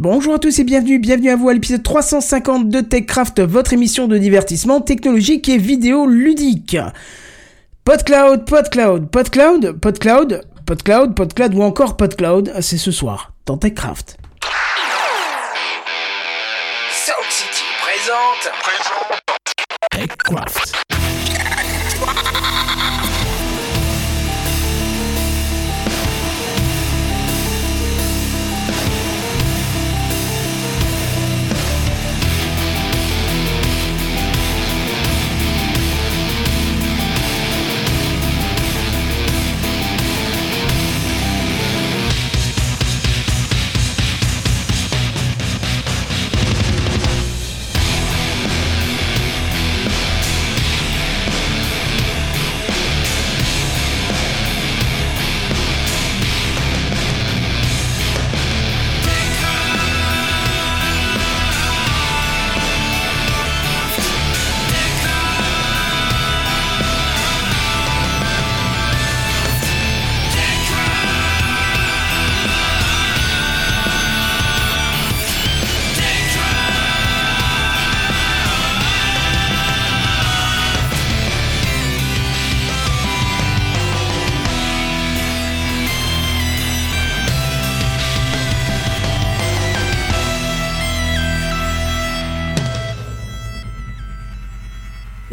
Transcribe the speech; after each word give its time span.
Bonjour 0.00 0.34
à 0.34 0.38
tous 0.38 0.56
et 0.60 0.64
bienvenue, 0.64 1.00
bienvenue 1.00 1.30
à 1.30 1.34
vous 1.34 1.48
à 1.48 1.54
l'épisode 1.54 1.82
350 1.82 2.68
de 2.68 2.80
TechCraft, 2.80 3.40
votre 3.40 3.72
émission 3.72 4.06
de 4.06 4.16
divertissement 4.16 4.80
technologique 4.80 5.48
et 5.48 5.58
vidéo 5.58 6.06
ludique. 6.06 6.76
PodCloud, 7.84 8.44
PodCloud, 8.44 9.10
PodCloud, 9.10 9.80
PodCloud, 9.80 10.42
PodCloud, 10.64 11.16
PodCloud 11.16 11.54
ou 11.56 11.62
encore 11.62 11.96
PodCloud, 11.96 12.54
c'est 12.60 12.78
ce 12.78 12.92
soir 12.92 13.32
dans 13.44 13.58
TechCraft. 13.58 14.18
Sound 16.92 17.30
City 17.30 17.64
présente. 17.82 18.52
TechCraft. 19.90 20.97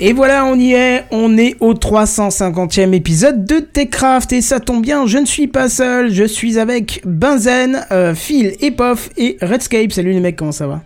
Et 0.08 0.14
voilà, 0.14 0.46
on 0.46 0.54
y 0.60 0.74
est, 0.74 1.06
on 1.10 1.36
est 1.36 1.56
au 1.62 1.74
350e 1.74 2.94
épisode 2.94 3.44
de 3.44 3.58
TechCraft 3.60 4.34
et 4.34 4.42
ça 4.42 4.60
tombe 4.60 4.84
bien, 4.84 5.08
je 5.08 5.18
ne 5.18 5.26
suis 5.26 5.48
pas 5.48 5.68
seul, 5.68 6.12
je 6.14 6.24
suis 6.26 6.60
avec 6.60 7.02
Benzen, 7.06 7.84
euh, 7.92 8.14
Phil, 8.14 8.54
Epof 8.62 9.10
et 9.18 9.38
Redscape. 9.42 9.92
Salut 9.92 10.12
les 10.12 10.20
mecs, 10.20 10.36
comment 10.36 10.52
ça 10.52 10.68
va? 10.68 10.82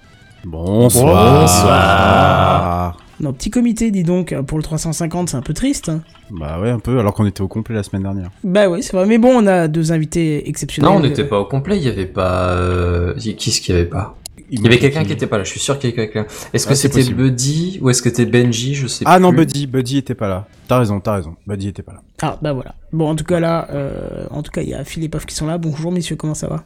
Bonsoir. 0.46 1.42
Bonsoir. 1.42 2.98
Non, 3.20 3.34
petit 3.34 3.50
comité, 3.50 3.92
dis 3.92 4.04
donc, 4.04 4.34
pour 4.48 4.58
le 4.58 4.64
350, 4.64 5.28
c'est 5.32 5.36
un 5.36 5.42
peu 5.42 5.54
triste. 5.54 5.90
hein. 5.90 6.00
Bah 6.32 6.58
ouais, 6.62 6.70
un 6.70 6.80
peu, 6.80 6.98
alors 6.98 7.14
qu'on 7.14 7.26
était 7.26 7.42
au 7.42 7.50
complet 7.50 7.76
la 7.76 7.84
semaine 7.84 8.04
dernière. 8.04 8.30
Bah 8.46 8.70
oui, 8.70 8.82
c'est 8.82 8.94
vrai, 8.96 9.06
mais 9.06 9.18
bon, 9.18 9.32
on 9.44 9.48
a 9.48 9.68
deux 9.68 9.92
invités 9.92 10.48
exceptionnels. 10.48 10.90
Non, 10.90 10.98
on 10.98 11.02
n'était 11.02 11.26
pas 11.26 11.40
au 11.42 11.46
complet, 11.46 11.76
il 11.76 11.84
y 11.84 11.90
avait 11.90 12.06
pas... 12.06 12.52
euh, 12.52 13.14
Qui 13.16 13.52
ce 13.52 13.60
qu'il 13.60 13.76
y 13.76 13.78
avait 13.78 13.88
pas? 13.90 14.16
Il 14.52 14.62
y 14.62 14.68
avait 14.68 14.80
quelqu'un 14.80 15.04
qui 15.06 15.12
était 15.14 15.28
pas 15.28 15.38
là, 15.38 15.44
je 15.44 15.50
suis 15.52 15.60
sûr 15.60 15.78
qu'il 15.80 15.90
y 15.90 15.94
avait 15.94 16.08
quelqu'un. 16.10 16.26
Est-ce 16.54 16.66
que 16.66 16.74
Ah, 16.74 16.76
c'était. 16.76 17.04
Buddy 17.04 17.80
ou 17.82 17.90
est-ce 17.90 18.02
que 18.02 18.10
c'était 18.10 18.26
Benji 18.26 18.74
Je 18.76 18.88
sais 18.88 19.04
Ah 19.08 19.20
non. 19.20 19.32
Buddy, 19.32 19.68
Buddy 19.68 19.98
était 19.98 20.16
pas 20.16 20.28
là. 20.28 20.48
T'as 20.68 20.80
raison, 20.80 21.00
t'as 21.00 21.16
raison. 21.16 21.36
Buddy 21.48 21.68
était 21.70 21.84
pas 21.84 21.94
là. 21.94 22.02
Ah, 22.22 22.38
bah 22.42 22.54
voilà. 22.54 22.76
Bon, 22.92 23.10
en 23.10 23.16
tout 23.16 23.24
cas, 23.24 23.40
là, 23.40 23.68
euh, 23.72 24.26
en 24.32 24.42
tout 24.44 24.52
cas, 24.52 24.62
il 24.62 24.70
y 24.70 24.74
a 24.74 24.84
Phil 24.84 25.04
et 25.04 25.10
qui 25.10 25.36
sont 25.36 25.48
là. 25.48 25.58
Bonjour, 25.58 25.92
messieurs, 25.92 26.16
comment 26.16 26.34
ça 26.34 26.48
va? 26.48 26.64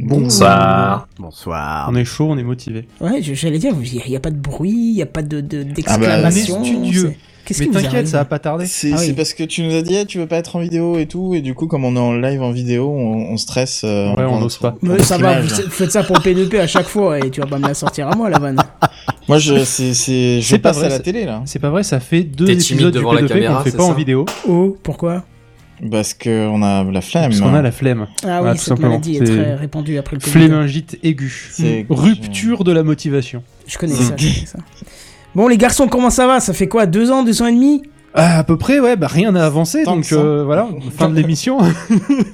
Bonsoir. 0.00 1.08
Bonsoir. 1.18 1.88
On 1.90 1.94
est 1.94 2.04
chaud, 2.04 2.28
on 2.30 2.38
est 2.38 2.42
motivé. 2.42 2.86
Ouais, 3.00 3.22
je- 3.22 3.34
j'allais 3.34 3.58
dire, 3.58 3.74
il 3.82 4.02
n'y 4.10 4.16
a, 4.16 4.20
pas 4.20 4.30
de 4.30 4.36
bruit, 4.36 4.70
il 4.70 4.94
n'y 4.94 5.02
a 5.02 5.06
pas 5.06 5.22
de, 5.22 5.40
de- 5.40 5.66
Ah 5.86 5.98
bah, 5.98 6.30
Qu'est-ce 7.48 7.62
Mais 7.64 7.70
t'inquiète, 7.70 8.06
ça 8.08 8.18
va 8.18 8.24
pas 8.26 8.38
tarder. 8.38 8.66
C'est 8.66 8.92
Ah 8.92 8.96
oui. 8.98 9.06
c'est 9.06 9.12
parce 9.14 9.32
que 9.32 9.42
tu 9.42 9.62
nous 9.62 9.74
as 9.74 9.80
dit, 9.80 9.94
eh, 9.96 10.04
tu 10.04 10.18
veux 10.18 10.26
pas 10.26 10.36
être 10.36 10.54
en 10.56 10.58
vidéo 10.60 10.98
et 10.98 11.06
tout, 11.06 11.32
et 11.34 11.40
du 11.40 11.54
coup, 11.54 11.66
comme 11.66 11.82
on 11.86 11.96
est 11.96 11.98
en 11.98 12.12
live 12.12 12.42
en 12.42 12.50
vidéo, 12.50 12.90
on, 12.94 13.32
on 13.32 13.36
stresse. 13.38 13.80
euh, 13.84 14.14
Ouais, 14.14 14.24
on 14.24 14.38
n'ose 14.38 14.58
pas. 14.58 14.76
Mais 14.82 15.02
ça 15.02 15.16
va, 15.16 15.40
vous, 15.40 15.48
faites 15.70 15.90
ça 15.92 16.02
pour 16.02 16.16
le 16.16 16.20
P2P 16.22 16.60
à 16.60 16.66
chaque 16.66 16.88
fois 16.88 17.18
et 17.18 17.30
tu 17.30 17.40
vas 17.40 17.46
pas 17.46 17.58
me 17.58 17.66
la 17.66 17.72
sortir 17.72 18.06
à 18.08 18.14
moi, 18.14 18.28
la 18.28 18.38
vanne. 18.38 18.60
Moi, 19.28 19.38
je, 19.38 19.64
c'est, 19.64 19.94
c'est, 19.94 20.40
je 20.42 20.46
C'est 20.46 20.58
pas 20.58 20.70
passe 20.70 20.76
vrai, 20.78 20.86
à 20.86 20.88
la 20.90 20.96
c'est- 20.96 21.02
télé 21.02 21.24
là, 21.24 21.42
C'est 21.46 21.58
pas 21.58 21.70
vrai, 21.70 21.82
ça 21.82 22.00
fait 22.00 22.22
deux 22.22 22.50
épisodes 22.50 22.92
du 22.92 22.98
devant 22.98 23.12
la 23.12 23.22
P2P 23.22 23.28
caméra, 23.28 23.58
qu'on 23.62 23.70
fait 23.70 23.76
pas 23.76 23.82
en 23.84 23.92
vidéo, 23.94 24.26
Oh, 24.46 24.76
pourquoi? 24.82 25.24
Parce 25.90 26.12
que 26.12 26.48
on 26.48 26.62
a 26.62 26.82
la 26.84 27.00
flemme. 27.00 27.30
parce 27.30 27.40
qu'on 27.40 27.54
a 27.54 27.62
la 27.62 27.70
flemme. 27.72 28.08
Ah 28.26 28.42
oui, 28.42 28.50
tout 28.50 28.56
cette 28.56 28.66
simplement. 28.68 28.88
maladie 28.90 29.16
est 29.16 29.26
C'est 29.26 29.36
très 29.36 29.54
répandue 29.54 29.96
après 29.96 30.16
le 30.16 30.20
Covid. 30.20 30.32
Flémingite 30.32 30.98
aiguë. 31.02 31.50
C'est- 31.52 31.86
Rupture 31.88 32.64
de 32.64 32.72
la 32.72 32.82
motivation. 32.82 33.42
Je 33.66 33.78
connais 33.78 33.94
ça, 33.94 34.02
je 34.16 34.24
connais 34.26 34.46
ça. 34.46 34.58
Bon, 35.34 35.46
les 35.46 35.58
garçons, 35.58 35.88
comment 35.88 36.10
ça 36.10 36.26
va? 36.26 36.40
Ça 36.40 36.52
fait 36.52 36.68
quoi? 36.68 36.86
Deux 36.86 37.10
ans, 37.10 37.22
deux 37.22 37.42
ans 37.42 37.46
et 37.46 37.52
demi? 37.52 37.82
À 38.22 38.44
peu 38.44 38.56
près, 38.56 38.80
ouais, 38.80 38.96
bah 38.96 39.06
rien 39.08 39.32
n'a 39.32 39.44
avancé, 39.46 39.82
Tant 39.84 39.96
donc 39.96 40.06
euh, 40.12 40.42
voilà, 40.44 40.68
fin 40.96 41.08
de 41.08 41.14
l'émission. 41.16 41.58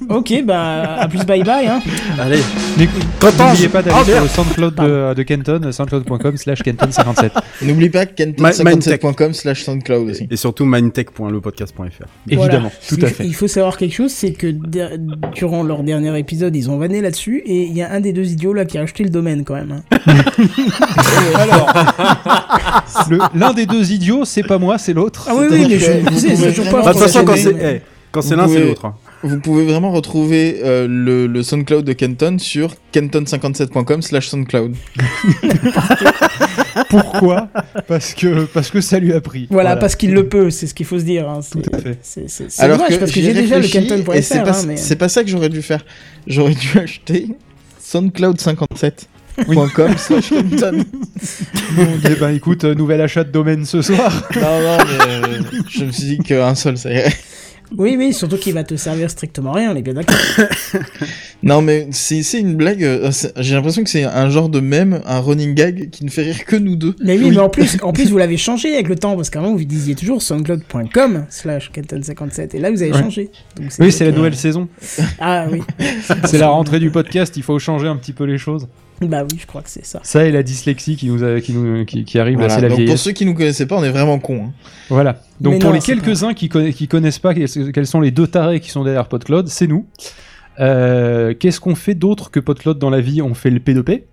Ok, 0.09 0.33
bah, 0.45 0.97
à 0.99 1.07
plus 1.07 1.25
bye 1.25 1.43
bye, 1.43 1.67
hein. 1.67 1.81
Allez. 2.19 2.39
Mais 2.77 2.87
Content, 3.19 3.47
n'oubliez 3.49 3.65
je- 3.67 3.71
pas 3.71 3.81
d'aller 3.81 3.97
Oh, 3.99 4.05
sur 4.05 4.21
le 4.21 4.27
SoundCloud 4.29 4.75
de, 4.75 5.13
de 5.15 5.23
Kenton, 5.23 5.71
soundcloud.com 5.71 6.37
slash 6.37 6.61
Kenton57. 6.61 7.31
N'oublie 7.63 7.89
pas 7.89 8.05
My- 8.05 8.11
kenton57.com 8.15 9.33
slash 9.33 9.63
soundcloud 9.63 10.09
aussi. 10.09 10.27
Et 10.29 10.35
surtout 10.37 10.65
mindtech.lepodcast.fr. 10.65 11.81
Évidemment, 12.29 12.47
Voilà. 12.49 12.69
tout 12.87 12.97
à 13.01 13.07
fait. 13.07 13.25
Il 13.25 13.33
faut 13.35 13.47
savoir 13.47 13.77
quelque 13.77 13.93
chose, 13.95 14.11
c'est 14.11 14.33
que 14.33 14.47
durant 15.33 15.63
leur 15.63 15.83
dernier 15.83 16.17
épisode, 16.19 16.55
ils 16.55 16.69
ont 16.69 16.77
vanné 16.77 17.01
là-dessus 17.01 17.41
et 17.45 17.63
il 17.63 17.73
y 17.75 17.81
a 17.81 17.91
un 17.91 17.99
des 17.99 18.13
deux 18.13 18.31
idiots 18.31 18.53
là 18.53 18.65
qui 18.65 18.77
a 18.77 18.81
acheté 18.81 19.03
le 19.03 19.09
domaine 19.09 19.43
quand 19.43 19.55
même. 19.55 19.81
hein. 19.91 19.97
Alors, 21.37 21.73
l'un 23.33 23.53
des 23.53 23.65
deux 23.65 23.91
idiots, 23.91 24.25
c'est 24.25 24.43
pas 24.43 24.57
moi, 24.57 24.77
c'est 24.77 24.93
l'autre. 24.93 25.27
Ah 25.29 25.33
oui, 25.35 25.47
oui, 25.49 25.65
mais 25.75 25.79
je 25.79 25.85
C'est-à-dire 25.85 26.05
que 26.09 26.13
je 26.15 26.19
sais, 26.19 26.27
vous 26.29 26.35
c'est 26.35 26.35
pouvez 26.35 26.49
toujours 26.49 26.65
vraiment 26.65 26.77
pas. 26.79 26.85
Bah, 26.85 26.93
de 26.93 26.97
toute 26.99 27.07
façon, 27.07 27.25
quand 27.25 27.35
c'est 27.37 27.81
quand 28.11 28.21
c'est 28.21 28.35
vous 28.35 28.41
l'un, 28.41 28.47
c'est 28.47 28.59
l'autre. 28.65 28.93
Vous 29.23 29.39
pouvez 29.39 29.65
vraiment 29.65 29.91
retrouver 29.91 30.59
euh, 30.63 30.87
le, 30.87 31.25
le 31.27 31.43
SoundCloud 31.43 31.83
de 31.83 31.93
Kenton 31.93 32.37
sur 32.39 32.73
kenton57.com 32.93 34.01
slash 34.01 34.27
soundcloud. 34.29 34.75
Pourquoi? 36.89 37.49
Parce 37.87 38.13
que 38.13 38.45
parce 38.45 38.69
que 38.69 38.81
ça 38.81 38.99
lui 38.99 39.13
a 39.13 39.21
pris. 39.21 39.47
Voilà, 39.49 39.75
parce 39.77 39.95
qu'il 39.95 40.13
le 40.13 40.27
peut, 40.27 40.49
c'est 40.49 40.67
ce 40.67 40.73
qu'il 40.73 40.85
faut 40.85 40.99
se 40.99 41.03
dire. 41.05 41.27
hein. 41.29 41.39
C'est- 41.41 41.61
Tout 41.61 41.69
à 41.73 41.77
fait. 41.79 41.97
C'est 42.01 42.67
dommage 42.67 42.99
parce 42.99 43.11
que 43.11 43.19
j'y 43.19 43.29
ai 43.29 43.33
j'ai 43.33 43.41
déjà 43.41 43.59
le 43.59 43.67
Kenton.fr. 43.67 44.13
et 44.15 44.21
c'est 44.21 44.43
pas, 44.43 44.51
hein, 44.59 44.63
mais... 44.67 44.95
pas 44.95 45.09
ça 45.09 45.23
que 45.23 45.29
j'aurais 45.29 45.49
dû 45.49 45.61
faire. 45.61 45.83
J'aurais 46.27 46.53
dû 46.53 46.77
acheter 46.79 47.29
soundcloud57.com 49.37 49.97
slash 49.97 50.29
Kenton. 50.29 50.83
Eh 52.09 52.15
ben 52.19 52.29
écoute, 52.29 52.63
euh, 52.63 52.73
nouvel 52.75 53.01
achat 53.01 53.23
de 53.23 53.31
domaine 53.31 53.65
ce 53.65 53.81
soir. 53.81 54.27
Non, 54.35 54.41
non, 54.41 54.77
mais 54.85 55.05
euh, 55.27 55.41
je 55.69 55.85
me 55.85 55.91
suis 55.91 56.05
dit 56.05 56.17
qu'un 56.19 56.55
seul, 56.55 56.77
ça 56.77 56.91
irait. 56.91 57.13
Oui, 57.77 57.95
oui, 57.97 58.13
surtout 58.13 58.37
qu'il 58.37 58.53
va 58.53 58.63
te 58.63 58.75
servir 58.75 59.09
strictement 59.09 59.51
rien, 59.51 59.71
on 59.71 59.75
est 59.75 59.81
bien 59.81 59.95
d'accord. 59.95 60.15
Non, 61.43 61.61
mais 61.61 61.87
c'est 61.91 62.23
c'est 62.23 62.39
une 62.39 62.55
blague. 62.55 62.83
euh, 62.83 63.11
c'est- 63.11 63.31
J'ai 63.37 63.53
l'impression 63.53 63.83
que 63.83 63.89
c'est 63.89 64.03
un 64.03 64.29
genre 64.29 64.49
de 64.49 64.59
mème, 64.59 65.01
un 65.05 65.19
running 65.19 65.53
gag 65.53 65.89
qui 65.91 66.03
ne 66.05 66.09
fait 66.09 66.23
rire 66.23 66.43
que 66.45 66.55
nous 66.55 66.75
deux. 66.75 66.95
Mais 67.03 67.17
oui, 67.19 67.29
mais 67.29 67.37
en 67.39 67.49
plus, 67.49 67.77
en 67.83 67.91
plus 67.93 68.09
vous 68.09 68.17
l'avez 68.17 68.37
changé 68.47 68.73
avec 68.73 68.87
le 68.87 68.95
temps 68.95 69.15
parce 69.15 69.29
qu'avant 69.29 69.53
vous 69.53 69.63
disiez 69.63 69.93
toujours 69.93 70.23
soundcloud.com 70.23 71.25
slash 71.29 71.71
Kenton57 71.71 72.55
et 72.55 72.59
là 72.59 72.71
vous 72.71 72.81
avez 72.81 72.93
Ouais. 72.93 72.99
changé. 72.99 73.29
Donc, 73.59 73.69
Oui, 73.79 73.91
c'est 73.91 74.05
la 74.05 74.11
euh, 74.11 74.15
nouvelle 74.15 74.35
saison. 74.35 74.67
Ah 75.19 75.45
oui, 75.51 75.61
C'est 76.25 76.37
la 76.39 76.47
rentrée 76.47 76.79
du 76.79 76.89
podcast, 76.89 77.35
il 77.37 77.43
faut 77.43 77.59
changer 77.59 77.87
un 77.87 77.97
petit 77.97 78.13
peu 78.13 78.23
les 78.23 78.37
choses. 78.39 78.67
Bah 79.01 79.23
oui, 79.23 79.37
je 79.39 79.45
crois 79.45 79.61
que 79.61 79.69
c'est 79.69 79.85
ça. 79.85 79.99
Ça 80.03 80.25
et 80.25 80.31
la 80.31 80.41
dyslexie 80.43 80.95
qui 80.95 81.07
nous 81.07 81.23
a- 81.23 81.41
qui 81.41 81.53
nous 81.53 81.83
qui, 81.85 82.05
qui 82.05 82.17
arrive 82.19 82.37
Voilà, 82.37 82.55
là, 82.55 82.61
la 82.61 82.67
donc 82.69 82.77
pour 82.77 82.83
vieillesse. 82.85 83.01
ceux 83.01 83.11
qui 83.11 83.25
nous 83.25 83.33
connaissaient 83.33 83.65
pas, 83.65 83.75
on 83.77 83.83
est 83.83 83.89
vraiment 83.89 84.19
cons. 84.19 84.45
hein. 84.47 84.53
Voilà. 84.89 85.21
Donc 85.41 85.53
Mais 85.53 85.59
pour 85.59 85.69
non, 85.69 85.75
les 85.75 85.81
quelques-uns 85.81 86.33
qui, 86.33 86.47
conna- 86.49 86.71
qui 86.71 86.87
connaissent 86.87 87.19
pas 87.19 87.33
quels 87.33 87.87
sont 87.87 87.99
les 88.01 88.11
deux 88.11 88.27
tarés 88.27 88.59
qui 88.59 88.69
sont 88.69 88.83
derrière 88.83 89.07
PodCloud, 89.07 89.47
c'est 89.49 89.67
nous. 89.67 89.85
Euh, 90.59 91.33
Qu'est-ce 91.37 91.59
qu'on 91.59 91.75
fait 91.75 91.95
d'autre 91.95 92.31
que 92.31 92.39
PodCloud 92.39 92.79
dans 92.79 92.89
la 92.89 93.01
vie? 93.01 93.21
On 93.21 93.33
fait 93.33 93.49
le 93.49 93.59
P2P, 93.59 94.03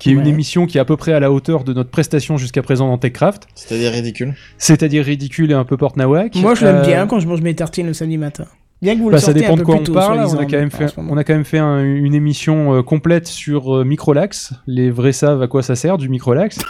qui 0.00 0.10
est 0.10 0.12
une 0.14 0.26
émission 0.26 0.66
qui 0.66 0.78
est 0.78 0.80
à 0.80 0.84
peu 0.84 0.96
près 0.96 1.12
à 1.12 1.20
la 1.20 1.30
hauteur 1.30 1.62
de 1.62 1.72
notre 1.72 1.90
prestation 1.90 2.36
jusqu'à 2.36 2.62
présent 2.62 2.88
dans 2.88 2.98
TechCraft, 2.98 3.46
C'est-à-dire 3.54 3.92
ridicule. 3.92 4.34
c'est-à-dire 4.58 5.04
ridicule 5.04 5.52
et 5.52 5.54
un 5.54 5.64
peu 5.64 5.76
porte-nawak. 5.76 6.34
Moi 6.36 6.56
je 6.56 6.64
l'aime 6.64 6.76
Euh, 6.78 6.84
bien 6.84 7.06
quand 7.06 7.20
je 7.20 7.28
mange 7.28 7.40
mes 7.42 7.54
tartines 7.54 7.86
le 7.86 7.92
samedi 7.94 8.18
matin. 8.18 8.46
Bien 8.82 8.96
que 8.96 9.00
vous 9.00 9.10
le 9.10 9.14
Bah, 9.14 9.20
ça 9.20 9.32
dépend 9.32 9.52
un 9.54 9.56
de 9.56 9.62
quoi 9.62 9.76
on 9.76 9.92
parle. 9.92 10.18
On 10.28 10.36
a 10.38 10.44
quand 10.44 10.58
même 10.58 10.70
fait, 10.72 10.92
on 10.98 11.16
a 11.16 11.22
quand 11.22 11.32
même 11.34 11.44
fait 11.44 11.58
un- 11.60 11.84
une 11.84 12.14
émission 12.16 12.74
euh, 12.74 12.82
complète 12.82 13.28
sur 13.28 13.76
euh, 13.76 13.84
Microlax. 13.84 14.54
Les 14.66 14.90
vrais 14.90 15.12
savent 15.12 15.40
à 15.40 15.46
quoi 15.46 15.62
ça 15.62 15.76
sert 15.76 15.98
du 15.98 16.08
Microlax. 16.08 16.58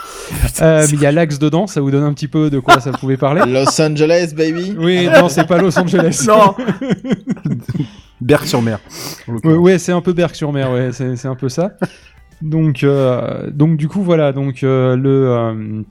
Euh, 0.60 0.86
mais 0.90 0.96
il 0.96 1.00
y 1.00 1.06
a 1.06 1.12
l'axe 1.12 1.38
dedans, 1.38 1.66
ça 1.66 1.80
vous 1.80 1.90
donne 1.90 2.04
un 2.04 2.12
petit 2.12 2.28
peu 2.28 2.48
de 2.50 2.58
quoi 2.60 2.78
ça 2.78 2.92
pouvait 2.92 3.16
parler. 3.16 3.42
Los 3.48 3.80
Angeles, 3.80 4.32
baby. 4.36 4.74
Oui, 4.78 5.08
non, 5.12 5.28
c'est 5.28 5.46
pas 5.46 5.58
Los 5.58 5.76
Angeles. 5.78 6.24
Non 6.28 6.54
Berck 8.20 8.46
sur 8.46 8.62
mer. 8.62 8.78
en 9.26 9.32
Ouais, 9.32 9.34
l'occurrence. 9.34 9.58
ouais, 9.58 9.78
c'est 9.78 9.92
un 9.92 10.00
peu 10.00 10.12
Berck 10.12 10.34
sur 10.36 10.52
mer, 10.52 10.70
ouais, 10.70 10.90
c'est 10.92 11.16
c'est 11.16 11.28
un 11.28 11.34
peu 11.34 11.48
ça. 11.48 11.72
Donc, 12.40 12.84
euh, 12.84 13.50
donc 13.50 13.76
du 13.76 13.88
coup, 13.88 14.02
voilà. 14.02 14.32
Donc 14.32 14.62
euh, 14.62 14.96
le 14.96 15.28
euh, 15.28 15.82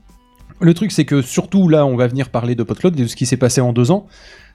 le 0.60 0.74
truc, 0.74 0.92
c'est 0.92 1.04
que 1.04 1.20
surtout 1.22 1.68
là, 1.68 1.84
on 1.84 1.96
va 1.96 2.06
venir 2.06 2.28
parler 2.30 2.54
de 2.54 2.62
PodCloud 2.62 2.94
de 2.94 3.06
ce 3.06 3.16
qui 3.16 3.26
s'est 3.26 3.36
passé 3.36 3.60
en 3.60 3.72
deux 3.72 3.90
ans. 3.90 4.06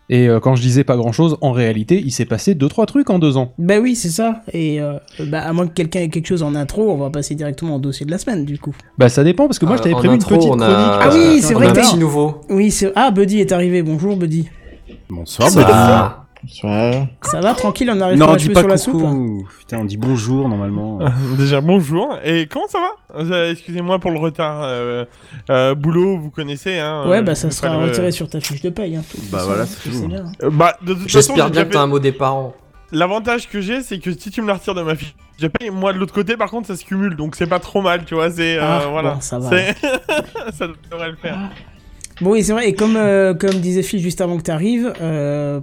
Et 0.10 0.30
euh, 0.30 0.40
quand 0.40 0.56
je 0.56 0.62
disais 0.62 0.86
pas 0.86 0.96
grand 0.96 1.12
chose, 1.12 1.36
en 1.42 1.52
réalité, 1.52 2.02
il 2.06 2.12
s'est 2.12 2.26
passé 2.26 2.56
deux 2.56 2.70
trois 2.70 2.86
trucs 2.86 3.10
en 3.10 3.20
deux 3.20 3.36
ans. 3.36 3.52
Bah 3.58 3.80
oui, 3.82 3.94
c'est 3.96 4.08
ça. 4.10 4.42
Et 4.54 4.80
euh, 4.82 4.94
bah, 5.28 5.42
à 5.42 5.52
moins 5.52 5.68
que 5.68 5.74
quelqu'un 5.74 6.00
ait 6.00 6.08
quelque 6.10 6.28
chose 6.28 6.44
en 6.44 6.56
intro, 6.56 6.90
on 6.92 6.98
va 6.98 7.10
passer 7.10 7.36
directement 7.36 7.76
au 7.76 7.80
dossier 7.80 8.06
de 8.06 8.12
la 8.12 8.18
semaine, 8.18 8.46
du 8.46 8.58
coup. 8.58 8.74
Bah 8.98 9.10
ça 9.10 9.26
dépend 9.26 9.48
parce 9.48 9.60
que 9.60 9.66
moi, 9.66 9.76
je 9.76 9.82
Euh, 9.82 9.84
t'avais 9.84 9.96
en 9.96 10.00
prévu 10.00 10.14
une 10.16 10.20
petite 10.24 10.32
on 10.50 10.60
a- 10.62 10.66
chronique. 10.66 11.02
Ah 11.02 11.10
oui, 11.14 11.42
c'est 11.42 11.56
on 11.56 11.58
vrai 11.60 11.68
a 11.68 11.72
que 11.74 11.80
un 11.80 11.82
petit 11.82 11.98
nouveau. 11.98 12.42
Oui, 12.50 12.72
c'est... 12.72 12.92
Ah, 12.96 13.12
Buddy 13.12 13.40
est 13.42 13.52
arrivé. 13.52 13.84
Bonjour, 13.84 14.16
Buddy. 14.16 14.48
Bonsoir, 15.10 15.50
Buddy. 15.50 16.27
Ça 16.50 17.40
va, 17.42 17.54
tranquille, 17.54 17.92
on 17.94 18.00
arrive 18.02 18.18
Non, 18.18 18.28
pas 18.28 18.36
dis 18.36 18.46
sur 18.46 18.54
pas 18.54 18.64
la 18.64 18.78
soupe. 18.78 19.04
Putain, 19.60 19.80
on 19.80 19.86
dit 19.86 19.98
bonjour 19.98 20.48
normalement. 20.50 21.00
Déjà 21.38 21.62
bonjour. 21.62 22.18
Et 22.24 22.48
comment 22.48 22.68
ça 22.68 22.80
va? 22.80 23.20
Euh, 23.22 23.52
Excusez-moi 23.52 24.00
pour 24.00 24.12
le 24.12 24.20
retard. 24.20 24.62
Euh, 24.64 25.06
euh, 25.50 25.76
boulot, 25.76 26.18
vous 26.18 26.30
connaissez. 26.32 26.78
Hein, 26.80 27.08
Ouais, 27.08 27.22
bah 27.22 27.36
ça 27.36 27.52
sera 27.52 27.70
pas 27.70 27.78
le- 27.78 27.86
retiré 27.90 28.12
sur 28.12 28.30
ta 28.30 28.40
fiche 28.40 28.62
de 28.62 28.70
paye. 28.70 28.96
Hein. 28.96 29.04
Toute 29.10 29.30
Bah 29.30 29.40
façon, 29.40 29.50
voilà, 29.50 29.66
c'est 29.66 29.90
tout. 29.90 30.08
bien. 30.08 30.26
Euh, 30.44 30.50
Bah, 30.50 30.78
J'espère 31.06 31.50
bien 31.50 31.66
que 31.66 31.74
t'as 31.74 31.82
un 31.82 31.88
mot 31.88 32.00
des 32.00 32.12
parents. 32.12 32.54
L'avantage 32.94 33.50
que 33.50 33.60
j'ai, 33.60 33.82
c'est 33.82 34.00
que 34.00 34.12
si 34.18 34.32
tu 34.32 34.42
me 34.42 34.48
la 34.48 34.54
retires 34.54 34.74
de 34.74 34.82
ma 34.82 34.96
fiche 34.96 35.14
de 35.42 35.50
paye, 35.50 35.70
moi 35.70 35.92
de 35.92 35.98
l'autre 36.00 36.14
côté, 36.14 36.38
par 36.38 36.50
contre, 36.50 36.68
ça 36.68 36.76
se 36.78 36.86
cumule, 36.86 37.16
donc 37.18 37.36
c'est 37.36 37.46
pas 37.46 37.60
trop 37.60 37.82
mal, 37.82 38.06
tu 38.06 38.16
vois. 38.16 38.32
C'est 38.32 38.58
euh, 38.58 38.62
Ah, 38.64 38.82
voilà. 38.90 39.16
bon, 39.16 39.22
ça 39.22 39.40
va. 39.40 39.50
C'est- 39.50 39.76
ça 40.58 40.68
devrait 40.90 41.10
le 41.12 41.18
faire. 41.18 41.38
Bon, 42.22 42.32
oui, 42.32 42.44
c'est 42.44 42.52
vrai. 42.54 42.68
Et 42.70 42.74
comme, 42.74 42.96
euh, 42.98 43.34
comme 43.34 43.56
disait 43.60 43.84
Phil 43.84 44.00
juste 44.02 44.22
avant 44.22 44.38
que 44.38 44.44
tu 44.44 44.52
arrives, 44.52 44.94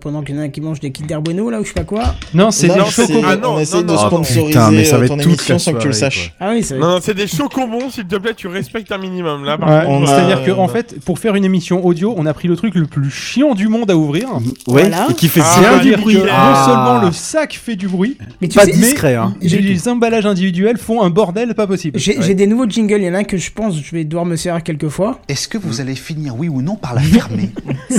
pendant 0.00 0.22
qu'il 0.22 0.34
y 0.34 0.38
en 0.38 0.42
a 0.42 0.44
un 0.44 0.48
qui 0.48 0.60
mange 0.60 0.80
des 0.80 0.90
Kinder 0.90 1.18
Bueno, 1.22 1.50
là, 1.50 1.60
ou 1.60 1.62
je 1.64 1.68
sais 1.68 1.74
pas 1.74 1.84
quoi. 1.84 2.14
Non, 2.32 2.50
c'est 2.50 2.68
Non, 2.68 2.74
des 2.84 2.90
chocobons. 2.90 3.22
Ah 3.26 3.36
non, 3.36 3.54
on 3.54 3.58
essaie 3.60 3.76
non, 3.76 3.82
de 3.82 3.86
non, 3.88 3.94
non. 3.94 4.06
sponsoriser 4.06 4.46
Putain, 4.48 4.70
mais 4.70 4.84
ça 4.84 4.96
va 4.96 5.02
euh, 5.02 5.04
être 5.06 5.08
ton 5.10 5.16
toute 5.16 5.26
émission 5.26 5.58
sans 5.58 5.72
que 5.72 5.78
tu 5.78 5.86
le 5.88 5.92
saches. 5.92 6.32
Ah 6.40 6.50
oui, 6.52 6.62
ça 6.62 6.74
va 6.76 6.80
Non, 6.80 6.88
non, 6.94 6.98
c'est 7.02 7.14
des 7.14 7.26
chocobons, 7.26 7.90
s'il 7.90 8.04
te 8.06 8.16
plaît, 8.16 8.34
tu 8.34 8.46
respectes 8.48 8.92
un 8.92 8.98
minimum. 8.98 9.44
Là, 9.44 9.58
par 9.58 9.68
Ouais, 9.68 9.84
contre, 9.84 10.08
C'est-à-dire 10.08 10.44
que 10.44 10.50
euh, 10.50 10.56
en 10.56 10.68
fait, 10.68 10.96
pour 11.04 11.18
faire 11.18 11.34
une 11.34 11.44
émission 11.44 11.84
audio, 11.84 12.14
on 12.16 12.26
a 12.26 12.34
pris 12.34 12.48
le 12.48 12.56
truc 12.56 12.74
le 12.74 12.86
plus 12.86 13.10
chiant 13.10 13.54
du 13.54 13.68
monde 13.68 13.90
à 13.90 13.96
ouvrir. 13.96 14.28
Ouais, 14.66 14.82
Voilà. 14.82 15.06
et 15.10 15.14
qui 15.14 15.28
fait 15.28 15.40
Ah, 15.42 15.56
bien 15.60 15.72
bah, 15.76 15.78
du 15.82 15.92
bruit. 15.96 16.14
que 16.16 16.28
Ah. 16.30 16.50
non 16.50 16.64
seulement 16.72 17.06
le 17.06 17.12
sac 17.12 17.58
fait 17.62 17.76
du 17.76 17.88
bruit, 17.88 18.16
Mais 18.40 18.48
tu 18.48 18.58
Pas 18.58 18.64
sais, 18.66 18.72
discret, 18.72 19.14
hein. 19.14 19.34
les, 19.40 19.88
emballages 19.88 20.26
individuels 20.26 20.78
font 20.78 21.02
un 21.02 21.10
bordel 21.10 21.54
pas 21.54 21.66
possible. 21.66 21.98
j'ai 21.98 22.16
j'ai 22.20 22.34
des 22.34 22.46
nouveaux 22.46 22.68
jingles. 22.68 23.00
Il 23.00 23.04
y 23.06 23.10
en 23.10 23.14
a 23.14 23.18
un 23.18 23.24
que 23.24 23.36
je 23.36 23.50
pense 23.50 23.76
je 23.80 23.90
vais 23.94 24.04
devoir 24.04 24.24
me 24.24 24.36
servir 24.36 24.62
quelques 24.62 24.88
fois. 24.88 25.18
Est-ce 25.28 25.48
que 25.48 25.58
vous 25.58 25.80
allez 25.80 25.94
finir, 25.94 26.36
oui 26.48 26.56
ou 26.58 26.62
non, 26.62 26.76
par 26.76 26.94
la 26.94 27.00
fermer 27.02 27.50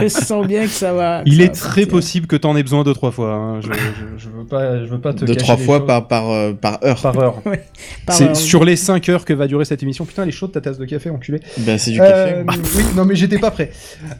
Je 0.00 0.08
sens 0.08 0.46
bien 0.46 0.62
que 0.62 0.68
ça 0.68 0.92
va. 0.92 1.22
Il 1.26 1.36
ça 1.36 1.42
est 1.42 1.46
va 1.46 1.52
très 1.52 1.70
partir. 1.82 1.88
possible 1.88 2.26
que 2.26 2.36
t'en 2.36 2.56
aies 2.56 2.62
besoin 2.62 2.84
deux 2.84 2.94
trois 2.94 3.10
fois. 3.10 3.32
hein. 3.34 3.60
Je, 3.60 3.68
je, 3.72 4.24
je 4.24 4.28
veux 4.28 4.44
pas, 4.44 4.80
je 4.84 4.86
veux 4.90 5.00
pas 5.00 5.12
te 5.12 5.24
Deux, 5.24 5.34
cacher 5.34 5.38
trois 5.44 5.56
les 5.56 5.64
fois 5.64 5.78
choses. 5.78 5.86
par, 5.86 6.08
par, 6.08 6.30
euh, 6.30 6.52
par 6.52 6.78
heure. 6.84 7.00
par 7.00 7.18
heure. 7.18 7.42
Par 8.06 8.20
heure. 8.20 8.36
sur 8.36 8.64
les 8.64 8.76
5 8.76 9.08
heures 9.08 9.24
que 9.24 9.32
va 9.32 9.46
durer 9.46 9.64
cette 9.64 9.82
émission. 9.82 10.04
Putain, 10.04 10.22
elle 10.22 10.28
est 10.28 10.32
chaude 10.32 10.52
ta 10.52 10.60
tasse 10.60 10.78
de 10.78 10.84
café, 10.84 11.10
enculé. 11.10 11.40
Bah, 11.58 11.78
c'est 11.78 11.90
du 11.92 12.00
Euh, 12.00 12.44
café. 12.44 12.60
oui, 12.76 12.82
non 12.96 13.04
mais 13.04 13.14
j'étais 13.16 13.38
pas 13.38 13.50
prêt. 13.50 13.70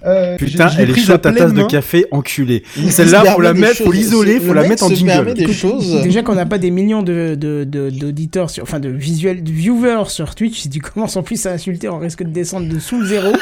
Euh, 0.07 0.37
Putain, 0.37 0.69
elle 0.79 0.91
est 0.91 0.99
chaude 0.99 1.21
ta 1.21 1.33
tasse 1.33 1.53
de 1.53 1.63
café, 1.65 2.07
enculé. 2.11 2.63
Celle-là, 2.89 3.25
faut 3.35 3.41
la 3.41 3.55
mettre, 3.55 3.83
faut 3.85 3.93
l'isoler, 3.93 4.35
Le 4.35 4.41
faut 4.41 4.55
la 4.55 4.67
mettre 4.69 4.85
en 4.85 4.89
se 4.89 5.05
permet 5.05 5.31
jingle. 5.35 5.47
des 5.47 5.53
choses. 5.53 6.03
Déjà 6.03 6.23
qu'on 6.23 6.35
n'a 6.35 6.47
pas 6.47 6.59
des 6.59 6.71
millions 6.71 7.03
de 7.03 7.35
de- 7.35 7.65
de- 7.65 7.91
d'auditeurs, 7.91 8.51
sur, 8.51 8.63
enfin 8.63 8.81
de 8.81 8.89
visuels, 8.89 9.43
de 9.43 9.51
viewers 9.51 10.05
sur 10.09 10.35
Twitch, 10.35 10.59
si 10.61 10.71
tu 10.71 10.81
commences 10.81 11.17
en 11.17 11.23
plus 11.23 11.45
à 11.47 11.53
insulter, 11.53 11.89
on 11.89 11.99
risque 11.99 12.23
de 12.23 12.29
descendre 12.31 12.69
dessous 12.69 13.01
le 13.01 13.07
zéro. 13.07 13.33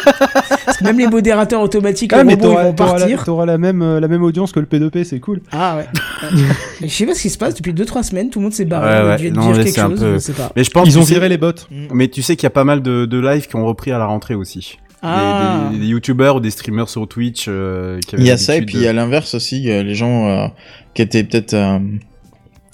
Parce 0.64 0.78
que 0.78 0.84
même 0.84 0.98
les 0.98 1.06
modérateurs 1.06 1.60
automatiques, 1.62 2.12
Ah 2.12 2.18
les 2.18 2.24
mais 2.24 2.34
robots, 2.34 2.50
ils 2.52 2.54
vont 2.56 2.62
la, 2.64 2.72
partir. 2.72 3.24
t'auras 3.24 3.46
la 3.46 3.58
même 3.58 3.82
euh, 3.82 4.00
la 4.00 4.08
même 4.08 4.22
audience 4.22 4.52
que 4.52 4.60
le 4.60 4.66
P2P, 4.66 5.04
c'est 5.04 5.20
cool. 5.20 5.40
Ah 5.52 5.76
ouais. 5.78 5.86
je 6.82 6.86
sais 6.88 7.06
pas 7.06 7.14
ce 7.14 7.22
qui 7.22 7.30
se 7.30 7.38
passe 7.38 7.54
depuis 7.54 7.72
2-3 7.72 8.02
semaines, 8.02 8.30
tout 8.30 8.38
le 8.38 8.44
monde 8.44 8.52
s'est 8.52 8.64
barré. 8.64 8.88
Ouais, 8.90 9.00
on 9.02 9.06
ouais. 9.06 9.12
a 9.12 9.16
dû 9.16 9.30
Non, 9.30 9.42
dire 9.42 9.50
là, 9.52 9.56
quelque 9.64 9.70
c'est 9.74 9.80
un 9.80 9.88
chose, 9.90 10.00
peu- 10.00 10.14
je 10.14 10.18
sais 10.18 10.32
pas. 10.32 10.52
Mais 10.56 10.64
je 10.64 10.70
pense 10.70 10.88
Ils 10.88 10.98
ont 10.98 11.02
viré 11.02 11.28
les 11.28 11.38
bots. 11.38 11.52
Mais 11.92 12.08
tu 12.08 12.22
sais 12.22 12.36
qu'il 12.36 12.44
y 12.44 12.46
a 12.46 12.50
pas 12.50 12.64
mal 12.64 12.82
de, 12.82 13.04
de 13.06 13.18
lives 13.20 13.46
qui 13.48 13.56
ont 13.56 13.64
repris 13.66 13.92
à 13.92 13.98
la 13.98 14.06
rentrée 14.06 14.34
aussi. 14.34 14.78
Des- 15.02 15.08
Ah. 15.08 15.68
Des, 15.72 15.78
des 15.78 15.86
youtubeurs 15.86 16.36
ou 16.36 16.40
des 16.40 16.50
streamers 16.50 16.88
sur 16.88 17.06
Twitch 17.06 17.46
euh, 17.48 18.00
qui 18.00 18.16
Il 18.18 18.24
y 18.26 18.32
a 18.32 18.36
ça, 18.36 18.56
et 18.56 18.62
puis 18.62 18.78
il 18.78 18.82
y 18.82 18.88
a 18.88 18.92
l'inverse 18.92 19.34
aussi, 19.34 19.70
euh, 19.70 19.84
les 19.84 19.94
gens 19.94 20.28
euh, 20.28 20.46
qui 20.94 21.02
étaient 21.02 21.22
peut-être 21.22 21.54
euh, 21.54 21.78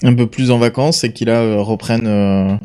un 0.03 0.13
peu 0.15 0.25
plus 0.25 0.49
en 0.49 0.57
vacances 0.57 1.03
et 1.03 1.13
qui 1.13 1.25
là 1.25 1.41
euh, 1.41 1.57
reprennent 1.61 2.07
euh, 2.07 2.55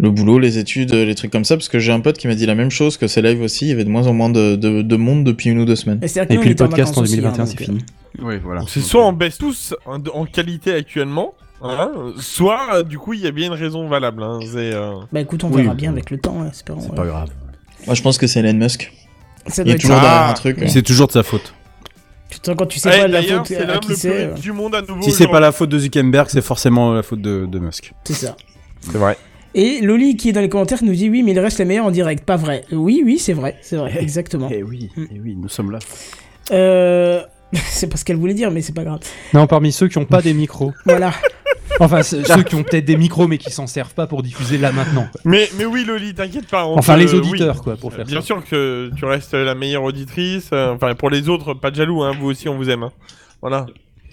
le 0.00 0.10
boulot, 0.10 0.38
les 0.38 0.58
études, 0.58 0.94
euh, 0.94 1.04
les 1.04 1.14
trucs 1.14 1.32
comme 1.32 1.44
ça, 1.44 1.56
parce 1.56 1.68
que 1.68 1.78
j'ai 1.78 1.92
un 1.92 2.00
pote 2.00 2.18
qui 2.18 2.28
m'a 2.28 2.34
dit 2.34 2.46
la 2.46 2.54
même 2.54 2.70
chose, 2.70 2.96
que 2.96 3.08
ces 3.08 3.20
lives 3.20 3.42
aussi, 3.42 3.66
il 3.66 3.68
y 3.68 3.72
avait 3.72 3.84
de 3.84 3.90
moins 3.90 4.06
en 4.06 4.12
moins 4.12 4.30
de, 4.30 4.54
de, 4.56 4.82
de 4.82 4.96
monde 4.96 5.24
depuis 5.24 5.50
une 5.50 5.58
ou 5.58 5.64
deux 5.64 5.76
semaines. 5.76 6.00
Et, 6.02 6.38
puis 6.38 6.50
le 6.50 6.54
podcast 6.54 6.96
en 6.96 7.02
vacances 7.02 7.10
aussi, 7.10 7.16
2021, 7.16 7.42
hein, 7.42 7.46
c'est 7.46 7.64
fini. 7.64 7.84
Oui, 8.20 8.34
voilà. 8.42 8.62
C'est 8.68 8.80
soit 8.80 9.04
on 9.06 9.12
baisse 9.12 9.38
tous 9.38 9.74
en, 9.86 9.98
en 10.14 10.24
qualité 10.24 10.72
actuellement, 10.74 11.34
hein, 11.62 11.90
soit 12.18 12.60
euh, 12.74 12.82
du 12.84 12.98
coup 12.98 13.12
il 13.14 13.20
y 13.20 13.26
a 13.26 13.32
bien 13.32 13.48
une 13.48 13.58
raison 13.58 13.88
valable. 13.88 14.22
Hein, 14.22 14.38
euh, 14.54 14.94
Bah 15.12 15.20
écoute, 15.20 15.42
on 15.44 15.50
Oui, 15.50 15.62
verra 15.62 15.74
bien 15.74 15.90
avec 15.90 16.10
le 16.10 16.18
temps, 16.18 16.42
hein, 16.42 16.48
espérons. 16.50 16.80
C'est 16.80 16.90
ouais. 16.90 16.96
pas 16.96 17.06
grave. 17.06 17.30
Moi 17.86 17.94
je 17.94 18.02
pense 18.02 18.18
que 18.18 18.26
c'est 18.26 18.40
Elon 18.40 18.54
Musk. 18.54 18.92
Ça 19.48 19.62
Il 19.64 19.70
est 19.72 19.78
toujours 19.78 19.96
Ah. 20.00 20.30
un 20.30 20.34
truc. 20.34 20.58
C'est 20.68 20.82
toujours 20.82 21.08
de 21.08 21.12
sa 21.12 21.22
faute. 21.22 21.54
Putain, 22.30 22.54
quand 22.54 22.66
tu 22.66 22.78
sais 22.78 22.90
eh, 22.94 23.00
pas 23.00 23.08
la 23.08 23.22
faute 23.22 23.50
à 23.52 23.78
qui 23.78 23.96
c'est, 23.96 24.10
euh. 24.10 24.36
Si 25.00 25.12
c'est 25.12 25.28
pas 25.28 25.40
la 25.40 25.50
faute 25.50 25.70
de 25.70 25.78
Zuckerberg, 25.78 26.28
c'est 26.28 26.42
forcément 26.42 26.92
la 26.92 27.02
faute 27.02 27.22
de, 27.22 27.46
de 27.46 27.58
Musk. 27.58 27.92
c'est 28.04 28.12
ça. 28.14 28.36
C'est 28.80 28.98
vrai. 28.98 29.16
Et 29.60 29.80
Loli 29.80 30.16
qui 30.16 30.28
est 30.28 30.32
dans 30.32 30.40
les 30.40 30.48
commentaires 30.48 30.84
nous 30.84 30.92
dit 30.94 31.10
oui, 31.10 31.22
mais 31.24 31.32
il 31.32 31.38
reste 31.40 31.58
les 31.58 31.64
meilleurs 31.64 31.86
en 31.86 31.90
direct. 31.90 32.24
Pas 32.24 32.36
vrai. 32.36 32.64
Oui, 32.70 33.02
oui, 33.04 33.18
c'est 33.18 33.32
vrai, 33.32 33.56
c'est 33.60 33.76
vrai, 33.76 33.92
exactement. 34.00 34.48
Eh 34.52 34.62
oui, 34.62 34.88
eh 34.96 35.18
oui, 35.20 35.36
nous 35.36 35.48
sommes 35.48 35.70
là. 35.72 35.80
Euh... 36.52 37.22
c'est 37.52 37.88
pas 37.88 37.96
ce 37.96 38.04
qu'elle 38.04 38.16
voulait 38.16 38.34
dire, 38.34 38.50
mais 38.50 38.60
c'est 38.62 38.74
pas 38.74 38.84
grave. 38.84 39.00
Non, 39.34 39.46
parmi 39.46 39.72
ceux 39.72 39.88
qui 39.88 39.98
ont 39.98 40.04
pas 40.04 40.22
des 40.22 40.32
micros. 40.34 40.72
Voilà. 40.84 41.12
Enfin, 41.80 42.02
ceux 42.02 42.22
qui 42.42 42.54
ont 42.56 42.62
peut-être 42.64 42.84
des 42.86 42.96
micros 42.96 43.28
mais 43.28 43.38
qui 43.38 43.50
s'en 43.52 43.66
servent 43.68 43.94
pas 43.94 44.06
pour 44.08 44.22
diffuser 44.24 44.58
là 44.58 44.72
maintenant. 44.72 45.06
quoi. 45.12 45.20
Mais, 45.24 45.48
mais 45.58 45.64
oui, 45.64 45.84
Loli, 45.84 46.12
t'inquiète 46.14 46.46
pas. 46.48 46.64
Enfin, 46.64 46.94
te- 46.94 47.00
les 47.00 47.12
oui. 47.12 47.18
auditeurs, 47.20 47.62
quoi, 47.62 47.76
pour 47.76 47.92
faire 47.92 48.04
Bien 48.04 48.20
ça. 48.20 48.26
sûr 48.26 48.44
que 48.44 48.90
tu 48.96 49.04
restes 49.04 49.34
la 49.34 49.54
meilleure 49.54 49.84
auditrice. 49.84 50.50
euh, 50.52 50.74
enfin, 50.74 50.94
pour 50.96 51.08
les 51.10 51.28
autres, 51.28 51.54
pas 51.54 51.70
de 51.70 51.76
jaloux, 51.76 52.02
hein, 52.02 52.12
vous 52.18 52.26
aussi, 52.30 52.48
on 52.48 52.56
vous 52.56 52.68
aime. 52.70 52.82
hein. 52.84 52.92
Voilà. 53.40 53.66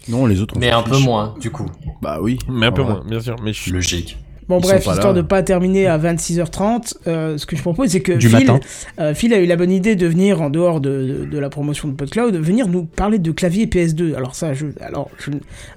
Non, 0.09 0.27
les 0.27 0.41
autres. 0.41 0.55
Mais 0.59 0.69
un 0.69 0.83
peu 0.83 0.97
moins, 0.99 1.33
du 1.41 1.49
coup. 1.49 1.65
Bah 2.03 2.19
oui. 2.21 2.37
Mais 2.47 2.67
un 2.67 2.71
peu 2.71 2.83
Ouais. 2.83 2.87
moins, 2.89 3.03
bien 3.07 3.19
sûr. 3.19 3.35
Mais 3.43 3.51
je 3.53 3.59
suis. 3.61 3.71
Logique. 3.71 4.17
Bon, 4.47 4.59
Ils 4.59 4.63
bref, 4.63 4.77
histoire 4.85 5.07
là. 5.07 5.13
de 5.13 5.21
pas 5.21 5.41
terminer 5.41 5.87
à 5.87 5.97
26h30, 5.97 6.93
euh, 7.07 7.37
ce 7.37 7.45
que 7.47 7.55
je 7.55 7.61
propose, 7.61 7.89
c'est 7.89 8.01
que 8.01 8.11
Du 8.13 8.27
Phil, 8.29 8.45
matin. 8.45 8.59
euh, 8.99 9.13
Phil 9.15 9.33
a 9.33 9.39
eu 9.39 9.45
la 9.47 9.55
bonne 9.55 9.71
idée 9.71 9.95
de 9.95 10.05
venir, 10.07 10.41
en 10.41 10.49
dehors 10.51 10.81
de, 10.81 10.89
de, 11.21 11.25
de 11.25 11.39
la 11.39 11.49
promotion 11.49 11.87
de 11.87 11.93
PodCloud, 11.93 12.35
venir 12.35 12.67
nous 12.67 12.83
parler 12.85 13.17
de 13.17 13.31
clavier 13.31 13.65
PS2. 13.65 14.13
Alors 14.15 14.35
ça, 14.35 14.53
je... 14.53 14.67
Alors, 14.81 15.09
je... 15.17 15.31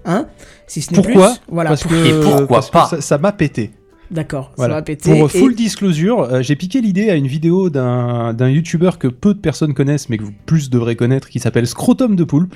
Hein 0.05 0.27
Si 0.67 0.83
ce 0.83 0.93
n'est 0.93 1.01
plus... 1.01 1.15
Pourquoi 1.15 1.35
Voilà, 1.49 1.71
Parce 1.71 1.83
pour- 1.83 1.93
que, 1.93 2.07
Et 2.07 2.21
pourquoi 2.23 2.47
parce 2.47 2.67
que 2.67 2.73
pas 2.73 2.87
ça- 2.87 3.01
Ça 3.01 3.17
m'a 3.19 3.33
pété. 3.33 3.71
D'accord, 4.11 4.53
ça 4.57 4.69
va 4.69 4.81
péter. 4.81 5.11
Pour 5.19 5.27
et- 5.27 5.39
full 5.39 5.55
disclosure, 5.55 6.21
euh, 6.23 6.41
j'ai 6.43 6.57
piqué 6.57 6.81
l'idée 6.81 7.11
à 7.11 7.15
une 7.15 7.27
vidéo 7.27 7.69
d'un 7.69 8.33
d'un 8.33 8.49
youtubeur 8.49 8.99
que 8.99 9.07
peu 9.07 9.35
de 9.35 9.39
personnes 9.39 9.75
connaissent, 9.75 10.09
mais 10.09 10.17
que 10.17 10.25
vous 10.25 10.33
plus 10.47 10.71
devraient 10.71 10.97
connaître, 10.97 11.29
qui 11.29 11.41
s'appelle 11.41 11.67
Scrotum 11.67 12.17
de 12.17 12.25
Poulpe, 12.25 12.55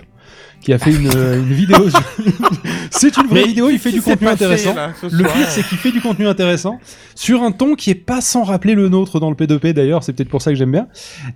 qui 0.62 0.73
a 0.73 0.78
fait 0.78 0.90
une, 0.92 1.09
euh, 1.14 1.38
une 1.38 1.52
vidéo. 1.52 1.88
sur- 1.90 2.02
C'est 2.90 3.16
une 3.16 3.26
vraie 3.26 3.40
Mais 3.42 3.47
vidéo, 3.49 3.69
il 3.71 3.78
fait 3.78 3.90
qu'est-ce 3.90 3.95
du 3.95 4.00
qui 4.00 4.04
s'est 4.11 4.16
contenu 4.16 4.28
passé, 4.28 4.45
intéressant. 4.45 4.75
là, 4.75 4.90
ce 5.00 5.07
Le 5.07 5.25
soir 5.25 5.33
pire, 5.35 5.47
c'est 5.49 5.62
qu'il 5.66 5.78
fait 5.78 5.90
du 5.92 6.00
contenu 6.00 6.26
intéressant 6.28 6.78
sur 7.14 7.42
un 7.42 7.52
ton 7.52 7.75
qui 7.75 7.90
est 7.90 7.95
pas 7.95 8.21
sans 8.21 8.42
rappeler 8.45 8.75
le 8.75 8.88
nôtre 8.88 9.19
dans 9.21 9.31
le 9.31 9.37
P2P 9.37 9.73
d'ailleurs. 9.73 10.02
C'est 10.04 10.12
peut-être 10.12 10.28
pour 10.28 10.42
ça 10.42 10.50
que 10.52 10.57
j'aime 10.57 10.73
bien. 10.73 10.87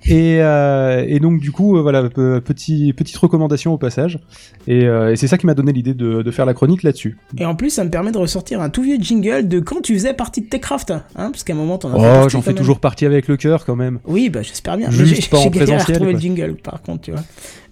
Et, 0.05 0.39
euh, 0.41 1.05
et 1.07 1.19
donc 1.21 1.41
du 1.41 1.51
coup, 1.53 1.77
euh, 1.77 1.83
voilà, 1.83 2.09
pe- 2.09 2.41
petit, 2.41 2.93
petite 2.93 3.17
recommandation 3.17 3.73
au 3.73 3.79
passage. 3.79 4.19
Et, 4.67 4.85
euh, 4.85 5.13
et 5.13 5.17
c'est 5.17 5.27
ça 5.29 5.39
qui 5.39 5.47
m'a 5.47 5.55
donné 5.55 5.73
l'idée 5.73 5.95
de, 5.95 6.23
de 6.23 6.31
faire 6.31 6.47
la 6.47 6.55
chronique 6.55 6.83
là-dessus. 6.83 7.17
Et 7.39 7.45
en 7.45 7.55
plus, 7.55 7.71
ça 7.71 7.85
me 7.85 7.91
permet 7.91 8.13
de 8.13 8.19
ressortir 8.19 8.61
un 8.61 8.69
tout 8.71 8.83
vieux 8.83 8.99
jingle 9.01 9.49
de 9.49 9.61
quand 9.61 9.81
tu 9.83 9.95
faisais 9.95 10.15
partie 10.15 10.43
de 10.43 10.47
Techcraft. 10.49 10.91
Hein, 10.91 11.31
parce 11.31 11.43
qu'à 11.45 11.53
un 11.53 11.57
moment, 11.57 11.79
t'en 11.79 11.89
as 11.91 11.93
fait 11.95 11.99
Oh, 11.99 12.03
partie 12.03 12.29
j'en 12.31 12.39
quand 12.39 12.43
fais 12.43 12.51
même. 12.51 12.57
toujours 12.59 12.81
partie 12.81 13.07
avec 13.07 13.29
le 13.29 13.37
cœur 13.37 13.65
quand 13.65 13.77
même. 13.77 13.99
Oui, 14.07 14.29
bah 14.31 14.43
j'espère 14.43 14.77
bien. 14.77 14.91
Juste 14.91 15.15
mais 15.17 15.21
j'ai 15.23 15.29
pas 15.29 15.39
en 15.39 15.43
j'ai 15.43 15.51
galéré 15.51 15.73
à 15.73 15.77
présentiel, 15.77 15.95
retrouver 15.97 16.13
quoi. 16.13 16.21
le 16.21 16.37
jingle, 16.37 16.57
par 16.63 16.83
contre, 16.83 17.01
tu 17.03 17.11
vois. 17.13 17.21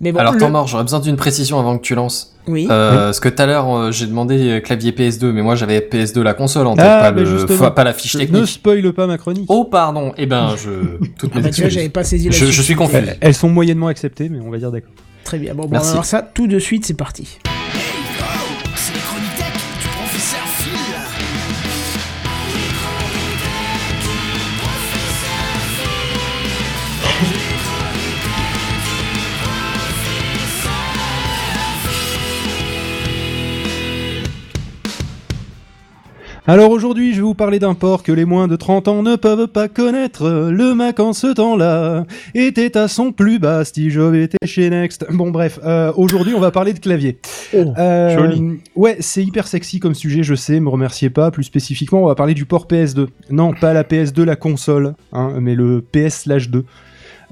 Mais 0.00 0.11
bon, 0.12 0.18
Alors, 0.18 0.32
le- 0.34 0.40
temps 0.40 0.50
mort, 0.50 0.66
j'aurais 0.66 0.82
besoin 0.82 1.00
d'une 1.00 1.16
précision 1.44 1.58
avant 1.60 1.76
que 1.78 1.82
tu 1.82 1.94
lances. 1.94 2.30
Oui. 2.46 2.66
Euh, 2.70 3.06
Parce 3.06 3.20
que 3.20 3.28
tout 3.28 3.42
à 3.42 3.46
l'heure, 3.46 3.74
euh, 3.74 3.90
j'ai 3.92 4.06
demandé 4.06 4.36
euh, 4.50 4.60
clavier 4.60 4.92
PS2, 4.92 5.32
mais 5.32 5.42
moi 5.42 5.54
j'avais 5.54 5.78
PS2 5.80 6.20
la 6.22 6.34
console 6.34 6.66
en 6.66 6.74
tête, 6.76 6.84
Ah, 6.86 7.00
pas, 7.00 7.12
mais 7.12 7.22
le, 7.22 7.46
fa- 7.46 7.70
pas 7.70 7.84
la 7.84 7.92
fiche 7.94 8.12
Je 8.12 8.18
technique. 8.18 8.40
Ne 8.40 8.46
spoil 8.46 8.92
pas 8.92 9.06
ma 9.06 9.16
chronique. 9.18 9.46
Oh, 9.48 9.64
pardon. 9.64 10.12
Eh 10.18 10.26
ben, 10.26 10.54
je. 10.56 10.70
Toutes 11.18 11.30
Ah 11.34 11.38
mes 11.38 11.42
bah, 11.42 11.50
tu 11.50 11.60
vois, 11.62 11.66
excuses. 11.66 11.68
j'avais 11.70 11.88
pas 11.88 12.04
saisi 12.04 12.28
la 12.28 12.32
Je, 12.36 12.46
je 12.46 12.62
suis 12.62 12.74
confus. 12.74 12.96
Elles, 13.20 13.34
sont 13.34 13.48
moyennement 13.48 13.86
acceptées, 13.88 14.28
mais 14.28 14.40
on 14.40 14.50
va 14.50 14.58
dire 14.58 14.70
d'accord. 14.70 14.92
Très 15.24 15.38
bien. 15.38 15.54
Bon, 15.54 15.62
bon, 15.62 15.68
on 15.68 15.72
Merci. 15.72 15.88
va 15.88 15.92
voir 15.94 16.04
ça 16.04 16.20
tout 16.22 16.46
de 16.46 16.58
suite, 16.58 16.84
c'est 16.84 16.94
parti. 16.94 17.38
Alors 36.46 36.70
aujourd'hui, 36.72 37.12
je 37.12 37.16
vais 37.16 37.22
vous 37.22 37.34
parler 37.34 37.58
d'un 37.58 37.72
port 37.72 38.02
que 38.02 38.12
les 38.12 38.26
moins 38.26 38.48
de 38.48 38.56
30 38.56 38.88
ans 38.88 39.02
ne 39.02 39.16
peuvent 39.16 39.46
pas 39.46 39.66
connaître. 39.66 40.28
Le 40.50 40.74
Mac 40.74 41.00
en 41.00 41.14
ce 41.14 41.28
temps-là 41.28 42.04
était 42.34 42.76
à 42.76 42.86
son 42.86 43.12
plus 43.12 43.38
bas. 43.38 43.64
Steve 43.64 43.90
Jobs 43.90 44.14
était 44.14 44.36
chez 44.44 44.68
Next. 44.68 45.06
Bon 45.10 45.30
bref, 45.30 45.58
euh, 45.64 45.90
aujourd'hui 45.96 46.34
on 46.34 46.40
va 46.40 46.50
parler 46.50 46.74
de 46.74 46.80
clavier. 46.80 47.18
Euh, 47.54 48.10
joli. 48.14 48.60
Ouais, 48.76 48.98
c'est 49.00 49.24
hyper 49.24 49.46
sexy 49.46 49.80
comme 49.80 49.94
sujet, 49.94 50.22
je 50.22 50.34
sais, 50.34 50.60
me 50.60 50.68
remerciez 50.68 51.08
pas. 51.08 51.30
Plus 51.30 51.44
spécifiquement, 51.44 52.02
on 52.02 52.08
va 52.08 52.14
parler 52.14 52.34
du 52.34 52.44
port 52.44 52.66
PS2. 52.66 53.06
Non, 53.30 53.54
pas 53.54 53.72
la 53.72 53.82
PS2, 53.82 54.22
la 54.24 54.36
console, 54.36 54.96
hein, 55.14 55.38
mais 55.40 55.54
le 55.54 55.80
PS/2. 55.80 56.64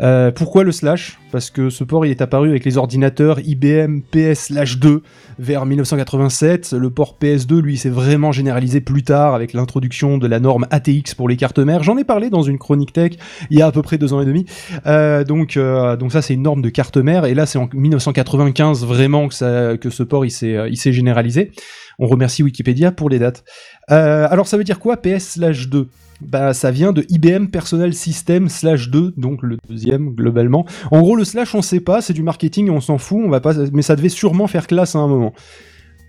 Euh, 0.00 0.30
pourquoi 0.30 0.64
le 0.64 0.72
slash? 0.72 1.18
Parce 1.30 1.50
que 1.50 1.70
ce 1.70 1.84
port 1.84 2.04
il 2.04 2.10
est 2.10 2.20
apparu 2.20 2.50
avec 2.50 2.64
les 2.64 2.76
ordinateurs 2.76 3.40
IBM 3.40 4.00
PS/2 4.12 5.00
vers 5.38 5.66
1987. 5.66 6.72
Le 6.72 6.90
port 6.90 7.16
PS2, 7.20 7.60
lui, 7.60 7.76
s'est 7.76 7.90
vraiment 7.90 8.32
généralisé 8.32 8.80
plus 8.80 9.02
tard 9.02 9.34
avec 9.34 9.52
l'introduction 9.52 10.18
de 10.18 10.26
la 10.26 10.40
norme 10.40 10.66
ATX 10.70 11.14
pour 11.16 11.28
les 11.28 11.36
cartes 11.36 11.58
mères. 11.58 11.82
J'en 11.82 11.96
ai 11.96 12.04
parlé 12.04 12.30
dans 12.30 12.42
une 12.42 12.58
chronique 12.58 12.92
tech 12.92 13.12
il 13.50 13.58
y 13.58 13.62
a 13.62 13.66
à 13.66 13.72
peu 13.72 13.82
près 13.82 13.98
deux 13.98 14.12
ans 14.12 14.20
et 14.20 14.26
demi. 14.26 14.46
Euh, 14.86 15.24
donc, 15.24 15.56
euh, 15.56 15.96
donc 15.96 16.12
ça, 16.12 16.22
c'est 16.22 16.34
une 16.34 16.42
norme 16.42 16.62
de 16.62 16.68
carte 16.68 16.96
mère. 16.96 17.24
Et 17.24 17.34
là, 17.34 17.46
c'est 17.46 17.58
en 17.58 17.68
1995 17.72 18.84
vraiment 18.84 19.28
que, 19.28 19.34
ça, 19.34 19.76
que 19.78 19.90
ce 19.90 20.02
port 20.02 20.24
il 20.24 20.30
s'est, 20.30 20.92
généralisé. 20.92 21.52
On 21.98 22.06
remercie 22.06 22.42
Wikipédia 22.42 22.92
pour 22.92 23.08
les 23.08 23.18
dates. 23.18 23.44
Alors, 23.88 24.46
ça 24.46 24.56
veut 24.56 24.64
dire 24.64 24.78
quoi 24.78 24.96
PS/2 24.96 25.86
bah, 26.28 26.54
ça 26.54 26.70
vient 26.70 26.92
de 26.92 27.04
IBM 27.08 27.46
Personal 27.46 27.92
System 27.94 28.48
slash 28.48 28.90
2, 28.90 29.14
donc 29.16 29.42
le 29.42 29.56
deuxième 29.68 30.10
globalement. 30.10 30.66
En 30.90 31.00
gros, 31.00 31.16
le 31.16 31.24
slash, 31.24 31.54
on 31.54 31.62
sait 31.62 31.80
pas, 31.80 32.00
c'est 32.00 32.12
du 32.12 32.22
marketing, 32.22 32.70
on 32.70 32.80
s'en 32.80 32.98
fout, 32.98 33.20
on 33.24 33.28
va 33.28 33.40
pas, 33.40 33.54
mais 33.72 33.82
ça 33.82 33.96
devait 33.96 34.08
sûrement 34.08 34.46
faire 34.46 34.66
classe 34.66 34.94
à 34.94 34.98
un 34.98 35.08
moment. 35.08 35.32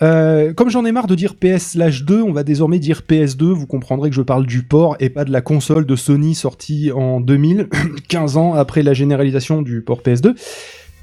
Euh, 0.02 0.54
comme 0.54 0.70
j'en 0.70 0.86
ai 0.86 0.92
marre 0.92 1.08
de 1.08 1.16
dire 1.16 1.36
PS 1.36 1.72
slash 1.72 2.04
2, 2.04 2.22
on 2.22 2.34
va 2.34 2.44
désormais 2.44 2.80
dire 2.80 3.02
PS2. 3.08 3.52
Vous 3.52 3.68
comprendrez 3.68 4.10
que 4.10 4.16
je 4.16 4.22
parle 4.22 4.46
du 4.46 4.64
port 4.64 4.96
et 5.00 5.10
pas 5.10 5.24
de 5.24 5.32
la 5.32 5.42
console 5.42 5.86
de 5.86 5.96
Sony 5.96 6.36
sortie 6.36 6.92
en 6.92 7.22
2000, 7.22 7.70
15 8.08 8.38
ans 8.38 8.54
après 8.54 8.84
la 8.84 8.94
généralisation 8.94 9.62
du 9.62 9.82
port 9.82 10.02
PS2. 10.02 10.36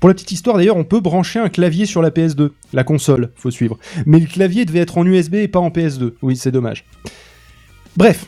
Pour 0.00 0.08
la 0.08 0.14
petite 0.14 0.32
histoire 0.32 0.56
d'ailleurs, 0.56 0.78
on 0.78 0.84
peut 0.84 1.00
brancher 1.00 1.38
un 1.38 1.50
clavier 1.50 1.84
sur 1.84 2.00
la 2.00 2.10
PS2, 2.10 2.50
la 2.72 2.84
console, 2.84 3.30
faut 3.36 3.50
suivre. 3.50 3.78
Mais 4.06 4.18
le 4.18 4.26
clavier 4.26 4.64
devait 4.64 4.78
être 4.80 4.96
en 4.96 5.06
USB 5.06 5.34
et 5.34 5.48
pas 5.48 5.60
en 5.60 5.68
PS2. 5.68 6.12
Oui, 6.22 6.36
c'est 6.36 6.50
dommage. 6.50 6.86
Bref, 7.96 8.26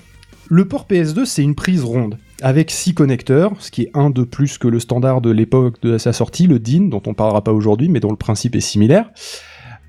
le 0.49 0.67
port 0.67 0.87
PS2, 0.89 1.25
c'est 1.25 1.43
une 1.43 1.55
prise 1.55 1.85
ronde, 1.85 2.19
avec 2.43 2.71
6 2.71 2.95
connecteurs, 2.95 3.53
ce 3.59 3.71
qui 3.71 3.83
est 3.83 3.91
un 3.95 4.11
de 4.11 4.23
plus 4.23 4.59
que 4.59 4.69
le 4.69 4.81
standard 4.81 5.21
de 5.21 5.31
l'époque 5.31 5.81
de 5.83 5.99
sa 5.99 6.13
sortie, 6.13 6.47
le 6.47 6.59
DIN, 6.59 6.89
dont 6.89 7.03
on 7.07 7.15
parlera 7.15 7.43
pas 7.43 7.53
aujourd'hui, 7.53 7.89
mais 7.89 8.01
dont 8.01 8.11
le 8.11 8.17
principe 8.17 8.57
est 8.57 8.61
similaire. 8.61 9.11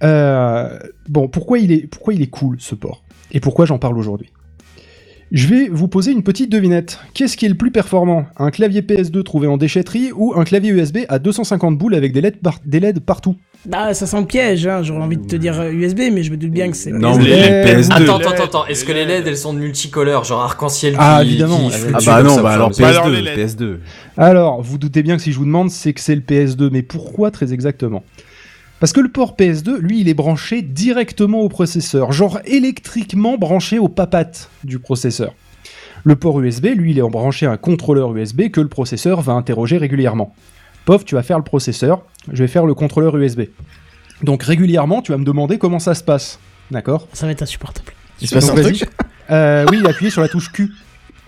Euh, 0.04 0.78
bon, 1.10 1.28
pourquoi 1.28 1.60
il, 1.60 1.72
est, 1.72 1.88
pourquoi 1.88 2.14
il 2.14 2.22
est 2.22 2.28
cool 2.28 2.58
ce 2.60 2.76
port? 2.76 3.04
Et 3.32 3.40
pourquoi 3.40 3.66
j'en 3.66 3.80
parle 3.80 3.98
aujourd'hui? 3.98 4.32
Je 5.32 5.48
vais 5.48 5.68
vous 5.68 5.88
poser 5.88 6.12
une 6.12 6.22
petite 6.22 6.52
devinette. 6.52 7.00
Qu'est-ce 7.16 7.38
qui 7.38 7.46
est 7.46 7.50
le 7.50 7.56
plus 7.56 7.72
performant? 7.72 8.28
Un 8.38 8.52
clavier 8.52 8.82
PS2 8.82 9.24
trouvé 9.24 9.48
en 9.48 9.58
déchetterie 9.58 10.12
ou 10.14 10.34
un 10.36 10.44
clavier 10.44 10.72
USB 10.72 11.00
à 11.10 11.18
250 11.18 11.76
boules 11.76 11.96
avec 11.96 12.14
des 12.14 12.22
des 12.66 12.80
LED 12.80 13.00
partout? 13.00 13.36
Bah, 13.66 13.94
ça 13.94 14.06
sent 14.06 14.20
le 14.20 14.26
piège, 14.26 14.68
hein. 14.68 14.84
j'aurais 14.84 15.02
envie 15.04 15.16
de 15.16 15.26
te 15.26 15.38
dire 15.38 15.58
euh, 15.60 15.72
USB, 15.72 16.02
mais 16.12 16.22
je 16.22 16.32
me 16.32 16.38
doute 16.38 16.52
bien 16.52 16.70
que 16.70 16.76
c'est. 16.76 16.92
Non, 16.92 17.18
les 17.18 17.32
PS2. 17.32 17.92
Attends, 17.92 18.18
attends, 18.18 18.44
attends. 18.44 18.66
Est-ce 18.66 18.84
que 18.84 18.92
les 18.92 19.06
LED 19.06 19.26
elles 19.26 19.38
sont 19.38 19.54
de 19.54 19.60
multicolores, 19.60 20.26
genre 20.26 20.42
arc-en-ciel 20.42 20.96
Ah, 21.00 21.20
qui, 21.22 21.30
évidemment. 21.30 21.70
qui 21.70 21.76
Ah, 21.76 21.98
Ah 21.98 22.00
bah 22.06 22.24
non, 22.24 22.42
bah 22.42 22.52
alors 22.52 22.72
Bah 22.78 22.88
alors, 22.90 23.08
les 23.08 23.22
PS2, 23.22 23.56
PS2. 23.56 23.78
Alors, 24.18 24.62
vous 24.62 24.78
doutez 24.78 25.02
bien 25.02 25.16
que 25.16 25.22
si 25.24 25.32
je 25.32 25.38
vous 25.38 25.46
demande, 25.46 25.70
c'est 25.72 25.94
que 25.94 26.02
c'est 26.02 26.16
le 26.16 26.22
PS2, 26.22 26.70
mais 26.72 26.82
pourquoi 26.82 27.32
très 27.32 27.54
exactement? 27.54 28.04
Parce 28.82 28.92
que 28.92 29.00
le 29.00 29.08
port 29.08 29.36
PS2, 29.40 29.78
lui, 29.78 30.02
il 30.02 30.10
est 30.10 30.14
branché 30.14 30.62
directement 30.62 31.40
au 31.40 31.48
processeur, 31.48 32.12
genre 32.12 32.40
électriquement 32.44 33.38
branché 33.38 33.80
au 33.80 33.88
papate 33.88 34.50
du 34.66 34.80
processeur. 34.80 35.34
Le 36.04 36.18
port 36.18 36.42
USB, 36.42 36.66
lui, 36.76 36.92
il 36.92 37.00
est 37.00 37.02
branché 37.10 37.46
à 37.46 37.52
un 37.52 37.58
contrôleur 37.58 38.14
USB 38.14 38.50
que 38.50 38.60
le 38.60 38.68
processeur 38.68 39.22
va 39.22 39.32
interroger 39.32 39.78
régulièrement. 39.78 40.36
Pof, 40.86 41.06
tu 41.06 41.16
vas 41.16 41.24
faire 41.24 41.38
le 41.38 41.44
processeur, 41.44 42.04
je 42.32 42.44
vais 42.44 42.48
faire 42.48 42.66
le 42.66 42.74
contrôleur 42.74 43.16
USB. 43.18 43.42
Donc 44.22 44.44
régulièrement, 44.44 45.02
tu 45.02 45.12
vas 45.12 45.18
me 45.18 45.26
demander 45.26 45.58
comment 45.58 45.80
ça 45.80 45.96
se 45.96 46.04
passe. 46.04 46.40
D'accord? 46.72 47.08
Ça 47.14 47.26
va 47.26 47.32
être 47.32 47.42
insupportable. 47.42 47.92
Il 48.22 48.28
se 48.28 48.36
passe 48.36 48.50
un 48.50 48.56
truc? 48.56 48.86
Euh, 49.32 49.66
Oui, 49.72 49.78
il 49.80 49.86
a 49.86 49.90
appuyé 49.90 50.12
sur 50.12 50.22
la 50.22 50.28
touche 50.28 50.52
Q. 50.52 50.72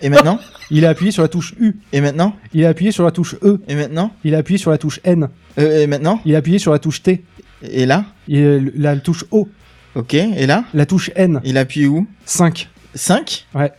Et 0.02 0.08
maintenant? 0.08 0.38
Il 0.70 0.84
a 0.84 0.90
appuyé 0.90 1.10
sur 1.10 1.22
la 1.22 1.28
touche 1.28 1.54
U. 1.58 1.76
Et 1.92 2.00
maintenant? 2.00 2.36
Il 2.52 2.64
a 2.64 2.68
appuyé 2.68 2.92
sur 2.92 3.04
la 3.04 3.10
touche 3.10 3.34
E. 3.42 3.60
Et 3.68 3.74
maintenant? 3.74 4.12
Il 4.24 4.34
a 4.34 4.38
appuyé 4.38 4.58
sur 4.58 4.70
la 4.70 4.78
touche 4.78 5.00
N. 5.04 5.28
Euh, 5.58 5.82
Et 5.82 5.86
maintenant? 5.86 6.20
Il 6.26 6.34
a 6.34 6.38
appuyé 6.38 6.58
sur 6.58 6.72
la 6.72 6.78
touche 6.78 7.02
T. 7.02 7.24
Et 7.62 7.86
là? 7.86 8.04
Il 8.28 8.86
a 8.86 8.94
la 8.94 9.00
touche 9.00 9.24
O. 9.30 9.48
Ok, 9.94 10.12
et 10.12 10.46
là? 10.46 10.64
La 10.74 10.84
touche 10.84 11.10
N. 11.16 11.40
Il 11.44 11.56
appuie 11.56 11.86
où? 11.86 12.06
5. 12.26 12.68
5 12.94 13.46
Ouais. 13.54 13.72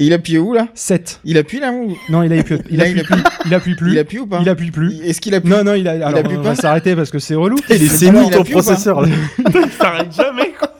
Et 0.00 0.06
il 0.06 0.12
appuie 0.14 0.38
où 0.38 0.54
là 0.54 0.66
7. 0.74 1.20
Il 1.24 1.36
appuie 1.36 1.60
là 1.60 1.72
ou 1.72 1.94
Non, 2.08 2.22
il 2.22 2.32
appuie, 2.32 2.56
il 2.70 2.78
Là, 2.78 2.84
appuie 2.84 3.00
il 3.00 3.04
plus. 3.04 3.22
Il 3.44 3.54
appuie 3.54 3.74
plus. 3.74 3.92
Il 3.92 3.98
appuie 3.98 4.18
ou 4.18 4.26
pas 4.26 4.38
Il 4.40 4.48
appuie 4.48 4.70
plus. 4.70 4.98
Est-ce 5.04 5.20
qu'il 5.20 5.34
appuie 5.34 5.50
Non, 5.50 5.62
non, 5.62 5.74
il 5.74 5.86
a. 5.86 5.92
Alors, 5.92 6.20
appuie 6.20 6.38
on 6.38 6.42
pas 6.42 6.48
va 6.50 6.54
s'arrêter 6.54 6.96
parce 6.96 7.10
que 7.10 7.18
c'est 7.18 7.34
relou. 7.34 7.56
Il 7.68 7.76
est 7.76 7.80
Mais 7.80 7.86
sénile 7.88 8.16
alors, 8.16 8.30
il 8.30 8.34
ton 8.34 8.40
appuie 8.40 8.52
processeur 8.52 9.02
là. 9.02 9.08
Ça 9.78 9.88
arrête 9.88 10.14
jamais, 10.14 10.52
quoi. 10.58 10.72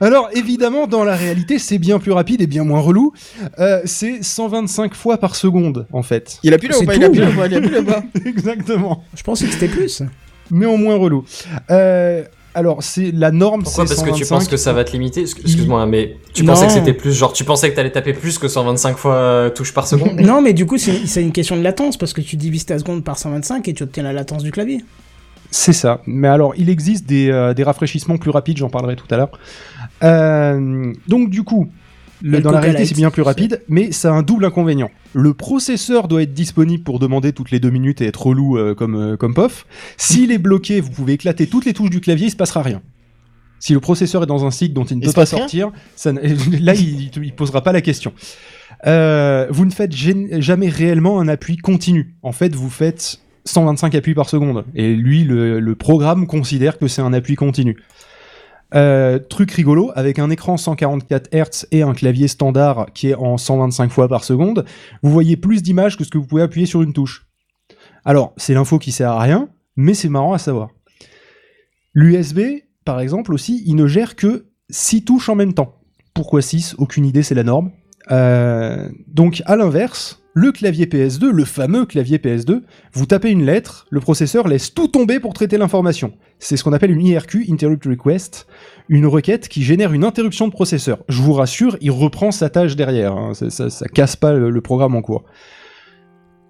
Alors, 0.00 0.28
évidemment, 0.34 0.88
dans 0.88 1.04
la 1.04 1.14
réalité, 1.14 1.60
c'est 1.60 1.78
bien 1.78 2.00
plus 2.00 2.10
rapide 2.10 2.42
et 2.42 2.48
bien 2.48 2.64
moins 2.64 2.80
relou. 2.80 3.12
Euh, 3.60 3.80
c'est 3.84 4.22
125 4.24 4.94
fois 4.94 5.16
par 5.18 5.36
seconde, 5.36 5.86
en 5.92 6.02
fait. 6.02 6.38
Il 6.42 6.52
appuie 6.52 6.66
là 6.68 6.76
ou 6.76 6.80
C'est 6.80 6.86
pas? 6.86 6.94
Il 6.96 7.00
tout. 7.00 7.06
appuie 7.06 7.20
là 7.20 7.30
ou 7.30 7.34
pas 7.36 7.46
Il 7.46 7.54
appuie 7.54 7.70
là 7.70 7.80
ou 7.80 7.84
pas 7.84 8.02
Exactement. 8.26 9.04
Je 9.16 9.22
pensais 9.22 9.46
que 9.46 9.52
c'était 9.52 9.68
plus. 9.68 10.02
Néanmoins 10.50 10.96
relou. 10.96 11.24
Euh, 11.70 12.24
alors, 12.56 12.82
c'est 12.82 13.10
la 13.12 13.30
norme, 13.30 13.62
Pourquoi 13.62 13.86
c'est 13.86 13.94
Parce 13.94 14.02
que 14.08 14.14
tu 14.16 14.24
125. 14.24 14.34
penses 14.36 14.48
que 14.48 14.56
ça 14.56 14.72
va 14.72 14.82
te 14.84 14.92
limiter 14.92 15.22
Excu- 15.22 15.42
Excuse-moi, 15.42 15.84
mais 15.86 16.16
tu 16.32 16.42
Non. 16.42 16.54
pensais 16.54 16.66
que 16.66 16.72
c'était 16.72 16.92
plus, 16.94 17.12
genre 17.12 17.32
tu 17.32 17.44
pensais 17.44 17.70
que 17.70 17.76
t'allais 17.76 17.92
taper 17.92 18.12
plus 18.14 18.38
que 18.38 18.48
125 18.48 18.96
fois 18.96 19.14
euh, 19.14 19.50
touches 19.50 19.72
par 19.74 19.86
seconde 19.86 20.18
non, 20.20 20.40
mais 20.40 20.52
du 20.54 20.64
coup, 20.66 20.78
c'est 20.78 21.06
c'est 21.06 21.22
une 21.22 21.32
question 21.32 21.56
de 21.56 21.62
latence 21.62 21.96
parce 21.96 22.12
que 22.12 22.20
tu 22.20 22.36
divises 22.36 22.64
ta 22.66 22.78
seconde 22.78 23.04
par 23.04 23.18
125 23.18 23.68
et 23.68 23.74
tu 23.74 23.82
obtiens 23.82 24.02
la 24.02 24.12
latence 24.12 24.42
du 24.42 24.50
clavier. 24.50 24.82
C'est 25.50 25.72
ça. 25.72 26.00
Mais 26.06 26.28
alors, 26.28 26.54
il 26.56 26.68
existe 26.68 27.06
des, 27.06 27.30
euh, 27.30 27.54
des 27.54 27.62
rafraîchissements 27.62 28.16
plus 28.18 28.30
rapides, 28.30 28.56
j'en 28.56 28.68
parlerai 28.68 28.96
tout 28.96 29.06
à 29.10 29.16
l'heure. 29.16 29.30
Euh, 30.02 30.92
donc, 31.08 31.30
du 31.30 31.42
coup, 31.44 31.68
le- 32.22 32.40
dans 32.40 32.50
la 32.50 32.60
réalité, 32.60 32.84
c'est 32.86 32.94
bien 32.94 33.10
plus 33.10 33.22
rapide, 33.22 33.62
mais 33.68 33.92
ça 33.92 34.10
a 34.10 34.12
un 34.12 34.22
double 34.22 34.44
inconvénient. 34.44 34.90
Le 35.14 35.34
processeur 35.34 36.08
doit 36.08 36.22
être 36.22 36.34
disponible 36.34 36.82
pour 36.82 36.98
demander 36.98 37.32
toutes 37.32 37.50
les 37.50 37.60
deux 37.60 37.70
minutes 37.70 38.00
et 38.00 38.06
être 38.06 38.26
relou 38.26 38.56
euh, 38.58 38.74
comme, 38.74 38.94
euh, 38.96 39.16
comme 39.16 39.34
POF. 39.34 39.66
S'il 39.96 40.32
est 40.32 40.38
bloqué, 40.38 40.80
vous 40.80 40.90
pouvez 40.90 41.14
éclater 41.14 41.46
toutes 41.46 41.64
les 41.64 41.72
touches 41.72 41.90
du 41.90 42.00
clavier, 42.00 42.26
il 42.26 42.30
se 42.30 42.36
passera 42.36 42.62
rien. 42.62 42.82
Si 43.58 43.72
le 43.72 43.80
processeur 43.80 44.22
est 44.22 44.26
dans 44.26 44.44
un 44.44 44.50
cycle 44.50 44.74
dont 44.74 44.84
il 44.84 44.98
ne 44.98 45.02
Il 45.02 45.06
peut 45.06 45.12
pas 45.14 45.26
sortir, 45.26 45.70
ça 45.94 46.12
là, 46.60 46.74
il 46.74 47.10
ne 47.16 47.30
posera 47.30 47.62
pas 47.62 47.72
la 47.72 47.80
question. 47.80 48.12
Euh, 48.86 49.46
vous 49.50 49.64
ne 49.64 49.70
faites 49.70 49.94
jamais 49.94 50.68
réellement 50.68 51.20
un 51.20 51.28
appui 51.28 51.56
continu. 51.56 52.14
En 52.22 52.32
fait, 52.32 52.54
vous 52.54 52.68
faites 52.68 53.20
125 53.46 53.94
appuis 53.94 54.14
par 54.14 54.28
seconde. 54.28 54.64
Et 54.74 54.94
lui, 54.94 55.24
le, 55.24 55.60
le 55.60 55.74
programme 55.74 56.26
considère 56.26 56.78
que 56.78 56.86
c'est 56.88 57.00
un 57.02 57.12
appui 57.14 57.34
continu. 57.36 57.76
Euh, 58.74 59.20
truc 59.20 59.52
rigolo, 59.52 59.92
avec 59.94 60.18
un 60.18 60.28
écran 60.28 60.56
144 60.56 61.32
Hz 61.32 61.66
et 61.70 61.82
un 61.82 61.94
clavier 61.94 62.26
standard 62.26 62.86
qui 62.94 63.10
est 63.10 63.14
en 63.14 63.38
125 63.38 63.90
fois 63.90 64.08
par 64.08 64.24
seconde, 64.24 64.64
vous 65.02 65.10
voyez 65.10 65.36
plus 65.36 65.62
d'images 65.62 65.96
que 65.96 66.04
ce 66.04 66.10
que 66.10 66.18
vous 66.18 66.26
pouvez 66.26 66.42
appuyer 66.42 66.66
sur 66.66 66.82
une 66.82 66.92
touche. 66.92 67.26
Alors, 68.04 68.32
c'est 68.36 68.54
l'info 68.54 68.78
qui 68.78 68.92
sert 68.92 69.10
à 69.10 69.20
rien, 69.20 69.48
mais 69.76 69.94
c'est 69.94 70.08
marrant 70.08 70.32
à 70.32 70.38
savoir. 70.38 70.70
L'USB, 71.94 72.40
par 72.84 73.00
exemple, 73.00 73.32
aussi, 73.32 73.62
il 73.66 73.76
ne 73.76 73.86
gère 73.86 74.16
que 74.16 74.46
6 74.70 75.04
touches 75.04 75.28
en 75.28 75.36
même 75.36 75.54
temps. 75.54 75.80
Pourquoi 76.14 76.42
6 76.42 76.74
Aucune 76.78 77.04
idée, 77.04 77.22
c'est 77.22 77.34
la 77.34 77.44
norme. 77.44 77.70
Euh, 78.10 78.88
donc, 79.06 79.42
à 79.46 79.56
l'inverse, 79.56 80.22
le 80.36 80.52
clavier 80.52 80.84
PS2, 80.84 81.30
le 81.30 81.46
fameux 81.46 81.86
clavier 81.86 82.18
PS2, 82.18 82.60
vous 82.92 83.06
tapez 83.06 83.30
une 83.30 83.46
lettre, 83.46 83.86
le 83.88 84.00
processeur 84.00 84.46
laisse 84.46 84.74
tout 84.74 84.86
tomber 84.86 85.18
pour 85.18 85.32
traiter 85.32 85.56
l'information. 85.56 86.12
C'est 86.38 86.58
ce 86.58 86.62
qu'on 86.62 86.74
appelle 86.74 86.90
une 86.90 87.00
IRQ, 87.06 87.46
Interrupt 87.48 87.86
Request, 87.86 88.46
une 88.90 89.06
requête 89.06 89.48
qui 89.48 89.62
génère 89.62 89.94
une 89.94 90.04
interruption 90.04 90.46
de 90.46 90.52
processeur. 90.52 90.98
Je 91.08 91.22
vous 91.22 91.32
rassure, 91.32 91.78
il 91.80 91.90
reprend 91.90 92.32
sa 92.32 92.50
tâche 92.50 92.76
derrière, 92.76 93.16
hein, 93.16 93.32
ça, 93.32 93.88
casse 93.88 94.14
pas 94.14 94.34
le, 94.34 94.60
programme 94.60 94.94
en 94.94 95.00
cours. 95.00 95.24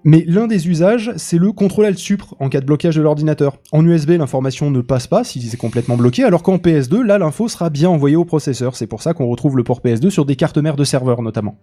Mais 0.02 0.25
l'un 0.26 0.49
des 0.49 0.66
usages, 0.66 1.12
c'est 1.16 1.38
le 1.38 1.52
contrôle 1.52 1.85
alt 1.85 1.99
supre 1.99 2.35
en 2.40 2.49
cas 2.49 2.61
de 2.61 2.66
blocage 2.66 2.97
de 2.97 3.02
l'ordinateur. 3.02 3.59
En 3.71 3.87
USB, 3.87 4.11
l'information 4.19 4.73
ne 4.73 4.81
passe 4.81 5.07
pas 5.07 5.23
si 5.23 5.40
c'est 5.43 5.57
complètement 5.57 5.97
bloqué, 5.97 6.25
alors 6.25 6.43
qu'en 6.43 6.57
PS2, 6.57 7.02
là, 7.02 7.19
l'info 7.19 7.47
sera 7.47 7.71
bien 7.71 7.88
envoyée 7.88 8.16
au 8.16 8.25
processeur. 8.25 8.75
C'est 8.75 8.88
pour 8.88 9.00
ça 9.00 9.14
qu'on 9.14 9.28
retrouve 9.28 9.57
le 9.57 9.62
port 9.62 9.81
PS2 9.81 10.11
sur 10.11 10.25
des 10.25 10.35
cartes 10.35 10.59
mères 10.59 10.76
de 10.76 10.83
serveurs 10.83 11.23
notamment. 11.23 11.61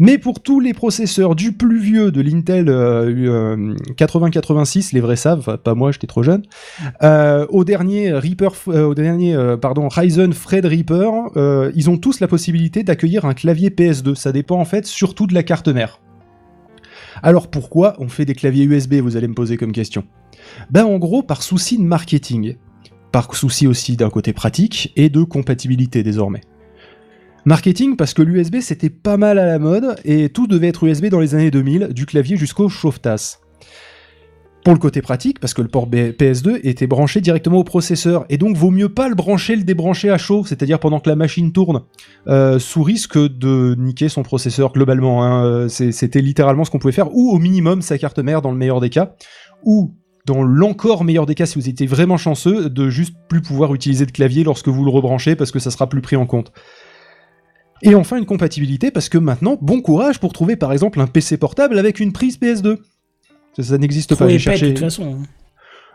Mais 0.00 0.16
pour 0.18 0.40
tous 0.40 0.60
les 0.60 0.74
processeurs 0.74 1.34
du 1.34 1.52
plus 1.52 1.80
vieux 1.80 2.12
de 2.12 2.20
l'Intel 2.20 2.68
euh, 2.68 3.10
euh, 3.10 3.74
8086, 3.98 4.92
les 4.92 5.00
vrais 5.00 5.16
savent, 5.16 5.58
pas 5.58 5.74
moi, 5.74 5.90
j'étais 5.90 6.06
trop 6.06 6.22
jeune, 6.22 6.42
euh, 7.02 7.46
au 7.50 7.64
dernier 7.64 8.12
Reaper, 8.12 8.50
euh, 8.68 8.94
euh, 8.96 9.56
pardon 9.56 9.88
Ryzen 9.88 10.32
Threadripper, 10.32 11.10
euh, 11.36 11.72
ils 11.74 11.90
ont 11.90 11.96
tous 11.96 12.20
la 12.20 12.28
possibilité 12.28 12.84
d'accueillir 12.84 13.24
un 13.24 13.34
clavier 13.34 13.70
PS2. 13.70 14.14
Ça 14.14 14.30
dépend 14.30 14.60
en 14.60 14.64
fait 14.64 14.86
surtout 14.86 15.26
de 15.26 15.34
la 15.34 15.42
carte 15.42 15.68
mère. 15.68 16.00
Alors 17.22 17.48
pourquoi 17.48 17.94
on 17.98 18.08
fait 18.08 18.24
des 18.24 18.34
claviers 18.34 18.64
USB 18.64 18.94
Vous 18.94 19.16
allez 19.16 19.26
me 19.26 19.34
poser 19.34 19.56
comme 19.56 19.72
question? 19.72 20.04
Ben 20.70 20.84
en 20.84 20.98
gros 20.98 21.24
par 21.24 21.42
souci 21.42 21.76
de 21.76 21.82
marketing, 21.82 22.56
par 23.10 23.34
souci 23.34 23.66
aussi 23.66 23.96
d'un 23.96 24.10
côté 24.10 24.32
pratique 24.32 24.92
et 24.94 25.08
de 25.08 25.24
compatibilité 25.24 26.04
désormais. 26.04 26.42
Marketing 27.48 27.96
parce 27.96 28.12
que 28.12 28.20
l'USB 28.20 28.56
c'était 28.60 28.90
pas 28.90 29.16
mal 29.16 29.38
à 29.38 29.46
la 29.46 29.58
mode 29.58 29.96
et 30.04 30.28
tout 30.28 30.46
devait 30.46 30.68
être 30.68 30.84
USB 30.84 31.06
dans 31.06 31.18
les 31.18 31.34
années 31.34 31.50
2000, 31.50 31.94
du 31.94 32.04
clavier 32.04 32.36
jusqu'au 32.36 32.68
chauffe-tasse. 32.68 33.40
Pour 34.64 34.74
le 34.74 34.78
côté 34.78 35.00
pratique, 35.00 35.40
parce 35.40 35.54
que 35.54 35.62
le 35.62 35.68
port 35.68 35.88
B- 35.88 36.12
PS2 36.14 36.60
était 36.62 36.86
branché 36.86 37.22
directement 37.22 37.56
au 37.56 37.64
processeur, 37.64 38.26
et 38.28 38.36
donc 38.36 38.54
vaut 38.54 38.70
mieux 38.70 38.90
pas 38.90 39.08
le 39.08 39.14
brancher, 39.14 39.56
le 39.56 39.62
débrancher 39.62 40.10
à 40.10 40.18
chaud, 40.18 40.44
c'est-à-dire 40.44 40.78
pendant 40.78 41.00
que 41.00 41.08
la 41.08 41.16
machine 41.16 41.52
tourne, 41.52 41.84
euh, 42.26 42.58
sous 42.58 42.82
risque 42.82 43.16
de 43.16 43.74
niquer 43.78 44.10
son 44.10 44.22
processeur 44.24 44.74
globalement. 44.74 45.24
hein. 45.24 45.42
Euh, 45.46 45.68
C'était 45.68 46.20
littéralement 46.20 46.66
ce 46.66 46.70
qu'on 46.70 46.78
pouvait 46.78 46.92
faire, 46.92 47.14
ou 47.16 47.30
au 47.30 47.38
minimum 47.38 47.80
sa 47.80 47.96
carte 47.96 48.18
mère 48.18 48.42
dans 48.42 48.50
le 48.50 48.58
meilleur 48.58 48.80
des 48.80 48.90
cas, 48.90 49.14
ou 49.64 49.94
dans 50.26 50.42
l'encore 50.42 51.04
meilleur 51.04 51.24
des 51.24 51.34
cas, 51.34 51.46
si 51.46 51.58
vous 51.58 51.70
étiez 51.70 51.86
vraiment 51.86 52.18
chanceux, 52.18 52.68
de 52.68 52.90
juste 52.90 53.14
plus 53.30 53.40
pouvoir 53.40 53.74
utiliser 53.74 54.04
de 54.04 54.12
clavier 54.12 54.44
lorsque 54.44 54.68
vous 54.68 54.84
le 54.84 54.90
rebranchez, 54.90 55.34
parce 55.34 55.50
que 55.50 55.60
ça 55.60 55.70
sera 55.70 55.88
plus 55.88 56.02
pris 56.02 56.16
en 56.16 56.26
compte. 56.26 56.52
Et 57.82 57.94
enfin 57.94 58.16
une 58.16 58.26
compatibilité, 58.26 58.90
parce 58.90 59.08
que 59.08 59.18
maintenant, 59.18 59.56
bon 59.60 59.80
courage 59.80 60.18
pour 60.18 60.32
trouver 60.32 60.56
par 60.56 60.72
exemple 60.72 61.00
un 61.00 61.06
PC 61.06 61.36
portable 61.36 61.78
avec 61.78 62.00
une 62.00 62.12
prise 62.12 62.38
PS2. 62.38 62.78
Ça, 63.56 63.62
ça 63.62 63.78
n'existe 63.78 64.14
pas. 64.14 64.28
J'ai 64.28 64.38
cherché- 64.38 64.66
de 64.66 64.70
toute 64.72 64.80
façon. 64.80 65.18
hein. 65.20 65.26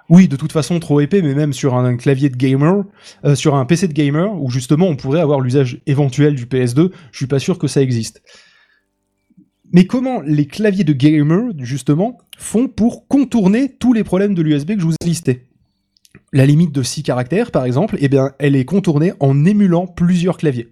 oui, 0.10 0.28
de 0.28 0.36
toute 0.36 0.52
façon, 0.52 0.80
trop 0.80 1.00
épais, 1.02 1.22
mais 1.22 1.34
même 1.34 1.54
sur 1.54 1.76
un, 1.76 1.96
clavier 1.98 2.30
de 2.30 2.36
gamer, 2.36 2.84
euh, 3.26 3.36
sur 3.36 3.56
un 3.56 3.66
PC 3.66 3.88
de 3.88 3.94
gamer, 3.94 4.34
où 4.42 4.50
justement 4.50 4.88
on 4.88 4.96
pourrait 4.96 5.22
avoir 5.22 5.40
l'usage 5.40 5.82
éventuel 5.86 6.36
du 6.36 6.46
PS2, 6.46 6.92
je 7.12 7.18
suis 7.18 7.28
pas 7.28 7.40
sûr 7.40 7.58
que 7.58 7.68
ça 7.68 7.82
existe. 7.82 8.22
Mais 9.72 9.86
comment 9.86 10.22
les 10.22 10.46
claviers 10.46 10.84
de 10.84 10.94
gamer, 10.94 11.46
justement, 11.58 12.18
font 12.38 12.68
pour 12.68 13.08
contourner 13.08 13.76
tous 13.80 13.94
les 13.94 14.04
problèmes 14.04 14.36
de 14.36 14.42
l'USB 14.42 14.76
que 14.76 14.80
je 14.82 14.86
vous 14.86 14.94
ai 15.04 15.06
listés? 15.06 15.48
La 16.32 16.46
limite 16.46 16.72
de 16.72 16.84
6 16.84 17.02
caractères, 17.04 17.50
par 17.52 17.66
exemple, 17.66 17.98
eh 18.00 18.08
bien, 18.08 18.32
elle 18.40 18.56
est 18.56 18.66
contournée 18.66 19.14
en 19.20 19.46
émulant 19.46 19.88
plusieurs 19.88 20.38
claviers. 20.38 20.70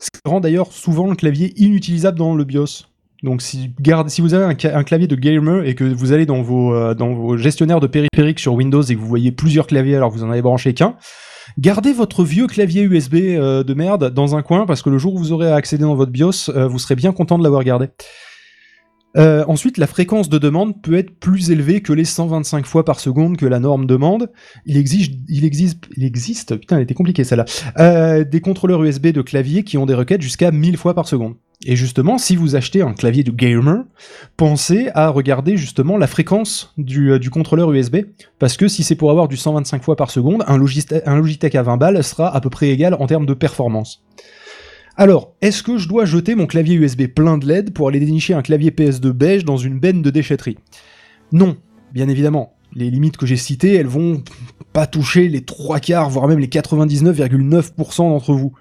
Ce 0.00 0.08
qui 0.10 0.20
rend 0.24 0.40
d'ailleurs 0.40 0.72
souvent 0.72 1.08
le 1.08 1.14
clavier 1.14 1.52
inutilisable 1.56 2.18
dans 2.18 2.34
le 2.34 2.44
BIOS. 2.44 2.86
Donc 3.22 3.42
si, 3.42 3.70
garde, 3.78 4.08
si 4.08 4.22
vous 4.22 4.32
avez 4.32 4.44
un, 4.44 4.84
clavier 4.84 5.06
de 5.06 5.14
gamer 5.14 5.66
et 5.66 5.74
que 5.74 5.84
vous 5.84 6.12
allez 6.12 6.24
dans 6.24 6.40
vos, 6.40 6.74
euh, 6.74 6.94
dans 6.94 7.12
vos 7.12 7.36
gestionnaires 7.36 7.80
de 7.80 7.86
périphériques 7.86 8.40
sur 8.40 8.54
Windows 8.54 8.82
et 8.82 8.94
que 8.94 9.00
vous 9.00 9.06
voyez 9.06 9.30
plusieurs 9.30 9.66
claviers 9.66 9.96
alors 9.96 10.10
que 10.10 10.16
vous 10.16 10.24
en 10.24 10.30
avez 10.30 10.40
branché 10.40 10.72
qu'un, 10.72 10.96
gardez 11.58 11.92
votre 11.92 12.24
vieux 12.24 12.46
clavier 12.46 12.82
USB 12.82 13.16
euh, 13.16 13.62
de 13.62 13.74
merde 13.74 14.14
dans 14.14 14.36
un 14.36 14.42
coin 14.42 14.64
parce 14.64 14.80
que 14.80 14.88
le 14.88 14.96
jour 14.96 15.14
où 15.14 15.18
vous 15.18 15.32
aurez 15.32 15.50
à 15.50 15.54
accéder 15.54 15.84
dans 15.84 15.94
votre 15.94 16.12
BIOS, 16.12 16.48
euh, 16.48 16.66
vous 16.66 16.78
serez 16.78 16.96
bien 16.96 17.12
content 17.12 17.36
de 17.36 17.44
l'avoir 17.44 17.62
gardé. 17.62 17.88
Euh, 19.16 19.44
ensuite, 19.48 19.78
la 19.78 19.86
fréquence 19.86 20.28
de 20.28 20.38
demande 20.38 20.80
peut 20.82 20.96
être 20.96 21.18
plus 21.18 21.50
élevée 21.50 21.80
que 21.80 21.92
les 21.92 22.04
125 22.04 22.64
fois 22.64 22.84
par 22.84 23.00
seconde 23.00 23.36
que 23.36 23.46
la 23.46 23.58
norme 23.58 23.86
demande. 23.86 24.30
Il 24.66 24.76
existe, 24.76 25.12
il 25.28 25.44
existe, 25.44 25.84
il 25.96 26.04
existe, 26.04 26.56
putain, 26.56 26.76
elle 26.76 26.82
était 26.82 26.94
compliquée 26.94 27.24
celle-là, 27.24 27.44
euh, 27.78 28.24
des 28.24 28.40
contrôleurs 28.40 28.82
USB 28.84 29.08
de 29.08 29.22
clavier 29.22 29.64
qui 29.64 29.78
ont 29.78 29.86
des 29.86 29.94
requêtes 29.94 30.22
jusqu'à 30.22 30.50
1000 30.50 30.76
fois 30.76 30.94
par 30.94 31.08
seconde. 31.08 31.34
Et 31.66 31.76
justement, 31.76 32.16
si 32.16 32.36
vous 32.36 32.56
achetez 32.56 32.80
un 32.80 32.94
clavier 32.94 33.22
de 33.22 33.30
gamer, 33.30 33.84
pensez 34.38 34.88
à 34.94 35.08
regarder 35.08 35.58
justement 35.58 35.98
la 35.98 36.06
fréquence 36.06 36.72
du, 36.78 37.12
euh, 37.12 37.18
contrôleur 37.30 37.70
USB, 37.72 37.96
parce 38.38 38.56
que 38.56 38.66
si 38.66 38.82
c'est 38.82 38.94
pour 38.94 39.10
avoir 39.10 39.28
du 39.28 39.36
125 39.36 39.82
fois 39.82 39.96
par 39.96 40.10
seconde, 40.10 40.42
un 40.46 40.56
Logitech 40.56 41.54
à 41.54 41.62
20 41.62 41.76
balles 41.76 42.02
sera 42.02 42.34
à 42.34 42.40
peu 42.40 42.48
près 42.48 42.70
égal 42.70 42.94
en 42.94 43.06
termes 43.06 43.26
de 43.26 43.34
performance. 43.34 44.02
Alors, 44.96 45.34
est-ce 45.40 45.62
que 45.62 45.78
je 45.78 45.88
dois 45.88 46.04
jeter 46.04 46.34
mon 46.34 46.46
clavier 46.46 46.74
USB 46.74 47.06
plein 47.06 47.38
de 47.38 47.46
LED 47.46 47.72
pour 47.72 47.88
aller 47.88 48.00
dénicher 48.00 48.34
un 48.34 48.42
clavier 48.42 48.70
PS2 48.70 49.10
beige 49.10 49.44
dans 49.44 49.56
une 49.56 49.78
benne 49.78 50.02
de 50.02 50.10
déchetterie? 50.10 50.58
Non, 51.32 51.56
bien 51.92 52.08
évidemment. 52.08 52.54
Les 52.74 52.90
limites 52.90 53.16
que 53.16 53.26
j'ai 53.26 53.36
citées, 53.36 53.74
elles 53.74 53.86
vont 53.86 54.22
pas 54.72 54.86
toucher 54.86 55.28
les 55.28 55.42
trois 55.42 55.80
quarts, 55.80 56.10
voire 56.10 56.28
même 56.28 56.38
les 56.38 56.48
99,9% 56.48 57.96
d'entre 57.98 58.34
vous. 58.34 58.52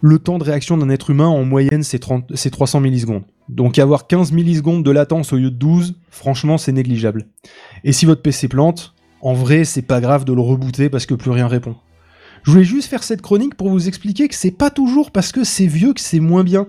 Le 0.00 0.18
temps 0.18 0.38
de 0.38 0.44
réaction 0.44 0.76
d'un 0.76 0.90
être 0.90 1.10
humain, 1.10 1.28
en 1.28 1.44
moyenne, 1.44 1.82
c'est 1.82 1.98
30 1.98 2.32
c'est 2.34 2.50
300 2.50 2.80
millisecondes. 2.80 3.24
Donc 3.48 3.78
avoir 3.78 4.06
15 4.06 4.32
millisecondes 4.32 4.84
de 4.84 4.90
latence 4.90 5.32
au 5.32 5.36
lieu 5.36 5.50
de 5.50 5.56
12, 5.56 5.94
franchement, 6.10 6.58
c'est 6.58 6.72
négligeable. 6.72 7.26
Et 7.84 7.92
si 7.92 8.06
votre 8.06 8.22
PC 8.22 8.48
plante, 8.48 8.94
en 9.22 9.32
vrai, 9.32 9.64
c'est 9.64 9.82
pas 9.82 10.00
grave 10.00 10.24
de 10.24 10.32
le 10.32 10.40
rebooter 10.40 10.90
parce 10.90 11.06
que 11.06 11.14
plus 11.14 11.30
rien 11.30 11.48
répond. 11.48 11.76
Je 12.44 12.50
voulais 12.50 12.64
juste 12.64 12.88
faire 12.88 13.02
cette 13.02 13.22
chronique 13.22 13.54
pour 13.54 13.70
vous 13.70 13.88
expliquer 13.88 14.28
que 14.28 14.34
c'est 14.34 14.50
pas 14.50 14.70
toujours 14.70 15.10
parce 15.10 15.32
que 15.32 15.44
c'est 15.44 15.66
vieux 15.66 15.94
que 15.94 16.00
c'est 16.00 16.20
moins 16.20 16.44
bien. 16.44 16.68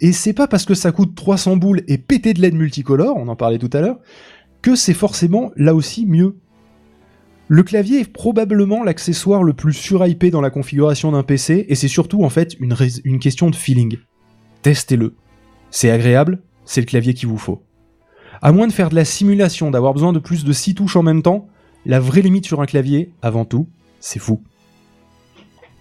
Et 0.00 0.12
c'est 0.12 0.32
pas 0.32 0.48
parce 0.48 0.64
que 0.64 0.74
ça 0.74 0.92
coûte 0.92 1.14
300 1.14 1.56
boules 1.58 1.82
et 1.88 1.98
pété 1.98 2.32
de 2.32 2.40
LED 2.40 2.54
multicolore, 2.54 3.16
on 3.16 3.28
en 3.28 3.36
parlait 3.36 3.58
tout 3.58 3.70
à 3.74 3.80
l'heure, 3.80 3.98
que 4.62 4.74
c'est 4.74 4.94
forcément 4.94 5.52
là 5.56 5.74
aussi 5.74 6.06
mieux. 6.06 6.36
Le 7.48 7.62
clavier 7.62 8.00
est 8.00 8.10
probablement 8.10 8.82
l'accessoire 8.82 9.42
le 9.42 9.52
plus 9.52 9.74
surhypé 9.74 10.30
dans 10.30 10.40
la 10.40 10.48
configuration 10.48 11.12
d'un 11.12 11.22
PC, 11.22 11.66
et 11.68 11.74
c'est 11.74 11.88
surtout 11.88 12.24
en 12.24 12.30
fait 12.30 12.56
une 12.58 13.18
question 13.18 13.50
de 13.50 13.56
feeling. 13.56 13.98
Testez-le. 14.62 15.14
C'est 15.70 15.90
agréable, 15.90 16.42
c'est 16.64 16.80
le 16.80 16.86
clavier 16.86 17.12
qu'il 17.12 17.28
vous 17.28 17.38
faut. 17.38 17.62
À 18.40 18.52
moins 18.52 18.66
de 18.66 18.72
faire 18.72 18.88
de 18.88 18.94
la 18.94 19.04
simulation, 19.04 19.70
d'avoir 19.70 19.92
besoin 19.92 20.14
de 20.14 20.18
plus 20.18 20.44
de 20.44 20.52
6 20.52 20.74
touches 20.74 20.96
en 20.96 21.02
même 21.02 21.22
temps, 21.22 21.48
la 21.84 22.00
vraie 22.00 22.22
limite 22.22 22.46
sur 22.46 22.62
un 22.62 22.66
clavier, 22.66 23.12
avant 23.20 23.44
tout, 23.44 23.68
c'est 24.00 24.18
fou. 24.18 24.42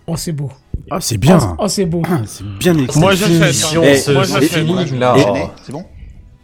Oh, 0.08 0.18
c'est 0.18 0.34
beau. 0.34 0.52
Ah, 0.92 1.00
c'est 1.00 1.18
bien. 1.18 1.38
Oh, 1.42 1.56
oh, 1.60 1.68
c'est 1.68 1.86
beau. 1.86 2.02
Ah, 2.06 2.22
c'est 2.26 2.44
bien 2.60 2.78
écrit. 2.78 3.00
Moi, 3.00 3.14
j'achète. 3.16 3.54
Si 3.54 3.76
hein. 3.78 3.82
on 3.84 3.96
se 3.96 4.12
moi, 4.12 4.24
j'achète. 4.24 4.52
c'est 5.64 5.72
bon 5.72 5.86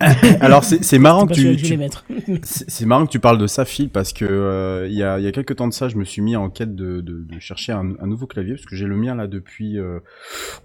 Alors 0.40 0.64
c'est 0.64 0.82
c'est 0.82 0.98
marrant 0.98 1.28
que 1.28 1.34
tu, 1.34 1.58
tu- 1.58 1.78
c'est 2.44 2.86
marrant 2.86 3.06
que 3.06 3.12
tu 3.12 3.20
parles 3.20 3.38
de 3.38 3.48
ça, 3.48 3.66
Phil, 3.66 3.90
parce 3.90 4.14
que 4.14 4.24
euh, 4.24 4.88
il 4.88 4.94
y 4.96 5.04
a 5.04 5.20
il 5.20 5.26
y 5.26 5.28
a 5.28 5.32
quelques 5.34 5.58
temps 5.58 5.68
de 5.68 5.74
ça, 5.74 5.90
je 5.90 5.98
me 5.98 6.06
suis 6.06 6.22
mis 6.22 6.38
en 6.38 6.50
quête 6.50 6.74
de 6.74 7.02
de, 7.02 7.26
de 7.30 7.40
chercher 7.40 7.74
un, 7.74 7.96
un 8.00 8.08
nouveau 8.08 8.26
clavier 8.26 8.54
parce 8.54 8.66
que 8.66 8.78
j'ai 8.78 8.86
le 8.86 8.96
mien 8.96 9.14
là 9.16 9.28
depuis 9.28 9.78
euh, 9.78 10.00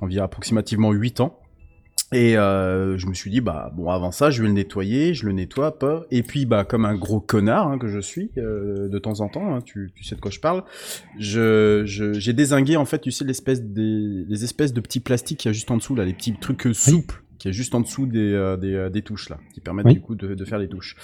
environ 0.00 0.24
approximativement 0.24 0.92
8 0.92 1.18
ans. 1.20 1.40
Et 2.12 2.36
euh, 2.36 2.96
je 2.96 3.06
me 3.08 3.14
suis 3.14 3.28
dit 3.30 3.40
bah 3.40 3.72
bon 3.74 3.90
avant 3.90 4.12
ça 4.12 4.30
je 4.30 4.40
vais 4.42 4.46
le 4.46 4.54
nettoyer, 4.54 5.14
je 5.14 5.26
le 5.26 5.32
nettoie 5.32 5.78
pas. 5.80 6.04
Et 6.12 6.22
puis 6.22 6.46
bah 6.46 6.64
comme 6.64 6.84
un 6.84 6.94
gros 6.94 7.18
connard 7.18 7.66
hein, 7.66 7.78
que 7.78 7.88
je 7.88 7.98
suis 7.98 8.30
euh, 8.36 8.88
de 8.88 8.98
temps 9.00 9.20
en 9.20 9.28
temps, 9.28 9.52
hein, 9.56 9.60
tu, 9.64 9.90
tu 9.96 10.04
sais 10.04 10.14
de 10.14 10.20
quoi 10.20 10.30
je 10.30 10.38
parle, 10.38 10.62
je 11.18 11.82
je- 11.86 12.12
j'ai 12.12 12.32
dézingué 12.32 12.76
en 12.76 12.84
fait 12.84 13.00
tu 13.00 13.10
sais 13.10 13.24
l'espèce 13.24 13.62
des 13.62 14.24
les 14.28 14.44
espèces 14.44 14.72
de 14.72 14.80
petits 14.80 15.00
plastiques 15.00 15.38
qu'il 15.40 15.48
y 15.48 15.50
a 15.50 15.52
juste 15.52 15.70
en 15.72 15.76
dessous 15.78 15.96
là, 15.96 16.04
les 16.04 16.12
petits 16.14 16.34
trucs 16.34 16.66
euh, 16.68 16.72
souples 16.72 17.23
qui 17.38 17.48
est 17.48 17.52
juste 17.52 17.74
en 17.74 17.80
dessous 17.80 18.06
des 18.06 18.32
euh, 18.32 18.56
des, 18.56 18.74
euh, 18.74 18.90
des 18.90 19.02
touches 19.02 19.28
là, 19.28 19.38
qui 19.52 19.60
permettent 19.60 19.86
Oui. 19.86 19.94
du 19.94 20.00
coup 20.00 20.14
de, 20.14 20.34
de 20.34 20.44
faire 20.44 20.58
les 20.58 20.68
touches. 20.68 20.96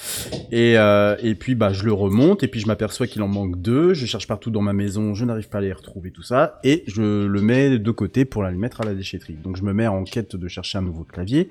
Et 0.51 0.79
euh, 0.79 1.17
et 1.23 1.35
puis 1.35 1.55
bah 1.55 1.73
je 1.73 1.85
le 1.85 1.93
remonte 1.93 2.43
et 2.43 2.49
puis 2.49 2.61
je 2.61 2.67
m'aperçois 2.67 3.07
qu'il 3.07 3.23
en 3.23 3.29
manque 3.29 3.61
deux, 3.61 3.95
je 3.95 4.07
cherche 4.07 4.27
partout 4.27 4.51
dans 4.51 4.63
ma 4.63 4.73
maison, 4.73 5.15
je 5.15 5.25
n'arrive 5.25 5.49
pas 5.49 5.59
à 5.59 5.63
les 5.63 5.73
retrouver 5.73 6.11
tout 6.11 6.23
ça 6.23 6.59
et 6.65 6.85
je 6.87 7.27
le 7.27 7.43
mets 7.43 7.79
de 7.79 7.91
côté 7.91 8.25
pour 8.25 8.45
aller 8.45 8.55
le 8.55 8.61
mettre 8.61 8.81
à 8.81 8.85
la 8.85 8.95
déchetterie. 8.95 9.35
Donc 9.43 9.57
je 9.57 9.63
me 9.63 9.73
mets 9.73 9.87
en 9.87 10.05
quête 10.05 10.37
de 10.37 10.49
chercher 10.49 10.79
un 10.79 10.83
nouveau 10.83 11.05
clavier. 11.05 11.49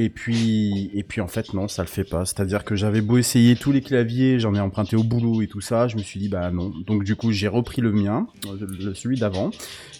Et 0.00 0.10
puis, 0.10 0.90
et 0.94 1.02
puis 1.02 1.20
en 1.20 1.26
fait 1.26 1.54
non, 1.54 1.66
ça 1.66 1.82
le 1.82 1.88
fait 1.88 2.04
pas. 2.04 2.24
C'est-à-dire 2.24 2.62
que 2.64 2.76
j'avais 2.76 3.00
beau 3.00 3.18
essayer 3.18 3.56
tous 3.56 3.72
les 3.72 3.80
claviers, 3.80 4.38
j'en 4.38 4.54
ai 4.54 4.60
emprunté 4.60 4.94
au 4.94 5.02
boulot 5.02 5.42
et 5.42 5.46
tout 5.48 5.60
ça, 5.60 5.88
je 5.88 5.96
me 5.96 6.02
suis 6.02 6.20
dit 6.20 6.28
bah 6.28 6.50
non. 6.52 6.72
Donc 6.86 7.02
du 7.04 7.16
coup 7.16 7.32
j'ai 7.32 7.48
repris 7.48 7.82
le 7.82 7.90
mien, 7.92 8.26
le- 8.60 8.94
celui 8.94 9.18
d'avant. 9.18 9.50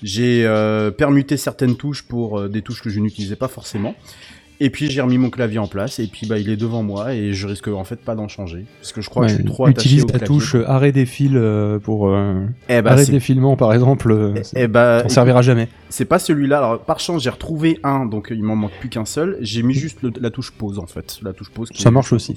J'ai 0.03 0.47
euh, 0.47 0.91
permuté 0.93 1.37
certaines 1.37 1.77
touches 1.77 2.03
pour 2.07 2.39
euh, 2.39 2.49
des 2.49 2.63
touches 2.63 2.83
que 2.83 2.91
je 2.91 3.01
n'utilisais 3.01 3.37
pas 3.37 3.49
forcément. 3.49 3.95
Et 4.61 4.71
puis 4.71 4.91
j'ai 4.91 5.01
remis 5.01 5.19
mon 5.19 5.31
clavier 5.31 5.61
en 5.61 5.69
place 5.69 6.01
et 6.01 6.09
puis 6.09 6.27
bah 6.27 6.37
il 6.37 6.51
est 6.51 6.57
devant 6.57 6.83
moi 6.83 7.15
et 7.15 7.33
je 7.33 7.47
risque 7.47 7.69
en 7.69 7.85
fait 7.85 8.01
pas 8.01 8.17
d'en 8.17 8.27
changer 8.27 8.67
parce 8.81 8.93
que 8.93 9.01
je 9.01 9.09
crois 9.09 9.23
que 9.27 9.31
je 9.31 9.37
suis 9.37 9.45
trop 9.45 9.67
attaché 9.67 9.87
utilise 9.87 10.03
au 10.03 10.07
la 10.09 10.13
clavier. 10.15 10.27
touche 10.27 10.55
euh, 10.57 10.69
arrêt 10.69 10.91
des 10.91 11.07
fils 11.07 11.31
pour 11.85 12.09
euh, 12.09 12.45
Eh 12.69 12.83
bah, 12.83 12.91
arrêt 12.91 13.07
des 13.07 13.21
filements 13.21 13.57
par 13.57 13.73
exemple. 13.73 14.33
eh- 14.35 14.43
eh 14.57 14.67
bah, 14.67 15.03
on 15.05 15.09
servira 15.09 15.43
jamais. 15.43 15.69
C'est 15.91 16.05
pas 16.05 16.19
celui-là. 16.19 16.59
Alors, 16.59 16.79
par 16.81 17.01
chance, 17.01 17.23
j'ai 17.23 17.31
retrouvé 17.31 17.79
un, 17.83 18.05
donc 18.07 18.29
il 18.31 18.43
m'en 18.43 18.57
manque 18.57 18.73
plus 18.81 18.89
qu'un 18.89 19.05
seul. 19.05 19.37
J'ai 19.41 19.63
mis 19.63 19.75
juste 19.75 20.03
le- 20.03 20.13
la 20.21 20.31
touche 20.31 20.51
pause, 20.51 20.79
en 20.79 20.87
fait. 20.87 21.19
La 21.23 21.33
touche 21.33 21.51
pause. 21.51 21.71
qui 21.71 21.81
Ça 21.83 21.89
est 21.89 21.93
marche 21.93 22.13
aussi. 22.13 22.37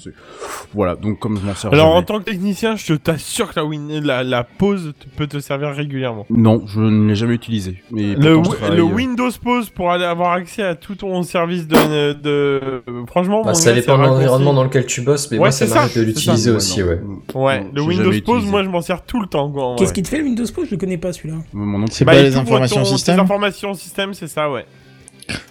Voilà, 0.74 0.96
donc 0.96 1.20
comme 1.20 1.38
je 1.40 1.46
m'en 1.46 1.54
sers 1.56 1.72
Alors, 1.74 1.94
en 1.96 2.02
tant 2.04 2.20
que 2.20 2.24
technicien, 2.26 2.76
je 2.76 2.94
t'assure 2.94 3.54
que 3.54 3.60
la, 3.60 3.66
win- 3.66 4.00
la, 4.04 4.24
la 4.24 4.44
pause 4.44 4.94
peut 5.18 5.28
te 5.28 5.40
servir 5.40 5.70
régulièrement. 5.70 6.26
Non, 6.30 6.64
je 6.66 6.80
ne 6.80 7.10
l'ai 7.10 7.16
jamais 7.16 7.34
utilisé. 7.36 7.84
Mais 7.92 8.16
Le, 8.16 8.42
travaille, 8.42 8.80
euh, 8.80 8.84
Windows 8.84 9.30
Pause 9.44 9.70
pour 9.70 9.92
aller 9.92 10.06
avoir 10.06 10.32
accès 10.34 10.64
à 10.64 10.76
tout 10.76 10.96
ton 10.96 11.22
service 11.24 11.68
de. 11.68 12.14
de... 12.14 12.82
Franchement, 13.08 13.42
Bah, 13.44 13.50
mon 13.50 13.54
ça 13.54 13.72
gars, 13.72 13.76
dépend 13.82 13.98
de 13.98 14.04
l'environnement 14.04 14.54
dans 14.54 14.64
lequel 14.64 14.86
tu 14.86 15.02
bosses, 15.02 15.30
mais 15.32 15.38
Ouais, 15.38 15.44
moi 15.46 15.52
ça 15.52 15.66
m'arrive 15.68 15.96
de 15.98 16.02
l'utiliser 16.04 16.52
aussi, 16.52 16.84
ouais. 16.84 17.02
Ouais, 17.36 17.66
le 17.74 17.82
Windows 17.82 18.04
Pause, 18.06 18.16
utilisé. 18.18 18.50
moi 18.52 18.64
je 18.64 18.70
m'en 18.70 18.82
sers 18.82 19.04
tout 19.04 19.20
le 19.22 19.28
temps. 19.28 19.76
Qu'est-ce 19.78 19.94
qui 19.94 20.02
te 20.04 20.08
fait 20.08 20.20
le 20.20 20.24
Windows 20.26 20.46
Pause? 20.54 20.66
Je 20.68 20.72
le 20.72 20.78
connais 20.78 20.98
pas 20.98 21.12
celui-là. 21.14 21.36
Mon 21.54 21.80
nom, 21.80 21.86
C'est 21.90 22.06
Bah, 22.06 22.14
pas 22.14 22.20
il 22.20 22.26
les 22.26 22.38
informations 22.38 22.86
système 22.86 23.20
informations 23.44 23.74
système, 23.74 24.14
c'est 24.14 24.28
ça, 24.28 24.50
ouais. 24.52 24.66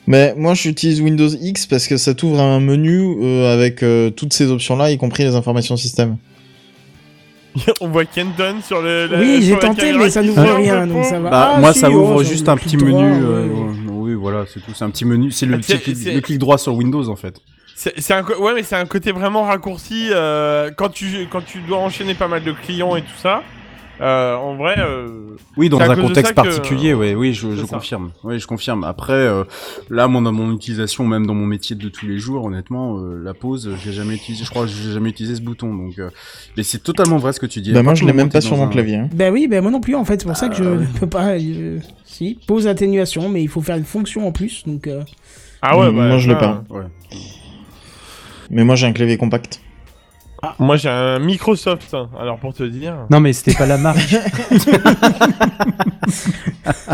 Mais 0.06 0.34
moi, 0.36 0.54
j'utilise 0.54 1.00
Windows 1.00 1.28
X 1.28 1.66
parce 1.66 1.86
que 1.86 1.96
ça 1.96 2.14
t'ouvre 2.14 2.40
un 2.40 2.60
menu 2.60 3.16
euh, 3.22 3.52
avec 3.52 3.82
euh, 3.82 4.10
toutes 4.10 4.32
ces 4.32 4.50
options-là, 4.50 4.90
y 4.90 4.98
compris 4.98 5.22
les 5.24 5.34
informations 5.34 5.76
système. 5.76 6.16
On 7.80 7.88
voit 7.88 8.04
Kenton 8.04 8.56
sur 8.62 8.80
le. 8.80 9.06
la- 9.06 9.18
Oui, 9.18 9.40
j'ai 9.42 9.58
tenté, 9.58 9.92
mais 9.92 10.10
ça 10.10 10.22
n'ouvre 10.22 10.44
sort 10.46 10.56
rien, 10.56 10.86
donc 10.86 11.04
ça 11.04 11.18
va. 11.18 11.30
Bah, 11.30 11.52
Ah, 11.56 11.60
moi, 11.60 11.72
si, 11.72 11.80
ça 11.80 11.90
oh, 11.90 11.94
ouvre 11.94 12.22
juste 12.22 12.48
un 12.48 12.56
petit 12.56 12.76
droit, 12.76 12.90
menu. 13.02 13.24
euh, 13.24 13.46
oui, 13.88 14.14
voilà, 14.14 14.44
c'est 14.52 14.60
tout. 14.60 14.72
C'est 14.74 14.84
un 14.84 14.90
petit 14.90 15.04
menu. 15.04 15.30
C'est 15.32 15.46
le, 15.46 15.54
Ah, 15.54 15.58
petit 15.58 15.78
clic- 15.78 15.96
c'est- 15.96 16.12
le 16.14 16.20
clic 16.20 16.38
droit 16.38 16.58
sur 16.58 16.74
Windows, 16.74 17.08
en 17.08 17.16
fait. 17.16 17.40
C'est 17.74 18.12
un, 18.12 18.22
ouais, 18.22 18.52
mais 18.54 18.62
c'est 18.62 18.76
un 18.76 18.84
côté 18.84 19.10
vraiment 19.10 19.44
raccourci. 19.44 20.08
euh, 20.12 20.70
quand, 20.76 20.90
tu, 20.90 21.26
quand 21.30 21.40
tu 21.44 21.60
dois 21.62 21.78
enchaîner 21.78 22.14
pas 22.14 22.28
mal 22.28 22.44
de 22.44 22.52
clients 22.52 22.94
et 22.94 23.00
tout 23.02 23.08
ça, 23.20 23.42
Euh, 24.00 24.34
en 24.34 24.56
vrai, 24.56 24.76
euh, 24.78 25.08
Oui, 25.58 25.68
dans 25.68 25.78
un 25.78 25.94
contexte 25.94 26.32
que- 26.32 26.36
particulier, 26.36 26.94
ouais, 26.94 27.14
oui, 27.14 27.34
je, 27.34 27.48
confirme. 27.66 28.12
Oui, 28.24 28.38
je 28.38 28.46
confirme. 28.46 28.82
Après, 28.84 29.12
euh, 29.12 29.44
là, 29.90 30.08
mon, 30.08 30.22
dans 30.22 30.32
mon 30.32 30.52
utilisation, 30.54 31.04
même 31.06 31.26
dans 31.26 31.34
mon 31.34 31.44
métier 31.44 31.76
de 31.76 31.88
tous 31.90 32.06
les 32.06 32.18
jours, 32.18 32.44
honnêtement, 32.46 32.98
euh, 32.98 33.20
la 33.22 33.34
pause, 33.34 33.70
j'ai 33.84 33.92
jamais 33.92 34.14
utilisé. 34.14 34.44
Je 34.44 34.50
crois 34.50 34.62
que 34.64 34.70
j'ai 34.70 34.92
jamais 34.92 35.10
utilisé 35.10 35.34
ce 35.36 35.42
bouton. 35.42 35.74
Donc, 35.74 35.98
euh, 35.98 36.08
mais 36.56 36.62
c'est 36.62 36.78
totalement 36.82 37.18
vrai 37.18 37.32
ce 37.34 37.40
que 37.40 37.46
tu 37.46 37.60
dis. 37.60 37.72
Bah 37.72 37.82
moi 37.82 37.94
je 37.94 38.04
l'ai 38.06 38.12
même 38.14 38.30
pas 38.30 38.40
sur 38.40 38.56
mon 38.56 38.64
un- 38.64 38.68
clavier. 38.68 38.96
hein. 38.96 39.08
Ben 39.12 39.32
oui, 39.32 39.48
ben 39.48 39.60
moi 39.60 39.70
non 39.70 39.80
plus 39.80 39.94
en 39.94 40.04
fait, 40.06 40.20
c'est 40.20 40.26
pour 40.26 40.36
ça 40.36 40.48
que 40.48 40.54
je 40.54 40.64
Ah, 40.64 40.76
ne 40.76 40.86
peux 41.00 41.06
pas. 41.06 41.34
si, 42.06 42.38
pause 42.46 42.66
atténuation, 42.66 43.28
mais 43.28 43.42
il 43.42 43.48
faut 43.48 43.60
faire 43.60 43.76
une 43.76 43.84
fonction 43.84 44.26
en 44.26 44.32
plus, 44.32 44.64
donc. 44.66 44.86
euh, 44.86 45.02
ah 45.62 45.76
ouais, 45.78 45.86
bah, 45.92 46.08
Moi, 46.08 46.18
je 46.18 46.28
l'ai 46.28 46.34
ça, 46.34 46.40
pas. 46.40 46.64
Ouais. 46.70 46.84
Mais 48.50 48.64
moi 48.64 48.74
j'ai 48.76 48.86
un 48.86 48.92
clavier 48.92 49.16
compact. 49.16 49.60
Moi, 50.58 50.76
j'ai 50.76 50.88
un 50.88 51.18
Microsoft. 51.18 51.94
Alors, 52.18 52.38
pour 52.38 52.54
te 52.54 52.62
dire. 52.62 52.94
Non, 53.10 53.20
mais 53.20 53.32
c'était 53.32 53.54
pas 53.54 53.66
la 53.66 53.78
marque. 53.78 53.98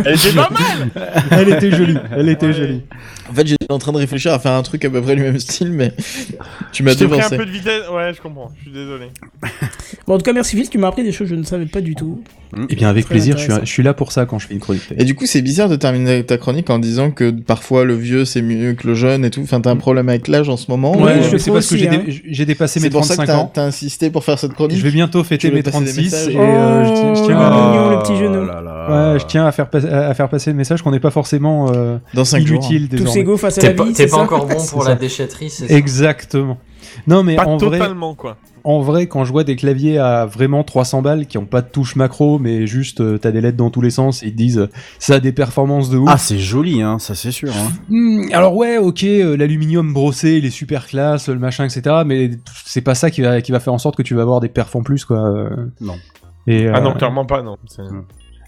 Elle 0.05 0.15
était 0.15 0.33
pas 0.35 0.51
mal 0.51 0.91
Elle 1.31 1.49
était 1.51 1.71
jolie. 1.71 1.99
Elle 2.13 2.29
était 2.29 2.53
jolie. 2.53 2.83
En 3.31 3.35
fait 3.35 3.47
j'étais 3.47 3.67
en 3.71 3.79
train 3.79 3.93
de 3.93 3.99
réfléchir 3.99 4.33
à 4.33 4.39
faire 4.39 4.53
un 4.53 4.63
truc 4.63 4.85
à 4.85 4.91
peu 4.91 5.01
près 5.03 5.17
du 5.17 5.23
même 5.23 5.39
style 5.39 5.71
mais 5.73 5.93
tu 6.73 6.83
m'as 6.83 6.93
Je 6.93 6.99
t'ai 6.99 7.09
pris 7.09 7.21
un 7.21 7.29
peu 7.31 7.45
de 7.47 7.51
vitesse. 7.51 7.83
Ouais, 7.93 8.13
je 8.15 8.21
comprends. 8.21 8.51
Je 8.59 8.63
suis 8.63 8.73
désolé. 8.73 9.07
Bon, 10.07 10.15
en 10.15 10.19
tout 10.19 10.25
cas, 10.25 10.33
merci 10.33 10.57
Phil, 10.57 10.69
tu 10.71 10.79
m'as 10.79 10.89
appris 10.89 11.03
des 11.03 11.13
choses 11.13 11.29
que 11.29 11.35
je 11.35 11.41
ne 11.41 11.45
savais 11.45 11.67
pas 11.67 11.81
du 11.81 11.95
tout. 11.95 12.23
Eh 12.71 12.77
bien, 12.77 12.89
avec 12.89 13.07
plaisir. 13.07 13.35
Je 13.37 13.41
suis, 13.43 13.47
intéressant. 13.47 13.67
je 13.67 13.71
suis 13.73 13.83
là 13.83 13.93
pour 13.93 14.13
ça 14.13 14.25
quand 14.25 14.39
je 14.39 14.47
fais 14.47 14.55
une 14.55 14.61
chronique. 14.61 14.83
Et 14.97 15.05
du 15.05 15.15
coup 15.15 15.27
c'est 15.27 15.43
bizarre 15.43 15.69
de 15.69 15.77
terminer 15.77 16.25
ta 16.25 16.39
chronique 16.39 16.71
en 16.71 16.79
disant 16.79 17.11
que 17.11 17.31
parfois 17.31 17.85
le 17.85 17.95
vieux 17.97 18.25
c'est 18.25 18.41
mieux 18.43 18.75
que 18.75 18.87
le 18.87 18.95
jeune 18.95 19.25
et 19.25 19.31
tout. 19.31 19.41
Enfin 19.43 19.61
t'as 19.61 19.71
un 19.71 19.77
problème 19.77 20.09
avec 20.09 20.29
l'âge 20.29 20.49
en 20.49 20.57
ce 20.57 20.71
moment. 20.71 20.93
Ouais, 20.97 21.03
ou- 21.03 21.05
Ouais, 21.07 21.23
je 21.33 21.37
c'est 21.39 21.51
parce 21.51 21.67
que 21.69 21.77
j'ai 21.77 21.89
hein. 21.89 22.03
dé- 22.07 22.23
j'ai 22.25 22.47
dépassé 22.47 22.79
mes 22.81 22.85
C'est 22.85 22.91
pour 22.91 23.05
ça 23.05 23.15
que 23.17 23.23
35 23.23 23.27
t'as 23.33 23.39
ans. 23.41 23.51
t'as 23.53 23.65
insisté 23.65 24.11
pour 24.11 24.25
faire 24.25 24.39
cette 24.39 24.53
chronique. 24.55 24.79
Je 24.79 24.83
vais 24.83 24.91
bientôt 24.93 25.23
fêter 25.25 25.51
mes 25.51 25.63
passer 25.63 25.79
des 25.81 25.87
36 25.87 26.03
messages 26.03 26.29
et 26.35 26.39
euh, 26.39 26.85
je, 26.85 26.93
tiens, 26.93 27.15
je 27.15 27.27
tiens 27.27 27.37
Oh, 27.39 27.43
à, 27.43 27.51
mignon, 27.51 27.91
le 27.91 27.99
petit 28.03 28.17
genou. 28.17 28.39
Oh 28.43 28.47
là 28.47 28.61
là. 28.63 29.13
ouais, 29.15 29.19
je 29.19 29.27
tiens 29.27 29.47
à 29.47 29.53
faire 29.53 29.69
pas- 29.69 29.85
à 29.85 30.15
faire 30.15 30.29
passer 30.29 30.51
le 30.51 30.57
message 30.57 30.83
qu'on 30.83 30.93
n'est 30.93 31.01
pas 31.01 31.11
forcément 31.11 31.73
euh, 31.75 31.99
Dans 32.15 32.25
5 32.25 32.47
jours. 32.47 32.59
inutile 32.65 32.89
Face 33.37 33.59
à 33.59 33.61
T'es 33.61 33.69
la 33.69 33.75
pas, 33.75 33.85
vie, 33.85 33.93
t'es 33.93 34.05
c'est 34.05 34.11
pas 34.11 34.17
ça 34.17 34.23
encore 34.23 34.47
bon 34.49 34.67
pour 34.71 34.85
la 34.85 34.95
déchetterie, 34.95 35.51
c'est 35.51 35.69
ça 35.69 35.75
Exactement. 35.75 36.59
Non, 37.07 37.23
mais 37.23 37.37
Pas 37.37 37.45
en 37.47 37.57
vrai, 37.57 37.79
quoi. 38.17 38.37
en 38.65 38.81
vrai, 38.81 39.07
quand 39.07 39.25
je 39.25 39.33
vois 39.33 39.45
des 39.45 39.55
claviers 39.57 39.99
à 39.99 40.25
vraiment 40.25 40.65
300 40.65 41.03
balles 41.03 41.27
qui 41.27 41.37
ont 41.37 41.45
pas 41.45 41.61
de 41.63 41.69
touche 41.69 41.95
macro, 41.97 42.39
mais 42.39 42.67
juste 42.67 43.01
euh, 43.01 43.19
t'as 43.19 43.31
des 43.33 43.41
lettres 43.41 43.57
dans 43.57 43.71
tous 43.71 43.81
les 43.83 43.91
sens 43.91 44.23
et 44.23 44.27
ils 44.27 44.33
te 44.33 44.37
disent 44.37 44.59
euh, 44.59 44.71
ça 44.99 45.17
a 45.17 45.21
des 45.21 45.33
performances 45.33 45.91
de 45.91 45.99
ouf. 45.99 46.09
Ah, 46.11 46.17
c'est 46.17 46.39
joli, 46.39 46.81
hein, 46.83 46.99
ça 46.99 47.15
c'est 47.15 47.33
sûr. 47.33 47.51
Hein. 47.51 47.73
Hmm, 47.91 48.23
alors 48.33 48.57
ouais, 48.57 48.79
ok, 48.79 49.05
euh, 49.05 49.37
l'aluminium 49.37 49.93
brossé, 49.93 50.37
il 50.39 50.47
est 50.47 50.51
super 50.51 50.87
classe, 50.87 51.29
le 51.29 51.39
machin, 51.39 51.65
etc. 51.65 51.97
Mais 52.07 52.31
c'est 52.65 52.81
pas 52.83 52.95
ça 52.95 53.11
qui 53.11 53.21
va, 53.21 53.41
qui 53.43 53.53
va 53.53 53.61
faire 53.61 53.75
en 53.75 53.79
sorte 53.79 53.97
que 53.97 54.03
tu 54.03 54.15
vas 54.15 54.23
avoir 54.23 54.41
des 54.41 54.49
perfs 54.49 54.75
en 54.77 54.83
plus, 54.83 55.05
quoi. 55.05 55.19
euh. 55.29 55.51
Non. 55.81 55.97
Et, 56.47 56.69
Ah 56.69 56.81
non, 56.81 56.95
clairement 56.95 57.27
pas, 57.27 57.43
non. 57.43 57.57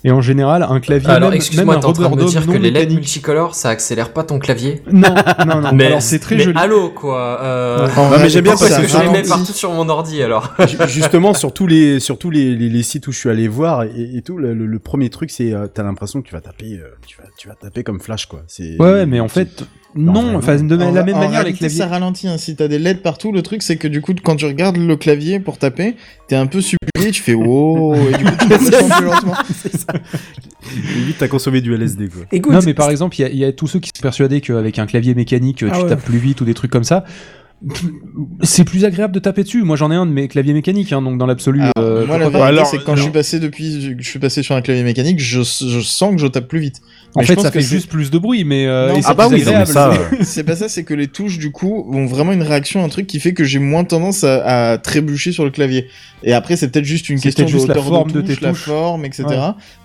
Et 0.04 0.10
en 0.12 0.20
général, 0.20 0.62
un 0.62 0.78
clavier, 0.80 1.10
Alors, 1.10 1.32
excuse-moi, 1.32 1.74
un 1.74 1.80
t'es 1.80 1.86
en 1.86 1.92
train 1.92 2.10
de 2.10 2.14
me 2.16 2.24
dire 2.24 2.46
que 2.46 2.52
les 2.52 2.70
LED 2.70 2.92
multicolores, 2.92 3.54
ça 3.54 3.70
accélère 3.70 4.12
pas 4.12 4.22
ton 4.22 4.38
clavier 4.38 4.82
Non, 4.92 5.08
non, 5.46 5.60
non. 5.60 5.78
alors 5.86 6.02
c'est 6.02 6.20
très 6.20 6.36
mais 6.36 6.44
joli. 6.44 6.56
allô, 6.58 6.90
quoi. 6.90 7.40
Euh... 7.42 7.88
En 7.96 8.10
Non, 8.10 8.18
mais 8.20 8.28
j'aime 8.28 8.44
bien 8.44 8.52
parce 8.52 8.68
que 8.76 8.82
que 8.82 8.86
je 8.88 8.98
les 8.98 9.08
mets 9.08 9.22
partout 9.22 9.52
sur 9.52 9.72
mon 9.72 9.88
ordi, 9.88 10.22
alors 10.22 10.54
Ju- 10.68 10.76
Justement, 10.86 11.34
sur 11.34 11.52
tous 11.52 11.66
les, 11.66 11.98
sur 12.00 12.16
tous 12.18 12.30
les, 12.30 12.54
les, 12.54 12.68
les 12.68 12.82
sites 12.84 13.08
où 13.08 13.12
je 13.12 13.18
suis 13.18 13.28
allé 13.30 13.48
voir 13.48 13.82
et, 13.82 14.10
et 14.16 14.22
tout, 14.22 14.38
le, 14.38 14.54
le- 14.54 14.66
le 14.66 14.78
premier 14.78 15.10
truc, 15.10 15.30
c'est, 15.30 15.52
euh, 15.52 15.66
t'as 15.66 15.82
l'impression 15.82 16.22
que 16.22 16.28
tu 16.28 16.34
vas 16.34 16.40
taper, 16.40 16.78
euh, 16.80 16.88
tu 17.06 17.16
vas, 17.18 17.24
tu 17.36 17.48
vas 17.48 17.54
taper 17.54 17.82
comme 17.82 18.00
Flash, 18.00 18.26
quoi. 18.26 18.42
C'est. 18.46 18.76
Ouais, 18.80 18.92
ouais, 18.92 19.06
mais 19.06 19.18
en 19.20 19.28
fait, 19.28 19.64
Non. 19.94 20.36
Enfin, 20.36 20.56
de 20.56 20.76
En- 20.76 20.92
la 20.92 21.02
même 21.02 21.14
en 21.16 21.18
manière, 21.20 21.42
les 21.44 21.52
claviers. 21.54 21.78
ça 21.78 21.86
ralentit. 21.86 22.28
Hein. 22.28 22.36
Si 22.38 22.54
t'as 22.54 22.68
des 22.68 22.78
LED 22.78 23.00
partout, 23.02 23.32
le 23.32 23.42
truc 23.42 23.62
c'est 23.62 23.76
que 23.76 23.88
du 23.88 24.00
coup, 24.02 24.12
quand 24.22 24.36
tu 24.36 24.44
regardes 24.46 24.76
le 24.76 24.96
clavier 24.96 25.40
pour 25.40 25.58
taper, 25.58 25.96
t'es 26.28 26.36
un 26.36 26.46
peu 26.46 26.60
subjugué, 26.60 27.10
tu 27.10 27.22
fais 27.22 27.34
wow, 27.34 27.94
et 27.94 28.16
du 28.18 28.24
coup 28.24 28.30
tu 28.40 28.46
plus 28.58 29.04
lentement. 29.04 29.34
Vite, 31.06 31.16
t'as 31.18 31.28
consommé 31.28 31.60
du 31.60 31.72
LSD, 31.74 32.08
quoi. 32.08 32.22
Écoute, 32.32 32.52
Non, 32.52 32.60
mais 32.64 32.74
par 32.74 32.90
exemple, 32.90 33.16
il 33.18 33.22
y 33.22 33.24
a- 33.24 33.28
il 33.30 33.36
y, 33.38 33.44
a 33.44 33.52
tous 33.52 33.66
ceux 33.66 33.80
qui 33.80 33.90
sont 33.94 34.02
persuadés 34.02 34.40
qu'avec 34.40 34.78
un 34.78 34.86
clavier 34.86 35.14
mécanique, 35.14 35.64
Ah 35.68 35.74
tu 35.76 35.82
ouais. 35.82 35.88
tapes 35.88 36.04
plus 36.04 36.18
vite 36.18 36.40
ou 36.40 36.44
des 36.44 36.54
trucs 36.54 36.70
comme 36.70 36.84
ça. 36.84 37.04
C'est 38.42 38.62
plus 38.64 38.84
agréable 38.84 39.12
de 39.12 39.18
taper 39.18 39.42
dessus. 39.42 39.62
Moi, 39.64 39.74
j'en 39.76 39.90
ai 39.90 39.94
un 39.96 40.06
de 40.06 40.12
mes 40.12 40.28
claviers 40.28 40.52
mécaniques, 40.52 40.92
hein, 40.92 41.02
donc 41.02 41.18
dans 41.18 41.26
l'absolu. 41.26 41.60
Alors, 41.60 41.72
euh, 41.78 42.06
moi, 42.06 42.16
la 42.18 42.28
vérité, 42.28 42.46
Alors, 42.48 42.66
c'est 42.66 42.78
que 42.78 42.84
quand 42.84 42.92
non. 42.92 42.98
je 42.98 43.02
suis 43.02 43.10
passé 43.10 43.40
depuis, 43.40 43.96
je 43.98 44.08
suis 44.08 44.20
passé 44.20 44.42
sur 44.44 44.54
un 44.54 44.60
clavier 44.62 44.84
mécanique, 44.84 45.18
je, 45.18 45.40
je 45.40 45.80
sens 45.80 46.14
que 46.14 46.20
je 46.20 46.26
tape 46.28 46.46
plus 46.46 46.60
vite. 46.60 46.80
En 47.14 47.20
Mais 47.20 47.26
fait, 47.26 47.40
ça 47.40 47.50
fait 47.50 47.60
juste 47.62 47.88
plus 47.88 48.10
de 48.10 48.18
bruit, 48.18 48.44
mais 48.44 48.66
euh, 48.66 48.92
Non. 48.92 49.00
Ah 49.04 49.14
bah 49.14 49.28
oui, 49.30 49.38
non, 49.40 49.52
mais 49.52 49.56
agréable. 49.56 49.66
ça, 49.72 49.90
c'est- 50.10 50.16
euh, 50.20 50.24
C'est 50.24 50.44
pas 50.44 50.56
ça, 50.56 50.68
c'est 50.68 50.84
que 50.84 50.94
les 50.94 51.08
touches 51.08 51.38
du 51.38 51.50
coup 51.50 51.86
ont 51.92 52.06
vraiment 52.06 52.32
une 52.32 52.42
réaction, 52.42 52.84
un 52.84 52.88
truc 52.88 53.06
qui 53.06 53.18
fait 53.18 53.32
que 53.32 53.44
j'ai 53.44 53.58
moins 53.58 53.84
tendance 53.84 54.24
à, 54.24 54.72
à 54.72 54.78
trébucher 54.78 55.32
sur 55.32 55.44
le 55.44 55.50
clavier. 55.50 55.88
Et 56.22 56.32
après, 56.32 56.56
c'est 56.56 56.68
peut-être 56.68 56.84
juste 56.84 57.08
une 57.08 57.18
question 57.20 57.44
de 57.44 57.48
juste 57.48 57.66
la 57.68 57.74
hauteur 57.74 57.84
forme 57.86 58.10
de 58.12 58.20
de 58.20 58.26
tes 58.26 58.34
touche, 58.34 58.42
la 58.42 58.50
touches. 58.50 58.62
forme, 58.64 59.04
etc. 59.04 59.24
Ouais. 59.28 59.36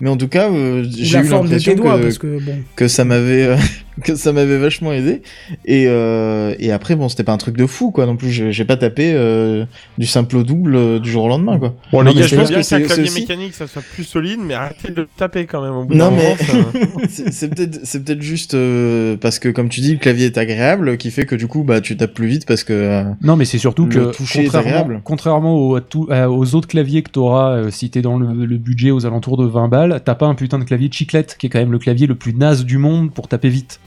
Mais 0.02 0.10
en 0.10 0.18
tout 0.18 0.28
cas, 0.28 0.50
euh, 0.52 0.84
j'ai 0.98 1.20
eu 1.20 1.24
l'impression 1.30 1.76
que, 1.76 1.82
parce 2.02 2.18
que 2.18 2.40
bon. 2.40 2.58
que 2.76 2.88
ça 2.88 3.06
m'avait 3.06 3.44
euh, 3.44 3.58
que 4.04 4.16
ça 4.16 4.32
m'avait 4.34 4.58
vachement 4.58 4.92
aidé 4.92 5.22
et 5.66 5.86
euh, 5.88 6.56
et 6.60 6.72
après 6.72 6.96
bon 6.96 7.10
c'était 7.10 7.24
pas 7.24 7.32
un 7.34 7.38
truc 7.38 7.56
de 7.58 7.66
fou 7.68 7.92
quoi 7.92 8.06
non 8.06 8.16
plus 8.16 8.32
j'ai 8.32 8.52
j'ai 8.52 8.66
pas 8.66 8.78
tapé 8.78 9.12
euh, 9.14 9.66
du 9.98 10.06
simple 10.08 10.38
au 10.38 10.44
double 10.44 10.76
euh, 10.76 11.00
du 11.00 11.12
jour 11.12 11.26
au 11.26 11.28
lendemain 11.28 11.60
quoi 11.60 11.76
Bon, 11.92 12.02
Non, 12.04 12.10
les 12.10 12.16
mais 12.16 12.22
gars, 12.22 12.28
je 12.28 12.30
c'est- 12.32 12.36
pense 12.38 12.50
bien 12.50 12.64
c'est- 12.64 12.80
qu'un 12.82 12.86
clavier 12.88 13.04
aussi- 13.04 13.22
mécanique, 13.22 13.54
ça 13.54 13.68
soit 13.68 13.82
plus 13.94 14.04
solide, 14.04 14.40
mais 14.44 14.54
arrêtez 14.56 14.92
de 14.92 15.02
le 15.02 15.08
taper 15.18 15.46
quand 15.46 15.62
même 15.62 15.74
au 15.76 15.84
bout 15.86 15.94
Non, 15.94 16.10
d'un 16.10 16.16
mais- 16.18 16.36
ça- 16.38 16.54
c'est 17.10 17.32
c'est 17.34 17.50
peut-être 17.50 17.80
c'est 17.84 18.04
peut-être 18.04 18.22
juste 18.22 18.54
euh, 18.56 19.16
parce 19.18 19.38
que 19.40 19.50
comme 19.50 19.70
tu 19.70 19.82
dis 19.82 19.92
le 19.94 20.00
clavier 20.00 20.26
est 20.28 20.38
agréable 20.38 20.98
qui 20.98 21.12
fait 21.12 21.26
que 21.26 21.36
du 21.36 21.48
coup 21.48 21.64
bah 21.64 21.82
tu 21.82 21.96
tapes 21.98 22.14
plus 22.14 22.28
vite 22.28 22.46
parce 22.48 22.64
que 22.64 22.74
euh, 22.74 23.04
Non, 23.22 23.36
mais 23.36 23.46
c'est 23.46 23.58
surtout 23.58 23.86
Le 23.86 23.90
que 24.12 24.16
toucher 24.16 24.40
est 24.42 24.44
contrairement, 24.46 24.70
agréable. 24.70 25.02
contrairement 25.04 25.56
aux, 25.56 25.76
à 25.76 25.82
tout- 25.82 26.08
aux 26.10 26.56
autres 26.56 26.68
claviers 26.68 27.02
que 27.04 27.12
t'auras 27.12 27.52
euh, 27.58 27.70
si 27.72 27.90
t'es 27.90 28.02
dans 28.02 28.18
le, 28.18 28.46
le 28.46 28.58
budget 28.58 28.92
aux 28.92 29.06
alentours 29.06 29.38
de 29.38 29.46
20 29.46 29.68
balles, 29.68 30.02
t'as 30.04 30.16
pas 30.16 30.26
un 30.26 30.36
putain 30.36 30.58
de 30.60 30.64
clavier 30.64 30.90
chiclette 30.92 31.36
qui 31.38 31.48
est 31.48 31.50
quand 31.50 31.60
même 31.60 31.72
le 31.72 31.80
clavier 31.80 32.08
le 32.08 32.16
plus 32.16 32.34
naze 32.34 32.66
du 32.66 32.78
monde 32.78 33.12
pour 33.14 33.28
taper 33.28 33.50
vite. 33.50 33.80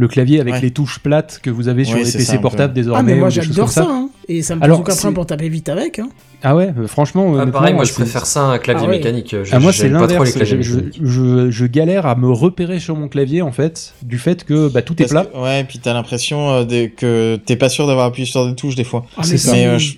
Le 0.00 0.08
clavier 0.08 0.40
avec 0.40 0.54
Ouais. 0.54 0.60
les 0.62 0.70
touches 0.70 0.98
plates 1.00 1.40
que 1.42 1.50
vous 1.50 1.68
avez 1.68 1.84
sur 1.84 1.92
Ouais, 1.98 2.04
les 2.04 2.10
PC 2.10 2.20
ça, 2.24 2.32
un 2.32 2.36
peu. 2.36 2.42
portables 2.42 2.72
désormais. 2.72 3.00
Ah, 3.00 3.02
mais 3.02 3.14
moi 3.20 3.28
j'adore 3.28 3.68
ça, 3.68 3.86
hein. 3.86 4.08
Et 4.28 4.40
ça 4.40 4.54
me 4.54 4.60
pose 4.60 4.70
aucun 4.70 4.82
problème 4.82 4.96
c'est- 4.98 5.12
pour 5.12 5.26
taper 5.26 5.48
vite 5.50 5.68
avec, 5.68 5.98
hein. 5.98 6.08
Ah 6.42 6.56
ouais, 6.56 6.72
euh, 6.78 6.86
franchement. 6.86 7.24
Ah, 7.26 7.42
honnêtement, 7.42 7.52
Pareil, 7.52 7.74
moi 7.74 7.84
je 7.84 7.90
c'est- 7.90 7.96
préfère 8.02 8.24
ça 8.24 8.40
à 8.40 8.52
un 8.52 8.58
clavier 8.58 8.86
Ah 8.86 8.90
ouais. 8.90 8.96
mécanique. 8.96 9.36
Je- 9.44 9.50
Ah, 9.52 9.58
moi, 9.58 9.74
c'est 9.74 9.90
l'inverse. 9.90 10.38
Je, 10.42 10.62
je, 10.62 10.78
je- 11.02 11.50
je 11.50 11.66
galère 11.66 12.06
à 12.06 12.14
me 12.14 12.30
repérer 12.30 12.80
sur 12.80 12.96
mon 12.96 13.08
clavier, 13.08 13.42
en 13.42 13.52
fait, 13.52 13.92
du 14.02 14.16
fait 14.18 14.44
que 14.44 14.68
bah, 14.68 14.80
tout 14.80 15.02
est 15.02 15.06
plat. 15.06 15.26
que- 15.26 15.36
ouais 15.36 15.60
et 15.60 15.64
puis 15.64 15.78
t'as 15.80 15.92
l'impression 15.92 16.48
euh, 16.50 16.64
que 16.96 17.36
t'es 17.44 17.56
pas 17.56 17.68
sûr 17.68 17.86
d'avoir 17.86 18.06
appuyé 18.06 18.26
sur 18.26 18.46
des 18.48 18.54
touches 18.54 18.76
des 18.76 18.84
fois 18.84 19.04
Ah, 19.18 19.22
C'est 19.22 19.36
ça. 19.36 19.52
mais 19.52 19.66
euh, 19.66 19.78
si- 19.78 19.84
je, 19.84 19.96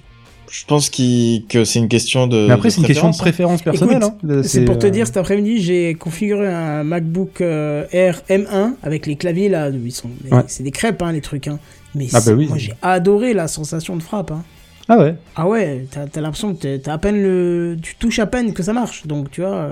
je 0.52 0.66
pense 0.66 0.90
que 0.90 1.64
c'est 1.64 1.78
une 1.78 1.88
question 1.88 2.26
de 2.26 2.46
Mais 2.46 2.52
après, 2.52 2.68
c'est 2.68 2.82
une 2.82 2.86
question 2.86 3.08
de 3.10 3.16
préférence, 3.16 3.62
préférence 3.62 3.88
personnelle. 3.88 4.02
Hein. 4.02 4.42
C'est 4.44 4.66
pour 4.66 4.78
te 4.78 4.86
euh, 4.86 4.90
dire, 4.90 5.06
cet 5.06 5.16
après-midi, 5.16 5.62
j'ai 5.62 5.94
configuré 5.94 6.46
un 6.46 6.84
MacBook 6.84 7.40
euh, 7.40 7.86
Air 7.90 8.20
M1 8.28 8.74
avec 8.82 9.06
les 9.06 9.16
claviers 9.16 9.48
là. 9.48 9.70
Ils 9.70 9.92
sont, 9.92 10.10
mais 10.22 10.36
Ouais. 10.36 10.42
C'est 10.48 10.62
des 10.62 10.70
crêpes, 10.70 11.00
hein, 11.00 11.12
les 11.12 11.22
trucs. 11.22 11.48
Hein. 11.48 11.58
Mais 11.94 12.08
Ah 12.12 12.20
bah 12.24 12.32
oui. 12.32 12.48
moi, 12.48 12.58
j'ai 12.58 12.74
adoré 12.82 13.32
la 13.32 13.48
sensation 13.48 13.96
de 13.96 14.02
frappe. 14.02 14.30
Hein. 14.30 14.44
Ah 14.90 14.98
ouais. 14.98 15.14
Ah 15.36 15.48
ouais, 15.48 15.86
t'as 15.90 16.06
t'as 16.06 16.20
l'impression 16.20 16.54
que 16.54 16.76
t'as 16.76 16.92
à 16.92 16.98
peine 16.98 17.22
le. 17.22 17.78
Tu 17.80 17.94
touches 17.96 18.18
à 18.18 18.26
peine 18.26 18.52
que 18.52 18.62
ça 18.62 18.74
marche. 18.74 19.06
Donc, 19.06 19.30
tu 19.30 19.40
vois. 19.40 19.70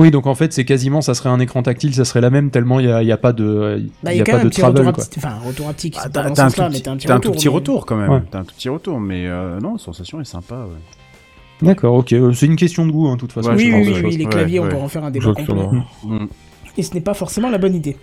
Oui, 0.00 0.10
donc 0.10 0.26
en 0.26 0.34
fait, 0.34 0.52
c'est 0.52 0.64
quasiment, 0.64 1.00
ça 1.02 1.14
serait 1.14 1.28
un 1.28 1.38
écran 1.40 1.62
tactile, 1.62 1.94
ça 1.94 2.04
serait 2.04 2.20
la 2.20 2.30
même, 2.30 2.50
tellement 2.50 2.80
il 2.80 2.86
n'y 2.86 2.92
a, 2.92 3.02
y 3.02 3.12
a 3.12 3.16
pas 3.16 3.32
de, 3.32 3.76
il 3.78 3.90
Bah, 4.02 4.12
y 4.12 4.16
il 4.16 4.18
y 4.18 4.20
a 4.20 4.22
a 4.22 4.26
quand 4.26 4.32
pas 4.32 4.38
même 4.38 4.42
de 4.44 4.46
un 4.48 4.50
petit 4.50 4.62
retour 4.62 4.74
travel, 4.82 4.92
quoi. 4.94 5.04
Enfin, 5.18 5.28
un 5.28 5.46
retour 5.48 5.68
haptique, 5.68 5.94
Ah, 5.98 6.02
c'est 6.04 6.12
t'as 6.12 6.20
un, 6.22 6.26
un 6.26 6.30
petit 6.30 6.60
un 6.60 7.14
retour. 7.16 7.20
tout 7.20 7.30
petit 7.32 7.48
mais- 7.48 7.54
retour 7.54 7.86
quand 7.86 7.96
même. 7.96 8.10
Ouais. 8.10 8.22
T'as 8.30 8.38
un 8.38 8.44
tout 8.44 8.54
petit 8.54 8.68
retour, 8.68 8.98
mais 9.00 9.26
euh, 9.26 9.60
non, 9.60 9.72
la 9.72 9.78
sensation 9.78 10.20
est 10.20 10.24
sympa. 10.24 10.54
Ouais. 10.54 11.66
D'accord, 11.68 11.94
ok. 11.96 12.12
euh, 12.14 12.32
C'est 12.32 12.46
une 12.46 12.56
question 12.56 12.86
de 12.86 12.90
goût, 12.92 13.08
hein, 13.08 13.14
de 13.16 13.20
toute 13.20 13.32
façon. 13.32 13.50
Ouais, 13.50 13.56
Oui, 13.56 13.70
oui, 13.74 14.00
oui, 14.04 14.16
les 14.16 14.24
Ouais, 14.24 14.30
claviers, 14.30 14.60
on 14.60 14.62
ouais. 14.64 14.68
peut 14.70 14.76
en 14.76 14.88
faire 14.88 15.04
un 15.04 15.10
débat 15.10 15.34
complet. 15.34 15.54
Mm. 16.04 16.26
Et 16.78 16.82
ce 16.82 16.94
n'est 16.94 17.00
pas 17.02 17.14
forcément 17.14 17.50
la 17.50 17.58
bonne 17.58 17.74
idée. 17.74 17.96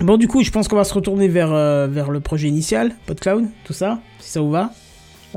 Bon, 0.00 0.16
du 0.18 0.28
coup, 0.28 0.42
je 0.42 0.50
pense 0.50 0.68
qu'on 0.68 0.76
va 0.76 0.84
se 0.84 0.92
retourner 0.92 1.28
vers, 1.28 1.52
euh, 1.52 1.86
vers 1.86 2.10
le 2.10 2.20
projet 2.20 2.48
initial, 2.48 2.92
PodCloud, 3.06 3.44
tout 3.64 3.72
ça, 3.72 4.00
si 4.18 4.30
ça 4.30 4.40
vous 4.40 4.50
va. 4.50 4.70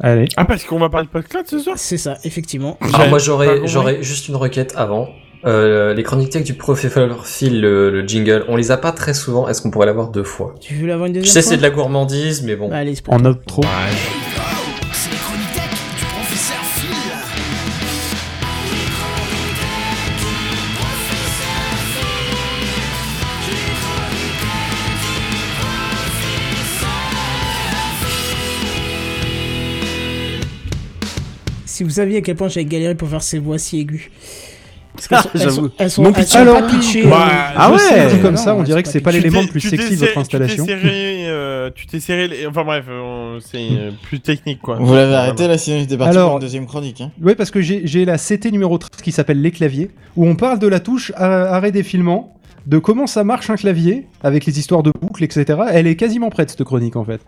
Allez. 0.02 0.28
Ah, 0.36 0.44
parce 0.44 0.66
qu'on 0.66 0.80
va 0.80 0.90
parler 0.90 1.08
de 1.08 1.12
podcast 1.12 1.48
ce 1.50 1.60
soir? 1.60 1.78
C'est 1.78 1.98
ça, 1.98 2.18
effectivement. 2.26 2.78
Alors, 2.82 3.08
moi 3.10 3.18
j'aurais 3.20 4.04
juste 4.04 4.28
une 4.28 4.36
requête 4.36 4.74
avant. 4.76 5.08
Euh, 5.46 5.94
les 5.94 6.02
chroniques 6.02 6.32
tech 6.32 6.44
du 6.44 6.56
professeur 6.56 7.28
Phil, 7.28 7.62
le, 7.62 7.92
le 7.92 8.08
jingle, 8.08 8.46
on 8.48 8.56
les 8.56 8.72
a 8.72 8.78
pas 8.78 8.92
très 8.92 9.14
souvent. 9.14 9.48
Est-ce 9.48 9.62
qu'on 9.62 9.70
pourrait 9.70 9.86
l'avoir 9.86 10.10
deux 10.10 10.24
fois? 10.24 10.56
Tu 10.60 10.74
veux 10.76 10.88
l'avoir 10.88 11.08
une 11.08 11.14
Je 11.16 11.20
deuxième 11.20 11.34
sais 11.34 11.42
fois? 11.44 11.52
c'est 11.52 11.58
de 11.58 11.62
la 11.62 11.70
gourmandise, 11.70 12.42
mais 12.44 12.56
bon. 12.56 12.72
Allez, 12.72 12.96
En 13.08 13.24
professeur 16.00 16.64
Phil. 16.80 16.92
Si 31.66 31.84
vous 31.84 31.90
saviez 31.92 32.18
à 32.18 32.22
quel 32.22 32.36
point 32.36 32.48
j'avais 32.48 32.66
galéré 32.66 32.96
pour 32.96 33.10
faire 33.10 33.22
ces 33.24 33.40
voix 33.40 33.58
si 33.58 33.80
aiguës. 33.80 34.10
Parce 34.96 35.08
qu'elles 35.08 35.20
sont- 35.20 35.30
elles 35.34 35.42
J'avoue. 35.42 35.56
sont- 35.90 36.14
elles 36.14 36.38
Alors, 36.42 36.60
pas 36.62 36.68
pitchées. 36.68 37.04
bah, 37.08 37.28
Ah 37.56 37.72
ouais. 37.72 38.14
dit 38.14 38.20
comme 38.22 38.38
ça, 38.38 38.56
on 38.56 38.64
dirait 38.64 38.82
que 38.84 38.90
c'est 38.90 39.02
pas 39.02 39.12
l'élément 39.12 39.42
le 39.42 39.48
plus 39.48 39.60
sexy 39.62 39.96
de 39.96 40.00
votre 40.06 40.18
installation. 40.18 40.66
Tu 40.66 40.72
t'es 40.72 40.80
serré, 40.82 41.26
euh, 41.28 41.70
tu 41.76 41.86
t'es 41.88 42.00
serré 42.00 42.28
les- 42.28 42.48
Enfin 42.48 42.64
bref, 42.64 42.86
c'est 43.52 43.58
euh, 43.72 43.92
plus 44.04 44.20
technique 44.20 44.62
quoi. 44.62 44.78
Vous 44.80 44.94
l'avez 44.94 45.16
arrêté 45.16 45.48
là, 45.48 45.58
sinon 45.58 45.78
il 45.78 45.84
était 45.84 45.98
parti 45.98 46.18
pour 46.18 46.34
une 46.34 46.40
deuxième 46.40 46.66
chronique. 46.66 47.02
Hein. 47.02 47.12
Oui, 47.22 47.36
parce 47.36 47.52
que 47.52 47.62
j'ai 47.62 48.06
la 48.06 48.18
CT 48.18 48.52
numéro 48.52 48.78
13 48.78 49.02
qui 49.02 49.12
s'appelle 49.12 49.42
Les 49.42 49.52
claviers, 49.52 49.92
où 50.16 50.26
on 50.28 50.36
parle 50.36 50.60
de 50.60 50.68
la 50.68 50.80
touche 50.80 51.12
arrêt 51.16 51.72
défilement, 51.72 52.32
de 52.66 52.78
comment 52.80 53.06
ça 53.08 53.24
marche 53.24 53.50
un 53.50 53.56
clavier, 53.58 54.08
avec 54.24 54.46
les 54.46 54.58
histoires 54.60 54.82
de 54.82 54.92
boucles, 55.00 55.24
etc. 55.24 55.60
Elle 55.72 55.86
est 55.88 55.96
quasiment 55.96 56.30
prête, 56.30 56.50
cette 56.50 56.64
chronique, 56.64 56.96
en 56.96 57.04
fait. 57.06 57.22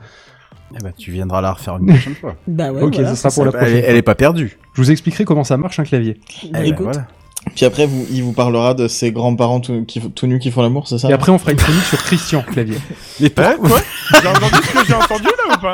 Eh 0.75 0.83
ben, 0.83 0.91
tu 0.97 1.11
viendras 1.11 1.41
la 1.41 1.53
refaire 1.53 1.77
une 1.77 1.85
prochaine 1.87 2.15
fois. 2.21 2.35
Bah 2.47 2.71
ouais, 2.71 2.81
ok, 2.81 2.95
voilà, 2.95 3.15
ça 3.15 3.29
sera 3.29 3.31
pour 3.33 3.45
la 3.45 3.51
elle, 3.61 3.65
prochaine. 3.67 3.83
est, 3.85 3.87
elle 3.87 3.95
est 3.97 4.01
pas 4.01 4.15
perdue. 4.15 4.57
Je 4.73 4.81
vous 4.81 4.91
expliquerai 4.91 5.23
comment 5.25 5.43
ça 5.43 5.57
marche 5.57 5.79
un 5.79 5.83
clavier. 5.83 6.17
ça. 6.27 6.47
Bah, 6.47 6.47
Eh 6.47 6.51
ben, 6.51 6.63
écoute, 6.65 6.83
voilà. 6.85 7.07
Puis 7.55 7.65
après, 7.65 7.85
vous, 7.85 8.05
il 8.11 8.23
vous 8.23 8.33
parlera 8.33 8.73
de 8.73 8.87
ses 8.87 9.11
grands-parents 9.11 9.59
tout, 9.59 9.83
qui, 9.85 9.99
tout 10.01 10.27
nus 10.27 10.39
qui 10.39 10.51
font 10.51 10.61
l'amour, 10.61 10.87
c'est 10.87 10.97
ça 10.97 11.09
Et 11.09 11.13
après, 11.13 11.31
on 11.31 11.37
fera 11.37 11.51
une 11.51 11.57
chronique 11.57 11.83
sur 11.83 11.97
Christian 12.03 12.41
Clavier. 12.43 12.77
Mais 13.19 13.31
Hein, 13.37 13.55
quoi 13.59 13.79
J'ai 14.21 14.27
entendu 14.27 14.55
ce 14.67 14.73
que 14.73 14.85
j'ai 14.87 14.93
entendu 14.93 15.23
là 15.25 15.55
ou 15.55 15.61
pas 15.61 15.73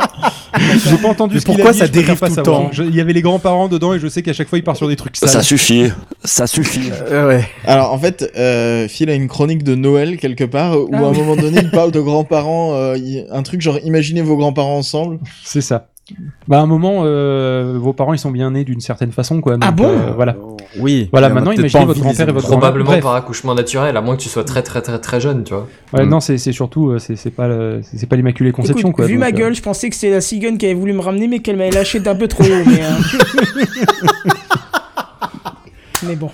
J'ai 0.85 0.97
pas 0.97 1.07
entendu 1.09 1.33
Mais 1.35 1.39
ce 1.39 1.45
qu'il 1.45 1.55
pourquoi 1.55 1.69
a 1.71 1.73
dit, 1.73 1.79
ça 1.79 1.87
dérive 1.87 2.17
pas 2.19 2.29
tout 2.29 2.35
le 2.37 2.43
temps 2.43 2.71
Il 2.79 2.95
y 2.95 3.01
avait 3.01 3.13
les 3.13 3.21
grands-parents 3.21 3.67
dedans 3.67 3.93
et 3.93 3.99
je 3.99 4.07
sais 4.07 4.21
qu'à 4.21 4.33
chaque 4.33 4.47
fois, 4.49 4.57
il 4.57 4.63
part 4.63 4.77
sur 4.77 4.87
des 4.87 4.95
trucs 4.95 5.15
sales. 5.17 5.29
Ça 5.29 5.41
suffit, 5.43 5.89
ça 6.23 6.47
suffit. 6.47 6.91
Euh, 7.09 7.27
ouais. 7.27 7.47
Alors 7.65 7.91
en 7.93 7.97
fait, 7.99 8.31
euh, 8.37 8.87
Phil 8.87 9.09
a 9.09 9.13
une 9.13 9.27
chronique 9.27 9.63
de 9.63 9.75
Noël 9.75 10.17
quelque 10.17 10.43
part 10.43 10.77
où 10.79 10.89
Ah 10.93 10.97
à 10.97 10.99
un 11.01 11.11
oui. 11.11 11.17
moment 11.17 11.35
donné 11.35 11.59
il 11.61 11.71
parle 11.71 11.91
de 11.91 11.99
grands-parents, 11.99 12.73
euh, 12.73 12.95
un 13.31 13.43
truc 13.43 13.61
genre 13.61 13.79
imaginez 13.83 14.21
vos 14.21 14.37
grands-parents 14.37 14.77
ensemble. 14.77 15.19
C'est 15.43 15.61
ça. 15.61 15.87
Bah, 16.49 16.59
à 16.59 16.61
un 16.61 16.65
moment, 16.65 17.03
euh, 17.05 17.77
vos 17.79 17.93
parents, 17.93 18.13
ils 18.13 18.19
sont 18.19 18.31
bien 18.31 18.51
nés 18.51 18.65
d'une 18.65 18.81
certaine 18.81 19.13
façon, 19.13 19.39
quoi. 19.39 19.55
Ah 19.61 19.71
bon 19.71 19.87
euh, 19.87 20.11
Voilà. 20.13 20.35
Oui. 20.79 21.07
Voilà, 21.11 21.29
maintenant, 21.29 21.51
imaginez 21.51 21.85
votre 21.85 21.99
grand-père 22.01 22.27
et 22.27 22.31
votre. 22.33 22.47
Probablement 22.47 22.91
Bref. 22.91 23.03
par 23.03 23.15
accouchement 23.15 23.55
naturel, 23.55 23.95
à 23.95 24.01
moins 24.01 24.17
que 24.17 24.21
tu 24.21 24.27
sois 24.29 24.43
très 24.43 24.63
très 24.63 24.81
très 24.81 24.99
très 24.99 25.21
jeune, 25.21 25.43
tu 25.45 25.53
vois. 25.53 25.67
Ouais, 25.93 26.05
Mm. 26.05 26.09
non, 26.09 26.19
c'est 26.19 26.37
c'est 26.37 26.51
surtout, 26.51 26.89
euh, 26.89 26.99
c'est 26.99 27.15
c'est 27.15 27.29
pas, 27.31 27.47
le- 27.47 27.81
c'est 27.83 27.97
c'est 27.97 28.05
pas 28.07 28.15
l'immaculée 28.17 28.51
conception, 28.51 28.89
écoute, 28.89 28.95
quoi. 28.97 29.05
vu 29.05 29.13
donc, 29.13 29.19
ma 29.21 29.27
euh, 29.27 29.31
gueule, 29.31 29.55
je 29.55 29.61
pensais 29.61 29.89
que 29.89 29.95
c'était 29.95 30.11
la 30.13 30.19
cigogne 30.21 30.57
qui 30.57 30.65
avait 30.65 30.73
voulu 30.73 30.91
me 30.93 30.99
ramener, 30.99 31.27
mais 31.27 31.39
qu'elle 31.39 31.55
m'avait 31.57 31.71
lâché 31.71 31.99
d'un 32.01 32.15
peu 32.15 32.27
trop 32.27 32.43
haut. 32.43 32.63
Mais, 32.65 32.81
euh, 32.83 33.63
mais 36.05 36.15
bon. 36.15 36.29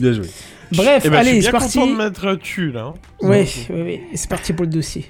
Bien 0.00 0.12
joué. 0.12 0.26
Bref, 0.72 1.02
Eh 1.04 1.08
ben, 1.08 1.14
je 1.14 1.18
allez, 1.20 1.30
suis 1.30 1.42
c'est 1.42 1.50
bien 1.50 1.58
parti. 1.60 1.78
content 1.78 1.92
de 1.92 1.96
mettre 1.96 2.34
tu 2.36 2.72
là. 2.72 2.86
hein. 2.86 2.94
Ouais, 3.22 3.46
ouais, 3.70 3.82
ouais. 3.82 4.00
C'est 4.14 4.28
parti 4.28 4.52
pour 4.52 4.64
le 4.64 4.70
dossier. 4.70 5.06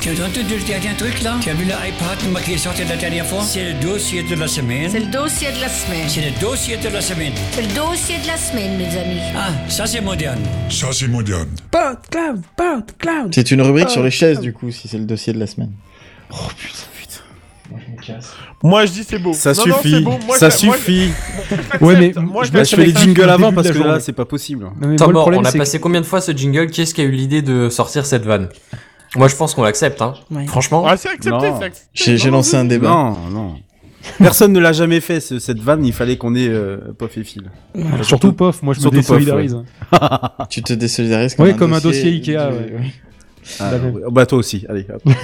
Tu 0.00 0.10
as 0.10 0.12
entendu 0.24 0.56
le 0.58 0.64
dernier 0.66 0.94
truc 0.96 1.22
là 1.22 1.36
Tu 1.40 1.50
as 1.50 1.54
vu 1.54 1.64
l'iPad 1.64 2.18
moi, 2.30 2.40
qui 2.40 2.52
est 2.54 2.58
sorti 2.58 2.82
la 2.84 2.96
dernière 2.96 3.26
fois 3.26 3.42
C'est 3.42 3.72
le 3.72 3.80
dossier 3.80 4.22
de 4.22 4.34
la 4.36 4.46
semaine. 4.46 4.88
C'est 4.90 5.00
le 5.00 5.06
dossier 5.06 5.48
de 5.52 5.60
la 5.60 5.68
semaine. 5.68 6.08
C'est 6.08 6.20
le 6.30 6.40
dossier 6.40 6.76
de 6.76 6.88
la 6.88 7.00
semaine. 7.00 7.32
C'est 7.52 7.62
le 7.62 7.74
dossier 7.74 8.16
de 8.22 8.26
la 8.26 8.36
semaine, 8.36 8.76
mes 8.76 8.84
amis. 8.98 9.20
Ah, 9.36 9.48
ça 9.68 9.86
c'est 9.86 10.00
moderne. 10.00 10.38
Ça, 10.70 10.88
c'est 10.92 11.08
moderne. 11.08 11.48
PodCloud, 11.70 12.42
PodCloud. 12.56 13.34
C'est 13.34 13.50
une 13.50 13.62
rubrique 13.62 13.86
Oh, 13.88 13.92
sur 13.92 14.02
les 14.02 14.10
chaises 14.10 14.40
du 14.40 14.52
coup 14.52 14.70
si 14.70 14.86
c'est 14.88 14.98
le 14.98 15.04
dossier 15.04 15.32
de 15.32 15.38
la 15.40 15.46
semaine. 15.46 15.72
Moi 18.62 18.86
je 18.86 18.92
dis 18.92 19.04
c'est 19.04 19.18
beau. 19.18 19.34
Ça 19.34 19.52
Non, 19.52 19.66
non, 19.66 19.76
c'est 19.82 19.88
suffit. 19.88 20.02
bon. 20.02 20.18
Moi, 20.26 20.36
ça 20.38 20.48
je- 20.48 20.66
moi, 20.66 20.76
suffit. 20.76 21.10
j'accepte. 21.50 21.82
Ouais, 21.82 21.96
mais 21.98 22.12
moi, 22.22 22.44
je 22.44 22.50
Bah, 22.52 22.64
je 22.64 22.74
fais 22.76 22.84
les 22.86 22.92
ça 22.94 23.00
jingles 23.00 23.28
avant 23.28 23.52
parce 23.52 23.70
que 23.70 23.78
là, 23.78 24.00
c'est 24.00 24.12
pas 24.14 24.24
possible. 24.24 24.64
Non, 24.64 24.72
mais 24.80 24.96
moi, 24.96 25.06
le 25.08 25.12
problème, 25.12 25.40
on 25.42 25.44
a 25.44 25.52
passé 25.52 25.78
combien 25.78 26.00
de 26.00 26.06
fois 26.06 26.20
ce 26.22 26.32
jingle? 26.32 26.70
Qui 26.70 26.82
est-ce 26.82 26.94
qui 26.94 27.02
a 27.02 27.04
eu 27.04 27.10
l'idée 27.10 27.42
de 27.42 27.68
sortir 27.68 28.06
cette 28.06 28.24
vanne? 28.24 28.48
Moi 29.16 29.28
je 29.28 29.36
pense 29.36 29.54
qu'on 29.54 29.62
l'accepte, 29.62 30.02
hein. 30.02 30.14
Ouais. 30.30 30.46
Franchement. 30.46 30.84
Ah, 30.86 30.96
c'est 30.96 31.08
accepté, 31.08 31.30
Non. 31.50 31.58
c'est 31.58 31.64
accepté. 31.64 32.16
J'ai 32.16 32.30
lancé 32.30 32.56
un 32.56 32.64
débat. 32.64 32.88
Non, 32.88 33.16
non. 33.30 33.54
Personne 34.18 34.52
ne 34.52 34.60
l'a 34.60 34.72
jamais 34.72 35.00
fait, 35.00 35.20
ce- 35.20 35.38
cette 35.38 35.58
vanne. 35.58 35.84
Il 35.84 35.92
fallait 35.92 36.16
qu'on 36.16 36.34
ait 36.34 36.48
euh, 36.48 36.78
Pof 36.96 37.16
et 37.18 37.24
Phil. 37.24 37.50
Surtout 38.02 38.32
POF, 38.32 38.62
moi 38.62 38.72
je 38.74 38.78
me 38.80 38.84
POF, 38.84 38.94
désolidarise. 38.94 39.56
Tu 40.50 40.62
te 40.62 40.72
désolidarises 40.72 41.34
Ouais, 41.38 41.54
comme 41.54 41.72
un 41.72 41.80
dossier 41.80 42.10
Ikea, 42.12 42.36
ouais. 42.50 42.72
Ah, 43.60 43.72
ouais. 43.74 44.02
Bah 44.10 44.24
toi 44.26 44.38
aussi. 44.38 44.64
Allez. 44.68 44.86
hop. 44.92 45.02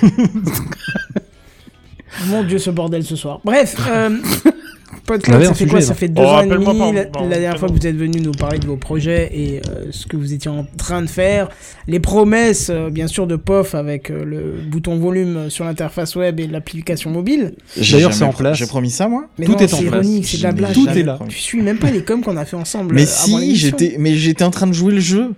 Mon 2.29 2.43
dieu, 2.45 2.59
ce 2.59 2.71
bordel 2.71 3.03
ce 3.05 3.17
soir. 3.17 3.41
Bref, 3.45 3.77
euh, 3.89 4.19
Avait 5.11 5.45
ça 5.45 5.55
fait 5.55 5.65
sujet, 5.65 5.71
quoi. 5.71 5.81
Ça 5.81 5.95
fait 5.95 6.09
deux 6.09 6.23
Oh, 6.25 6.27
ans 6.27 6.43
et 6.43 6.47
demi, 6.47 6.65
la, 6.93 7.05
la 7.05 7.39
dernière 7.39 7.59
fois 7.59 7.69
que 7.69 7.75
vous 7.75 7.87
êtes 7.87 7.97
venu 7.97 8.21
nous 8.21 8.33
parler 8.33 8.59
de 8.59 8.67
vos 8.67 8.77
projets 8.77 9.31
et 9.35 9.61
euh, 9.69 9.87
ce 9.91 10.07
que 10.07 10.17
vous 10.17 10.33
étiez 10.33 10.51
en 10.51 10.67
train 10.77 11.03
de 11.03 11.07
faire. 11.09 11.49
Les 11.87 12.01
promesses, 12.01 12.71
euh, 12.71 12.91
bien 12.91 13.07
sûr, 13.07 13.27
de 13.27 13.37
POF 13.37 13.75
avec 13.75 14.11
euh, 14.11 14.25
le 14.25 14.55
bouton 14.67 14.97
volume 14.99 15.51
sur 15.51 15.65
l'interface 15.65 16.17
web 16.17 16.41
et 16.41 16.47
l'application 16.47 17.11
mobile. 17.11 17.55
D'ailleurs, 17.77 18.13
c'est 18.15 18.25
en 18.25 18.33
place. 18.33 18.57
J'ai 18.59 18.67
promis 18.67 18.91
ça 18.91 19.09
moi 19.09 19.27
Mais 19.39 19.47
Tout 19.47 19.53
non, 19.53 19.59
est 19.59 19.65
en 19.75 19.77
c'est 19.79 19.85
place. 19.85 20.05
ironique, 20.07 20.27
c'est 20.27 20.39
de 20.39 20.43
la 20.45 20.53
blague. 20.53 20.73
Tout 20.73 20.89
est 20.89 21.03
là. 21.03 21.19
Tu 21.29 21.39
suis 21.39 21.61
même 21.63 21.79
pas 21.79 21.91
les 21.91 22.03
coms 22.03 22.23
qu'on 22.23 22.37
a 22.37 22.45
fait 22.45 22.57
ensemble. 22.57 22.95
Mais 22.95 23.07
si, 23.07 23.57
j'étais, 23.57 23.97
mais 23.99 24.15
j'étais 24.17 24.45
en 24.45 24.51
train 24.51 24.67
de 24.67 24.73
jouer 24.73 24.95
le 24.95 25.01
jeu. 25.01 25.33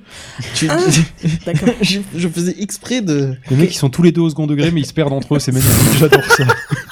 Tu- 0.54 0.68
Ah, 0.70 0.78
D'accord. 1.46 1.68
je, 1.82 2.00
je 2.16 2.28
faisais 2.28 2.54
exprès 2.60 3.00
de. 3.00 3.34
Les 3.50 3.56
mecs, 3.56 3.74
ils 3.74 3.78
sont 3.78 3.90
tous 3.90 4.02
les 4.02 4.12
deux 4.12 4.20
au 4.22 4.30
second 4.30 4.46
degré, 4.46 4.70
mais 4.70 4.80
ils 4.80 4.86
se 4.86 4.92
perdent 4.92 5.12
entre 5.12 5.34
eux, 5.36 5.38
c'est 5.38 5.52
magnifique. 5.52 5.98
J'adore 5.98 6.24
ça. 6.24 6.44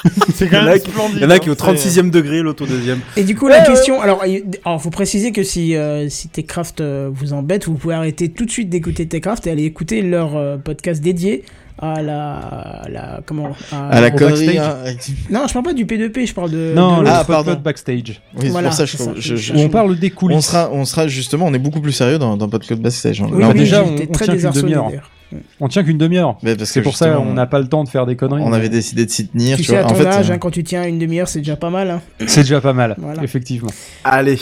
C'est 0.34 0.44
Il 0.44 0.48
y 0.48 0.50
quand 0.50 0.58
en 0.58 0.66
a 0.66 0.70
même 0.70 0.78
qui- 0.80 0.90
splendide. 0.90 1.16
Il 1.16 1.22
y 1.22 1.26
en 1.26 1.30
a 1.30 1.38
qui 1.38 1.48
hein, 1.48 1.52
au 1.52 1.54
36e 1.54 2.10
degré, 2.10 2.40
l'autre 2.42 2.64
au 2.64 2.66
deuxième. 2.66 3.00
Et 3.16 3.24
du 3.24 3.34
coup, 3.34 3.48
la 3.48 3.60
question. 3.62 4.00
Alors, 4.00 4.24
il 4.26 4.42
faut 4.80 4.90
préciser 4.90 5.32
que 5.32 5.42
si, 5.42 5.74
euh, 5.76 6.08
si 6.08 6.28
Techcraft 6.28 6.80
euh, 6.80 7.10
vous 7.12 7.32
embête, 7.32 7.66
vous 7.66 7.74
pouvez 7.74 7.94
arrêter 7.94 8.28
tout 8.28 8.44
de 8.44 8.50
suite 8.50 8.68
d'écouter 8.68 9.06
Techcraft 9.06 9.46
et 9.46 9.50
aller 9.50 9.64
écouter 9.64 10.02
leur 10.02 10.36
euh, 10.36 10.56
podcast 10.56 11.02
dédié 11.02 11.44
à 11.78 12.02
la. 12.02 12.34
à 12.36 12.88
la 12.88 13.20
comment 13.26 13.50
À 13.72 14.00
la 14.00 14.08
au 14.08 14.10
connerie. 14.12 14.46
backstage. 14.46 14.58
hein. 14.58 15.14
Non, 15.30 15.46
je 15.48 15.52
parle 15.52 15.64
pas 15.64 15.72
du 15.74 15.84
P2P, 15.86 16.26
je 16.26 16.34
parle 16.34 16.50
de. 16.50 16.72
Non, 16.74 16.98
de 16.98 17.02
le 17.04 17.08
Ah, 17.10 17.24
pardon. 17.26 17.54
Backstage. 17.62 18.20
Oui, 18.34 18.40
c'est 18.42 18.48
Voilà, 18.48 18.68
pour 18.68 18.76
ça 18.76 18.84
je, 18.86 18.96
ça, 18.96 19.10
je- 19.16 19.54
on 19.56 19.68
parle 19.68 19.98
des 19.98 20.12
on 20.12 20.16
coulisses. 20.18 20.46
sera, 20.46 20.70
on 20.72 20.84
sera 20.84 21.08
justement, 21.08 21.46
on 21.46 21.54
est 21.54 21.58
beaucoup 21.58 21.80
plus 21.80 21.92
sérieux 21.92 22.18
dans, 22.18 22.36
dans 22.36 22.48
Podcloud 22.48 22.80
Backstage. 22.80 23.20
hein. 23.22 23.28
Oui, 23.32 23.40
Là, 23.40 23.48
on 23.48 23.50
oui, 23.52 23.56
est- 23.56 23.60
déjà, 23.60 23.82
on- 23.84 23.94
on 23.94 24.06
très 24.12 24.24
tient 24.26 24.36
qu'une 24.36 24.50
demi-heure. 24.50 24.86
d'ailleurs. 24.88 25.10
On 25.58 25.66
tient 25.66 25.82
qu'une 25.82 25.98
demi-heure. 25.98 26.36
Mais 26.44 26.54
parce 26.54 26.70
C'est 26.70 26.78
que 26.80 26.84
pour 26.84 26.96
ça 26.96 27.18
on 27.18 27.32
n'a 27.32 27.46
pas 27.46 27.58
le 27.58 27.66
temps 27.66 27.82
de 27.82 27.88
faire 27.88 28.06
des 28.06 28.14
conneries. 28.14 28.42
on 28.44 28.52
avait 28.52 28.68
décidé 28.68 29.04
de 29.04 29.10
s'y 29.10 29.26
tenir. 29.26 29.56
Tu 29.56 29.62
Tu 29.64 29.70
sais, 29.70 29.76
à 29.78 29.82
vois. 29.82 29.90
En 29.90 29.94
ton 29.94 30.00
fait, 30.00 30.06
âge, 30.06 30.30
euh, 30.30 30.34
hein, 30.34 30.38
quand 30.38 30.50
tu 30.50 30.62
tiens 30.62 30.84
une 30.84 30.98
demi-heure, 31.00 31.26
c'est 31.26 31.40
déjà 31.40 31.56
pas 31.56 31.70
mal. 31.70 31.90
hein. 31.90 32.00
C'est 32.26 32.42
déjà 32.42 32.60
pas 32.60 32.72
mal, 32.72 32.94
Voilà. 32.98 33.22
effectivement. 33.24 33.70
Allez. 34.04 34.38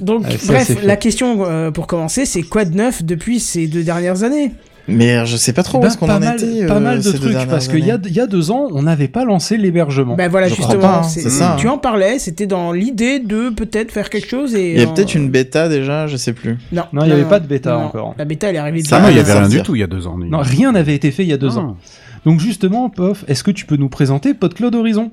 Donc, 0.00 0.24
bref, 0.46 0.82
la 0.82 0.96
question 0.96 1.44
euh, 1.46 1.70
pour 1.70 1.86
commencer, 1.86 2.24
c'est 2.26 2.42
quoi 2.42 2.64
de 2.64 2.74
neuf 2.74 3.04
depuis 3.04 3.38
ces 3.38 3.68
deux 3.68 3.84
dernières 3.84 4.24
années? 4.24 4.50
Mais 4.88 5.24
je 5.26 5.36
sais 5.36 5.52
pas 5.52 5.62
trop 5.62 5.78
où 5.78 5.80
Ben, 5.80 5.88
est-ce 5.88 5.96
qu'on 5.96 6.10
en 6.10 6.18
mal, 6.18 6.36
était. 6.36 6.66
pas 6.66 6.76
euh, 6.76 6.80
mal 6.80 6.98
de 6.98 7.02
ces 7.02 7.18
trucs, 7.18 7.36
parce 7.48 7.68
qu'il 7.68 7.86
y 7.86 7.90
a, 7.90 7.98
y 8.04 8.20
a 8.20 8.26
deux 8.26 8.50
ans, 8.50 8.68
on 8.72 8.82
n'avait 8.82 9.08
pas 9.08 9.24
lancé 9.24 9.56
l'hébergement. 9.56 10.16
Ben 10.16 10.28
voilà, 10.28 10.48
Je 10.48 10.54
justement, 10.54 10.80
pas, 10.80 10.98
hein, 10.98 11.02
ça, 11.04 11.56
tu 11.58 11.68
hein. 11.68 11.72
en 11.72 11.78
parlais, 11.78 12.18
c'était 12.18 12.46
dans 12.46 12.72
l'idée 12.72 13.20
de 13.20 13.50
peut-être 13.50 13.92
faire 13.92 14.10
quelque 14.10 14.28
chose 14.28 14.54
et. 14.54 14.72
Il 14.72 14.78
y 14.80 14.84
a 14.84 14.88
euh, 14.88 14.92
peut-être 14.92 15.14
une 15.14 15.30
bêta 15.30 15.68
déjà, 15.68 16.06
je 16.08 16.16
sais 16.16 16.32
plus. 16.32 16.58
Non, 16.72 16.82
Non, 16.92 17.04
il 17.04 17.10
y 17.10 17.12
avait 17.12 17.24
pas 17.24 17.40
de 17.40 17.46
bêta 17.46 17.76
encore. 17.78 18.14
La 18.18 18.24
bêta, 18.24 18.48
elle 18.48 18.56
est 18.56 18.58
arrivée. 18.58 18.82
Ça, 18.82 18.96
Ah 18.96 19.02
non, 19.02 19.08
il 19.08 19.16
y 19.16 19.20
va 19.20 19.30
avait 19.30 19.38
rien 19.40 19.48
du 19.48 19.62
tout 19.62 19.74
il 19.76 19.80
y 19.80 19.84
a 19.84 19.86
deux 19.88 20.06
ans. 20.06 20.18
Non, 20.18 20.38
rien 20.40 20.72
n'avait 20.72 20.94
été 20.94 21.10
fait 21.10 21.22
il 21.22 21.28
y 21.28 21.32
a 21.32 21.38
deux 21.38 21.58
ans. 21.58 21.76
Donc 22.24 22.40
justement, 22.40 22.88
Pof, 22.90 23.24
est-ce 23.28 23.42
que 23.44 23.50
tu 23.50 23.66
peux 23.66 23.76
nous 23.76 23.88
présenter 23.88 24.34
PodCloud 24.34 24.74
Horizon? 24.74 25.10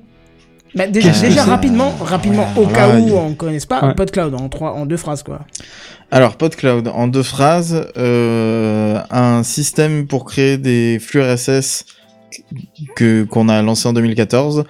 Bah, 0.74 0.86
déjà, 0.86 1.44
rapidement, 1.44 1.90
rapidement, 2.00 2.46
au 2.56 2.66
cas 2.66 2.88
là, 2.88 2.98
où 3.00 3.06
il- 3.08 3.12
on 3.12 3.30
ne 3.30 3.34
connaisse 3.34 3.66
pas, 3.66 3.84
Ouais. 3.88 3.94
PodCloud 3.94 4.34
en 4.34 4.48
trois, 4.48 4.72
en 4.72 4.86
deux 4.86 4.96
phrases 4.96 5.22
quoi. 5.22 5.40
Alors, 6.12 6.36
PodCloud, 6.36 6.88
en 6.88 7.08
deux 7.08 7.22
phrases, 7.22 7.86
euh, 7.96 9.00
un 9.10 9.42
système 9.42 10.06
pour 10.06 10.24
créer 10.24 10.58
des 10.58 10.98
flux 11.00 11.20
RSS 11.22 11.84
que 12.96 13.24
qu'on 13.24 13.48
a 13.48 13.62
lancé 13.62 13.88
en 13.88 13.92
2014, 13.92 14.64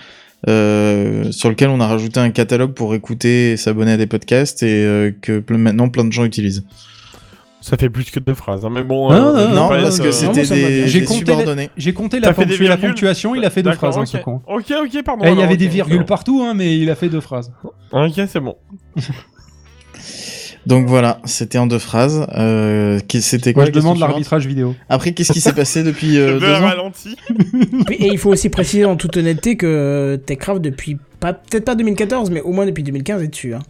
euh, 0.48 1.30
sur 1.32 1.48
lequel 1.50 1.68
on 1.68 1.80
a 1.80 1.86
rajouté 1.86 2.20
un 2.20 2.30
catalogue 2.30 2.72
pour 2.72 2.94
écouter 2.94 3.52
et 3.52 3.56
s'abonner 3.56 3.92
à 3.92 3.96
des 3.96 4.06
podcasts 4.06 4.62
et 4.62 4.84
euh, 4.84 5.10
que 5.20 5.42
maintenant 5.50 5.88
plein 5.88 6.04
de 6.04 6.12
gens 6.12 6.24
utilisent. 6.24 6.64
Ça 7.60 7.76
fait 7.76 7.90
plus 7.90 8.10
que 8.10 8.18
deux 8.20 8.34
phrases, 8.34 8.64
hein, 8.64 8.70
mais 8.72 8.82
bon. 8.82 9.10
Non, 9.10 9.36
euh, 9.36 9.48
non, 9.48 9.54
non, 9.54 9.68
parce 9.68 9.98
que 10.00 10.08
euh, 10.08 10.12
c'était 10.12 10.46
des, 10.46 10.88
J'ai 10.88 11.04
compté 11.04 11.32
compté 11.92 12.20
T'as 12.20 12.28
la, 12.28 12.34
fait 12.34 12.46
des 12.46 12.54
ponctu- 12.54 12.62
la 12.62 12.76
virgules 12.76 12.90
ponctuation, 12.90 13.34
il 13.34 13.44
a 13.44 13.50
fait 13.50 13.62
deux 13.62 13.72
phrases, 13.72 13.98
hein, 13.98 14.06
ce 14.06 14.16
ok. 14.16 14.22
con. 14.22 14.40
Ok, 14.46 14.72
ok, 14.82 15.02
pardon. 15.04 15.24
Eh, 15.26 15.32
il 15.32 15.38
y 15.38 15.42
avait 15.42 15.56
des 15.58 15.68
virgules 15.68 15.98
c'est 15.98 16.04
partout, 16.06 16.42
hein, 16.42 16.54
mais 16.54 16.78
il 16.78 16.90
a 16.90 16.94
fait 16.94 17.08
deux 17.10 17.20
phrases. 17.20 17.52
bon. 17.62 18.06
Ok, 18.06 18.14
c'est 18.28 18.40
bon. 18.40 18.56
Donc 20.66 20.86
voilà, 20.86 21.20
c'était 21.24 21.58
en 21.58 21.66
deux 21.66 21.78
phrases. 21.78 22.26
Euh, 22.36 22.98
c'était 23.08 23.52
quoi 23.52 23.64
Moi, 23.64 23.72
je 23.72 23.78
demande 23.78 23.98
l'arbitrage 23.98 24.46
vidéo. 24.46 24.74
Après, 24.88 25.12
qu'est-ce 25.12 25.32
qui 25.32 25.40
s'est 25.40 25.52
passé 25.54 25.82
depuis 25.82 26.18
euh, 26.18 26.38
deux 26.38 26.52
ans 26.54 26.60
ralenti. 26.66 27.16
Et 27.90 28.08
il 28.08 28.18
faut 28.18 28.30
aussi 28.30 28.50
préciser 28.50 28.84
en 28.84 28.96
toute 28.96 29.16
honnêteté 29.16 29.56
que 29.56 30.20
Techcraft 30.26 30.60
depuis 30.60 30.98
pas 31.18 31.32
peut-être 31.34 31.64
pas 31.64 31.74
2014, 31.74 32.30
mais 32.30 32.40
au 32.40 32.52
moins 32.52 32.66
depuis 32.66 32.82
2015 32.82 33.22
est 33.22 33.28
dessus. 33.28 33.54
Hein. 33.54 33.60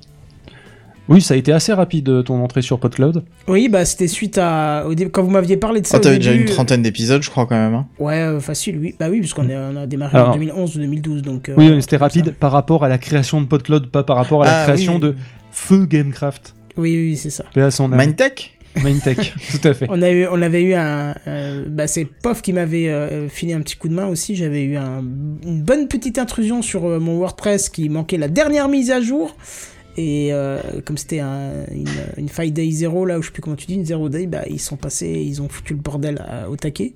Oui, 1.09 1.21
ça 1.21 1.35
a 1.35 1.37
été 1.37 1.53
assez 1.53 1.73
rapide 1.73 2.09
euh, 2.09 2.23
ton 2.23 2.41
entrée 2.43 2.63
sur 2.63 2.79
PodCloud. 2.79 3.25
Oui, 3.49 3.69
bah 3.69 3.85
c'était 3.85 4.07
suite 4.07 4.39
à 4.39 4.85
quand 5.13 5.23
vous 5.25 5.31
m'aviez 5.31 5.57
parlé 5.57 5.81
de 5.81 5.87
ça. 5.87 5.97
Oh, 5.97 6.01
t'avais 6.01 6.19
déjà 6.19 6.33
une 6.33 6.45
trentaine 6.45 6.83
d'épisodes, 6.83 7.23
je 7.23 7.31
crois 7.31 7.47
quand 7.47 7.57
même. 7.57 7.75
hein. 7.75 7.87
Ouais, 7.99 8.21
euh, 8.21 8.39
facile, 8.41 8.79
oui. 8.79 8.95
Bah 8.99 9.09
oui, 9.11 9.19
puisqu'on 9.19 9.49
est- 9.49 9.57
on 9.57 9.75
a 9.77 9.87
démarré 9.87 10.17
Alors- 10.17 10.31
en 10.31 10.35
2011 10.35 10.77
ou 10.77 10.81
2012, 10.81 11.23
donc. 11.23 11.49
euh, 11.49 11.55
oui, 11.57 11.83
c'était 11.83 11.99
ça. 11.99 12.05
rapide 12.05 12.35
par 12.39 12.53
rapport 12.53 12.85
à 12.85 12.89
la 12.89 12.99
création 12.99 13.41
de 13.41 13.47
PodCloud, 13.47 13.89
pas 13.91 14.05
par 14.05 14.17
rapport 14.17 14.43
à 14.43 14.47
la 14.47 14.61
Ah, 14.61 14.65
création 14.67 14.95
oui. 14.95 15.01
de 15.01 15.15
Feu 15.51 15.87
Gamecraft. 15.87 16.55
Oui, 16.77 16.95
oui, 16.95 17.17
c'est 17.17 17.31
ça. 17.31 17.45
Mindtech 17.89 18.57
Mindtech, 18.85 19.35
tout 19.61 19.67
à 19.69 19.75
fait. 19.75 19.87
On, 19.89 20.01
a 20.01 20.11
eu, 20.13 20.29
on 20.31 20.41
avait 20.41 20.63
eu 20.63 20.75
un. 20.75 21.17
euh, 21.27 21.65
bah, 21.69 21.89
c'est 21.89 22.05
POF 22.05 22.41
qui 22.41 22.53
m'avait 22.53 22.89
euh, 22.89 23.29
filé 23.29 23.53
un 23.53 23.61
petit 23.63 23.75
coup 23.75 23.89
de 23.89 23.95
main 23.95 24.07
aussi. 24.07 24.37
J'avais 24.37 24.63
eu 24.63 24.77
un- 24.77 25.01
une 25.45 25.61
bonne 25.63 25.89
petite 25.89 26.19
intrusion 26.19 26.63
sur 26.63 26.85
euh, 26.87 27.01
mon 27.01 27.19
WordPress 27.19 27.69
qui 27.69 27.89
manquait 27.89 28.17
la 28.17 28.29
dernière 28.29 28.69
mise 28.69 28.93
à 28.93 29.01
jour. 29.01 29.35
Et 29.97 30.29
euh, 30.33 30.59
comme 30.85 30.97
c'était 30.97 31.21
un- 31.21 31.65
une, 31.73 31.87
une 32.17 32.29
Five 32.29 32.53
Day 32.53 32.71
Zero, 32.71 33.05
là, 33.05 33.19
où 33.19 33.23
je 33.23 33.27
sais 33.27 33.33
plus 33.33 33.43
comment 33.43 33.57
tu 33.57 33.67
dis, 33.67 33.75
une 33.75 33.85
Zero 33.85 34.09
Day, 34.09 34.27
bah, 34.27 34.43
ils 34.49 34.61
sont 34.61 34.77
passés, 34.77 35.09
ils 35.27 35.43
ont 35.43 35.49
foutu 35.49 35.75
le 35.75 35.81
bordel 35.81 36.25
à- 36.27 36.49
au 36.49 36.57
taquet. 36.57 36.93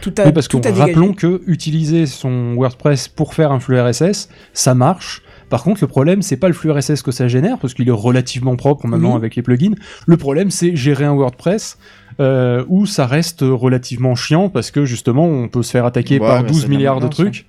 Tout 0.00 0.14
a, 0.18 0.26
Oui, 0.26 0.32
parce 0.32 0.46
que 0.48 0.52
tout 0.56 0.58
a 0.58 0.70
dégagé. 0.72 0.80
rappelons 0.92 1.12
que 1.12 1.42
utiliser 1.46 2.06
son 2.06 2.54
WordPress 2.54 3.08
pour 3.08 3.34
faire 3.34 3.50
un 3.52 3.60
flux 3.60 3.78
RSS, 3.80 4.28
ça 4.52 4.74
marche. 4.74 5.22
Par 5.48 5.62
contre, 5.62 5.80
le 5.82 5.86
problème, 5.88 6.22
c'est 6.22 6.36
pas 6.36 6.48
le 6.48 6.54
flux 6.54 6.70
RSS 6.70 7.02
que 7.02 7.10
ça 7.12 7.28
génère, 7.28 7.58
parce 7.58 7.74
qu'il 7.74 7.88
est 7.88 7.92
relativement 7.92 8.56
propre 8.56 8.86
maintenant 8.86 9.10
Oui. 9.10 9.16
avec 9.16 9.36
les 9.36 9.42
plugins. 9.42 9.74
Le 10.06 10.16
problème, 10.16 10.50
c'est 10.50 10.74
gérer 10.76 11.04
un 11.04 11.14
WordPress 11.14 11.78
euh, 12.18 12.64
où 12.68 12.86
ça 12.86 13.06
reste 13.06 13.40
relativement 13.42 14.14
chiant, 14.14 14.48
parce 14.48 14.70
que 14.70 14.84
justement, 14.86 15.26
on 15.26 15.48
peut 15.48 15.62
se 15.62 15.70
faire 15.70 15.84
attaquer 15.84 16.18
Ouais, 16.18 16.26
par 16.26 16.42
mais 16.42 16.48
12 16.48 16.60
c'est 16.62 16.66
de 16.66 16.70
la 16.72 16.76
milliards 16.76 17.00
de 17.00 17.08
trucs. 17.08 17.46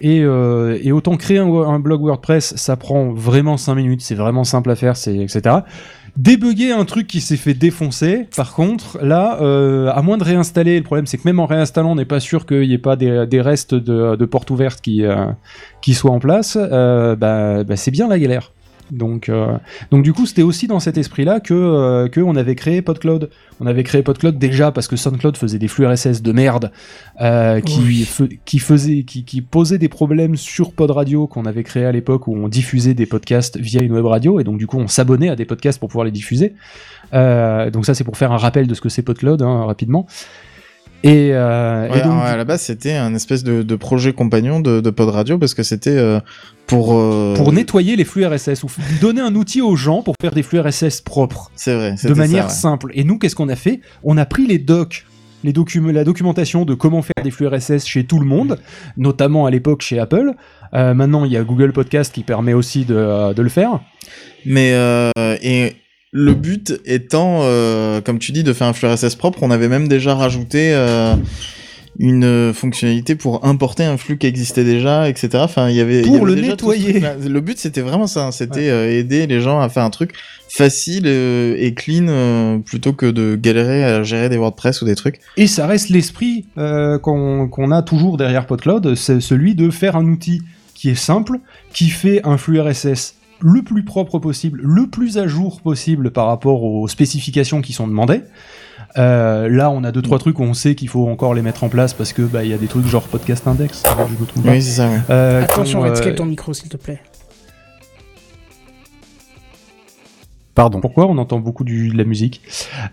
Et, 0.00 0.22
euh, 0.22 0.78
et 0.82 0.92
autant 0.92 1.16
créer 1.16 1.38
un, 1.38 1.78
blog 1.78 2.02
WordPress, 2.02 2.54
ça 2.56 2.76
prend 2.76 3.12
vraiment 3.12 3.56
5 3.56 3.74
minutes, 3.74 4.00
c'est 4.00 4.14
vraiment 4.14 4.44
simple 4.44 4.70
à 4.70 4.76
faire, 4.76 4.94
etc. 5.06 5.56
Débugger 6.16 6.72
un 6.72 6.84
truc 6.84 7.06
qui 7.06 7.20
s'est 7.20 7.36
fait 7.36 7.54
défoncer, 7.54 8.26
par 8.34 8.54
contre, 8.54 8.98
là, 9.02 9.38
euh, 9.42 9.90
à 9.92 10.02
moins 10.02 10.16
de 10.16 10.24
réinstaller, 10.24 10.78
le 10.78 10.84
problème 10.84 11.06
c'est 11.06 11.18
que 11.18 11.22
même 11.24 11.38
en 11.38 11.46
réinstallant, 11.46 11.92
on 11.92 11.94
n'est 11.94 12.04
pas 12.04 12.20
sûr 12.20 12.46
qu'il 12.46 12.62
n'y 12.62 12.72
ait 12.72 12.78
pas 12.78 12.96
des, 12.96 13.40
restes 13.40 13.74
de, 13.74 14.24
portes 14.24 14.50
ouvertes 14.50 14.80
qui, 14.80 15.04
euh, 15.04 15.26
qui 15.82 15.94
soient 15.94 16.12
en 16.12 16.18
place, 16.18 16.56
bah, 16.56 17.64
bah, 17.64 17.76
c'est 17.76 17.90
bien 17.90 18.08
la 18.08 18.18
galère. 18.18 18.52
Donc, 18.92 19.28
euh, 19.28 19.56
donc 19.90 20.02
du 20.02 20.12
coup, 20.12 20.26
c'était 20.26 20.42
aussi 20.42 20.66
dans 20.66 20.80
cet 20.80 20.98
esprit-là 20.98 21.40
que, 21.40 21.54
euh, 21.54 22.08
que 22.08 22.20
on 22.20 22.34
avait 22.36 22.54
créé 22.54 22.82
PodCloud. 22.82 23.30
On 23.60 23.66
avait 23.66 23.82
créé 23.84 24.02
PodCloud 24.02 24.38
déjà 24.38 24.72
parce 24.72 24.88
que 24.88 24.96
SoundCloud 24.96 25.36
faisait 25.36 25.58
des 25.58 25.68
flux 25.68 25.86
RSS 25.86 26.22
de 26.22 26.32
merde 26.32 26.72
euh, 27.20 27.60
qui, 27.60 27.80
Oui. 27.80 28.02
fe- 28.02 28.38
qui 28.44 28.58
faisait, 28.58 29.02
qui, 29.04 29.24
qui 29.24 29.42
posait 29.42 29.78
des 29.78 29.88
problèmes 29.88 30.36
sur 30.36 30.72
Pod 30.72 30.90
Radio 30.90 31.26
qu'on 31.26 31.44
avait 31.44 31.62
créé 31.62 31.84
à 31.84 31.92
l'époque 31.92 32.26
où 32.26 32.34
on 32.36 32.48
diffusait 32.48 32.94
des 32.94 33.06
podcasts 33.06 33.58
via 33.58 33.82
une 33.82 33.92
web 33.92 34.06
radio 34.06 34.40
et 34.40 34.44
donc 34.44 34.58
du 34.58 34.66
coup 34.66 34.78
on 34.78 34.88
s'abonnait 34.88 35.28
à 35.28 35.36
des 35.36 35.44
podcasts 35.44 35.78
pour 35.78 35.88
pouvoir 35.88 36.04
les 36.04 36.10
diffuser. 36.10 36.54
Donc 37.12 37.84
ça 37.86 37.94
c'est 37.94 38.04
pour 38.04 38.16
faire 38.16 38.32
un 38.32 38.36
rappel 38.38 38.66
de 38.66 38.74
ce 38.74 38.80
que 38.80 38.88
c'est 38.88 39.02
PodCloud 39.02 39.42
hein, 39.42 39.64
rapidement. 39.66 40.06
Et, 41.02 41.30
euh, 41.32 41.88
et 41.94 42.02
donc, 42.02 42.22
à 42.22 42.36
la 42.36 42.44
base, 42.44 42.60
c'était 42.60 42.92
un 42.94 43.14
espèce 43.14 43.42
de, 43.42 43.62
de 43.62 43.76
projet 43.76 44.12
compagnon 44.12 44.60
de, 44.60 44.80
de 44.80 44.90
Pod 44.90 45.08
Radio 45.08 45.38
parce 45.38 45.54
que 45.54 45.62
c'était 45.62 45.96
euh, 45.96 46.20
pour. 46.66 46.94
euh, 46.94 47.34
pour 47.36 47.52
nettoyer 47.52 47.96
les 47.96 48.04
flux 48.04 48.26
RSS 48.26 48.64
ou 48.64 48.68
donner 49.00 49.22
un 49.22 49.34
outil 49.34 49.62
aux 49.62 49.76
gens 49.76 50.02
pour 50.02 50.14
faire 50.20 50.32
des 50.32 50.42
flux 50.42 50.60
RSS 50.60 51.00
propres. 51.00 51.50
C'est 51.56 51.74
vrai. 51.74 51.94
de 52.04 52.14
manière 52.14 52.50
ça, 52.50 52.68
ouais. 52.68 52.72
simple. 52.72 52.92
Et 52.94 53.04
nous, 53.04 53.18
qu'est-ce 53.18 53.34
qu'on 53.36 53.48
a 53.48 53.56
fait? 53.56 53.80
On 54.04 54.18
a 54.18 54.26
pris 54.26 54.46
les 54.46 54.58
docs, 54.58 55.06
les 55.42 55.54
documents, 55.54 55.90
la 55.90 56.04
documentation 56.04 56.66
de 56.66 56.74
comment 56.74 57.00
faire 57.00 57.24
des 57.24 57.30
flux 57.30 57.46
RSS 57.46 57.86
chez 57.86 58.04
tout 58.04 58.20
le 58.20 58.26
monde, 58.26 58.58
notamment 58.98 59.46
à 59.46 59.50
l'époque 59.50 59.80
chez 59.80 59.98
Apple. 59.98 60.32
Maintenant, 60.72 61.24
il 61.24 61.32
y 61.32 61.36
a 61.36 61.42
Google 61.42 61.72
Podcast 61.72 62.14
qui 62.14 62.22
permet 62.22 62.52
aussi 62.52 62.84
de, 62.84 63.32
de 63.32 63.42
le 63.42 63.48
faire. 63.48 63.80
Mais 64.44 64.70
et 65.42 65.76
le 66.12 66.34
but 66.34 66.80
étant, 66.84 67.40
euh, 67.42 68.00
comme 68.00 68.18
tu 68.18 68.32
dis, 68.32 68.42
de 68.42 68.52
faire 68.52 68.66
un 68.66 68.72
flux 68.72 68.88
RSS 68.88 69.14
propre. 69.14 69.42
On 69.42 69.50
avait 69.50 69.68
même 69.68 69.86
déjà 69.86 70.14
rajouté 70.14 70.72
euh, 70.74 71.14
une 71.98 72.52
fonctionnalité 72.52 73.14
pour 73.14 73.44
importer 73.44 73.84
un 73.84 73.96
flux 73.96 74.18
qui 74.18 74.26
existait 74.26 74.64
déjà, 74.64 75.08
etc. 75.08 75.28
Enfin, 75.34 75.68
il 75.68 75.76
y 75.76 75.80
avait 75.80 76.00
y 76.00 76.06
Pour 76.06 76.16
avait 76.16 76.26
le 76.26 76.34
déjà 76.34 76.50
nettoyer. 76.52 77.02
Le 77.28 77.40
but, 77.40 77.58
c'était 77.58 77.80
vraiment 77.80 78.08
ça. 78.08 78.32
C'était 78.32 78.70
euh, 78.70 78.90
aider 78.90 79.26
les 79.28 79.40
gens 79.40 79.60
à 79.60 79.68
faire 79.68 79.84
un 79.84 79.90
truc 79.90 80.14
facile 80.48 81.06
et 81.06 81.74
clean 81.76 82.60
plutôt 82.66 82.92
que 82.92 83.06
de 83.06 83.38
galérer 83.40 83.84
à 83.84 84.02
gérer 84.02 84.28
des 84.28 84.36
WordPress 84.36 84.82
ou 84.82 84.84
des 84.84 84.96
trucs. 84.96 85.20
Et 85.36 85.46
ça 85.46 85.68
reste 85.68 85.90
l'esprit 85.90 86.46
euh, 86.58 86.98
qu'on 86.98 87.46
qu'on 87.46 87.70
a 87.70 87.82
toujours 87.82 88.16
derrière 88.16 88.46
PodCloud, 88.46 88.96
c'est 88.96 89.20
celui 89.20 89.54
de 89.54 89.70
faire 89.70 89.94
un 89.94 90.06
outil 90.06 90.42
qui 90.74 90.90
est 90.90 90.96
simple, 90.96 91.38
qui 91.72 91.88
fait 91.88 92.20
un 92.24 92.36
flux 92.36 92.60
RSS 92.60 93.14
le 93.40 93.62
plus 93.62 93.84
propre 93.84 94.18
possible, 94.18 94.60
le 94.62 94.86
plus 94.86 95.18
à 95.18 95.26
jour 95.26 95.60
possible 95.60 96.10
par 96.10 96.26
rapport 96.26 96.62
aux 96.62 96.88
spécifications 96.88 97.60
qui 97.62 97.72
sont 97.72 97.86
demandées. 97.88 98.22
Euh, 98.98 99.48
là, 99.48 99.70
on 99.70 99.84
a 99.84 99.92
deux 99.92 100.02
trois 100.02 100.18
trucs 100.18 100.38
où 100.38 100.42
on 100.42 100.54
sait 100.54 100.74
qu'il 100.74 100.88
faut 100.88 101.08
encore 101.08 101.34
les 101.34 101.42
mettre 101.42 101.64
en 101.64 101.68
place 101.68 101.92
parce 101.94 102.12
que 102.12 102.22
bah 102.22 102.44
il 102.44 102.50
y 102.50 102.54
a 102.54 102.58
des 102.58 102.66
trucs 102.66 102.86
genre 102.86 103.06
podcast 103.06 103.46
index. 103.46 103.78
si 103.78 103.84
je 103.84 104.20
me 104.20 104.26
trompe 104.26 104.44
pas. 104.44 104.50
Oui, 104.50 104.62
c'est 104.62 104.70
ça. 104.82 104.88
Ouais. 104.88 104.98
Euh, 105.10 105.42
Attention, 105.44 105.80
qu'on, 105.80 105.86
euh, 105.86 106.14
ton 106.14 106.24
micro, 106.24 106.52
s'il 106.52 106.68
te 106.68 106.76
plaît. 106.76 107.00
Pardon. 110.54 110.80
Pourquoi 110.80 111.06
on 111.06 111.16
entend 111.18 111.38
beaucoup 111.38 111.62
du, 111.64 111.90
de 111.90 111.96
la 111.96 112.04
musique 112.04 112.42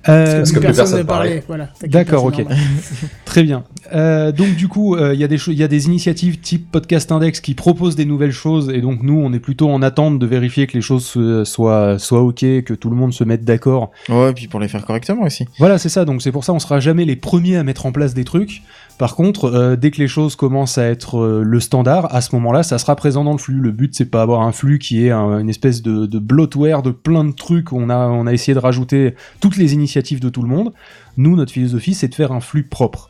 Euh, 0.08 0.38
Parce 0.38 0.52
que 0.52 0.60
plus 0.60 0.66
personne 0.68 0.76
personne 0.86 1.00
ne 1.00 1.04
parlait. 1.04 1.30
parlait. 1.42 1.44
Voilà, 1.48 1.70
D'accord, 1.84 2.26
ok. 2.26 2.46
Très 3.26 3.44
bien. 3.44 3.64
Euh, 3.94 4.32
donc 4.32 4.56
du 4.56 4.68
coup, 4.68 4.96
euh, 4.96 5.14
il 5.14 5.20
y 5.20 5.24
a 5.24 5.28
des 5.28 5.38
cho- 5.38 5.52
il 5.52 5.58
y 5.58 5.64
a 5.64 5.68
des 5.68 5.88
initiatives 5.88 6.40
type 6.40 6.72
Podcast 6.72 7.12
Index 7.12 7.40
qui 7.42 7.56
proposent 7.56 7.96
des 7.96 8.06
nouvelles 8.06 8.32
choses 8.32 8.70
et 8.70 8.80
donc 8.82 9.02
nous, 9.04 9.20
on 9.20 9.34
est 9.34 9.40
plutôt 9.40 9.70
en 9.70 9.82
attente 9.82 10.20
de 10.20 10.26
vérifier 10.26 10.68
que 10.68 10.74
les 10.74 10.82
choses 10.82 11.12
euh, 11.18 11.46
soient 11.46 11.98
soient 12.00 12.22
ok, 12.22 12.40
que 12.64 12.74
tout 12.74 12.90
le 12.90 12.96
monde 12.96 13.14
se 13.14 13.24
mette 13.24 13.44
d'accord. 13.44 13.92
Ouais, 14.10 14.34
puis 14.34 14.48
pour 14.48 14.60
les 14.60 14.68
faire 14.68 14.86
correctement 14.86 15.24
aussi. 15.24 15.46
Voilà, 15.60 15.78
c'est 15.78 15.90
ça. 15.90 16.06
Donc 16.06 16.22
c'est 16.22 16.32
pour 16.32 16.44
ça 16.44 16.54
on 16.54 16.60
sera 16.60 16.80
jamais 16.80 17.06
les 17.06 17.16
premiers 17.16 17.58
à 17.58 17.64
mettre 17.64 17.86
en 17.86 17.92
place 17.92 18.14
des 18.14 18.24
trucs. 18.24 18.62
Par 18.98 19.16
contre, 19.16 19.46
euh, 19.46 19.76
dès 19.76 19.92
que 19.92 19.98
les 20.00 20.08
choses 20.08 20.36
commencent 20.36 20.80
à 20.80 20.86
être 20.86 21.20
euh, 21.20 21.44
le 21.44 21.60
standard, 21.60 22.14
à 22.16 22.22
ce 22.22 22.34
moment-là, 22.36 22.64
ça 22.64 22.80
sera 22.80 22.96
présent 22.96 23.24
dans 23.24 23.34
le 23.34 23.38
flux. 23.38 23.60
Le 23.60 23.72
but, 23.72 23.94
c'est 23.94 24.10
pas 24.10 24.24
avoir 24.24 24.42
un 24.42 24.52
flux 24.52 24.80
qui 24.80 25.06
est 25.06 25.12
un- 25.12 25.38
une 25.40 25.50
espèce 25.50 25.84
de, 25.84 26.08
de 26.08 26.18
bloatware 26.20 26.82
de 26.82 26.90
plein 26.90 27.24
de 27.24 27.32
trucs. 27.32 27.74
On 27.74 27.92
a, 27.92 28.08
on 28.08 28.26
a 28.26 28.34
essayé 28.34 28.56
de 28.56 28.60
rajouter 28.60 29.14
toutes 29.40 29.58
les 29.58 29.74
initiatives 29.76 30.20
de 30.20 30.30
tout 30.30 30.42
le 30.42 30.48
monde. 30.48 30.74
Nous, 31.16 31.36
notre 31.36 31.52
philosophie, 31.52 31.94
c'est 31.94 32.08
de 32.08 32.16
faire 32.16 32.32
un 32.32 32.40
flux 32.40 32.64
propre. 32.64 33.10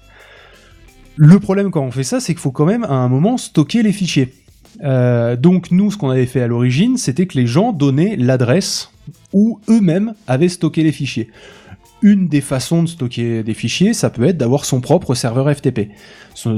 Le 1.16 1.40
problème 1.40 1.72
quand 1.72 1.82
on 1.84 1.92
fait 1.92 2.04
ça, 2.04 2.20
c'est 2.20 2.34
qu'il 2.34 2.42
faut 2.42 2.52
quand 2.52 2.66
même 2.66 2.84
à 2.84 2.94
un 2.94 3.08
moment 3.08 3.38
stocker 3.38 3.82
les 3.82 3.94
fichiers. 3.94 4.34
Euh, 4.84 5.36
donc 5.38 5.72
nous, 5.72 5.90
ce 5.90 5.98
qu'on 5.98 6.10
avait 6.10 6.26
fait 6.28 6.42
à 6.42 6.48
l'origine, 6.48 6.98
c'était 6.98 7.26
que 7.28 7.38
les 7.38 7.48
gens 7.48 7.72
donnaient 7.72 8.16
l'adresse 8.18 8.92
où 9.34 9.60
eux-mêmes 9.70 10.14
avaient 10.28 10.50
stocké 10.50 10.84
les 10.84 10.92
fichiers. 10.92 11.30
Une 12.04 12.28
des 12.28 12.42
façons 12.42 12.84
de 12.84 12.88
stocker 12.88 13.42
des 13.42 13.54
fichiers, 13.56 13.94
ça 13.94 14.12
peut 14.12 14.24
être 14.26 14.38
d'avoir 14.38 14.66
son 14.66 14.82
propre 14.82 15.16
serveur 15.16 15.52
FTP. 15.52 15.90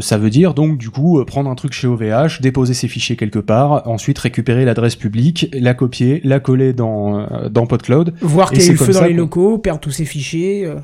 Ça 0.02 0.18
veut 0.18 0.30
dire 0.30 0.54
donc 0.54 0.78
du 0.78 0.90
coup 0.90 1.18
euh, 1.20 1.24
prendre 1.26 1.50
un 1.50 1.56
truc 1.56 1.72
chez 1.72 1.88
OVH, 1.88 2.42
déposer 2.42 2.74
ses 2.74 2.90
fichiers 2.90 3.16
quelque 3.16 3.40
part, 3.40 3.88
ensuite 3.88 4.20
récupérer 4.20 4.66
l'adresse 4.66 4.98
publique, 4.98 5.48
la 5.54 5.74
copier, 5.74 6.20
la 6.26 6.42
coller 6.42 6.74
dans, 6.74 7.20
euh, 7.22 7.48
dans 7.50 7.66
PodCloud. 7.68 8.14
Voir 8.22 8.52
qu'il 8.52 8.60
y 8.62 8.64
a 8.64 8.68
eu 8.68 8.72
le 8.72 8.78
feu 8.78 8.92
dans 8.92 9.06
les 9.06 9.14
locaux, 9.14 9.58
perdre 9.58 9.80
tous 9.80 9.92
ses 9.92 10.04
fichiers. 10.06 10.66
euh. 10.66 10.76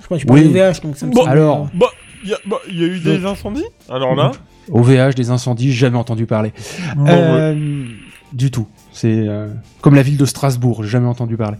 Je 0.00 0.06
crois 0.06 0.16
que 0.16 0.22
tu 0.22 0.32
Oui. 0.32 0.40
parles 0.50 0.52
de 0.54 0.58
VH, 0.58 0.80
donc 0.82 0.96
ça 0.96 1.06
me 1.06 1.12
Bon, 1.12 1.24
Alors, 1.26 1.68
Bah, 1.74 1.86
il 2.24 2.30
y, 2.30 2.34
a- 2.34 2.38
bah, 2.46 2.56
y 2.70 2.82
a 2.82 2.86
eu 2.86 2.98
des 3.00 3.26
incendies 3.26 3.64
Alors 3.90 4.14
là 4.14 4.32
OVH, 4.70 5.14
des 5.14 5.28
incendies, 5.30 5.72
jamais 5.72 5.98
entendu 5.98 6.24
parler. 6.24 6.52
Bon, 6.96 7.04
Euh, 7.08 7.84
Du 8.32 8.50
tout. 8.50 8.66
C'est 9.02 9.24
euh, 9.26 9.48
comme 9.80 9.96
la 9.96 10.02
ville 10.02 10.16
de 10.16 10.24
Strasbourg, 10.24 10.84
j'ai 10.84 10.90
jamais 10.90 11.08
entendu 11.08 11.36
parler. 11.36 11.56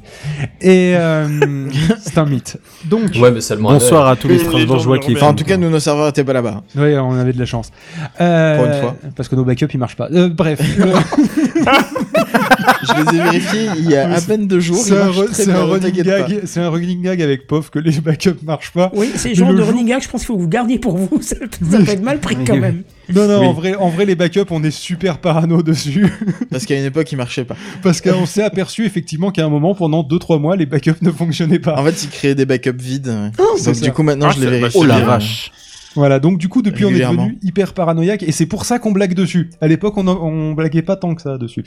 Et 0.61 0.93
euh, 0.95 1.69
c'est 2.01 2.17
un 2.17 2.25
mythe. 2.25 2.57
Donc, 2.85 3.11
Ouais, 3.21 3.33
mais 3.33 3.41
seulement 3.41 3.73
Bonsoir 3.73 4.07
à 4.07 4.15
tous 4.15 4.29
les 4.29 4.39
Strasbourgeois 4.39 5.01
qui 5.01 5.17
Enfin, 5.17 5.27
en 5.27 5.35
tout 5.35 5.43
cas, 5.43 5.57
nous, 5.57 5.69
nos 5.69 5.81
serveurs 5.81 6.07
étaient 6.07 6.23
pas 6.23 6.35
là-bas. 6.35 6.63
ouais, 6.77 6.97
on 6.99 7.15
avait 7.15 7.33
de 7.33 7.41
la 7.41 7.45
chance. 7.45 7.73
Euh, 8.21 8.57
Pour 8.57 8.67
une 8.67 8.81
fois. 8.81 8.97
Parce 9.17 9.29
que 9.29 9.35
nos 9.35 9.45
backups 9.45 9.75
ils 9.75 9.79
marchent 9.79 9.97
pas. 9.97 10.09
Euh, 10.13 10.29
bref, 10.29 10.61
Je 12.83 12.93
les 13.13 13.19
ai 13.19 13.23
vérifiés 13.25 13.69
il 13.79 13.91
y 13.91 13.97
a 13.97 14.11
à 14.13 14.21
peine 14.21 14.47
deux 14.47 14.61
jours. 14.61 14.77
c'est 14.83 14.93
un, 14.99 15.09
un 15.09 16.65
un 16.65 16.69
running 16.71 17.03
gag 17.03 17.23
avec 17.23 17.47
POF 17.47 17.71
que 17.71 17.79
les 17.79 17.93
backups 18.01 18.43
marchent 18.45 18.73
pas. 18.73 18.91
Oui, 18.95 19.11
c'est 19.15 19.31
le 19.31 19.35
genre 19.35 19.51
le 19.51 19.59
de 19.59 19.63
jour- 19.63 19.69
running 19.73 19.87
gag, 19.87 20.03
je 20.03 20.09
pense 20.09 20.21
qu'il 20.23 20.27
faut 20.29 20.37
que 20.37 20.43
vous 20.43 20.49
gardiez 20.49 20.79
pour 20.79 20.97
vous. 20.97 21.21
Ça, 21.21 21.37
ça 21.71 21.79
peut 21.79 21.89
être 21.91 22.03
mal 22.03 22.19
pris 22.21 22.37
quand 22.47 22.57
même. 22.57 22.83
Non, 23.15 23.27
non, 23.27 23.41
Oui. 23.41 23.47
en, 23.47 23.53
vrai, 23.53 23.75
en 23.75 23.89
vrai, 23.89 24.05
les 24.07 24.15
backups, 24.15 24.51
on 24.51 24.63
est 24.65 24.71
super 24.71 25.19
parano 25.19 25.63
dessus. 25.63 26.07
Parce 26.51 26.65
qu'à 26.67 26.77
une 26.79 26.85
époque, 26.85 27.11
ils 27.13 27.17
marchaient 27.17 27.45
pas. 27.45 27.57
Parce 27.83 28.01
qu'on 28.01 28.27
s'est 28.27 28.43
aperçu 28.45 28.85
effectivement 28.87 29.31
qu'à 29.31 29.45
un 29.45 29.49
moment, 29.49 29.75
pendant 29.75 30.03
2-3 30.03 30.41
mois, 30.41 30.57
les 30.57 30.67
backups 30.67 30.93
ne 31.03 31.11
fonctionnaient 31.11 31.59
pas. 31.59 31.79
En 31.79 31.85
fait, 31.85 32.05
ils 32.05 32.11
créaient 32.11 32.35
des 32.35 32.47
backups 32.47 32.81
vides. 32.81 33.09
ouais. 33.09 33.45
c'est 33.59 33.73
Donc, 33.73 33.81
du 33.83 33.93
coup, 33.93 34.03
maintenant, 34.03 34.29
Ah, 34.31 34.35
je 34.37 34.41
les 34.45 34.51
vérifie. 34.51 34.77
Oh 34.79 34.85
la 34.85 35.01
vache. 35.01 35.51
Voilà, 35.95 36.21
donc 36.21 36.39
du 36.39 36.49
coup, 36.49 36.63
depuis, 36.63 36.85
on 36.85 36.91
est 36.91 37.01
devenu 37.01 37.39
hyper 37.43 37.75
paranoïaque 37.75 38.23
et 38.23 38.33
c'est 38.33 38.47
pour 38.47 38.65
ça 38.65 38.79
qu'on 38.79 38.93
blague 38.93 39.15
dessus. 39.15 39.51
À 39.61 39.69
l'époque, 39.69 39.97
on, 39.99 40.53
blaguait 40.53 40.83
pas 40.83 40.97
tant 40.97 41.15
que 41.15 41.23
ça 41.23 41.39
dessus. 41.39 41.65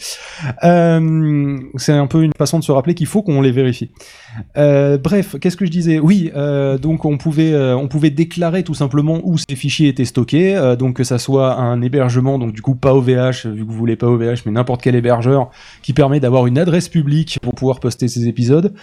Euh, 0.63 1.59
c'est 1.75 1.93
un 1.93 2.07
peu 2.07 2.23
une 2.23 2.31
façon 2.37 2.59
de 2.59 2.63
se 2.63 2.71
rappeler 2.71 2.93
qu'il 2.93 3.07
faut 3.07 3.21
qu'on 3.21 3.41
les 3.41 3.51
vérifie. 3.51 3.91
Euh, 4.57 4.97
bref, 4.97 5.35
qu'est-ce 5.39 5.57
que 5.57 5.65
je 5.65 5.71
disais? 5.71 5.99
Oui, 5.99 6.31
euh, 6.35 6.77
donc 6.77 7.05
on 7.05 7.17
pouvait, 7.17 7.55
on 7.73 7.87
pouvait 7.87 8.09
déclarer 8.09 8.63
tout 8.63 8.73
simplement 8.73 9.21
où 9.23 9.37
ces 9.37 9.55
fichiers 9.55 9.89
étaient 9.89 10.05
stockés, 10.05 10.75
donc 10.77 10.95
que 10.95 11.03
ça 11.03 11.17
soit 11.17 11.55
un 11.55 11.81
hébergement, 11.81 12.39
donc 12.39 12.53
du 12.53 12.61
coup 12.61 12.75
pas 12.75 12.93
OVH, 12.93 13.47
vu 13.47 13.65
que 13.65 13.71
vous 13.71 13.77
voulez 13.77 13.95
pas 13.95 14.07
OVH, 14.07 14.41
mais 14.45 14.51
n'importe 14.51 14.81
quel 14.81 14.95
hébergeur 14.95 15.49
qui 15.83 15.93
permet 15.93 16.19
d'avoir 16.19 16.47
une 16.47 16.57
adresse 16.57 16.89
publique 16.89 17.39
pour 17.41 17.53
pouvoir 17.53 17.79
poster 17.79 18.07
ces 18.07 18.27
épisodes. 18.27 18.73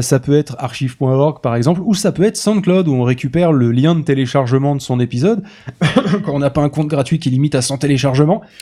Ça 0.00 0.18
peut 0.20 0.36
être 0.36 0.56
archive.org 0.58 1.40
par 1.42 1.56
exemple, 1.56 1.80
ou 1.84 1.94
ça 1.94 2.12
peut 2.12 2.24
être 2.24 2.36
SoundCloud 2.36 2.88
où 2.88 2.94
on 2.94 3.02
récupère 3.02 3.52
le 3.52 3.72
lien 3.72 3.94
de 3.94 4.02
téléchargement 4.02 4.74
de 4.74 4.80
son 4.84 5.00
épisode 5.00 5.42
quand 6.24 6.34
on 6.34 6.38
n'a 6.38 6.50
pas 6.50 6.62
un 6.62 6.68
compte 6.68 6.88
gratuit 6.88 7.18
qui 7.18 7.30
limite 7.30 7.54
à 7.54 7.62
100 7.62 7.78
téléchargements. 7.78 8.42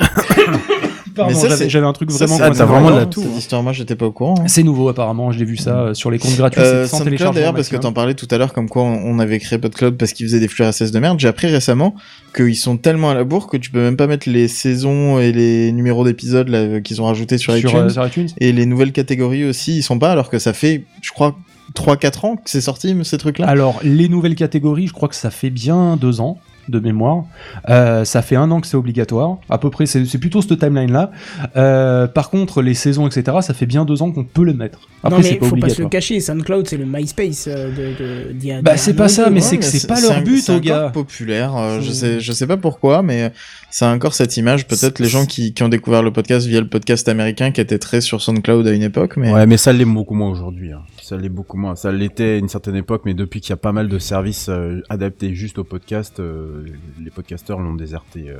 Pardon, 1.14 1.34
ça, 1.34 1.68
j'avais 1.68 1.84
un 1.86 1.92
truc 1.92 2.10
ça, 2.10 2.24
vraiment 2.24 2.38
t'as 2.38 2.48
dans 2.50 2.66
vraiment 2.66 2.88
la 2.88 3.04
de 3.04 3.10
la 3.10 3.12
Cette 3.12 3.26
hein. 3.26 3.36
histoire, 3.36 3.62
moi, 3.62 3.72
j'étais 3.74 3.96
pas 3.96 4.06
au 4.06 4.12
courant. 4.12 4.34
hein. 4.40 4.44
C'est 4.48 4.62
nouveau 4.62 4.88
apparemment, 4.88 5.30
je 5.30 5.38
l'ai 5.38 5.44
vu 5.44 5.58
ça 5.58 5.78
euh, 5.78 5.94
sur 5.94 6.10
les 6.10 6.18
comptes 6.18 6.36
gratuits, 6.38 6.62
Euh, 6.62 6.86
SoundCloud 6.86 7.04
téléchargement. 7.04 7.34
d'ailleurs 7.34 7.54
parce 7.54 7.68
que 7.68 7.76
t'en 7.76 7.92
parlais 7.92 8.14
tout 8.14 8.26
à 8.30 8.38
l'heure 8.38 8.54
comme 8.54 8.68
quoi 8.70 8.82
on 8.84 8.94
on 9.12 9.18
avait 9.18 9.38
créé 9.38 9.58
PodCloud 9.58 9.98
parce 9.98 10.14
qu'ils 10.14 10.24
faisaient 10.26 10.40
des 10.40 10.48
flux 10.48 10.64
RSS 10.64 10.90
de 10.90 10.98
merde. 11.00 11.20
J'ai 11.20 11.28
appris 11.28 11.48
récemment 11.48 11.94
qu'ils 12.34 12.56
sont 12.56 12.78
tellement 12.78 13.10
à 13.10 13.14
la 13.14 13.24
bourre 13.24 13.48
que 13.48 13.58
tu 13.58 13.70
peux 13.70 13.80
même 13.82 13.98
pas 13.98 14.06
mettre 14.06 14.26
les 14.26 14.48
saisons 14.48 15.18
et 15.20 15.32
les 15.32 15.70
numéros 15.72 16.02
d'épisodes 16.02 16.48
là, 16.48 16.80
qu'ils 16.80 17.02
ont 17.02 17.04
rajoutés 17.04 17.36
sur, 17.36 17.52
Sur, 17.56 17.68
iTunes. 17.68 17.78
euh, 17.80 17.88
sur 17.90 18.06
iTunes. 18.06 18.28
Et 18.38 18.52
les 18.52 18.64
nouvelles 18.64 18.92
catégories 18.92 19.44
aussi, 19.44 19.76
ils 19.76 19.82
sont 19.82 19.98
pas 19.98 20.12
alors 20.12 20.30
que 20.30 20.38
ça 20.38 20.54
fait, 20.54 20.84
je 21.02 21.10
crois, 21.10 21.36
3-4 21.74 22.26
ans 22.26 22.36
que 22.36 22.50
c'est 22.50 22.60
sorti 22.60 22.94
ces 23.04 23.18
trucs-là. 23.18 23.46
Alors, 23.48 23.80
les 23.82 24.08
nouvelles 24.08 24.34
catégories, 24.34 24.86
je 24.86 24.92
crois 24.92 25.08
que 25.08 25.14
ça 25.14 25.30
fait 25.30 25.50
bien 25.50 25.96
deux 25.96 26.20
ans 26.20 26.38
de 26.68 26.78
mémoire. 26.78 27.24
Euh, 27.68 28.04
ça 28.04 28.22
fait 28.22 28.36
un 28.36 28.48
an 28.52 28.60
que 28.60 28.68
c'est 28.68 28.76
obligatoire. 28.76 29.38
À 29.50 29.58
peu 29.58 29.68
près, 29.68 29.84
c'est 29.84 30.18
plutôt 30.18 30.40
cette 30.42 30.60
timeline-là. 30.60 31.10
Euh, 31.56 32.06
par 32.06 32.30
contre, 32.30 32.62
les 32.62 32.74
saisons, 32.74 33.08
etc., 33.08 33.38
ça 33.40 33.52
fait 33.52 33.66
bien 33.66 33.84
deux 33.84 34.00
ans 34.00 34.12
qu'on 34.12 34.22
peut 34.22 34.44
le 34.44 34.54
mettre. 34.54 34.78
Après, 35.02 35.20
non 35.22 35.28
mais 35.28 35.34
pas 35.38 35.46
faut 35.46 35.56
pas 35.56 35.68
se 35.70 35.82
le 35.82 35.88
cacher, 35.88 36.20
SoundCloud 36.20 36.68
c'est 36.68 36.76
le 36.76 36.84
MySpace 36.86 37.48
euh, 37.48 37.68
de, 37.70 38.28
de, 38.28 38.32
d'il 38.34 38.48
y 38.50 38.52
a- 38.52 38.62
Bah, 38.62 38.76
c'est 38.76 38.94
pas 38.94 39.08
ça, 39.08 39.28
mais 39.28 39.40
c'est 39.40 39.58
que 39.58 39.64
c'est 39.64 39.88
pas 39.88 40.00
leur 40.00 40.22
but, 40.22 40.48
encore 40.50 40.60
gars. 40.60 40.90
populaire. 40.94 41.56
euh, 41.56 41.80
je 41.80 41.90
sais, 41.90 42.20
je 42.20 42.30
sais 42.32 42.46
pas 42.46 42.56
pourquoi, 42.56 43.02
mais 43.02 43.32
c'est 43.70 43.84
encore 43.84 44.14
cette 44.14 44.36
image. 44.36 44.68
Peut-être 44.68 45.00
les 45.00 45.08
gens 45.08 45.26
qui, 45.26 45.54
qui 45.54 45.64
ont 45.64 45.68
découvert 45.68 46.04
le 46.04 46.12
podcast 46.12 46.46
via 46.46 46.60
le 46.60 46.68
podcast 46.68 47.08
américain 47.08 47.50
qui 47.50 47.60
était 47.60 47.80
très 47.80 48.00
sur 48.00 48.22
SoundCloud 48.22 48.68
à 48.68 48.72
une 48.72 48.82
époque, 48.84 49.16
mais 49.16 49.32
Ouais, 49.32 49.46
mais 49.46 49.56
ça 49.56 49.72
l'est 49.72 49.84
beaucoup 49.84 50.14
moins 50.14 50.30
aujourd'hui. 50.30 50.70
hein. 50.70 50.82
Ça 51.12 51.18
l'est 51.18 51.28
beaucoup 51.28 51.58
moins. 51.58 51.76
Ça 51.76 51.92
l'était 51.92 52.24
à 52.24 52.36
une 52.38 52.48
certaine 52.48 52.74
époque, 52.74 53.02
mais 53.04 53.12
depuis 53.12 53.42
qu'il 53.42 53.50
y 53.50 53.52
a 53.52 53.58
pas 53.58 53.72
mal 53.72 53.86
de 53.88 53.98
services 53.98 54.46
euh, 54.48 54.80
adaptés 54.88 55.34
juste 55.34 55.58
au 55.58 55.64
podcast, 55.64 56.20
euh, 56.20 56.64
les 57.04 57.10
podcasteurs 57.10 57.58
l'ont 57.60 57.74
déserté. 57.74 58.30
euh, 58.30 58.38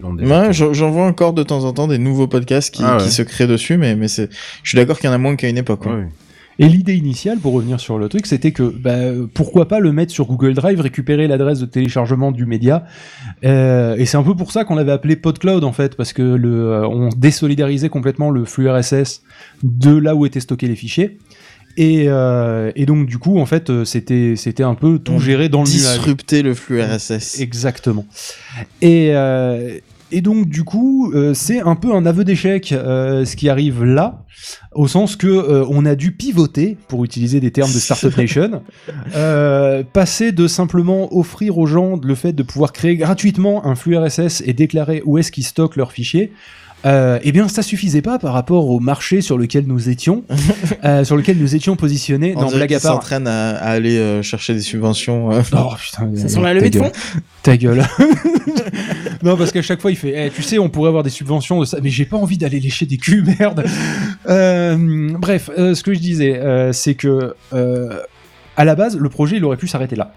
l'ont 0.00 0.14
déserté. 0.14 0.46
Ouais, 0.62 0.72
j'en 0.74 0.90
vois 0.90 1.04
encore 1.04 1.34
de 1.34 1.42
temps 1.42 1.64
en 1.64 1.74
temps 1.74 1.86
des 1.86 1.98
nouveaux 1.98 2.26
podcasts 2.26 2.74
qui, 2.74 2.82
Ah 2.82 2.96
ouais. 2.96 3.02
qui 3.02 3.10
se 3.10 3.20
créent 3.20 3.46
dessus, 3.46 3.76
mais, 3.76 3.96
mais 3.96 4.08
c'est, 4.08 4.30
je 4.62 4.68
suis 4.70 4.76
d'accord 4.76 4.98
qu'il 4.98 5.10
y 5.10 5.12
en 5.12 5.14
a 5.14 5.18
moins 5.18 5.36
qu'à 5.36 5.50
une 5.50 5.58
époque. 5.58 5.84
Ouais. 5.84 6.08
Et 6.60 6.68
l'idée 6.68 6.94
initiale, 6.94 7.38
pour 7.38 7.52
revenir 7.52 7.80
sur 7.80 7.98
le 7.98 8.08
truc, 8.08 8.26
c'était 8.26 8.52
que 8.52 8.62
bah, 8.62 8.94
pourquoi 9.34 9.66
pas 9.66 9.80
le 9.80 9.90
mettre 9.92 10.12
sur 10.12 10.26
Google 10.26 10.54
Drive, 10.54 10.80
récupérer 10.80 11.26
l'adresse 11.26 11.58
de 11.58 11.66
téléchargement 11.66 12.30
du 12.30 12.46
média. 12.46 12.84
Euh, 13.44 13.96
et 13.96 14.06
c'est 14.06 14.16
un 14.16 14.22
peu 14.22 14.36
pour 14.36 14.52
ça 14.52 14.64
qu'on 14.64 14.76
l'avait 14.76 14.92
appelé 14.92 15.16
PodCloud 15.16 15.64
en 15.64 15.72
fait, 15.72 15.96
parce 15.96 16.12
que 16.12 16.22
le, 16.22 16.70
euh, 16.70 16.86
on 16.86 17.08
désolidarisait 17.08 17.88
complètement 17.88 18.30
le 18.30 18.44
flux 18.44 18.70
RSS 18.70 19.22
de 19.64 19.96
là 19.96 20.14
où 20.14 20.26
étaient 20.26 20.38
stockés 20.40 20.68
les 20.68 20.76
fichiers. 20.76 21.18
Et, 21.76 22.04
euh, 22.08 22.70
et 22.76 22.86
donc 22.86 23.06
du 23.06 23.18
coup, 23.18 23.38
en 23.38 23.46
fait, 23.46 23.70
euh, 23.70 23.84
c'était 23.84 24.34
c'était 24.36 24.62
un 24.62 24.74
peu 24.74 24.98
tout 24.98 25.12
On 25.12 25.18
géré 25.18 25.48
dans 25.48 25.64
le 25.64 25.68
nuage. 25.68 25.98
Disrupter 25.98 26.42
le 26.42 26.54
flux 26.54 26.80
RSS. 26.82 27.40
Exactement. 27.40 28.06
Et, 28.80 29.10
euh, 29.12 29.78
et 30.12 30.20
donc, 30.20 30.48
du 30.48 30.62
coup, 30.62 31.10
euh, 31.12 31.34
c'est 31.34 31.60
un 31.60 31.74
peu 31.74 31.92
un 31.92 32.06
aveu 32.06 32.22
d'échec 32.22 32.68
ce 32.68 33.36
qui 33.36 33.48
arrive 33.48 33.84
là, 33.84 34.24
au 34.72 34.86
sens 34.86 35.16
que 35.16 35.64
on 35.68 35.84
a 35.84 35.96
dû 35.96 36.12
pivoter, 36.12 36.76
pour 36.86 37.04
utiliser 37.04 37.40
des 37.40 37.50
termes 37.50 37.72
de 37.72 37.78
Startup 37.78 38.16
Nation, 38.16 38.62
passer 39.92 40.30
de 40.30 40.46
simplement 40.46 41.16
offrir 41.16 41.58
aux 41.58 41.66
gens 41.66 41.98
le 42.00 42.14
fait 42.14 42.32
de 42.32 42.44
pouvoir 42.44 42.72
créer 42.72 42.96
gratuitement 42.96 43.66
un 43.66 43.74
flux 43.74 43.96
RSS 43.96 44.42
et 44.46 44.52
déclarer 44.52 45.02
où 45.04 45.18
est-ce 45.18 45.32
qu'ils 45.32 45.46
stockent 45.46 45.76
leurs 45.76 45.92
fichiers. 45.92 46.32
Euh, 46.86 47.18
eh 47.22 47.32
bien, 47.32 47.48
ça 47.48 47.62
suffisait 47.62 48.02
pas 48.02 48.18
par 48.18 48.34
rapport 48.34 48.68
au 48.68 48.78
marché 48.78 49.20
sur 49.22 49.38
lequel 49.38 49.64
nous 49.66 49.88
étions, 49.88 50.24
euh, 50.84 51.02
sur 51.04 51.16
lequel 51.16 51.38
nous 51.38 51.54
étions 51.54 51.76
positionnés. 51.76 52.34
On 52.36 52.42
non, 52.42 52.48
blague 52.50 52.74
à 52.74 52.80
part. 52.80 52.92
s'entraînent 52.94 53.26
à, 53.26 53.50
à 53.56 53.70
aller 53.70 53.96
euh, 53.96 54.22
chercher 54.22 54.52
des 54.54 54.60
subventions. 54.60 55.32
euh. 55.32 55.40
Oh 55.54 55.72
putain, 55.80 56.10
Ça 56.16 56.28
sent 56.28 56.40
la 56.40 56.52
levée 56.54 56.70
de 56.70 56.78
fonds? 56.78 56.92
Ta 57.42 57.56
gueule. 57.56 57.82
non, 59.22 59.36
parce 59.36 59.50
qu'à 59.52 59.62
chaque 59.62 59.80
fois, 59.80 59.90
il 59.90 59.96
fait 59.96 60.26
Eh, 60.26 60.30
Tu 60.30 60.42
sais, 60.42 60.58
on 60.58 60.68
pourrait 60.68 60.88
avoir 60.88 61.02
des 61.02 61.10
subventions 61.10 61.60
de 61.60 61.64
ça, 61.64 61.78
mais 61.82 61.90
j'ai 61.90 62.04
pas 62.04 62.16
envie 62.16 62.36
d'aller 62.38 62.60
lécher 62.60 62.86
des 62.86 62.96
culs, 62.98 63.24
merde. 63.38 63.64
Euh, 64.28 65.08
bref, 65.18 65.50
euh, 65.58 65.74
ce 65.74 65.82
que 65.82 65.94
je 65.94 66.00
disais, 66.00 66.36
euh, 66.36 66.72
c'est 66.72 66.94
que 66.94 67.34
euh, 67.52 67.98
à 68.56 68.64
la 68.64 68.74
base, 68.74 68.96
le 68.96 69.08
projet, 69.08 69.36
il 69.36 69.44
aurait 69.44 69.56
pu 69.56 69.68
s'arrêter 69.68 69.96
là. 69.96 70.12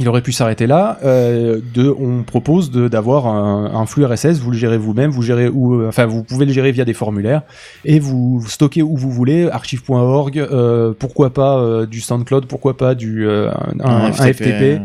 Il 0.00 0.08
aurait 0.08 0.22
pu 0.22 0.32
s'arrêter 0.32 0.66
là. 0.66 0.98
euh, 1.04 1.60
de, 1.74 1.94
on 1.96 2.22
propose 2.22 2.70
de- 2.70 2.88
d'avoir 2.88 3.26
un, 3.26 3.72
un 3.74 3.86
flux 3.86 4.04
RSS. 4.04 4.38
Vous 4.40 4.50
le 4.50 4.56
gérez 4.56 4.78
vous-même. 4.78 5.10
Vous 5.10 5.22
gérez 5.22 5.48
où, 5.48 5.74
euh, 5.74 5.88
enfin, 5.88 6.06
vous 6.06 6.22
pouvez 6.22 6.46
le 6.46 6.52
gérer 6.52 6.72
via 6.72 6.84
des 6.84 6.94
formulaires 6.94 7.42
et 7.84 8.00
vous 8.00 8.40
vous 8.40 8.48
stockez 8.48 8.82
où 8.82 8.96
vous 8.96 9.10
voulez. 9.10 9.48
Archive.org. 9.50 10.38
euh, 10.38 10.92
pourquoi 10.98 11.30
pas 11.34 11.58
euh, 11.58 11.86
du 11.86 12.00
SoundCloud. 12.00 12.46
Pourquoi 12.46 12.76
pas 12.76 12.94
du 12.94 13.26
euh, 13.28 13.50
un, 13.80 13.80
un- 13.80 14.04
un 14.06 14.12
FTP. 14.32 14.80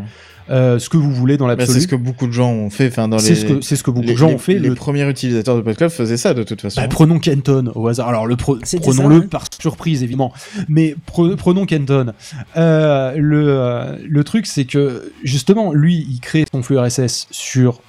Euh, 0.50 0.78
ce 0.78 0.88
que 0.88 0.96
vous 0.96 1.12
voulez 1.12 1.36
dans 1.36 1.46
Bah, 1.46 1.54
l'absolu. 1.56 1.74
c'est 1.74 1.80
ce 1.84 1.88
que 1.88 1.96
beaucoup 1.96 2.26
de 2.26 2.32
gens 2.32 2.50
ont 2.50 2.70
fait. 2.70 2.88
Enfin, 2.88 3.08
dans 3.08 3.18
C'est 3.18 3.30
les, 3.30 3.34
ce 3.36 3.44
que- 3.46 3.60
c'est 3.60 3.76
ce 3.76 3.82
que 3.82 3.90
beaucoup 3.90 4.06
les- 4.06 4.12
de 4.12 4.18
gens 4.18 4.28
les- 4.28 4.34
ont 4.34 4.38
fait, 4.38 4.54
Les 4.58 4.68
le- 4.68 4.74
premiers 4.74 5.08
utilisateurs 5.08 5.56
de 5.56 5.60
PodCloud 5.62 5.90
faisaient 5.90 6.16
ça 6.16 6.34
de 6.34 6.42
toute 6.42 6.60
façon. 6.60 6.80
Bah, 6.80 6.88
prenons 6.88 7.18
Kenton 7.18 7.70
au 7.74 7.88
hasard. 7.88 8.08
Alors 8.08 8.26
le 8.26 8.36
pro- 8.36 8.58
prenons-le 8.80 9.18
ouais. 9.20 9.26
par 9.26 9.44
surprise 9.60 10.02
évidemment, 10.02 10.32
mais 10.68 10.94
pre- 11.12 11.36
prenons 11.36 11.66
Kenton. 11.66 12.12
Euh, 12.56 13.12
le 13.16 13.46
euh, 13.48 13.96
le 14.08 14.24
truc 14.24 14.46
c'est 14.46 14.64
que 14.64 15.12
justement 15.24 15.72
lui 15.72 16.06
il 16.10 16.20
crée 16.20 16.44
son 16.52 16.62
flux 16.62 16.78
RSS 16.78 17.26
sur 17.30 17.80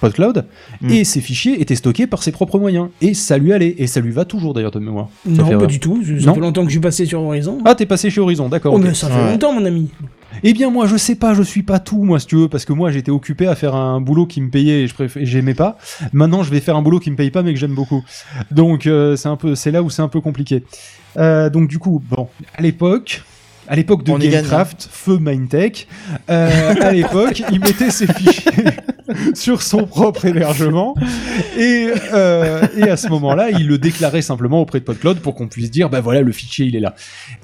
PodCloud 0.00 0.44
Mm. 0.82 0.90
et 0.90 1.04
ses 1.04 1.20
fichiers 1.22 1.60
étaient 1.62 1.74
stockés 1.74 2.06
par 2.06 2.22
ses 2.22 2.30
propres 2.30 2.58
moyens 2.58 2.88
et 3.00 3.14
ça 3.14 3.38
lui 3.38 3.52
allait 3.54 3.74
et 3.78 3.86
ça 3.86 4.00
lui 4.00 4.10
va 4.12 4.24
toujours 4.26 4.52
d'ailleurs 4.52 4.70
de 4.70 4.78
mémoire. 4.78 5.08
Non, 5.24 5.44
pas 5.48 5.56
rire. 5.58 5.66
du 5.66 5.80
tout. 5.80 6.02
Ça 6.04 6.26
Non 6.26 6.34
fait 6.34 6.40
longtemps 6.40 6.62
que 6.62 6.68
je 6.68 6.72
suis 6.72 6.80
passé 6.80 7.06
sur 7.06 7.22
Horizon. 7.22 7.58
Ah 7.64 7.74
t'es 7.74 7.86
passé 7.86 8.10
chez 8.10 8.20
Horizon, 8.20 8.48
d'accord. 8.50 8.74
Oh, 8.74 8.78
mais 8.78 8.92
ça 8.92 9.08
fait 9.08 9.14
Ouais. 9.14 9.30
longtemps, 9.32 9.52
mon 9.54 9.64
ami. 9.64 9.88
Eh 10.42 10.52
bien 10.52 10.70
moi 10.70 10.86
je 10.86 10.96
sais 10.96 11.14
pas, 11.14 11.34
je 11.34 11.42
suis 11.42 11.62
pas 11.62 11.78
tout 11.78 12.02
moi 12.02 12.20
si 12.20 12.26
tu 12.26 12.36
veux 12.36 12.48
parce 12.48 12.64
que 12.64 12.72
moi 12.72 12.90
j'étais 12.90 13.10
occupé 13.10 13.46
à 13.46 13.54
faire 13.54 13.74
un 13.74 14.00
boulot 14.00 14.26
qui 14.26 14.40
me 14.40 14.50
payait 14.50 14.82
et 14.82 14.86
je 14.88 14.94
et 15.18 15.26
j'aimais 15.26 15.54
pas. 15.54 15.78
Maintenant 16.12 16.42
je 16.42 16.50
vais 16.50 16.60
faire 16.60 16.76
un 16.76 16.82
boulot 16.82 17.00
qui 17.00 17.10
me 17.10 17.16
paye 17.16 17.30
pas 17.30 17.42
mais 17.42 17.52
que 17.52 17.58
j'aime 17.58 17.74
beaucoup. 17.74 18.04
Donc 18.50 18.86
euh, 18.86 19.16
c'est 19.16 19.28
un 19.28 19.36
peu 19.36 19.54
c'est 19.54 19.70
là 19.70 19.82
où 19.82 19.90
c'est 19.90 20.02
un 20.02 20.08
peu 20.08 20.20
compliqué. 20.20 20.64
Euh, 21.16 21.50
donc 21.50 21.68
du 21.68 21.78
coup 21.78 22.02
bon 22.08 22.28
à 22.54 22.62
l'époque 22.62 23.22
à 23.68 23.76
l'époque 23.76 24.04
de 24.04 24.12
On 24.12 24.18
gagne, 24.18 24.30
Gamecraft, 24.30 24.88
feu 24.90 25.18
Mindtech, 25.18 25.88
euh, 26.30 26.74
à 26.80 26.92
l'époque, 26.92 27.42
il 27.52 27.60
mettait 27.60 27.90
ses 27.90 28.06
fichiers 28.06 28.52
sur 29.34 29.62
son 29.62 29.86
propre 29.86 30.24
hébergement. 30.24 30.94
Et, 31.58 31.90
euh, 32.12 32.66
et 32.76 32.82
à 32.84 32.96
ce 32.96 33.08
moment-là, 33.08 33.50
il 33.50 33.66
le 33.66 33.78
déclarait 33.78 34.22
simplement 34.22 34.60
auprès 34.60 34.80
de 34.80 34.84
PodCloud 34.84 35.18
pour 35.18 35.34
qu'on 35.34 35.48
puisse 35.48 35.70
dire, 35.70 35.88
bah 35.88 36.00
voilà, 36.00 36.22
le 36.22 36.32
fichier 36.32 36.66
il 36.66 36.76
est 36.76 36.80
là. 36.80 36.94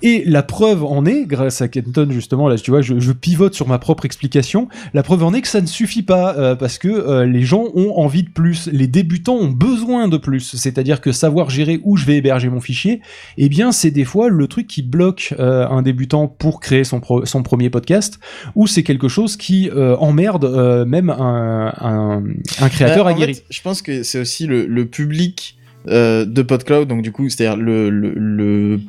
Et 0.03 0.25
la 0.27 0.43
preuve 0.43 0.85
en 0.85 1.05
est, 1.07 1.25
grâce 1.27 1.63
à 1.63 1.69
Kenton 1.69 2.09
justement, 2.11 2.49
là 2.49 2.57
tu 2.57 2.71
vois, 2.71 2.81
je, 2.83 3.13
pivote 3.13 3.55
sur 3.55 3.69
ma 3.69 3.79
propre 3.79 4.05
explication, 4.05 4.69
la 4.95 5.03
preuve 5.03 5.23
en 5.23 5.35
est 5.35 5.43
que 5.43 5.49
ça 5.49 5.61
ne 5.61 5.67
suffit 5.67 6.03
pas 6.03 6.35
euh, 6.37 6.55
parce 6.55 6.79
que 6.79 6.89
euh, 6.89 7.27
les 7.27 7.43
gens 7.43 7.65
ont 7.75 7.99
envie 7.99 8.23
de 8.23 8.31
plus, 8.31 8.69
les 8.73 8.87
débutants 8.87 9.37
ont 9.37 9.51
besoin 9.51 10.09
de 10.09 10.17
plus, 10.17 10.57
c'est-à-dire 10.57 11.01
que 11.01 11.13
savoir 11.13 11.51
gérer 11.51 11.81
où 11.85 11.97
je 11.97 12.07
vais 12.07 12.17
héberger 12.17 12.49
mon 12.49 12.61
fichier, 12.61 13.01
eh 13.37 13.49
bien 13.49 13.71
c'est 13.71 13.91
des 13.91 14.05
fois 14.05 14.29
le 14.29 14.47
truc 14.49 14.67
qui 14.67 14.83
bloque 14.83 15.35
un 15.39 15.83
débutant 15.83 16.27
pour 16.27 16.61
créer 16.61 16.85
son, 16.85 17.01
pro- 17.01 17.25
son 17.27 17.43
premier 17.43 17.71
podcast, 17.71 18.19
ou 18.55 18.67
c'est 18.67 18.83
quelque 18.83 19.09
chose 19.09 19.37
qui 19.37 19.71
emmerde 19.73 20.87
même 20.87 21.11
un, 21.11 21.52
un, 21.81 22.23
un 22.61 22.69
créateur 22.69 23.05
Bah, 23.05 23.11
aguerri. 23.11 23.35
fait, 23.35 23.45
je 23.51 23.61
pense 23.63 23.83
que 23.83 24.03
c'est 24.03 24.19
aussi 24.21 24.47
le, 24.47 24.67
le 24.67 24.87
public 24.87 25.57
euh, 25.89 26.25
de 26.25 26.43
PodCloud, 26.43 26.89
donc 26.89 27.03
du 27.03 27.13
coup, 27.13 27.29
c'est-à-dire 27.29 27.57
le 27.57 27.91
le 27.91 28.13
le 28.17 28.81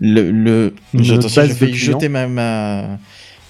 le, 0.00 0.30
le... 0.30 0.74
J'ai- 0.94 1.14
attention, 1.14 1.42
failli 1.42 1.72
clients. 1.72 1.92
jeter 1.98 2.08
ma, 2.08 2.26
ma 2.28 2.98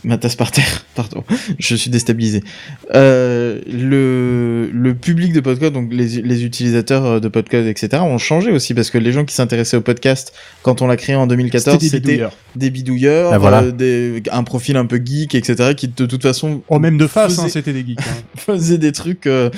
ma 0.05 0.17
tasse 0.19 0.37
par 0.37 0.51
terre, 0.51 0.85
pardon, 0.95 1.25
je 1.59 1.75
suis 1.75 1.91
déstabilisé. 1.91 2.43
Euh, 2.95 3.61
le 3.71 4.71
le 4.73 4.95
public 4.95 5.33
de 5.33 5.41
PodCloud, 5.41 5.73
donc 5.73 5.93
les 5.93 6.23
les 6.23 6.45
utilisateurs 6.45 7.05
euh, 7.07 7.21
de 7.21 7.29
PodCloud, 7.29 7.67
etc., 7.67 8.03
ont 8.03 8.19
changé 8.19 8.51
aussi 8.51 8.75
parce 8.75 8.91
que 8.91 8.99
les 8.99 9.13
gens 9.13 9.25
qui 9.25 9.35
s'intéressaient 9.35 9.77
au 9.77 9.81
podcast 9.83 10.33
quand 10.63 10.83
on 10.83 10.87
l'a 10.87 10.97
créé 10.97 11.15
en 11.17 11.27
2014, 11.27 11.75
C'était 11.75 11.79
des 11.85 11.89
c'était 11.91 12.01
bidouilleurs. 12.13 12.37
des 12.57 12.71
bidouilleurs, 12.71 13.33
Ah, 13.33 13.39
voilà. 13.39 13.63
euh, 13.63 13.71
des, 13.73 14.23
un 14.33 14.43
profil 14.45 14.77
un 14.77 14.87
peu 14.87 15.01
geek, 15.05 15.35
etc., 15.35 15.75
qui 15.77 15.89
de 15.89 16.07
toute 16.07 16.23
façon 16.23 16.63
Oh, 16.69 16.79
même 16.79 16.99
de 16.99 17.07
face, 17.07 17.39
hein, 17.39 17.49
c'était 17.49 17.73
des 17.73 17.85
geeks. 17.87 18.01
hein. 18.01 18.23
faisait 18.37 18.79
des 18.79 18.93
trucs 18.93 19.27
euh, 19.27 19.51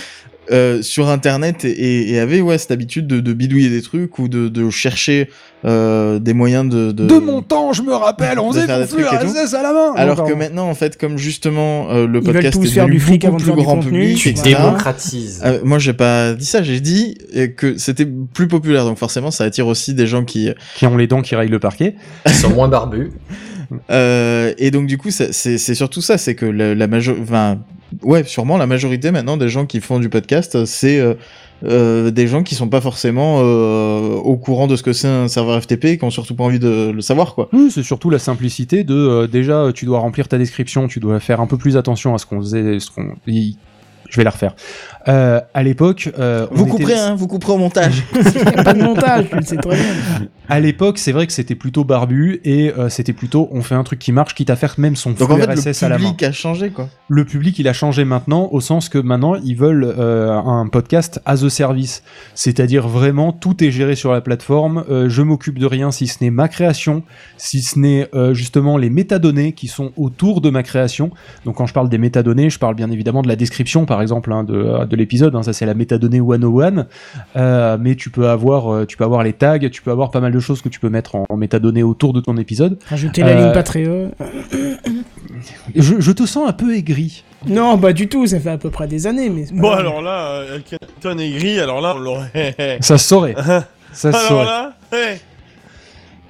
euh, 0.50 0.82
sur 0.82 1.08
internet 1.08 1.64
et, 1.64 2.10
et 2.10 2.18
avait 2.18 2.40
ouais 2.40 2.58
cette 2.58 2.72
habitude 2.72 3.06
de, 3.06 3.20
de 3.20 3.32
bidouiller 3.32 3.70
des 3.70 3.82
trucs 3.82 4.18
ou 4.18 4.28
de, 4.28 4.48
de 4.48 4.70
chercher 4.70 5.28
euh, 5.64 6.18
des 6.18 6.34
moyens 6.34 6.68
de, 6.68 6.90
de... 6.90 7.06
De 7.06 7.18
mon 7.18 7.42
temps, 7.42 7.72
je 7.72 7.82
me 7.82 7.94
rappelle, 7.94 8.40
on 8.40 8.52
faisait 8.52 8.66
tout. 8.66 8.96
RSS 8.96 9.54
à 9.54 9.62
la 9.62 9.72
main. 9.72 9.92
alors 9.96 10.18
Non, 10.18 10.26
que 10.26 10.32
maintenant 10.34 10.68
en 10.68 10.74
fait 10.74 10.98
comme 10.98 11.16
justement 11.16 11.90
euh, 11.90 12.06
le 12.06 12.18
Ils 12.18 12.24
podcast 12.24 12.52
tous 12.54 12.66
est 12.66 12.70
faire 12.70 12.84
devenu 12.86 12.98
du 12.98 13.04
fric 13.04 13.24
avant 13.24 13.36
plus 13.36 13.52
grand 13.52 13.76
contenu, 13.76 13.90
public 13.90 14.18
tu 14.18 14.28
etc. 14.30 14.56
Démocratise. 14.56 15.42
Euh, 15.44 15.60
moi 15.62 15.78
j'ai 15.78 15.92
pas 15.92 16.34
dit 16.34 16.44
ça 16.44 16.62
j'ai 16.62 16.80
dit 16.80 17.16
euh, 17.36 17.46
que 17.46 17.78
c'était 17.78 18.06
plus 18.06 18.48
populaire 18.48 18.84
donc 18.84 18.98
forcément 18.98 19.30
ça 19.30 19.44
attire 19.44 19.68
aussi 19.68 19.94
des 19.94 20.06
gens 20.08 20.24
qui 20.24 20.50
qui 20.74 20.86
ont 20.86 20.96
les 20.96 21.06
dents 21.06 21.22
qui 21.22 21.36
rayent 21.36 21.48
le 21.48 21.60
parquet. 21.60 21.94
Ils 22.26 22.32
sont 22.32 22.50
moins 22.50 22.68
barbus. 22.68 23.12
Euh, 23.90 24.52
et 24.58 24.70
donc 24.70 24.86
du 24.86 24.98
coup, 24.98 25.10
c'est 25.10 25.32
c'est 25.32 25.74
surtout 25.74 26.02
ça, 26.02 26.18
c'est 26.18 26.34
que 26.34 26.46
la, 26.46 26.74
la 26.74 26.86
major... 26.86 27.16
enfin, 27.22 27.58
ouais, 28.02 28.24
sûrement 28.24 28.56
la 28.56 28.66
majorité 28.66 29.10
maintenant 29.10 29.36
des 29.36 29.48
gens 29.48 29.66
qui 29.66 29.80
font 29.80 29.98
du 29.98 30.08
podcast, 30.08 30.64
c'est 30.64 30.98
euh, 30.98 31.14
euh, 31.64 32.10
des 32.10 32.26
gens 32.26 32.42
qui 32.42 32.54
sont 32.54 32.68
pas 32.68 32.80
forcément 32.80 33.40
euh, 33.40 34.14
au 34.14 34.36
courant 34.36 34.66
de 34.66 34.74
ce 34.74 34.82
que 34.82 34.92
c'est 34.92 35.08
un 35.08 35.28
serveur 35.28 35.62
FTP, 35.62 35.84
et 35.84 35.98
qui 35.98 36.04
ont 36.04 36.10
surtout 36.10 36.34
pas 36.34 36.44
envie 36.44 36.58
de 36.58 36.90
le 36.94 37.00
savoir, 37.00 37.34
quoi. 37.34 37.48
C'est 37.70 37.82
surtout 37.82 38.10
la 38.10 38.18
simplicité 38.18 38.82
de 38.82 38.94
euh, 38.94 39.26
déjà 39.26 39.70
tu 39.72 39.84
dois 39.84 40.00
remplir 40.00 40.28
ta 40.28 40.38
description, 40.38 40.88
tu 40.88 40.98
dois 40.98 41.20
faire 41.20 41.40
un 41.40 41.46
peu 41.46 41.56
plus 41.56 41.76
attention 41.76 42.14
à 42.14 42.18
ce 42.18 42.26
qu'on 42.26 42.40
faisait, 42.40 42.80
ce 42.80 42.90
qu'on. 42.90 43.14
Je 43.26 44.16
vais 44.18 44.24
la 44.24 44.30
refaire. 44.30 44.54
Euh, 45.08 45.40
à 45.54 45.62
l'époque, 45.62 46.10
euh, 46.18 46.46
on 46.50 46.54
Vous 46.54 46.62
était- 46.62 46.70
couperez, 46.70 46.94
hein, 46.98 47.14
vous 47.16 47.26
couperez 47.26 47.52
au 47.52 47.58
montage. 47.58 48.02
pas 48.64 48.72
de 48.74 48.82
montage, 48.82 49.26
tu 49.30 49.36
le 49.36 49.42
sais 49.42 49.56
très 49.56 49.74
bien. 49.76 49.84
À 50.48 50.60
l'époque, 50.60 50.98
c'est 50.98 51.12
vrai 51.12 51.26
que 51.26 51.32
c'était 51.32 51.54
plutôt 51.54 51.84
barbu 51.84 52.40
et 52.44 52.72
euh, 52.76 52.88
c'était 52.88 53.12
plutôt 53.14 53.48
on 53.52 53.62
fait 53.62 53.74
un 53.74 53.84
truc 53.84 53.98
qui 53.98 54.12
marche, 54.12 54.34
quitte 54.34 54.50
à 54.50 54.56
faire 54.56 54.74
même 54.76 54.96
son 54.96 55.10
Donc 55.12 55.30
flux 55.32 55.42
en 55.42 55.46
fait, 55.46 55.54
RSS 55.54 55.80
le 55.82 55.86
à 55.86 55.88
la 55.88 55.98
main. 55.98 56.04
public 56.10 56.22
a 56.24 56.32
changé, 56.32 56.70
quoi. 56.70 56.88
Le 57.08 57.24
public, 57.24 57.58
il 57.58 57.68
a 57.68 57.72
changé 57.72 58.04
maintenant 58.04 58.48
au 58.52 58.60
sens 58.60 58.88
que 58.88 58.98
maintenant 58.98 59.34
ils 59.36 59.56
veulent 59.56 59.84
euh, 59.98 60.30
un 60.32 60.66
podcast 60.68 61.20
as 61.24 61.42
a 61.44 61.48
service, 61.50 62.02
c'est-à-dire 62.34 62.86
vraiment 62.88 63.32
tout 63.32 63.62
est 63.64 63.70
géré 63.70 63.94
sur 63.94 64.12
la 64.12 64.20
plateforme. 64.20 64.84
euh, 64.90 65.08
je 65.08 65.22
m'occupe 65.22 65.58
de 65.58 65.66
rien 65.66 65.90
si 65.90 66.06
ce 66.06 66.22
n'est 66.22 66.30
ma 66.30 66.48
création, 66.48 67.02
si 67.38 67.62
ce 67.62 67.78
n'est 67.78 68.08
euh, 68.14 68.34
justement 68.34 68.76
les 68.76 68.90
métadonnées 68.90 69.52
qui 69.52 69.68
sont 69.68 69.92
autour 69.96 70.40
de 70.40 70.50
ma 70.50 70.62
création. 70.62 71.10
Donc 71.44 71.56
quand 71.56 71.66
je 71.66 71.72
parle 71.74 71.88
des 71.88 71.98
métadonnées, 71.98 72.50
je 72.50 72.58
parle 72.58 72.74
bien 72.74 72.90
évidemment 72.90 73.22
de 73.22 73.28
la 73.28 73.36
description, 73.36 73.86
par 73.86 74.02
exemple, 74.02 74.32
hein, 74.32 74.44
de, 74.44 74.84
de 74.84 74.91
l'épisode. 74.96 75.34
hein, 75.34 75.42
ça 75.42 75.52
c'est 75.52 75.66
la 75.66 75.74
métadonnée 75.74 76.18
101. 76.20 76.86
Euh, 77.36 77.76
mais 77.80 77.94
tu 77.94 78.10
peux 78.10 78.28
avoir, 78.28 78.72
euh, 78.72 78.86
tu 78.86 78.96
peux 78.96 79.04
avoir 79.04 79.22
les 79.22 79.32
tags, 79.32 79.58
tu 79.70 79.82
peux 79.82 79.90
avoir 79.90 80.10
pas 80.10 80.20
mal 80.20 80.32
de 80.32 80.40
choses 80.40 80.62
que 80.62 80.68
tu 80.68 80.80
peux 80.80 80.88
mettre 80.90 81.14
en, 81.14 81.24
en 81.28 81.36
métadonnées 81.36 81.82
autour 81.82 82.12
de 82.12 82.20
ton 82.20 82.36
épisode. 82.36 82.78
Rajouter 82.88 83.22
la 83.22 83.28
Euh, 83.28 83.44
ligne 83.44 83.52
Patreon. 83.52 84.10
Je, 85.74 86.00
je 86.00 86.12
te 86.12 86.24
sens 86.26 86.48
un 86.48 86.52
peu 86.52 86.74
aigri. 86.76 87.24
Non, 87.46 87.76
pas 87.78 87.92
du 87.92 88.08
tout, 88.08 88.26
ça 88.26 88.38
fait 88.38 88.50
à 88.50 88.58
peu 88.58 88.70
près 88.70 88.86
des 88.86 89.06
années, 89.06 89.28
mais. 89.28 89.46
Bon, 89.52 89.70
alors 89.72 90.00
là, 90.02 90.26
euh, 90.28 90.58
est 91.18 91.30
gris, 91.30 91.58
alors 91.58 91.80
là, 91.80 91.94
on 91.96 91.98
l'aurait. 91.98 92.78
Ça 92.80 92.98
se 92.98 93.08
saurait. 93.08 93.34
Ça 93.92 94.10
se 94.10 94.16
alors 94.16 94.28
saurait. 94.28 94.44
là. 94.46 94.72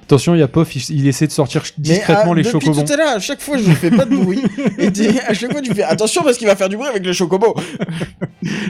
Attention, 0.03 0.35
il 0.35 0.39
y 0.39 0.43
a 0.43 0.47
Pof, 0.47 0.75
il, 0.75 0.99
il 0.99 1.07
essaie 1.07 1.27
de 1.27 1.31
sortir 1.31 1.63
discrètement 1.77 2.33
Mais, 2.33 2.41
les 2.41 2.47
ah, 2.47 2.51
depuis 2.51 2.67
chocobons. 2.67 2.83
tout 2.83 2.93
à 2.93 2.97
l'heure, 2.97 3.15
à 3.15 3.19
chaque 3.19 3.41
fois, 3.41 3.57
je 3.57 3.71
fais 3.71 3.89
pas 3.89 4.05
de 4.05 4.15
bruit. 4.15 4.41
et 4.77 4.89
à 5.25 5.33
chaque 5.33 5.51
fois, 5.51 5.61
tu 5.61 5.73
fais 5.73 5.83
attention 5.83 6.23
parce 6.23 6.37
qu'il 6.37 6.47
va 6.47 6.55
faire 6.55 6.69
du 6.69 6.75
bruit 6.75 6.89
avec 6.89 7.05
le 7.05 7.13
chocobo. 7.13 7.55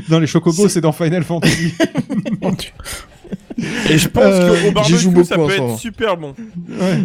Non, 0.09 0.19
les 0.19 0.27
chocobos, 0.27 0.69
c'est 0.69 0.81
dans 0.81 0.91
Final 0.91 1.23
Fantasy. 1.23 1.73
Et 3.89 3.97
je 3.97 4.07
pense 4.07 4.23
Euh, 4.25 4.49
qu'au 4.65 4.71
barbecue, 4.71 4.97
ça 4.97 5.05
beaucoup 5.09 5.19
en 5.19 5.45
peut 5.47 5.51
ce 5.51 5.55
être 5.55 5.61
moment. 5.61 5.77
super 5.77 6.17
bon. 6.17 6.33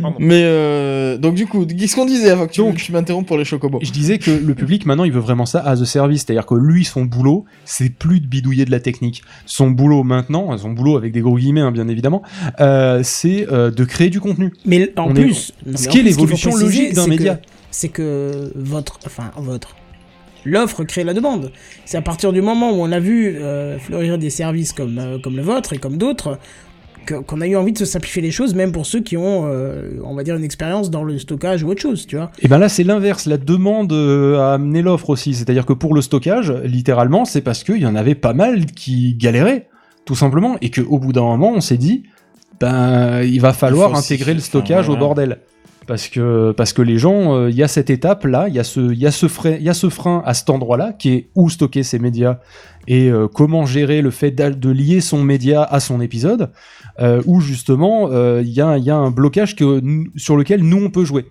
Pardon. 0.02 0.16
Mais 0.18 0.42
euh, 0.44 1.16
donc 1.18 1.34
du 1.34 1.46
coup, 1.46 1.64
qu'est-ce 1.66 1.94
qu'on 1.96 2.06
disait 2.06 2.30
avant 2.30 2.46
que 2.46 2.52
tu, 2.52 2.60
Donc- 2.60 2.76
tu 2.76 2.92
m'interromps 2.92 3.26
pour 3.26 3.38
les 3.38 3.44
chocobos 3.44 3.78
Je 3.82 3.90
disais 3.90 4.18
que 4.18 4.30
le 4.30 4.54
public, 4.54 4.86
maintenant, 4.86 5.04
il 5.04 5.12
veut 5.12 5.20
vraiment 5.20 5.46
ça 5.46 5.60
as 5.60 5.80
a 5.80 5.84
service. 5.84 6.24
C'est-à-dire 6.26 6.46
que 6.46 6.54
lui, 6.54 6.84
son 6.84 7.04
boulot, 7.04 7.44
c'est 7.64 7.90
plus 7.90 8.20
de 8.20 8.26
bidouiller 8.26 8.64
de 8.64 8.70
la 8.70 8.80
technique. 8.80 9.22
Son 9.46 9.70
boulot 9.70 10.02
maintenant, 10.04 10.56
son 10.58 10.70
boulot 10.70 10.96
avec 10.96 11.12
des 11.12 11.20
gros 11.20 11.36
guillemets, 11.38 11.60
hein, 11.60 11.72
bien 11.72 11.88
évidemment, 11.88 12.22
euh, 12.60 13.00
c'est 13.02 13.46
euh, 13.52 13.70
de 13.70 13.84
créer 13.84 14.10
du 14.10 14.20
contenu. 14.20 14.52
Mais 14.66 14.92
en 14.96 15.08
On 15.10 15.14
est- 15.14 15.20
plus, 15.22 15.52
non, 15.66 15.72
mais 15.72 15.76
ce 15.78 15.88
qui 15.88 15.98
est 15.98 16.02
l'évolution 16.02 16.54
logique 16.56 16.94
d'un 16.94 17.04
que- 17.04 17.10
média. 17.10 17.40
C'est 17.70 17.88
que 17.90 18.50
votre, 18.56 18.98
enfin 19.06 19.30
votre, 19.36 19.76
l'offre 20.48 20.84
crée 20.84 21.04
la 21.04 21.14
demande. 21.14 21.52
C'est 21.84 21.96
à 21.96 22.02
partir 22.02 22.32
du 22.32 22.42
moment 22.42 22.70
où 22.70 22.82
on 22.82 22.92
a 22.92 23.00
vu 23.00 23.36
euh, 23.36 23.78
fleurir 23.78 24.18
des 24.18 24.30
services 24.30 24.72
comme 24.72 24.98
euh, 24.98 25.18
comme 25.18 25.36
le 25.36 25.42
vôtre 25.42 25.72
et 25.72 25.78
comme 25.78 25.96
d'autres 25.96 26.38
qu'on 27.26 27.40
a 27.40 27.46
eu 27.46 27.56
envie 27.56 27.72
de 27.72 27.78
se 27.78 27.86
simplifier 27.86 28.20
les 28.20 28.30
choses, 28.30 28.54
même 28.54 28.70
pour 28.70 28.84
ceux 28.84 29.00
qui 29.00 29.16
ont, 29.16 29.46
euh, 29.46 29.98
on 30.04 30.14
va 30.14 30.24
dire, 30.24 30.36
une 30.36 30.44
expérience 30.44 30.90
dans 30.90 31.04
le 31.04 31.18
stockage 31.18 31.62
ou 31.62 31.70
autre 31.70 31.80
chose, 31.80 32.06
tu 32.06 32.16
vois. 32.16 32.30
Et 32.40 32.48
ben 32.48 32.58
là, 32.58 32.68
c'est 32.68 32.84
l'inverse. 32.84 33.24
La 33.24 33.38
demande 33.38 33.94
a 33.94 34.52
amené 34.52 34.82
l'offre 34.82 35.08
aussi. 35.08 35.32
C'est-à-dire 35.32 35.64
que 35.64 35.72
pour 35.72 35.94
le 35.94 36.02
stockage, 36.02 36.52
littéralement, 36.64 37.24
c'est 37.24 37.40
parce 37.40 37.64
qu'il 37.64 37.78
y 37.78 37.86
en 37.86 37.94
avait 37.94 38.14
pas 38.14 38.34
mal 38.34 38.66
qui 38.66 39.14
galéraient, 39.14 39.68
tout 40.04 40.16
simplement, 40.16 40.58
et 40.60 40.70
qu'au 40.70 40.98
bout 40.98 41.14
d'un 41.14 41.22
moment, 41.22 41.52
on 41.54 41.62
s'est 41.62 41.78
dit, 41.78 42.02
ben, 42.60 43.22
il 43.22 43.40
va 43.40 43.52
falloir 43.52 43.88
Il 43.88 43.92
faut 43.92 43.98
aussi 44.00 44.12
intégrer 44.12 44.34
le 44.34 44.40
stockage 44.40 44.86
voilà. 44.86 45.00
au 45.00 45.04
bordel. 45.06 45.38
Parce 45.88 46.06
que, 46.08 46.52
parce 46.52 46.72
que 46.72 46.82
les 46.82 46.98
gens, 46.98 47.34
euh, 47.34 47.50
il 47.50 47.56
y 47.56 47.62
a 47.64 47.68
cette 47.68 47.88
étape-là, 47.90 48.46
il 48.48 48.54
y, 48.54 48.58
a 48.60 48.64
ce- 48.64 48.92
il 48.92 48.98
y, 48.98 49.06
a 49.06 49.10
ce 49.10 49.26
frein- 49.26 49.56
il 49.58 49.62
y 49.64 49.68
a 49.70 49.74
ce 49.74 49.88
frein 49.88 50.22
à 50.26 50.34
cet 50.34 50.50
endroit-là, 50.50 50.92
qui 50.92 51.08
est 51.14 51.28
où 51.34 51.48
stocker 51.50 51.82
ses 51.82 51.98
médias 51.98 52.38
et 52.86 53.08
euh, 53.10 53.26
comment 53.26 53.64
gérer 53.66 54.02
le 54.02 54.10
fait 54.10 54.30
de 54.30 54.70
lier 54.70 55.00
son 55.00 55.22
média 55.24 55.62
à 55.64 55.80
son 55.80 56.00
épisode, 56.00 56.50
euh, 57.00 57.22
où 57.26 57.40
justement, 57.40 58.10
il 58.40 58.48
y, 58.50 58.60
a, 58.60 58.76
il 58.78 58.84
y 58.84 58.90
a 58.90 58.96
un 58.96 59.10
blocage 59.10 59.56
que, 59.56 59.82
sur 60.16 60.36
lequel 60.36 60.62
nous, 60.62 60.84
on 60.84 60.90
peut 60.90 61.04
jouer. 61.04 61.24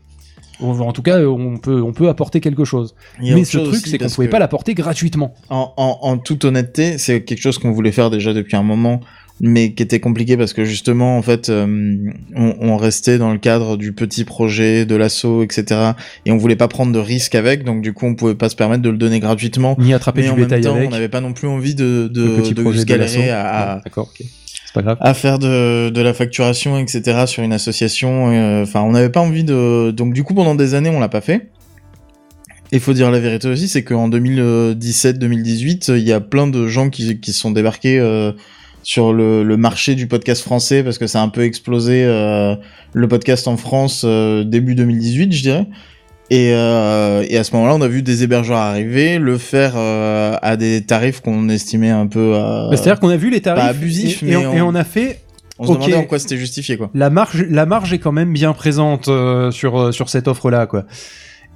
Ou 0.60 0.72
En 0.72 0.92
tout 0.92 1.04
cas, 1.04 1.20
on 1.22 1.58
peut, 1.58 1.84
on 1.84 1.94
peut 1.94 2.10
apporter 2.10 2.40
quelque 2.40 2.66
chose. 2.66 2.96
Mais 3.22 3.46
ce 3.46 3.60
truc, 3.60 3.86
c'est 3.86 4.00
qu'on 4.00 4.06
parce 4.06 4.16
pouvait 4.16 4.28
pas 4.28 4.40
l'apporter 4.40 4.74
gratuitement. 4.74 5.36
En, 5.50 5.72
en, 5.78 6.00
en 6.02 6.18
toute 6.18 6.46
honnêteté, 6.46 6.98
c'est 6.98 7.24
quelque 7.24 7.42
chose 7.42 7.60
qu'on 7.60 7.72
voulait 7.74 7.92
faire 7.92 8.10
déjà 8.10 8.34
depuis 8.34 8.56
un 8.56 8.64
moment, 8.64 9.02
mais 9.40 9.74
qui 9.74 9.84
était 9.84 10.00
compliqué 10.00 10.36
parce 10.38 10.54
que 10.54 10.66
justement, 10.66 11.18
en 11.18 11.22
fait, 11.22 11.50
euh, 11.50 11.96
on, 12.36 12.56
on 12.60 12.78
restait 12.78 13.18
dans 13.18 13.32
le 13.32 13.38
cadre 13.38 13.78
du 13.78 13.94
petit 13.94 14.24
projet, 14.24 14.86
de 14.86 14.96
l'assaut, 14.96 15.44
etc. 15.44 15.92
Et 16.26 16.32
on 16.32 16.38
voulait 16.38 16.56
pas 16.56 16.68
prendre 16.68 16.92
de 16.92 17.00
risques 17.00 17.36
avec, 17.36 17.64
donc 17.64 17.82
du 17.82 17.94
coup, 17.94 18.06
on 18.08 18.16
pouvait 18.16 18.36
pas 18.36 18.50
se 18.50 18.56
permettre 18.56 18.82
de 18.82 18.90
le 18.90 18.98
donner 18.98 19.20
gratuitement. 19.20 19.76
Ni 19.80 19.94
attraper 19.94 20.22
mais 20.22 20.28
du 20.28 20.32
en 20.32 20.36
même 20.38 20.46
bétail 20.46 20.62
temps, 20.62 20.76
avec. 20.76 20.88
on 20.88 20.92
n'avait 20.92 21.10
pas 21.10 21.22
non 21.22 21.34
plus 21.34 21.48
envie 21.48 21.76
de, 21.76 22.10
de, 22.12 22.38
petit 22.38 22.54
de 22.54 22.62
projet 22.64 22.80
de 22.80 22.86
galérer 22.86 23.30
à, 23.30 23.74
à- 23.74 23.82
Ouais, 24.76 24.82
pas 24.82 24.82
grave. 24.82 24.98
à 25.02 25.14
faire 25.14 25.40
de, 25.40 25.90
de 25.90 26.02
la 26.02 26.14
facturation, 26.14 26.78
etc. 26.78 27.24
sur 27.26 27.42
une 27.44 27.54
association. 27.54 28.32
euh, 28.32 28.64
Enfin, 28.64 28.82
on 28.82 28.92
n'avait 28.92 29.10
pas 29.10 29.22
envie 29.22 29.44
de. 29.44 29.92
Donc, 29.92 30.14
du 30.14 30.24
coup, 30.24 30.34
pendant 30.34 30.56
des 30.56 30.74
années, 30.76 30.90
on 30.90 31.00
l'a 31.00 31.10
pas 31.10 31.22
fait. 31.22 31.50
Et 32.72 32.80
faut 32.80 32.94
dire 32.94 33.10
la 33.10 33.20
vérité 33.20 33.48
aussi, 33.48 33.70
c'est 33.70 33.84
qu'en 33.84 34.10
2017-2018, 34.10 35.92
il 35.98 36.04
y 36.08 36.12
a 36.12 36.20
plein 36.20 36.48
de 36.48 36.68
gens 36.68 36.90
qui, 36.90 37.20
qui 37.20 37.34
sont 37.34 37.52
débarqués 37.52 37.98
euh, 38.00 38.34
sur 38.88 39.12
le, 39.12 39.44
le 39.44 39.58
marché 39.58 39.96
du 39.96 40.08
podcast 40.08 40.42
français 40.42 40.82
parce 40.82 40.98
que 40.98 41.08
ça 41.08 41.20
a 41.20 41.24
un 41.24 41.28
peu 41.28 41.42
explosé 41.42 42.06
euh, 42.06 42.56
le 42.94 43.08
podcast 43.10 43.46
en 43.50 43.58
France 43.58 44.04
euh, 44.06 44.46
début 44.46 44.76
2018, 44.76 45.34
je 45.34 45.42
dirais. 45.42 45.66
Et, 46.30 46.52
euh, 46.54 47.26
et 47.28 47.38
à 47.38 47.44
ce 47.44 47.54
moment-là, 47.56 47.76
on 47.76 47.82
a 47.82 47.90
vu 47.90 48.02
des 48.02 48.24
hébergeurs 48.24 48.56
arriver, 48.60 49.20
le 49.20 49.38
faire 49.38 49.76
à 49.76 50.56
des 50.56 50.86
tarifs 50.86 51.20
qu'on 51.20 51.50
estimait 51.50 51.90
un 51.90 52.08
peu. 52.08 52.32
Bah, 52.32 52.70
C'est-à-dire 52.72 53.02
qu'on 53.02 53.10
a 53.10 53.18
vu 53.18 53.30
les 53.30 53.42
tarifs. 53.42 53.62
pas 53.62 53.70
abusifs, 53.70 54.24
et, 54.24 54.28
mais 54.28 54.32
et 54.32 54.38
on, 54.38 54.50
on- 54.52 54.54
et 54.54 54.62
on 54.62 54.76
a 54.76 54.86
fait. 54.86 55.20
on 55.60 55.66
se 55.66 55.72
ok. 55.72 55.78
demandait 55.80 55.96
en 55.96 56.04
quoi 56.06 56.18
c'était 56.20 56.38
justifié, 56.38 56.78
quoi. 56.78 56.90
La 56.94 57.10
marge, 57.10 57.46
la 57.50 57.66
marge 57.66 57.92
est 57.92 58.00
quand 58.00 58.14
même 58.14 58.32
bien 58.32 58.54
présente 58.54 59.10
euh, 59.10 59.52
sur, 59.52 59.94
sur 59.94 60.08
cette 60.08 60.30
offre-là, 60.30 60.66
quoi. 60.66 60.86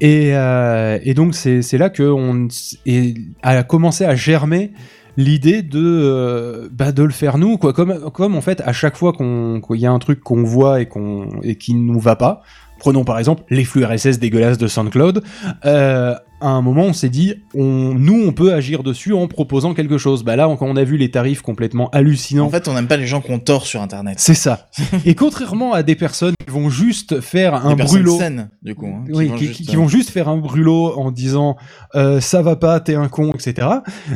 Et, 0.01 0.31
euh, 0.33 0.99
et 1.03 1.13
donc, 1.13 1.33
c'est 1.35 1.77
là 1.77 1.89
qu'on 1.89 2.47
et 2.85 3.13
a 3.43 3.63
commencé 3.63 4.03
à 4.03 4.15
germer 4.15 4.71
l'idée 5.17 5.61
de, 5.61 5.79
euh, 5.79 6.69
bah, 6.71 6.91
de 6.91 7.03
le 7.03 7.11
faire 7.11 7.37
nous, 7.37 7.57
quoi. 7.57 7.73
Comme, 7.73 8.11
comme 8.11 8.35
en 8.35 8.41
fait, 8.41 8.61
à 8.61 8.73
chaque 8.73 8.97
fois 8.97 9.13
qu'on 9.13 9.61
qu'il 9.61 9.79
y 9.79 9.85
a 9.85 9.91
un 9.91 9.99
truc 9.99 10.21
qu'on 10.21 10.43
voit 10.43 10.81
et, 10.81 10.87
qu'on 10.87 11.27
et 11.43 11.55
qui 11.55 11.73
nous 11.73 11.99
va 11.99 12.15
pas, 12.15 12.41
prenons 12.79 13.03
par 13.03 13.19
exemple 13.19 13.43
les 13.49 13.63
flux 13.63 13.85
RSS 13.85 14.19
dégueulasses 14.19 14.57
de 14.57 14.67
SoundCloud, 14.67 15.23
euh, 15.65 16.15
à 16.41 16.49
un 16.49 16.61
moment, 16.61 16.83
on 16.85 16.93
s'est 16.93 17.09
dit, 17.09 17.35
on, 17.53 17.93
nous, 17.93 18.23
on 18.27 18.31
peut 18.33 18.53
agir 18.53 18.83
dessus 18.83 19.13
en 19.13 19.27
proposant 19.27 19.73
quelque 19.73 19.97
chose. 19.97 20.23
Bah 20.23 20.35
là, 20.35 20.53
quand 20.59 20.65
on 20.67 20.75
a 20.75 20.83
vu 20.83 20.97
les 20.97 21.11
tarifs 21.11 21.41
complètement 21.41 21.89
hallucinants 21.91 22.47
En 22.47 22.49
fait, 22.49 22.67
on 22.67 22.73
n'aime 22.73 22.87
pas 22.87 22.97
les 22.97 23.07
gens 23.07 23.21
qu'on 23.21 23.39
tord 23.39 23.65
sur 23.65 23.81
Internet. 23.81 24.15
c'est 24.19 24.33
ça. 24.33 24.67
Et 25.05 25.15
contrairement 25.15 25.73
à 25.73 25.83
des 25.83 25.95
personnes 25.95 26.33
qui 26.45 26.51
vont 26.51 26.69
juste 26.69 27.21
faire 27.21 27.53
un 27.65 27.75
Des 27.75 27.83
brûlot, 27.83 28.17
saines, 28.17 28.49
du 28.61 28.75
coup. 28.75 28.87
hein, 28.87 29.03
oui, 29.09 29.27
vont 29.27 29.35
qui, 29.35 29.45
juste, 29.45 29.57
qui- 29.57 29.65
qui 29.67 29.75
vont 29.75 29.87
juste 29.87 30.09
faire 30.09 30.27
un 30.29 30.37
brûlot 30.37 30.93
en 30.97 31.11
disant 31.11 31.55
euh, 31.95 32.19
ça 32.19 32.41
va 32.41 32.55
pas, 32.55 32.79
t'es 32.79 32.95
un 32.95 33.07
con, 33.07 33.31
etc. 33.33 33.67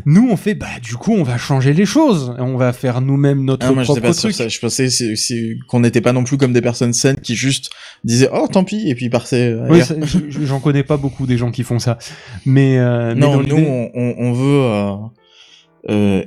Nous, 0.06 0.28
on 0.30 0.36
fait 0.36 0.56
bah 0.56 0.66
du 0.84 0.96
coup, 0.96 1.14
on 1.14 1.24
va 1.24 1.38
changer 1.38 1.74
les 1.74 1.86
choses, 1.86 2.34
on 2.40 2.58
va 2.58 2.74
faire 2.74 3.02
nous-mêmes 3.02 3.44
notre 3.46 3.66
Ah, 3.68 3.72
moi, 3.72 3.84
je 3.84 3.88
propre 3.88 4.02
pas 4.02 4.14
sur 4.14 4.24
truc. 4.30 4.34
ça. 4.36 4.48
Je 4.48 4.60
pensais 4.60 4.90
qu'on 5.68 5.80
n'était 5.80 6.02
pas 6.02 6.14
non 6.14 6.24
plus 6.24 6.38
comme 6.38 6.54
des 6.54 6.62
personnes 6.62 6.94
saines 6.94 7.18
qui 7.22 7.36
juste 7.36 7.70
disaient 8.04 8.30
oh 8.34 8.48
tant 8.52 8.64
pis 8.64 8.90
et 8.90 8.96
puis 8.96 9.10
partaient. 9.10 9.52
euh, 9.54 9.68
Oui, 9.70 9.82
je- 10.04 10.46
j'en 10.46 10.60
connais 10.60 10.84
pas 10.84 10.98
beaucoup 10.98 11.26
des 11.28 11.38
gens 11.38 11.52
qui 11.52 11.64
font 11.64 11.80
ça, 11.80 11.98
mais, 12.46 12.78
euh, 12.78 13.14
mais 13.16 13.22
non, 13.22 13.42
nous 13.42 13.56
on, 13.96 14.34
veut 14.34 14.62
euh, 14.64 14.96
euh, 15.90 16.24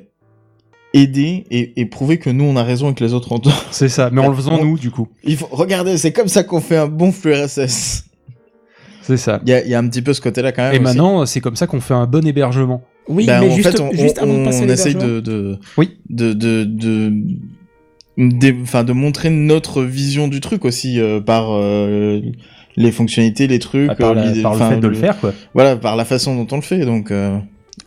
aider 0.95 1.45
et, 1.51 1.81
et 1.81 1.87
prouver 1.87 2.19
que 2.19 2.31
nous 2.31 2.45
on 2.45 2.57
a 2.57 2.63
raison 2.63 2.91
et 2.91 2.95
que 2.95 3.05
les 3.05 3.15
autres 3.15 3.33
ont 3.33 3.39
tort. 3.39 3.65
c'est 3.71 3.89
ça. 3.89 4.11
Mais 4.13 4.21
en 4.21 4.29
le 4.29 4.35
faisant 4.37 4.59
On- 4.59 4.65
nous, 4.65 4.79
du 4.79 4.91
coup, 4.91 5.09
Il 5.25 5.37
faut 5.37 5.49
regardez, 5.51 5.99
c'est 5.99 6.13
comme 6.13 6.29
ça 6.29 6.45
qu'on 6.45 6.61
fait 6.61 6.77
un 6.77 6.87
bon 6.89 7.13
flux 7.13 7.33
RSS. 7.35 8.05
c'est 9.03 9.17
ça. 9.17 9.41
Il 9.45 9.51
y 9.51 9.55
a, 9.55 9.65
il 9.65 9.71
y 9.71 9.75
a 9.75 9.79
un 9.79 9.89
petit 9.89 10.03
peu 10.03 10.13
ce 10.15 10.21
côté-là 10.21 10.53
quand 10.53 10.63
même. 10.63 10.73
Et 10.75 10.77
aussi. 10.77 10.85
maintenant, 10.85 11.27
c'est 11.27 11.41
comme 11.41 11.57
ça 11.57 11.67
qu'on 11.67 11.81
fait 11.81 11.95
un 11.95 12.07
bon 12.07 12.27
hébergement. 12.27 12.83
Oui, 13.09 13.25
Bah, 13.27 13.41
mais 13.41 13.51
en 13.51 13.55
juste, 13.57 13.71
fait, 13.71 13.81
on, 13.81 13.91
juste 13.93 14.19
avant 14.19 14.35
de 14.35 14.39
on- 14.41 14.45
passer 14.45 14.63
à 14.63 14.67
on 14.67 14.69
essaye 14.69 14.95
de, 14.95 15.21
de, 15.21 15.59
Oui. 15.79 15.97
de, 16.11 16.35
de, 16.35 17.13
enfin, 18.63 18.85
de 18.85 18.93
montrer 18.93 19.31
notre 19.31 19.83
vision 19.83 20.29
du 20.29 20.41
truc 20.41 20.65
aussi 20.65 21.01
euh, 21.01 21.21
par 21.21 21.47
euh, 21.53 22.21
les 22.79 22.93
fonctionnalités, 22.93 23.47
les 23.47 23.59
trucs, 23.59 23.89
Bah, 23.89 23.95
par, 23.95 24.11
euh, 24.11 24.15
la- 24.15 24.43
par 24.43 24.55
le 24.55 24.59
fait 24.61 24.81
de 24.81 24.89
le 24.89 24.95
faire, 24.95 25.19
quoi. 25.19 25.33
Voilà, 25.55 25.77
par 25.77 25.97
la 25.97 26.05
façon 26.05 26.35
dont 26.37 26.47
on 26.53 26.57
le 26.57 26.63
fait. 26.63 26.85
Donc, 26.85 27.11
euh, 27.11 27.37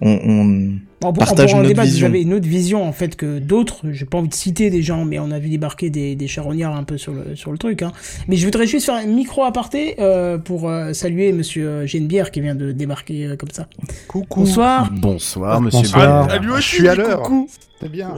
on, 0.01 0.19
on, 0.23 0.69
on 1.09 1.13
Partage 1.13 1.47
pourra 1.47 1.57
en 1.59 1.63
notre 1.63 1.69
débattre, 1.69 1.87
vision. 1.87 2.07
Vous 2.07 2.13
avez 2.13 2.21
une 2.21 2.33
autre 2.33 2.47
vision 2.47 2.83
en 2.87 2.91
fait 2.93 3.15
que 3.15 3.39
d'autres. 3.39 3.81
J'ai 3.91 4.05
pas 4.05 4.17
envie 4.19 4.29
de 4.29 4.33
citer 4.33 4.69
des 4.69 4.81
gens, 4.81 5.05
mais 5.05 5.19
on 5.19 5.31
a 5.31 5.39
vu 5.39 5.49
débarquer 5.49 5.89
des, 5.89 6.15
des 6.15 6.27
charognards 6.27 6.75
un 6.75 6.83
peu 6.83 6.97
sur 6.97 7.13
le, 7.13 7.35
sur 7.35 7.51
le 7.51 7.57
truc. 7.57 7.81
Hein. 7.81 7.91
Mais 8.27 8.35
je 8.35 8.45
voudrais 8.45 8.67
juste 8.67 8.85
faire 8.85 8.95
un 8.95 9.05
micro 9.05 9.43
aparté 9.43 9.95
euh, 9.99 10.37
pour 10.37 10.69
euh, 10.69 10.93
saluer 10.93 11.31
Monsieur 11.31 11.67
euh, 11.67 11.87
Genebière 11.87 12.31
qui 12.31 12.41
vient 12.41 12.55
de 12.55 12.71
débarquer 12.71 13.25
euh, 13.25 13.35
comme 13.35 13.51
ça. 13.51 13.67
Coucou. 14.07 14.41
Bonsoir. 14.41 14.89
Bonsoir, 14.91 15.61
monsieur. 15.61 15.81
Bonsoir. 15.81 16.27
Ah, 16.29 16.37
lui 16.37 16.51
aussi, 16.51 16.61
Je 16.61 16.75
suis 16.75 16.87
à 16.87 16.95
l'heure. 16.95 17.21
coucou. 17.21 17.47
C'est 17.81 17.89
bien. 17.91 18.13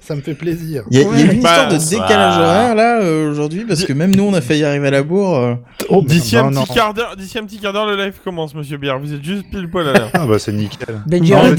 Ça 0.00 0.14
me 0.14 0.22
fait 0.22 0.32
plaisir. 0.34 0.84
Il 0.90 0.98
y 0.98 1.04
a, 1.04 1.18
y 1.18 1.22
une 1.22 1.32
histoire 1.34 1.68
de 1.68 1.76
décalage 1.90 2.38
horaire 2.38 2.74
là 2.74 3.02
euh, 3.02 3.30
aujourd'hui 3.30 3.66
parce 3.68 3.84
que 3.84 3.92
même 3.92 4.16
nous 4.16 4.24
on 4.24 4.32
a 4.32 4.40
failli 4.40 4.64
arriver 4.64 4.88
à 4.88 4.90
la 4.90 5.02
bourre. 5.02 5.36
euh. 5.36 5.54
Oh, 5.90 6.02
D'ici 6.02 6.36
bah, 6.36 6.44
un 6.46 6.50
non. 6.50 6.62
petit 6.64 6.72
quart 6.72 6.94
d'heure, 6.94 7.14
d'ici 7.14 7.36
un 7.38 7.44
petit 7.44 7.58
quart 7.58 7.74
d'heure, 7.74 7.84
le 7.84 7.94
live 8.02 8.14
commence, 8.24 8.54
monsieur 8.54 8.78
Bière. 8.78 8.98
Vous 8.98 9.12
êtes 9.12 9.22
juste 9.22 9.44
pile 9.50 9.68
poil 9.68 9.86
à 9.88 9.92
l'heure. 9.92 10.10
Ah 10.14 10.26
bah 10.26 10.38
c'est 10.38 10.52
nickel. 10.52 11.02
Benji 11.06 11.30
Non, 11.32 11.52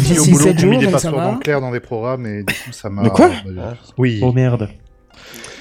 abrutis 0.00 0.18
au 0.20 0.24
boulot 0.32 0.38
7 0.44 0.56
qui 0.56 0.64
ont 0.64 0.70
mis 0.70 0.78
des 0.78 0.86
passeports 0.88 1.32
va. 1.32 1.38
clairs 1.40 1.60
dans 1.60 1.70
des 1.72 1.80
programmes 1.80 2.26
et 2.26 2.42
du 2.42 2.54
coup 2.54 2.72
ça 2.72 2.90
m'a. 2.90 3.02
De 3.02 3.08
quoi 3.08 3.30
bah, 3.46 3.74
Oui. 3.98 4.20
Oh 4.22 4.32
merde. 4.32 4.68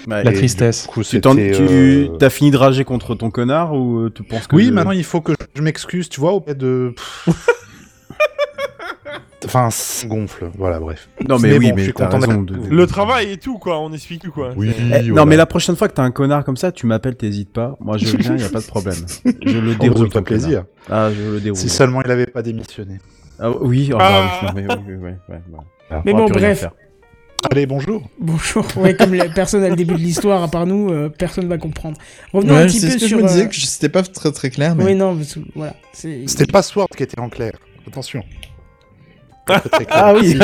Ouais, 0.08 0.24
La 0.24 0.32
tristesse. 0.32 0.84
du 0.84 0.88
coup, 0.90 1.04
Tu 1.04 1.20
euh, 1.24 2.08
t'as 2.18 2.30
fini 2.30 2.52
de 2.52 2.58
rager 2.58 2.84
contre 2.86 3.16
ton 3.16 3.30
connard 3.30 3.74
ou 3.76 4.00
euh, 4.00 4.10
tu 4.14 4.24
penses 4.24 4.48
que 4.48 4.56
Oui, 4.56 4.66
je- 4.68 4.72
maintenant 4.72 4.92
il 4.92 5.04
faut 5.04 5.22
que 5.22 5.34
je 5.54 5.62
m'excuse, 5.62 6.10
tu 6.10 6.20
vois, 6.20 6.32
auprès 6.34 6.56
de. 6.56 6.96
enfin, 9.46 9.70
ça 9.72 10.08
gonfle. 10.08 10.50
Voilà, 10.58 10.80
bref. 10.80 11.10
Non 11.28 11.38
mais, 11.38 11.50
Mais 11.50 11.58
oui, 11.58 11.66
bon, 11.66 11.70
je 11.70 11.76
mais 11.76 11.84
suis 11.84 11.94
content 11.94 12.18
De... 12.20 12.56
Le 12.70 12.88
travail 12.88 13.32
et 13.34 13.38
tout, 13.38 13.58
quoi. 13.58 13.80
On 13.80 13.92
explique 13.94 14.22
tout, 14.24 14.32
quoi. 14.32 14.54
Oui. 14.56 14.72
Eh, 14.78 14.82
voilà. 14.84 15.02
Non 15.12 15.26
mais 15.26 15.36
la 15.38 15.46
prochaine 15.46 15.76
fois 15.76 15.88
que 15.88 15.94
t'as 15.94 16.04
un 16.04 16.12
connard 16.12 16.44
comme 16.44 16.58
ça, 16.58 16.72
tu 16.72 16.86
m'appelles, 16.88 17.16
t'hésites 17.16 17.52
pas. 17.54 17.76
Moi 17.80 17.98
je 17.98 18.06
viens, 18.18 18.38
y 18.38 18.44
a 18.44 18.50
pas 18.50 18.62
de 18.62 18.66
problème. 18.68 18.96
Je 19.26 19.58
le 19.60 19.72
Oh, 19.72 19.74
ça 19.74 19.78
déroule 19.80 20.00
me 20.00 20.06
fait 20.06 20.12
ton 20.14 20.24
plaisir. 20.24 20.64
connard. 20.88 21.06
Ah, 21.10 21.12
je 21.14 21.30
le 21.32 21.40
déroule. 21.42 21.60
Si 21.60 21.70
seulement 21.70 22.02
il 22.04 22.10
avait 22.12 22.26
pas 22.26 22.42
démissionné. 22.42 23.00
Ah, 23.40 23.50
oui, 23.62 23.90
oh, 23.94 23.98
Ah. 24.00 24.42
bah, 24.44 24.52
oui, 24.56 24.64
non, 24.64 24.76
mais 24.76 24.76
oui, 24.76 24.84
oui, 24.88 24.96
oui, 25.02 25.12
ouais, 25.36 25.42
bah. 25.48 26.02
Mais 26.06 26.14
bon, 26.14 26.28
bref. 26.30 26.66
Allez, 27.52 27.66
bonjour. 27.66 28.04
Bonjour. 28.20 28.66
Ouais, 28.76 28.94
comme 28.96 29.14
la 29.14 29.30
personne 29.30 29.64
à 29.64 29.70
le 29.70 29.76
début 29.78 29.94
de 29.94 30.00
l'histoire, 30.00 30.44
à 30.44 30.50
part 30.50 30.66
nous, 30.66 30.92
euh, 30.92 31.08
personne 31.10 31.48
va 31.48 31.58
comprendre. 31.58 31.98
Revenons 32.34 32.56
un 32.58 32.66
petit 32.66 32.80
c'est 32.82 32.88
peu 32.88 32.94
ce 32.94 32.98
que 33.00 33.08
sur. 33.08 33.18
je 33.20 33.24
me 33.24 33.28
disais 33.28 33.44
euh, 33.46 33.48
que 33.48 33.56
c'était 33.56 33.88
pas 33.88 34.04
très 34.04 34.32
très 34.34 34.50
clair 34.50 34.76
mais. 34.76 34.84
Oui, 34.84 34.96
non, 34.96 35.18
voilà. 35.56 35.74
c'est- 35.94 36.28
C'était 36.28 36.52
pas 36.52 36.62
Sword 36.62 36.90
qui 36.98 37.04
était 37.04 37.18
en 37.20 37.30
clair. 37.30 37.54
Attention. 37.88 38.22
Très 39.46 39.86
clair. 39.86 39.88
Ah 39.90 40.14
oui. 40.14 40.32
Si. 40.32 40.38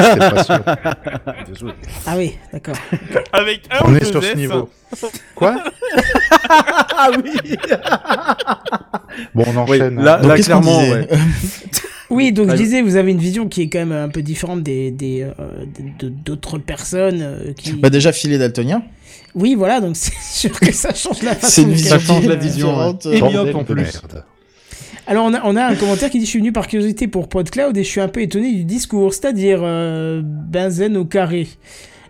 Ah 2.07 2.15
oui, 2.17 2.37
d'accord. 2.53 2.75
Avec 3.33 3.61
un 3.69 3.79
On 3.85 3.93
est 3.95 4.05
sur 4.05 4.23
ce 4.23 4.35
niveau. 4.37 4.69
Quoi 5.35 5.57
Ah 6.49 7.09
oui. 7.23 7.55
Bon, 9.35 9.43
on 9.47 9.51
Oui, 9.51 9.57
enchaîne. 9.81 10.01
là, 10.01 10.17
Donc, 10.17 10.29
là 10.29 10.35
qu'est-ce 10.37 10.49
qu'on 10.49 10.61
clairement, 10.61 10.79
ouais. 10.79 11.07
Oui, 12.09 12.31
donc 12.31 12.51
je 12.51 12.55
disais, 12.55 12.81
vous 12.81 12.95
avez 12.97 13.11
une 13.11 13.17
vision 13.19 13.47
qui 13.47 13.61
est 13.63 13.67
quand 13.69 13.79
même 13.79 13.91
un 13.91 14.09
peu 14.09 14.21
différente 14.21 14.61
des 14.63 14.91
des, 14.91 15.21
euh, 15.23 15.31
de- 15.99 16.09
d'autres 16.09 16.57
personnes 16.59 17.19
euh, 17.21 17.53
qui. 17.53 17.73
Bah 17.73 17.89
déjà 17.89 18.11
filet 18.11 18.37
daltonien. 18.37 18.83
Oui, 19.33 19.55
voilà, 19.55 19.81
donc 19.81 19.95
c'est 19.97 20.13
sûr 20.49 20.59
que 20.59 20.71
ça 20.71 20.93
change 20.93 21.21
la 21.23 21.35
façon. 21.35 21.47
C'est 21.51 21.61
une 21.63 21.69
de 21.69 21.73
vision 21.73 21.89
calculer, 21.97 22.13
change 22.13 22.25
la 22.27 22.33
euh, 22.33 22.37
vision, 22.37 22.67
différente. 22.69 23.05
Et 23.07 23.19
Bordel 23.19 23.41
myope 23.45 23.55
en 23.55 23.63
plus. 23.63 23.75
merde. 23.75 24.23
Alors 25.07 25.25
on 25.25 25.33
a, 25.33 25.41
on 25.43 25.55
a 25.55 25.63
un 25.65 25.75
commentaire 25.75 26.09
qui 26.09 26.17
dit 26.19 26.25
je 26.25 26.29
suis 26.31 26.39
venu 26.39 26.51
par 26.51 26.67
curiosité 26.67 27.07
pour 27.07 27.27
PodCloud 27.29 27.77
et 27.77 27.83
je 27.83 27.89
suis 27.89 28.01
un 28.01 28.07
peu 28.07 28.21
étonné 28.21 28.51
du 28.53 28.63
discours, 28.65 29.13
c'est-à-dire 29.13 29.59
euh, 29.61 30.21
benzen 30.23 30.97
au 30.97 31.05
carré. 31.05 31.47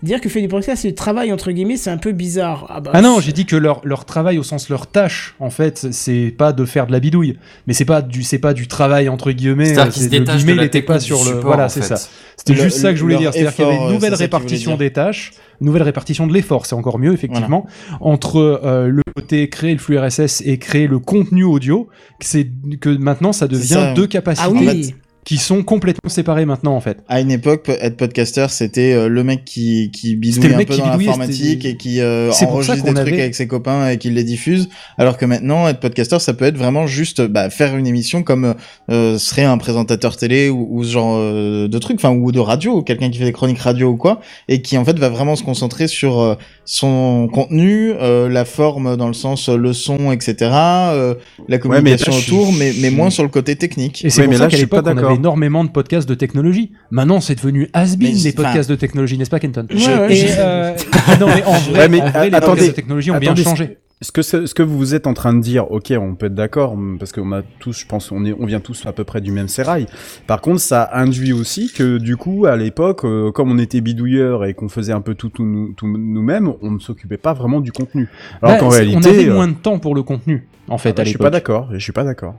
Dire 0.04 0.22
que 0.22 0.30
fait 0.30 0.42
du 0.42 0.48
podcast 0.48 0.82
c'est 0.82 0.90
du 0.90 0.96
travail 0.96 1.32
entre 1.32 1.52
guillemets, 1.52 1.78
c'est 1.78 1.90
un 1.90 1.98
peu 1.98 2.12
bizarre. 2.12 2.68
Ah, 2.70 2.80
bah, 2.80 2.92
Ah 2.94 3.02
non, 3.02 3.20
j'ai 3.20 3.32
dit 3.32 3.46
que 3.46 3.56
leur, 3.56 3.82
leur 3.84 4.06
travail 4.06 4.38
au 4.38 4.44
sens 4.44 4.70
leur 4.70 4.88
tâche, 4.88 5.36
en 5.40 5.50
fait, 5.50 5.88
c'est 5.92 6.34
pas 6.38 6.54
de 6.54 6.66
faire 6.66 6.88
de 6.88 6.92
la 6.92 7.00
bidouille, 7.00 7.38
mais 7.68 7.74
c'est 7.74 7.86
pas 7.86 8.02
du 8.02 8.24
c'est 8.24 8.40
pas 8.40 8.54
du 8.54 8.68
travail 8.68 9.10
entre 9.10 9.32
guillemets. 9.32 9.66
C'est-à-dire 9.66 9.86
euh, 9.86 9.90
qu'ils 9.92 10.04
se 10.04 10.10
le 10.10 10.20
détachent 10.20 10.46
de 10.46 10.54
la 10.54 10.82
pas 10.82 11.00
sur 11.00 11.20
le 11.20 11.26
support, 11.26 11.44
voilà, 11.44 11.70
c'est 11.70 11.82
ça. 11.82 11.98
C'était 12.38 12.56
juste 12.56 12.78
ça 12.78 12.92
que 12.92 12.98
je 12.98 13.02
voulais 13.02 13.18
dire, 13.18 13.34
c'est-à-dire 13.34 13.54
qu'il 13.56 13.64
y 13.64 13.68
avait 13.68 13.76
effort, 13.76 13.88
une 13.88 13.92
euh, 13.92 13.96
nouvelle 13.96 14.14
répartition 14.14 14.76
des 14.78 14.92
tâches, 14.92 15.32
une 15.62 15.68
nouvelle 15.68 15.84
répartition 15.84 16.28
de 16.28 16.34
l'effort, 16.34 16.66
c'est 16.66 16.76
encore 16.76 17.00
mieux 17.00 17.14
effectivement, 17.14 17.66
entre 18.02 18.38
euh, 18.38 18.88
le 18.88 19.02
côté 19.16 19.50
créer 19.50 19.74
le 19.74 19.80
flux 19.80 19.98
RSS 19.98 20.42
et 20.46 20.58
créer 20.58 20.88
le 20.88 21.00
contenu 21.00 21.44
audio, 21.44 21.88
que 22.20 22.26
c'est 22.26 22.50
que 22.82 22.90
maintenant 22.90 23.34
ça 23.34 23.48
devient 23.48 23.66
ça. 23.66 23.94
deux 23.94 24.08
capacités 24.08 24.48
Ah 24.48 24.52
oui. 24.54 24.96
Qui 25.26 25.38
sont 25.38 25.64
complètement 25.64 26.08
séparées 26.10 26.46
maintenant 26.46 26.76
en 26.76 26.80
fait. 26.82 27.00
À 27.10 27.20
une 27.20 27.32
époque, 27.32 27.68
être 27.68 27.98
podcaster, 27.98 28.46
c'était 28.50 28.94
euh, 28.94 29.10
le 29.10 29.24
mec 29.24 29.44
qui, 29.44 29.90
qui 29.92 30.10
C'était 30.10 30.16
bidouille 30.16 30.48
le 30.50 30.54
un 30.54 30.58
mec 30.60 30.68
peu 30.68 30.74
qui 30.76 30.80
dans 30.82 30.86
l'informatique 30.98 31.66
et 31.66 31.76
qui 31.78 32.00
euh, 32.00 32.32
enregistre 32.44 32.76
des 32.86 32.94
trucs 32.94 32.98
avait- 33.14 33.22
avec 33.22 33.36
ses 33.36 33.48
copains 33.48 33.90
et 33.90 33.98
qui 33.98 34.12
les 34.12 34.24
diffuse. 34.24 34.70
Alors 35.00 35.18
que 35.18 35.26
maintenant, 35.26 35.68
être 35.68 35.80
podcaster, 35.80 36.20
ça 36.20 36.34
peut 36.36 36.46
être 36.46 36.58
vraiment 36.58 36.86
juste 36.88 37.22
bah, 37.24 37.50
faire 37.50 37.76
une 37.76 37.88
émission 37.88 38.22
comme 38.24 38.54
euh, 38.92 39.18
serait 39.18 39.44
un 39.46 39.58
présentateur 39.58 40.16
télé 40.16 40.50
ou, 40.50 40.68
ou 40.70 40.84
ce 40.84 40.92
genre 40.92 41.16
euh, 41.18 41.68
de 41.68 41.78
truc, 41.80 41.98
enfin 41.98 42.12
ou 42.12 42.32
de 42.32 42.40
radio, 42.40 42.78
ou 42.78 42.82
quelqu'un 42.84 43.10
qui 43.10 43.18
fait 43.18 43.26
des 43.26 43.32
chroniques 43.34 43.60
radio 43.60 43.90
ou 43.90 43.98
quoi, 43.98 44.22
et 44.48 44.62
qui 44.62 44.78
en 44.78 44.86
fait 44.86 44.98
va 45.00 45.10
vraiment 45.10 45.36
se 45.36 45.44
concentrer 45.44 45.88
sur 45.88 46.20
euh, 46.22 46.36
son 46.66 47.28
contenu, 47.34 47.94
euh, 48.00 48.30
la 48.30 48.46
forme 48.46 48.96
dans 48.96 49.08
le 49.08 49.14
sens 49.14 49.50
euh, 49.50 49.58
le 49.58 49.74
son, 49.74 50.12
etc., 50.12 50.36
euh, 50.52 51.16
la 51.48 51.58
Ouais, 51.58 51.82
mais 51.82 51.92
là, 51.92 51.98
communication 51.98 52.12
je- 52.12 52.32
autour, 52.32 52.54
mais, 52.54 52.74
mais 52.80 52.90
moins 52.92 53.10
sur 53.10 53.24
le 53.24 53.30
côté 53.30 53.56
technique. 53.56 54.06
Et 54.06 54.10
c'est 54.12 54.28
mais 54.28 54.36
ça 54.38 54.44
là, 54.44 54.50
je 54.50 54.58
suis 54.58 54.66
pas 54.68 54.82
d'accord. 54.82 55.15
Énormément 55.16 55.64
de 55.64 55.70
podcasts 55.70 56.08
de 56.08 56.16
technologie. 56.16 56.72
Maintenant, 56.92 57.20
c'est 57.22 57.36
devenu 57.36 57.70
has-been, 57.74 58.14
Mais 58.16 58.22
les 58.24 58.32
podcasts 58.34 58.70
de 58.70 58.76
technologie, 58.76 59.18
n'est-ce 59.18 59.30
pas, 59.30 59.40
Kenton 59.40 59.68
Ouais, 59.70 59.76
ouais, 59.78 60.12
Et, 60.14 60.16
je- 60.16 60.34
euh, 60.38 60.74
non, 61.20 61.28
mais 61.28 61.44
en 61.44 61.54
vrai, 61.54 61.80
Ouais, 61.80 61.90
mais 61.90 62.02
en 62.02 62.10
vrai, 62.10 62.30
les 62.30 62.36
attendez, 62.36 62.48
podcasts 62.52 62.70
de 62.72 62.76
technologie 62.76 63.12
ont 63.12 63.18
bien 63.20 63.36
changé. 63.36 63.78
Ce 64.02 64.12
que, 64.12 64.22
ce 64.22 64.54
que 64.54 64.62
vous 64.62 64.94
êtes 64.94 65.08
en 65.08 65.14
train 65.14 65.34
de 65.34 65.40
dire, 65.40 65.72
ok, 65.72 65.94
on 65.98 66.16
peut 66.16 66.26
être 66.26 66.36
d'accord, 66.36 66.78
parce 67.00 67.14
qu'on 67.14 67.32
a 67.32 67.42
tous, 67.60 67.80
je 67.80 67.86
pense, 67.86 68.12
on, 68.12 68.26
est, 68.26 68.36
on 68.38 68.46
vient 68.46 68.60
tous 68.60 68.86
à 68.86 68.92
peu 68.92 69.06
près 69.06 69.22
du 69.22 69.32
même 69.32 69.48
sérail. 69.48 69.86
Par 70.28 70.42
contre, 70.42 70.60
ça 70.60 70.90
induit 70.92 71.32
aussi 71.32 71.72
que, 71.74 71.98
du 71.98 72.18
coup, 72.18 72.46
à 72.46 72.58
l'époque, 72.58 73.06
euh, 73.06 73.32
comme 73.32 73.50
on 73.50 73.58
était 73.58 73.80
bidouilleurs 73.80 74.44
et 74.44 74.54
qu'on 74.54 74.68
faisait 74.68 74.92
un 74.92 75.00
peu 75.00 75.16
tout, 75.16 75.30
tout, 75.30 75.46
nous- 75.46 75.72
tout 75.78 75.88
nous-mêmes, 75.88 76.52
on 76.62 76.72
ne 76.72 76.80
s'occupait 76.80 77.16
pas 77.18 77.32
vraiment 77.34 77.62
du 77.62 77.72
contenu. 77.72 78.10
Alors 78.42 78.56
Bah, 78.56 78.60
qu'en 78.60 78.68
réalité, 78.70 78.98
on 78.98 79.02
avait 79.10 79.30
euh, 79.30 79.34
moins 79.34 79.48
de 79.48 79.54
temps 79.54 79.80
pour 79.80 79.96
le 79.96 80.04
contenu, 80.04 80.46
en 80.68 80.78
fait, 80.78 80.90
ah 80.90 80.94
bah, 80.98 81.02
à 81.02 81.06
je 81.06 81.10
suis 81.10 81.14
l'époque. 81.14 81.26
pas 81.28 81.32
d'accord. 81.32 81.70
Je 81.72 81.80
suis 81.80 81.94
pas 81.94 82.04
d'accord. 82.04 82.36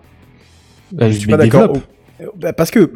Bah, 0.92 1.10
je 1.10 1.16
suis 1.16 1.26
pas 1.26 1.38
d'accord. 1.38 1.72
Bah, 2.36 2.52
parce 2.52 2.70
que, 2.70 2.90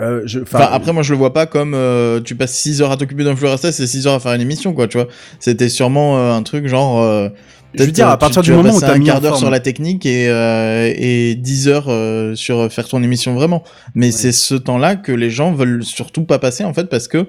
euh, 0.00 0.22
je, 0.26 0.40
enfin, 0.40 0.58
Enfin, 0.58 0.68
après, 0.72 0.92
moi, 0.92 1.02
je 1.02 1.12
le 1.12 1.18
vois 1.18 1.32
pas 1.32 1.46
comme 1.46 1.74
euh, 1.74 2.20
tu 2.20 2.34
passes 2.34 2.54
6 2.54 2.82
heures 2.82 2.90
à 2.92 2.96
t'occuper 2.96 3.24
d'un 3.24 3.34
RSS 3.34 3.80
et 3.80 3.86
6 3.86 4.06
heures 4.06 4.14
à 4.14 4.20
faire 4.20 4.32
une 4.34 4.40
émission, 4.42 4.72
quoi, 4.74 4.88
tu 4.88 4.98
vois. 4.98 5.08
C'était 5.40 5.68
sûrement 5.68 6.18
euh, 6.18 6.32
un 6.34 6.42
truc 6.42 6.66
genre. 6.66 7.02
euh, 7.02 7.28
je 7.74 7.84
veux 7.84 7.90
dire, 7.92 8.08
à 8.08 8.18
partir 8.18 8.40
tu- 8.42 8.50
du 8.50 8.56
tu 8.56 8.62
moment 8.62 8.74
où 8.74 8.80
t'as 8.80 8.94
un 8.94 8.98
mis 8.98 9.04
quart 9.06 9.20
d'heure 9.20 9.36
sur 9.36 9.50
la 9.50 9.60
technique 9.60 10.06
et, 10.06 10.28
euh, 10.30 10.90
et 10.96 11.34
10 11.34 11.68
heures 11.68 11.86
euh, 11.88 12.34
sur 12.34 12.72
faire 12.72 12.88
ton 12.88 13.02
émission 13.02 13.34
vraiment. 13.34 13.62
Mais 13.94 14.10
c'est 14.12 14.32
ce 14.32 14.54
temps-là 14.54 14.96
que 14.96 15.12
les 15.12 15.28
gens 15.30 15.52
veulent 15.52 15.84
surtout 15.84 16.24
pas 16.24 16.38
passer, 16.38 16.64
en 16.64 16.72
fait, 16.72 16.88
parce 16.88 17.08
que. 17.08 17.26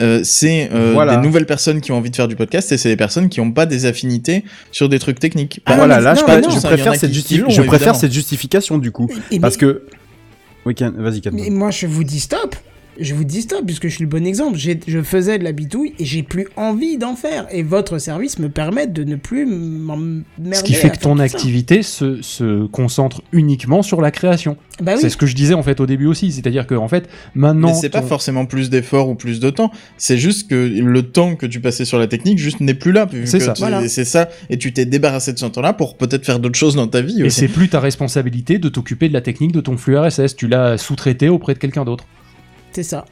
euh, 0.00 0.20
c'est 0.24 0.70
euh, 0.72 0.92
Voilà. 0.94 1.16
des 1.16 1.22
nouvelles 1.26 1.46
personnes 1.46 1.80
qui 1.80 1.90
ont 1.92 1.96
envie 1.96 2.10
de 2.10 2.16
faire 2.16 2.28
du 2.28 2.36
podcast 2.36 2.70
et 2.72 2.76
c'est 2.78 2.88
des 2.88 2.96
personnes 2.96 3.28
qui 3.28 3.40
n'ont 3.40 3.50
pas 3.50 3.66
des 3.66 3.84
affinités 3.86 4.44
sur 4.72 4.88
des 4.88 4.98
trucs 5.00 5.18
techniques. 5.18 5.60
Ah 5.66 5.74
voilà, 5.76 6.00
là, 6.00 6.14
non, 6.14 6.20
je, 6.20 6.54
non, 6.54 6.60
préfère 6.62 6.94
cette 6.94 7.12
justi- 7.12 7.42
je 7.48 7.62
préfère 7.62 7.94
justification 8.10 8.78
du 8.78 8.92
coup, 8.92 9.08
Et- 9.32 9.36
et 9.36 9.40
parce 9.40 9.56
mais- 9.56 9.60
que, 9.60 9.82
oui, 10.64 10.74
vas-y. 10.96 11.22
Mais 11.32 11.50
moi, 11.50 11.70
je 11.70 11.86
vous 11.86 12.04
dis 12.04 12.20
stop. 12.20 12.56
Je 13.00 13.14
vous 13.14 13.24
dis 13.24 13.42
stop, 13.42 13.64
puisque 13.64 13.88
je 13.88 13.94
suis 13.94 14.02
le 14.04 14.08
bon 14.10 14.26
exemple. 14.26 14.58
Je 14.58 15.02
faisais 15.02 15.38
de 15.38 15.44
la 15.44 15.52
bitouille 15.52 15.94
et 15.98 16.04
j'ai 16.04 16.22
plus 16.22 16.48
envie 16.56 16.98
d'en 16.98 17.14
faire. 17.14 17.46
Et 17.52 17.62
votre 17.62 17.98
service 17.98 18.38
me 18.38 18.48
permet 18.48 18.86
de 18.86 19.04
ne 19.04 19.16
plus 19.16 19.46
m'emmerder. 19.46 20.54
Ce 20.54 20.62
qui 20.62 20.74
fait 20.74 20.90
que 20.90 20.98
ton 20.98 21.18
activité 21.18 21.82
se, 21.82 22.22
se 22.22 22.66
concentre 22.66 23.22
uniquement 23.32 23.82
sur 23.82 24.00
la 24.00 24.10
création. 24.10 24.56
Bah 24.80 24.92
oui. 24.94 25.00
C'est 25.00 25.10
ce 25.10 25.16
que 25.16 25.26
je 25.26 25.34
disais 25.34 25.54
en 25.54 25.62
fait 25.62 25.80
au 25.80 25.86
début 25.86 26.06
aussi, 26.06 26.30
c'est-à-dire 26.32 26.66
que 26.66 26.74
en 26.74 26.88
fait 26.88 27.08
maintenant. 27.34 27.68
Mais 27.68 27.74
c'est 27.74 27.88
pas 27.88 28.02
forcément 28.02 28.46
plus 28.46 28.70
d'efforts 28.70 29.08
ou 29.08 29.14
plus 29.14 29.40
de 29.40 29.50
temps. 29.50 29.70
C'est 29.96 30.18
juste 30.18 30.48
que 30.48 30.54
le 30.54 31.02
temps 31.02 31.34
que 31.36 31.46
tu 31.46 31.60
passais 31.60 31.84
sur 31.84 31.98
la 31.98 32.06
technique 32.06 32.38
juste 32.38 32.60
n'est 32.60 32.74
plus 32.74 32.92
là. 32.92 33.06
C'est 33.24 33.40
ça. 33.40 33.52
tu- 33.54 33.60
Voilà. 33.60 33.86
C'est 33.88 34.04
ça. 34.04 34.28
Et 34.50 34.58
tu 34.58 34.72
t'es 34.72 34.84
débarrassé 34.86 35.32
de 35.32 35.38
ce 35.38 35.46
temps-là 35.46 35.72
pour 35.72 35.96
peut-être 35.96 36.24
faire 36.24 36.38
d'autres 36.38 36.58
choses 36.58 36.76
dans 36.76 36.86
ta 36.86 37.00
vie 37.00 37.22
Et 37.22 37.30
c'est 37.30 37.48
plus 37.48 37.68
ta 37.68 37.80
responsabilité 37.80 38.58
de 38.58 38.68
t'occuper 38.68 39.08
de 39.08 39.14
la 39.14 39.20
technique 39.20 39.52
de 39.52 39.60
ton 39.60 39.76
flux 39.76 39.96
RSS. 39.98 40.36
Tu 40.36 40.46
l'as 40.48 40.78
sous-traité 40.78 41.28
auprès 41.28 41.54
de 41.54 41.58
quelqu'un 41.58 41.84
d'autre. 41.84 42.04
C'est 42.78 42.84
ça. 42.84 43.06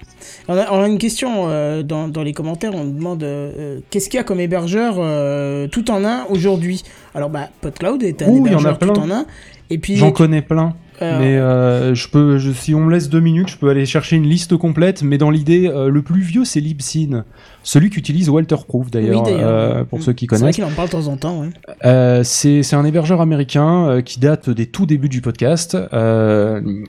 On 0.46 0.56
a, 0.56 0.70
on 0.70 0.80
a 0.80 0.86
une 0.86 0.98
question 0.98 1.48
euh, 1.48 1.82
dans, 1.82 2.06
dans 2.06 2.22
les 2.22 2.32
commentaires. 2.32 2.72
On 2.72 2.84
demande 2.84 3.24
euh, 3.24 3.50
euh, 3.58 3.80
qu'est-ce 3.90 4.08
qu'il 4.08 4.16
y 4.16 4.20
a 4.20 4.22
comme 4.22 4.38
hébergeur 4.38 4.94
euh, 4.98 5.66
tout 5.66 5.90
en 5.90 6.04
un 6.04 6.24
aujourd'hui? 6.26 6.84
Alors, 7.16 7.30
bah, 7.30 7.48
PodCloud 7.62 8.04
est 8.04 8.22
un 8.22 8.28
Ouh, 8.28 8.46
il 8.46 8.52
y 8.52 8.54
en 8.54 8.58
a 8.58 8.60
hébergeur 8.60 8.78
tout 8.78 9.00
en 9.00 9.10
un. 9.10 9.26
Et 9.68 9.78
puis, 9.78 9.96
J'en 9.96 10.12
connais 10.12 10.40
plein. 10.40 10.76
Mais 11.00 11.34
je 11.34 12.08
peux, 12.08 12.38
je, 12.38 12.52
si 12.52 12.76
on 12.76 12.80
me 12.82 12.92
laisse 12.92 13.08
deux 13.08 13.18
minutes, 13.18 13.48
je 13.48 13.56
peux 13.56 13.68
aller 13.68 13.86
chercher 13.86 14.14
une 14.14 14.28
liste 14.28 14.56
complète. 14.56 15.02
Mais 15.02 15.18
dans 15.18 15.30
l'idée, 15.30 15.68
le 15.68 16.02
plus 16.02 16.20
vieux, 16.20 16.44
c'est 16.44 16.60
Libsyn, 16.60 17.24
celui 17.68 17.90
qu'utilise 17.90 18.28
Walterproof 18.28 18.92
d'ailleurs, 18.92 19.24
oui, 19.26 19.32
euh, 19.34 19.82
pour 19.82 19.98
Mm. 19.98 20.02
ceux 20.02 20.12
qui 20.12 20.26
C'est 20.30 20.36
vrai 20.36 20.40
connaissent. 20.40 20.54
qu'il 20.54 20.64
en 20.64 20.70
parle 20.70 20.86
de 20.86 20.92
temps 20.92 21.08
en 21.08 21.16
temps. 21.16 21.40
Ouais. 21.40 21.48
Euh, 21.84 22.22
c'est 22.22 22.62
c'est 22.62 22.76
un 22.76 22.84
hébergeur 22.84 23.20
américain 23.20 23.88
euh, 23.88 24.02
qui 24.02 24.20
date 24.20 24.48
des 24.50 24.66
tout 24.66 24.86
débuts 24.86 25.08
du 25.08 25.20
podcast 25.20 25.76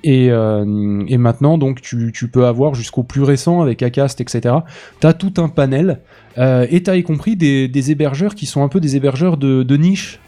et, 0.04 0.26
et 0.28 1.18
maintenant 1.18 1.58
donc 1.58 1.82
tu, 1.82 2.12
tu 2.14 2.28
peux 2.28 2.46
avoir 2.46 2.76
jusqu'au 2.76 3.02
plus 3.04 3.24
récent 3.24 3.62
avec 3.62 3.82
Acast 3.82 4.22
etc. 4.22 4.56
T'as 5.00 5.14
tout 5.14 5.34
un 5.38 5.50
panel 5.50 6.00
et 6.38 6.84
t'as 6.84 6.96
y 6.96 7.02
compris 7.04 7.36
des, 7.36 7.68
des 7.68 7.92
hébergeurs 7.92 8.36
qui 8.36 8.46
sont 8.46 8.64
un 8.64 8.68
peu 8.68 8.80
des 8.80 8.96
hébergeurs 8.96 9.38
de, 9.38 9.64
de 9.64 9.78
niche 9.78 10.20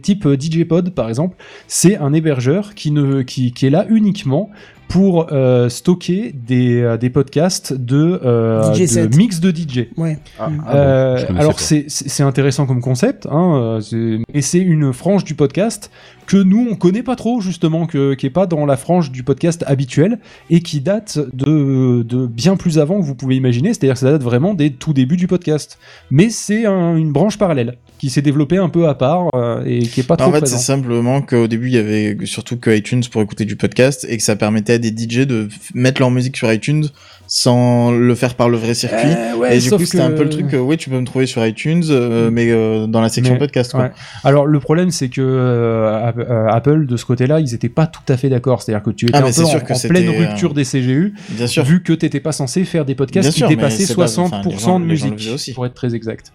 type 0.00 0.26
DJ 0.40 0.64
Pod 0.64 0.90
par 0.90 1.08
exemple. 1.08 1.36
C'est 1.68 1.96
un 1.96 2.12
hébergeur 2.12 2.74
qui 2.74 2.90
ne 2.90 3.22
qui, 3.22 3.52
qui 3.52 3.66
est 3.66 3.70
là 3.70 3.86
uniquement 3.88 4.50
pour 4.86 5.28
euh, 5.32 5.70
stocker 5.70 6.34
des, 6.46 6.82
euh, 6.82 6.98
des 6.98 7.08
podcasts 7.08 7.72
de, 7.72 8.20
euh, 8.22 8.70
de 8.70 9.16
mix 9.16 9.40
de 9.40 9.50
DJ. 9.50 9.88
Ouais. 9.96 10.18
Ah, 10.38 10.50
Mm. 10.50 10.62
ah 10.66 10.72
bon, 10.72 11.26
connaissais 11.26 11.40
alors 11.40 11.58
c'est 11.60 12.22
intéressant 12.22 12.66
comme 12.66 12.82
concept, 12.82 13.26
hein, 13.30 13.56
euh, 13.56 13.80
c'est- 13.80 14.20
et 14.34 14.42
c'est 14.42 14.58
une 14.60 14.92
frange 14.92 15.24
du 15.24 15.34
podcast 15.34 15.90
que 16.26 16.36
nous 16.36 16.68
on 16.70 16.74
connaît 16.76 17.02
pas 17.02 17.16
trop 17.16 17.40
justement, 17.40 17.86
que, 17.86 18.12
qui 18.14 18.26
est 18.26 18.30
pas 18.30 18.46
dans 18.46 18.66
la 18.66 18.76
frange 18.76 19.10
du 19.10 19.22
podcast 19.22 19.64
habituel 19.66 20.18
et 20.50 20.60
qui 20.60 20.80
date 20.80 21.18
de, 21.32 22.02
de 22.02 22.26
bien 22.26 22.56
plus 22.56 22.78
avant 22.78 23.00
que 23.00 23.04
vous 23.06 23.14
pouvez 23.14 23.36
imaginer, 23.36 23.68
c'est-à-dire 23.72 23.94
que 23.94 24.00
ça 24.00 24.10
date 24.12 24.22
vraiment 24.22 24.52
des 24.52 24.70
tout 24.70 24.92
débuts 24.92 25.16
du 25.16 25.26
podcast. 25.26 25.78
Mais 26.10 26.28
c'est 26.28 26.66
un- 26.66 26.96
une 26.96 27.10
branche 27.10 27.38
parallèle 27.38 27.78
qui 28.04 28.10
s'est 28.10 28.20
développée 28.22 28.58
un 28.58 28.68
peu 28.68 28.86
à 28.86 28.94
part 28.94 29.28
euh, 29.34 29.62
et 29.64 29.78
qui 29.80 30.00
est 30.00 30.02
pas 30.02 30.16
trop 30.16 30.28
en 30.28 30.32
fait, 30.32 30.46
c'est 30.46 30.58
simplement 30.58 31.22
qu'au 31.22 31.46
début, 31.46 31.68
il 31.68 31.74
y 31.74 31.78
avait 31.78 32.18
surtout 32.24 32.58
que 32.58 32.68
iTunes 32.68 33.02
pour 33.10 33.22
écouter 33.22 33.46
du 33.46 33.56
podcast 33.56 34.06
et 34.10 34.18
que 34.18 34.22
ça 34.22 34.36
permettait 34.36 34.74
à 34.74 34.78
des 34.78 34.88
DJ 34.88 35.20
de 35.26 35.48
mettre 35.74 36.02
leur 36.02 36.10
musique 36.10 36.36
sur 36.36 36.52
iTunes 36.52 36.86
sans 37.26 37.90
le 37.90 38.14
faire 38.14 38.34
par 38.34 38.50
le 38.50 38.58
vrai 38.58 38.74
circuit. 38.74 39.08
Euh, 39.08 39.36
ouais, 39.36 39.56
et 39.56 39.60
du 39.60 39.70
coup, 39.70 39.84
c'était 39.86 40.02
un 40.02 40.10
peu 40.10 40.24
le 40.24 40.28
truc 40.28 40.48
que 40.48 40.56
oui, 40.56 40.76
tu 40.76 40.90
peux 40.90 41.00
me 41.00 41.06
trouver 41.06 41.24
sur 41.24 41.44
iTunes, 41.46 41.82
euh, 41.88 42.30
mais 42.30 42.50
euh, 42.50 42.86
dans 42.86 43.00
la 43.00 43.08
section 43.08 43.32
Mais- 43.32 43.38
podcast. 43.38 43.70
Quoi. 43.72 43.84
Ouais. 43.84 43.92
Alors 44.24 44.44
le 44.46 44.60
problème 44.60 44.90
c'est 44.90 45.08
que 45.08 45.88
App- 46.04 46.28
Apple 46.50 46.84
de 46.86 46.96
ce 46.98 47.06
côté-là 47.06 47.40
ils 47.40 47.54
étaient 47.54 47.70
pas 47.70 47.86
tout 47.86 48.00
à 48.12 48.18
fait 48.18 48.28
d'accord, 48.28 48.60
c'est-à-dire 48.62 48.82
que 48.82 48.90
tu 48.90 49.06
étais 49.06 49.14
Ah, 49.16 49.24
un 49.24 49.32
peu 49.32 49.42
en, 49.44 49.88
pleine 49.88 50.08
euh, 50.08 50.18
rupture 50.28 50.52
des 50.52 50.64
CGU, 50.64 51.14
Bien 51.30 51.46
sûr. 51.46 51.64
vu 51.64 51.82
que 51.82 51.94
t'étais 51.94 52.20
pas 52.20 52.32
censé 52.32 52.64
faire 52.64 52.84
des 52.84 52.94
podcasts 52.94 53.24
Bien 53.28 53.32
qui 53.32 53.38
sûr, 53.38 53.48
dépassaient 53.48 53.86
c'est 53.86 53.94
pas- 53.96 54.04
60% 54.06 54.24
enfin, 54.24 54.42
les 54.50 54.58
gens- 54.58 54.78
de 54.80 54.84
musique, 54.84 55.34
aussi. 55.34 55.52
pour 55.54 55.64
être 55.64 55.74
très 55.74 55.94
exact. 55.94 56.30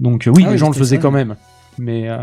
Donc 0.00 0.26
euh, 0.26 0.30
oui, 0.34 0.42
Ah 0.44 0.48
les 0.48 0.52
oui, 0.54 0.58
gens 0.58 0.68
le 0.68 0.74
faisaient 0.74 0.96
ça. 0.96 1.02
quand 1.02 1.10
même, 1.10 1.36
mais 1.78 2.08
euh, 2.08 2.18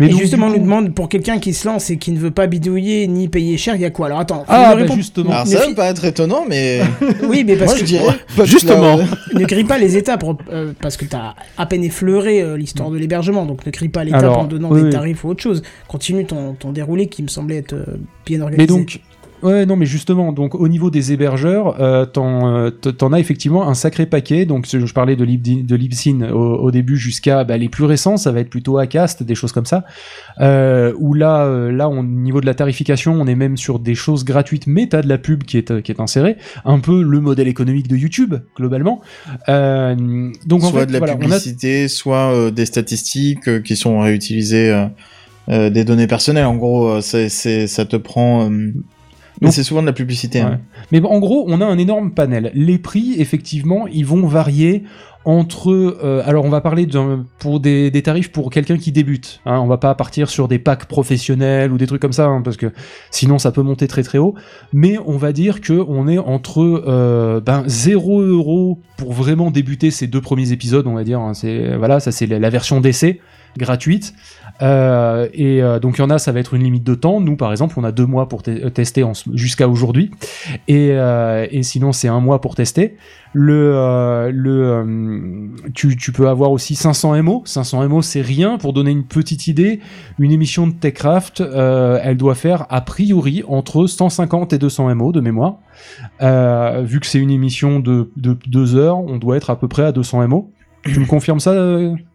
Et 0.00 0.08
donc, 0.08 0.20
justement, 0.20 0.46
on 0.46 0.50
nous 0.50 0.58
demande 0.58 0.94
pour 0.94 1.08
quelqu'un 1.08 1.38
qui 1.38 1.52
se 1.54 1.68
lance 1.68 1.90
et 1.90 1.98
qui 1.98 2.10
ne 2.10 2.18
veut 2.18 2.30
pas 2.32 2.46
bidouiller 2.48 3.06
ni 3.06 3.28
payer 3.28 3.56
cher, 3.58 3.76
il 3.76 3.82
y 3.82 3.84
a 3.84 3.90
quoi? 3.90 4.06
Alors 4.06 4.18
attends, 4.20 4.44
Ah, 4.48 4.74
ne 4.76 4.84
bah, 4.86 4.94
justement. 4.96 5.30
Alors 5.30 5.46
ne 5.46 5.50
ça 5.50 5.60
fi- 5.60 5.68
va 5.68 5.74
pas 5.74 5.86
être 5.90 6.04
étonnant, 6.04 6.44
mais 6.48 6.80
Oui, 7.28 7.44
mais 7.46 7.54
parce 7.56 7.72
moi 7.72 7.74
que 7.74 7.80
je 7.80 7.84
dirais. 7.84 8.16
Justement. 8.44 8.98
ne 9.34 9.44
grille 9.44 9.64
pas 9.64 9.78
les 9.78 9.96
étapes 9.96 10.24
euh, 10.50 10.72
parce 10.80 10.96
que 10.96 11.04
t'as 11.04 11.34
à 11.56 11.66
peine 11.66 11.84
effleuré 11.84 12.40
euh, 12.42 12.56
l'histoire 12.56 12.90
de 12.90 12.96
l'hébergement, 12.96 13.44
donc 13.46 13.64
ne 13.64 13.70
grille 13.70 13.90
pas 13.90 14.02
l'étape 14.02 14.22
Alors, 14.22 14.38
en 14.40 14.44
donnant 14.44 14.70
oui, 14.70 14.80
des 14.80 14.86
oui. 14.86 14.92
tarifs 14.92 15.22
ou 15.24 15.28
autre 15.28 15.42
chose. 15.42 15.62
Continue 15.86 16.24
ton, 16.24 16.54
ton 16.54 16.72
déroulé 16.72 17.06
qui 17.06 17.22
me 17.22 17.28
semblait 17.28 17.58
être 17.58 17.74
euh, 17.74 17.84
bien 18.26 18.40
organisé. 18.40 18.62
Mais 18.62 18.66
donc, 18.66 19.00
ouais, 19.42 19.66
non, 19.66 19.76
mais 19.76 19.86
justement, 19.86 20.32
donc 20.32 20.54
au 20.54 20.68
niveau 20.68 20.90
des 20.90 21.12
hébergeurs, 21.12 21.80
euh, 21.80 22.06
t'en, 22.06 22.54
euh, 22.54 22.70
t'en 22.70 23.12
as 23.12 23.20
effectivement 23.20 23.68
un 23.68 23.74
sacré 23.74 24.06
paquet. 24.06 24.46
Donc, 24.46 24.66
je 24.66 24.92
parlais 24.92 25.16
de, 25.16 25.24
Lib- 25.24 25.66
de 25.66 25.76
Libsyn 25.76 26.30
au, 26.32 26.56
au 26.56 26.70
début 26.70 26.96
jusqu'à 26.96 27.44
bah, 27.44 27.56
les 27.56 27.68
plus 27.68 27.84
récents, 27.84 28.16
ça 28.16 28.32
va 28.32 28.40
être 28.40 28.50
plutôt 28.50 28.78
Acast, 28.78 29.22
des 29.22 29.34
choses 29.34 29.52
comme 29.52 29.66
ça. 29.66 29.84
Euh, 30.40 30.92
où 30.98 31.14
là, 31.14 31.44
euh, 31.44 31.70
là, 31.72 31.88
on- 31.88 32.00
au 32.00 32.02
niveau 32.02 32.40
de 32.40 32.46
la 32.46 32.54
tarification, 32.54 33.12
on 33.14 33.26
est 33.26 33.34
même 33.34 33.56
sur 33.56 33.78
des 33.78 33.94
choses 33.94 34.24
gratuites, 34.24 34.66
mais 34.66 34.86
t'as 34.88 35.02
de 35.02 35.08
la 35.08 35.18
pub 35.18 35.44
qui 35.44 35.58
est, 35.58 35.82
qui 35.82 35.92
est 35.92 36.00
insérée. 36.00 36.36
Un 36.64 36.78
peu 36.80 37.02
le 37.02 37.20
modèle 37.20 37.48
économique 37.48 37.88
de 37.88 37.96
YouTube, 37.96 38.34
globalement. 38.56 39.00
Euh, 39.48 39.94
donc, 40.46 40.64
en 40.64 40.70
soit 40.70 40.80
fait, 40.80 40.86
de 40.86 40.92
la 40.92 40.98
voilà, 40.98 41.14
on 41.14 41.16
a 41.16 41.20
publicité, 41.20 41.88
soit 41.88 42.50
des 42.50 42.66
statistiques 42.66 43.62
qui 43.62 43.76
sont 43.76 44.00
réutilisées, 44.00 44.86
euh, 45.48 45.70
des 45.70 45.84
données 45.84 46.06
personnelles. 46.06 46.46
En 46.46 46.56
gros, 46.56 47.00
c'est, 47.00 47.28
c'est, 47.28 47.66
ça 47.66 47.84
te 47.84 47.96
prend. 47.96 48.50
euh, 48.50 48.72
Mais 49.42 49.50
c'est 49.50 49.64
souvent 49.64 49.82
de 49.82 49.86
la 49.86 49.92
publicité. 49.92 50.40
Ouais. 50.40 50.46
hein. 50.46 50.60
Mais 50.90 51.02
en 51.04 51.18
gros, 51.18 51.44
on 51.48 51.60
a 51.60 51.66
un 51.66 51.78
énorme 51.78 52.12
panel. 52.12 52.50
Les 52.54 52.78
prix, 52.78 53.14
effectivement, 53.18 53.86
ils 53.86 54.06
vont 54.06 54.26
varier 54.26 54.84
entre. 55.24 55.70
euh, 55.70 56.22
alors, 56.26 56.44
on 56.44 56.48
va 56.48 56.60
parler 56.60 56.86
pour 57.38 57.60
des, 57.60 57.90
des 57.90 58.02
tarifs 58.02 58.32
pour 58.32 58.50
quelqu'un 58.50 58.76
qui 58.76 58.92
débute. 58.92 59.40
Hein, 59.46 59.58
on 59.60 59.66
va 59.66 59.78
pas 59.78 59.94
partir 59.94 60.28
sur 60.30 60.48
des 60.48 60.58
packs 60.58 60.86
professionnels 60.86 61.72
ou 61.72 61.78
des 61.78 61.86
trucs 61.86 62.02
comme 62.02 62.12
ça, 62.12 62.26
hein, 62.26 62.42
parce 62.42 62.56
que 62.56 62.72
sinon 63.10 63.38
ça 63.38 63.52
peut 63.52 63.62
monter 63.62 63.86
très 63.88 64.02
très 64.02 64.18
haut. 64.18 64.34
Mais 64.72 64.96
on 65.06 65.16
va 65.16 65.32
dire 65.32 65.60
que 65.60 65.72
on 65.88 66.08
est 66.08 66.18
entre 66.18 66.60
euh, 66.86 67.40
ben 67.40 67.62
0 67.66 68.20
euros 68.22 68.80
pour 68.96 69.12
vraiment 69.12 69.50
débuter 69.50 69.90
ces 69.90 70.06
deux 70.06 70.20
premiers 70.20 70.52
épisodes, 70.52 70.86
on 70.86 70.94
va 70.94 71.04
dire. 71.04 71.20
hein. 71.20 71.34
c'est 71.34 71.76
voilà, 71.76 72.00
ça 72.00 72.10
c'est 72.12 72.26
la, 72.26 72.38
la 72.38 72.50
version 72.50 72.80
d'essai 72.80 73.20
gratuite. 73.58 74.14
Euh, 74.62 75.28
et 75.34 75.62
euh, 75.62 75.80
donc 75.80 75.98
il 75.98 76.02
y 76.02 76.04
en 76.04 76.10
a, 76.10 76.18
ça 76.18 76.30
va 76.32 76.38
être 76.40 76.54
une 76.54 76.62
limite 76.62 76.84
de 76.84 76.94
temps. 76.94 77.20
Nous, 77.20 77.36
par 77.36 77.50
exemple, 77.50 77.74
on 77.78 77.84
a 77.84 77.90
deux 77.92 78.06
mois 78.06 78.28
pour 78.28 78.42
te- 78.42 78.68
tester 78.68 79.04
jusqu'à 79.32 79.68
aujourd'hui, 79.68 80.10
et, 80.68 80.90
euh, 80.92 81.46
et 81.50 81.62
sinon 81.62 81.92
c'est 81.92 82.08
un 82.08 82.20
mois 82.20 82.40
pour 82.40 82.54
tester. 82.54 82.96
Le, 83.34 83.72
euh, 83.74 84.30
le, 84.32 84.62
euh, 84.64 85.46
tu, 85.74 85.96
tu 85.96 86.12
peux 86.12 86.28
avoir 86.28 86.52
aussi 86.52 86.74
500 86.74 87.22
MO. 87.22 87.42
500 87.46 87.88
MO, 87.88 88.02
c'est 88.02 88.20
rien. 88.20 88.58
Pour 88.58 88.72
donner 88.74 88.90
une 88.90 89.04
petite 89.04 89.46
idée, 89.46 89.80
une 90.18 90.30
émission 90.32 90.66
de 90.66 90.72
Techcraft, 90.74 91.40
euh, 91.40 91.98
elle 92.02 92.18
doit 92.18 92.34
faire 92.34 92.66
a 92.68 92.82
priori 92.82 93.42
entre 93.48 93.86
150 93.86 94.52
et 94.52 94.58
200 94.58 94.94
MO 94.94 95.12
de 95.12 95.20
mémoire. 95.20 95.56
Vu 96.20 97.00
que 97.00 97.06
c'est 97.06 97.18
une 97.18 97.30
émission 97.30 97.80
de, 97.80 98.10
de 98.16 98.36
deux 98.46 98.76
heures, 98.76 98.98
on 98.98 99.16
doit 99.16 99.36
être 99.38 99.50
à 99.50 99.56
peu 99.58 99.66
près 99.66 99.84
à 99.84 99.92
200 99.92 100.28
MO. 100.28 100.50
tu 100.84 101.00
me 101.00 101.06
confirmes 101.06 101.40
ça, 101.40 101.54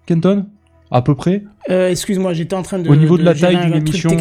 Kenton? 0.05 0.45
À 0.91 1.01
peu 1.01 1.15
près 1.15 1.43
Euh, 1.69 1.89
Excuse-moi, 1.89 2.33
j'étais 2.33 2.55
en 2.55 2.63
train 2.63 2.79
de. 2.79 2.89
Au 2.89 2.95
niveau 2.95 3.17
de, 3.17 3.23
la 3.23 3.33
taille 3.33 3.57
d'une 3.57 3.75
émission. 3.75 4.11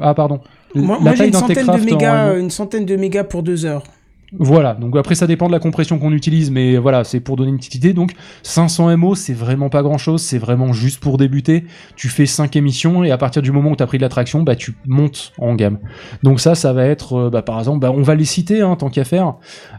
Ah, 0.00 0.14
pardon. 0.14 0.40
Moi, 0.74 0.96
la 0.96 1.02
moi, 1.02 1.14
j'ai 1.14 1.26
une 1.26 1.32
centaine, 1.32 1.66
de 1.66 1.84
mégas, 1.84 2.32
MO. 2.32 2.40
une 2.40 2.50
centaine 2.50 2.84
de 2.84 2.96
mégas 2.96 3.24
pour 3.24 3.42
deux 3.42 3.64
heures. 3.64 3.84
Voilà, 4.32 4.74
donc 4.74 4.96
après 4.96 5.14
ça 5.14 5.26
dépend 5.26 5.46
de 5.46 5.52
la 5.52 5.58
compression 5.58 5.98
qu'on 5.98 6.12
utilise, 6.12 6.50
mais 6.50 6.76
voilà, 6.76 7.04
c'est 7.04 7.20
pour 7.20 7.36
donner 7.36 7.50
une 7.50 7.58
petite 7.58 7.74
idée. 7.76 7.92
Donc 7.92 8.12
500 8.42 8.96
MO, 8.96 9.14
c'est 9.14 9.32
vraiment 9.32 9.68
pas 9.68 9.82
grand 9.82 9.98
chose, 9.98 10.22
c'est 10.22 10.38
vraiment 10.38 10.72
juste 10.72 11.00
pour 11.00 11.18
débuter. 11.18 11.64
Tu 11.96 12.08
fais 12.08 12.26
5 12.26 12.56
émissions 12.56 13.04
et 13.04 13.10
à 13.10 13.18
partir 13.18 13.42
du 13.42 13.52
moment 13.52 13.70
où 13.70 13.76
tu 13.76 13.86
pris 13.86 13.98
de 13.98 14.02
l'attraction, 14.02 14.42
bah 14.42 14.56
tu 14.56 14.74
montes 14.86 15.32
en 15.38 15.54
gamme. 15.54 15.78
Donc 16.22 16.40
ça, 16.40 16.54
ça 16.54 16.72
va 16.72 16.86
être, 16.86 17.14
euh, 17.14 17.30
bah, 17.30 17.42
par 17.42 17.58
exemple, 17.58 17.80
bah, 17.80 17.92
on 17.92 18.02
va 18.02 18.14
les 18.14 18.24
citer, 18.24 18.60
hein, 18.60 18.76
tant 18.76 18.90
qu'à 18.90 19.04
faire. 19.04 19.34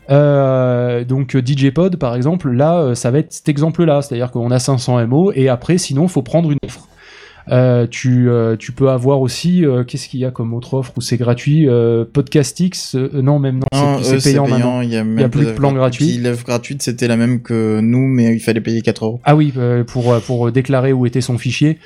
Euh, 0.10 1.04
donc 1.04 1.36
euh, 1.36 1.42
DJ 1.46 1.72
Pod, 1.72 1.98
par 1.98 2.16
exemple, 2.16 2.52
là, 2.52 2.96
ça 2.96 3.12
va 3.12 3.20
être 3.20 3.34
cet 3.34 3.50
exemple-là, 3.50 4.02
c'est-à-dire 4.02 4.32
qu'on 4.32 4.52
a 4.52 4.60
500 4.60 5.08
MO 5.08 5.32
et 5.34 5.50
après, 5.50 5.78
sinon, 5.78 6.08
faut 6.08 6.22
prendre 6.22 6.52
une 6.52 6.60
offre. 6.66 6.88
Euh, 7.52 7.86
tu, 7.90 8.30
euh, 8.30 8.56
tu 8.58 8.72
peux 8.72 8.90
avoir 8.90 9.22
aussi, 9.22 9.66
euh, 9.66 9.84
qu'est-ce 9.84 10.10
qu'il 10.10 10.20
y 10.20 10.26
a 10.26 10.32
comme 10.32 10.54
autre 10.54 10.74
offre 10.74 10.94
où 10.98 11.02
c'est 11.02 11.18
gratuit 11.18 11.68
Podcastix, 12.14 12.96
non, 12.96 13.40
même 13.40 13.60
non, 13.60 13.98
Non, 13.98 14.04
c'est 14.04 14.24
payant, 14.24 14.48
maintenant. 14.48 14.82
Il 14.82 14.90
y 14.90 14.96
a, 14.96 15.02
Il 15.02 15.02
y 15.02 15.02
a 15.02 15.04
même 15.04 15.30
plus 15.30 15.46
de 15.46 15.52
plan 15.52 15.72
gratuit. 15.72 16.18
L'œuvre 16.18 16.44
gratuite, 16.44 16.82
c'était 16.82 17.08
la 17.08 17.18
même 17.18 17.42
que 17.42 17.80
nous, 17.82 18.08
mais 18.08 18.34
il 18.34 18.40
fallait 18.40 18.62
payer 18.62 18.82
4 18.82 19.06
euros. 19.06 19.22
Ah 19.24 19.36
oui, 19.36 19.54
pour, 19.88 20.16
pour 20.22 20.52
déclarer 20.52 20.94
où 20.94 21.06
était 21.06 21.22
son 21.22 21.38
fichier. 21.38 21.80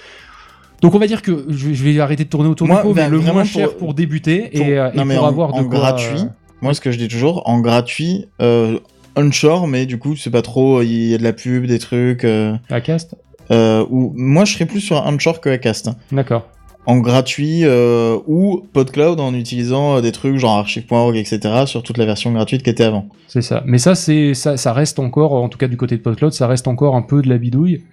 Donc 0.82 0.95
on 0.95 0.99
va 0.99 1.07
dire 1.07 1.22
que 1.22 1.45
je 1.49 1.84
vais, 1.84 1.99
arrêter 1.99 2.24
de 2.24 2.30
tourner 2.30 2.49
autour 2.49 2.68
Moi, 2.68 2.78
du 2.78 2.84
pot, 2.84 2.93
mais 2.93 3.03
ben, 3.03 3.12
le 3.12 3.20
moins 3.20 3.43
cher 3.43 3.76
pour 3.76 3.93
débuter 3.93 4.49
Pour- 4.53 4.66
et, 4.66 4.76
non, 4.95 5.03
et 5.03 5.05
mais 5.05 5.16
pour 5.16 5.26
en, 5.26 5.28
avoir 5.28 5.51
de 5.51 5.60
en 5.60 5.66
quoi, 5.66 5.80
gratuit, 5.80 6.24
moi 6.62 6.74
ce 6.74 6.80
que 6.80 6.91
je 6.91 6.97
dis 6.97 7.10
toujours, 7.10 7.43
en 7.49 7.60
gratuit, 7.60 8.28
euh, 8.41 8.80
onshore, 9.18 9.68
mais 9.68 9.86
du 9.86 9.99
coup 9.99 10.16
c'est 10.16 10.30
pas 10.30 10.41
trop, 10.41 10.82
il 10.82 11.10
y 11.10 11.14
a 11.14 11.18
de 11.18 11.24
la 11.24 11.34
pub, 11.34 11.66
des 11.66 11.80
trucs. 11.80 12.24
Euh, 12.24 12.55
Acast 12.70 13.16
euh, 13.52 13.86
moi 13.89 14.45
je 14.45 14.54
serais 14.54 14.66
plus 14.66 14.82
sur 14.82 14.97
onshore 15.06 15.41
que 15.41 15.50
Acast. 15.50 15.89
D'accord. 16.12 16.47
En 16.86 16.97
gratuit 17.00 17.66
euh, 17.66 18.18
ou 18.26 18.64
PodCloud 18.74 19.20
en 19.20 19.34
utilisant 19.34 19.97
euh, 19.97 20.02
des 20.02 20.12
trucs 20.12 20.38
genre 20.38 20.58
archive.org, 20.58 21.16
etc. 21.18 21.66
sur 21.66 21.84
toute 21.84 21.97
la 21.97 22.06
version 22.06 22.32
gratuite 22.32 22.64
qui 22.64 22.70
était 22.70 22.84
avant. 22.84 23.08
C'est 23.28 23.41
ça. 23.41 23.62
Mais 23.66 23.78
ça, 23.78 23.95
c'est 23.95 24.34
ça, 24.34 24.58
ça 24.58 24.74
reste 24.74 24.97
encore, 24.97 25.34
en 25.34 25.50
tout 25.50 25.58
cas 25.58 25.68
du 25.68 25.78
côté 25.78 25.97
de 25.97 26.02
PodCloud, 26.02 26.34
ça 26.34 26.47
reste 26.47 26.68
encore 26.68 26.95
un 26.95 27.02
peu 27.02 27.22
de 27.22 27.30
la 27.30 27.38
bidouille. 27.38 27.84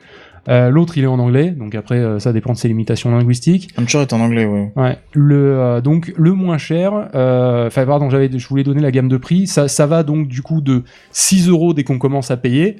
Euh, 0.49 0.71
L'autre, 0.71 0.97
il 0.97 1.05
est 1.05 1.09
en 1.09 1.19
anglais, 1.19 1.51
donc 1.51 1.75
après, 1.75 1.99
euh, 1.99 2.19
ça 2.19 2.33
dépend 2.33 2.53
de 2.53 2.59
ses 2.59 2.69
limitations 2.69 3.11
linguistiques. 3.11 3.71
Onshore 3.79 4.03
est 4.03 4.13
en 4.13 4.21
anglais, 4.21 4.45
oui. 4.45 4.69
Ouais. 4.77 4.99
Le 5.13 5.59
euh, 5.59 5.81
donc 5.81 6.13
le 6.17 6.33
moins 6.33 6.59
cher. 6.59 6.93
Enfin, 6.93 7.87
pardon, 7.87 8.11
j'avais, 8.11 8.31
je 8.37 8.49
voulais 8.49 8.65
donner 8.65 8.81
la 8.81 8.91
gamme 8.91 9.09
de 9.09 9.17
prix. 9.17 9.47
Ça, 9.47 9.69
ça 9.69 9.87
va 9.87 10.03
donc 10.03 10.29
du 10.29 10.43
coup 10.43 10.61
de 10.61 10.85
6 11.13 11.49
euros 11.49 11.75
dès 11.75 11.85
qu'on 11.85 11.99
commence 11.99 12.31
à 12.31 12.37
payer 12.37 12.77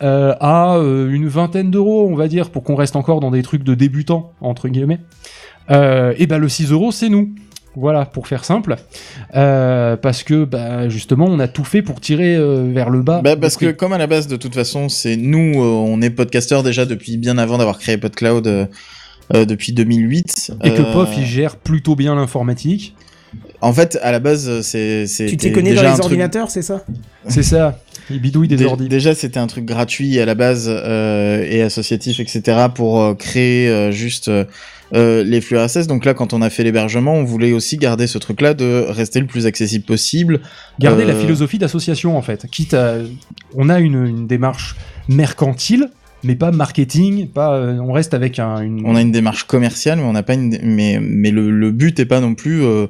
à 0.00 0.78
une 0.78 1.28
vingtaine 1.28 1.70
d'euros, 1.70 2.08
on 2.10 2.14
va 2.14 2.28
dire, 2.28 2.50
pour 2.50 2.62
qu'on 2.64 2.74
reste 2.74 2.96
encore 2.96 3.20
dans 3.20 3.30
des 3.30 3.42
trucs 3.42 3.64
de 3.64 3.74
débutants 3.74 4.32
entre 4.40 4.68
guillemets. 4.68 5.00
Et 5.70 6.26
ben 6.26 6.38
le 6.38 6.48
6 6.48 6.72
euros, 6.72 6.92
c'est 6.92 7.08
nous. 7.08 7.34
Voilà, 7.74 8.04
pour 8.04 8.28
faire 8.28 8.44
simple, 8.44 8.76
Euh, 9.34 9.96
parce 9.96 10.22
que 10.22 10.44
bah, 10.44 10.88
justement, 10.90 11.24
on 11.26 11.38
a 11.38 11.48
tout 11.48 11.64
fait 11.64 11.80
pour 11.82 12.00
tirer 12.00 12.36
euh, 12.36 12.70
vers 12.72 12.90
le 12.90 13.02
bas. 13.02 13.22
Bah, 13.22 13.36
parce 13.36 13.56
que 13.56 13.70
comme 13.70 13.92
à 13.94 13.98
la 13.98 14.06
base 14.06 14.26
de 14.26 14.36
toute 14.36 14.54
façon 14.54 14.88
c'est 14.90 15.16
nous 15.16 15.54
euh, 15.54 15.64
on 15.64 16.02
est 16.02 16.10
podcasteurs 16.10 16.62
déjà 16.62 16.84
depuis 16.84 17.16
bien 17.16 17.38
avant 17.38 17.56
d'avoir 17.58 17.78
créé 17.78 17.96
PodCloud 17.96 18.46
euh, 18.46 18.66
euh, 19.34 19.44
depuis 19.46 19.72
2008 19.72 20.52
et 20.64 20.74
que 20.74 20.82
POF 20.92 21.16
il 21.16 21.24
gère 21.24 21.56
plutôt 21.56 21.96
bien 21.96 22.14
l'informatique. 22.14 22.94
en 23.62 23.72
fait 23.72 23.98
à 24.02 24.12
la 24.12 24.20
base 24.20 24.60
c'est 24.60 25.06
c'est 25.06 25.26
Tu 25.26 25.36
t'y 25.38 25.52
connais 25.52 25.72
dans 25.74 25.82
les 25.82 26.00
ordinateurs, 26.00 26.50
c'est 26.50 26.62
ça? 26.62 26.84
C'est 27.28 27.42
ça. 27.42 27.78
Il 28.10 28.20
bidouille 28.20 28.48
des 28.48 28.56
Dé- 28.56 28.64
ordi. 28.66 28.88
Déjà, 28.88 29.14
c'était 29.14 29.38
un 29.40 29.46
truc 29.46 29.64
gratuit 29.64 30.18
à 30.20 30.26
la 30.26 30.34
base 30.34 30.66
euh, 30.68 31.44
et 31.48 31.62
associatif, 31.62 32.20
etc. 32.20 32.66
pour 32.74 33.00
euh, 33.00 33.14
créer 33.14 33.68
euh, 33.68 33.90
juste 33.92 34.30
les 34.94 35.40
flux 35.40 35.56
RSS. 35.58 35.86
Donc 35.86 36.04
là, 36.04 36.12
quand 36.12 36.34
on 36.34 36.42
a 36.42 36.50
fait 36.50 36.64
l'hébergement, 36.64 37.14
on 37.14 37.24
voulait 37.24 37.52
aussi 37.52 37.78
garder 37.78 38.06
ce 38.06 38.18
truc-là 38.18 38.52
de 38.52 38.84
rester 38.88 39.20
le 39.20 39.26
plus 39.26 39.46
accessible 39.46 39.84
possible. 39.86 40.40
Garder 40.78 41.04
la 41.06 41.14
philosophie 41.14 41.58
d'association 41.58 42.16
en 42.16 42.22
fait. 42.22 42.46
Quitte 42.50 42.74
à, 42.74 42.96
on 43.54 43.68
a 43.70 43.78
une, 43.80 44.04
une 44.04 44.26
démarche 44.26 44.76
mercantile, 45.08 45.88
mais 46.24 46.34
pas 46.34 46.50
marketing. 46.50 47.28
Pas, 47.28 47.54
euh, 47.56 47.78
on 47.78 47.92
reste 47.92 48.12
avec 48.14 48.38
un, 48.38 48.60
une. 48.60 48.82
On 48.84 48.94
a 48.94 49.00
une 49.00 49.12
démarche 49.12 49.44
commerciale, 49.44 49.98
mais 49.98 50.04
on 50.04 50.12
n'a 50.12 50.22
pas 50.22 50.34
une. 50.34 50.58
Mais 50.62 50.98
mais 51.00 51.30
le, 51.30 51.50
le 51.50 51.70
but 51.70 51.98
est 51.98 52.04
pas 52.04 52.20
non 52.20 52.34
plus 52.34 52.62
euh, 52.62 52.86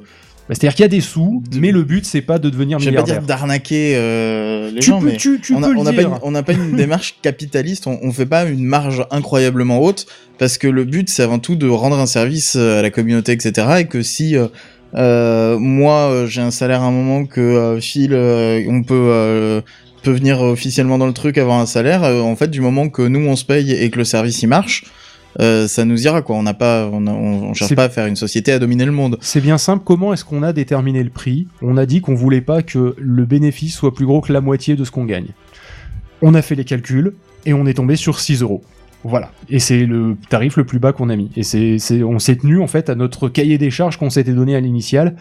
Bah, 0.49 0.55
C'est-à-dire 0.55 0.75
qu'il 0.75 0.83
y 0.83 0.85
a 0.85 0.89
des 0.89 0.99
sous, 0.99 1.41
mais 1.55 1.71
le 1.71 1.83
but 1.83 2.05
c'est 2.05 2.21
pas 2.21 2.37
de 2.37 2.49
devenir 2.49 2.77
Je 2.79 2.85
vais 2.85 2.91
pas 2.95 3.01
milliardaire. 3.03 3.19
dire 3.19 3.27
d'arnaquer 3.27 3.93
euh, 3.95 4.71
les 4.71 4.81
Tu 4.81 4.87
gens, 4.87 4.99
peux- 4.99 5.05
mais 5.05 5.15
tu- 5.17 5.39
tu 5.41 5.53
on 5.55 5.63
a- 5.63 5.67
peux 5.67 5.73
le 5.73 5.79
on 5.79 5.83
n'a 5.83 5.93
pas, 5.93 5.99
dire. 6.01 6.09
une- 6.09 6.19
on 6.21 6.31
n'a 6.31 6.43
pas 6.43 6.51
une 6.53 6.75
démarche 6.75 7.15
capitaliste, 7.21 7.87
on, 7.87 7.97
on 8.03 8.11
fait 8.11 8.25
pas 8.25 8.43
une 8.43 8.65
marge 8.65 9.05
incroyablement 9.09 9.79
haute, 9.81 10.05
parce 10.39 10.57
que 10.57 10.67
le 10.67 10.83
but 10.83 11.07
c'est 11.09 11.23
avant 11.23 11.39
tout 11.39 11.55
de 11.55 11.67
rendre 11.69 11.97
un 11.97 12.05
service 12.05 12.55
euh, 12.57 12.79
à 12.79 12.81
la 12.81 12.89
communauté, 12.89 13.31
etc. 13.31 13.67
Et 13.79 13.85
que 13.85 14.01
si 14.01 14.35
euh, 14.35 14.47
euh, 14.95 15.57
moi 15.57 16.09
euh, 16.11 16.27
j'ai 16.27 16.41
un 16.41 16.51
salaire 16.51 16.81
à 16.81 16.85
un 16.87 16.91
moment 16.91 17.25
que 17.25 17.39
euh, 17.39 17.79
Phil, 17.79 18.11
euh, 18.13 18.61
on 18.67 18.83
peut 18.83 18.93
euh, 19.11 19.61
peut 20.03 20.11
venir 20.11 20.41
officiellement 20.41 20.97
dans 20.97 21.07
le 21.07 21.13
truc 21.13 21.37
avoir 21.37 21.59
un 21.61 21.65
salaire, 21.65 22.03
euh, 22.03 22.19
en 22.19 22.35
fait 22.35 22.49
du 22.49 22.59
moment 22.59 22.89
que 22.89 23.01
nous 23.01 23.25
on 23.25 23.37
se 23.37 23.45
paye 23.45 23.71
et 23.71 23.89
que 23.89 23.97
le 23.97 24.03
service 24.03 24.43
il 24.43 24.47
marche. 24.47 24.83
Euh, 25.39 25.67
ça 25.67 25.85
nous 25.85 26.03
ira 26.05 26.21
quoi. 26.21 26.35
On 26.35 26.43
n'a 26.43 26.53
pas, 26.53 26.89
on, 26.91 27.07
a- 27.07 27.11
on, 27.11 27.49
on 27.49 27.53
cherche 27.53 27.75
pas 27.75 27.85
à 27.85 27.89
faire 27.89 28.05
une 28.07 28.15
société 28.15 28.51
à 28.51 28.59
dominer 28.59 28.85
le 28.85 28.91
monde. 28.91 29.17
C'est 29.21 29.41
bien 29.41 29.57
simple, 29.57 29.83
comment 29.85 30.13
est-ce 30.13 30.25
qu'on 30.25 30.43
a 30.43 30.53
déterminé 30.53 31.03
le 31.03 31.09
prix? 31.09 31.47
On 31.61 31.77
a 31.77 31.85
dit 31.85 32.01
qu'on 32.01 32.15
voulait 32.15 32.41
pas 32.41 32.61
que 32.61 32.95
le 32.97 33.25
bénéfice 33.25 33.75
soit 33.75 33.93
plus 33.93 34.05
gros 34.05 34.21
que 34.21 34.31
la 34.33 34.41
moitié 34.41 34.75
de 34.75 34.83
ce 34.83 34.91
qu'on 34.91 35.05
gagne. 35.05 35.27
On 36.21 36.33
a 36.35 36.41
fait 36.41 36.55
les 36.55 36.65
calculs 36.65 37.13
et 37.45 37.53
on 37.53 37.65
est 37.65 37.73
tombé 37.73 37.95
sur 37.95 38.19
6 38.19 38.41
euros. 38.41 38.63
Voilà. 39.03 39.31
Et 39.49 39.59
c'est 39.59 39.85
le 39.85 40.15
tarif 40.29 40.55
le 40.55 40.63
plus 40.63 40.79
bas 40.79 40.93
qu'on 40.93 41.09
a 41.09 41.15
mis. 41.17 41.29
Et 41.35 41.43
c'est, 41.43 41.77
on 42.03 42.19
s'est 42.19 42.37
tenu 42.37 42.61
en 42.61 42.67
fait 42.67 42.89
à 42.89 42.95
notre 42.95 43.27
cahier 43.27 43.57
des 43.57 43.69
charges 43.69 43.97
qu'on 43.97 44.09
s'était 44.09 44.31
donné 44.31 44.55
à 44.55 44.61
l'initial, 44.61 45.15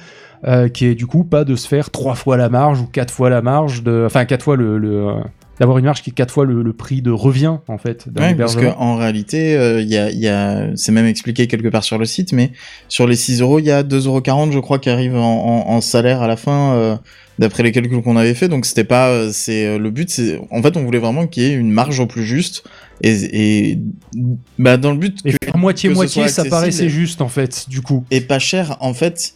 euh, 0.47 0.69
qui 0.69 0.87
est 0.87 0.95
du 0.95 1.07
coup 1.09 1.25
pas 1.25 1.43
de 1.45 1.57
se 1.57 1.67
faire 1.67 1.91
trois 1.91 2.15
fois 2.15 2.37
la 2.37 2.49
marge 2.49 2.81
ou 2.81 2.87
quatre 2.87 3.13
fois 3.13 3.29
la 3.29 3.43
marge 3.43 3.83
de, 3.83 4.05
enfin 4.07 4.25
quatre 4.25 4.45
fois 4.45 4.55
le, 4.57 4.79
le, 4.79 5.09
euh, 5.09 5.15
d'avoir 5.63 5.79
une 5.79 5.85
marge 5.85 6.03
qui 6.03 6.11
est 6.11 6.13
quatre 6.13 6.35
fois 6.35 6.45
le, 6.45 6.61
le 6.61 6.73
prix 6.73 7.03
de 7.03 7.13
revient 7.13 7.59
en 7.69 7.79
fait. 7.79 8.07
Ouais, 8.07 8.35
parce 8.35 8.57
que 8.57 8.63
hébergement. 8.63 8.83
en 8.83 8.97
réalité, 8.97 9.57
euh, 9.57 9.81
il 9.81 9.89
y 9.89 9.97
a, 9.97 10.11
il 10.11 10.19
y 10.19 10.27
a, 10.27 10.67
c'est 10.75 10.91
même 10.91 11.07
expliqué 11.07 11.47
quelque 11.47 11.69
part 11.69 11.85
sur 11.85 11.99
le 11.99 12.05
site, 12.05 12.33
mais 12.33 12.51
sur 12.89 13.07
les 13.07 13.15
6 13.15 13.43
euros, 13.43 13.61
il 13.61 13.67
y 13.67 13.71
a 13.71 13.85
2,40 13.85 14.07
euros, 14.09 14.51
je 14.51 14.59
crois, 14.59 14.81
qui 14.81 14.91
arrivent 14.91 15.15
en, 15.15 15.21
en, 15.23 15.71
en 15.71 15.81
salaire 15.81 16.21
à 16.21 16.27
la 16.27 16.35
fin, 16.35 16.75
euh, 16.75 16.97
d'après 17.39 17.63
les 17.63 17.71
calculs 17.71 18.03
qu'on 18.03 18.17
avait 18.17 18.35
fait. 18.35 18.49
Donc 18.49 18.67
c'était 18.67 18.83
pas, 18.83 19.11
euh, 19.11 19.31
c'est 19.33 19.65
euh, 19.65 19.79
le 19.79 19.93
but, 19.93 20.11
c'est, 20.11 20.41
en 20.51 20.61
fait, 20.63 20.77
on 20.77 20.83
voulait 20.83 20.99
vraiment 20.99 21.29
qu'il 21.29 21.45
y 21.45 21.47
ait 21.47 21.55
une 21.55 21.71
marge 21.71 22.01
au 22.01 22.07
plus 22.07 22.25
juste, 22.25 22.65
et, 23.01 23.71
et 23.71 23.79
bah 24.59 24.79
dans 24.79 24.91
le 24.91 24.99
but 24.99 25.21
Et 25.25 25.31
que, 25.31 25.37
faire 25.45 25.57
moitié 25.57 25.91
que 25.91 25.95
moitié, 25.95 26.27
ça 26.27 26.45
paraissait 26.45 26.89
juste 26.89 27.21
en 27.21 27.29
fait, 27.29 27.67
du 27.69 27.83
coup. 27.83 28.05
et 28.11 28.21
pas 28.21 28.41
cher, 28.41 28.79
en 28.81 28.95
fait. 28.95 29.35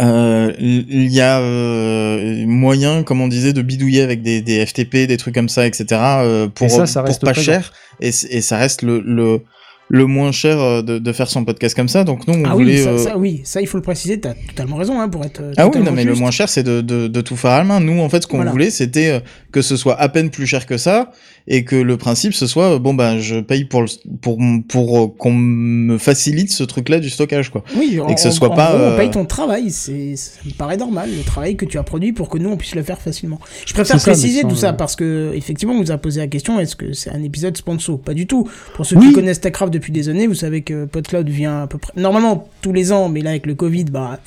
Euh, 0.00 0.52
il 0.58 1.08
y 1.12 1.20
a 1.20 1.40
euh, 1.40 2.44
moyen, 2.46 3.02
comme 3.02 3.20
on 3.20 3.28
disait, 3.28 3.52
de 3.52 3.62
bidouiller 3.62 4.02
avec 4.02 4.22
des, 4.22 4.40
des 4.40 4.64
FTP, 4.64 5.06
des 5.06 5.16
trucs 5.16 5.34
comme 5.34 5.48
ça, 5.48 5.66
etc. 5.66 5.84
euh, 5.92 6.48
pour, 6.48 6.66
Et 6.66 6.70
ça, 6.70 6.86
ça 6.86 7.00
pour 7.00 7.08
reste 7.08 7.20
pas 7.24 7.32
présent. 7.32 7.44
cher. 7.52 7.72
Et, 8.00 8.10
ça 8.12 8.56
reste 8.56 8.80
le, 8.82 9.00
le, 9.04 9.40
le 9.88 10.06
moins 10.06 10.32
cher 10.32 10.58
euh, 10.58 10.80
de, 10.82 10.98
de 10.98 11.12
faire 11.12 11.28
son 11.28 11.44
podcast 11.44 11.74
comme 11.76 11.88
ça. 11.88 12.04
Donc 12.04 12.26
nous, 12.26 12.34
on 12.34 12.44
Ah 12.46 12.56
oui, 12.56 12.78
ça, 12.78 12.90
euh, 12.90 12.98
ça, 12.98 13.18
oui, 13.18 13.42
ça 13.44 13.60
il 13.60 13.66
faut 13.66 13.76
le 13.76 13.82
préciser, 13.82 14.18
t'as 14.20 14.32
totalement 14.48 14.76
raison 14.76 14.98
hein, 15.00 15.08
pour 15.10 15.22
être. 15.24 15.40
euh, 15.42 15.52
Ah 15.58 15.66
oui, 15.68 15.80
non, 15.82 15.92
mais 15.92 16.04
le 16.04 16.14
moins 16.14 16.30
cher, 16.30 16.48
c'est 16.48 16.62
de, 16.62 16.80
de, 16.80 17.06
de 17.08 17.20
tout 17.20 17.36
faire 17.36 17.50
à 17.50 17.58
la 17.58 17.64
main. 17.64 17.80
Nous, 17.80 18.00
en 18.00 18.08
fait, 18.08 18.22
ce 18.22 18.26
qu'on 18.26 18.36
Voilà. 18.36 18.52
voulait, 18.52 18.70
c'était 18.70 19.20
que 19.52 19.60
ce 19.60 19.76
soit 19.76 20.00
à 20.00 20.08
peine 20.08 20.30
plus 20.30 20.46
cher 20.46 20.64
que 20.64 20.78
ça, 20.78 21.10
et 21.48 21.64
que 21.64 21.76
le 21.76 21.96
principe, 21.96 22.32
ce 22.34 22.46
soit, 22.46 22.74
euh, 22.74 22.78
bon, 22.78 22.94
bah, 22.94 23.18
je 23.18 23.40
paye 23.40 23.64
pour, 23.64 23.82
le, 23.82 23.88
pour, 24.20 24.38
pour 24.68 24.98
euh, 24.98 25.06
qu'on 25.18 25.32
me 25.32 25.98
facilite 25.98 26.50
ce 26.52 26.62
truc-là 26.64 27.00
du 27.00 27.10
stockage, 27.10 27.50
quoi. 27.50 27.64
Oui, 27.76 27.92
et 27.94 28.00
en- 28.00 28.12
que 28.14 28.20
ce 28.20 28.28
en- 28.28 28.32
soit 28.32 28.50
en 28.50 28.54
pas. 28.56 28.70
gros, 28.72 28.78
euh, 28.82 28.94
on 28.94 28.98
paye 28.98 29.10
ton 29.10 29.24
travail, 29.24 29.70
c'est, 29.70 30.16
ça 30.16 30.32
me 30.44 30.52
paraît 30.52 30.76
normal, 30.76 31.10
le 31.16 31.22
travail 31.24 31.56
que 31.56 31.64
tu 31.64 31.78
as 31.78 31.82
produit 31.82 32.12
pour 32.12 32.28
que 32.28 32.38
nous 32.38 32.50
on 32.50 32.56
puisse 32.56 32.74
le 32.74 32.82
faire 32.82 33.00
facilement. 33.00 33.40
Je 33.66 33.72
préfère 33.74 34.00
ça, 34.00 34.10
préciser 34.12 34.42
tout 34.42 34.56
ça 34.56 34.72
parce 34.72 34.96
que 34.96 35.32
effectivement, 35.34 35.74
on 35.74 35.80
nous 35.80 35.90
a 35.90 35.98
posé 35.98 36.20
la 36.20 36.26
question 36.28 36.60
est-ce 36.60 36.76
que 36.76 36.92
c'est 36.92 37.10
un 37.10 37.22
épisode 37.22 37.56
sponsor? 37.56 37.98
Pas 38.00 38.14
du 38.14 38.26
tout. 38.26 38.48
Pour 38.74 38.86
ceux 38.86 38.96
Oui. 38.96 39.08
qui 39.08 39.12
connaissent 39.14 39.40
TechCraft 39.40 39.72
depuis 39.72 39.92
des 39.92 40.08
années, 40.08 40.26
vous 40.26 40.34
savez 40.34 40.62
que 40.62 40.84
PodCloud 40.84 41.28
vient 41.28 41.62
à 41.62 41.66
peu 41.66 41.78
près 41.78 41.92
normalement 41.96 42.48
tous 42.62 42.72
les 42.72 42.92
ans, 42.92 43.08
mais 43.08 43.20
là 43.22 43.30
avec 43.30 43.46
le 43.46 43.54
Covid, 43.54 43.84
bah 43.84 44.18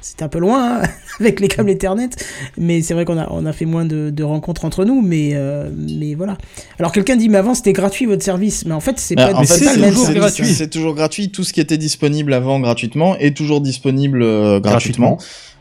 c'est 0.00 0.22
un 0.22 0.28
peu 0.28 0.38
loin 0.38 0.80
hein, 0.80 0.88
avec 1.20 1.40
les 1.40 1.48
câbles 1.48 1.70
Ethernet, 1.70 2.08
mais 2.56 2.82
c'est 2.82 2.94
vrai 2.94 3.04
qu'on 3.04 3.18
a 3.18 3.28
on 3.30 3.44
a 3.46 3.52
fait 3.52 3.64
moins 3.64 3.84
de, 3.84 4.10
de 4.10 4.22
rencontres 4.22 4.64
entre 4.64 4.84
nous, 4.84 5.00
mais 5.02 5.30
euh, 5.34 5.68
mais 5.76 6.14
voilà. 6.14 6.38
Alors 6.78 6.92
quelqu'un 6.92 7.16
dit 7.16 7.28
mais 7.28 7.38
avant 7.38 7.54
c'était 7.54 7.72
gratuit 7.72 8.06
votre 8.06 8.22
service, 8.22 8.64
mais 8.64 8.74
en 8.74 8.80
fait 8.80 8.98
c'est 8.98 9.14
Bah, 9.16 9.28
pas, 9.32 9.38
en 9.38 9.44
c'est 9.44 9.58
fait, 9.58 9.64
pas 9.64 9.70
le 9.72 9.74
c'est 9.76 9.80
même 9.80 9.90
toujours 9.90 10.04
service. 10.06 10.20
gratuit. 10.20 10.46
C'est 10.54 10.70
toujours 10.70 10.94
gratuit. 10.94 11.30
Tout 11.30 11.44
ce 11.44 11.52
qui 11.52 11.60
était 11.60 11.78
disponible 11.78 12.32
avant 12.32 12.60
gratuitement 12.60 13.16
est 13.16 13.36
toujours 13.36 13.60
disponible 13.60 14.22
euh, 14.22 14.60
gratuitement. 14.60 15.16
Gratuitement. 15.16 15.18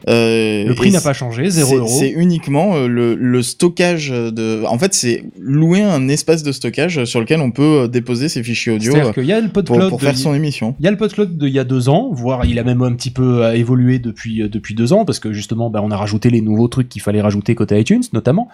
Euh, 0.07 0.63
Le 0.67 0.75
prix 0.75 0.91
n'a 0.91 1.01
pas 1.01 1.13
changé, 1.13 1.49
0 1.49 1.67
c'est- 1.69 1.75
euros. 1.75 1.97
C'est 1.99 2.09
uniquement 2.09 2.77
le, 2.85 3.15
le 3.15 3.41
stockage 3.41 4.09
de. 4.09 4.63
En 4.65 4.77
fait, 4.77 4.93
c'est 4.93 5.23
louer 5.39 5.81
un 5.81 6.07
espace 6.07 6.43
de 6.43 6.51
stockage 6.51 7.03
sur 7.05 7.19
lequel 7.19 7.41
on 7.41 7.49
peut 7.49 7.89
déposer 7.91 8.29
ses 8.29 8.43
fichiers 8.43 8.73
audio 8.73 8.91
C'est-à-dire 8.91 9.09
euh, 9.09 9.13
qu'il 9.13 9.25
y 9.25 9.33
a 9.33 9.39
le 9.41 9.47
pour, 9.49 9.63
PodCloud 9.63 9.89
pour 9.89 9.97
de- 9.97 10.03
faire 10.03 10.15
son 10.15 10.35
émission. 10.35 10.75
Il 10.79 10.85
y 10.85 10.87
a 10.87 10.91
le 10.91 10.97
PodCloud 10.97 11.37
d'il 11.39 11.49
y 11.49 11.57
a 11.57 11.63
deux 11.63 11.89
ans, 11.89 12.09
voire 12.13 12.45
il 12.45 12.59
a 12.59 12.63
même 12.63 12.83
un 12.83 12.93
petit 12.93 13.09
peu 13.09 13.51
évolué 13.55 13.97
depuis, 13.97 14.26
euh, 14.41 14.49
depuis 14.49 14.75
deux 14.75 14.93
ans, 14.93 15.05
parce 15.05 15.19
que 15.19 15.33
justement, 15.33 15.69
bah, 15.69 15.81
on 15.83 15.91
a 15.91 15.97
rajouté 15.97 16.29
les 16.29 16.41
nouveaux 16.41 16.67
trucs 16.67 16.89
qu'il 16.89 17.01
fallait 17.01 17.21
rajouter 17.21 17.55
côté 17.55 17.79
iTunes, 17.79 18.03
notamment. 18.13 18.47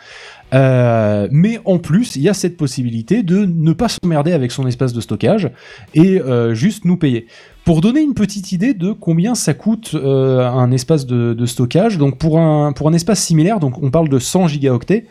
Euh, 0.54 1.28
mais 1.32 1.60
en 1.66 1.80
plus, 1.80 2.16
il 2.16 2.22
y 2.22 2.30
a 2.30 2.34
cette 2.34 2.58
possibilité 2.58 3.24
de 3.24 3.46
ne 3.46 3.74
pas 3.74 3.88
s'emmerder 3.90 4.34
avec 4.34 4.52
son 4.52 4.68
espace 4.68 4.94
de 4.94 5.02
stockage 5.02 5.50
et 5.94 6.22
euh, 6.22 6.54
juste 6.54 6.86
nous 6.86 6.98
payer. 6.98 7.28
Pour 7.66 7.80
donner 7.80 8.02
une 8.02 8.14
petite 8.14 8.52
idée 8.52 8.74
de 8.74 8.92
combien 8.92 9.36
ça 9.36 9.54
coûte 9.54 9.92
euh, 9.96 10.46
un 10.46 10.70
espace 10.72 11.06
de, 11.06 11.34
de 11.34 11.46
stockage, 11.46 11.98
donc 11.98 12.18
pour 12.18 12.38
un, 12.38 12.74
pour 12.74 12.90
un 12.90 12.94
espace 12.94 13.24
similaire, 13.24 13.62
donc 13.62 13.82
on 13.82 13.90
parle 13.90 14.10
de 14.10 14.20
100 14.20 14.50
gigaoctets, 14.50 15.06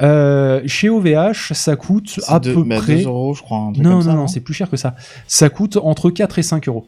euh, 0.00 0.62
chez 0.66 0.88
OVH, 0.88 1.52
ça 1.52 1.74
coûte 1.74 2.20
à 2.28 2.38
peu 2.38 2.64
près... 2.64 2.98
2 2.98 3.06
euros, 3.06 3.34
je 3.34 3.42
crois. 3.42 3.58
un 3.58 3.72
truc 3.72 3.84
Non, 3.84 3.90
comme 3.90 3.98
non, 3.98 4.04
ça, 4.04 4.14
non, 4.14 4.26
c'est 4.28 4.40
plus 4.40 4.54
cher 4.54 4.70
que 4.70 4.76
ça. 4.76 4.94
Ça 5.26 5.48
coûte 5.48 5.76
entre 5.78 6.10
4 6.10 6.38
et 6.38 6.42
5 6.42 6.68
euros. 6.68 6.86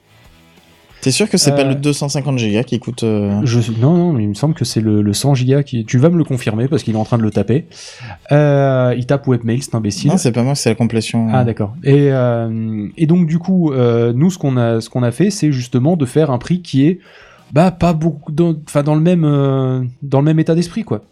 T'es 1.01 1.12
sûr 1.12 1.28
que 1.30 1.38
c'est 1.38 1.53
pas 1.53 1.62
Euh, 1.62 1.68
le 1.68 1.74
250 1.76 2.36
Go 2.38 2.62
qui 2.66 2.80
coûte. 2.80 3.05
euh, 3.05 3.40
Je, 3.44 3.61
non, 3.80 3.96
non, 3.96 4.12
mais 4.12 4.24
il 4.24 4.28
me 4.28 4.34
semble 4.34 4.55
que 4.55 4.64
c'est 4.64 4.80
le, 4.80 5.01
le 5.01 5.12
100 5.12 5.34
giga 5.34 5.62
qui. 5.62 5.84
Tu 5.84 5.96
vas 5.99 6.11
me 6.11 6.18
le 6.18 6.24
confirmer 6.24 6.66
parce 6.66 6.82
qu'il 6.82 6.94
est 6.94 6.99
en 6.99 7.05
train 7.05 7.18
de 7.18 7.22
le 7.22 7.30
taper. 7.30 7.66
Euh, 8.32 8.94
il 8.96 9.07
tape 9.07 9.26
webmail, 9.28 9.62
c'est 9.62 9.74
imbécile. 9.76 10.11
Non, 10.11 10.16
c'est 10.16 10.32
pas 10.32 10.42
moi, 10.42 10.55
c'est 10.57 10.70
la 10.70 10.74
complétion. 10.74 11.28
Ah 11.32 11.44
d'accord. 11.44 11.74
Et, 11.84 12.11
euh, 12.11 12.88
et 12.96 13.07
donc 13.07 13.26
du 13.28 13.38
coup, 13.38 13.72
euh, 13.72 14.12
nous 14.12 14.30
ce 14.30 14.38
qu'on 14.38 14.57
a 14.57 14.80
ce 14.80 14.90
qu'on 14.90 15.03
a 15.05 15.12
fait, 15.12 15.30
c'est 15.30 15.53
justement 15.53 15.96
de 15.96 16.05
faire 16.05 16.30
un 16.32 16.38
prix 16.38 16.62
qui 16.62 16.84
est 16.86 16.99
bah 17.53 17.70
pas 17.70 17.92
beaucoup, 17.94 18.30
dans, 18.32 18.55
enfin 18.66 18.82
dans 18.82 18.94
le 18.94 19.01
même 19.01 19.24
euh, 19.24 19.82
dans 20.03 20.18
le 20.18 20.24
même 20.24 20.38
état 20.40 20.55
d'esprit 20.55 20.82
quoi. 20.82 21.03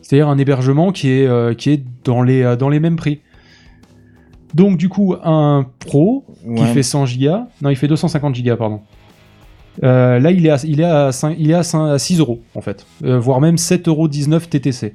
C'est-à-dire 0.00 0.28
un 0.28 0.38
hébergement 0.38 0.92
qui 0.92 1.10
est 1.10 1.26
euh, 1.26 1.54
qui 1.54 1.70
est 1.70 1.82
dans 2.04 2.22
les 2.22 2.42
euh, 2.42 2.56
dans 2.56 2.68
les 2.70 2.80
mêmes 2.80 2.96
prix. 2.96 3.20
Donc 4.54 4.78
du 4.78 4.88
coup 4.88 5.14
un 5.24 5.66
pro 5.80 6.24
qui 6.56 6.64
fait 6.72 6.82
100 6.82 7.04
gigas, 7.04 7.48
non 7.60 7.68
il 7.68 7.76
fait 7.76 7.88
250 7.88 8.34
gigas 8.34 8.56
pardon. 8.56 8.80
Euh, 9.84 10.18
là 10.18 10.30
il 10.32 10.44
est 10.46 10.50
à, 10.50 10.56
il 10.64 10.80
est 10.80 10.84
à 10.84 11.12
5, 11.12 11.36
il 11.38 11.50
est 11.50 11.54
à, 11.54 11.62
5 11.62 11.86
à 11.90 11.98
6 11.98 12.18
euros 12.20 12.40
en 12.54 12.60
fait, 12.60 12.84
Euh, 13.04 13.18
voire 13.18 13.40
même 13.40 13.56
7,19 13.56 13.88
euros 13.88 14.08
TTC. 14.08 14.94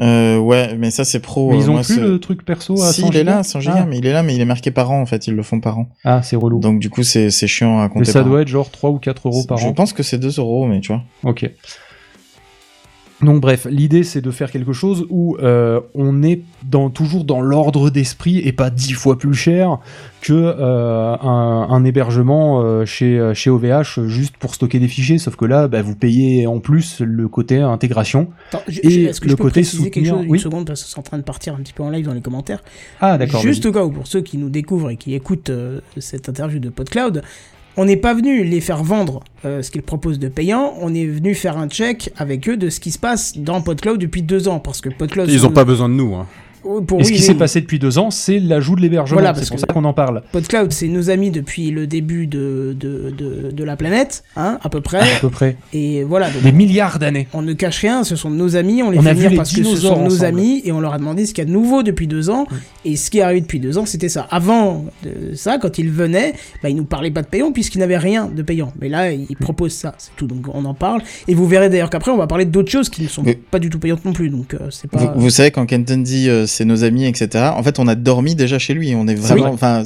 Euh, 0.00 0.38
ouais, 0.38 0.74
mais 0.78 0.90
ça 0.90 1.04
c'est 1.04 1.20
pro. 1.20 1.50
Mais 1.50 1.58
ils 1.58 1.68
ont 1.68 1.74
moi, 1.74 1.82
plus 1.82 1.96
c'est- 1.96 2.00
le 2.00 2.18
truc 2.18 2.44
perso 2.46 2.80
à 2.82 2.92
Si, 2.92 3.02
100 3.02 3.08
il 3.10 3.16
est 3.18 3.24
là, 3.24 3.42
100 3.42 3.60
gigas, 3.60 3.80
Ah. 3.80 3.86
mais 3.86 3.98
il 3.98 4.06
est 4.06 4.12
là, 4.12 4.22
mais 4.22 4.34
il 4.34 4.40
est 4.40 4.46
marqué 4.46 4.70
par 4.70 4.90
an 4.90 5.02
en 5.02 5.06
fait, 5.06 5.26
ils 5.26 5.34
le 5.34 5.42
font 5.42 5.60
par 5.60 5.78
an. 5.78 5.86
Ah, 6.04 6.22
c'est 6.22 6.36
relou. 6.36 6.60
Donc 6.60 6.78
du 6.78 6.88
coup, 6.88 7.02
c'est 7.02 7.30
c'est 7.30 7.46
chiant 7.46 7.78
à 7.80 7.84
Mais 7.84 7.88
compter. 7.90 8.04
ça 8.06 8.20
par 8.20 8.26
an. 8.26 8.30
doit 8.30 8.40
être 8.42 8.48
genre 8.48 8.70
3 8.70 8.88
ou 8.90 8.98
4 8.98 9.28
euros 9.28 9.44
par 9.46 9.58
Je 9.58 9.66
an. 9.66 9.74
pense 9.74 9.92
que 9.92 10.02
c'est 10.02 10.16
2 10.18 10.38
euros, 10.38 10.66
mais 10.66 10.80
tu 10.80 10.92
vois. 10.92 11.02
Ok. 11.24 11.50
Donc 13.22 13.40
bref, 13.40 13.66
l'idée 13.70 14.02
c'est 14.02 14.20
de 14.20 14.30
faire 14.32 14.50
quelque 14.50 14.72
chose 14.72 15.06
où 15.08 15.36
euh, 15.40 15.80
on 15.94 16.22
est 16.24 16.42
dans, 16.64 16.90
toujours 16.90 17.24
dans 17.24 17.40
l'ordre 17.40 17.88
d'esprit 17.88 18.38
et 18.38 18.52
pas 18.52 18.68
dix 18.68 18.92
fois 18.94 19.16
plus 19.16 19.34
cher 19.34 19.78
que 20.22 20.32
euh, 20.32 21.14
un, 21.20 21.66
un 21.70 21.84
hébergement 21.84 22.60
euh, 22.62 22.84
chez, 22.84 23.30
chez 23.34 23.48
OVH 23.50 24.06
juste 24.06 24.36
pour 24.38 24.54
stocker 24.56 24.80
des 24.80 24.88
fichiers, 24.88 25.18
sauf 25.18 25.36
que 25.36 25.44
là 25.44 25.68
bah, 25.68 25.82
vous 25.82 25.94
payez 25.94 26.46
en 26.48 26.58
plus 26.58 27.00
le 27.00 27.28
côté 27.28 27.58
intégration 27.60 28.28
Attends, 28.48 28.62
je- 28.66 28.80
et 28.82 29.04
Est-ce 29.04 29.20
que 29.20 29.26
le 29.26 29.30
je 29.32 29.36
peux 29.36 29.44
côté 29.44 29.60
préciser 29.60 29.90
quelque 29.90 30.06
soutenir. 30.06 30.14
chose 30.22 30.26
Oui. 30.30 30.38
une 30.38 30.42
seconde 30.42 30.66
parce 30.66 30.82
que 30.82 30.88
c'est 30.90 30.98
en 30.98 31.02
train 31.02 31.18
de 31.18 31.22
partir 31.22 31.54
un 31.54 31.58
petit 31.58 31.72
peu 31.72 31.82
en 31.84 31.90
live 31.90 32.06
dans 32.06 32.14
les 32.14 32.20
commentaires. 32.22 32.62
Ah 33.00 33.18
d'accord. 33.18 33.40
Juste 33.40 33.64
au 33.66 33.72
cas 33.72 33.84
où 33.84 33.90
pour 33.90 34.06
ceux 34.08 34.22
qui 34.22 34.36
nous 34.36 34.50
découvrent 34.50 34.90
et 34.90 34.96
qui 34.96 35.14
écoutent 35.14 35.50
cette 35.98 36.28
interview 36.28 36.58
de 36.58 36.70
PodCloud, 36.70 37.22
on 37.76 37.84
n'est 37.84 37.96
pas 37.96 38.14
venu 38.14 38.44
les 38.44 38.60
faire 38.60 38.82
vendre 38.84 39.20
euh, 39.44 39.62
ce 39.62 39.70
qu'ils 39.70 39.82
proposent 39.82 40.18
de 40.18 40.28
payant, 40.28 40.74
on 40.80 40.94
est 40.94 41.06
venu 41.06 41.34
faire 41.34 41.56
un 41.58 41.68
check 41.68 42.10
avec 42.16 42.48
eux 42.48 42.56
de 42.56 42.68
ce 42.70 42.80
qui 42.80 42.90
se 42.90 42.98
passe 42.98 43.36
dans 43.38 43.60
PodCloud 43.62 43.98
depuis 43.98 44.22
deux 44.22 44.48
ans 44.48 44.58
parce 44.60 44.80
que 44.80 44.88
PodCloud. 44.90 45.28
Ils 45.30 45.40
sont- 45.40 45.46
ont 45.46 45.50
pas 45.52 45.64
besoin 45.64 45.88
de 45.88 45.94
nous. 45.94 46.14
Hein. 46.14 46.26
Oh, 46.64 46.80
pour- 46.80 47.00
Et 47.00 47.04
ce 47.04 47.08
oui, 47.08 47.14
qui 47.16 47.20
oui, 47.20 47.26
s'est 47.26 47.34
passé 47.34 47.60
depuis 47.60 47.78
deux 47.78 47.98
ans, 47.98 48.10
c'est 48.10 48.38
l'ajout 48.38 48.76
de 48.76 48.80
l'hébergement. 48.80 49.16
Voilà, 49.20 49.34
c'est 49.34 49.40
parce 49.40 49.50
pour 49.50 49.58
ça 49.60 49.66
qu'on 49.66 49.84
en 49.84 49.92
parle. 49.92 50.22
PodCloud, 50.32 50.72
c'est 50.72 50.88
nos 50.88 51.10
amis 51.10 51.30
depuis 51.30 51.70
le 51.70 51.86
début 51.86 52.26
de, 52.26 52.76
de, 52.78 53.10
de, 53.16 53.50
de 53.50 53.64
la 53.64 53.76
planète, 53.76 54.22
hein, 54.36 54.58
à 54.62 54.68
peu 54.68 54.80
près. 54.80 55.00
À 55.00 55.18
peu 55.20 55.30
près. 55.30 55.56
Et 55.72 56.04
voilà. 56.04 56.30
donc 56.30 56.42
Des 56.42 56.52
milliards 56.52 56.98
d'années. 56.98 57.26
On 57.32 57.42
ne 57.42 57.52
cache 57.52 57.80
rien, 57.80 58.04
ce 58.04 58.14
sont 58.16 58.30
nos 58.30 58.56
amis, 58.56 58.82
on 58.82 58.90
les 58.90 58.98
On 58.98 59.02
fait 59.02 59.08
a 59.08 59.12
vu 59.12 59.18
venir 59.18 59.30
les 59.30 59.36
parce 59.36 59.52
que 59.52 59.62
ce 59.64 59.76
sont 59.76 60.02
nos 60.04 60.24
amis 60.24 60.62
et 60.64 60.72
on 60.72 60.80
leur 60.80 60.94
a 60.94 60.98
demandé 60.98 61.26
ce 61.26 61.34
qu'il 61.34 61.42
y 61.42 61.46
a 61.46 61.48
de 61.48 61.52
nouveau 61.52 61.82
depuis 61.82 62.06
deux 62.06 62.30
ans. 62.30 62.46
Et 62.84 62.96
ce 62.96 63.10
qui 63.10 63.18
est 63.18 63.22
arrivé 63.22 63.40
depuis 63.40 63.60
deux 63.60 63.78
ans, 63.78 63.86
c'était 63.86 64.08
ça. 64.08 64.26
Avant 64.30 64.84
de 65.04 65.34
ça, 65.34 65.58
quand 65.58 65.78
ils 65.78 65.90
venaient, 65.90 66.34
bah, 66.62 66.68
ils 66.68 66.76
nous 66.76 66.84
parlaient 66.84 67.10
pas 67.10 67.22
de 67.22 67.26
payant 67.28 67.52
puisqu'ils 67.52 67.78
n'avaient 67.78 67.98
rien 67.98 68.26
de 68.34 68.42
payant. 68.42 68.72
Mais 68.80 68.88
là, 68.88 69.10
ils 69.12 69.36
proposent 69.36 69.72
ça, 69.74 69.94
c'est 69.98 70.10
tout. 70.16 70.26
Donc 70.26 70.46
on 70.54 70.64
en 70.64 70.74
parle. 70.74 71.02
Et 71.28 71.34
vous 71.34 71.46
verrez 71.46 71.68
d'ailleurs 71.70 71.90
qu'après, 71.90 72.10
on 72.10 72.16
va 72.16 72.26
parler 72.26 72.44
d'autres 72.44 72.70
choses 72.70 72.88
qui 72.88 73.02
ne 73.02 73.08
sont 73.08 73.22
Mais- 73.22 73.34
pas 73.34 73.58
du 73.58 73.68
tout 73.70 73.78
payantes 73.78 74.04
non 74.04 74.12
plus. 74.12 74.30
Donc 74.30 74.54
euh, 74.54 74.68
c'est 74.70 74.90
pas. 74.90 74.98
Vous, 75.16 75.22
vous 75.22 75.30
savez, 75.30 75.50
quand 75.50 75.66
Kenton 75.66 75.98
dit 75.98 76.28
euh, 76.28 76.46
c'est 76.52 76.64
nos 76.64 76.84
amis, 76.84 77.06
etc., 77.06 77.50
en 77.56 77.62
fait, 77.62 77.78
on 77.78 77.88
a 77.88 77.94
dormi 77.94 78.34
déjà 78.34 78.58
chez 78.58 78.74
lui. 78.74 78.94
On 78.94 79.06
est 79.08 79.14
vraiment. 79.14 79.46
Enfin, 79.52 79.82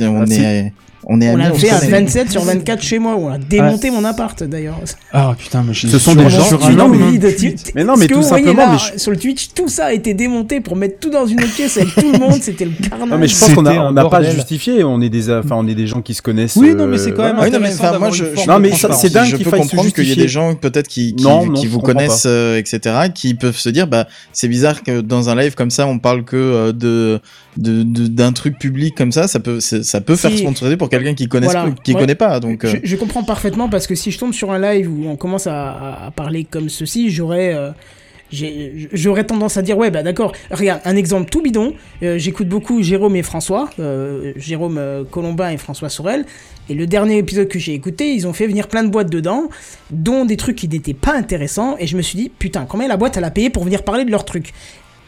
on 0.00 0.22
Ah, 0.22 0.32
est. 0.34 0.72
On 1.06 1.20
est 1.20 1.30
On 1.30 1.36
l'a 1.36 1.52
fait 1.52 1.70
à 1.70 1.78
connaît. 1.80 1.90
27 2.02 2.30
sur 2.30 2.42
24 2.42 2.82
chez 2.82 2.98
moi, 2.98 3.16
on 3.16 3.28
a 3.28 3.38
démonté 3.38 3.90
mon 3.90 4.04
appart 4.04 4.42
d'ailleurs. 4.44 4.78
Ah 5.12 5.34
putain, 5.38 5.64
mais 5.66 5.72
Ce 5.74 5.88
sont 5.98 6.12
sur- 6.12 6.22
des 6.22 6.28
gens 6.28 6.44
sur 6.44 6.58
qui- 6.58 6.66
un 6.66 6.88
mais- 6.88 6.98
hein. 6.98 7.54
Mais 7.74 7.84
non, 7.84 7.94
mais 7.96 8.06
que 8.06 8.14
tout 8.14 8.20
vous 8.22 8.28
voyez 8.28 8.44
simplement, 8.44 8.66
là, 8.72 8.72
mais 8.72 8.92
je- 8.96 9.00
sur 9.00 9.10
le 9.10 9.16
Twitch, 9.16 9.48
tout 9.54 9.68
ça 9.68 9.86
a 9.86 9.92
été 9.92 10.12
démonté 10.14 10.60
pour 10.60 10.76
mettre 10.76 10.98
tout 11.00 11.08
dans 11.10 11.26
une 11.26 11.40
autre 11.40 11.54
pièce 11.54 11.78
avec 11.78 11.94
tout 11.94 12.12
le 12.12 12.18
monde, 12.18 12.38
c'était 12.42 12.66
le 12.66 12.72
carnage. 12.88 13.08
Non 13.08 13.16
mais 13.18 13.28
je 13.28 13.38
pense 13.38 13.54
qu'on 13.54 13.66
a, 13.66 13.90
n'a 13.92 14.04
pas 14.08 14.22
justifié. 14.22 14.84
On 14.84 15.00
est 15.00 15.08
des, 15.08 15.30
enfin, 15.30 15.56
on 15.58 15.66
est 15.66 15.74
des 15.74 15.86
gens 15.86 16.02
qui 16.02 16.12
se 16.14 16.20
connaissent. 16.22 16.56
Oui, 16.56 16.74
non, 16.74 16.86
mais 16.86 16.96
euh, 16.96 16.98
c'est 17.02 17.12
quand 17.12 17.22
même 17.22 17.36
voilà. 17.36 17.48
Oui, 17.48 17.52
non, 17.54 17.60
mais 17.60 17.66
intéressant 17.68 17.82
enfin, 17.84 17.92
d'avoir 17.92 18.10
moi, 18.10 18.18
une 18.18 18.24
je, 18.24 18.30
forme 18.34 18.48
Non, 18.48 18.56
de 18.56 18.60
mais 18.60 18.72
c'est 18.72 19.12
dingue 19.12 19.26
je 19.30 19.36
qu'il 19.36 19.46
faille 19.46 19.62
se 19.64 19.68
comprendre 19.70 19.92
qu'il 19.92 20.04
y 20.04 20.06
ait 20.06 20.14
justifier. 20.14 20.22
des 20.22 20.28
gens 20.28 20.54
peut-être 20.54 20.88
qui, 20.88 21.14
qui, 21.16 21.66
vous 21.66 21.80
connaissent, 21.80 22.24
euh, 22.26 22.58
etc., 22.58 22.78
qui 23.14 23.34
peuvent 23.34 23.56
se 23.56 23.68
dire, 23.70 23.86
bah, 23.86 24.06
c'est 24.32 24.48
bizarre 24.48 24.82
que 24.82 25.00
dans 25.00 25.28
un 25.30 25.34
live 25.34 25.54
comme 25.54 25.70
ça, 25.70 25.86
on 25.86 25.98
parle 25.98 26.24
que 26.24 26.36
euh, 26.36 27.18
de 27.56 27.82
de- 27.82 27.82
de- 27.82 28.06
d'un 28.06 28.32
truc 28.32 28.58
public 28.58 28.94
comme 28.96 29.12
ça, 29.12 29.26
ça 29.28 29.40
peut 29.40 29.60
ça 29.60 30.00
peut 30.00 30.16
faire 30.16 30.36
sponsoriser 30.36 30.76
pour 30.76 30.88
quelqu'un 30.88 31.14
qui 31.14 31.28
connaît 31.28 31.46
Voilà. 31.46 31.70
qui 31.84 31.92
Ouais. 31.94 32.00
connaît 32.00 32.14
pas. 32.14 32.38
Donc 32.40 32.64
euh, 32.64 32.72
Je, 32.72 32.76
je 32.88 32.96
comprends 32.96 33.24
parfaitement 33.24 33.68
parce 33.68 33.86
que 33.86 33.94
si 33.94 34.10
je 34.10 34.18
tombe 34.18 34.32
sur 34.32 34.50
un 34.52 34.58
live 34.60 34.90
où 34.90 35.08
on 35.08 35.16
commence 35.16 35.46
à, 35.46 36.12
parler 36.16 36.44
comme 36.44 36.68
ceci, 36.68 37.10
j'aurais 37.10 37.52
euh, 37.54 37.70
j'ai- 38.30 38.88
j'aurais 38.92 39.24
tendance 39.24 39.56
à 39.56 39.62
dire 39.62 39.76
ouais 39.76 39.90
bah 39.90 40.02
d'accord. 40.04 40.32
Regarde 40.52 40.80
un 40.84 40.94
exemple 40.94 41.28
tout 41.28 41.42
bidon. 41.42 41.74
Euh, 42.04 42.18
J'écoute 42.18 42.48
beaucoup 42.48 42.82
Jérôme 42.82 43.16
et 43.16 43.22
François, 43.24 43.68
Jérôme 44.36 44.80
Colombin 45.10 45.50
et 45.50 45.56
François 45.56 45.88
Sorel. 45.88 46.24
Et 46.68 46.74
le 46.74 46.86
dernier 46.86 47.18
épisode 47.18 47.48
que 47.48 47.58
j'ai 47.58 47.74
écouté, 47.74 48.12
ils 48.14 48.28
ont 48.28 48.32
fait 48.32 48.46
venir 48.46 48.68
plein 48.68 48.84
de 48.84 48.90
boîtes 48.90 49.10
dedans, 49.10 49.48
dont 49.90 50.24
des 50.24 50.36
trucs 50.36 50.54
qui 50.54 50.68
n'étaient 50.68 50.94
pas 50.94 51.16
intéressants. 51.16 51.74
Et 51.80 51.88
je 51.88 51.96
me 51.96 52.02
suis 52.02 52.16
dit 52.16 52.30
putain 52.38 52.64
combien 52.68 52.86
la 52.86 52.96
boîte 52.96 53.16
elle 53.16 53.24
a 53.24 53.30
payé 53.32 53.50
pour 53.50 53.64
venir 53.64 53.82
parler 53.82 54.04
de 54.04 54.10
leurs 54.12 54.24
trucs. 54.24 54.52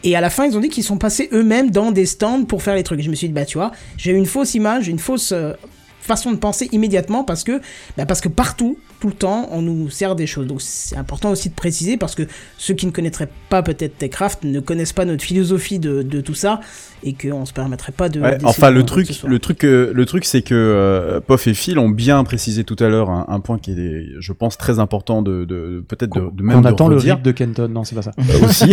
Et 0.05 0.17
à 0.17 0.21
la 0.21 0.31
fin, 0.31 0.47
ils 0.47 0.57
ont 0.57 0.61
dit 0.61 0.69
qu'ils 0.69 0.85
sont 0.85 0.99
passés 0.99 1.29
eux-mêmes 1.33 1.71
dans 1.71 1.93
des 1.93 2.07
stands 2.07 2.45
pour 2.45 2.63
faire 2.63 2.75
les 2.75 2.83
trucs. 2.83 3.01
Je 3.01 3.11
me 3.11 3.15
suis 3.15 3.29
dit, 3.29 3.33
bah 3.33 3.45
tu 3.45 3.59
vois, 3.59 3.73
j'ai 3.97 4.13
une 4.13 4.27
fausse 4.27 4.55
image, 4.55 4.89
une 4.89 4.99
fausse 4.99 5.33
euh, 5.33 5.53
façon 6.01 6.33
de 6.33 6.37
penser 6.37 6.69
immédiatement 6.73 7.25
parce 7.25 7.45
que, 7.45 7.61
bah, 7.97 8.07
parce 8.07 8.21
que 8.21 8.29
partout, 8.29 8.79
tout 9.01 9.09
le 9.09 9.15
temps, 9.15 9.49
on 9.53 9.63
nous 9.63 9.91
sert 9.91 10.17
des 10.17 10.27
choses. 10.27 10.47
Donc 10.47 10.61
c'est 10.61 10.97
important 10.97 11.31
aussi 11.31 11.49
de 11.49 11.55
préciser 11.55 11.97
parce 11.97 12.15
que 12.15 12.25
ceux 12.59 12.75
qui 12.75 12.87
ne 12.87 12.91
connaîtraient 12.91 13.31
pas 13.49 13.63
peut-être 13.63 13.97
Techcraft 13.99 14.45
ne 14.45 14.61
connaissent 14.61 14.93
pas 14.93 15.05
notre 15.05 15.23
philosophie 15.23 15.79
de 15.79 16.21
tout 16.21 16.35
ça 16.35 16.61
et 17.03 17.15
qu'on 17.15 17.45
se 17.45 17.53
permettrait 17.53 17.93
pas 17.93 18.09
de. 18.09 18.21
Ouais, 18.21 18.39
enfin, 18.45 18.71
le 18.71 18.85
truc, 18.85 19.09
le 19.25 19.39
truc, 19.39 19.65
euh, 19.65 19.93
le 19.95 20.07
truc, 20.07 20.25
c'est 20.25 20.43
que 20.43 20.55
euh, 20.55 21.21
Poff 21.21 21.47
et 21.47 21.55
Phil 21.55 21.79
ont 21.79 21.89
bien 21.89 22.23
précisé 22.25 22.65
tout 22.65 22.77
à 22.79 22.89
l'heure 22.89 23.11
un, 23.11 23.27
un 23.29 23.41
point 23.41 23.59
qui 23.59 23.73
est, 23.73 24.07
je 24.19 24.33
pense, 24.33 24.57
très 24.59 24.79
important 24.79 25.23
de, 25.23 25.45
de 25.45 25.85
peut-être 25.87 26.15
de, 26.15 26.31
de 26.33 26.43
même 26.43 26.59
On 26.59 26.61
de 26.63 26.69
attend 26.69 26.89
le 26.89 26.97
rip 26.97 27.23
de 27.23 27.31
Kenton, 27.33 27.69
non, 27.69 27.85
c'est 27.85 27.95
pas 27.95 28.03
ça. 28.03 28.13
Euh, 28.19 28.47
aussi. 28.47 28.73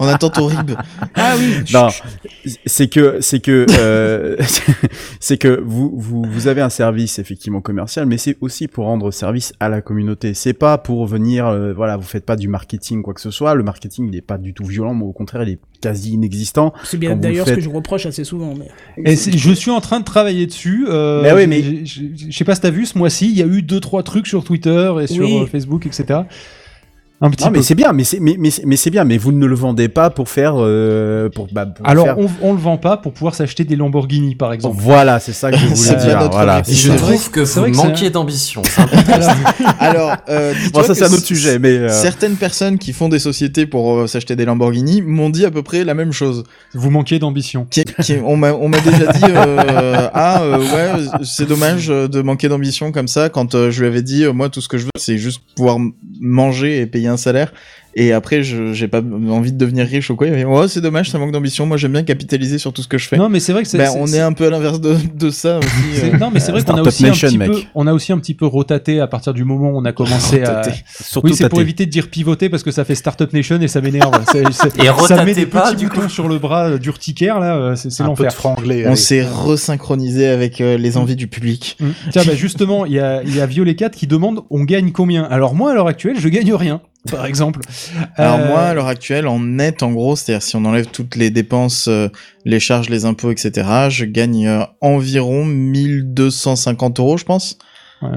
on 0.00 0.06
attend 0.06 0.30
ton 0.30 0.46
rib. 0.46 0.72
Ah 1.14 1.34
oui. 1.38 1.64
non, 1.72 1.88
c'est 2.66 2.88
que 2.88 3.18
c'est 3.20 3.40
que 3.40 3.66
euh, 3.78 4.36
c'est 5.20 5.38
que 5.38 5.60
vous, 5.64 5.92
vous 5.96 6.24
vous 6.24 6.48
avez 6.48 6.60
un 6.60 6.70
service 6.70 7.18
effectivement 7.18 7.60
commercial, 7.60 8.06
mais 8.06 8.18
c'est 8.18 8.36
aussi 8.40 8.68
pour 8.68 8.86
rendre 8.86 9.10
service 9.10 9.52
à 9.60 9.68
la 9.68 9.80
communauté. 9.80 10.34
C'est 10.34 10.52
pas 10.54 10.78
pour 10.78 11.06
venir, 11.06 11.46
euh, 11.46 11.72
voilà, 11.72 11.96
vous 11.96 12.02
faites 12.02 12.26
pas 12.26 12.36
du 12.36 12.48
marketing 12.48 13.02
quoi 13.02 13.14
que 13.14 13.20
ce 13.20 13.30
soit. 13.30 13.54
Le 13.54 13.62
marketing 13.62 14.08
il 14.08 14.16
est 14.16 14.22
pas 14.22 14.38
du 14.38 14.54
tout 14.54 14.64
violent, 14.64 14.94
mais 14.94 15.04
au 15.04 15.12
contraire 15.12 15.42
il 15.42 15.50
est 15.50 15.60
quasi 15.84 16.12
inexistant. 16.12 16.72
C'est 16.84 16.96
bien 16.98 17.14
d'ailleurs 17.16 17.46
le 17.46 17.52
ce 17.52 17.56
que 17.56 17.60
je 17.62 17.68
reproche 17.68 18.06
assez 18.06 18.24
souvent. 18.24 18.54
Mais... 18.96 19.12
Et 19.12 19.16
je 19.16 19.52
suis 19.52 19.70
en 19.70 19.80
train 19.80 20.00
de 20.00 20.04
travailler 20.04 20.46
dessus. 20.46 20.86
euh, 20.88 21.22
Mais 21.22 21.32
oui, 21.32 21.46
mais- 21.46 21.84
Je 21.84 22.30
sais 22.36 22.44
pas 22.44 22.54
si 22.54 22.60
t'as 22.60 22.70
vu, 22.70 22.86
ce 22.86 22.96
mois-ci, 22.98 23.30
il 23.30 23.36
y 23.36 23.42
a 23.42 23.46
eu 23.46 23.62
deux 23.62 23.80
trois 23.80 24.02
trucs 24.02 24.26
sur 24.26 24.44
Twitter 24.44 24.92
et 25.02 25.06
sur 25.06 25.24
Oui. 25.24 25.38
euh, 25.42 25.46
Facebook, 25.46 25.86
etc. 25.86 26.20
Un 27.20 27.30
petit 27.30 27.44
Non, 27.44 27.50
mais 27.52 27.58
peu. 27.58 27.62
c'est 27.62 27.74
bien, 27.76 27.92
mais 27.92 28.02
c'est 28.04 28.18
mais 28.20 28.36
mais 28.38 28.50
mais 28.66 28.76
c'est 28.76 28.90
bien, 28.90 29.04
mais 29.04 29.16
vous 29.18 29.30
ne 29.32 29.46
le 29.46 29.54
vendez 29.54 29.88
pas 29.88 30.10
pour 30.10 30.28
faire 30.28 30.54
euh, 30.58 31.28
pour, 31.30 31.46
bah, 31.52 31.64
pour 31.64 31.86
Alors, 31.88 32.06
faire- 32.06 32.18
on, 32.18 32.28
on 32.42 32.52
le 32.52 32.58
vend 32.58 32.76
pas 32.76 32.96
pour 32.96 33.12
pouvoir 33.12 33.34
s'acheter 33.36 33.64
des 33.64 33.76
Lamborghini, 33.76 34.34
par 34.34 34.52
exemple. 34.52 34.76
Voilà, 34.80 35.20
c'est 35.20 35.32
ça 35.32 35.50
que 35.52 35.56
je 35.56 35.64
voulais 35.74 35.96
dire. 35.96 36.18
notre 36.18 36.32
Voilà. 36.32 36.58
objectif. 36.58 36.84
Je 36.92 36.96
trouve 36.98 37.30
que 37.30 37.44
c'est 37.44 37.54
vous 37.54 37.60
vrai 37.60 37.70
que 37.70 37.76
c'est 37.76 37.84
manquiez 37.86 38.10
d'ambition. 38.10 38.62
peu. 38.62 38.82
Alors, 39.78 40.16
euh, 40.28 40.52
Bon, 40.72 40.82
ça 40.82 40.94
c'est 40.94 41.04
un 41.04 41.12
autre 41.12 41.24
sujet, 41.24 41.58
mais 41.58 41.70
euh, 41.78 41.88
Certaines 41.88 42.34
personnes 42.36 42.78
qui 42.78 42.92
font 42.92 43.08
des 43.08 43.20
sociétés 43.20 43.66
pour 43.66 43.94
euh, 43.96 44.06
s'acheter 44.06 44.34
des 44.36 44.44
Lamborghini 44.44 45.00
m'ont 45.00 45.30
dit 45.30 45.46
à 45.46 45.50
peu 45.50 45.62
près 45.62 45.84
la 45.84 45.94
même 45.94 46.12
chose. 46.12 46.42
Vous 46.74 46.90
manquiez 46.90 47.20
d'ambition. 47.20 47.66
On 48.24 48.36
m'a 48.36 48.52
on 48.52 48.68
m'a 48.68 48.80
déjà 48.80 49.12
dit 49.12 49.24
euh, 49.30 50.08
ah 50.14 50.42
euh, 50.42 50.58
ouais 50.58 51.04
c'est 51.22 51.46
dommage 51.48 51.86
de 51.88 52.22
manquer 52.22 52.48
d'ambition 52.48 52.92
comme 52.92 53.08
ça 53.08 53.28
quand 53.28 53.54
euh, 53.54 53.70
je 53.70 53.80
lui 53.80 53.86
avais 53.86 54.02
dit 54.02 54.24
euh, 54.24 54.32
moi 54.32 54.48
tout 54.48 54.60
ce 54.60 54.68
que 54.68 54.78
je 54.78 54.84
veux 54.84 54.90
c'est 54.98 55.16
juste 55.16 55.40
pouvoir 55.56 55.78
manger 56.20 56.80
et 56.80 56.86
payer 56.86 57.03
un 57.06 57.16
salaire 57.16 57.52
et 57.96 58.12
après 58.12 58.42
je 58.42 58.72
j'ai 58.72 58.88
pas 58.88 59.00
envie 59.00 59.52
de 59.52 59.56
devenir 59.58 59.86
riche 59.86 60.10
ou 60.10 60.16
quoi 60.16 60.26
dit, 60.28 60.44
ouais 60.44 60.66
c'est 60.68 60.80
dommage 60.80 61.10
ça 61.10 61.18
manque 61.18 61.30
d'ambition 61.30 61.64
moi 61.64 61.76
j'aime 61.76 61.92
bien 61.92 62.02
capitaliser 62.02 62.58
sur 62.58 62.72
tout 62.72 62.82
ce 62.82 62.88
que 62.88 62.98
je 62.98 63.06
fais 63.06 63.16
Non, 63.16 63.28
mais 63.28 63.38
c'est 63.38 63.52
vrai 63.52 63.62
que 63.62 63.68
c'est. 63.68 63.78
ben, 63.78 63.90
on 63.96 64.08
est 64.08 64.18
un 64.18 64.32
peu 64.32 64.46
à 64.46 64.50
l'inverse 64.50 64.80
de, 64.80 64.96
de 65.14 65.30
ça 65.30 65.58
aussi 65.58 65.68
euh. 66.12 66.18
Non, 66.18 66.30
mais 66.32 66.40
c'est 66.40 66.50
vrai 66.50 66.64
qu'on 66.64 66.74
a 66.76 66.82
aussi 66.82 67.06
un 67.06 67.12
petit 67.12 67.38
mec. 67.38 67.52
peu, 67.52 67.60
on 67.76 67.86
a 67.86 67.92
aussi 67.92 68.12
un 68.12 68.18
petit 68.18 68.34
peu 68.34 68.46
rotaté 68.46 68.98
à 68.98 69.06
partir 69.06 69.32
du 69.32 69.44
moment 69.44 69.70
où 69.70 69.78
on 69.78 69.84
a 69.84 69.92
commencé 69.92 70.42
à. 70.42 70.62
Surtout 71.00 71.28
Oui, 71.28 71.34
c'est 71.36 71.48
pour 71.48 71.60
éviter 71.60 71.86
de 71.86 71.90
dire 71.92 72.10
pivoter 72.10 72.48
parce 72.48 72.64
que 72.64 72.72
ça 72.72 72.84
fait 72.84 72.96
Startup 72.96 73.32
Nation 73.32 73.60
et 73.60 73.68
ça 73.68 73.80
m'énerve. 73.80 74.12
Et 74.34 75.06
ça 75.06 75.24
met 75.24 75.34
des 75.34 75.46
pas, 75.46 75.70
petits 75.70 75.76
du 75.76 75.86
boutons 75.88 76.00
coup. 76.02 76.08
sur 76.08 76.26
le 76.28 76.38
bras 76.38 76.78
d'urticaire 76.78 77.38
là, 77.38 77.56
euh, 77.56 77.76
c'est 77.76 78.02
l'enfer. 78.02 78.32
franglais. 78.34 78.86
on 78.88 78.96
s'est 78.96 79.22
resynchronisé 79.24 80.26
avec 80.26 80.60
euh, 80.60 80.76
les 80.76 80.96
envies 80.96 81.16
du 81.16 81.28
public 81.28 81.76
Mm. 81.80 81.88
Tiens, 82.10 82.22
bah 82.26 82.34
justement, 82.34 82.86
il 82.86 82.92
y 82.92 82.98
a, 83.00 83.22
il 83.22 83.34
y 83.34 83.40
a 83.40 83.46
Violet 83.46 83.74
4 83.74 83.94
qui 83.96 84.06
demande 84.06 84.40
on 84.50 84.64
gagne 84.64 84.92
combien? 84.92 85.24
Alors 85.24 85.54
moi, 85.54 85.70
à 85.72 85.74
l'heure 85.74 85.86
actuelle, 85.88 86.16
je 86.18 86.28
gagne 86.28 86.52
rien, 86.54 86.80
par 87.10 87.26
exemple. 87.26 87.60
Alors 88.16 88.38
Euh, 88.38 88.48
moi, 88.48 88.60
à 88.62 88.74
l'heure 88.74 88.86
actuelle, 88.88 89.26
en 89.28 89.38
net, 89.40 89.82
en 89.82 89.92
gros, 89.92 90.16
c'est-à-dire 90.16 90.42
si 90.42 90.56
on 90.56 90.64
enlève 90.64 90.86
toutes 90.86 91.16
les 91.16 91.30
dépenses, 91.30 91.86
euh, 91.88 92.08
les 92.44 92.60
charges, 92.60 92.88
les 92.88 93.04
impôts, 93.04 93.30
etc., 93.30 93.66
je 93.90 94.04
gagne 94.04 94.46
euh, 94.46 94.62
environ 94.80 95.44
1250 95.44 97.00
euros, 97.00 97.16
je 97.16 97.24
pense. 97.24 97.58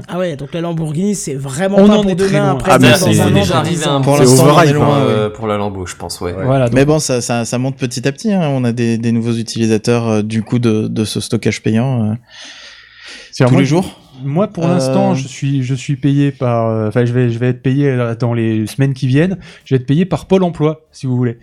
Ah 0.06 0.18
ouais, 0.18 0.36
donc 0.36 0.52
la 0.52 0.60
Lamborghini 0.60 1.14
c'est 1.14 1.34
vraiment 1.34 1.78
On 1.78 1.86
pas 1.88 1.94
en 1.96 2.02
pour 2.02 2.10
est 2.10 2.16
très 2.16 2.28
demain 2.28 2.50
après. 2.52 2.72
Ah, 2.74 2.78
mais 2.78 2.92
c'est- 2.94 3.06
déjà 3.32 3.58
arrivé 3.58 3.76
dix 3.76 3.86
un. 3.86 4.02
Pour 4.02 4.18
l'instant, 4.18 4.54
on 4.54 4.60
est 4.62 4.72
loin. 4.74 4.98
ouais. 4.98 5.10
euh, 5.12 5.30
pour 5.30 5.46
la 5.46 5.56
Lambo, 5.56 5.86
je 5.86 5.96
pense, 5.96 6.20
ouais. 6.20 6.34
Voilà, 6.34 6.66
donc- 6.66 6.74
Mais 6.74 6.84
bon, 6.84 6.98
ça, 6.98 7.22
ça, 7.22 7.46
ça 7.46 7.56
monte 7.56 7.76
petit 7.78 8.06
à 8.06 8.12
petit. 8.12 8.30
Hein. 8.32 8.48
On 8.52 8.64
a 8.64 8.72
des, 8.72 8.98
des 8.98 9.12
nouveaux 9.12 9.32
utilisateurs 9.32 10.06
euh, 10.08 10.22
du 10.22 10.42
coup 10.42 10.58
de, 10.58 10.88
de 10.88 11.04
ce 11.06 11.20
stockage 11.20 11.62
payant 11.62 12.10
euh, 12.10 12.14
tous 13.46 13.56
les 13.56 13.64
jours. 13.64 13.98
Moi, 14.22 14.48
pour 14.48 14.64
Euh, 14.64 14.68
l'instant, 14.68 15.14
je 15.14 15.26
suis, 15.28 15.62
je 15.62 15.74
suis 15.74 15.96
payé 15.96 16.32
par, 16.32 16.68
euh, 16.68 16.88
enfin, 16.88 17.04
je 17.04 17.12
vais, 17.12 17.30
je 17.30 17.38
vais 17.38 17.48
être 17.48 17.62
payé 17.62 17.88
euh, 17.88 18.14
dans 18.14 18.34
les 18.34 18.66
semaines 18.66 18.94
qui 18.94 19.06
viennent. 19.06 19.38
Je 19.64 19.74
vais 19.74 19.80
être 19.80 19.86
payé 19.86 20.04
par 20.04 20.26
Pôle 20.26 20.42
Emploi, 20.42 20.86
si 20.92 21.06
vous 21.06 21.16
voulez. 21.16 21.38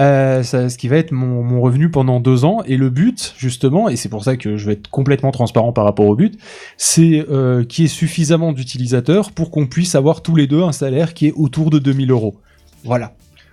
Euh, 0.00 0.42
ça, 0.42 0.68
ce 0.68 0.78
qui 0.78 0.88
va 0.88 0.96
être 0.96 1.12
mon, 1.12 1.42
mon 1.42 1.60
revenu 1.60 1.90
pendant 1.90 2.20
deux 2.20 2.44
ans. 2.44 2.62
Et 2.66 2.76
le 2.76 2.90
but, 2.90 3.34
justement, 3.38 3.88
et 3.88 3.96
c'est 3.96 4.08
pour 4.08 4.24
ça 4.24 4.36
que 4.36 4.56
je 4.56 4.66
vais 4.66 4.72
être 4.74 4.88
complètement 4.88 5.30
transparent 5.32 5.72
par 5.72 5.84
rapport 5.84 6.06
au 6.06 6.14
but, 6.16 6.38
c'est 6.76 7.24
euh, 7.30 7.64
qu'il 7.64 7.82
y 7.82 7.86
ait 7.86 7.88
suffisamment 7.88 8.52
d'utilisateurs 8.52 9.32
pour 9.32 9.50
qu'on 9.50 9.66
puisse 9.66 9.94
avoir 9.94 10.22
tous 10.22 10.36
les 10.36 10.46
deux 10.46 10.62
un 10.62 10.72
salaire 10.72 11.14
qui 11.14 11.26
est 11.28 11.32
autour 11.36 11.70
de 11.70 11.78
2000 11.78 12.10
euros. 12.10 12.36
Voilà. 12.84 13.12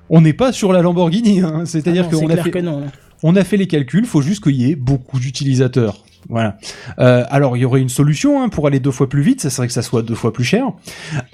On 0.10 0.22
n'est 0.22 0.34
pas 0.34 0.52
sur 0.54 0.72
la 0.72 0.82
Lamborghini, 0.82 1.42
hein. 1.42 1.60
Ah 1.62 1.66
c'est-à-dire 1.66 2.10
non, 2.10 2.20
qu'on 2.22 2.30
a 2.30 2.38
fait, 2.38 2.52
que 2.52 2.60
non. 2.60 2.80
là. 2.80 2.86
on 3.24 3.36
a 3.36 3.44
fait 3.44 3.58
les 3.58 3.68
calculs, 3.68 4.06
faut 4.06 4.22
juste 4.22 4.42
qu'il 4.42 4.56
y 4.56 4.72
ait 4.72 4.76
beaucoup 4.76 5.20
d'utilisateurs. 5.20 6.06
Voilà. 6.30 6.58
Euh, 7.00 7.24
alors 7.30 7.56
il 7.56 7.62
y 7.62 7.66
aurait 7.66 7.80
une 7.82 7.90
solution 7.90 8.42
hein, 8.42 8.50
pour 8.50 8.68
aller 8.68 8.80
deux 8.80 8.92
fois 8.92 9.08
plus 9.08 9.22
vite, 9.22 9.42
ça 9.42 9.50
serait 9.50 9.68
que 9.68 9.74
ça 9.74 9.82
soit 9.82 10.02
deux 10.02 10.16
fois 10.16 10.34
plus 10.34 10.44
cher. 10.44 10.66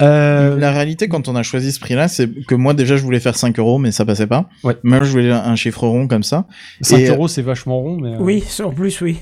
Euh, 0.02 0.56
La 0.58 0.70
réalité, 0.72 1.08
quand 1.08 1.28
on 1.28 1.36
a 1.36 1.42
choisi 1.42 1.72
ce 1.72 1.80
prix-là, 1.80 2.08
c'est 2.08 2.28
que 2.46 2.54
moi 2.54 2.74
déjà 2.74 2.96
je 2.96 3.02
voulais 3.02 3.20
faire 3.20 3.36
5 3.36 3.58
euros, 3.58 3.78
mais 3.78 3.90
ça 3.92 4.04
passait 4.04 4.26
pas. 4.26 4.48
Ouais. 4.62 4.76
Moi 4.84 5.00
je 5.02 5.10
voulais 5.10 5.30
un 5.32 5.56
chiffre 5.56 5.86
rond 5.86 6.06
comme 6.06 6.22
ça. 6.22 6.46
5 6.82 6.98
et, 6.98 7.08
euh, 7.08 7.14
euros 7.14 7.28
c'est 7.28 7.42
vachement 7.42 7.80
rond, 7.80 7.98
mais 8.00 8.14
euh, 8.14 8.18
Oui, 8.20 8.44
en 8.62 8.70
plus, 8.70 9.00
oui. 9.00 9.18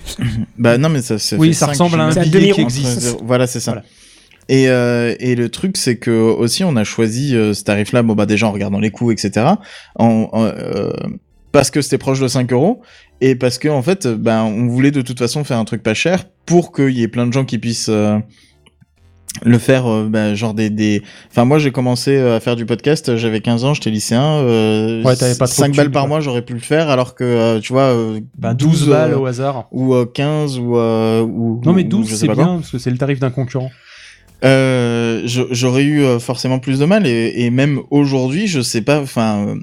Bah 0.59 0.79
non, 0.79 0.89
mais 0.89 1.03
ça, 1.03 1.19
ça 1.19 1.37
Oui, 1.37 1.57
ressemble 1.61 2.01
à 2.01 2.05
un 2.05 2.23
billet 2.23 2.51
qui 2.53 2.61
existe. 2.61 3.17
Voilà, 3.25 3.47
c'est 3.47 3.61
ça. 3.61 3.73
Voilà. 3.73 3.85
Et, 4.49 4.69
euh, 4.69 5.15
et 5.21 5.35
le 5.37 5.49
truc, 5.49 5.77
c'est 5.77 5.97
que 5.97 6.11
aussi, 6.11 6.65
on 6.65 6.77
a 6.77 6.85
choisi 6.85 7.35
euh, 7.37 7.55
ce 7.55 7.65
tarif-là, 7.65 8.03
bon 8.03 8.15
bah 8.15 8.27
déjà 8.27 8.49
en 8.49 8.53
regardant 8.53 8.81
les 8.81 8.91
coûts, 8.91 9.13
etc. 9.13 9.47
En, 9.99 10.29
en, 10.33 10.45
euh, 10.45 10.91
parce 11.53 11.71
que 11.71 11.81
c'était 11.81 11.99
proche 11.99 12.19
de 12.21 12.29
5 12.29 12.53
euros 12.53 12.83
et 13.25 13.35
parce 13.37 13.59
que 13.59 13.69
en 13.69 13.83
fait, 13.83 14.07
ben 14.07 14.43
on 14.43 14.67
voulait 14.67 14.91
de 14.91 15.01
toute 15.03 15.19
façon 15.19 15.45
faire 15.45 15.59
un 15.59 15.65
truc 15.65 15.83
pas 15.83 15.95
cher 15.95 16.25
pour 16.45 16.73
qu'il 16.73 16.91
y 16.91 17.03
ait 17.03 17.09
plein 17.09 17.27
de 17.27 17.33
gens 17.33 17.45
qui 17.45 17.59
puissent 17.59 17.89
euh, 17.89 18.19
le 19.45 19.57
faire, 19.59 19.87
euh, 19.87 20.09
ben, 20.11 20.35
genre 20.35 20.53
des, 20.53 20.69
des. 20.69 21.03
Enfin 21.31 21.45
moi, 21.47 21.59
j'ai 21.59 21.71
commencé 21.71 22.17
euh, 22.17 22.37
à 22.37 22.41
faire 22.41 22.55
du 22.55 22.67
podcast, 22.67 23.17
j'avais 23.17 23.41
15 23.41 23.65
ans, 23.65 23.73
j'étais 23.75 23.91
lycéen. 23.91 24.23
Euh, 24.23 25.03
Ouais, 25.03 25.17
t'avais 25.17 25.35
pas 25.37 25.47
trop 25.47 25.63
5 25.63 25.71
de 25.73 25.77
balles 25.77 25.91
par 25.91 26.03
quoi. 26.03 26.09
mois, 26.09 26.21
j'aurais 26.21 26.43
pu 26.43 26.53
le 26.53 26.59
faire, 26.61 26.91
alors 26.91 27.15
que 27.15 27.25
euh, 27.25 27.59
tu 27.61 27.73
vois, 27.73 27.95
euh, 27.95 28.21
bah, 28.37 28.53
12 28.53 28.89
balles 28.89 29.13
euh, 29.13 29.19
au 29.19 29.27
hasard. 29.27 29.69
ou 29.73 29.95
euh, 29.95 30.05
15 30.05 30.59
ou, 30.59 30.77
euh, 30.77 31.23
ou 31.23 31.61
Non 31.65 31.73
mais 31.73 31.85
ou 31.85 31.89
12 31.89 32.09
je 32.09 32.15
sais 32.15 32.19
c'est 32.21 32.27
bien 32.27 32.35
quoi. 32.35 32.55
parce 32.57 32.71
que 32.71 32.79
c'est 32.79 32.91
le 32.91 32.99
tarif 32.99 33.21
d'un 33.21 33.31
concurrent. 33.31 33.71
Euh, 34.45 35.23
j'aurais 35.25 35.85
eu 35.85 36.05
forcément 36.19 36.59
plus 36.59 36.79
de 36.81 36.85
mal 36.85 37.07
et, 37.07 37.33
et 37.37 37.51
même 37.51 37.81
aujourd'hui, 37.91 38.49
je 38.49 38.61
sais 38.61 38.83
pas. 38.83 39.01
Enfin, 39.01 39.47
euh, 39.47 39.55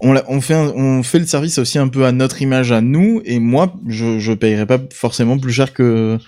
on, 0.00 0.40
fait 0.40 0.54
un- 0.54 0.72
on 0.74 1.02
fait 1.02 1.18
le 1.18 1.26
service 1.26 1.58
aussi 1.58 1.78
un 1.78 1.88
peu 1.88 2.04
à 2.04 2.12
notre 2.12 2.42
image 2.42 2.72
à 2.72 2.80
nous 2.80 3.22
et 3.24 3.38
moi, 3.38 3.74
je 3.88 4.18
je 4.18 4.32
payerais 4.32 4.66
pas 4.66 4.78
forcément 4.92 5.38
plus 5.38 5.52
cher 5.52 5.72
que 5.72 6.18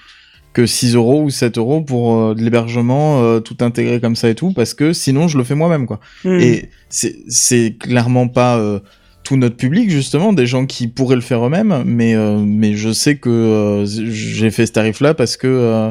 que 0.54 0.66
6 0.66 0.94
euros 0.94 1.22
ou 1.22 1.30
7 1.30 1.58
euros 1.58 1.82
pour 1.82 2.18
euh, 2.18 2.34
de 2.34 2.42
l'hébergement 2.42 3.22
euh, 3.22 3.38
tout 3.40 3.58
intégré 3.60 4.00
comme 4.00 4.16
ça 4.16 4.28
et 4.30 4.34
tout 4.34 4.52
parce 4.52 4.74
que 4.74 4.92
sinon 4.92 5.28
je 5.28 5.36
le 5.38 5.44
fais 5.44 5.54
moi-même 5.54 5.86
quoi. 5.86 6.00
Hmm. 6.24 6.40
Et 6.40 6.70
c'est 6.90 7.76
clairement 7.78 8.28
pas 8.28 8.56
euh, 8.58 8.80
tout 9.22 9.36
notre 9.36 9.56
public 9.56 9.90
justement, 9.90 10.32
des 10.32 10.46
gens 10.46 10.64
qui 10.64 10.88
pourraient 10.88 11.16
le 11.16 11.20
faire 11.20 11.44
eux-mêmes, 11.46 11.82
mais 11.84 12.16
mais 12.16 12.74
je 12.74 12.92
sais 12.92 13.16
que 13.18 13.84
j'ai 13.86 14.50
fait 14.50 14.64
ce 14.64 14.72
tarif-là 14.72 15.12
parce 15.12 15.36
que 15.36 15.90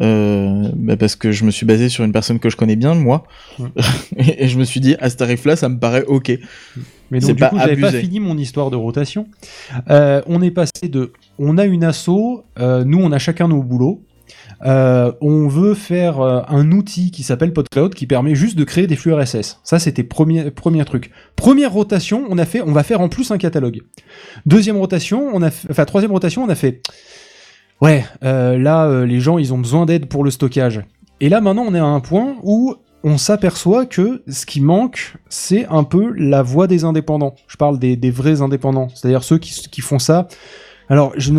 euh, 0.00 0.68
bah, 0.76 0.96
parce 0.96 1.16
que 1.16 1.32
je 1.32 1.44
me 1.44 1.50
suis 1.50 1.66
basé 1.66 1.88
sur 1.88 2.04
une 2.04 2.12
personne 2.12 2.38
que 2.38 2.50
je 2.50 2.56
connais 2.56 2.76
bien, 2.76 2.94
moi, 2.94 3.24
et, 4.16 4.44
et 4.44 4.48
je 4.48 4.56
me 4.58 4.62
suis 4.64 4.78
dit 4.78 4.94
à 5.00 5.10
ce 5.10 5.16
tarif-là, 5.16 5.56
ça 5.56 5.68
me 5.68 5.78
paraît 5.78 6.04
ok. 6.06 6.38
Mais 7.10 7.20
donc, 7.20 7.30
du 7.30 7.36
pas 7.36 7.48
coup, 7.48 7.58
j'avais 7.58 7.80
pas 7.80 7.92
fini 7.92 8.20
mon 8.20 8.36
histoire 8.36 8.70
de 8.70 8.76
rotation. 8.76 9.26
Euh, 9.90 10.20
on 10.26 10.42
est 10.42 10.50
passé 10.50 10.88
de. 10.88 11.12
On 11.38 11.56
a 11.58 11.64
une 11.64 11.84
asso, 11.84 12.44
euh, 12.58 12.84
nous, 12.84 12.98
on 13.00 13.12
a 13.12 13.18
chacun 13.18 13.48
nos 13.48 13.62
boulots. 13.62 14.02
Euh, 14.66 15.12
on 15.20 15.46
veut 15.48 15.74
faire 15.74 16.20
un 16.20 16.70
outil 16.72 17.10
qui 17.10 17.22
s'appelle 17.22 17.52
PodCloud 17.52 17.94
qui 17.94 18.06
permet 18.06 18.34
juste 18.34 18.58
de 18.58 18.64
créer 18.64 18.86
des 18.86 18.96
flux 18.96 19.14
RSS. 19.14 19.60
Ça, 19.62 19.78
c'était 19.78 20.02
premier, 20.02 20.50
premier 20.50 20.84
truc. 20.84 21.10
Première 21.36 21.72
rotation, 21.72 22.24
on 22.28 22.36
a 22.38 22.44
fait, 22.44 22.60
on 22.60 22.72
va 22.72 22.82
faire 22.82 23.00
en 23.00 23.08
plus 23.08 23.30
un 23.30 23.38
catalogue. 23.38 23.80
Deuxième 24.46 24.76
rotation, 24.76 25.30
on 25.32 25.42
a, 25.42 25.50
fait- 25.50 25.68
enfin 25.70 25.84
troisième 25.84 26.12
rotation, 26.12 26.42
on 26.42 26.48
a 26.48 26.54
fait. 26.56 26.82
Ouais, 27.80 28.04
là, 28.22 29.04
les 29.06 29.20
gens, 29.20 29.38
ils 29.38 29.54
ont 29.54 29.58
besoin 29.58 29.86
d'aide 29.86 30.06
pour 30.06 30.24
le 30.24 30.30
stockage. 30.30 30.82
Et 31.20 31.28
là, 31.28 31.40
maintenant, 31.40 31.64
on 31.66 31.74
est 31.74 31.78
à 31.78 31.84
un 31.84 32.00
point 32.00 32.36
où 32.42 32.74
on 33.04 33.16
s'aperçoit 33.18 33.86
que 33.86 34.22
ce 34.28 34.44
qui 34.46 34.60
manque, 34.60 35.14
c'est 35.28 35.66
un 35.66 35.84
peu 35.84 36.12
la 36.16 36.42
voix 36.42 36.66
des 36.66 36.84
indépendants. 36.84 37.34
Je 37.46 37.56
parle 37.56 37.78
des, 37.78 37.96
des 37.96 38.10
vrais 38.10 38.42
indépendants, 38.42 38.88
c'est-à-dire 38.94 39.22
ceux 39.22 39.38
qui, 39.38 39.52
qui 39.70 39.80
font 39.80 39.98
ça. 39.98 40.26
Alors, 40.88 41.12
je, 41.16 41.32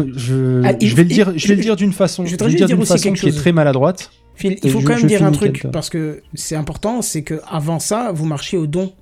Ah, 0.64 0.74
je 0.80 0.96
vais 0.96 1.04
le 1.04 1.10
dire, 1.10 1.34
je 1.36 1.48
vais 1.48 1.56
le 1.56 1.62
je- 1.62 1.66
dire 1.66 1.76
d'une 1.76 1.92
façon, 1.94 2.24
je 2.24 2.30
je 2.30 2.34
voudrais 2.36 2.48
vais 2.48 2.52
le 2.54 2.58
dire 2.60 2.68
dire 2.68 2.78
d'une 2.78 2.86
façon 2.86 3.14
qui 3.14 3.28
est 3.28 3.32
très 3.32 3.52
maladroite. 3.52 4.12
Phil, 4.36 4.58
il 4.64 4.72
faut 4.72 4.80
quand 4.82 4.96
même 4.96 5.08
dire 5.08 5.24
un 5.24 5.32
truc 5.32 5.66
parce 5.74 5.90
que 5.90 6.22
c'est 6.34 6.56
important, 6.56 7.02
c'est 7.02 7.24
que 7.24 7.42
avant 7.50 7.80
ça, 7.80 8.12
vous 8.14 8.26
marchiez 8.26 8.58
au 8.58 8.68
don. 8.68 8.94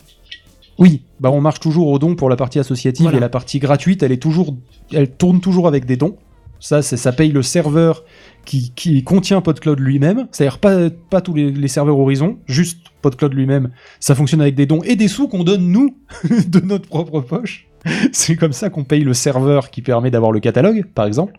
Oui, 0.80 1.02
bah 1.20 1.32
on 1.32 1.42
marche 1.42 1.60
toujours 1.60 1.88
au 1.90 2.00
don 2.00 2.16
pour 2.16 2.30
la 2.30 2.36
partie 2.36 2.60
associative 2.60 3.04
Voilà. 3.04 3.18
et 3.18 3.22
la 3.22 3.30
partie 3.30 3.60
gratuite, 3.60 4.04
elle 4.04 4.12
est 4.12 4.22
toujours, 4.22 4.56
elle 4.94 5.12
tourne 5.12 5.42
toujours 5.42 5.68
avec 5.68 5.86
des 5.86 5.98
dons. 5.98 6.16
Ça, 6.60 6.82
ça 6.82 7.12
paye 7.12 7.32
le 7.32 7.42
serveur 7.42 8.04
qui, 8.48 9.04
contient 9.04 9.42
PodCloud 9.42 9.80
lui-même. 9.80 10.28
C'est-à-dire 10.32 10.60
pas, 10.60 11.22
tous 11.22 11.34
les, 11.34 11.68
serveurs 11.68 12.00
Horizon, 12.00 12.38
juste 12.48 12.80
PodCloud 13.02 13.34
lui-même. 13.34 13.72
Ça 14.00 14.16
fonctionne 14.16 14.42
avec 14.42 14.56
des 14.56 14.66
dons 14.66 14.82
et 14.84 14.96
des 14.96 15.08
sous 15.08 15.28
qu'on 15.28 15.44
donne 15.44 15.68
nous 15.72 15.98
de 16.48 16.60
notre 16.60 16.88
propre 16.88 17.22
poche. 17.22 17.68
C'est 18.12 18.36
comme 18.36 18.54
ça 18.54 18.70
qu'on 18.70 18.84
paye 18.84 19.04
le 19.04 19.14
serveur 19.14 19.70
qui 19.70 19.82
permet 19.82 20.12
d'avoir 20.12 20.32
le 20.32 20.40
catalogue, 20.40 20.86
par 20.94 21.06
exemple. 21.06 21.34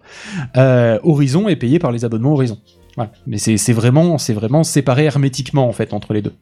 Euh, 0.57 0.99
Horizon 1.03 1.49
est 1.49 1.57
payé 1.57 1.79
par 1.79 1.93
les 1.93 2.05
abonnements 2.05 2.33
Horizon. 2.33 2.59
Mais 3.27 3.39
c'est 3.39 3.73
vraiment, 3.73 4.17
vraiment 4.17 4.65
séparé 4.65 5.05
hermétiquement 5.05 5.69
en 5.69 5.73
fait 5.73 5.93
entre 5.93 6.15
les 6.15 6.23
deux. 6.23 6.35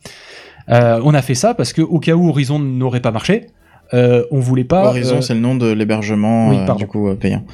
Euh, 0.68 1.01
on 1.05 1.14
a 1.14 1.22
fait 1.22 1.35
ça 1.35 1.55
parce 1.55 1.72
que 1.72 1.83
au 1.83 2.01
cas 2.01 2.14
où 2.14 2.29
Horizon 2.29 2.59
n'aurait 2.59 3.01
pas 3.01 3.12
marché, 3.12 3.49
euh, 3.95 4.24
on 4.30 4.41
voulait 4.41 4.64
pas. 4.64 4.87
Horizon, 4.89 5.16
euh, 5.16 5.20
c'est 5.20 5.34
le 5.34 5.41
nom 5.41 5.55
de 5.55 5.70
l'hébergement, 5.70 6.49
Oui, 6.49 6.57
euh, 6.59 6.74
du 6.74 6.87
coup, 6.87 7.09
euh, 7.09 7.14
payant. 7.14 7.45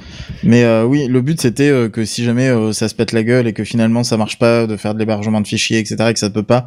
Mais 0.43 0.65
euh, 0.65 0.85
oui, 0.85 1.07
le 1.09 1.21
but 1.21 1.41
c'était 1.41 1.71
que 1.93 2.05
si 2.05 2.25
jamais 2.25 2.49
euh, 2.49 2.73
ça 2.73 2.89
se 2.89 2.95
pète 2.95 3.13
la 3.13 3.23
gueule 3.23 3.47
et 3.47 3.53
que 3.53 3.65
finalement 3.65 4.03
ça 4.05 4.17
marche 4.17 4.39
pas 4.39 4.67
de 4.67 4.77
faire 4.77 4.95
de 4.95 4.99
l'hébergement 4.99 5.41
de 5.41 5.47
fichiers, 5.47 5.79
etc., 5.79 5.97
et 6.09 6.13
que 6.13 6.19
ça 6.19 6.31
peut 6.31 6.43
pas 6.43 6.67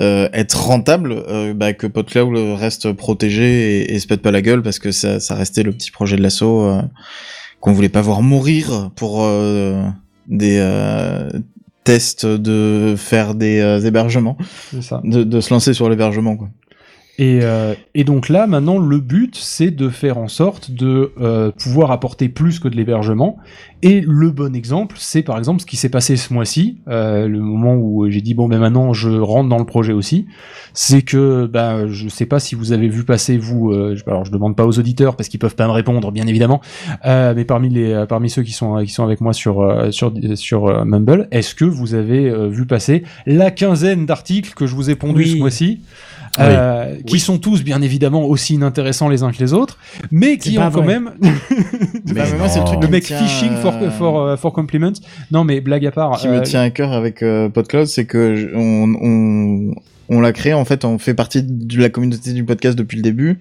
euh, 0.00 0.28
être 0.32 0.64
rentable, 0.66 1.12
euh, 1.28 1.52
bah, 1.52 1.74
que 1.74 1.86
PodCloud 1.86 2.58
reste 2.58 2.92
protégé 2.92 3.80
et, 3.82 3.94
et 3.94 3.98
se 3.98 4.06
pète 4.06 4.22
pas 4.22 4.30
la 4.30 4.40
gueule 4.40 4.62
parce 4.62 4.78
que 4.78 4.90
ça, 4.90 5.20
ça 5.20 5.34
restait 5.34 5.62
le 5.62 5.72
petit 5.72 5.90
projet 5.90 6.16
de 6.16 6.22
l'assaut 6.22 6.62
euh, 6.62 6.80
qu'on 7.60 7.72
voulait 7.72 7.90
pas 7.90 8.00
voir 8.00 8.22
mourir 8.22 8.90
pour 8.96 9.22
euh, 9.22 9.82
des 10.28 10.56
euh, 10.58 11.30
tests 11.84 12.24
de 12.24 12.94
faire 12.96 13.34
des 13.34 13.60
euh, 13.60 13.80
hébergements, 13.80 14.38
ça. 14.80 15.00
de, 15.04 15.24
de 15.24 15.40
se 15.40 15.52
lancer 15.52 15.74
sur 15.74 15.90
l'hébergement 15.90 16.36
quoi. 16.36 16.48
Et, 17.18 17.40
euh, 17.42 17.74
et 17.94 18.04
donc 18.04 18.30
là, 18.30 18.46
maintenant, 18.46 18.78
le 18.78 18.98
but, 18.98 19.36
c'est 19.36 19.70
de 19.70 19.90
faire 19.90 20.16
en 20.16 20.28
sorte 20.28 20.70
de 20.70 21.12
euh, 21.20 21.50
pouvoir 21.62 21.90
apporter 21.90 22.30
plus 22.30 22.58
que 22.58 22.68
de 22.68 22.74
l'hébergement. 22.74 23.36
Et 23.82 24.00
le 24.00 24.30
bon 24.30 24.54
exemple, 24.56 24.96
c'est 24.98 25.22
par 25.22 25.36
exemple 25.36 25.60
ce 25.60 25.66
qui 25.66 25.76
s'est 25.76 25.90
passé 25.90 26.16
ce 26.16 26.32
mois-ci, 26.32 26.78
euh, 26.88 27.28
le 27.28 27.38
moment 27.40 27.74
où 27.76 28.08
j'ai 28.08 28.22
dit 28.22 28.32
bon, 28.32 28.48
ben 28.48 28.58
maintenant, 28.58 28.94
je 28.94 29.10
rentre 29.10 29.50
dans 29.50 29.58
le 29.58 29.66
projet 29.66 29.92
aussi. 29.92 30.26
C'est 30.72 31.02
que, 31.02 31.44
ben, 31.46 31.86
je 31.88 32.08
sais 32.08 32.24
pas 32.24 32.38
si 32.40 32.54
vous 32.54 32.72
avez 32.72 32.88
vu 32.88 33.04
passer 33.04 33.36
vous. 33.36 33.70
euh, 33.72 33.94
je- 33.94 34.04
alors, 34.06 34.24
je 34.24 34.32
demande 34.32 34.56
pas 34.56 34.64
aux 34.66 34.78
auditeurs 34.78 35.14
parce 35.14 35.28
qu'ils 35.28 35.40
peuvent 35.40 35.56
pas 35.56 35.66
me 35.66 35.72
répondre, 35.72 36.12
bien 36.12 36.26
évidemment. 36.26 36.62
Euh, 37.04 37.34
mais 37.36 37.44
parmi 37.44 37.68
les, 37.68 37.92
euh, 37.92 38.06
parmi 38.06 38.30
ceux 38.30 38.42
qui 38.42 38.52
sont 38.52 38.82
qui 38.82 38.90
sont 38.90 39.04
avec 39.04 39.20
moi 39.20 39.34
sur 39.34 39.88
sur 39.92 40.14
sur 40.34 40.84
Mumble, 40.86 41.28
est-ce 41.30 41.54
que 41.54 41.66
vous 41.66 41.94
avez 41.94 42.48
vu 42.48 42.64
passer 42.64 43.02
la 43.26 43.50
quinzaine 43.50 44.06
d'articles 44.06 44.54
que 44.54 44.66
je 44.66 44.74
vous 44.74 44.88
ai 44.88 44.94
pondus 44.96 45.24
Oui. 45.24 45.30
ce 45.32 45.36
mois-ci? 45.36 45.80
Euh, 46.38 46.96
qui 47.06 47.20
sont 47.20 47.38
tous 47.38 47.62
bien 47.62 47.82
évidemment 47.82 48.24
aussi 48.24 48.54
inintéressants 48.54 49.08
les 49.08 49.22
uns 49.22 49.32
que 49.32 49.38
les 49.38 49.52
autres, 49.52 49.76
mais 50.10 50.38
qui 50.38 50.58
ont 50.58 50.70
quand 50.70 50.82
même 50.82 51.10
Bah, 51.20 52.24
mais 52.32 52.38
moi, 52.38 52.48
c'est 52.48 52.60
le 52.60 52.64
truc 52.64 52.78
le 52.80 52.86
qui 52.86 52.86
me 52.86 52.92
mec 52.92 53.04
tient, 53.04 53.18
phishing 53.18 53.52
for, 53.56 53.74
euh, 53.80 53.90
for, 53.90 54.20
euh, 54.20 54.36
for 54.36 54.52
compliments. 54.52 54.92
Non 55.30 55.44
mais 55.44 55.60
blague 55.60 55.84
à 55.86 55.90
part. 55.90 56.18
qui 56.18 56.28
euh, 56.28 56.38
me 56.38 56.42
tient 56.42 56.62
à 56.62 56.70
cœur 56.70 56.92
avec 56.92 57.22
euh, 57.22 57.48
PodCloud, 57.48 57.86
c'est 57.86 58.04
que 58.06 58.34
je- 58.36 58.48
on, 58.54 58.94
on, 59.02 59.74
on 60.08 60.20
l'a 60.20 60.32
créé 60.32 60.54
en 60.54 60.64
fait, 60.64 60.84
on 60.84 60.98
fait 60.98 61.14
partie 61.14 61.42
de 61.42 61.80
la 61.80 61.88
communauté 61.90 62.32
du 62.32 62.44
podcast 62.44 62.76
depuis 62.78 62.96
le 62.96 63.02
début. 63.02 63.40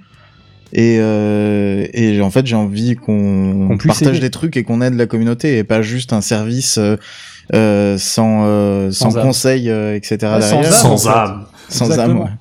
Et, 0.73 0.97
euh, 1.01 1.85
et 1.93 2.21
en 2.21 2.29
fait, 2.29 2.45
j'ai 2.47 2.55
envie 2.55 2.95
qu'on 2.95 3.77
partage 3.85 4.07
aider. 4.09 4.19
des 4.21 4.29
trucs 4.29 4.55
et 4.55 4.63
qu'on 4.63 4.81
aide 4.81 4.93
la 4.93 5.05
communauté 5.05 5.57
et 5.57 5.65
pas 5.65 5.81
juste 5.81 6.13
un 6.13 6.21
service 6.21 6.79
euh, 7.53 7.97
sans, 7.97 8.43
euh, 8.45 8.89
sans, 8.91 9.11
Sans 9.11 9.21
conseil, 9.21 9.69
euh, 9.69 9.95
etc. 9.97 10.17
Ouais, 10.35 10.41
sans 10.41 10.61
derrière. 10.61 10.85
âme, 10.85 10.91
en 10.91 10.97
Sans 10.97 11.09
fait. 11.11 11.17
âme. 11.17 11.45
Sans 11.67 11.85
Exactement. 11.87 12.21
âme, 12.23 12.25
ouais. 12.27 12.35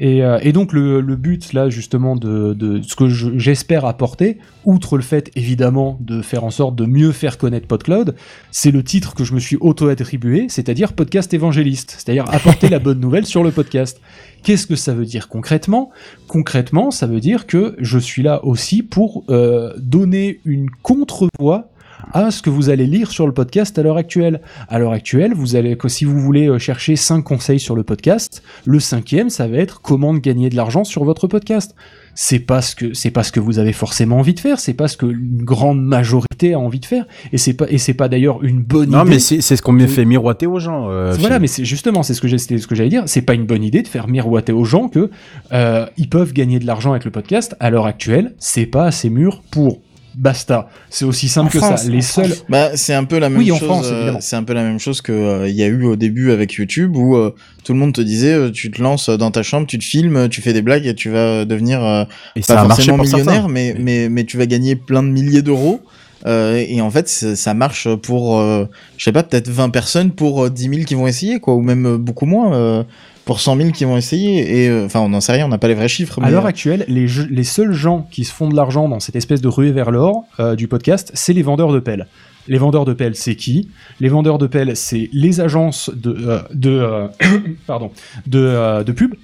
Et, 0.00 0.24
euh, 0.24 0.38
et 0.42 0.52
donc 0.52 0.72
le, 0.72 1.00
le 1.00 1.14
but 1.16 1.52
là 1.52 1.68
justement 1.68 2.16
de, 2.16 2.52
de 2.52 2.82
ce 2.82 2.96
que 2.96 3.08
je- 3.08 3.38
j'espère 3.38 3.84
apporter, 3.84 4.38
outre 4.64 4.96
le 4.96 5.02
fait 5.04 5.30
évidemment 5.36 5.98
de 6.00 6.20
faire 6.20 6.42
en 6.42 6.50
sorte 6.50 6.74
de 6.74 6.84
mieux 6.84 7.12
faire 7.12 7.38
connaître 7.38 7.68
PodCloud, 7.68 8.16
c'est 8.50 8.72
le 8.72 8.82
titre 8.82 9.14
que 9.14 9.22
je 9.22 9.34
me 9.34 9.38
suis 9.38 9.56
auto-attribué, 9.60 10.46
c'est-à-dire 10.48 10.94
podcast 10.94 11.32
évangéliste, 11.32 11.94
c'est-à-dire 11.98 12.24
apporter 12.32 12.68
la 12.68 12.80
bonne 12.80 12.98
nouvelle 12.98 13.24
sur 13.24 13.44
le 13.44 13.52
podcast. 13.52 14.00
Qu'est-ce 14.42 14.66
que 14.66 14.76
ça 14.76 14.94
veut 14.94 15.06
dire 15.06 15.28
concrètement? 15.28 15.90
Concrètement, 16.26 16.90
ça 16.90 17.06
veut 17.06 17.20
dire 17.20 17.46
que 17.46 17.76
je 17.78 17.98
suis 17.98 18.22
là 18.22 18.44
aussi 18.44 18.82
pour 18.82 19.24
euh, 19.30 19.72
donner 19.78 20.40
une 20.44 20.70
contre-voix 20.82 21.70
à 22.14 22.30
ce 22.30 22.40
que 22.40 22.48
vous 22.48 22.70
allez 22.70 22.86
lire 22.86 23.10
sur 23.10 23.26
le 23.26 23.34
podcast 23.34 23.78
à 23.78 23.82
l'heure 23.82 23.96
actuelle. 23.98 24.40
À 24.68 24.78
l'heure 24.78 24.92
actuelle, 24.92 25.34
vous 25.34 25.56
allez, 25.56 25.76
si 25.88 26.04
vous 26.06 26.18
voulez 26.20 26.46
euh, 26.48 26.58
chercher 26.58 26.94
cinq 26.96 27.22
conseils 27.22 27.58
sur 27.60 27.74
le 27.74 27.82
podcast, 27.82 28.42
le 28.64 28.80
cinquième, 28.80 29.28
ça 29.30 29.48
va 29.48 29.58
être 29.58 29.82
comment 29.82 30.14
de 30.14 30.20
gagner 30.20 30.48
de 30.48 30.56
l'argent 30.56 30.84
sur 30.84 31.04
votre 31.04 31.26
podcast. 31.26 31.74
C'est 32.16 32.38
pas 32.38 32.62
ce 32.62 32.76
que 32.76 32.94
c'est 32.94 33.10
pas 33.10 33.24
ce 33.24 33.32
que 33.32 33.40
vous 33.40 33.58
avez 33.58 33.72
forcément 33.72 34.18
envie 34.20 34.34
de 34.34 34.38
faire, 34.40 34.60
c'est 34.60 34.72
pas 34.74 34.86
ce 34.86 34.96
que 34.96 35.06
une 35.06 35.42
grande 35.42 35.84
majorité 35.84 36.54
a 36.54 36.60
envie 36.60 36.78
de 36.78 36.86
faire, 36.86 37.06
et 37.32 37.38
c'est 37.38 37.54
pas 37.54 37.66
et 37.68 37.78
c'est 37.78 37.94
pas 37.94 38.08
d'ailleurs 38.08 38.44
une 38.44 38.62
bonne 38.62 38.90
Non, 38.90 39.00
idée. 39.02 39.10
mais 39.10 39.18
c'est 39.18 39.40
c'est 39.40 39.56
ce 39.56 39.62
qu'on 39.62 39.72
me 39.72 39.84
fait 39.88 40.04
miroiter 40.04 40.46
aux 40.46 40.60
gens. 40.60 40.88
euh, 40.90 41.12
Voilà, 41.18 41.40
mais 41.40 41.48
c'est 41.48 41.64
justement, 41.64 42.04
c'est 42.04 42.14
ce 42.14 42.20
que 42.20 42.28
j'ai, 42.28 42.38
c'était 42.38 42.58
ce 42.58 42.68
que 42.68 42.76
j'allais 42.76 42.88
dire. 42.88 43.02
C'est 43.06 43.22
pas 43.22 43.34
une 43.34 43.46
bonne 43.46 43.64
idée 43.64 43.82
de 43.82 43.88
faire 43.88 44.06
miroiter 44.06 44.52
aux 44.52 44.64
gens 44.64 44.88
que 44.88 45.10
euh, 45.52 45.86
ils 45.96 46.08
peuvent 46.08 46.32
gagner 46.32 46.60
de 46.60 46.66
l'argent 46.66 46.92
avec 46.92 47.04
le 47.04 47.10
podcast. 47.10 47.56
À 47.58 47.70
l'heure 47.70 47.86
actuelle, 47.86 48.34
c'est 48.38 48.66
pas 48.66 48.84
assez 48.84 49.10
mûr 49.10 49.42
pour. 49.50 49.80
Basta. 50.16 50.68
C'est 50.90 51.04
aussi 51.04 51.28
simple 51.28 51.48
En 51.48 51.50
que 51.50 51.58
France, 51.58 51.82
ça. 51.82 51.88
Les 51.90 52.02
seuls. 52.02 52.34
Bah, 52.48 52.76
c'est 52.76 52.94
un 52.94 53.04
peu 53.04 53.18
la 53.18 53.28
même 53.28 53.38
Oui, 53.38 53.50
en. 53.52 53.56
France, 53.56 53.86
euh, 53.86 53.96
évidemment. 53.96 54.18
c'est 54.20 54.36
un 54.36 54.44
peu 54.44 54.52
la 54.52 54.62
même 54.62 54.78
chose 54.78 55.00
que 55.00 55.12
euh, 55.12 55.48
il 55.48 55.54
y 55.54 55.62
a 55.62 55.66
eu 55.66 55.84
au 55.84 55.96
début 55.96 56.30
avec 56.30 56.52
YouTube 56.52 56.96
où 56.96 57.16
euh, 57.16 57.34
tout 57.64 57.72
le 57.72 57.78
monde 57.78 57.92
te 57.92 58.00
disait 58.00 58.34
euh, 58.34 58.50
tu 58.50 58.70
te 58.70 58.80
lances 58.82 59.08
dans 59.10 59.30
ta 59.30 59.42
chambre, 59.42 59.66
tu 59.66 59.78
te 59.78 59.84
filmes, 59.84 60.28
tu 60.28 60.40
fais 60.42 60.52
des 60.52 60.62
blagues 60.62 60.86
et 60.86 60.94
tu 60.94 61.10
vas 61.10 61.44
devenir 61.44 61.84
euh, 61.84 62.04
Et 62.36 62.40
pas 62.40 62.46
ça 62.46 62.64
forcément 62.64 62.98
millionnaire, 62.98 63.48
mais 63.48 63.74
mais 63.78 64.08
mais 64.08 64.24
tu 64.24 64.36
vas 64.36 64.46
gagner 64.46 64.76
plein 64.76 65.02
de 65.02 65.08
milliers 65.08 65.42
d'euros. 65.42 65.80
Euh, 66.26 66.64
et 66.66 66.80
en 66.80 66.90
fait, 66.90 67.06
ça 67.08 67.36
ça 67.36 67.52
marche 67.52 67.86
pour, 67.96 68.40
euh, 68.40 68.64
je 68.96 69.04
sais 69.04 69.12
pas, 69.12 69.22
peut-être 69.22 69.48
20 69.50 69.68
personnes 69.68 70.10
pour 70.10 70.44
euh, 70.44 70.48
10 70.50 70.62
000 70.70 70.74
qui 70.84 70.94
vont 70.94 71.06
essayer, 71.06 71.38
quoi, 71.38 71.54
ou 71.54 71.60
même 71.60 71.84
euh, 71.86 71.98
beaucoup 71.98 72.24
moins, 72.24 72.54
euh, 72.54 72.82
pour 73.24 73.40
100 73.40 73.56
000 73.56 73.70
qui 73.70 73.84
vont 73.84 73.96
essayer. 73.96 74.62
Et 74.64 74.68
euh, 74.68 74.86
enfin, 74.86 75.00
on 75.00 75.08
n'en 75.08 75.20
sait 75.20 75.32
rien, 75.32 75.46
on 75.46 75.48
n'a 75.48 75.58
pas 75.58 75.68
les 75.68 75.74
vrais 75.74 75.88
chiffres. 75.88 76.18
À 76.20 76.26
mais, 76.26 76.30
l'heure 76.30 76.44
euh, 76.44 76.48
actuelle, 76.48 76.84
les, 76.88 77.08
jeux- 77.08 77.28
les 77.30 77.44
seuls 77.44 77.72
gens 77.72 78.06
qui 78.10 78.24
se 78.24 78.32
font 78.32 78.48
de 78.48 78.56
l'argent 78.56 78.88
dans 78.88 79.00
cette 79.00 79.16
espèce 79.16 79.40
de 79.40 79.48
ruée 79.48 79.72
vers 79.72 79.90
l'or 79.90 80.24
euh, 80.40 80.54
du 80.56 80.68
podcast, 80.68 81.10
c'est 81.14 81.32
les 81.32 81.42
vendeurs 81.42 81.72
de 81.72 81.80
pelles. 81.80 82.06
Les 82.46 82.58
vendeurs 82.58 82.84
de 82.84 82.92
pelles, 82.92 83.14
c'est 83.16 83.36
qui? 83.36 83.70
Les 84.00 84.10
vendeurs 84.10 84.36
de 84.36 84.46
pelles, 84.46 84.76
c'est 84.76 85.08
les 85.12 85.40
agences 85.40 85.90
de 85.94 86.14
euh, 86.28 86.38
de 86.52 86.70
euh, 86.70 87.06
pardon 87.66 87.90
de, 88.26 88.38
euh, 88.38 88.84
de 88.84 88.92
pub 88.92 89.14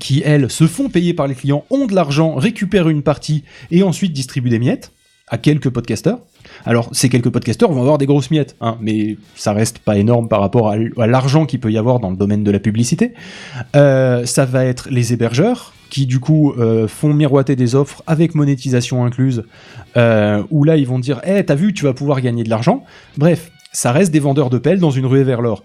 qui 0.00 0.22
elles 0.24 0.50
se 0.50 0.66
font 0.66 0.88
payer 0.88 1.12
par 1.14 1.26
les 1.26 1.34
clients, 1.34 1.64
ont 1.70 1.86
de 1.86 1.94
l'argent, 1.94 2.34
récupèrent 2.34 2.88
une 2.88 3.02
partie 3.02 3.44
et 3.70 3.82
ensuite 3.82 4.12
distribuent 4.14 4.48
des 4.48 4.58
miettes 4.58 4.90
à 5.32 5.38
quelques 5.38 5.70
podcasteurs. 5.70 6.18
Alors, 6.66 6.90
ces 6.92 7.08
quelques 7.08 7.30
podcasteurs 7.30 7.72
vont 7.72 7.80
avoir 7.80 7.96
des 7.96 8.04
grosses 8.04 8.30
miettes, 8.30 8.54
hein, 8.60 8.76
mais 8.80 9.16
ça 9.34 9.54
reste 9.54 9.78
pas 9.78 9.96
énorme 9.96 10.28
par 10.28 10.40
rapport 10.40 10.70
à, 10.70 11.06
l'argent 11.06 11.46
qu'il 11.46 11.58
peut 11.58 11.72
y 11.72 11.78
avoir 11.78 12.00
dans 12.00 12.10
le 12.10 12.16
domaine 12.16 12.44
de 12.44 12.50
la 12.50 12.60
publicité. 12.60 13.14
Euh, 13.74 14.26
ça 14.26 14.44
va 14.44 14.66
être 14.66 14.88
les 14.90 15.14
hébergeurs, 15.14 15.72
qui 15.88 16.04
du 16.04 16.20
coup 16.20 16.52
euh, 16.52 16.86
font 16.86 17.14
miroiter 17.14 17.56
des 17.56 17.74
offres 17.74 18.02
avec 18.06 18.34
monétisation 18.34 19.04
incluse, 19.04 19.44
euh, 19.96 20.42
où 20.50 20.64
là 20.64 20.76
ils 20.76 20.86
vont 20.86 20.98
dire 20.98 21.22
Eh, 21.24 21.42
t'as 21.44 21.54
vu, 21.54 21.72
tu 21.72 21.84
vas 21.84 21.94
pouvoir 21.94 22.20
gagner 22.20 22.44
de 22.44 22.50
l'argent. 22.50 22.84
Bref, 23.16 23.50
ça 23.72 23.90
reste 23.90 24.12
des 24.12 24.20
vendeurs 24.20 24.50
de 24.50 24.58
pelles 24.58 24.80
dans 24.80 24.90
une 24.90 25.06
ruée 25.06 25.24
vers 25.24 25.40
l'or. 25.40 25.62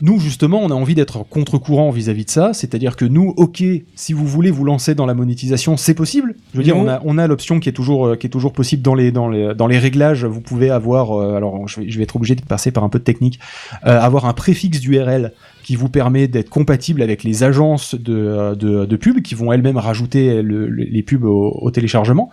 Nous, 0.00 0.20
justement, 0.20 0.60
on 0.62 0.70
a 0.70 0.74
envie 0.74 0.94
d'être 0.94 1.24
contre-courant 1.28 1.90
vis-à-vis 1.90 2.24
de 2.24 2.30
ça, 2.30 2.52
c'est-à-dire 2.54 2.96
que 2.96 3.04
nous, 3.04 3.34
ok, 3.36 3.62
si 3.94 4.12
vous 4.12 4.26
voulez 4.26 4.50
vous 4.50 4.64
lancer 4.64 4.94
dans 4.94 5.06
la 5.06 5.14
monétisation, 5.14 5.76
c'est 5.76 5.94
possible. 5.94 6.34
Je 6.52 6.58
veux 6.58 6.64
dire, 6.64 6.76
on 6.76 6.88
a, 6.88 7.00
on 7.04 7.18
a 7.18 7.26
l'option 7.26 7.58
qui 7.60 7.68
est 7.68 7.72
toujours, 7.72 8.06
euh, 8.08 8.16
qui 8.16 8.26
est 8.26 8.30
toujours 8.30 8.52
possible 8.52 8.82
dans 8.82 8.94
les, 8.94 9.10
dans 9.12 9.28
les, 9.28 9.54
dans 9.54 9.66
les 9.66 9.78
réglages. 9.78 10.24
Vous 10.24 10.40
pouvez 10.40 10.70
avoir, 10.70 11.12
euh, 11.12 11.34
alors 11.34 11.66
je 11.66 11.80
vais, 11.80 11.90
je 11.90 11.96
vais 11.98 12.04
être 12.04 12.16
obligé 12.16 12.34
de 12.34 12.42
passer 12.42 12.70
par 12.70 12.84
un 12.84 12.88
peu 12.88 12.98
de 12.98 13.04
technique, 13.04 13.40
euh, 13.86 13.98
avoir 14.00 14.26
un 14.26 14.32
préfixe 14.34 14.80
d'URL 14.80 15.32
qui 15.64 15.76
vous 15.76 15.88
permet 15.90 16.28
d'être 16.28 16.48
compatible 16.48 17.02
avec 17.02 17.24
les 17.24 17.42
agences 17.42 17.94
de, 17.94 18.54
de, 18.54 18.86
de 18.86 18.96
pub 18.96 19.20
qui 19.20 19.34
vont 19.34 19.52
elles-mêmes 19.52 19.76
rajouter 19.76 20.40
le- 20.42 20.66
le- 20.68 20.84
les 20.84 21.02
pubs 21.02 21.24
au, 21.24 21.50
au 21.60 21.70
téléchargement. 21.70 22.30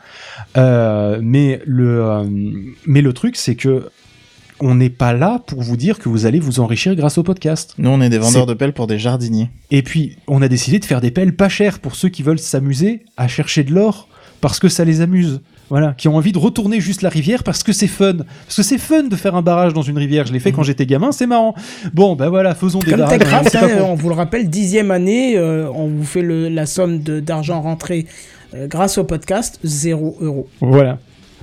Euh, 0.55 1.19
mais 1.21 1.59
le, 1.65 2.21
mais 2.85 3.01
le 3.01 3.11
truc, 3.13 3.35
c'est 3.35 3.55
que 3.55 3.89
on 4.59 4.75
n'est 4.75 4.89
pas 4.89 5.13
là 5.13 5.41
pour 5.45 5.61
vous 5.61 5.77
dire 5.77 5.99
que 5.99 6.09
vous 6.09 6.25
allez 6.25 6.39
vous 6.39 6.59
enrichir 6.59 6.95
grâce 6.95 7.17
au 7.17 7.23
podcast. 7.23 7.73
Nous, 7.77 7.89
on 7.89 8.01
est 8.01 8.09
des 8.09 8.17
vendeurs 8.17 8.45
de 8.45 8.53
pelles 8.53 8.73
pour 8.73 8.87
des 8.87 8.97
jardiniers. 8.99 9.49
Et 9.71 9.81
puis, 9.81 10.17
on 10.27 10.41
a 10.41 10.47
décidé 10.47 10.79
de 10.79 10.85
faire 10.85 11.01
des 11.01 11.11
pelles 11.11 11.35
pas 11.35 11.49
chères 11.49 11.79
pour 11.79 11.95
ceux 11.95 12.09
qui 12.09 12.23
veulent 12.23 12.39
s'amuser 12.39 13.03
à 13.17 13.27
chercher 13.27 13.63
de 13.63 13.73
l'or 13.73 14.07
parce 14.41 14.59
que 14.59 14.69
ça 14.69 14.85
les 14.85 15.01
amuse. 15.01 15.41
Voilà, 15.71 15.95
qui 15.97 16.07
ont 16.07 16.15
envie 16.15 16.31
de 16.31 16.37
retourner 16.37 16.79
juste 16.79 17.01
la 17.01 17.09
rivière 17.09 17.43
parce 17.43 17.63
que 17.63 17.73
c'est 17.73 17.87
fun. 17.87 18.17
Parce 18.45 18.55
que 18.57 18.61
c'est 18.61 18.77
fun 18.77 19.03
de 19.03 19.15
faire 19.15 19.33
un 19.33 19.41
barrage 19.41 19.73
dans 19.73 19.81
une 19.81 19.97
rivière. 19.97 20.27
Je 20.27 20.31
l'ai 20.31 20.39
fait 20.39 20.51
quand 20.51 20.61
j'étais 20.61 20.85
gamin, 20.85 21.11
c'est 21.11 21.25
marrant. 21.25 21.55
Bon, 21.91 22.15
ben 22.15 22.29
voilà, 22.29 22.53
faisons 22.53 22.77
des 22.79 22.91
Comme 22.91 22.99
barrages. 22.99 23.21
Hein, 23.55 23.67
pour- 23.79 23.89
on 23.89 23.95
vous 23.95 24.09
le 24.09 24.13
rappelle, 24.15 24.47
dixième 24.47 24.91
année, 24.91 25.35
euh, 25.37 25.67
on 25.73 25.87
vous 25.87 26.03
fait 26.03 26.21
le- 26.21 26.49
la 26.49 26.67
somme 26.67 26.99
de- 27.01 27.19
d'argent 27.19 27.61
rentré 27.61 28.05
euh, 28.53 28.67
grâce 28.67 28.99
au 28.99 29.03
podcast, 29.05 29.59
0 29.63 30.17
euros. 30.21 30.47
Voilà. 30.61 30.99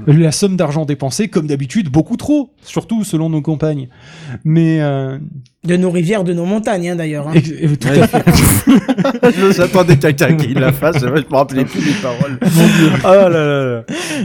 La 0.06 0.32
somme 0.32 0.56
d'argent 0.56 0.84
dépensée, 0.84 1.28
comme 1.28 1.46
d'habitude, 1.46 1.88
beaucoup 1.88 2.16
trop, 2.16 2.54
surtout 2.62 3.04
selon 3.04 3.28
nos 3.30 3.42
compagnes. 3.42 3.88
Mais 4.44 4.80
euh, 4.80 5.18
De 5.64 5.76
nos 5.76 5.92
rivières, 5.92 6.24
de 6.24 6.32
nos 6.32 6.44
montagnes, 6.44 6.90
hein, 6.90 6.96
d'ailleurs. 6.96 7.28
hein. 7.28 7.34
euh, 7.36 7.76
tout 7.78 7.86
à 7.88 8.08
fait. 8.08 8.24
J'attendais 9.56 9.96
quelqu'un 9.96 10.34
qui 10.34 10.54
la 10.54 10.72
fasse, 10.72 10.98
je 11.00 11.06
me 11.06 11.22
rappelais 11.30 11.64
plus 11.64 11.80
les 11.84 11.92
paroles. 12.02 12.36
Oh 12.42 12.48
là 13.04 13.28
là 13.28 13.64
là. 13.76 13.84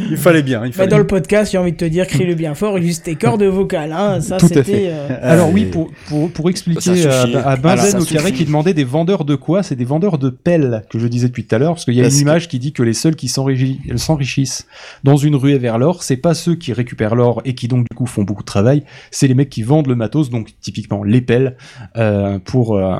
Il 0.09 0.17
fallait 0.17 0.41
bien, 0.41 0.61
il 0.63 0.69
Mais 0.69 0.71
fallait 0.71 0.87
dans 0.89 0.97
le 0.97 1.05
podcast, 1.05 1.51
j'ai 1.51 1.59
envie 1.59 1.73
de 1.73 1.77
te 1.77 1.85
dire, 1.85 2.07
crie-le 2.07 2.33
bien 2.33 2.55
fort, 2.55 2.79
juste 2.81 3.03
tes 3.05 3.13
cordes 3.13 3.43
vocales. 3.43 3.91
Hein. 3.93 4.19
Ça, 4.21 4.37
Tout 4.37 4.45
à 4.45 4.49
c'était. 4.49 4.63
fait. 4.63 4.87
euh, 4.89 5.19
Alors 5.21 5.51
oui, 5.53 5.65
pour, 5.65 5.91
pour, 6.07 6.31
pour 6.31 6.49
expliquer 6.49 6.81
suffit. 6.81 7.05
à, 7.35 7.49
à 7.49 7.55
Benzen 7.55 8.01
au 8.01 8.05
carré 8.05 8.31
qui 8.31 8.45
demandait 8.45 8.73
des 8.73 8.83
vendeurs 8.83 9.23
de 9.23 9.35
quoi? 9.35 9.61
C'est 9.61 9.75
des 9.75 9.85
vendeurs 9.85 10.17
de 10.17 10.31
pelles 10.31 10.83
que 10.89 10.97
je 10.97 11.05
disais 11.05 11.27
depuis 11.27 11.45
tout 11.45 11.53
à 11.53 11.59
l'heure, 11.59 11.73
parce 11.73 11.85
qu'il 11.85 11.93
y 11.93 11.99
a 11.99 12.03
Parce 12.03 12.15
une 12.15 12.19
que- 12.21 12.23
image 12.23 12.47
qui 12.47 12.57
dit 12.57 12.73
que 12.73 12.81
les 12.81 12.93
seuls 12.93 13.15
qui 13.15 13.27
s'enrichi- 13.27 13.79
s'enrichissent 13.95 14.65
dans 15.03 15.17
une 15.17 15.35
ruée 15.35 15.59
vers 15.59 15.77
l'or, 15.77 16.01
c'est 16.01 16.17
pas 16.17 16.33
ceux 16.33 16.55
qui 16.55 16.73
récupèrent 16.73 17.13
l'or 17.13 17.43
et 17.45 17.53
qui 17.53 17.67
donc 17.67 17.85
du 17.89 17.95
coup 17.95 18.07
font 18.07 18.23
beaucoup 18.23 18.41
de 18.41 18.47
travail, 18.47 18.81
c'est 19.11 19.27
les 19.27 19.35
mecs 19.35 19.49
qui 19.51 19.61
vendent 19.61 19.85
le 19.87 19.95
matos, 19.95 20.31
donc 20.31 20.49
typiquement 20.61 21.03
les 21.03 21.21
pelles, 21.27 21.55
euh, 21.97 22.39
pour, 22.43 22.75
euh, 22.75 22.95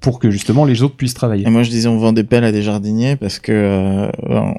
pour 0.00 0.18
que 0.18 0.30
justement 0.30 0.64
les 0.64 0.82
autres 0.82 0.96
puissent 0.96 1.14
travailler. 1.14 1.46
Et 1.46 1.50
moi, 1.50 1.62
je 1.62 1.70
disais, 1.70 1.88
on 1.88 1.98
vend 1.98 2.12
des 2.12 2.24
pelles 2.24 2.42
à 2.44 2.50
des 2.50 2.62
jardiniers 2.62 3.14
parce 3.14 3.38
que 3.38 3.52
euh, 3.52 4.08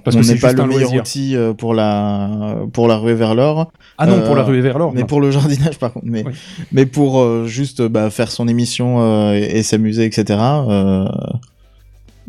Parce 0.05 0.15
on 0.15 0.21
n'est 0.21 0.35
pas 0.39 0.53
le 0.53 0.63
meilleur 0.65 0.91
loisir. 0.91 1.01
outil 1.01 1.35
pour 1.57 1.73
la 1.73 2.55
pour 2.71 2.87
la 2.87 2.95
ruée 2.97 3.15
vers 3.15 3.35
l'or. 3.35 3.71
Ah 3.97 4.05
non, 4.07 4.21
pour 4.21 4.35
la 4.35 4.43
ruée 4.43 4.61
vers 4.61 4.77
l'or. 4.77 4.93
Mais 4.93 5.01
non. 5.01 5.07
pour 5.07 5.19
le 5.19 5.31
jardinage, 5.37 5.77
par 5.79 5.91
contre. 5.91 6.05
Mais, 6.07 6.23
Oui. 6.25 6.31
mais 6.71 6.85
pour 6.85 7.45
juste 7.45 7.81
bah, 7.81 8.09
faire 8.09 8.31
son 8.31 8.47
émission 8.47 9.33
et, 9.33 9.57
et 9.57 9.63
s'amuser, 9.63 10.05
etc. 10.05 10.39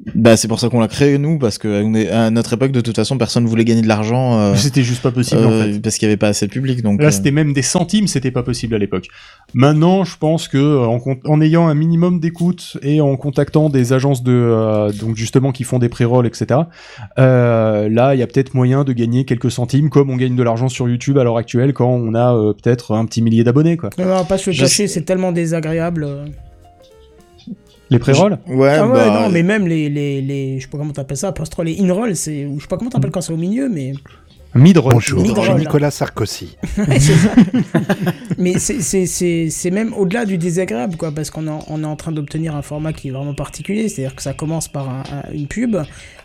Euh, 0.06 0.10
bah, 0.14 0.36
c'est 0.36 0.48
pour 0.48 0.60
ça 0.60 0.68
qu'on 0.68 0.80
l'a 0.80 0.88
créé, 0.88 1.18
nous, 1.18 1.38
parce 1.38 1.58
que 1.58 1.82
on 1.84 1.94
est, 1.94 2.08
à 2.08 2.30
notre 2.30 2.52
époque, 2.52 2.72
de 2.72 2.80
toute 2.80 2.96
façon, 2.96 3.18
personne 3.18 3.46
voulait 3.46 3.64
gagner 3.64 3.82
de 3.82 3.88
l'argent 3.88 4.38
euh, 4.38 4.54
C'était 4.56 4.82
juste 4.82 5.02
pas 5.02 5.10
possible 5.10 5.44
en 5.44 5.50
euh, 5.50 5.72
fait. 5.72 5.80
parce 5.80 5.96
qu'il 5.96 6.06
n'y 6.06 6.12
avait 6.12 6.18
pas 6.18 6.28
assez 6.28 6.46
de 6.46 6.52
public. 6.52 6.82
Donc, 6.82 7.00
Là, 7.00 7.08
euh, 7.08 7.10
c'était 7.10 7.30
même 7.30 7.52
des 7.52 7.62
centimes, 7.62 8.06
c'était 8.06 8.30
pas 8.30 8.42
possible 8.42 8.74
à 8.74 8.78
l'époque. 8.78 9.08
Maintenant, 9.54 10.04
je 10.04 10.16
pense 10.18 10.46
que 10.46 10.58
euh, 10.58 10.86
en, 11.24 11.40
ayant 11.40 11.68
un 11.68 11.74
minimum 11.74 12.20
d'écoute 12.20 12.76
et 12.82 13.00
en 13.00 13.16
contactant 13.16 13.70
des 13.70 13.92
agences 13.92 14.22
de 14.22 14.32
euh, 14.32 14.92
donc 14.92 15.16
justement 15.16 15.52
qui 15.52 15.64
font 15.64 15.78
des 15.78 15.88
pré-rolls, 15.88 16.26
etc. 16.26 16.60
euh, 17.18 17.88
là, 17.88 18.14
il 18.14 18.20
y 18.20 18.22
a 18.22 18.26
peut-être 18.26 18.54
moyen 18.54 18.84
de 18.84 18.92
gagner 18.92 19.24
quelques 19.24 19.50
centimes, 19.50 19.88
comme 19.88 20.10
on 20.10 20.16
gagne 20.16 20.36
de 20.36 20.42
l'argent 20.42 20.68
sur 20.68 20.88
YouTube 20.88 21.16
à 21.16 21.24
l'heure 21.24 21.38
actuelle 21.38 21.72
quand 21.72 21.88
on 21.88 22.14
a 22.14 22.34
euh, 22.34 22.52
peut-être 22.52 22.94
un 22.94 23.06
petit 23.06 23.22
millier 23.22 23.42
d'abonnés, 23.42 23.76
quoi. 23.76 23.90
On 23.98 24.04
va 24.04 24.24
pas 24.24 24.38
se 24.38 24.50
cacher, 24.50 24.86
c'est 24.86 25.02
tellement 25.02 25.32
désagréable. 25.32 26.06
Les 27.90 27.98
pré-rolls. 27.98 28.38
ouais, 28.46 28.68
Ah 28.78 28.86
ouais, 28.86 28.92
bah, 28.92 29.20
non, 29.22 29.28
mais 29.30 29.42
même 29.42 29.66
les, 29.66 29.88
les, 29.88 30.20
les 30.20 30.58
je 30.58 30.64
sais 30.64 30.70
pas 30.70 30.78
comment 30.78 30.92
t'appelles 30.92 31.16
ça, 31.16 31.32
post 31.32 31.54
les 31.64 31.80
in-roll, 31.80 32.14
c'est, 32.16 32.44
ou 32.46 32.56
je 32.58 32.62
sais 32.62 32.68
pas 32.68 32.76
comment 32.76 32.90
t'appelles 32.90 33.10
quand 33.10 33.20
c'est 33.22 33.32
au 33.32 33.36
milieu, 33.38 33.68
mais 33.68 33.92
Mid-roll. 34.54 34.94
Bonjour, 34.94 35.20
Mid-roll, 35.20 35.36
je 35.44 35.50
suis 35.50 35.52
là. 35.52 35.58
Nicolas 35.60 35.90
Sarkozy. 35.90 36.56
Ouais, 36.78 36.98
c'est 36.98 37.12
ça. 37.14 37.30
mais 38.38 38.58
c'est, 38.58 38.80
c'est, 38.80 39.04
c'est, 39.06 39.48
c'est 39.50 39.70
même 39.70 39.92
au-delà 39.92 40.24
du 40.24 40.38
désagréable, 40.38 40.96
quoi, 40.96 41.12
parce 41.12 41.30
qu'on 41.30 41.46
est, 41.46 41.60
on 41.68 41.82
est 41.82 41.86
en 41.86 41.96
train 41.96 42.12
d'obtenir 42.12 42.56
un 42.56 42.62
format 42.62 42.92
qui 42.94 43.08
est 43.08 43.10
vraiment 43.10 43.34
particulier, 43.34 43.88
c'est-à-dire 43.88 44.16
que 44.16 44.22
ça 44.22 44.32
commence 44.32 44.68
par 44.68 44.88
un- 44.88 45.02
un- 45.12 45.32
une 45.34 45.48
pub, 45.48 45.76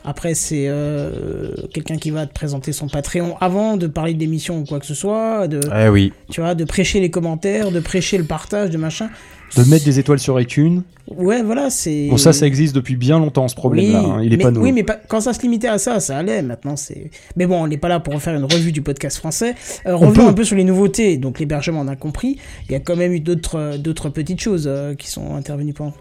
après 0.05 0.35
c'est 0.35 0.65
euh, 0.67 1.51
quelqu'un 1.73 1.97
qui 1.97 2.11
va 2.11 2.25
te 2.25 2.33
présenter 2.33 2.71
son 2.71 2.87
Patreon 2.87 3.35
avant 3.41 3.75
de 3.77 3.87
parler 3.87 4.13
d'émission 4.13 4.59
ou 4.59 4.63
quoi 4.63 4.79
que 4.79 4.85
ce 4.85 4.95
soit, 4.95 5.47
de, 5.49 5.59
Eh 5.77 5.89
oui. 5.89 6.13
tu 6.31 6.39
vois, 6.41 6.55
de 6.55 6.63
prêcher 6.63 7.01
les 7.01 7.09
commentaires, 7.11 7.71
de 7.71 7.79
prêcher 7.81 8.17
le 8.17 8.23
partage, 8.25 8.69
de 8.69 8.77
machin. 8.77 9.09
De 9.55 9.63
mettre 9.69 9.85
des 9.85 9.99
étoiles 9.99 10.19
sur 10.19 10.39
iTunes. 10.39 10.83
Ouais, 11.07 11.43
voilà, 11.43 11.69
c'est. 11.69 12.07
Bon, 12.09 12.17
ça, 12.17 12.33
ça 12.33 12.47
existe 12.47 12.73
depuis 12.73 12.95
bien 12.95 13.19
longtemps, 13.19 13.47
ce 13.47 13.55
problème-là. 13.55 14.01
Oui, 14.01 14.09
hein. 14.09 14.19
Il 14.23 14.33
est 14.33 14.37
mais, 14.37 14.43
pas 14.43 14.51
nouveau. 14.51 14.65
Oui, 14.65 14.71
mais 14.71 14.83
pas- 14.83 14.99
quand 15.07 15.21
ça 15.21 15.33
se 15.33 15.41
limitait 15.41 15.67
à 15.67 15.77
ça, 15.77 15.99
ça 15.99 16.17
allait. 16.17 16.41
Maintenant, 16.41 16.75
c'est. 16.75 17.11
Mais 17.35 17.45
bon, 17.45 17.61
on 17.61 17.67
n'est 17.67 17.77
pas 17.77 17.89
là 17.89 17.99
pour 17.99 18.19
faire 18.21 18.35
une 18.35 18.45
revue 18.45 18.71
du 18.71 18.81
podcast 18.81 19.17
français. 19.17 19.55
Euh, 19.85 19.95
revenons 19.95 20.27
un 20.27 20.33
peu 20.33 20.43
sur 20.43 20.55
les 20.55 20.63
nouveautés. 20.63 21.17
Donc, 21.17 21.39
l'hébergement, 21.39 21.81
on 21.81 21.87
a 21.87 21.95
compris. 21.95 22.37
Il 22.67 22.71
y 22.71 22.75
a 22.75 22.79
quand 22.79 22.95
même 22.95 23.13
eu 23.13 23.19
d'autres, 23.19 23.57
euh, 23.59 23.77
d'autres 23.77 24.09
petites 24.09 24.39
choses 24.39 24.65
euh, 24.65 24.95
qui 24.95 25.09
sont 25.09 25.35
intervenues 25.35 25.73
pendant. 25.73 25.93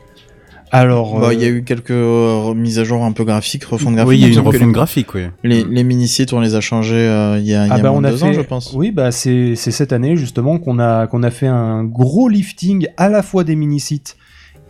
Alors, 0.74 1.20
bah, 1.20 1.28
euh, 1.28 1.34
il 1.34 1.40
y 1.40 1.44
a 1.44 1.48
eu 1.48 1.64
quelques 1.64 1.90
euh, 1.90 2.54
mises 2.54 2.78
à 2.78 2.84
jour 2.84 3.04
un 3.04 3.12
peu 3.12 3.24
graphiques, 3.24 3.64
refonte 3.64 3.94
graphique. 3.94 4.08
Oui, 4.08 4.16
il 4.16 4.22
y 4.22 4.24
a 4.24 4.28
me 4.28 4.32
une 4.32 4.40
refonte 4.40 4.72
graphique, 4.72 5.14
oui. 5.14 5.26
Les, 5.44 5.64
les, 5.64 5.70
les 5.70 5.84
mini-sites, 5.84 6.32
on 6.32 6.40
les 6.40 6.54
a 6.54 6.62
changés 6.62 6.96
euh, 6.96 7.38
il 7.38 7.44
y 7.46 7.54
a, 7.54 7.66
il 7.66 7.68
y 7.68 7.70
Ah 7.70 7.74
a 7.74 7.78
bah 7.78 7.92
on 7.92 8.00
de 8.00 8.06
a 8.06 8.10
deux 8.10 8.16
fait, 8.16 8.24
ans, 8.24 8.32
je 8.32 8.40
pense. 8.40 8.72
Oui, 8.72 8.90
bah 8.90 9.12
c'est 9.12 9.54
c'est 9.54 9.70
cette 9.70 9.92
année 9.92 10.16
justement 10.16 10.58
qu'on 10.58 10.78
a 10.78 11.06
qu'on 11.06 11.22
a 11.22 11.30
fait 11.30 11.46
un 11.46 11.84
gros 11.84 12.28
lifting 12.30 12.88
à 12.96 13.10
la 13.10 13.22
fois 13.22 13.44
des 13.44 13.54
mini-sites 13.54 14.16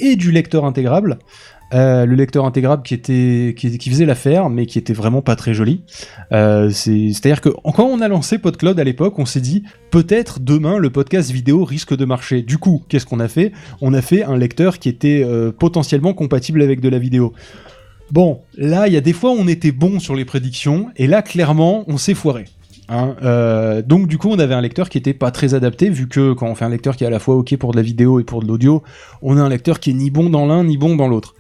et 0.01 0.17
du 0.17 0.33
lecteur 0.33 0.65
intégrable. 0.65 1.19
Euh, 1.75 2.05
le 2.05 2.15
lecteur 2.15 2.45
intégrable 2.45 2.83
qui 2.83 2.93
était 2.93 3.55
qui, 3.57 3.91
faisait 3.91 4.05
l'affaire, 4.05 4.51
mais 4.51 4.67
qui 4.67 4.79
était 4.79 4.93
vraiment 4.93 5.23
pas 5.23 5.37
très 5.37 5.55
joli. 5.55 5.83
Euh, 6.33 6.71
c'est 6.71 7.11
à 7.25 7.29
dire 7.29 7.41
que 7.41 7.49
quand 7.49 7.85
on 7.85 8.01
a 8.01 8.09
lancé 8.09 8.39
PodCloud 8.39 8.79
à 8.79 8.85
l'époque, 8.85 9.19
on 9.19 9.25
s'est 9.25 9.41
dit 9.41 9.63
peut-être 9.91 10.41
demain 10.41 10.77
le 10.77 10.91
podcast 10.91 11.31
vidéo 11.31 11.65
risque 11.65 11.97
de 11.97 12.05
marcher. 12.05 12.43
Du 12.43 12.59
coup, 12.59 12.83
qu'est-ce 12.89 13.07
qu'on 13.07 13.21
a 13.21 13.29
fait? 13.29 13.53
On 13.81 13.95
a 13.95 14.03
fait 14.03 14.23
un 14.23 14.37
lecteur 14.37 14.79
qui 14.79 14.89
était 14.89 15.25
euh, 15.25 15.51
potentiellement 15.51 16.13
compatible 16.13 16.61
avec 16.61 16.81
de 16.81 16.89
la 16.91 16.99
vidéo. 16.99 17.33
Bon, 18.11 18.41
là, 18.59 18.87
il 18.89 18.93
y 18.93 18.99
a 18.99 19.01
des 19.01 19.15
fois 19.15 19.31
on 19.31 19.49
était 19.49 19.73
bon 19.73 19.99
sur 19.99 20.15
les 20.15 20.27
prédictions, 20.27 20.91
et 20.97 21.07
là, 21.07 21.23
clairement, 21.23 21.85
on 21.87 21.97
s'est 21.97 22.15
foiré. 22.15 22.45
Hein, 22.89 23.15
donc 23.87 24.07
du 24.07 24.19
coup, 24.19 24.29
on 24.29 24.39
avait 24.39 24.53
un 24.53 24.61
lecteur 24.61 24.91
qui 24.91 24.99
était 24.99 25.15
pas 25.15 25.31
très 25.31 25.55
adapté, 25.55 25.89
vu 25.89 26.09
que 26.09 26.35
quand 26.35 26.47
on 26.49 26.55
fait 26.55 26.67
un 26.67 26.69
lecteur 26.69 26.95
qui 26.95 27.05
est 27.05 27.07
à 27.07 27.11
la 27.11 27.21
fois 27.21 27.37
ok 27.37 27.57
pour 27.57 27.71
de 27.71 27.77
la 27.77 27.83
vidéo 27.83 28.21
et 28.21 28.25
pour 28.25 28.43
de 28.43 28.49
l'audio, 28.49 28.83
on 29.23 29.39
a 29.39 29.41
un 29.41 29.49
lecteur 29.49 29.81
qui 29.81 29.91
est 29.91 29.95
ni 29.95 30.11
bon 30.11 30.29
dans 30.29 30.45
l'un 30.45 30.65
ni 30.65 30.77
bon 30.77 30.95
dans 30.95 31.09
l'autre. 31.09 31.35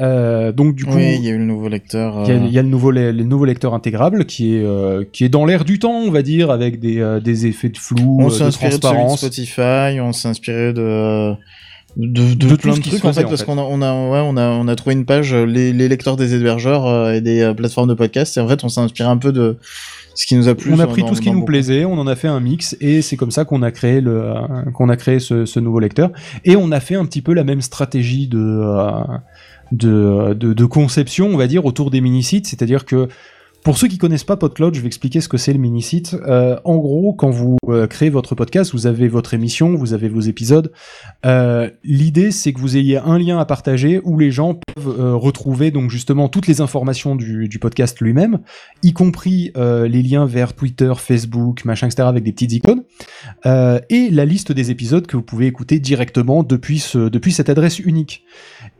Euh, 0.00 0.52
donc 0.52 0.74
du 0.74 0.84
coup, 0.84 0.94
Oui, 0.96 1.14
il 1.18 1.24
y 1.24 1.28
a 1.28 1.32
eu 1.32 1.38
le 1.38 1.44
nouveau 1.44 1.68
lecteur. 1.68 2.22
il 2.24 2.28
y 2.28 2.32
a, 2.32 2.34
euh, 2.34 2.44
il 2.46 2.52
y 2.52 2.58
a 2.58 2.62
le, 2.62 2.68
nouveau, 2.68 2.90
le, 2.90 3.12
le 3.12 3.24
nouveau 3.24 3.44
lecteur 3.46 3.72
intégrable 3.74 4.26
qui 4.26 4.54
est, 4.56 4.62
euh, 4.64 5.04
qui 5.12 5.24
est 5.24 5.28
dans 5.28 5.44
l'air 5.46 5.64
du 5.64 5.78
temps, 5.78 5.92
on 6.06 6.10
va 6.10 6.22
dire, 6.22 6.50
avec 6.50 6.80
des, 6.80 7.18
des 7.24 7.46
effets 7.46 7.70
de 7.70 7.78
flou, 7.78 8.18
On 8.20 8.28
s'est 8.30 8.40
de 8.44 8.48
inspiré 8.48 8.72
de 8.72 8.78
transparence. 8.78 9.20
Spotify, 9.20 10.00
on 10.00 10.12
s'est 10.12 10.28
inspiré 10.28 10.72
de 10.72 11.32
de, 11.96 12.34
de, 12.34 12.48
De 12.48 12.56
plein 12.56 12.74
de 12.76 12.82
trucs 12.82 13.02
en 13.06 13.12
fait 13.14 13.24
en 13.24 13.28
parce 13.28 13.42
qu'on 13.42 13.56
a 13.56 13.62
on 13.62 13.80
a 13.80 13.90
ouais 14.10 14.20
on 14.22 14.36
a 14.36 14.50
on 14.50 14.68
a 14.68 14.76
trouvé 14.76 14.94
une 14.94 15.06
page 15.06 15.34
les, 15.34 15.72
les 15.72 15.88
lecteurs 15.88 16.18
des 16.18 16.34
hébergeurs 16.34 16.86
euh, 16.86 17.12
et 17.14 17.22
des 17.22 17.40
euh, 17.40 17.54
plateformes 17.54 17.88
de 17.88 17.94
podcast 17.94 18.36
et 18.36 18.40
en 18.40 18.46
fait 18.48 18.62
on 18.64 18.68
s'est 18.68 18.82
inspiré 18.82 19.08
un 19.08 19.16
peu 19.16 19.32
de 19.32 19.56
ce 20.14 20.26
qui 20.26 20.34
nous 20.36 20.46
a 20.46 20.54
plu 20.54 20.74
on 20.74 20.78
a 20.78 20.86
pris 20.86 21.00
dans- 21.00 21.08
tout 21.08 21.14
ce 21.14 21.22
qui 21.22 21.28
nous 21.30 21.36
beaucoup. 21.36 21.46
plaisait, 21.46 21.86
on 21.86 21.94
en 21.94 22.06
a 22.06 22.14
fait 22.14 22.28
un 22.28 22.38
mix 22.40 22.76
et 22.82 23.00
c'est 23.00 23.16
comme 23.16 23.30
ça 23.30 23.46
qu'on 23.46 23.62
a 23.62 23.70
créé 23.70 24.02
le 24.02 24.30
qu'on 24.74 24.90
a 24.90 24.96
créé 24.98 25.20
ce, 25.20 25.46
ce 25.46 25.58
nouveau 25.58 25.78
lecteur 25.80 26.10
et 26.44 26.54
on 26.54 26.70
a 26.70 26.80
fait 26.80 26.96
un 26.96 27.06
petit 27.06 27.22
peu 27.22 27.32
la 27.32 27.44
même 27.44 27.62
stratégie 27.62 28.28
de 28.28 28.40
euh, 28.40 28.90
de, 29.72 30.64
conception, 30.64 31.28
on 31.28 31.36
va 31.36 31.46
dire, 31.46 31.64
autour 31.64 31.90
des 31.90 32.00
mini-sites, 32.00 32.46
c'est-à-dire 32.46 32.84
que 32.84 33.08
pour 33.66 33.78
ceux 33.78 33.88
qui 33.88 33.98
connaissent 33.98 34.22
pas 34.22 34.36
PodCloud, 34.36 34.76
je 34.76 34.80
vais 34.80 34.86
expliquer 34.86 35.20
ce 35.20 35.28
que 35.28 35.38
c'est 35.38 35.52
le 35.52 35.58
mini-site. 35.58 36.14
Euh, 36.28 36.56
en 36.62 36.76
gros, 36.76 37.12
quand 37.14 37.30
vous 37.30 37.56
euh, 37.68 37.88
créez 37.88 38.10
votre 38.10 38.36
podcast, 38.36 38.70
vous 38.70 38.86
avez 38.86 39.08
votre 39.08 39.34
émission, 39.34 39.74
vous 39.74 39.92
avez 39.92 40.08
vos 40.08 40.20
épisodes. 40.20 40.70
Euh, 41.24 41.68
L'idée, 41.82 42.30
c'est 42.30 42.52
que 42.52 42.60
vous 42.60 42.76
ayez 42.76 42.98
un 42.98 43.18
lien 43.18 43.40
à 43.40 43.44
partager 43.44 44.00
où 44.04 44.20
les 44.20 44.30
gens 44.30 44.54
peuvent 44.54 45.16
retrouver 45.16 45.72
donc 45.72 45.90
justement 45.90 46.28
toutes 46.28 46.46
les 46.46 46.60
informations 46.60 47.16
du, 47.16 47.58
podcast 47.60 48.00
lui-même, 48.00 48.38
y 48.84 48.92
compris 48.92 49.52
les 49.56 50.02
liens 50.02 50.26
vers 50.26 50.52
Twitter, 50.52 50.92
Facebook, 50.96 51.64
machin, 51.64 51.88
etc., 51.88 52.06
avec 52.06 52.22
des 52.22 52.32
petites 52.32 52.52
icônes, 52.52 52.84
et 53.44 54.10
la 54.10 54.24
liste 54.24 54.52
des 54.52 54.70
épisodes 54.70 55.08
que 55.08 55.16
vous 55.16 55.24
pouvez 55.24 55.46
écouter 55.46 55.80
directement 55.80 56.44
depuis 56.44 56.78
cette 56.78 57.48
adresse 57.48 57.80
unique. 57.80 58.24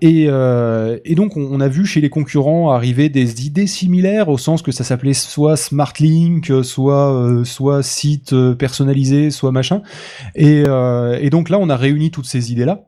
Et, 0.03 0.27
euh, 0.29 0.99
et 1.05 1.15
donc, 1.15 1.37
on, 1.37 1.61
a 1.61 1.69
vu 1.69 1.87
chez 1.87 2.01
les 2.01 2.11
concurrents 2.11 2.71
arriver 2.71 3.09
des 3.09 3.47
idées 3.47 3.67
similaires, 3.67 4.29
au 4.29 4.37
sens 4.37 4.61
que 4.61 4.71
ça 4.71 4.85
s'appelait 4.85 5.15
soit 5.15 5.57
SmartLink, 5.57 6.53
soit, 6.65 7.15
euh, 7.15 7.45
soit 7.45 7.83
site 7.83 8.35
euh, 8.35 8.55
personnalisé, 8.55 9.31
soit 9.31 9.53
machin. 9.53 9.83
Et, 10.35 10.65
donc 11.31 11.49
là, 11.49 11.59
on 11.59 11.71
a 11.71 11.77
réuni 11.77 12.11
toutes 12.11 12.27
ces 12.27 12.53
idées-là. 12.53 12.83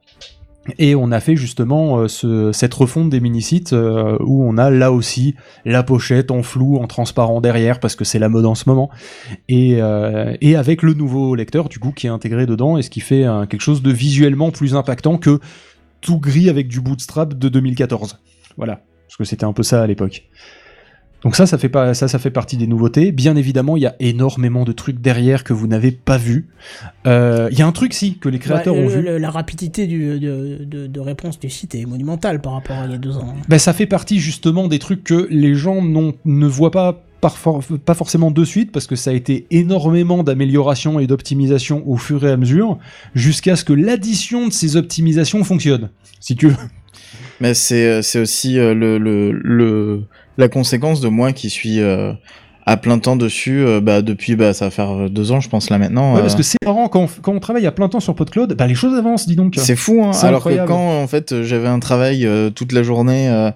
Et 0.78 0.94
on 0.94 1.10
a 1.12 1.20
fait 1.20 1.34
justement 1.34 2.06
ce- 2.08 2.52
cette 2.52 2.74
refonte 2.74 3.08
des 3.08 3.20
mini-sites 3.20 3.72
où 3.72 4.44
on 4.44 4.58
a 4.58 4.70
là 4.70 4.92
aussi 4.92 5.34
la 5.64 5.82
pochette 5.82 6.30
en 6.30 6.42
flou, 6.42 6.76
en 6.76 6.86
transparent 6.86 7.40
derrière, 7.40 7.80
parce 7.80 7.96
que 7.96 8.04
c'est 8.04 8.18
la 8.18 8.28
mode 8.28 8.44
en 8.44 8.54
ce 8.54 8.68
moment. 8.68 8.90
Et, 9.48 9.80
avec 9.80 10.82
le 10.82 10.92
nouveau 10.92 11.34
lecteur, 11.34 11.70
du 11.70 11.78
coup, 11.78 11.92
qui 11.92 12.06
est 12.06 12.10
intégré 12.10 12.44
dedans, 12.44 12.76
et 12.76 12.82
ce 12.82 12.90
qui 12.90 13.00
fait 13.00 13.24
quelque 13.48 13.62
chose 13.62 13.80
de 13.80 13.90
visuellement 13.90 14.50
plus 14.50 14.74
impactant 14.74 15.16
que 15.16 15.40
tout 16.00 16.18
gris 16.18 16.48
avec 16.48 16.68
du 16.68 16.80
bootstrap 16.80 17.34
de 17.38 17.48
2014. 17.48 18.18
Voilà. 18.56 18.80
Parce 19.06 19.16
que 19.16 19.24
c'était 19.24 19.44
un 19.44 19.52
peu 19.52 19.62
ça 19.62 19.82
à 19.82 19.86
l'époque. 19.86 20.24
Donc 21.22 21.34
ça, 21.34 21.46
ça 21.46 21.58
fait, 21.58 21.68
pas, 21.68 21.94
ça, 21.94 22.06
ça 22.06 22.20
fait 22.20 22.30
partie 22.30 22.56
des 22.56 22.68
nouveautés. 22.68 23.10
Bien 23.10 23.34
évidemment, 23.34 23.76
il 23.76 23.82
y 23.82 23.86
a 23.86 23.96
énormément 23.98 24.64
de 24.64 24.70
trucs 24.70 25.00
derrière 25.00 25.42
que 25.42 25.52
vous 25.52 25.66
n'avez 25.66 25.90
pas 25.90 26.16
vu. 26.16 26.46
Euh, 27.08 27.48
Il 27.50 27.58
y 27.58 27.62
a 27.62 27.66
un 27.66 27.72
truc, 27.72 27.92
si, 27.92 28.18
que 28.18 28.28
les 28.28 28.38
créateurs 28.38 28.76
Ouais, 28.76 28.84
ont 28.84 28.88
vu. 28.88 29.02
le- 29.02 29.18
la 29.18 29.30
rapidité 29.30 29.88
du- 29.88 30.20
de, 30.20 30.58
de- 30.64 30.86
de 30.86 31.00
réponse 31.00 31.40
du 31.40 31.50
site 31.50 31.74
est 31.74 31.86
monumentale 31.86 32.40
par 32.40 32.52
rapport 32.52 32.76
à 32.76 32.84
il 32.86 32.92
y 32.92 32.94
a 32.94 32.98
deux 32.98 33.16
ans. 33.16 33.34
Ben, 33.48 33.58
ça 33.58 33.72
fait 33.72 33.86
partie 33.86 34.20
justement 34.20 34.68
des 34.68 34.78
trucs 34.78 35.02
que 35.02 35.26
les 35.28 35.56
gens 35.56 35.82
ne 35.82 36.46
voient 36.46 36.70
pas, 36.70 37.02
for- 37.28 37.62
pas 37.84 37.94
forcément 37.94 38.30
de 38.30 38.44
suite, 38.44 38.70
parce 38.70 38.86
que 38.86 38.94
ça 38.96 39.10
a 39.10 39.12
été 39.12 39.46
énormément 39.50 40.22
d'amélioration 40.22 41.00
et 41.00 41.06
d'optimisation 41.08 41.82
au 41.86 41.96
fur 41.96 42.24
et 42.24 42.30
à 42.30 42.36
mesure, 42.36 42.78
jusqu'à 43.14 43.56
ce 43.56 43.64
que 43.64 43.72
l'addition 43.72 44.46
de 44.46 44.52
ces 44.52 44.76
optimisations 44.76 45.42
fonctionne. 45.42 45.90
Si 46.20 46.36
tu 46.36 46.48
veux. 46.48 46.56
Mais 47.40 47.54
c'est 47.54 47.86
euh, 47.86 48.22
aussi 48.22 48.58
euh, 48.58 48.74
le, 48.74 48.98
le, 48.98 49.32
le 49.32 50.02
la 50.36 50.48
conséquence 50.48 51.00
de 51.00 51.08
moi 51.08 51.32
qui 51.32 51.50
suis 51.50 51.80
euh, 51.80 52.12
à 52.66 52.76
plein 52.76 52.98
temps 52.98 53.16
dessus 53.16 53.60
euh, 53.64 53.80
bah, 53.80 54.02
depuis 54.02 54.36
bah 54.36 54.52
ça 54.52 54.66
va 54.66 54.70
faire 54.70 55.08
deux 55.08 55.32
ans 55.32 55.40
je 55.40 55.48
pense 55.48 55.70
là 55.70 55.78
maintenant. 55.78 56.14
Ouais, 56.14 56.20
parce 56.20 56.34
que 56.34 56.42
c'est 56.42 56.58
marrant, 56.64 56.88
quand 56.88 57.02
on, 57.02 57.08
quand 57.22 57.32
on 57.32 57.40
travaille 57.40 57.66
à 57.66 57.72
plein 57.72 57.88
temps 57.88 58.00
sur 58.00 58.14
PodCloud, 58.14 58.54
bah, 58.54 58.66
les 58.66 58.74
choses 58.74 58.96
avancent, 58.96 59.26
dis 59.26 59.36
donc. 59.36 59.54
c'est 59.56 59.76
fou 59.76 60.04
hein. 60.04 60.10
Alors 60.22 60.38
incroyable. 60.38 60.68
que 60.68 60.72
quand 60.72 61.00
en 61.02 61.06
fait 61.06 61.42
j'avais 61.42 61.68
un 61.68 61.80
travail 61.80 62.26
euh, 62.26 62.50
toute 62.50 62.72
la 62.72 62.82
journée. 62.82 63.28
Euh, 63.28 63.50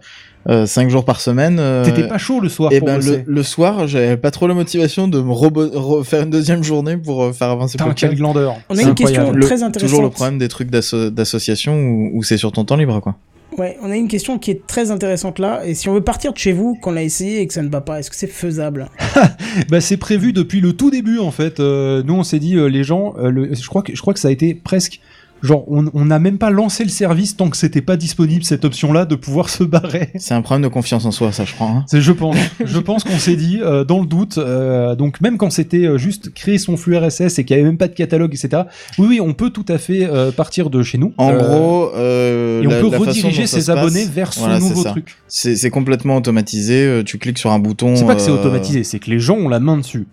euh, 0.48 0.66
cinq 0.66 0.90
jours 0.90 1.04
par 1.04 1.20
semaine. 1.20 1.58
euh, 1.60 1.84
T'étais 1.84 2.08
pas 2.08 2.18
chaud 2.18 2.40
le 2.40 2.48
soir 2.48 2.72
et 2.72 2.78
pour 2.78 2.86
ben 2.88 2.98
le, 2.98 3.04
bosser. 3.04 3.24
le 3.26 3.42
soir, 3.42 3.86
j'avais 3.86 4.16
pas 4.16 4.30
trop 4.30 4.46
la 4.46 4.54
motivation 4.54 5.08
de 5.08 5.20
me 5.20 5.32
rebo- 5.32 5.70
refaire 5.74 6.22
une 6.22 6.30
deuxième 6.30 6.62
journée 6.62 6.96
pour 6.96 7.22
euh, 7.22 7.32
faire 7.32 7.50
avancer 7.50 7.78
Putain, 7.78 7.92
quel 7.94 8.14
glandeur. 8.14 8.56
On 8.68 8.76
a 8.78 8.82
une 8.82 8.88
incroyable. 8.88 8.96
question 8.96 9.32
Le- 9.32 9.40
très 9.46 9.62
intéressante. 9.62 9.80
Toujours 9.88 10.02
le 10.02 10.10
problème 10.10 10.38
des 10.38 10.48
trucs 10.48 10.70
d'asso- 10.70 11.10
d'association 11.10 11.74
où, 11.76 12.10
où 12.14 12.22
c'est 12.22 12.36
sur 12.38 12.52
ton 12.52 12.64
temps 12.64 12.76
libre 12.76 13.00
quoi. 13.00 13.16
Ouais, 13.58 13.76
on 13.82 13.90
a 13.90 13.96
une 13.96 14.08
question 14.08 14.38
qui 14.38 14.50
est 14.50 14.66
très 14.66 14.90
intéressante 14.90 15.38
là. 15.38 15.60
Et 15.66 15.74
si 15.74 15.86
on 15.90 15.92
veut 15.92 16.00
partir 16.00 16.32
de 16.32 16.38
chez 16.38 16.52
vous, 16.52 16.74
qu'on 16.80 16.92
l'a 16.92 17.02
essayé 17.02 17.42
et 17.42 17.46
que 17.46 17.52
ça 17.52 17.60
ne 17.62 17.68
va 17.68 17.82
pas, 17.82 17.98
est-ce 17.98 18.08
que 18.08 18.16
c'est 18.16 18.26
faisable? 18.26 18.88
Bah, 19.68 19.82
c'est 19.82 19.98
prévu 19.98 20.32
depuis 20.32 20.62
le 20.62 20.72
tout 20.72 20.90
début 20.90 21.18
en 21.18 21.30
fait. 21.30 21.60
Euh, 21.60 22.02
nous 22.02 22.14
on 22.14 22.22
s'est 22.22 22.38
dit 22.38 22.56
euh, 22.56 22.66
les 22.66 22.82
gens, 22.82 23.12
euh, 23.18 23.30
le- 23.30 23.54
je 23.54 23.68
crois 23.68 23.82
que 23.82 23.94
je 23.94 24.00
crois 24.00 24.14
que 24.14 24.20
ça 24.20 24.28
a 24.28 24.30
été 24.30 24.54
presque 24.54 25.00
genre 25.42 25.64
on 25.68 25.86
on 25.94 26.04
n'a 26.04 26.18
même 26.18 26.38
pas 26.38 26.50
lancé 26.50 26.84
le 26.84 26.90
service 26.90 27.36
tant 27.36 27.50
que 27.50 27.56
c'était 27.56 27.80
pas 27.82 27.96
disponible 27.96 28.44
cette 28.44 28.64
option 28.64 28.92
là 28.92 29.04
de 29.04 29.14
pouvoir 29.14 29.48
se 29.48 29.64
barrer. 29.64 30.10
C'est 30.16 30.34
un 30.34 30.42
problème 30.42 30.62
de 30.62 30.68
confiance 30.72 31.04
en 31.04 31.10
soi, 31.10 31.32
ça 31.32 31.44
je 31.44 31.54
crois. 31.54 31.68
hein. 31.68 31.84
C'est 31.88 32.00
je 32.00 32.12
pense, 32.12 32.36
je 32.64 32.78
pense 32.78 33.04
qu'on 33.04 33.18
s'est 33.18 33.36
dit 33.36 33.60
euh, 33.62 33.84
dans 33.84 34.00
le 34.00 34.06
doute. 34.06 34.38
euh, 34.38 34.94
donc 34.94 35.20
même 35.20 35.38
quand 35.38 35.50
c'était 35.50 35.86
euh, 35.86 35.98
juste 35.98 36.32
créer 36.32 36.58
son 36.58 36.76
flux 36.76 36.96
RSS 36.96 37.38
et 37.38 37.44
qu'il 37.44 37.56
y 37.56 37.60
avait 37.60 37.68
même 37.68 37.78
pas 37.78 37.88
de 37.88 37.94
catalogue 37.94 38.32
etc. 38.34 38.62
Oui 38.98 39.06
oui 39.08 39.20
on 39.20 39.34
peut 39.34 39.50
tout 39.50 39.66
à 39.68 39.78
fait 39.78 40.04
euh, 40.04 40.30
partir 40.32 40.70
de 40.70 40.82
chez 40.82 40.98
nous. 40.98 41.12
En 41.18 41.30
Euh, 41.32 41.38
gros, 41.38 41.90
euh, 41.96 42.62
et 42.62 42.66
on 42.66 42.70
la- 42.70 42.80
peut 42.80 42.90
la 42.90 42.98
rediriger 42.98 43.46
ses 43.46 43.56
passe- 43.56 43.68
abonnés 43.70 44.04
vers 44.04 44.30
Voilà, 44.36 44.60
c'est 44.60 44.68
nouveau 44.68 44.84
truc. 44.84 45.16
C'est 45.28 45.70
complètement 45.70 46.16
automatisé. 46.16 47.02
Tu 47.04 47.18
cliques 47.18 47.38
sur 47.38 47.50
un 47.52 47.58
bouton. 47.58 47.96
C'est 47.96 48.04
pas 48.06 48.14
que 48.14 48.20
c'est 48.22 48.30
automatisé, 48.30 48.84
c'est 48.84 48.98
que 48.98 49.10
les 49.10 49.18
gens 49.18 49.36
ont 49.36 49.48
la 49.48 49.60
main 49.60 49.76
dessus. 49.76 50.06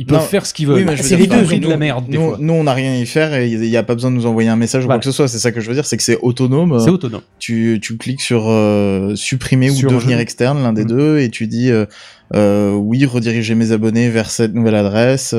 Ils 0.00 0.06
peuvent 0.06 0.16
Non, 0.18 0.24
faire 0.24 0.46
ce 0.46 0.54
qu'ils 0.54 0.66
veulent. 0.66 0.76
Oui, 0.78 0.84
mais 0.86 0.96
je 0.96 1.02
c'est 1.02 1.14
les 1.16 1.26
deux 1.26 1.44
de 1.44 1.68
la 1.68 1.76
merde 1.76 2.06
des 2.08 2.16
Nous, 2.16 2.28
fois. 2.30 2.38
nous, 2.40 2.54
on 2.54 2.64
n'a 2.64 2.72
rien 2.72 2.92
à 2.92 2.96
y 2.96 3.04
faire 3.04 3.34
et 3.34 3.48
il 3.48 3.60
n'y 3.60 3.76
a 3.76 3.82
pas 3.82 3.94
besoin 3.94 4.10
de 4.10 4.16
nous 4.16 4.24
envoyer 4.24 4.48
un 4.48 4.56
message 4.56 4.84
ou 4.84 4.86
quoi 4.86 4.98
que 4.98 5.04
ce 5.04 5.12
soit. 5.12 5.28
C'est 5.28 5.38
ça 5.38 5.52
que 5.52 5.60
je 5.60 5.68
veux 5.68 5.74
dire, 5.74 5.84
c'est 5.84 5.98
que 5.98 6.02
c'est 6.02 6.16
autonome. 6.22 6.80
C'est 6.82 6.88
autonome. 6.88 7.20
Tu, 7.38 7.78
tu 7.82 7.98
cliques 7.98 8.22
sur 8.22 8.44
euh, 8.48 9.14
supprimer 9.14 9.68
Sur 9.68 9.90
ou 9.90 9.94
devenir 9.96 10.18
externe, 10.18 10.62
l'un 10.62 10.72
des 10.72 10.84
Mm. 10.84 10.88
deux, 10.88 11.18
et 11.18 11.28
tu 11.28 11.46
dis 11.46 11.70
euh, 11.70 11.84
euh, 12.34 12.72
oui, 12.72 13.04
rediriger 13.04 13.54
mes 13.54 13.72
abonnés 13.72 14.08
vers 14.08 14.30
cette 14.30 14.54
nouvelle 14.54 14.74
adresse. 14.76 15.34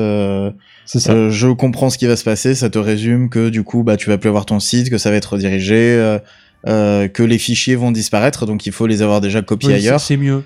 C'est 0.86 1.00
ça. 1.00 1.28
je 1.28 1.48
comprends 1.48 1.90
ce 1.90 1.98
qui 1.98 2.06
va 2.06 2.14
se 2.14 2.22
passer. 2.22 2.54
Ça 2.54 2.70
te 2.70 2.78
résume 2.78 3.30
que 3.30 3.48
du 3.48 3.64
coup, 3.64 3.82
bah, 3.82 3.96
tu 3.96 4.10
vas 4.10 4.18
plus 4.18 4.28
avoir 4.28 4.46
ton 4.46 4.60
site, 4.60 4.90
que 4.90 4.98
ça 4.98 5.10
va 5.10 5.16
être 5.16 5.32
redirigé, 5.32 6.18
que 6.64 7.22
les 7.24 7.38
fichiers 7.38 7.74
vont 7.74 7.90
disparaître, 7.90 8.46
donc 8.46 8.64
il 8.64 8.70
faut 8.72 8.86
les 8.86 9.02
avoir 9.02 9.20
déjà 9.20 9.42
copiés 9.42 9.70
Oui, 9.70 9.74
ailleurs. 9.74 9.98
c'est- 9.98 10.16
mieux. 10.16 10.44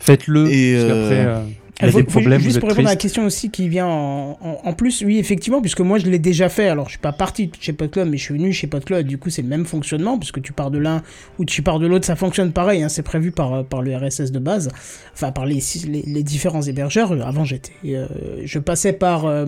Faites-le. 0.00 0.50
Et, 0.50 0.76
parce 0.78 1.57
il 1.80 1.86
y 1.86 1.88
a 1.88 1.92
faut- 1.92 1.98
des 1.98 2.04
faut 2.04 2.10
problèmes. 2.20 2.40
Juste 2.40 2.60
pour 2.60 2.68
répondre 2.68 2.88
à 2.88 2.92
la 2.92 2.96
question 2.96 3.24
aussi 3.24 3.50
qui 3.50 3.68
vient 3.68 3.86
en, 3.86 4.38
en- 4.42 4.60
en 4.64 4.72
plus, 4.72 5.02
oui, 5.06 5.18
effectivement, 5.18 5.60
puisque 5.60 5.80
moi 5.80 5.98
je 5.98 6.06
l'ai 6.06 6.18
déjà 6.18 6.48
fait. 6.48 6.68
Alors 6.68 6.86
je 6.86 6.90
suis 6.90 6.98
pas 6.98 7.12
parti 7.12 7.50
chez 7.60 7.72
PodCloud, 7.72 8.08
mais 8.08 8.16
je 8.16 8.22
suis 8.24 8.34
venu 8.34 8.52
chez 8.52 8.66
PodCloud. 8.66 9.06
Du 9.06 9.18
coup, 9.18 9.30
c'est 9.30 9.42
le 9.42 9.48
même 9.48 9.64
fonctionnement, 9.64 10.18
puisque 10.18 10.42
tu 10.42 10.52
pars 10.52 10.70
de 10.70 10.78
l'un 10.78 11.02
ou 11.38 11.44
tu 11.44 11.62
pars 11.62 11.78
de 11.78 11.86
l'autre, 11.86 12.04
ça 12.06 12.16
fonctionne 12.16 12.52
pareil. 12.52 12.82
hein, 12.82 12.88
c'est 12.88 13.02
prévu 13.02 13.30
par, 13.30 13.64
par 13.64 13.82
le 13.82 13.94
RSS 13.96 14.32
de 14.32 14.38
base, 14.38 14.70
enfin 15.14 15.30
par 15.32 15.46
les, 15.46 15.60
les, 15.86 16.02
les 16.06 16.22
différents 16.22 16.62
hébergeurs. 16.62 17.12
Avant, 17.26 17.44
j'étais, 17.44 17.72
euh, 17.86 18.06
je 18.44 18.58
passais 18.58 18.92
par 18.92 19.26
euh, 19.26 19.46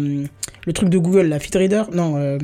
le 0.66 0.72
truc 0.72 0.88
de 0.88 0.98
Google, 0.98 1.26
la 1.26 1.38
FeedReader. 1.40 1.82
Non. 1.92 2.16
euh, 2.16 2.38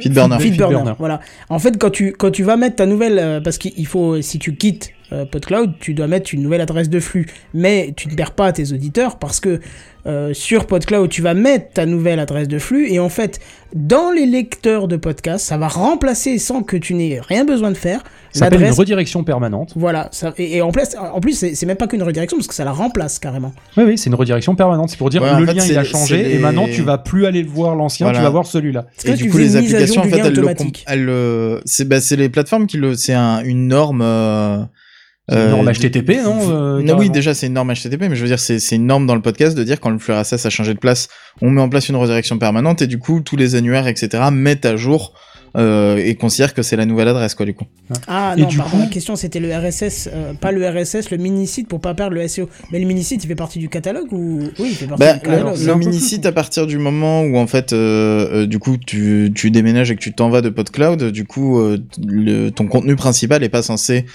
Feedburner. 0.00 0.38
Feedburner, 0.38 0.38
Feedburner. 0.78 0.92
voilà. 0.98 1.20
En 1.50 1.58
fait, 1.58 1.76
quand 1.78 1.90
tu, 1.90 2.12
quand 2.12 2.30
tu 2.30 2.42
vas 2.42 2.56
mettre 2.56 2.76
ta 2.76 2.86
nouvelle, 2.86 3.18
euh, 3.18 3.40
parce 3.42 3.58
qu'il 3.58 3.86
faut, 3.86 4.22
si 4.22 4.38
tu 4.38 4.54
quittes 4.56 4.90
euh, 5.14 5.24
PodCloud, 5.24 5.74
tu 5.80 5.94
dois 5.94 6.06
mettre 6.06 6.34
une 6.34 6.42
nouvelle 6.42 6.60
adresse 6.60 6.90
de 6.90 7.00
flux, 7.00 7.26
mais 7.54 7.92
tu 7.96 8.08
ne 8.08 8.14
perds 8.14 8.32
pas 8.32 8.52
tes 8.52 8.72
auditeurs 8.72 9.18
parce 9.18 9.40
que 9.40 9.60
euh, 10.06 10.34
sur 10.34 10.66
PodCloud, 10.66 11.08
tu 11.08 11.22
vas 11.22 11.32
mettre 11.32 11.72
ta 11.72 11.86
nouvelle 11.86 12.20
adresse 12.20 12.46
de 12.48 12.58
flux 12.58 12.92
et 12.92 12.98
en 12.98 13.08
fait, 13.08 13.40
dans 13.74 14.10
les 14.10 14.26
lecteurs 14.26 14.86
de 14.86 14.96
podcast, 14.96 15.46
ça 15.46 15.56
va 15.56 15.66
remplacer 15.68 16.36
sans 16.38 16.62
que 16.62 16.76
tu 16.76 16.92
n'aies 16.92 17.20
rien 17.26 17.46
besoin 17.46 17.70
de 17.70 17.76
faire 17.76 18.02
Ça 18.30 18.40
s'appelle 18.40 18.62
une 18.62 18.70
redirection 18.72 19.24
permanente. 19.24 19.72
Voilà, 19.76 20.08
ça, 20.12 20.34
et, 20.36 20.56
et 20.56 20.62
en 20.62 20.72
plus, 20.72 20.88
en 20.98 21.20
plus 21.20 21.32
c'est 21.54 21.64
même 21.66 21.78
pas 21.78 21.86
qu'une 21.86 22.02
redirection 22.02 22.36
parce 22.36 22.48
que 22.48 22.54
ça 22.54 22.64
la 22.64 22.72
remplace 22.72 23.18
carrément. 23.18 23.54
Oui, 23.78 23.84
oui, 23.84 23.96
c'est 23.98 24.10
une 24.10 24.14
redirection 24.16 24.54
permanente. 24.54 24.90
C'est 24.90 24.98
pour 24.98 25.08
dire 25.08 25.22
Ouais, 25.22 25.30
que 25.30 25.34
en 25.36 25.40
le 25.40 25.46
fait, 25.46 25.54
lien 25.54 25.64
il 25.66 25.78
a 25.78 25.84
changé 25.84 26.22
les- 26.22 26.34
et 26.34 26.38
maintenant 26.38 26.66
tu 26.70 26.82
vas 26.82 26.98
plus 26.98 27.24
aller 27.24 27.42
voir 27.42 27.74
l'ancien, 27.74 28.04
Voilà. 28.06 28.18
tu 28.18 28.24
vas 28.24 28.30
voir 28.30 28.44
celui-là. 28.44 28.84
Et 29.06 29.08
là, 29.08 29.16
du 29.16 29.30
coup, 29.30 29.38
les 29.38 29.56
applications, 29.56 30.02
en 30.02 30.04
fait, 30.04 30.18
elles 30.86 31.60
c'est 31.64 31.88
bah, 31.88 32.00
c'est 32.00 32.16
les 32.16 32.28
plateformes 32.28 32.66
qui 32.66 32.76
le, 32.76 32.94
c'est 32.94 33.14
un, 33.14 33.42
une 33.42 33.68
norme. 33.68 34.02
Euh, 34.02 34.58
une 35.30 35.38
euh, 35.38 35.50
norme 35.50 35.72
HTTP, 35.72 36.22
non, 36.22 36.38
euh, 36.50 36.82
Non, 36.82 36.96
oui, 36.98 37.08
déjà 37.08 37.32
c'est 37.34 37.46
une 37.46 37.54
norme 37.54 37.72
HTTP, 37.72 38.02
mais 38.10 38.14
je 38.16 38.20
veux 38.22 38.28
dire 38.28 38.38
c'est 38.38 38.58
c'est 38.58 38.76
une 38.76 38.86
norme 38.86 39.06
dans 39.06 39.14
le 39.14 39.22
podcast 39.22 39.56
de 39.56 39.64
dire 39.64 39.80
quand 39.80 39.90
le 39.90 39.98
flux 39.98 40.12
RSS 40.14 40.44
a 40.44 40.50
changé 40.50 40.74
de 40.74 40.78
place, 40.78 41.08
on 41.40 41.50
met 41.50 41.62
en 41.62 41.68
place 41.70 41.88
une 41.88 41.96
redirection 41.96 42.36
permanente 42.38 42.82
et 42.82 42.86
du 42.86 42.98
coup 42.98 43.20
tous 43.20 43.36
les 43.36 43.54
annuaires 43.54 43.86
etc 43.86 44.24
mettent 44.30 44.66
à 44.66 44.76
jour 44.76 45.14
euh, 45.56 45.96
et 45.98 46.16
considèrent 46.16 46.52
que 46.52 46.62
c'est 46.62 46.74
la 46.76 46.84
nouvelle 46.84 47.06
adresse 47.08 47.34
quoi 47.36 47.46
du 47.46 47.54
coup. 47.54 47.64
Ah 48.08 48.34
Et 48.36 48.40
non, 48.42 48.48
du 48.48 48.56
pardon, 48.58 48.72
coup- 48.76 48.82
la 48.82 48.86
question 48.88 49.14
c'était 49.16 49.38
le 49.40 49.48
RSS, 49.56 50.08
euh, 50.12 50.34
pas 50.34 50.50
le 50.52 50.68
RSS, 50.68 51.10
le 51.10 51.16
mini-site 51.16 51.68
pour 51.68 51.80
pas 51.80 51.94
perdre 51.94 52.14
le 52.16 52.26
SEO. 52.26 52.48
Mais 52.72 52.80
le 52.80 52.86
mini-site 52.86 53.22
il 53.24 53.28
fait 53.28 53.34
partie 53.36 53.60
du 53.60 53.68
catalogue 53.68 54.12
ou. 54.12 54.40
Oui, 54.58 54.68
il 54.70 54.74
fait 54.74 54.86
partie 54.86 55.00
Bah, 55.04 55.12
du 55.14 55.20
catalogue. 55.20 55.56
le, 55.58 55.64
le 55.66 55.74
mini-site, 55.76 56.26
à 56.26 56.32
partir 56.32 56.66
du 56.66 56.76
moment 56.78 57.22
où 57.22 57.36
en 57.38 57.46
fait, 57.46 57.72
euh, 57.72 58.42
euh, 58.42 58.46
du 58.46 58.58
coup, 58.58 58.76
tu, 58.78 59.30
tu 59.34 59.50
déménages 59.52 59.90
et 59.92 59.94
que 59.96 60.00
tu 60.02 60.12
t'en 60.12 60.28
vas 60.28 60.40
de 60.42 60.48
PodCloud, 60.48 61.04
du 61.12 61.24
coup, 61.24 61.60
euh, 61.60 61.78
le, 62.04 62.50
ton 62.50 62.66
contenu 62.66 62.96
principal 62.96 63.44
est 63.44 63.48
pas 63.48 63.62
censé 63.62 64.06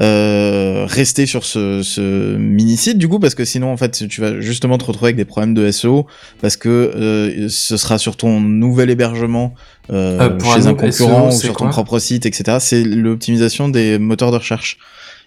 euh, 0.00 0.84
rester 0.86 1.26
sur 1.26 1.44
ce, 1.44 1.82
ce 1.82 2.36
mini-site, 2.36 2.98
du 2.98 3.08
coup, 3.08 3.18
parce 3.18 3.34
que 3.34 3.44
sinon, 3.44 3.72
en 3.72 3.76
fait, 3.76 4.06
tu 4.08 4.20
vas 4.20 4.40
justement 4.40 4.78
te 4.78 4.84
retrouver 4.84 5.08
avec 5.08 5.16
des 5.16 5.24
problèmes 5.24 5.54
de 5.54 5.70
SEO, 5.70 6.06
parce 6.40 6.56
que 6.56 6.68
euh, 6.68 7.48
ce 7.48 7.76
sera 7.76 7.98
sur 7.98 8.16
ton 8.16 8.40
nouvel 8.40 8.90
hébergement 8.90 9.54
euh, 9.90 10.20
Euh, 10.20 10.38
chez 10.38 10.66
un 10.66 10.70
un 10.70 10.72
nouveau 10.72 10.76
concurrent 10.76 11.30
SEO, 11.30 11.36
ou 11.36 11.40
sur 11.40 11.56
ton 11.56 11.68
propre 11.70 11.98
site, 11.98 12.26
etc. 12.26 12.58
C'est 12.60 12.84
l'optimisation 12.84 13.68
des 13.68 13.98
moteurs 13.98 14.30
de 14.30 14.36
recherche. 14.36 14.78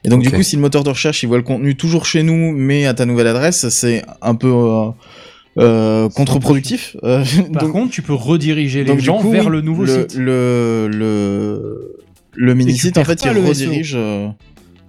Et 0.05 0.09
donc, 0.09 0.21
du 0.21 0.31
coup, 0.31 0.43
si 0.43 0.55
le 0.55 0.61
moteur 0.61 0.83
de 0.83 0.89
recherche, 0.89 1.23
il 1.23 1.27
voit 1.27 1.37
le 1.37 1.43
contenu 1.43 1.75
toujours 1.75 2.05
chez 2.05 2.23
nous, 2.23 2.51
mais 2.51 2.85
à 2.85 2.93
ta 2.93 3.05
nouvelle 3.05 3.27
adresse, 3.27 3.69
c'est 3.69 4.03
un 4.21 4.35
peu 4.35 4.51
euh, 4.51 4.89
euh, 5.59 6.09
contre-productif. 6.09 6.97
Euh, 7.03 7.23
Par 7.53 7.63
donc, 7.63 7.71
contre, 7.71 7.91
tu 7.91 8.01
peux 8.01 8.13
rediriger 8.13 8.83
les 8.83 8.99
gens 8.99 9.19
coup, 9.19 9.31
vers 9.31 9.45
oui, 9.45 9.51
le 9.51 9.61
nouveau 9.61 9.85
le, 9.85 10.01
site. 10.01 10.15
Le, 10.17 10.89
le, 10.91 11.95
le 12.33 12.53
mini-site, 12.55 12.97
en 12.97 13.05
fait, 13.05 13.23
il 13.23 13.31
SEO. 13.31 13.45
redirige 13.47 13.93
euh, 13.95 14.27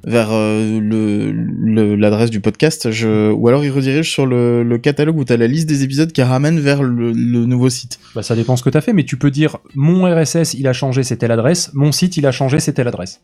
vers 0.06 0.28
euh, 0.32 0.80
le- 0.80 1.94
l'adresse 1.96 2.30
du 2.30 2.40
podcast, 2.40 2.90
je, 2.90 3.30
ou 3.32 3.48
alors 3.48 3.64
il 3.64 3.70
redirige 3.70 4.10
sur 4.10 4.26
le, 4.26 4.78
catalogue 4.82 5.18
où 5.18 5.24
tu 5.24 5.32
as 5.32 5.36
la 5.36 5.46
liste 5.46 5.68
des 5.68 5.82
épisodes 5.82 6.12
qui 6.12 6.22
ramène 6.22 6.60
vers 6.60 6.82
le, 6.82 7.12
le 7.12 7.46
nouveau 7.46 7.70
site. 7.70 7.98
Bah, 8.14 8.22
ça 8.22 8.34
dépend 8.36 8.56
ce 8.56 8.62
que 8.62 8.70
tu 8.70 8.76
as 8.76 8.80
fait, 8.80 8.92
mais 8.92 9.04
tu 9.04 9.16
peux 9.16 9.30
dire 9.30 9.58
mon 9.74 10.04
RSS 10.04 10.54
il 10.54 10.66
a 10.66 10.72
changé, 10.72 11.02
c'était 11.02 11.28
l'adresse, 11.28 11.70
mon 11.74 11.92
site 11.92 12.16
il 12.16 12.26
a 12.26 12.32
changé, 12.32 12.60
c'était 12.60 12.84
l'adresse. 12.84 13.20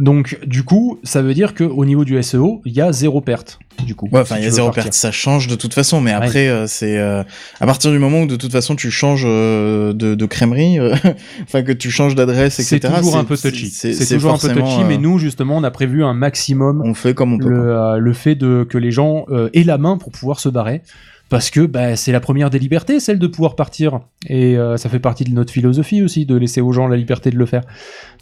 Donc, 0.00 0.38
du 0.46 0.64
coup, 0.64 0.98
ça 1.04 1.22
veut 1.22 1.34
dire 1.34 1.54
qu'au 1.54 1.84
niveau 1.84 2.04
du 2.04 2.20
SEO, 2.22 2.62
il 2.64 2.72
y 2.72 2.80
a 2.80 2.90
zéro 2.92 3.20
perte. 3.20 3.58
Du 3.86 3.94
coup, 3.94 4.08
Ouais, 4.12 4.20
enfin, 4.20 4.36
si 4.36 4.42
il 4.42 4.44
y 4.44 4.48
a 4.48 4.50
zéro 4.50 4.68
partir. 4.68 4.84
perte, 4.84 4.94
ça 4.94 5.10
change 5.10 5.46
de 5.48 5.56
toute 5.56 5.74
façon, 5.74 6.00
mais 6.00 6.12
après, 6.12 6.48
euh, 6.48 6.66
c'est 6.66 6.96
euh, 6.98 7.22
à 7.60 7.66
partir 7.66 7.90
du 7.90 7.98
moment 7.98 8.22
où 8.22 8.26
de 8.26 8.36
toute 8.36 8.52
façon 8.52 8.76
tu 8.76 8.90
changes 8.90 9.24
euh, 9.26 9.92
de, 9.92 10.14
de 10.14 10.26
crèmerie, 10.26 10.78
euh, 10.78 10.94
enfin 11.42 11.62
que 11.62 11.72
tu 11.72 11.90
changes 11.90 12.14
d'adresse, 12.14 12.60
etc. 12.60 12.78
C'est 12.82 12.98
toujours 12.98 13.16
un 13.16 13.24
peu 13.24 13.36
touchy. 13.36 13.70
C'est 13.70 14.06
toujours 14.14 14.32
un 14.34 14.38
peu 14.38 14.48
touchy, 14.48 14.84
mais 14.86 14.94
euh, 14.94 14.98
nous, 14.98 15.18
justement, 15.18 15.56
on 15.56 15.64
a 15.64 15.70
prévu 15.70 16.04
un 16.04 16.14
maximum 16.14 16.82
on 16.84 16.94
fait 16.94 17.14
comme 17.14 17.32
on 17.34 17.38
peut. 17.38 17.48
le, 17.48 17.98
le 17.98 18.12
fait 18.12 18.34
de 18.36 18.64
que 18.68 18.78
les 18.78 18.90
gens 18.92 19.26
aient 19.52 19.64
la 19.64 19.78
main 19.78 19.96
pour 19.98 20.12
pouvoir 20.12 20.38
se 20.40 20.48
barrer. 20.48 20.82
Parce 21.34 21.50
que 21.50 21.66
bah, 21.66 21.96
c'est 21.96 22.12
la 22.12 22.20
première 22.20 22.48
des 22.48 22.60
libertés, 22.60 23.00
celle 23.00 23.18
de 23.18 23.26
pouvoir 23.26 23.56
partir. 23.56 23.98
Et 24.28 24.56
euh, 24.56 24.76
ça 24.76 24.88
fait 24.88 25.00
partie 25.00 25.24
de 25.24 25.32
notre 25.32 25.52
philosophie 25.52 26.00
aussi, 26.00 26.26
de 26.26 26.36
laisser 26.36 26.60
aux 26.60 26.70
gens 26.70 26.86
la 26.86 26.96
liberté 26.96 27.32
de 27.32 27.36
le 27.36 27.44
faire. 27.44 27.62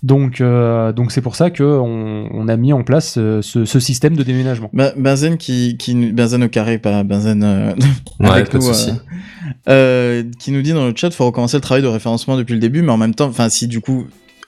Donc, 0.03 0.41
euh, 0.41 0.95
donc 0.95 1.13
c'est 1.13 1.21
pour 1.21 1.37
ça 1.37 1.51
que 1.51 1.63
on, 1.63 2.31
on 2.33 2.49
a 2.49 2.57
mis 2.57 2.73
en 2.73 2.85
place 2.85 3.17
euh, 3.19 3.43
ce, 3.43 3.67
ce 3.67 3.81
système 3.81 4.17
de 4.17 4.23
déménagement. 4.23 4.71
Bah, 4.73 4.93
Benzen 4.97 5.37
qui, 5.37 5.77
Benzen 6.15 6.43
au 6.45 6.49
carré, 6.49 6.79
pas 6.79 7.03
Benzen 7.03 7.43
euh, 7.45 7.75
Ouais, 8.19 8.31
avec 8.31 8.49
pas 8.49 8.57
de 8.57 8.65
nous, 8.65 8.71
euh, 8.71 8.95
euh, 9.69 10.25
qui 10.39 10.51
nous 10.51 10.63
dit 10.63 10.73
dans 10.73 10.87
le 10.87 10.95
chat, 10.97 11.11
faut 11.11 11.27
recommencer 11.27 11.59
le 11.59 11.61
travail 11.61 11.83
de 11.83 11.89
référencement 11.89 12.39
depuis 12.39 12.55
le 12.55 12.61
début, 12.61 12.81
mais 12.81 12.93
en 12.93 12.97
même 12.97 13.15
temps, 13.15 13.27
enfin, 13.27 13.51
si 13.51 13.69
du 13.69 13.83
coup, 13.83 14.07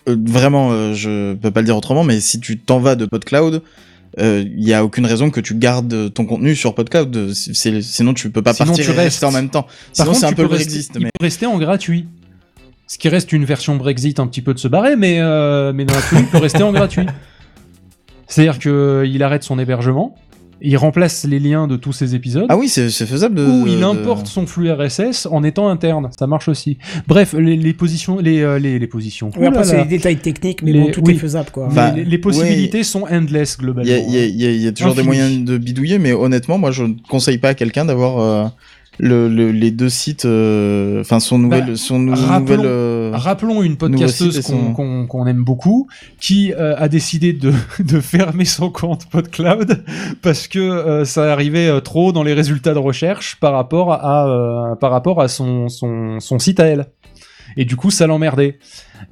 euh, 0.09 0.17
vraiment, 0.25 0.71
euh, 0.73 0.95
je 0.95 1.35
peux 1.35 1.51
pas 1.51 1.61
le 1.61 1.67
dire 1.67 1.77
autrement, 1.77 2.03
mais 2.03 2.19
si 2.21 2.41
tu 2.41 2.59
t'en 2.59 2.79
vas 2.79 2.97
de 2.97 3.05
PodCloud, 3.05 3.61
il 4.19 4.65
y 4.65 4.73
a 4.73 4.85
aucune 4.85 5.07
raison 5.07 5.31
que 5.31 5.41
tu 5.41 5.55
gardes 5.55 6.13
ton 6.13 6.27
contenu 6.27 6.55
sur 6.55 6.75
PodCloud. 6.75 7.33
Sinon, 7.33 8.15
tu 8.15 8.31
peux 8.31 8.43
pas 8.43 8.55
Sinon, 8.55 8.69
partir 8.69 8.85
tu 8.85 8.91
et 8.91 8.95
rester 8.95 9.03
restes. 9.03 9.25
en 9.25 9.33
même 9.33 9.51
temps. 9.51 9.63
Par 9.63 10.07
Sinon, 10.07 10.15
c'est 10.15 10.27
un 10.27 10.33
peu 10.33 10.43
le 10.43 10.49
Brexit. 10.49 10.91
Il 10.95 11.03
Mais... 11.03 11.11
peut 11.19 11.25
rester 11.25 11.47
en 11.47 11.59
gratuit. 11.59 12.07
Ce 12.87 12.99
qui 12.99 13.09
reste 13.09 13.33
une 13.33 13.45
version 13.45 13.77
Brexit 13.77 14.21
un 14.21 14.27
petit 14.27 14.43
peu 14.43 14.53
de 14.55 14.59
se 14.59 14.69
barrer, 14.69 14.95
mais, 14.95 15.19
euh, 15.19 15.73
mais 15.73 15.85
dans 15.85 15.95
l'absolu, 15.95 16.23
il 16.23 16.29
peut 16.29 16.39
rester 16.39 16.63
en 16.63 16.71
gratuit. 16.73 17.07
C'est-à-dire 18.29 18.59
qu'il 18.59 19.23
arrête 19.23 19.43
son 19.43 19.59
hébergement, 19.59 20.15
il 20.61 20.77
remplace 20.77 21.25
les 21.25 21.39
liens 21.39 21.67
de 21.67 21.77
tous 21.77 21.93
ses 21.93 22.15
épisodes. 22.15 22.47
Ah 22.49 22.57
oui, 22.57 22.69
c'est 22.69 22.89
faisable 22.91 23.35
de. 23.35 23.45
Ou 23.47 23.67
il 23.67 23.79
de- 23.81 23.85
importe 23.85 24.27
son 24.27 24.47
flux 24.47 24.71
RSS 24.71 25.27
en 25.31 25.43
étant 25.45 25.69
interne, 25.69 26.11
ça 26.19 26.27
marche 26.27 26.49
aussi. 26.49 26.79
Bref, 27.07 27.35
les, 27.35 27.57
les 27.57 27.73
positions, 27.73 28.19
les, 28.19 28.41
euh, 28.41 28.59
les, 28.59 28.79
les 28.79 28.87
positions. 28.87 29.31
Oui, 29.39 29.47
après, 29.47 29.65
c'est 29.65 29.79
les 29.79 29.85
détails 29.85 30.17
techniques, 30.19 30.63
mais 30.63 30.73
Les- 30.73 30.81
bon, 30.81 30.91
tout 30.91 31.03
oui. 31.05 31.15
est 31.15 31.19
faisable, 31.19 31.51
quoi. 31.53 31.69
Bah, 31.73 31.93
les, 31.95 32.05
les 32.05 32.19
possibilités 32.19 32.83
sont 32.83 33.05
endless 33.11 33.59
globalement. 33.59 33.91
il 34.09 34.15
y 34.15 34.19
a- 34.19 34.25
il 34.27 34.41
y 34.41 34.47
a- 34.47 34.51
il 34.51 34.63
y 34.63 34.67
a 34.67 34.73
toujours 34.73 34.95
des 34.95 35.03
moyens 35.03 35.45
de 35.45 35.59
bidouiller, 35.59 35.99
mais 35.99 36.13
honnêtement, 36.13 36.59
moi, 36.59 36.71
je 36.71 36.85
ne 36.85 36.95
conseille 37.09 37.39
pas 37.39 37.51
à 37.51 37.55
quelqu'un 37.55 37.85
d'avoir 37.85 38.19
euh, 38.19 38.49
le, 38.99 39.29
le- 39.29 39.51
les 39.51 39.71
deux 39.71 39.89
sites, 39.89 40.25
euh, 40.25 41.01
enfin 41.01 41.21
son 41.21 41.39
nouvel, 41.39 41.67
Bah, 41.67 41.77
son 41.77 41.99
nou- 41.99 42.15
rappelons- 42.15 42.57
nouvelle. 42.57 42.61
euh, 42.67 43.11
Rappelons 43.15 43.63
une 43.63 43.77
podcasteuse 43.77 44.41
qu'on 44.43 45.07
son- 45.09 45.27
aime 45.27 45.43
beaucoup, 45.45 45.89
qui 46.21 46.53
euh, 46.53 46.75
a 46.77 46.89
décidé 46.89 47.33
de, 47.33 47.53
de 47.81 48.01
fermer 48.01 48.45
son 48.45 48.71
compte 48.71 49.07
PodCloud 49.11 49.85
parce 50.23 50.47
que 50.49 51.03
ça 51.05 51.33
arrivait 51.33 51.81
trop 51.81 52.13
dans 52.13 52.23
les 52.23 52.35
résultats 52.35 52.75
de 52.75 52.79
recherche 52.79 53.37
par 53.41 53.53
rapport 53.53 53.93
à, 53.93 54.77
par 54.81 54.91
rapport 54.91 55.21
à 55.21 55.29
son, 55.29 55.69
son, 55.69 56.21
son 56.21 56.39
site 56.39 56.61
à 56.61 56.67
elle. 56.67 56.87
Et 57.57 57.65
du 57.65 57.77
coup, 57.77 57.91
ça 57.91 58.07
l'emmerdait. 58.07 58.59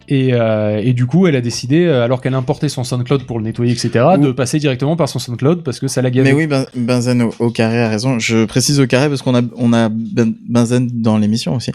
Et, 0.09 0.31
euh, 0.33 0.81
et 0.83 0.93
du 0.93 1.07
coup, 1.07 1.27
elle 1.27 1.37
a 1.37 1.41
décidé, 1.41 1.85
euh, 1.85 2.05
alors 2.05 2.21
qu'elle 2.21 2.35
importait 2.35 2.69
son 2.69 2.85
SoundCloud 2.85 3.25
pour 3.25 3.39
le 3.39 3.45
nettoyer, 3.45 3.73
etc., 3.73 4.05
de 4.19 4.33
passer 4.33 4.59
directement 4.59 4.97
par 4.97 5.09
son 5.09 5.19
SoundCloud 5.19 5.63
parce 5.63 5.79
que 5.81 5.89
ça 5.89 6.03
la 6.03 6.11
gavait. 6.11 6.31
Mais 6.31 6.37
oui, 6.37 6.47
ben, 6.47 6.67
Benzen 6.75 7.23
au, 7.23 7.35
au 7.39 7.51
carré 7.51 7.81
a 7.83 7.89
raison. 7.89 8.19
Je 8.19 8.45
précise 8.45 8.81
au 8.81 8.87
carré 8.87 9.09
parce 9.09 9.23
qu'on 9.23 9.35
a, 9.35 9.43
on 9.57 9.73
a 9.73 9.89
ben, 9.89 10.35
Benzen 10.49 10.89
dans 10.93 11.19
l'émission 11.19 11.55
aussi. 11.55 11.73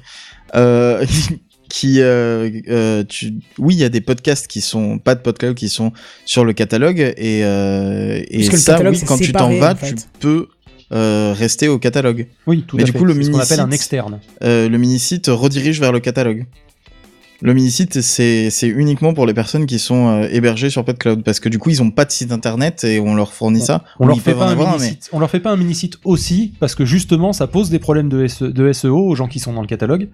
Euh, 0.55 1.05
qui, 1.69 2.01
euh, 2.01 2.49
euh, 2.69 3.03
tu... 3.07 3.33
oui, 3.57 3.75
il 3.75 3.79
y 3.79 3.83
a 3.83 3.89
des 3.89 4.01
podcasts 4.01 4.47
qui 4.47 4.61
sont 4.61 4.99
pas 4.99 5.15
de 5.15 5.21
podcast 5.21 5.55
qui 5.55 5.69
sont 5.69 5.91
sur 6.25 6.45
le 6.45 6.53
catalogue 6.53 6.99
et, 6.99 7.43
euh, 7.43 8.21
et 8.29 8.37
Parce 8.37 8.49
que 8.49 8.55
le 8.55 8.57
ça, 8.57 8.71
catalogue, 8.73 8.95
oui, 8.95 9.01
quand 9.05 9.17
tu 9.17 9.31
t'en 9.31 9.49
vas, 9.57 9.73
en 9.73 9.75
fait. 9.75 9.95
tu 9.95 10.03
peux 10.19 10.47
euh, 10.91 11.33
rester 11.33 11.67
au 11.67 11.79
catalogue. 11.79 12.27
Oui, 12.47 12.63
tout 12.67 12.77
Mais 12.77 12.83
à 12.83 12.85
du 12.85 12.91
fait. 12.91 12.97
coup, 12.97 13.05
le 13.05 13.13
ce 13.21 13.29
qu'on 13.29 13.39
appelle 13.39 13.59
un 13.59 13.65
mini-site, 13.65 13.73
externe. 13.81 14.19
euh, 14.43 14.69
le 14.69 14.77
mini-site 14.77 15.27
redirige 15.27 15.79
vers 15.79 15.91
le 15.91 15.99
catalogue. 15.99 16.45
Le 17.43 17.53
mini-site, 17.53 18.01
c'est 18.01 18.49
c'est 18.49 18.67
uniquement 18.67 19.13
pour 19.13 19.27
les 19.27 19.33
personnes 19.35 19.67
qui 19.67 19.77
sont 19.77 20.07
euh, 20.07 20.27
hébergées 20.31 20.71
sur 20.71 20.83
PodCloud, 20.83 21.23
parce 21.23 21.39
que 21.39 21.49
du 21.49 21.59
coup, 21.59 21.69
ils 21.69 21.83
ont 21.83 21.91
pas 21.91 22.03
de 22.03 22.11
site 22.11 22.31
internet 22.31 22.83
et 22.83 22.99
on 22.99 23.13
leur 23.13 23.31
fournit 23.31 23.61
ça. 23.61 23.83
On 23.99 24.05
Ou 24.05 24.07
leur 24.07 24.19
fait 24.21 24.33
pas 24.33 24.47
un 24.47 24.53
avoir 24.53 24.79
mini. 24.79 24.97
On 25.11 25.19
leur 25.19 25.29
fait 25.29 25.39
pas 25.39 25.51
un 25.51 25.55
mini 25.55 25.75
site 25.75 25.99
aussi 26.03 26.53
parce 26.59 26.73
que 26.73 26.83
justement 26.83 27.33
ça 27.33 27.45
pose 27.45 27.69
des 27.69 27.77
problèmes 27.77 28.09
de, 28.09 28.25
SE 28.25 28.45
de 28.45 28.73
SEO 28.73 28.97
aux 28.97 29.13
gens 29.13 29.27
qui 29.27 29.37
sont 29.39 29.53
dans 29.53 29.61
le 29.61 29.67
catalogue. 29.67 30.09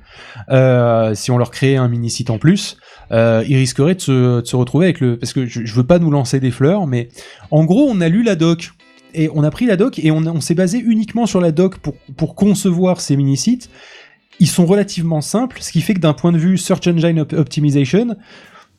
Euh, 0.50 1.16
si 1.16 1.32
on 1.32 1.38
leur 1.38 1.52
créait 1.52 1.78
un 1.78 1.88
mini 1.88 2.10
site 2.10 2.30
en 2.30 2.40
plus, 2.40 2.76
euh, 3.14 3.42
ils 3.48 3.56
risqueraient 3.56 3.96
de 3.96 4.02
se, 4.02 4.42
de 4.42 4.46
se 4.46 4.56
retrouver 4.58 4.88
avec 4.88 5.00
le 5.00 5.18
parce 5.18 5.32
que 5.32 5.46
je, 5.46 5.64
je 5.64 5.76
veux 5.76 5.86
pas 5.86 6.00
nous 6.00 6.12
lancer 6.12 6.42
des 6.42 6.52
fleurs, 6.52 6.88
mais 6.88 7.08
en 7.52 7.64
gros 7.64 7.88
on 7.90 8.02
a 8.02 8.10
lu 8.10 8.24
la 8.24 8.36
doc 8.36 8.72
et 9.14 9.30
on 9.34 9.44
a 9.44 9.52
pris 9.52 9.66
la 9.66 9.76
doc 9.76 10.00
et 10.00 10.12
on, 10.12 10.42
s'est 10.42 10.56
basé 10.56 10.80
uniquement 10.80 11.26
sur 11.26 11.42
la 11.42 11.52
doc 11.52 11.78
pour 11.78 11.96
pour 12.18 12.36
concevoir 12.36 13.02
ces 13.02 13.16
mini 13.16 13.38
sites. 13.38 13.70
Ils 14.40 14.48
sont 14.48 14.66
relativement 14.66 15.22
simples, 15.22 15.58
ce 15.62 15.72
qui 15.72 15.82
fait 15.82 15.94
que 15.94 16.00
d'un 16.00 16.14
point 16.14 16.32
de 16.32 16.38
vue 16.38 16.58
search 16.58 16.88
engine 16.88 17.20
op- 17.20 17.34
optimization, 17.34 18.16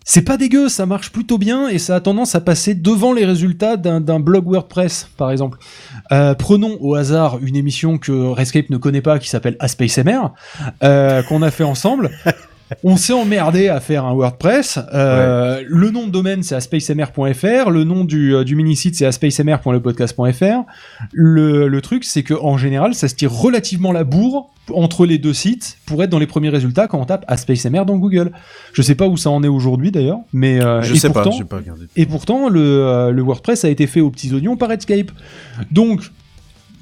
c'est 0.05 0.23
pas 0.23 0.37
dégueu, 0.37 0.69
ça 0.69 0.85
marche 0.85 1.11
plutôt 1.13 1.39
bien 1.39 1.69
et 1.69 1.79
ça 1.79 1.97
a 1.97 2.01
tendance 2.01 2.35
à 2.35 2.41
passer 2.41 2.75
devant 2.75 3.13
les 3.13 3.25
résultats 3.25 3.77
d'un 3.77 4.01
d'un 4.01 4.21
blog 4.21 4.47
WordPress, 4.47 5.09
par 5.17 5.31
exemple. 5.31 5.59
Euh, 6.13 6.35
prenons 6.35 6.77
au 6.81 6.95
hasard 6.95 7.39
une 7.41 7.57
émission 7.57 7.97
que 7.97 8.13
Rescape 8.13 8.69
ne 8.69 8.77
connaît 8.77 9.01
pas 9.01 9.19
qui 9.19 9.29
s'appelle 9.29 9.57
ASpaceMR, 9.61 10.33
euh, 10.83 11.23
qu'on 11.23 11.43
a 11.43 11.51
fait 11.51 11.65
ensemble. 11.65 12.11
On 12.85 12.97
s'est 12.97 13.13
emmerdé 13.13 13.69
à 13.69 13.79
faire 13.81 14.05
un 14.05 14.15
WordPress. 14.15 14.79
Euh, 14.95 15.63
Le 15.67 15.91
nom 15.91 16.07
de 16.07 16.11
domaine 16.13 16.43
c'est 16.43 16.55
aspacemr.fr, 16.55 17.71
le 17.71 17.85
nom 17.85 18.05
du, 18.05 18.35
euh, 18.35 18.45
du 18.45 18.57
mini-site 18.57 18.97
c'est 18.97 19.07
aspacemr.lepodcast.fr. 19.07 20.63
Le, 21.13 21.69
le 21.69 21.81
truc 21.81 22.05
c'est 22.05 22.23
que 22.23 22.35
en 22.35 22.57
général 22.57 22.95
ça 22.95 23.09
se 23.09 23.15
tire 23.15 23.33
relativement 23.33 23.93
la 23.93 24.05
bourre 24.05 24.51
entre 24.73 25.05
les 25.05 25.19
deux 25.19 25.35
sites 25.35 25.77
pour 25.85 26.03
être 26.03 26.11
dans 26.11 26.19
les 26.19 26.27
premiers 26.27 26.49
résultats 26.49 26.87
quand 26.87 26.99
on 26.99 27.05
tape 27.05 27.25
aspacemr 27.29 27.85
dans 27.85 27.99
Google. 27.99 28.33
Je 28.73 28.81
sais 28.83 28.95
pas 28.95 29.07
où 29.07 29.17
ça 29.17 29.31
en 29.31 29.43
est 29.43 29.49
aujourd'hui 29.49 29.91
d'ailleurs, 29.91 30.21
mais 30.33 30.61
euh, 30.63 30.81
Je 30.83 30.95
et 30.95 30.99
sais 30.99 31.11
pas, 31.11 31.23
pourtant- 31.23 31.45
pas 31.45 31.57
regardé. 31.57 31.85
Et 31.97 32.07
pourtant 32.07 32.49
le, 32.49 33.11
le 33.13 33.23
WordPress 33.23 33.65
a 33.65 33.69
été 33.69 33.87
fait 33.87 34.01
aux 34.01 34.11
petits 34.11 34.33
oignons 34.33 34.57
par 34.57 34.71
Redscape. 34.71 35.11
Donc 35.71 36.01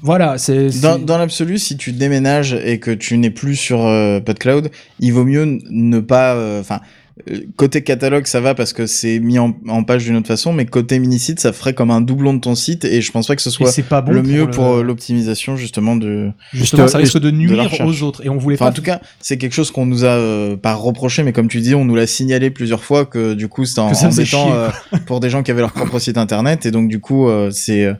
voilà, 0.03 0.37
c'est 0.37 0.69
c'est- 0.69 0.81
Dans, 0.81 0.99
dans 0.99 1.17
l'absolu, 1.17 1.57
si 1.57 1.77
tu 1.77 1.91
déménages 1.93 2.53
et 2.53 2.79
que 2.79 2.91
tu 2.91 3.17
n'es 3.17 3.31
plus 3.31 3.55
sur 3.55 3.85
euh, 3.85 4.19
PodCloud, 4.19 4.69
il 4.99 5.13
vaut 5.13 5.25
mieux 5.25 5.59
ne 5.69 5.99
pas. 5.99 6.35
euh, 6.35 6.59
Enfin, 6.59 6.81
euh, 7.29 7.41
côté 7.57 7.83
catalogue, 7.83 8.25
ça 8.25 8.41
va 8.41 8.55
parce 8.55 8.73
que 8.73 8.85
c'est 8.87 9.19
mis 9.19 9.37
en, 9.37 9.55
en 9.67 9.83
page 9.83 10.03
d'une 10.03 10.15
autre 10.15 10.27
façon, 10.27 10.51
mais 10.51 10.65
côté 10.65 10.97
mini-site, 10.97 11.39
ça 11.39 11.53
ferait 11.53 11.73
comme 11.73 11.91
un 11.91 12.01
doublon 12.01 12.33
de 12.33 12.39
ton 12.39 12.55
site 12.55 12.85
et 12.85 13.01
je 13.01 13.11
pense 13.11 13.27
pas 13.27 13.35
que 13.35 13.41
ce 13.43 13.51
soit 13.51 13.71
c'est 13.71 13.83
pas 13.83 14.01
bon 14.01 14.11
le 14.13 14.21
pour 14.23 14.31
mieux 14.31 14.45
le- 14.45 14.49
pour 14.51 14.65
euh, 14.65 14.83
l'optimisation 14.83 15.55
justement 15.55 15.95
de. 15.95 16.31
Justement, 16.53 16.87
ça 16.87 16.97
risque 16.97 17.19
de 17.19 17.29
nuire 17.31 17.69
aux 17.85 18.01
autres, 18.03 18.25
et 18.25 18.29
on 18.29 18.37
voulait 18.37 18.55
Enfin, 18.55 18.65
pas- 18.65 18.71
En 18.71 18.73
tout 18.73 18.81
cas, 18.81 18.99
c'est 19.19 19.37
quelque 19.37 19.53
chose 19.53 19.69
qu'on 19.69 19.85
nous 19.85 20.05
a 20.05 20.07
euh, 20.09 20.57
pas 20.57 20.73
reproché, 20.73 21.21
mais 21.23 21.33
comme 21.33 21.47
tu 21.49 21.61
dis, 21.61 21.75
on 21.75 21.85
nous 21.85 21.95
l'a 21.95 22.07
signalé 22.07 22.49
plusieurs 22.49 22.83
fois 22.83 23.05
que 23.05 23.35
du 23.35 23.47
coup, 23.47 23.63
c'était 23.65 23.81
en- 23.81 23.91
embêtant 24.07 24.51
euh, 24.55 24.69
pour 25.05 25.19
des 25.19 25.29
gens 25.29 25.43
qui 25.43 25.51
avaient 25.51 25.61
leur 25.61 25.71
propre 25.73 25.99
site 25.99 26.17
internet, 26.17 26.65
et 26.65 26.71
donc 26.71 26.87
du 26.89 26.99
coup, 26.99 27.29
euh, 27.29 27.51
c'est 27.51 27.93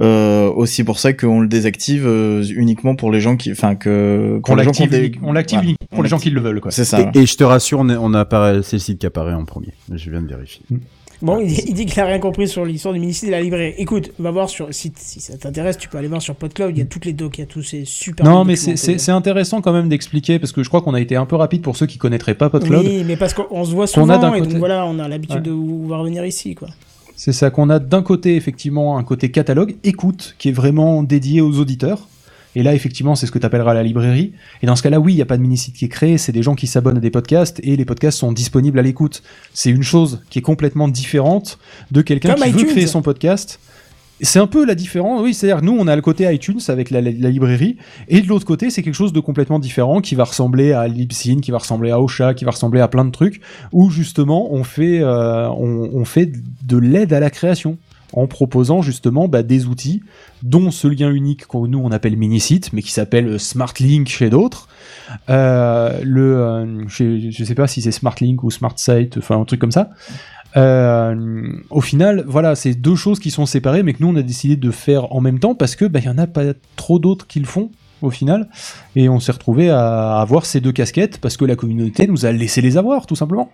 euh, 0.00 0.48
aussi 0.50 0.84
pour 0.84 0.98
ça 0.98 1.12
qu'on 1.12 1.40
le 1.40 1.48
désactive 1.48 2.04
euh, 2.06 2.44
uniquement 2.54 2.94
pour 2.94 3.10
les 3.10 3.20
gens 3.20 3.36
qui, 3.36 3.50
enfin 3.52 3.74
que 3.74 4.38
Qu'on 4.42 4.52
pour 4.52 4.56
les 4.56 4.64
gens 4.64 4.70
qui 4.72 4.82
ont 4.82 4.86
l'active 4.86 5.00
unique- 5.04 5.18
on 5.22 5.32
l'active 5.32 5.56
Voilà. 5.58 5.64
uniquement 5.70 5.86
pour 5.94 6.02
les 6.02 6.08
gens 6.08 6.18
qui 6.18 6.30
le 6.30 6.40
veulent, 6.40 6.60
quoi. 6.60 6.70
C'est 6.70 6.84
ça. 6.84 7.00
Et, 7.14 7.18
et 7.20 7.26
je 7.26 7.36
te 7.36 7.44
rassure, 7.44 7.80
on, 7.80 7.88
est- 7.88 7.96
on 7.96 8.12
apparaît, 8.14 8.62
c'est 8.62 8.76
le 8.76 8.80
site 8.80 8.98
qui 8.98 9.06
apparaît 9.06 9.32
en 9.34 9.44
premier. 9.44 9.72
Je 9.92 10.10
viens 10.10 10.20
de 10.22 10.28
vérifier. 10.28 10.62
Bon, 11.20 11.40
il, 11.40 11.50
il 11.50 11.74
dit 11.74 11.84
qu'il 11.86 11.98
a 11.98 12.04
rien 12.06 12.20
compris 12.20 12.46
sur 12.46 12.64
l'histoire 12.64 12.94
du 12.94 13.00
mini-site 13.00 13.26
de 13.26 13.32
la 13.32 13.40
librairie. 13.40 13.74
Écoute, 13.78 14.12
va 14.20 14.30
voir 14.30 14.48
sur 14.48 14.68
si, 14.70 14.92
si 14.96 15.20
ça 15.20 15.36
t'intéresse, 15.36 15.76
tu 15.76 15.88
peux 15.88 15.98
aller 15.98 16.06
voir 16.06 16.22
sur 16.22 16.36
PodCloud, 16.36 16.70
il 16.76 16.78
y 16.78 16.82
a 16.82 16.84
toutes 16.84 17.06
les 17.06 17.12
docs, 17.12 17.38
il 17.38 17.40
y 17.40 17.44
a 17.44 17.46
tous 17.46 17.64
ces 17.64 17.84
super. 17.84 18.24
Non, 18.24 18.44
mais 18.44 18.54
c'est- 18.54 19.08
intéressant 19.10 19.60
quand 19.60 19.72
même 19.72 19.88
d'expliquer 19.88 20.38
parce 20.38 20.52
que 20.52 20.62
je 20.62 20.68
crois 20.68 20.80
qu'on 20.80 20.94
a 20.94 21.00
été 21.00 21.16
un 21.16 21.26
peu 21.26 21.34
rapide 21.34 21.62
pour 21.62 21.76
ceux 21.76 21.86
qui 21.86 21.98
connaîtraient 21.98 22.36
pas 22.36 22.50
PodCloud. 22.50 22.86
Oui, 22.86 23.02
mais 23.04 23.16
parce 23.16 23.34
qu'on 23.34 23.64
se 23.64 23.72
voit 23.72 23.88
souvent 23.88 24.10
a 24.14 24.18
d'un 24.18 24.32
et 24.34 24.38
côté- 24.38 24.50
donc 24.52 24.58
voilà, 24.60 24.86
on 24.86 25.00
a 25.00 25.08
l'habitude 25.08 25.38
Ouais. 25.38 25.42
de 25.42 25.50
vous 25.50 25.86
voir 25.88 26.04
venir 26.04 26.24
ici, 26.24 26.54
quoi. 26.54 26.68
C'est 27.18 27.32
ça 27.32 27.50
qu'on 27.50 27.68
a 27.68 27.80
d'un 27.80 28.02
côté 28.02 28.36
effectivement 28.36 28.96
un 28.96 29.02
côté 29.02 29.32
catalogue, 29.32 29.74
écoute, 29.82 30.36
qui 30.38 30.50
est 30.50 30.52
vraiment 30.52 31.02
dédié 31.02 31.40
aux 31.40 31.58
auditeurs. 31.58 32.06
Et 32.54 32.62
là, 32.62 32.74
effectivement, 32.74 33.16
c'est 33.16 33.26
ce 33.26 33.32
que 33.32 33.40
tu 33.40 33.44
appelleras 33.44 33.74
la 33.74 33.82
librairie. 33.82 34.34
Et 34.62 34.68
dans 34.68 34.76
ce 34.76 34.84
cas-là, 34.84 35.00
oui, 35.00 35.14
il 35.14 35.16
n'y 35.16 35.22
a 35.22 35.26
pas 35.26 35.36
de 35.36 35.42
mini-site 35.42 35.74
qui 35.74 35.84
est 35.84 35.88
créé, 35.88 36.16
c'est 36.16 36.30
des 36.30 36.44
gens 36.44 36.54
qui 36.54 36.68
s'abonnent 36.68 36.98
à 36.98 37.00
des 37.00 37.10
podcasts 37.10 37.58
et 37.64 37.74
les 37.74 37.84
podcasts 37.84 38.18
sont 38.18 38.30
disponibles 38.30 38.78
à 38.78 38.82
l'écoute. 38.82 39.24
C'est 39.52 39.70
une 39.70 39.82
chose 39.82 40.22
qui 40.30 40.38
est 40.38 40.42
complètement 40.42 40.86
différente 40.86 41.58
de 41.90 42.02
quelqu'un 42.02 42.36
qui 42.36 42.52
veut 42.52 42.64
créer 42.66 42.86
son 42.86 43.02
podcast. 43.02 43.58
C'est 44.20 44.40
un 44.40 44.48
peu 44.48 44.64
la 44.64 44.74
différence, 44.74 45.22
oui, 45.22 45.32
c'est-à-dire 45.32 45.62
nous 45.62 45.76
on 45.78 45.86
a 45.86 45.94
le 45.94 46.02
côté 46.02 46.32
iTunes 46.32 46.58
avec 46.68 46.90
la, 46.90 47.00
librairie, 47.00 47.76
et 48.08 48.20
de 48.20 48.26
l'autre 48.26 48.46
côté 48.46 48.70
c'est 48.70 48.82
quelque 48.82 48.94
chose 48.94 49.12
de 49.12 49.20
complètement 49.20 49.60
différent 49.60 50.00
qui 50.00 50.16
va 50.16 50.24
ressembler 50.24 50.72
à 50.72 50.88
Libsyn, 50.88 51.40
qui 51.40 51.52
va 51.52 51.58
ressembler 51.58 51.90
à 51.90 52.00
Ocha, 52.00 52.34
qui 52.34 52.44
va 52.44 52.50
ressembler 52.50 52.80
à 52.80 52.88
plein 52.88 53.04
de 53.04 53.12
trucs, 53.12 53.40
où 53.72 53.90
justement 53.90 54.52
on 54.52 54.64
fait, 54.64 55.00
euh, 55.00 55.48
on, 55.50 56.04
fait 56.04 56.32
de 56.64 56.76
l'aide 56.76 57.12
à 57.12 57.20
la 57.20 57.30
création 57.30 57.78
en 58.12 58.26
proposant 58.26 58.82
justement 58.82 59.28
bah, 59.28 59.42
des 59.42 59.66
outils, 59.66 60.02
dont 60.42 60.70
ce 60.70 60.88
lien 60.88 61.10
unique 61.10 61.46
que 61.46 61.66
nous 61.66 61.78
on 61.78 61.92
appelle 61.92 62.16
Minisite, 62.16 62.72
mais 62.72 62.82
qui 62.82 62.92
s'appelle 62.92 63.38
SmartLink 63.38 64.08
chez 64.08 64.30
d'autres. 64.30 64.68
Euh, 65.30 66.00
le, 66.02 66.36
euh, 66.36 66.88
je, 66.88 67.30
je 67.30 67.44
sais 67.44 67.54
pas 67.54 67.66
si 67.66 67.82
c'est 67.82 67.92
SmartLink 67.92 68.42
ou 68.42 68.50
SmartSite, 68.50 69.18
enfin 69.18 69.40
un 69.40 69.44
truc 69.44 69.60
comme 69.60 69.72
ça. 69.72 69.90
Euh, 70.56 71.52
au 71.70 71.80
final, 71.80 72.24
voilà, 72.26 72.54
c'est 72.56 72.74
deux 72.74 72.96
choses 72.96 73.18
qui 73.20 73.30
sont 73.30 73.46
séparées, 73.46 73.82
mais 73.82 73.92
que 73.92 73.98
nous 74.02 74.08
on 74.08 74.16
a 74.16 74.22
décidé 74.22 74.56
de 74.56 74.70
faire 74.70 75.12
en 75.14 75.20
même 75.20 75.38
temps 75.38 75.54
parce 75.54 75.76
que 75.76 75.84
bah, 75.84 75.98
il 76.00 76.06
y 76.06 76.08
en 76.08 76.18
a 76.18 76.26
pas 76.26 76.44
trop 76.76 76.98
d'autres 76.98 77.26
qui 77.26 77.38
le 77.40 77.46
font 77.46 77.70
au 78.00 78.10
final, 78.10 78.48
et 78.96 79.08
on 79.08 79.18
s'est 79.20 79.32
retrouvé 79.32 79.70
à 79.70 80.20
avoir 80.20 80.46
ces 80.46 80.60
deux 80.60 80.72
casquettes 80.72 81.18
parce 81.18 81.36
que 81.36 81.44
la 81.44 81.56
communauté 81.56 82.06
nous 82.06 82.24
a 82.26 82.32
laissé 82.32 82.60
les 82.60 82.76
avoir, 82.76 83.06
tout 83.06 83.16
simplement. 83.16 83.50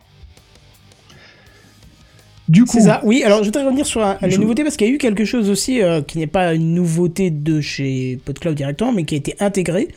Du 2.47 2.65
coup, 2.67 2.73
C'est 2.79 2.83
ça, 2.85 3.01
oui. 3.05 3.23
Alors, 3.25 3.39
je 3.39 3.45
voudrais 3.47 3.65
revenir 3.65 3.87
sur 3.87 4.01
la- 4.01 4.19
les 4.21 4.37
nouveautés 4.37 4.63
parce 4.65 4.77
qu'il 4.77 4.87
y 4.87 4.91
a 4.91 4.93
eu 4.93 4.99
quelque 4.99 5.25
chose 5.25 5.49
aussi 5.49 5.81
euh, 5.83 6.03
qui 6.03 6.19
n'est 6.19 6.27
pas 6.27 6.53
une 6.53 6.75
nouveauté 6.75 7.31
de 7.31 7.63
chez 7.63 8.21
PodCloud 8.27 8.55
directement, 8.55 8.93
mais 8.93 9.05
qui 9.05 9.15
a 9.15 9.19
été 9.19 9.35
intégré. 9.41 9.89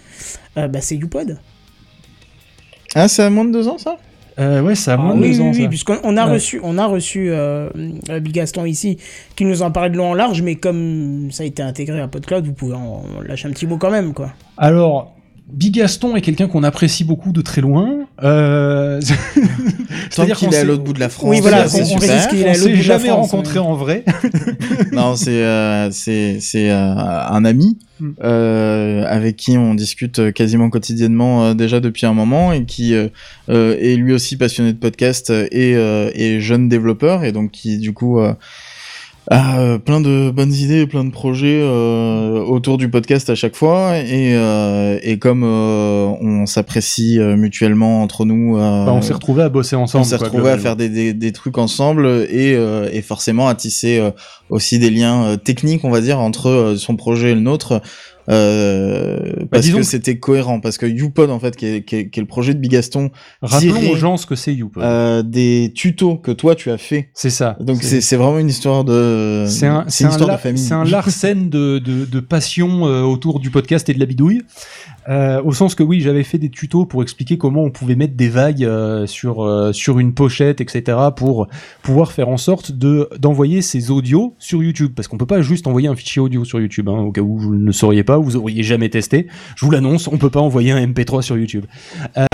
Euh, 0.58 0.70
bah, 0.70 0.80
c'est 0.80 0.96
YouPod. 0.96 1.40
Ah, 2.96 3.10
c'est 3.10 3.24
à 3.24 3.30
moins 3.30 3.44
de 3.44 3.52
deux 3.52 3.68
ans, 3.68 3.78
ça? 3.78 3.98
Euh, 4.40 4.62
ouais, 4.62 4.76
ça 4.76 4.94
a 4.94 4.98
moins 4.98 5.12
Ah 5.14 5.16
de 5.16 5.22
oui, 5.22 5.32
deux 5.32 5.42
ans. 5.42 5.46
oui, 5.46 5.52
oui, 5.58 5.64
ça. 5.64 5.70
puisqu'on 5.70 5.98
on 6.04 6.16
a 6.18 6.26
Ouais. 6.28 6.34
reçu, 6.34 6.60
on 6.64 6.78
a 6.78 6.86
reçu 6.86 7.30
euh, 7.32 7.70
euh, 8.10 8.20
Big 8.20 8.34
Gaston 8.34 8.66
ici, 8.66 8.98
qui 9.36 9.46
nous 9.46 9.62
en 9.64 9.72
parlait 9.72 9.90
de 9.90 9.98
long 9.98 10.12
en 10.12 10.14
large, 10.14 10.42
mais 10.42 10.56
comme 10.56 11.30
ça 11.32 11.44
a 11.44 11.46
été 11.46 11.64
intégré 11.64 12.00
à 12.02 12.08
PodCloud, 12.08 12.46
vous 12.46 12.54
pouvez 12.54 12.76
en 12.76 13.04
lâcher 13.28 13.48
un 13.48 13.52
petit 13.52 13.66
mot 13.68 13.78
quand 13.78 13.92
même, 13.92 14.14
quoi. 14.14 14.32
Alors, 14.58 15.14
Big 15.52 15.74
Gaston 15.76 16.16
est 16.16 16.22
quelqu'un 16.22 16.48
qu'on 16.48 16.64
apprécie 16.64 17.04
beaucoup 17.06 17.32
de 17.32 17.42
très 17.42 17.62
loin. 17.62 18.06
Euh... 18.24 19.00
Tant 20.16 20.26
qu'il 20.26 20.54
est 20.54 20.58
à 20.58 20.64
l'autre 20.64 20.84
bout 20.84 20.94
de 20.94 21.00
la 21.00 21.10
France, 21.10 21.30
Oui, 21.30 21.40
voilà, 21.42 21.68
c'est 21.68 21.82
on- 21.84 22.00
s'est 22.00 22.76
jamais 22.78 23.08
France, 23.10 23.32
rencontré 23.32 23.60
en 23.60 23.74
vrai. 23.76 24.04
non, 24.92 25.16
c'est 25.16 25.44
euh, 25.44 25.90
c'est 25.92 26.40
c'est 26.40 26.70
euh, 26.72 26.94
un 26.96 27.46
ami 27.46 27.78
Mm. 28.00 28.12
euh, 28.24 29.06
avec 29.08 29.38
qui 29.38 29.58
on 29.58 29.74
discute 29.74 30.32
quasiment 30.32 30.70
quotidiennement 30.70 31.46
euh, 31.46 31.54
déjà 31.56 31.80
depuis 31.80 32.06
un 32.06 32.14
moment 32.14 32.54
et 32.54 32.64
qui 32.64 32.94
euh, 32.94 33.08
euh, 33.50 33.76
est 33.80 33.96
lui 33.96 34.14
aussi 34.14 34.38
passionné 34.38 34.72
de 34.72 34.78
podcast 34.78 35.32
et, 35.32 35.74
euh, 35.76 36.12
et 36.14 36.40
jeune 36.40 36.70
développeur 36.70 37.24
et 37.24 37.32
donc 37.32 37.50
qui 37.50 37.80
du 37.80 37.94
coup 37.94 38.20
euh, 39.32 39.36
a 39.36 39.60
euh, 39.60 39.78
plein 39.78 40.00
de 40.02 40.32
bonnes 40.32 40.54
idées, 40.54 40.88
plein 40.88 41.04
de 41.04 41.12
projets 41.12 41.60
euh, 41.62 42.40
autour 42.40 42.78
du 42.78 42.90
podcast 42.90 43.30
à 43.30 43.36
chaque 43.36 43.56
fois 43.56 43.98
et 43.98 44.36
euh, 44.36 45.00
et 45.04 45.20
comme 45.20 45.44
euh, 45.44 46.06
on 46.22 46.46
s'apprécie 46.46 47.20
euh, 47.20 47.36
mutuellement 47.36 48.02
entre 48.02 48.26
nous, 48.26 48.58
euh, 48.58 48.86
Bah, 48.86 48.94
on 48.94 49.02
s'est 49.02 49.14
retrouvés 49.14 49.44
à 49.44 49.50
bosser 49.50 49.76
ensemble. 49.76 50.02
on 50.02 50.08
s'est 50.08 50.16
retrouvé 50.16 50.52
à 50.52 50.58
faire 50.58 50.76
des, 50.76 50.90
des, 50.90 51.14
des 51.14 51.32
trucs 51.32 51.58
ensemble 51.58 52.08
et, 52.30 52.54
euh, 52.56 52.90
et 52.92 53.02
forcément 53.02 53.48
à 53.48 53.56
tisser 53.56 54.00
euh, 54.00 54.12
aussi 54.50 54.80
des 54.80 54.90
liens 54.90 55.24
euh, 55.26 55.36
techniques, 55.36 55.84
on 55.84 55.92
va 55.92 56.02
dire, 56.02 56.20
entre 56.20 56.48
euh, 56.50 56.76
son 56.78 56.96
projet 56.96 57.32
et 57.32 57.36
le 57.36 57.42
nôtre. 57.42 57.82
Euh, 58.30 59.18
parce 59.38 59.48
Bah, 59.52 59.60
disons 59.60 59.78
que 59.78 59.82
que- 59.82 59.88
c'était 59.88 60.20
cohérent, 60.20 60.60
parce 60.60 60.78
que 60.78 60.86
YouPod 60.86 61.30
en 61.30 61.40
fait, 61.40 61.56
qui 61.56 61.66
est, 61.66 61.84
qui 61.84 61.96
est, 61.96 62.10
qui 62.10 62.20
est 62.20 62.24
le 62.24 62.28
projet 62.28 62.54
de 62.54 62.60
Bigaston, 62.60 63.10
Rappelons 63.42 63.90
aux 63.92 63.96
gens 63.96 64.18
ce 64.18 64.26
que 64.26 64.36
c'est 64.36 64.54
YouPod. 64.54 64.84
euh, 64.84 65.24
des 65.24 65.72
tutos 65.76 66.18
que 66.18 66.32
toi 66.32 66.56
tu 66.56 66.70
as 66.72 66.78
fait. 66.78 67.10
c'est 67.14 67.30
ça. 67.30 67.58
Donc 67.62 67.82
c'est 67.84 68.16
vraiment 68.16 68.40
une 68.40 68.50
histoire 68.50 68.84
de 68.84 69.46
C'est 69.48 69.68
un, 69.68 69.86
c'est 69.88 69.98
c'est 69.98 70.04
une 70.04 70.10
un, 70.10 70.12
histoire 70.12 70.36
de 70.38 70.42
famille. 70.42 70.62
c'est 70.64 70.74
un 70.74 70.84
larcène 70.86 71.50
de, 71.50 71.80
de, 71.80 72.06
de 72.06 72.20
passion 72.20 72.86
euh, 72.88 73.02
autour 73.04 73.40
du 73.40 73.50
podcast 73.50 73.88
et 73.90 73.94
de 73.94 74.00
la 74.00 74.06
bidouille. 74.06 74.42
Euh, 75.10 75.42
au 75.44 75.54
sens 75.54 75.74
que 75.74 75.84
oui, 75.84 76.02
j'avais 76.02 76.24
fait 76.24 76.38
des 76.38 76.50
tutos 76.50 76.86
pour 76.86 77.02
expliquer 77.02 77.38
comment 77.38 77.64
on 77.64 77.72
pouvait 77.72 77.96
mettre 77.96 78.16
des 78.18 78.28
vagues 78.28 78.66
euh, 78.66 79.08
sur 79.08 79.42
euh, 79.42 79.72
sur 79.72 80.00
une 80.00 80.14
pochette, 80.14 80.60
etc. 80.60 80.98
pour 81.16 81.48
pouvoir 81.82 82.12
faire 82.12 82.28
en 82.28 82.36
sorte 82.36 82.74
de 82.74 83.08
d'envoyer 83.18 83.62
ces 83.62 83.90
audios 83.90 84.36
sur 84.38 84.62
YouTube, 84.62 84.92
parce 84.94 85.08
qu'on 85.08 85.18
peut 85.18 85.26
pas 85.26 85.42
juste 85.42 85.66
envoyer 85.66 85.88
un 85.88 85.96
fichier 85.96 86.22
audio 86.22 86.44
sur 86.44 86.60
YouTube. 86.60 86.90
Hein, 86.90 87.00
au 87.00 87.14
cas 87.14 87.22
où 87.22 87.38
vous 87.38 87.56
ne 87.56 87.72
sauriez 87.72 88.04
pas, 88.04 88.17
vous 88.20 88.36
auriez 88.36 88.64
jamais 88.64 88.90
testé. 88.90 89.28
Je 89.56 89.66
vous 89.66 89.72
l'annonce, 89.72 90.08
on 90.08 90.18
peut 90.18 90.30
pas 90.30 90.42
envoyer 90.42 90.72
un 90.72 90.86
MP3 90.86 91.22
sur 91.22 91.38
YouTube. 91.38 91.66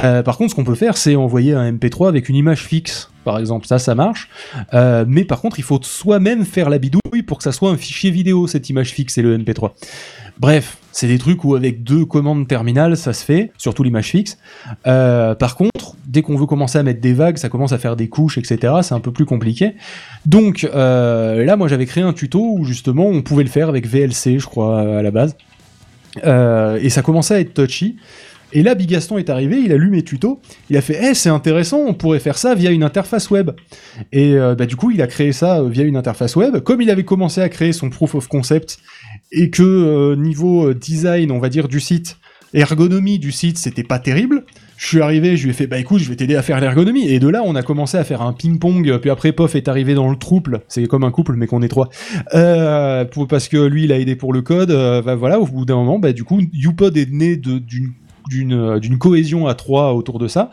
Euh, 0.04 0.24
par 0.24 0.38
contre, 0.38 0.52
ce 0.52 0.56
qu'on 0.56 0.64
peut 0.64 0.76
faire, 0.76 0.98
c'est 0.98 1.16
envoyer 1.16 1.54
un 1.54 1.72
MP3 1.72 2.08
avec 2.08 2.30
une 2.30 2.36
image 2.36 2.64
fixe. 2.64 3.10
Par 3.24 3.40
exemple, 3.40 3.68
ça, 3.68 3.80
ça 3.80 3.96
marche. 3.96 4.30
Euh, 4.74 5.06
mais 5.08 5.24
par 5.24 5.40
contre, 5.40 5.60
il 5.60 5.64
faut 5.64 5.80
soi-même 5.82 6.46
faire 6.46 6.70
la 6.70 6.78
bidouille 6.78 7.24
pour 7.26 7.38
que 7.38 7.44
ça 7.44 7.54
soit 7.54 7.70
un 7.70 7.78
fichier 7.78 8.12
vidéo, 8.12 8.48
cette 8.48 8.70
image 8.70 8.92
fixe 8.92 9.18
et 9.18 9.22
le 9.22 9.38
MP3. 9.38 9.72
Bref, 10.40 10.78
c'est 10.92 11.08
des 11.08 11.20
trucs 11.20 11.44
où 11.46 11.56
avec 11.56 11.84
deux 11.84 12.06
commandes 12.06 12.48
terminales, 12.48 12.98
ça 12.98 13.14
se 13.14 13.24
fait, 13.24 13.52
surtout 13.58 13.84
l'image 13.84 14.08
fixe. 14.08 14.38
Euh, 14.88 15.36
par 15.36 15.56
contre, 15.56 15.96
dès 16.06 16.22
qu'on 16.22 16.36
veut 16.36 16.48
commencer 16.48 16.78
à 16.80 16.84
mettre 16.84 17.02
des 17.02 17.14
vagues, 17.14 17.38
ça 17.38 17.50
commence 17.50 17.72
à 17.72 17.78
faire 17.78 17.96
des 17.96 18.10
couches, 18.10 18.38
etc. 18.38 18.74
C'est 18.82 18.96
un 18.96 19.00
peu 19.00 19.12
plus 19.12 19.26
compliqué. 19.26 19.76
Donc 20.26 20.64
là, 20.64 21.56
moi, 21.56 21.68
j'avais 21.68 21.86
créé 21.86 22.04
un 22.04 22.14
tuto 22.14 22.56
où 22.58 22.66
justement, 22.66 23.08
on 23.08 23.22
pouvait 23.22 23.44
le 23.44 23.50
faire 23.50 23.70
avec 23.70 23.88
VLC, 23.88 24.40
je 24.40 24.46
crois, 24.46 24.82
à 24.82 25.02
la 25.02 25.12
base. 25.12 25.38
Euh, 26.24 26.80
et 26.82 26.90
ça 26.90 27.02
commençait 27.02 27.36
à 27.36 27.40
être 27.40 27.54
touchy. 27.54 27.98
Et 28.56 28.62
là, 28.62 28.76
Bigaston 28.76 29.18
est 29.18 29.32
arrivé, 29.32 29.58
il 29.58 29.72
a 29.72 29.78
lu 29.78 29.90
mes 29.90 30.04
tutos, 30.04 30.40
il 30.70 30.78
a 30.78 30.82
fait 30.82 31.00
Eh, 31.02 31.14
c'est 31.16 31.30
intéressant, 31.30 31.80
on 31.80 31.96
pourrait 31.96 32.20
faire 32.20 32.38
ça 32.38 32.54
via 32.54 32.70
une 32.70 32.84
interface 32.84 33.32
web. 33.32 33.50
Et 34.12 34.34
euh, 34.34 34.54
bah, 34.54 34.68
du 34.68 34.76
coup, 34.76 34.92
il 34.92 35.02
a 35.02 35.08
créé 35.08 35.32
ça 35.32 35.60
euh, 35.60 35.70
via 35.70 35.84
une 35.84 35.98
interface 35.98 36.36
web. 36.36 36.60
Comme 36.60 36.80
il 36.80 36.92
avait 36.92 37.04
commencé 37.04 37.42
à 37.42 37.50
créer 37.50 37.74
son 37.74 37.90
proof 37.90 38.14
of 38.14 38.28
concept, 38.28 38.78
et 39.32 39.50
que 39.50 40.14
niveau 40.16 40.74
design, 40.76 41.32
on 41.32 41.40
va 41.40 41.50
dire, 41.50 41.68
du 41.68 41.80
site, 41.80 42.18
ergonomie 42.54 43.18
du 43.18 43.32
site, 43.32 43.58
c'était 43.58 43.84
pas 43.84 43.98
terrible, 43.98 44.46
je 44.84 44.90
suis 44.90 45.02
arrivé, 45.02 45.38
je 45.38 45.46
lui 45.46 45.52
ai 45.52 45.54
fait 45.54 45.66
Bah 45.66 45.80
écoute, 45.80 46.00
je 46.00 46.10
vais 46.10 46.18
t'aider 46.18 46.36
à 46.36 46.42
faire 46.42 46.60
l'ergonomie. 46.60 47.08
Et 47.08 47.18
de 47.18 47.30
là, 47.30 47.42
on 47.46 47.56
a 47.56 47.64
commencé 47.64 47.98
à 47.98 48.04
faire 48.04 48.22
un 48.22 48.34
ping-pong, 48.34 48.98
puis 49.00 49.10
après, 49.10 49.32
Pof 49.32 49.56
est 49.56 49.70
arrivé 49.70 49.94
dans 49.94 50.10
le 50.10 50.18
trouble, 50.18 50.60
c'est 50.68 50.86
comme 50.88 51.06
un 51.06 51.12
couple, 51.12 51.36
mais 51.38 51.48
qu'on 51.48 51.62
est 51.62 51.70
trois. 51.70 51.88
Euh, 52.34 53.06
pour, 53.06 53.30
parce 53.30 53.48
que 53.48 53.56
lui, 53.56 53.86
il 53.86 53.94
a 53.94 53.98
aidé 53.98 54.18
pour 54.18 54.34
le 54.34 54.42
code, 54.42 54.72
euh, 54.72 55.02
bah, 55.02 55.16
voilà, 55.16 55.40
au 55.40 55.46
bout 55.46 55.64
d'un 55.64 55.76
moment, 55.76 56.00
bah, 56.00 56.12
du 56.12 56.26
coup, 56.26 56.42
YouPod 56.52 56.98
est 56.98 57.10
né 57.10 57.40
euh, 57.48 58.80
d'une 58.80 58.98
cohésion 58.98 59.48
à 59.48 59.54
trois 59.54 59.94
autour 59.94 60.20
de 60.20 60.28
ça. 60.28 60.52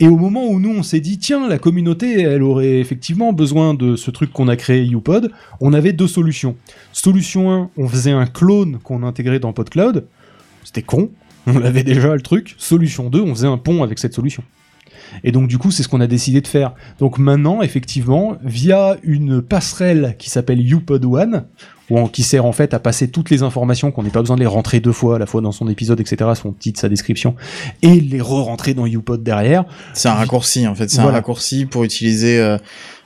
Et 0.00 0.06
au 0.06 0.16
moment 0.16 0.46
où 0.46 0.60
nous 0.60 0.74
on 0.74 0.82
s'est 0.82 1.00
dit 1.00 1.18
tiens 1.18 1.48
la 1.48 1.58
communauté 1.58 2.22
elle 2.22 2.42
aurait 2.42 2.80
effectivement 2.80 3.32
besoin 3.32 3.74
de 3.74 3.94
ce 3.94 4.10
truc 4.10 4.32
qu'on 4.32 4.48
a 4.48 4.56
créé 4.56 4.82
YouPod, 4.84 5.30
on 5.60 5.72
avait 5.72 5.92
deux 5.92 6.08
solutions. 6.08 6.56
Solution 6.92 7.52
1, 7.52 7.70
on 7.76 7.88
faisait 7.88 8.10
un 8.10 8.26
clone 8.26 8.78
qu'on 8.82 9.04
intégrait 9.04 9.38
dans 9.38 9.52
PodCloud. 9.52 10.06
C'était 10.64 10.82
con, 10.82 11.10
on 11.46 11.62
avait 11.62 11.84
déjà 11.84 12.14
le 12.14 12.20
truc. 12.20 12.54
Solution 12.58 13.10
2, 13.10 13.20
on 13.20 13.34
faisait 13.34 13.46
un 13.48 13.58
pont 13.58 13.82
avec 13.82 13.98
cette 13.98 14.14
solution. 14.14 14.42
Et 15.24 15.32
donc 15.32 15.46
du 15.48 15.58
coup, 15.58 15.70
c'est 15.70 15.82
ce 15.82 15.88
qu'on 15.88 16.00
a 16.00 16.06
décidé 16.06 16.40
de 16.40 16.46
faire. 16.46 16.72
Donc 16.98 17.18
maintenant, 17.18 17.60
effectivement, 17.60 18.38
via 18.42 18.96
une 19.02 19.42
passerelle 19.42 20.16
qui 20.18 20.30
s'appelle 20.30 20.60
YouPod 20.60 21.04
One, 21.04 21.44
qui 22.12 22.22
sert 22.22 22.46
en 22.46 22.52
fait 22.52 22.72
à 22.72 22.78
passer 22.78 23.08
toutes 23.08 23.28
les 23.28 23.42
informations 23.42 23.90
qu'on 23.90 24.02
n'ait 24.02 24.08
pas 24.10 24.20
besoin 24.20 24.36
de 24.36 24.40
les 24.40 24.46
rentrer 24.46 24.80
deux 24.80 24.92
fois, 24.92 25.16
à 25.16 25.18
la 25.18 25.26
fois 25.26 25.42
dans 25.42 25.52
son 25.52 25.68
épisode, 25.68 26.00
etc., 26.00 26.30
son 26.34 26.52
titre, 26.52 26.80
sa 26.80 26.88
description, 26.88 27.34
et 27.82 28.00
les 28.00 28.22
re-rentrer 28.22 28.72
dans 28.72 28.86
YouPod 28.86 29.22
derrière. 29.22 29.64
C'est 29.92 30.08
un 30.08 30.14
raccourci 30.14 30.66
en 30.66 30.74
fait, 30.74 30.88
c'est 30.88 30.96
Voilà. 30.96 31.10
un 31.10 31.14
raccourci 31.16 31.66
pour 31.66 31.84
utiliser 31.84 32.40
euh, 32.40 32.56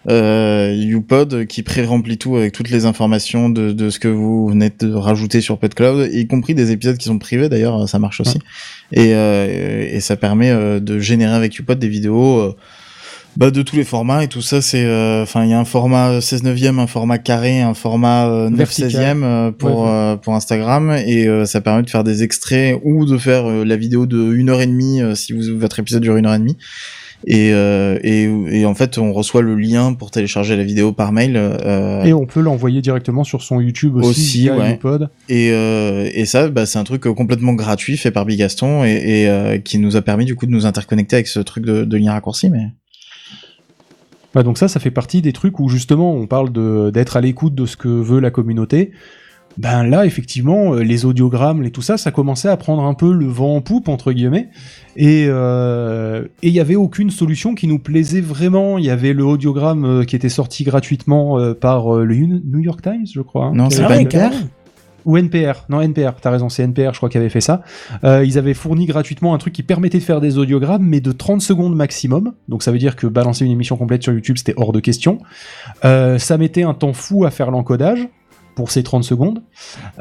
euh, 0.08 0.72
YouPod 0.76 1.46
qui 1.46 1.62
pré-remplit 1.62 2.18
tout 2.18 2.36
avec 2.36 2.52
toutes 2.52 2.70
les 2.70 2.84
informations 2.86 3.48
de, 3.48 3.72
de 3.72 3.90
ce 3.90 3.98
que 3.98 4.08
vous 4.08 4.48
venez 4.48 4.70
de 4.78 4.92
rajouter 4.92 5.40
sur 5.40 5.58
PodCloud, 5.58 6.08
y 6.12 6.26
compris 6.26 6.54
des 6.54 6.70
épisodes 6.70 6.96
qui 6.96 7.06
sont 7.06 7.18
privés 7.18 7.48
d'ailleurs, 7.48 7.88
ça 7.88 7.98
marche 7.98 8.20
aussi. 8.20 8.38
Et, 8.92 9.14
euh, 9.14 9.86
et 9.90 10.00
ça 10.00 10.16
permet 10.16 10.50
euh, 10.50 10.78
de 10.80 10.98
générer 10.98 11.34
avec 11.34 11.54
YouPod 11.56 11.78
des 11.78 11.88
vidéos 11.88 12.38
euh, 12.38 12.56
bah, 13.36 13.50
de 13.50 13.60
tous 13.60 13.76
les 13.76 13.84
formats 13.84 14.24
et 14.24 14.28
tout 14.28 14.40
ça 14.40 14.62
c'est 14.62 14.86
euh, 14.86 15.22
enfin 15.22 15.44
il 15.44 15.50
y 15.50 15.52
a 15.52 15.58
un 15.58 15.66
format 15.66 16.22
16 16.22 16.42
neuvième 16.44 16.78
un 16.78 16.86
format 16.86 17.18
carré 17.18 17.60
un 17.60 17.74
format 17.74 18.26
euh, 18.28 18.48
9 18.48 18.56
Vertical. 18.58 18.90
16e 19.18 19.22
euh, 19.24 19.50
pour 19.50 19.80
Ouais, 19.82 19.86
ouais. 19.86 19.90
euh, 19.90 20.16
pour 20.16 20.34
Instagram 20.34 20.90
et 21.06 21.28
ça 21.44 21.60
permet 21.60 21.82
de 21.82 21.90
faire 21.90 22.02
des 22.04 22.22
extraits 22.22 22.78
ou 22.82 23.04
de 23.04 23.18
faire 23.18 23.44
la 23.46 23.76
vidéo 23.76 24.06
de 24.06 24.32
une 24.32 24.48
heure 24.48 24.62
et 24.62 24.66
demie 24.66 25.00
si 25.14 25.34
vous, 25.34 25.58
votre 25.58 25.78
épisode 25.80 26.00
dure 26.02 26.16
une 26.16 26.24
heure 26.24 26.34
et 26.34 26.38
demie 26.38 26.56
et, 27.24 27.52
euh, 27.52 27.98
et, 28.02 28.24
et 28.60 28.66
en 28.66 28.74
fait 28.74 28.98
on 28.98 29.12
reçoit 29.12 29.42
le 29.42 29.54
lien 29.54 29.94
pour 29.94 30.10
télécharger 30.10 30.56
la 30.56 30.64
vidéo 30.64 30.92
par 30.92 31.12
mail 31.12 31.36
euh, 31.36 32.04
Et 32.04 32.12
on 32.12 32.26
peut 32.26 32.40
l'envoyer 32.40 32.82
directement 32.82 33.24
sur 33.24 33.42
son 33.42 33.60
YouTube 33.60 33.96
aussi, 33.96 34.08
aussi 34.08 34.38
via 34.42 34.56
ouais. 34.56 34.70
YouPod. 34.72 35.08
et, 35.28 35.50
euh, 35.52 36.08
et 36.12 36.24
ça 36.26 36.48
bah, 36.48 36.66
c'est 36.66 36.78
un 36.78 36.84
truc 36.84 37.02
complètement 37.02 37.54
gratuit 37.54 37.96
fait 37.96 38.10
par 38.10 38.26
Bigaston 38.26 38.84
et, 38.84 38.90
et 39.22 39.28
euh, 39.28 39.58
qui 39.58 39.78
nous 39.78 39.96
a 39.96 40.02
permis 40.02 40.24
du 40.24 40.34
coup 40.34 40.46
de 40.46 40.52
nous 40.52 40.66
interconnecter 40.66 41.16
avec 41.16 41.26
ce 41.26 41.40
truc 41.40 41.64
de, 41.64 41.84
de 41.84 41.96
lien 41.96 42.12
raccourci 42.12 42.50
mais 42.50 42.68
Ouais, 44.34 44.44
donc 44.44 44.58
ça, 44.58 44.68
ça 44.68 44.80
fait 44.80 44.90
partie 44.90 45.22
des 45.22 45.32
trucs 45.32 45.60
où 45.60 45.70
justement 45.70 46.12
on 46.12 46.26
parle 46.26 46.52
d'être 46.92 47.16
à 47.16 47.22
l'écoute 47.22 47.54
de 47.54 47.64
ce 47.64 47.78
que 47.78 47.88
veut 47.88 48.20
la 48.20 48.30
communauté. 48.30 48.92
Ben 49.58 49.84
là, 49.84 50.04
effectivement, 50.06 50.74
euh, 50.74 50.82
les 50.82 51.04
audiogrammes 51.04 51.64
et 51.64 51.70
tout 51.70 51.82
ça, 51.82 51.96
ça 51.96 52.10
commençait 52.10 52.48
à 52.48 52.56
prendre 52.56 52.84
un 52.84 52.94
peu 52.94 53.12
le 53.12 53.26
vent 53.26 53.56
en 53.56 53.60
poupe 53.60 53.88
entre 53.88 54.12
guillemets. 54.12 54.48
Et 54.96 55.26
euh, 55.28 56.24
il 56.42 56.52
y 56.52 56.60
avait 56.60 56.76
aucune 56.76 57.10
solution 57.10 57.54
qui 57.54 57.66
nous 57.66 57.78
plaisait 57.78 58.20
vraiment. 58.20 58.78
Il 58.78 58.84
y 58.84 58.90
avait 58.90 59.12
le 59.12 59.24
audiogramme 59.24 59.84
euh, 59.84 60.04
qui 60.04 60.16
était 60.16 60.28
sorti 60.28 60.64
gratuitement 60.64 61.38
par 61.54 61.92
le 61.94 62.14
New 62.14 62.60
York 62.60 62.82
Times, 62.82 63.06
je 63.12 63.20
crois. 63.20 63.46
hein, 63.46 63.52
Non, 63.54 63.70
c'est 63.70 63.82
pas 63.82 64.00
NPR 64.00 64.32
ou 65.06 65.16
NPR, 65.16 65.64
non 65.68 65.80
NPR, 65.80 66.14
t'as 66.20 66.30
raison, 66.30 66.48
c'est 66.48 66.64
NPR, 66.64 66.92
je 66.92 66.96
crois, 66.96 67.08
qui 67.08 67.16
avait 67.16 67.28
fait 67.28 67.40
ça. 67.40 67.62
Euh, 68.02 68.24
ils 68.24 68.38
avaient 68.38 68.54
fourni 68.54 68.86
gratuitement 68.86 69.34
un 69.34 69.38
truc 69.38 69.54
qui 69.54 69.62
permettait 69.62 69.98
de 69.98 70.02
faire 70.02 70.20
des 70.20 70.36
audiogrammes, 70.36 70.82
mais 70.82 71.00
de 71.00 71.12
30 71.12 71.40
secondes 71.40 71.76
maximum. 71.76 72.32
Donc 72.48 72.64
ça 72.64 72.72
veut 72.72 72.78
dire 72.78 72.96
que 72.96 73.06
balancer 73.06 73.46
une 73.46 73.52
émission 73.52 73.76
complète 73.76 74.02
sur 74.02 74.12
YouTube, 74.12 74.36
c'était 74.36 74.54
hors 74.56 74.72
de 74.72 74.80
question. 74.80 75.18
Euh, 75.84 76.18
ça 76.18 76.36
mettait 76.38 76.64
un 76.64 76.74
temps 76.74 76.92
fou 76.92 77.24
à 77.24 77.30
faire 77.30 77.52
l'encodage 77.52 78.08
pour 78.56 78.72
ces 78.72 78.82
30 78.82 79.04
secondes. 79.04 79.42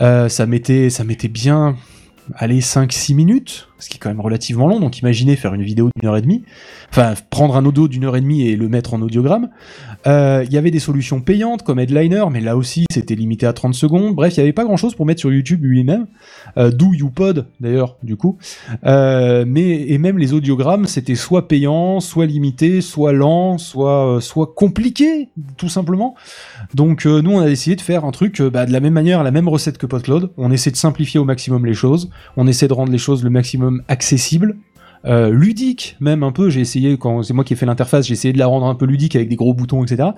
Euh, 0.01 0.27
ça 0.29 0.47
mettait, 0.47 0.89
ça 0.89 1.03
mettait 1.03 1.27
bien, 1.27 1.75
allez, 2.33 2.61
5-6 2.61 3.13
minutes 3.13 3.67
ce 3.79 3.89
qui 3.89 3.97
est 3.97 3.99
quand 3.99 4.09
même 4.09 4.21
relativement 4.21 4.67
long. 4.67 4.79
Donc 4.79 4.99
imaginez 4.99 5.35
faire 5.35 5.53
une 5.53 5.63
vidéo 5.63 5.89
d'une 5.95 6.09
heure 6.09 6.17
et 6.17 6.21
demie, 6.21 6.43
enfin 6.89 7.13
prendre 7.29 7.55
un 7.55 7.65
audio 7.65 7.87
d'une 7.87 8.05
heure 8.05 8.15
et 8.15 8.21
demie 8.21 8.47
et 8.47 8.55
le 8.55 8.69
mettre 8.69 8.93
en 8.93 9.01
audiogramme. 9.01 9.49
Euh, 10.07 10.43
Il 10.47 10.53
y 10.53 10.57
avait 10.57 10.71
des 10.71 10.79
solutions 10.79 11.21
payantes 11.21 11.63
comme 11.63 11.79
Headliner, 11.79 12.25
mais 12.31 12.41
là 12.41 12.57
aussi 12.57 12.85
c'était 12.91 13.15
limité 13.15 13.45
à 13.45 13.53
30 13.53 13.73
secondes. 13.73 14.15
Bref, 14.15 14.35
il 14.35 14.39
n'y 14.39 14.43
avait 14.43 14.53
pas 14.53 14.63
grand 14.63 14.77
chose 14.77 14.95
pour 14.95 15.05
mettre 15.05 15.19
sur 15.19 15.31
YouTube 15.31 15.63
lui-même. 15.63 16.07
Euh, 16.57 16.71
D'où 16.71 16.93
YouPod 16.93 17.47
d'ailleurs, 17.59 17.97
du 18.03 18.15
coup. 18.15 18.37
Euh, 18.85 19.45
mais 19.47 19.89
et 19.89 19.97
même 19.97 20.17
les 20.17 20.33
audiogrammes, 20.33 20.85
c'était 20.85 21.15
soit 21.15 21.47
payant, 21.47 21.99
soit 21.99 22.25
limité, 22.25 22.81
soit 22.81 23.13
lent, 23.13 23.57
soit 23.57 24.15
euh, 24.15 24.19
soit 24.19 24.53
compliqué, 24.55 25.29
tout 25.57 25.69
simplement. 25.69 26.15
Donc 26.73 27.05
euh, 27.05 27.21
nous, 27.21 27.31
on 27.31 27.39
a 27.39 27.45
décidé 27.45 27.75
de 27.75 27.81
faire 27.81 28.05
un 28.05 28.11
truc 28.11 28.39
euh, 28.41 28.49
bah, 28.49 28.65
de 28.65 28.71
la 28.71 28.79
même 28.79 28.93
manière, 28.93 29.23
la 29.23 29.31
même 29.31 29.47
recette 29.47 29.77
que 29.77 29.85
PodCloud. 29.85 30.31
On 30.37 30.51
essaie 30.51 30.71
de 30.71 30.75
simplifier 30.75 31.19
au 31.19 31.25
maximum 31.25 31.65
les 31.65 31.73
choses. 31.73 32.09
On 32.37 32.47
essaie 32.47 32.67
de 32.67 32.73
rendre 32.73 32.91
les 32.91 32.97
choses 32.97 33.23
le 33.23 33.29
maximum 33.29 33.74
accessibles. 33.87 34.57
Euh, 35.05 35.29
ludique 35.29 35.97
même 35.99 36.23
un 36.23 36.31
peu. 36.31 36.49
J'ai 36.49 36.61
essayé 36.61 36.97
quand 36.97 37.21
c'est 37.21 37.33
moi 37.33 37.43
qui 37.43 37.53
ai 37.53 37.55
fait 37.55 37.67
l'interface 37.67 38.07
j'ai 38.07 38.13
essayé 38.13 38.33
de 38.33 38.39
la 38.39 38.47
rendre 38.47 38.65
un 38.65 38.73
peu 38.73 38.85
ludique 38.85 39.15
avec 39.15 39.29
des 39.29 39.35
gros 39.35 39.53
boutons 39.53 39.83
etc 39.83 40.09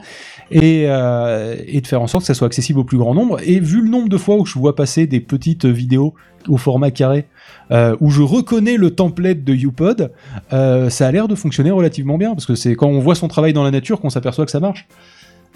et, 0.50 0.86
euh, 0.88 1.58
et 1.68 1.82
de 1.82 1.88
faire 1.88 2.02
en 2.02 2.08
sorte 2.08 2.24
que 2.24 2.28
ça 2.28 2.34
soit 2.34 2.48
accessible 2.48 2.80
au 2.80 2.86
plus 2.86 2.98
grand 2.98 3.14
nombre. 3.14 3.40
Et 3.44 3.60
vu 3.60 3.82
le 3.82 3.90
nombre 3.90 4.08
de 4.08 4.18
fois 4.18 4.38
où 4.38 4.46
je 4.46 4.58
vois 4.58 4.76
passer 4.76 5.06
des 5.06 5.20
petites 5.20 5.66
vidéos 5.66 6.14
au 6.48 6.56
format 6.56 6.92
carré 6.92 7.26
euh, 7.72 7.98
où 8.00 8.10
je 8.10 8.22
reconnais 8.22 8.78
le 8.78 8.92
template 8.92 9.44
de 9.44 9.54
YouPod 9.54 10.14
ça 10.50 11.08
a 11.08 11.12
l'air 11.12 11.28
de 11.28 11.36
fonctionner 11.36 11.72
relativement 11.72 12.18
bien. 12.18 12.34
Parce 12.34 12.46
que 12.46 12.56
c'est 12.56 12.76
quand 12.76 12.88
on 12.88 13.00
voit 13.00 13.16
son 13.16 13.28
travail 13.28 13.52
dans 13.52 13.64
la 13.64 13.72
nature 13.72 14.00
qu'on 14.00 14.10
s'aperçoit 14.10 14.46
que 14.46 14.52
ça 14.52 14.62
marche. 14.62 14.88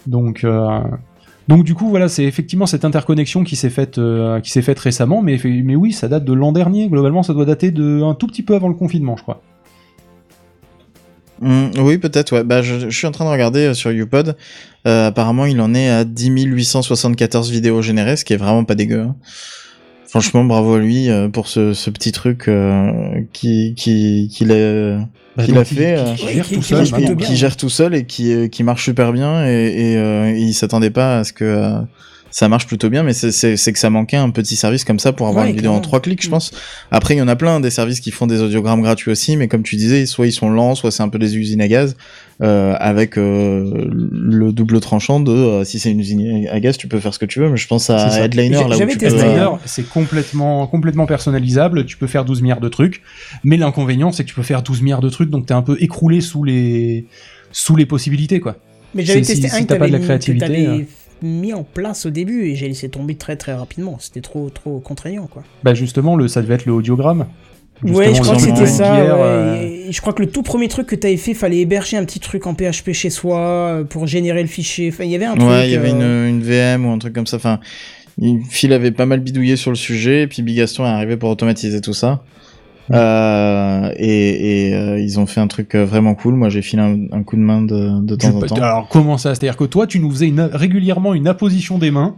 Donc 0.08 0.46
donc 1.52 1.64
du 1.66 1.76
coup 1.76 1.90
voilà 1.90 2.08
c'est 2.08 2.24
effectivement 2.24 2.66
cette 2.66 2.86
interconnexion 2.86 3.44
qui 3.44 3.56
s'est 3.56 3.70
faite 3.70 3.98
euh, 3.98 4.40
récemment 4.80 5.22
mais 5.22 5.38
oui 5.76 5.92
ça 5.92 6.08
date 6.08 6.24
de 6.24 6.34
l'an 6.34 6.52
dernier 6.54 6.88
globalement 6.88 7.24
ça 7.24 7.34
doit 7.34 7.46
dater 7.46 7.72
de 7.72 8.02
un 8.02 8.14
tout 8.14 8.28
petit 8.28 8.42
peu 8.42 8.56
avant 8.56 8.70
le 8.70 8.74
confinement 8.76 9.18
je 9.18 9.24
crois 9.24 9.42
Mm, 11.42 11.72
oui, 11.80 11.98
peut-être, 11.98 12.34
ouais. 12.34 12.44
Bah, 12.44 12.62
je, 12.62 12.90
je 12.90 12.96
suis 12.96 13.08
en 13.08 13.12
train 13.12 13.26
de 13.26 13.32
regarder 13.32 13.68
euh, 13.70 13.74
sur 13.74 13.92
YouPod. 13.92 14.38
Euh, 14.88 15.08
apparemment, 15.08 15.46
il 15.46 15.60
en 15.60 15.74
est 15.74 15.90
à 15.90 16.06
10 16.06 16.30
874 16.44 17.50
vidéos 17.50 17.82
générées, 17.82 18.16
ce 18.16 18.24
qui 18.24 18.34
est 18.34 18.38
vraiment 18.38 18.64
pas 18.64 18.76
dégueu. 18.76 19.02
hein. 19.02 19.16
Franchement, 20.12 20.44
bravo 20.44 20.74
à 20.76 20.80
lui 20.80 21.10
euh, 21.10 21.30
pour 21.30 21.48
ce, 21.48 21.74
ce 21.74 21.90
petit 21.90 22.12
truc 22.12 22.50
euh, 22.50 22.92
qui 23.32 23.74
qui 23.76 24.30
qu'il 24.32 24.52
a 24.52 24.98
Bah, 25.38 25.46
qu'il 25.46 25.58
a 25.58 25.64
fait, 25.64 25.76
qui- 25.76 25.82
euh, 25.84 26.14
qui 26.16 26.28
gère 26.34 26.46
qui- 26.46 26.54
tout 26.56 26.60
qui 26.60 26.68
seul 26.68 27.18
qui 27.18 27.36
gère 27.38 27.56
tout 27.58 27.70
seul 27.70 27.96
et 27.96 28.06
qui 28.06 28.34
euh, 28.34 28.48
qui 28.50 28.64
marche 28.64 28.84
super 28.84 29.14
bien 29.14 29.46
et, 29.48 29.52
et, 29.94 29.98
euh, 29.98 30.34
il 30.38 30.54
s'attendait 30.54 30.90
pas 30.90 31.20
à 31.20 31.24
ce 31.24 31.32
que 31.32 31.46
euh, 31.46 31.80
ça 32.30 32.48
marche 32.48 32.66
plutôt 32.68 32.90
bien, 32.90 33.04
mais 33.04 33.12
c'est- 33.14 33.32
c'est 33.32 33.56
c'est 33.58 33.72
que 33.74 33.80
ça 33.80 33.90
manquait 33.90 34.16
un 34.18 34.30
petit 34.30 34.56
service 34.58 34.84
comme 34.86 35.00
ça 35.00 35.12
pour 35.14 35.28
avoir 35.28 35.44
Ouais, 35.46 35.50
une 35.52 35.56
vidéo 35.56 35.72
en 35.72 35.80
trois 35.82 36.00
clics, 36.02 36.22
je 36.22 36.28
Mm. 36.28 36.32
pense. 36.32 36.52
Après, 36.90 37.14
il 37.14 37.18
y 37.18 37.22
en 37.22 37.28
a 37.28 37.36
plein 37.36 37.60
des 37.62 37.70
services 37.70 38.00
qui 38.02 38.12
font 38.12 38.26
des 38.28 38.42
audiogrammes 38.42 38.82
gratuits 38.82 39.12
aussi, 39.12 39.36
mais 39.38 39.48
comme 39.50 39.64
tu 39.64 39.76
disais, 39.78 40.06
soit 40.06 40.28
ils 40.28 40.32
sont 40.34 40.50
lents, 40.50 40.76
soit 40.76 40.92
c'est 40.92 41.04
un 41.04 41.10
peu 41.10 41.20
des 41.20 41.38
usines 41.38 41.62
à 41.62 41.68
gaz, 41.68 41.96
avec 42.42 43.18
euh, 43.18 43.88
le 43.92 44.52
double 44.52 44.80
tranchant 44.80 45.20
de 45.20 45.32
euh, 45.32 45.64
si 45.64 45.78
c'est 45.80 45.92
une 45.92 46.00
usine 46.00 46.48
à 46.50 46.60
gaz, 46.60 46.78
tu 46.78 46.88
peux 46.88 47.00
faire 47.00 47.14
ce 47.14 47.20
que 47.20 47.26
tu 47.26 47.40
veux, 47.40 47.50
mais 47.50 47.58
je 47.58 47.68
pense 47.68 47.90
à. 47.90 48.24
Headliner 48.26 48.56
là 48.56 48.68
où 48.68 48.74
j'avais 48.74 48.94
tu 48.94 48.98
peux. 49.00 49.06
testé, 49.06 49.20
Headliner, 49.20 49.42
euh, 49.42 49.58
c'est 49.66 49.88
complètement, 49.88 50.66
complètement 50.68 51.06
personnalisable. 51.06 51.86
Tu 51.86 51.98
peux 51.98 52.08
faire 52.08 52.26
12 52.26 52.42
milliards 52.42 52.60
de 52.60 52.70
trucs. 52.70 53.02
Mais 53.44 53.58
l'inconvénient, 53.58 54.12
c'est 54.12 54.24
que 54.24 54.30
tu 54.30 54.36
peux 54.36 54.44
faire 54.44 54.64
12 54.64 54.82
milliards 54.82 55.02
de 55.02 55.10
trucs, 55.10 55.30
donc 55.30 55.46
t'es 55.46 55.54
un 55.54 55.62
peu 55.62 55.78
écroulé 55.80 56.20
sous 56.22 56.44
les, 56.44 57.06
sous 57.52 57.76
les 57.76 57.86
possibilités, 57.86 58.40
quoi. 58.40 58.56
Mais 58.96 59.06
j'avais 59.06 59.24
si- 59.24 59.34
testé 59.34 59.48
si 59.48 59.56
un 59.56 59.62
que 59.64 59.68
t'as 59.68 59.76
pas 59.78 59.88
de 59.88 59.92
la 59.94 60.00
t'avais 60.00 60.00
mis- 60.00 60.02
que 60.02 60.06
créativité, 60.08 60.46
t'avais 60.48 60.68
euh. 60.68 60.86
mis 61.22 61.54
en 61.54 61.64
place 61.64 62.06
au 62.06 62.10
début 62.10 62.46
et 62.46 62.56
j'ai 62.56 62.68
laissé 62.68 62.90
tomber 62.90 63.16
très 63.16 63.36
très 63.38 63.54
rapidement. 63.54 63.98
C'était 64.00 64.22
trop 64.22 64.50
trop 64.50 64.80
contraignant 64.80 65.28
quoi. 65.28 65.44
Bah 65.64 65.74
justement, 65.74 66.16
le, 66.16 66.28
ça 66.28 66.42
devait 66.42 66.56
être 66.56 66.66
le 66.66 66.74
audiogramme. 66.74 67.28
Ouais, 67.84 68.14
je 68.16 68.22
crois 68.22 68.36
que 68.36 68.42
c'était 68.42 68.66
ça. 68.66 68.94
Ouais, 68.94 69.00
euh, 69.10 69.56
et 69.90 69.92
je 69.92 70.02
crois 70.02 70.14
que 70.14 70.22
le 70.22 70.30
tout 70.30 70.44
premier 70.44 70.68
truc 70.68 70.88
que 70.88 70.96
t'avais 70.96 71.18
fait, 71.18 71.34
fallait 71.34 71.60
héberger 71.60 71.98
un 71.98 72.06
petit 72.06 72.20
truc 72.20 72.48
en 72.48 72.54
PHP 72.54 72.92
chez 72.94 73.10
soi 73.10 73.40
euh, 73.40 73.84
pour 73.84 74.08
générer 74.08 74.42
le 74.42 74.48
fichier. 74.48 74.90
Enfin, 74.94 75.04
il 75.06 75.12
y 75.12 75.16
avait 75.16 75.26
un 75.26 75.36
truc. 75.36 75.50
Ouais, 75.50 75.68
il 75.68 75.72
y 75.72 75.76
avait 75.76 75.92
euh, 75.94 76.28
une, 76.30 76.36
une 76.38 76.42
VM 76.44 76.86
ou 76.86 76.92
un 76.92 76.98
truc 76.98 77.14
comme 77.14 77.28
ça. 77.28 77.38
Enfin, 77.38 77.60
il- 78.20 78.42
Phil 78.50 78.72
avait 78.74 78.92
pas 78.92 79.06
mal 79.06 79.20
bidouillé 79.20 79.56
sur 79.56 79.72
le 79.72 79.78
sujet, 79.78 80.24
et 80.24 80.28
puis 80.28 80.42
Bigaston 80.44 80.86
est 80.86 80.90
arrivé 80.90 81.18
pour 81.18 81.30
automatiser 81.30 81.82
tout 81.82 81.94
ça. 81.94 82.22
Euh, 82.92 83.92
et 83.98 84.68
et 84.70 84.76
euh, 84.76 85.00
ils 85.00 85.20
ont 85.20 85.26
fait 85.26 85.40
un 85.40 85.48
truc 85.48 85.76
euh, 85.76 85.86
vraiment 85.86 86.14
cool. 86.16 86.36
Moi, 86.36 86.50
j'ai 86.50 86.62
filé 86.62 86.82
un, 86.82 86.98
un 87.12 87.24
coup 87.24 87.36
de 87.36 87.42
main 87.42 87.62
de, 87.62 88.02
de 88.02 88.16
temps 88.16 88.30
tu 88.32 88.36
en 88.36 88.42
temps. 88.42 88.56
Alors 88.56 88.88
comment 88.90 89.18
ça? 89.18 89.34
C'est-à-dire 89.36 89.56
que 89.58 89.64
toi, 89.64 89.88
tu 89.88 90.00
nous 90.00 90.10
faisais 90.12 90.28
une- 90.28 90.42
régulièrement 90.42 91.14
une 91.14 91.28
apposition 91.28 91.78
des 91.78 91.92
mains. 91.92 92.16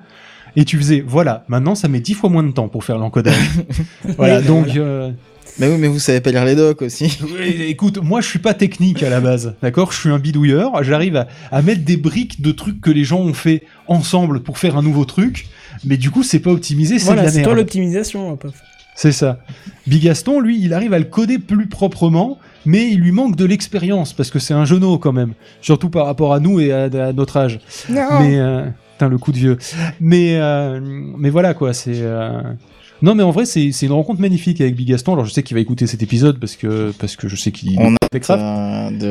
Et 0.56 0.66
tu 0.66 0.78
faisais, 0.78 1.04
voilà, 1.06 1.46
maintenant 1.48 1.74
ça 1.74 1.88
met 1.88 2.00
10 2.00 2.14
fois 2.14 2.30
moins 2.30 2.44
de 2.44 2.52
temps 2.52 2.68
pour 2.68 2.84
faire 2.84 3.00
l'encodage. 3.00 3.34
voilà, 4.18 4.40
donc 4.40 4.68
voilà. 4.68 4.82
euh, 4.82 5.10
Mais 5.60 5.68
oui, 5.68 5.78
mais 5.78 5.88
vous 5.88 6.00
savez 6.00 6.20
pas 6.22 6.32
lire 6.32 6.46
les 6.46 6.56
docs 6.56 6.82
aussi. 6.82 7.18
Oui, 7.24 7.64
écoute, 7.68 8.00
moi 8.02 8.22
je 8.22 8.28
suis 8.28 8.40
pas 8.40 8.54
technique 8.54 9.04
à 9.04 9.10
la 9.10 9.22
base, 9.22 9.56
d'accord? 9.62 9.92
Je 9.92 10.00
suis 10.00 10.10
un 10.10 10.20
bidouilleur, 10.20 10.84
j'arrive 10.84 11.16
à, 11.16 11.28
à 11.52 11.62
mettre 11.62 11.84
des 11.84 11.98
briques 11.98 12.42
de 12.42 12.52
trucs 12.52 12.82
que 12.82 12.90
les 12.92 13.04
gens 13.04 13.20
ont 13.20 13.34
fait 13.34 13.64
ensemble 13.88 14.42
pour 14.42 14.58
faire 14.58 14.78
un 14.78 14.82
nouveau 14.82 15.06
truc, 15.06 15.48
mais 15.86 15.98
du 15.98 16.10
coup 16.12 16.24
c'est 16.24 16.40
pas 16.40 16.52
optimisé, 16.52 16.98
c'est 17.00 17.06
Voilà, 17.06 17.22
de 17.22 17.28
la 17.28 17.32
c'est 17.32 17.42
toi 17.44 17.54
merde. 17.54 17.60
l'optimisation. 17.60 18.36
peu. 18.38 18.50
C'est 18.96 19.12
ça. 19.12 19.40
Bigaston, 19.88 20.40
lui, 20.40 20.60
il 20.62 20.72
arrive 20.74 20.94
à 20.94 21.00
le 21.00 21.06
coder 21.06 21.40
plus 21.40 21.66
proprement, 21.68 22.38
mais 22.66 22.90
il 22.92 23.00
lui 23.00 23.12
manque 23.12 23.36
de 23.36 23.44
l'expérience, 23.46 24.14
parce 24.14 24.30
que 24.30 24.38
c'est 24.40 24.54
un 24.54 24.66
genou 24.66 24.98
quand 25.00 25.12
même, 25.14 25.34
surtout 25.62 25.90
par 25.90 26.06
rapport 26.06 26.34
à 26.34 26.40
nous 26.40 26.60
et 26.60 26.72
à, 26.72 26.84
à 26.84 27.12
notre 27.14 27.38
âge. 27.38 27.60
Non. 27.90 28.20
Mais 28.22 28.40
euh, 28.40 28.66
putain, 28.94 29.10
le 29.10 29.18
coup 29.18 29.32
de 29.32 29.38
vieux. 29.38 29.58
Mais 30.00 30.36
euh, 30.38 30.80
mais 31.18 31.32
voilà 31.32 31.56
quoi, 31.56 31.74
c'est 31.74 31.92
euh, 31.96 32.42
non 33.04 33.16
mais 33.16 33.24
en 33.24 33.32
vrai 33.32 33.46
c'est 33.46 33.72
c'est 33.72 33.86
une 33.86 33.92
rencontre 33.92 34.22
magnifique 34.22 34.62
avec 34.62 34.76
Bigaston. 34.76 35.14
Alors 35.14 35.26
je 35.26 35.32
sais 35.32 35.44
qu'il 35.44 35.56
va 35.56 35.62
écouter 35.62 35.86
cet 35.86 36.02
épisode 36.02 36.40
parce 36.40 36.56
que 36.56 36.92
parce 36.98 37.16
que 37.16 37.28
je 37.28 37.36
sais 37.36 37.52
qu'il 37.52 37.78
On 37.80 37.94
a 37.94 38.04
euh, 38.32 38.90
de 38.92 39.06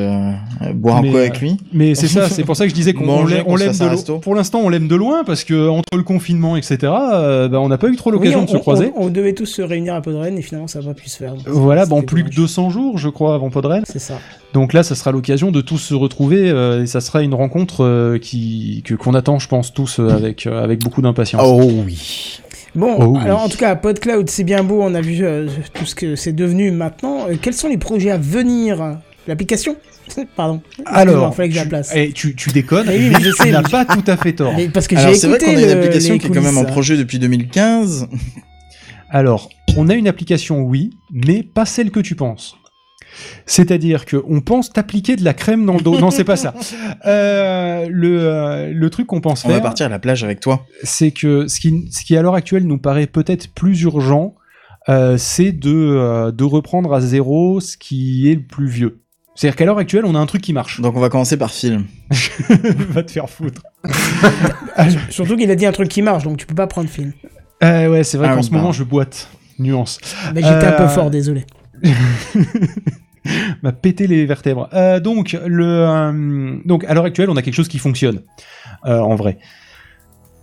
euh, 0.67 0.73
boire 0.73 0.97
un 0.97 1.01
coup 1.01 1.15
euh, 1.15 1.19
avec 1.19 1.39
lui. 1.39 1.57
Mais 1.71 1.95
c'est 1.95 2.07
ça, 2.07 2.27
c'est 2.27 2.43
pour 2.43 2.55
ça 2.55 2.65
que 2.65 2.69
je 2.69 2.75
disais 2.75 2.93
qu'on 2.93 3.25
l'aime 3.25 3.43
de 3.45 3.85
loin. 3.85 4.19
Pour 4.19 4.35
l'instant, 4.35 4.61
on 4.63 4.69
l'aime 4.69 4.87
de 4.87 4.95
loin 4.95 5.23
parce 5.23 5.43
que 5.43 5.69
entre 5.69 5.95
le 5.97 6.03
confinement, 6.03 6.57
etc., 6.57 6.77
euh, 6.83 7.47
bah, 7.47 7.59
on 7.59 7.69
n'a 7.69 7.77
pas 7.77 7.87
eu 7.89 7.95
trop 7.95 8.11
l'occasion 8.11 8.39
Oui, 8.39 8.45
de 8.45 8.51
se 8.51 8.57
croiser. 8.57 8.91
On, 8.95 9.05
on 9.05 9.09
devait 9.09 9.33
tous 9.33 9.45
se 9.45 9.61
réunir 9.61 9.93
à 9.95 10.01
Podren 10.01 10.37
et 10.37 10.41
finalement 10.41 10.67
ça 10.67 10.79
n'a 10.79 10.87
pas 10.87 10.93
pu 10.93 11.09
se 11.09 11.17
faire. 11.17 11.35
donc 11.35 11.47
Voilà, 11.47 11.85
bon, 11.85 11.97
c'était 11.97 12.07
plus 12.07 12.23
que 12.23 12.29
dommage. 12.29 12.35
200 12.37 12.69
jours, 12.71 12.97
je 12.97 13.09
crois, 13.09 13.35
avant 13.35 13.49
Podren. 13.49 13.83
C'est 13.85 13.99
ça. 13.99 14.19
Donc 14.53 14.73
là, 14.73 14.83
ça 14.83 14.95
sera 14.95 15.11
l'occasion 15.11 15.51
de 15.51 15.61
tous 15.61 15.79
se 15.79 15.93
retrouver 15.95 16.49
euh, 16.49 16.83
et 16.83 16.85
ça 16.85 17.01
sera 17.01 17.23
une 17.23 17.33
rencontre 17.33 17.83
euh, 17.83 18.17
qui 18.19 18.83
que 18.85 18.93
qu'on 18.93 19.15
attend, 19.15 19.39
je 19.39 19.47
pense, 19.47 19.73
tous 19.73 19.99
euh, 19.99 20.09
avec 20.09 20.45
euh, 20.45 20.63
avec 20.63 20.83
beaucoup 20.83 21.01
d'impatience. 21.01 21.41
Oh 21.43 21.69
oui. 21.85 22.39
Bon, 22.75 22.95
Oh 22.99 23.05
oui. 23.15 23.19
alors 23.23 23.41
en 23.43 23.49
tout 23.49 23.57
cas, 23.57 23.75
PodCloud, 23.75 24.29
c'est 24.29 24.43
bien 24.43 24.63
beau, 24.63 24.81
on 24.81 24.95
a 24.95 25.01
vu 25.01 25.23
euh, 25.23 25.47
tout 25.73 25.85
ce 25.85 25.93
que 25.95 26.15
c'est 26.15 26.33
devenu 26.33 26.71
maintenant. 26.71 27.27
Euh, 27.29 27.35
quels 27.39 27.53
sont 27.53 27.67
les 27.69 27.77
projets 27.77 28.09
à 28.11 28.17
venir? 28.17 28.97
L'application? 29.27 29.75
Pardon. 30.35 30.61
Alors, 30.85 31.31
il 31.31 31.35
fallait 31.35 31.49
que 31.49 31.53
je 31.55 31.59
la 31.59 31.63
tu, 31.65 31.69
place. 31.69 31.91
eh, 31.95 32.11
tu, 32.11 32.35
tu 32.35 32.49
déconnes, 32.49 32.87
Eh 32.91 32.97
oui, 32.97 33.09
mais 33.11 33.21
je 33.23 33.31
sais, 33.31 33.45
tu 33.45 33.51
n'as 33.51 33.61
pas 33.63 33.85
tout 33.85 34.03
à 34.07 34.17
fait 34.17 34.33
tort. 34.33 34.53
Mais 34.57 34.67
parce 34.69 34.87
que 34.87 34.97
j'ai 34.97 35.13
c'est 35.13 35.27
vrai 35.27 35.37
qu'on 35.37 35.47
a 35.55 35.61
une 35.61 35.69
application 35.69 36.17
qui 36.17 36.27
est 36.27 36.29
quand 36.29 36.41
même 36.41 36.57
en 36.57 36.65
projet 36.65 36.97
depuis 36.97 37.19
2015. 37.19 38.07
Alors, 39.09 39.49
on 39.77 39.87
a 39.89 39.93
une 39.93 40.07
application, 40.07 40.61
oui, 40.61 40.97
mais 41.11 41.43
pas 41.43 41.65
celle 41.65 41.91
que 41.91 41.99
tu 41.99 42.15
penses. 42.15 42.57
C'est-à-dire 43.45 44.05
que 44.05 44.23
on 44.27 44.41
pense 44.41 44.71
t'appliquer 44.71 45.15
de 45.15 45.23
la 45.23 45.33
crème 45.33 45.65
dans 45.65 45.75
le 45.75 45.81
dos. 45.81 45.99
non, 45.99 46.11
c'est 46.11 46.23
pas 46.23 46.35
ça. 46.37 46.53
Euh, 47.05 47.87
le, 47.89 48.19
euh, 48.21 48.71
le 48.73 48.89
truc 48.89 49.07
qu'on 49.07 49.19
pense 49.19 49.43
On 49.43 49.49
va 49.49 49.55
faire, 49.55 49.63
partir 49.63 49.85
à 49.87 49.89
la 49.89 49.99
plage 49.99 50.23
avec 50.23 50.39
toi. 50.39 50.65
c'est 50.83 51.11
que 51.11 51.47
ce 51.47 51.59
qui, 51.59 51.87
ce 51.91 52.03
qui 52.05 52.15
à 52.15 52.21
l'heure 52.21 52.35
actuelle 52.35 52.65
nous 52.65 52.77
paraît 52.77 53.07
peut-être 53.07 53.49
plus 53.53 53.81
urgent, 53.81 54.35
euh, 54.89 55.17
c'est 55.17 55.51
de, 55.51 55.71
euh, 55.73 56.31
de 56.31 56.43
reprendre 56.43 56.93
à 56.93 57.01
zéro 57.01 57.59
ce 57.59 57.77
qui 57.77 58.29
est 58.31 58.35
le 58.35 58.41
plus 58.43 58.67
vieux. 58.67 58.99
C'est-à-dire 59.35 59.55
qu'à 59.55 59.65
l'heure 59.65 59.77
actuelle, 59.79 60.05
on 60.05 60.15
a 60.15 60.19
un 60.19 60.25
truc 60.25 60.41
qui 60.41 60.53
marche. 60.53 60.79
Donc 60.81 60.95
on 60.95 60.99
va 60.99 61.09
commencer 61.09 61.37
par 61.37 61.51
film. 61.51 61.85
Va 62.89 63.03
te 63.03 63.11
faire 63.11 63.29
foutre. 63.29 63.63
Surtout 65.09 65.35
qu'il 65.35 65.49
a 65.51 65.55
dit 65.55 65.65
un 65.65 65.71
truc 65.71 65.89
qui 65.89 66.01
marche, 66.01 66.23
donc 66.23 66.37
tu 66.37 66.45
peux 66.45 66.55
pas 66.55 66.67
prendre 66.67 66.87
film. 66.89 67.13
Euh, 67.63 67.89
ouais, 67.89 68.03
c'est 68.03 68.17
vrai 68.17 68.27
Ah 68.31 68.35
qu'en 68.35 68.43
ce 68.43 68.51
moment, 68.51 68.71
je 68.71 68.83
boite. 68.83 69.27
Nuance. 69.59 69.99
Bah, 70.25 70.31
J'étais 70.35 70.47
un 70.47 70.71
peu 70.73 70.87
fort, 70.87 71.09
désolé. 71.09 71.45
m'a 73.63 73.71
pété 73.71 74.07
les 74.07 74.25
vertèbres. 74.25 74.69
Euh, 74.73 74.99
donc, 74.99 75.37
le, 75.45 75.65
euh, 75.65 76.57
donc, 76.65 76.83
à 76.85 76.93
l'heure 76.93 77.05
actuelle, 77.05 77.29
on 77.29 77.35
a 77.35 77.41
quelque 77.41 77.55
chose 77.55 77.67
qui 77.67 77.79
fonctionne, 77.79 78.21
euh, 78.85 78.99
en 78.99 79.15
vrai. 79.15 79.37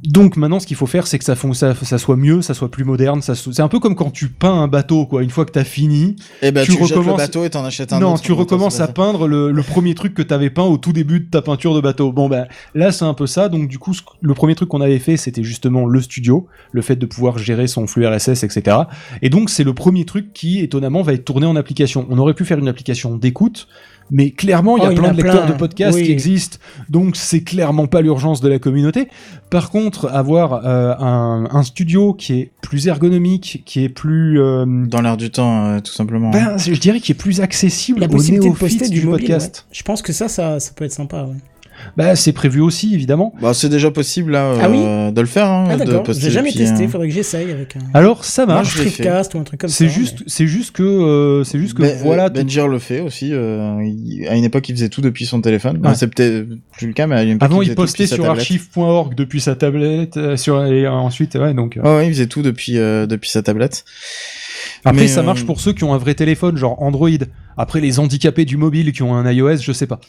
Donc 0.03 0.37
maintenant, 0.37 0.61
ce 0.61 0.67
qu'il 0.67 0.77
faut 0.77 0.87
faire, 0.87 1.07
c'est 1.07 1.19
que 1.19 1.25
ça, 1.25 1.35
ça, 1.37 1.75
ça 1.75 1.99
soit 1.99 2.17
mieux, 2.17 2.41
ça 2.43 2.55
soit 2.55 2.71
plus 2.71 2.85
moderne. 2.85 3.21
Ça 3.23 3.35
C'est 3.35 3.61
un 3.61 3.69
peu 3.69 3.79
comme 3.81 3.95
quand 3.95 4.11
tu 4.11 4.29
peins 4.29 4.53
un 4.63 4.67
bateau, 4.69 5.05
quoi. 5.07 5.23
Une 5.23 5.31
fois 5.31 5.45
que 5.45 5.53
t'as 5.53 5.65
fini, 5.65 6.17
Et 6.41 6.53
bah 6.53 6.63
Tu 6.65 6.73
tu, 6.73 6.79
jettes 6.79 6.91
le 6.91 6.97
recommences- 7.01 7.19
bateau 7.19 7.45
et 7.45 7.51
t'en 7.51 7.65
achètes 7.65 7.93
un 7.93 8.01
non, 8.01 8.15
autre. 8.15 8.23
tu 8.23 8.33
recommences 8.33 8.81
à 8.81 8.89
peindre 8.89 9.29
le, 9.29 9.51
le 9.51 9.63
premier 9.63 9.95
truc 9.95 10.15
que 10.15 10.23
t'avais 10.23 10.49
peint 10.51 10.63
au 10.65 10.79
tout 10.79 10.93
début 10.93 11.21
de 11.21 11.27
ta 11.31 11.43
peinture 11.43 11.75
de 11.75 11.81
bateau. 11.81 12.13
Bon 12.13 12.29
ben 12.29 12.47
là, 12.75 12.93
c'est 12.93 13.05
un 13.05 13.15
peu 13.15 13.27
ça. 13.27 13.49
Donc 13.51 13.69
du 13.69 13.79
coup, 13.79 13.93
ce- 13.93 14.03
le 14.21 14.35
premier 14.35 14.55
truc 14.55 14.69
qu'on 14.71 14.81
avait 14.81 14.99
fait, 14.99 15.17
c'était 15.19 15.43
justement 15.45 15.85
le 15.87 16.01
studio, 16.01 16.47
le 16.73 16.81
fait 16.83 16.97
de 16.97 17.07
pouvoir 17.07 17.37
gérer 17.39 17.67
son 17.67 17.87
flux 17.87 18.07
RSS, 18.07 18.43
etc. 18.43 18.77
Et 19.23 19.29
donc 19.31 19.51
c'est 19.51 19.65
le 19.65 19.75
premier 19.75 20.05
truc 20.07 20.33
qui, 20.33 20.61
étonnamment, 20.61 21.03
va 21.03 21.13
être 21.13 21.25
tourné 21.25 21.47
en 21.47 21.57
application. 21.57 22.07
On 22.11 22.19
aurait 22.19 22.35
pu 22.35 22.45
faire 22.45 22.59
une 22.59 22.69
application 22.69 23.17
d'écoute, 23.17 23.69
Mais 24.11 24.31
clairement, 24.31 24.77
il 24.77 24.82
y 24.82 24.87
Oh, 24.87 24.89
a 24.89 24.93
il 24.93 24.97
y 24.97 24.99
en 24.99 25.03
plein 25.03 25.11
a 25.11 25.12
de 25.12 25.16
lecteurs 25.23 25.43
plein, 25.45 25.53
de 25.55 25.59
podcasts 25.59 25.97
oui. 25.99 26.05
qui 26.05 26.12
existent, 26.12 26.59
donc 26.89 27.16
c'est 27.16 27.43
clairement 27.43 27.87
pas 27.87 28.01
l'urgence 28.01 28.41
de 28.41 28.49
la 28.49 28.59
communauté. 28.59 29.09
Par 29.51 29.70
contre, 29.70 30.09
avoir 30.12 30.65
euh, 30.66 30.95
un, 30.99 31.49
un 31.51 31.62
studio 31.62 32.12
qui 32.15 32.35
est 32.35 32.51
plus 32.62 32.87
ergonomique, 32.89 33.62
qui 33.66 33.85
est 33.85 33.89
plus... 33.89 34.41
euh, 34.41 34.65
Dans 34.87 35.01
l'air 35.01 35.16
du 35.16 35.31
temps, 35.31 35.66
euh, 35.66 35.81
tout 35.81 35.93
simplement. 35.93 36.31
ben, 36.31 36.57
je 36.59 36.73
dirais 36.78 37.01
qui 37.01 37.12
est 37.12 37.15
plus 37.15 37.41
accessible 37.41 38.01
La 38.01 38.07
aux 38.07 38.11
possibilité 38.11 38.49
de 38.49 38.55
néophytes 38.55 38.78
poster 38.78 38.89
du, 38.89 39.01
du, 39.01 39.07
mobile. 39.07 39.27
podcast. 39.27 39.65
ouais. 39.69 39.77
Je 39.77 39.82
pense 39.82 40.03
que 40.03 40.12
ça, 40.12 40.28
ça, 40.28 40.61
ça 40.61 40.73
peut 40.74 40.85
être 40.85 40.93
sympa. 40.93 41.23
ouais. 41.24 41.35
Bah, 41.97 42.16
c'est 42.16 42.32
prévu 42.32 42.61
aussi, 42.61 42.94
évidemment. 42.94 43.32
Bah, 43.40 43.55
c'est 43.55 43.69
déjà 43.69 43.90
possible 43.90 44.32
là 44.32 44.55
Ah 44.61 44.70
oui 44.70 44.78
euh, 44.82 45.11
de 45.11 45.20
le 45.20 45.27
faire. 45.27 45.47
Hein, 45.47 45.69
Ah 45.70 45.77
d'accord, 45.77 46.05
j'ai 46.12 46.31
jamais 46.31 46.52
testé, 46.52 46.85
euh, 46.85 46.89
faudrait 46.89 47.09
que 47.09 47.15
j'essaye 47.15 47.51
avec 47.51 47.77
un, 47.77 47.81
Alors, 47.94 48.24
ça 48.24 48.47
marche. 48.47 48.77
Streetcast 48.77 49.35
ou 49.35 49.39
un 49.39 49.43
truc 49.44 49.61
comme 49.61 49.70
ça. 49.70 49.77
C'est 49.77 49.89
juste, 49.89 50.23
c'est 50.27 50.47
juste 50.47 50.73
que, 50.73 50.82
euh, 50.82 51.44
c'est 51.44 51.59
juste 51.59 51.74
que 51.74 51.82
Ben- 51.82 51.98
voilà. 52.02 52.27
euh, 52.27 52.28
Benjir 52.31 52.69
le 52.69 52.78
fait 52.78 53.01
aussi. 53.01 53.31
euh, 53.32 53.78
il- 53.82 54.27
à 54.28 54.36
une 54.36 54.44
époque, 54.44 54.69
il 54.69 54.74
faisait 54.74 54.89
tout 54.89 55.01
depuis 55.01 55.27
son 55.27 55.40
téléphone. 55.40 55.81
Ouais. 55.85 55.94
c'est 55.94 56.09
peut-être 56.09 56.47
plus 56.73 56.86
le 56.86 56.93
cas, 56.93 57.07
mais 57.07 57.16
à 57.16 57.23
une 57.23 57.31
époque, 57.36 57.43
Avant, 57.51 57.62
il, 57.62 57.69
il 57.69 57.74
postait 57.74 58.07
sur 58.07 58.24
archive.org 58.28 59.15
depuis 59.15 59.40
sa 59.40 59.55
tablette, 59.57 60.16
euh, 60.16 60.36
sur 60.36 60.65
et 60.65 60.86
ensuite, 60.89 61.35
ouais, 61.35 61.55
donc. 61.55 61.77
euh, 61.77 61.82
Ouais, 61.82 61.97
ouais, 61.97 62.07
il 62.07 62.12
faisait 62.12 62.27
tout 62.27 62.43
depuis 62.43 62.78
euh, 62.78 63.07
depuis 63.07 63.31
sa 63.31 63.43
tablette. 63.43 63.85
Après, 64.85 65.02
Mais, 65.02 65.09
ça 65.09 65.20
euh, 65.20 65.23
marche 65.24 65.44
pour 65.44 65.61
ceux 65.61 65.73
qui 65.73 65.85
ont 65.85 65.93
un 65.94 65.98
vrai 65.98 66.15
téléphone, 66.15 66.57
genre 66.57 66.81
Android. 66.82 67.09
Après, 67.57 67.81
les 67.81 67.98
handicapés 67.98 68.44
du 68.44 68.57
mobile 68.57 68.93
qui 68.93 69.02
ont 69.02 69.15
un 69.15 69.31
iOS, 69.31 69.59
je 69.59 69.73
sais 69.73 69.86
pas. 69.86 70.01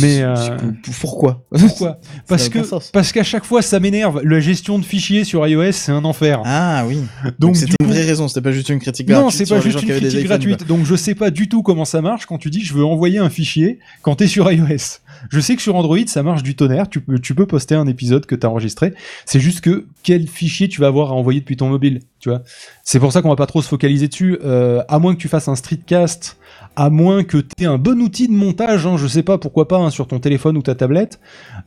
Mais 0.00 0.22
euh, 0.22 0.34
C'est- 0.36 1.00
pourquoi 1.00 1.44
pourquoi 1.58 1.98
Parce 2.28 2.48
que 2.48 2.58
parce 2.92 3.12
qu'à 3.12 3.22
chaque 3.24 3.44
fois, 3.44 3.62
ça 3.62 3.80
m'énerve. 3.80 4.20
La 4.24 4.40
gestion 4.40 4.78
de 4.78 4.84
fichiers 4.84 5.24
sur 5.24 5.46
iOS, 5.46 5.72
c'est 5.72 5.92
un 5.92 6.04
enfer. 6.04 6.40
Ah 6.44 6.84
oui. 6.86 6.98
Donc, 7.38 7.56
c'était 7.56 7.74
une 7.80 7.86
coup- 7.86 7.92
vraie 7.92 8.04
raison. 8.04 8.28
C'était 8.28 8.40
pas 8.42 8.52
juste 8.52 8.68
une 8.68 8.78
critique 8.78 9.08
Non, 9.08 9.22
gratuite. 9.22 9.38
c'est 9.38 9.44
sur 9.46 9.56
pas 9.56 9.62
juste 9.62 9.82
une 9.82 9.88
critique 9.96 10.24
gratuite. 10.24 10.66
Donc 10.66 10.84
je 10.84 10.94
sais 10.96 11.14
pas 11.14 11.30
du 11.30 11.48
tout 11.48 11.62
comment 11.62 11.84
ça 11.84 12.00
marche 12.02 12.26
quand 12.26 12.38
tu 12.38 12.50
dis 12.50 12.60
je 12.64 12.74
veux 12.74 12.84
envoyer 12.84 13.18
un 13.18 13.30
fichier 13.30 13.78
quand 14.02 14.16
t'es 14.16 14.26
sur 14.26 14.50
iOS. 14.50 15.00
Je 15.30 15.40
sais 15.40 15.56
que 15.56 15.62
sur 15.62 15.74
Android 15.76 15.98
ça 16.06 16.22
marche 16.22 16.42
du 16.42 16.54
tonnerre. 16.56 16.88
Tu 16.88 17.00
peux, 17.00 17.18
tu 17.18 17.34
peux 17.34 17.46
poster 17.46 17.74
un 17.74 17.86
épisode 17.86 18.26
que 18.26 18.34
t'as 18.34 18.48
enregistré. 18.48 18.94
C'est 19.26 19.40
juste 19.40 19.60
que 19.60 19.86
quel 20.02 20.28
fichier 20.28 20.68
tu 20.68 20.80
vas 20.80 20.86
avoir 20.88 21.10
à 21.10 21.14
envoyer 21.14 21.40
depuis 21.40 21.56
ton 21.56 21.68
mobile. 21.68 22.00
Tu 22.20 22.28
vois. 22.28 22.42
C'est 22.84 22.98
pour 23.00 23.12
ça 23.12 23.22
qu'on 23.22 23.28
va 23.28 23.36
pas 23.36 23.46
trop 23.46 23.60
se 23.62 23.68
focaliser 23.68 24.08
dessus. 24.08 24.38
Euh, 24.44 24.82
à 24.88 24.98
moins 24.98 25.14
que 25.14 25.20
tu 25.20 25.28
fasses 25.28 25.48
un 25.48 25.54
streetcast, 25.56 26.36
à 26.76 26.90
moins 26.90 27.24
que 27.24 27.38
t'aies 27.38 27.66
un 27.66 27.78
bon 27.78 28.00
outil 28.00 28.28
de 28.28 28.32
montage. 28.32 28.86
Hein, 28.86 28.96
je 28.96 29.06
sais 29.06 29.22
pas 29.22 29.38
pourquoi 29.38 29.68
pas 29.68 29.78
hein, 29.78 29.90
sur 29.90 30.06
ton 30.06 30.18
téléphone 30.18 30.56
ou 30.56 30.62
ta 30.62 30.74
tablette. 30.74 31.20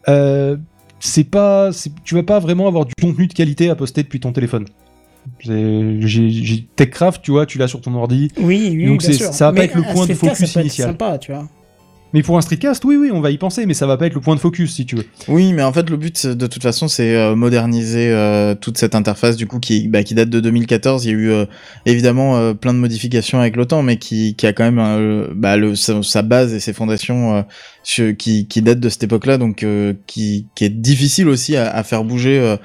Euh, 0.10 0.58
c'est 1.00 1.24
pas, 1.24 1.70
tu 2.04 2.16
vas 2.16 2.24
pas 2.24 2.40
vraiment 2.40 2.68
avoir 2.68 2.86
du 2.86 2.94
contenu 3.00 3.28
de 3.28 3.34
qualité 3.34 3.70
à 3.70 3.76
poster 3.76 4.04
depuis 4.04 4.20
ton 4.20 4.32
téléphone. 4.34 4.66
J'ai 5.40 6.68
TechCraft, 6.76 7.22
tu 7.22 7.32
vois, 7.32 7.46
tu 7.46 7.58
l'as 7.58 7.68
sur 7.68 7.82
ton 7.82 7.94
ordi. 7.96 8.32
Oui, 8.40 8.70
oui, 8.76 8.86
Donc 8.88 9.00
bien 9.00 9.08
c'est- 9.12 9.14
sûr. 9.18 9.34
ça 9.34 9.46
va 9.48 9.52
pas 9.52 9.60
Mais 9.60 9.66
être 9.66 9.76
le 9.76 9.84
point 9.94 10.06
de 10.06 10.14
focus 10.14 10.38
ça 10.38 10.46
peut 10.46 10.60
être 10.60 10.66
initial. 10.66 10.90
sympa, 10.90 11.18
tu 11.18 11.32
vois. 11.32 11.48
Mais 12.18 12.24
pour 12.24 12.36
un 12.36 12.42
streetcast, 12.42 12.84
oui, 12.84 12.96
oui, 12.96 13.12
on 13.14 13.22
va 13.22 13.30
y 13.30 13.38
penser, 13.38 13.68
mais 13.68 13.76
ça 13.76 13.86
va 13.86 13.96
pas 13.96 14.08
être 14.08 14.16
le 14.16 14.22
point 14.22 14.34
de 14.34 14.40
focus 14.40 14.74
si 14.74 14.88
tu 14.88 14.96
veux. 14.96 15.06
Oui, 15.28 15.54
mais 15.54 15.62
en 15.62 15.72
fait, 15.72 15.88
le 15.88 15.98
but, 15.98 16.26
de 16.26 16.48
toute 16.48 16.64
façon, 16.64 16.88
c'est 16.88 17.16
euh, 17.16 17.36
moderniser 17.36 18.10
euh, 18.10 18.56
toute 18.56 18.80
cette 18.80 18.96
interface, 18.96 19.36
du 19.36 19.46
coup, 19.46 19.60
qui, 19.60 19.88
bah, 19.88 20.02
date 20.02 20.32
de 20.32 20.40
2014. 20.40 21.06
Il 21.06 21.10
y 21.10 21.12
a 21.12 21.16
eu 21.16 21.30
euh, 21.30 21.46
évidemment 21.86 22.56
plein 22.56 22.74
de 22.74 22.80
modifications 22.80 23.40
avec 23.40 23.56
le 23.56 23.68
temps, 23.68 23.84
mais 23.84 23.98
qui, 23.98 24.36
a 24.42 24.52
quand 24.52 24.64
même 24.64 25.28
bah, 25.36 25.58
sa, 25.76 26.22
base 26.24 26.56
et 26.56 26.60
ses 26.60 26.74
fondations 26.74 27.46
qui, 27.84 28.48
datent 28.64 28.80
de 28.80 28.90
cette 28.90 29.04
époque-là, 29.04 29.38
donc 29.38 29.64
qui, 30.08 30.48
est 30.60 30.70
difficile 30.70 31.30
aussi 31.30 31.56
à 31.56 31.84
faire 31.84 32.04
bouger. 32.04 32.58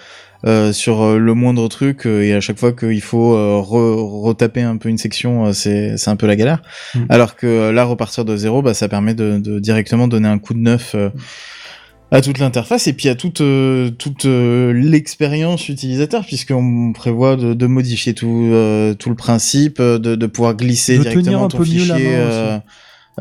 Euh, 0.45 0.73
sur 0.73 1.03
euh, 1.03 1.19
le 1.19 1.35
moindre 1.35 1.69
truc 1.69 2.07
euh, 2.07 2.23
et 2.23 2.33
à 2.35 2.41
chaque 2.41 2.59
fois 2.59 2.73
qu'il 2.73 3.01
faut 3.01 3.35
re- 3.37 4.23
retaper 4.25 4.63
un 4.63 4.77
peu 4.77 4.89
une 4.89 4.99
section 4.99 5.53
c'est 5.53 5.97
c'est 5.97 6.11
un 6.11 6.17
peu 6.17 6.27
la 6.27 6.37
galère 6.37 6.63
Mhm. 6.95 7.07
alors 7.09 7.37
que 7.37 7.71
là 7.71 7.85
repartir 7.85 8.25
de 8.25 8.37
zéro 8.37 8.63
bah 8.63 8.75
ça 8.75 8.89
permet 8.89 9.15
de, 9.15 9.39
de 9.39 9.59
directement 9.59 10.09
donner 10.09 10.29
un 10.29 10.39
coup 10.39 10.55
de 10.55 10.59
neuf 10.61 10.95
à 12.11 12.21
toute 12.21 12.39
l'interface 12.39 12.87
et 12.89 12.93
puis 12.93 13.09
à 13.09 13.15
toute 13.15 13.41
euh, 13.41 13.89
toute 13.91 14.27
euh, 14.27 14.73
l'expérience 14.75 15.69
utilisateur 15.71 16.27
puisqu'on 16.27 16.93
prévoit 16.93 17.37
de, 17.37 17.55
de 17.55 17.67
modifier 17.67 18.13
tout 18.13 18.51
euh, 18.53 18.93
tout 18.95 19.09
le 19.09 19.15
principe 19.17 19.81
de, 19.81 19.97
de 19.99 20.27
pouvoir 20.27 20.55
glisser 20.55 20.99
De 20.99 21.05
directement 21.05 21.49
ton 21.49 21.59
fichier 21.95 22.17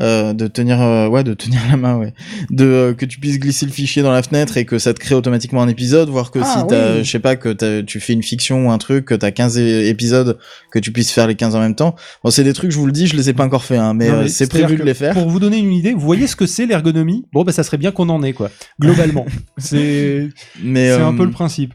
euh, 0.00 0.32
de 0.32 0.46
tenir 0.46 0.80
euh, 0.80 1.06
ouais 1.08 1.22
de 1.22 1.34
tenir 1.34 1.60
la 1.70 1.76
main 1.76 1.98
ouais 1.98 2.14
de 2.48 2.64
euh, 2.64 2.94
que 2.94 3.04
tu 3.04 3.20
puisses 3.20 3.38
glisser 3.38 3.66
le 3.66 3.72
fichier 3.72 4.02
dans 4.02 4.10
la 4.10 4.22
fenêtre 4.22 4.56
et 4.56 4.64
que 4.64 4.78
ça 4.78 4.94
te 4.94 4.98
crée 4.98 5.14
automatiquement 5.14 5.62
un 5.62 5.68
épisode 5.68 6.08
voire 6.08 6.30
que 6.30 6.38
Ah, 6.42 6.44
si 6.60 6.66
t'as 6.66 6.94
oui. 6.96 7.04
je 7.04 7.10
sais 7.10 7.18
pas 7.18 7.36
que 7.36 7.82
tu 7.82 8.00
fais 8.00 8.14
une 8.14 8.22
fiction 8.22 8.66
ou 8.66 8.70
un 8.70 8.78
truc 8.78 9.04
que 9.04 9.14
t'as 9.14 9.30
15 9.30 9.58
é- 9.58 9.88
épisodes 9.88 10.38
que 10.70 10.78
tu 10.78 10.92
puisses 10.92 11.10
faire 11.10 11.26
les 11.26 11.34
15 11.34 11.56
en 11.56 11.60
même 11.60 11.74
temps 11.74 11.94
bon 12.24 12.30
c'est 12.30 12.44
des 12.44 12.54
trucs 12.54 12.70
je 12.70 12.78
vous 12.78 12.86
le 12.86 12.92
dis 12.92 13.06
je 13.06 13.16
les 13.16 13.28
ai 13.28 13.32
pas 13.34 13.44
encore 13.44 13.64
fait 13.64 13.76
hein, 13.76 13.92
mais, 13.92 14.28
c'est 14.28 14.48
prévu 14.48 14.76
de 14.76 14.82
les 14.82 14.94
faire 14.94 15.12
Pour 15.12 15.28
vous 15.28 15.38
donner 15.40 15.58
une 15.58 15.72
idée, 15.72 15.92
vous 15.92 16.00
voyez 16.00 16.26
ce 16.26 16.36
que 16.36 16.46
c'est 16.46 16.64
l'ergonomie? 16.64 17.26
Bon, 17.32 17.44
bah 17.44 17.52
ça 17.52 17.62
serait 17.62 17.76
bien 17.76 17.90
qu'on 17.92 18.08
en 18.08 18.22
ait, 18.22 18.32
quoi. 18.32 18.50
Globalement. 18.80 19.26
c'est 19.58 20.28
mais 20.62 20.88
c'est 20.88 21.00
un 21.02 21.14
peu 21.14 21.24
le 21.24 21.30
principe. 21.30 21.74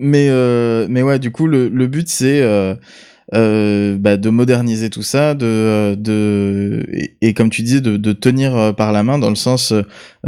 Mais 0.00 0.28
mais 0.88 1.02
ouais, 1.02 1.18
du 1.18 1.30
coup 1.30 1.46
le, 1.46 1.68
le 1.68 1.86
but 1.86 2.08
c'est 2.08 2.40
euh, 3.34 3.96
bah, 3.98 4.16
de 4.16 4.30
moderniser 4.30 4.88
tout 4.88 5.02
ça, 5.02 5.34
de 5.34 5.46
euh, 5.46 5.96
de 5.96 6.86
et, 7.20 7.34
comme 7.34 7.50
tu 7.50 7.62
disais 7.62 7.80
de, 7.80 7.96
de 7.96 8.12
tenir 8.12 8.56
euh, 8.56 8.72
par 8.72 8.92
la 8.92 9.02
main 9.02 9.18
dans 9.18 9.30
le 9.30 9.36
sens 9.36 9.72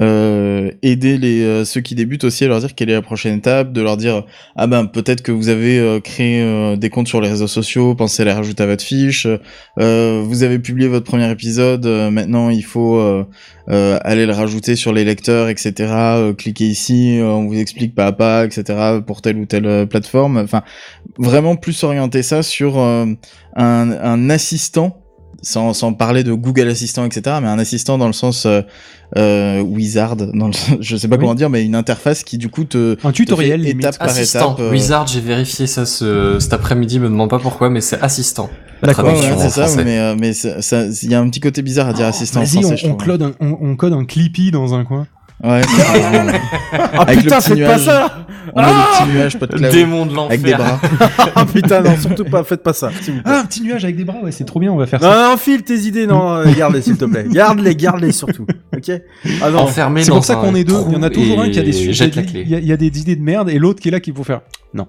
euh, 0.01 0.71
aider 0.83 1.17
les 1.17 1.43
euh, 1.43 1.65
ceux 1.65 1.81
qui 1.81 1.95
débutent 1.95 2.25
aussi 2.25 2.45
à 2.45 2.49
leur 2.49 2.59
dire 2.59 2.75
quelle 2.75 2.91
est 2.91 2.95
la 2.95 3.03
prochaine 3.03 3.39
étape, 3.39 3.73
de 3.73 3.83
leur 3.83 3.97
dire 3.97 4.25
ah 4.57 4.67
ben 4.67 4.87
peut-être 4.87 5.23
que 5.23 5.31
vous 5.31 5.49
avez 5.49 6.01
créé 6.03 6.77
des 6.77 6.91
comptes 6.91 7.09
sur 7.09 7.21
les 7.21 7.29
réseaux 7.29 7.47
sociaux, 7.47 7.95
pensez 7.95 8.23
à 8.23 8.25
les 8.25 8.33
rajouter 8.33 8.65
à 8.65 8.67
votre 8.67 8.85
fiche, 8.85 9.29
vous 9.77 10.43
avez 10.43 10.59
publié 10.59 10.89
votre 10.89 11.07
premier 11.07 11.31
épisode, 11.31 11.87
maintenant 11.87 12.51
il 12.51 12.65
faut 12.65 13.25
euh, 13.71 13.99
aller 14.03 14.27
le 14.27 14.33
rajouter 14.33 14.77
sur 14.77 14.93
les 14.93 15.05
lecteurs, 15.05 15.49
etc. 15.49 15.73
Euh, 15.79 16.33
cliquez 16.33 16.67
ici, 16.67 17.19
euh, 17.19 17.27
on 17.27 17.47
vous 17.47 17.59
explique 17.59 17.95
pas 17.95 18.07
à 18.07 18.13
pas, 18.13 18.45
etc. 18.45 19.01
pour 19.07 19.21
telle 19.21 19.37
ou 19.37 19.45
telle 19.45 19.67
euh, 19.67 19.87
plateforme. 19.87 20.39
Enfin, 20.39 20.63
vraiment 21.19 21.57
plus 21.57 21.83
orienter 21.85 22.23
ça 22.23 22.43
sur 22.43 22.79
euh, 22.79 23.07
un, 23.57 23.91
un 23.91 24.31
assistant, 24.31 25.03
sans, 25.43 25.73
sans 25.73 25.93
parler 25.93 26.25
de 26.25 26.33
Google 26.33 26.69
Assistant, 26.69 27.05
etc. 27.05 27.37
Mais 27.43 27.49
un 27.49 27.59
assistant 27.59 27.97
dans 27.99 28.07
le 28.09 28.13
sens 28.13 28.45
euh, 28.47 28.63
euh, 29.17 29.61
Wizard, 29.61 30.17
dans 30.17 30.49
le, 30.49 30.53
je 30.81 30.97
sais 30.97 31.09
pas 31.09 31.17
Oui. 31.17 31.21
comment 31.21 31.35
dire, 31.35 31.49
mais 31.51 31.65
une 31.65 31.75
interface 31.75 32.25
qui 32.25 32.39
du 32.39 32.49
coup 32.49 32.65
te 32.65 32.97
Un 33.05 33.13
tutoriel, 33.13 33.61
te 33.61 33.67
fait 33.67 33.73
étape 33.73 33.99
par 33.99 34.09
Assistant. 34.09 34.55
étape. 34.55 34.61
euh, 34.61 34.71
Wizard, 34.71 35.07
j'ai 35.07 35.21
vérifié 35.21 35.67
ça 35.67 35.87
ce, 35.87 36.39
cet 36.41 36.53
après-midi, 36.53 36.99
me 36.99 37.09
demande 37.09 37.31
pas 37.31 37.39
pourquoi, 37.39 37.71
mais 37.71 37.81
c'est 37.81 38.01
assistant. 38.03 38.51
La 38.83 38.89
D'accord, 38.89 39.07
Ouais, 39.07 39.11
traduction 39.13 39.37
ouais, 39.39 39.43
c'est 39.45 39.51
ça, 39.55 39.67
français. 39.67 39.85
mais 39.85 39.99
euh, 39.99 40.15
mais 40.19 40.33
ça- 40.33 40.63
ça- 40.63 40.85
il 41.03 41.11
y 41.11 41.15
a 41.15 41.21
un 41.21 41.29
petit 41.29 41.41
côté 41.41 41.63
bizarre 41.63 41.89
à 41.89 41.93
dire 41.93 42.07
assistant 42.07 42.41
en 42.41 42.45
Vas-y, 42.45 42.63
français, 42.63 42.87
on, 42.89 42.95
code 42.95 43.23
un, 43.23 43.33
on, 43.41 43.57
on 43.61 43.77
code 43.77 43.93
un 43.93 44.05
Clippy 44.05 44.51
dans 44.53 44.75
un 44.75 44.85
coin. 44.85 45.07
Ouais. 45.43 45.61
Ah 46.73 47.03
Avec 47.03 47.17
le 47.17 47.23
putain, 47.23 47.41
faites 47.41 47.65
pas 47.65 47.79
ça 47.79 48.27
On 48.55 48.61
petit 48.63 49.13
nuage, 49.15 49.39
pas 49.39 49.47
de 49.47 49.57
cloud, 49.57 49.71
Démon 49.71 50.07
de 50.07 50.15
l'enfer. 50.15 50.31
avec 50.31 50.43
des 50.43 50.55
bras. 50.55 50.81
Ah 51.37 51.47
putain, 51.47 51.81
non, 51.81 51.97
surtout 51.97 52.25
pas, 52.25 52.43
faites 52.43 52.63
pas 52.65 52.73
ça. 52.73 52.91
s'il 53.01 53.15
vous 53.15 53.23
plaît. 53.23 53.31
Ah, 53.33 53.41
un 53.41 53.45
petit 53.45 53.63
nuage 53.63 53.85
avec 53.85 53.97
des 53.97 54.05
bras, 54.05 54.17
ouais, 54.23 54.33
c'est 54.33 54.45
trop 54.45 54.59
bien, 54.59 54.73
on 54.73 54.77
va 54.77 54.87
faire 54.87 55.01
Non, 55.01 55.11
ça. 55.13 55.29
non, 55.31 55.37
file 55.37 55.63
tes 55.63 55.79
idées, 55.81 56.07
non, 56.09 56.33
euh, 56.33 56.45
garde-les 56.57 56.83
s'il 56.83 56.97
te 56.97 57.05
plaît. 57.05 57.25
Garde-les, 57.31 57.77
garde-les 57.77 58.11
surtout. 58.13 58.47
Ok? 58.77 58.91
Ah 59.41 59.51
non. 59.51 59.59
Enfermé 59.61 60.03
C'est 60.03 60.11
pour 60.11 60.25
ça 60.25 60.35
qu'on 60.37 60.55
est 60.57 60.65
deux. 60.65 60.75
Il 60.89 60.95
y 60.95 60.97
en 60.97 61.03
a 61.05 61.11
toujours 61.11 61.41
un 61.41 61.51
qui 61.51 61.59
a 61.61 61.63
des 61.63 61.69
et 61.69 61.73
sujets. 61.73 62.09
y, 62.09 62.55
a- 62.55 62.59
il 62.59 62.67
y 62.67 62.73
a 62.73 62.77
des 62.77 62.87
idées 63.01 63.17
de 63.17 63.23
merde 63.23 63.49
et 63.49 63.59
l'autre 63.61 63.81
qui 63.81 63.89
est 63.89 63.93
là 63.93 64.01
qui 64.01 64.13
faut 64.13 64.25
faire. 64.25 64.41
Non. 64.75 64.89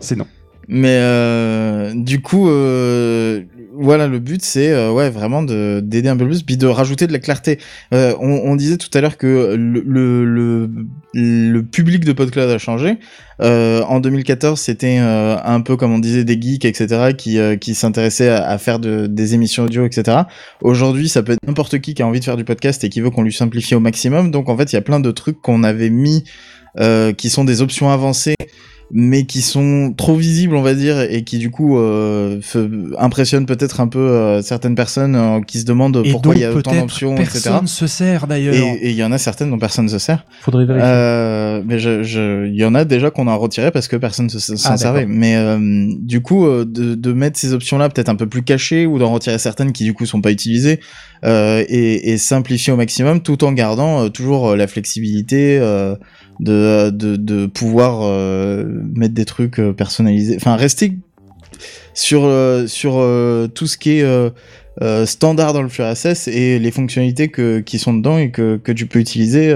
C'est 0.00 0.16
non. 0.16 0.26
Mais 0.68 0.98
euh, 1.00 1.92
du 1.94 2.20
coup, 2.20 2.50
euh, 2.50 3.40
voilà, 3.80 4.08
le 4.08 4.18
but 4.18 4.42
c'est 4.42 4.70
euh, 4.70 4.90
ouais 4.90 5.10
vraiment 5.10 5.42
de 5.42 5.80
d'aider 5.82 6.08
un 6.08 6.16
peu 6.16 6.26
plus, 6.26 6.42
puis 6.42 6.56
de 6.56 6.66
rajouter 6.66 7.06
de 7.06 7.12
la 7.12 7.18
clarté. 7.18 7.58
Euh, 7.94 8.14
on, 8.20 8.30
on 8.30 8.56
disait 8.56 8.76
tout 8.76 8.90
à 8.94 9.00
l'heure 9.00 9.16
que 9.16 9.54
le, 9.56 9.82
le 10.24 10.70
le 11.14 11.62
public 11.62 12.04
de 12.04 12.12
PodCloud 12.12 12.50
a 12.50 12.58
changé. 12.58 12.98
Euh, 13.40 13.82
en 13.82 14.00
2014, 14.00 14.60
c'était 14.60 14.98
euh, 15.00 15.36
un 15.42 15.60
peu 15.60 15.76
comme 15.76 15.92
on 15.92 15.98
disait 15.98 16.24
des 16.24 16.40
geeks, 16.40 16.64
etc., 16.64 17.12
qui 17.16 17.38
euh, 17.38 17.56
qui 17.56 17.74
s'intéressaient 17.74 18.28
à, 18.28 18.48
à 18.48 18.58
faire 18.58 18.78
de, 18.78 19.06
des 19.06 19.34
émissions 19.34 19.64
audio, 19.64 19.86
etc. 19.86 20.22
Aujourd'hui, 20.60 21.08
ça 21.08 21.22
peut 21.22 21.32
être 21.32 21.46
n'importe 21.46 21.78
qui 21.78 21.94
qui 21.94 22.02
a 22.02 22.06
envie 22.06 22.20
de 22.20 22.24
faire 22.24 22.36
du 22.36 22.44
podcast 22.44 22.82
et 22.84 22.88
qui 22.88 23.00
veut 23.00 23.10
qu'on 23.10 23.22
lui 23.22 23.32
simplifie 23.32 23.74
au 23.74 23.80
maximum. 23.80 24.30
Donc 24.30 24.48
en 24.48 24.56
fait, 24.56 24.72
il 24.72 24.76
y 24.76 24.78
a 24.78 24.82
plein 24.82 25.00
de 25.00 25.10
trucs 25.10 25.40
qu'on 25.40 25.62
avait 25.62 25.90
mis 25.90 26.24
euh, 26.78 27.12
qui 27.12 27.30
sont 27.30 27.44
des 27.44 27.62
options 27.62 27.90
avancées 27.90 28.36
mais 28.90 29.24
qui 29.24 29.42
sont 29.42 29.92
trop 29.96 30.14
visibles, 30.14 30.56
on 30.56 30.62
va 30.62 30.74
dire, 30.74 31.00
et 31.00 31.22
qui 31.22 31.38
du 31.38 31.50
coup 31.50 31.78
euh, 31.78 32.40
impressionnent 32.98 33.44
peut-être 33.46 33.80
un 33.80 33.88
peu 33.88 33.98
euh, 33.98 34.40
certaines 34.40 34.74
personnes 34.74 35.14
euh, 35.14 35.40
qui 35.40 35.60
se 35.60 35.64
demandent 35.66 36.00
Et 36.04 36.10
pourquoi 36.12 36.34
il 36.34 36.40
y 36.40 36.44
a 36.44 36.52
autant 36.52 36.74
d'options, 36.74 37.14
etc. 37.16 37.40
personne 37.44 37.66
se 37.66 37.86
sert 37.86 38.26
d'ailleurs. 38.26 38.54
Et 38.54 38.90
il 38.90 38.96
y 38.96 39.04
en 39.04 39.12
a 39.12 39.18
certaines 39.18 39.50
dont 39.50 39.58
personne 39.58 39.84
ne 39.86 39.90
se 39.90 39.98
sert. 39.98 40.24
Faudrait 40.40 40.64
vérifier. 40.64 40.88
Euh, 40.88 41.62
mais 41.66 41.78
je, 41.78 42.02
je, 42.02 42.46
il 42.46 42.56
y 42.56 42.64
en 42.64 42.74
a 42.74 42.84
déjà 42.84 43.10
qu'on 43.10 43.28
a 43.28 43.34
retiré 43.34 43.70
parce 43.70 43.88
que 43.88 43.96
personne 43.96 44.26
ne 44.32 44.38
s'en 44.38 44.72
Ah, 44.72 44.76
servait. 44.76 45.06
Mais 45.06 45.36
euh, 45.36 45.58
du 45.98 46.22
coup, 46.22 46.46
euh, 46.46 46.64
de, 46.64 46.94
de 46.94 47.12
mettre 47.12 47.38
ces 47.38 47.52
options-là 47.52 47.90
peut-être 47.90 48.08
un 48.08 48.16
peu 48.16 48.26
plus 48.26 48.42
cachées 48.42 48.86
ou 48.86 48.98
d'en 48.98 49.12
retirer 49.12 49.38
certaines 49.38 49.72
qui 49.72 49.84
du 49.84 49.92
coup 49.92 50.06
sont 50.06 50.20
pas 50.22 50.30
utilisées 50.30 50.80
euh, 51.24 51.64
et, 51.68 52.12
et 52.12 52.18
simplifier 52.18 52.72
au 52.72 52.76
maximum, 52.76 53.20
tout 53.20 53.44
en 53.44 53.52
gardant 53.52 54.04
euh, 54.04 54.08
toujours 54.08 54.56
la 54.56 54.66
flexibilité 54.66 55.58
euh, 55.60 55.94
de, 56.40 56.90
de, 56.90 57.16
de 57.16 57.46
pouvoir 57.46 58.00
euh, 58.02 58.64
mettre 58.94 59.14
des 59.14 59.24
trucs 59.24 59.58
euh, 59.58 59.72
personnalisés. 59.72 60.36
Enfin, 60.36 60.56
rester 60.56 60.98
sur 61.94 62.24
euh, 62.24 62.66
sur 62.66 62.98
euh, 62.98 63.48
tout 63.48 63.66
ce 63.66 63.76
qui 63.76 63.98
est 63.98 64.30
standard 65.06 65.52
dans 65.54 65.62
le 65.62 65.68
FreeRSS 65.68 66.28
et 66.28 66.60
les 66.60 66.70
fonctionnalités 66.70 67.28
que, 67.28 67.58
qui 67.58 67.80
sont 67.80 67.94
dedans 67.94 68.16
et 68.16 68.30
que, 68.30 68.56
que 68.56 68.70
tu 68.70 68.86
peux 68.86 69.00
utiliser, 69.00 69.52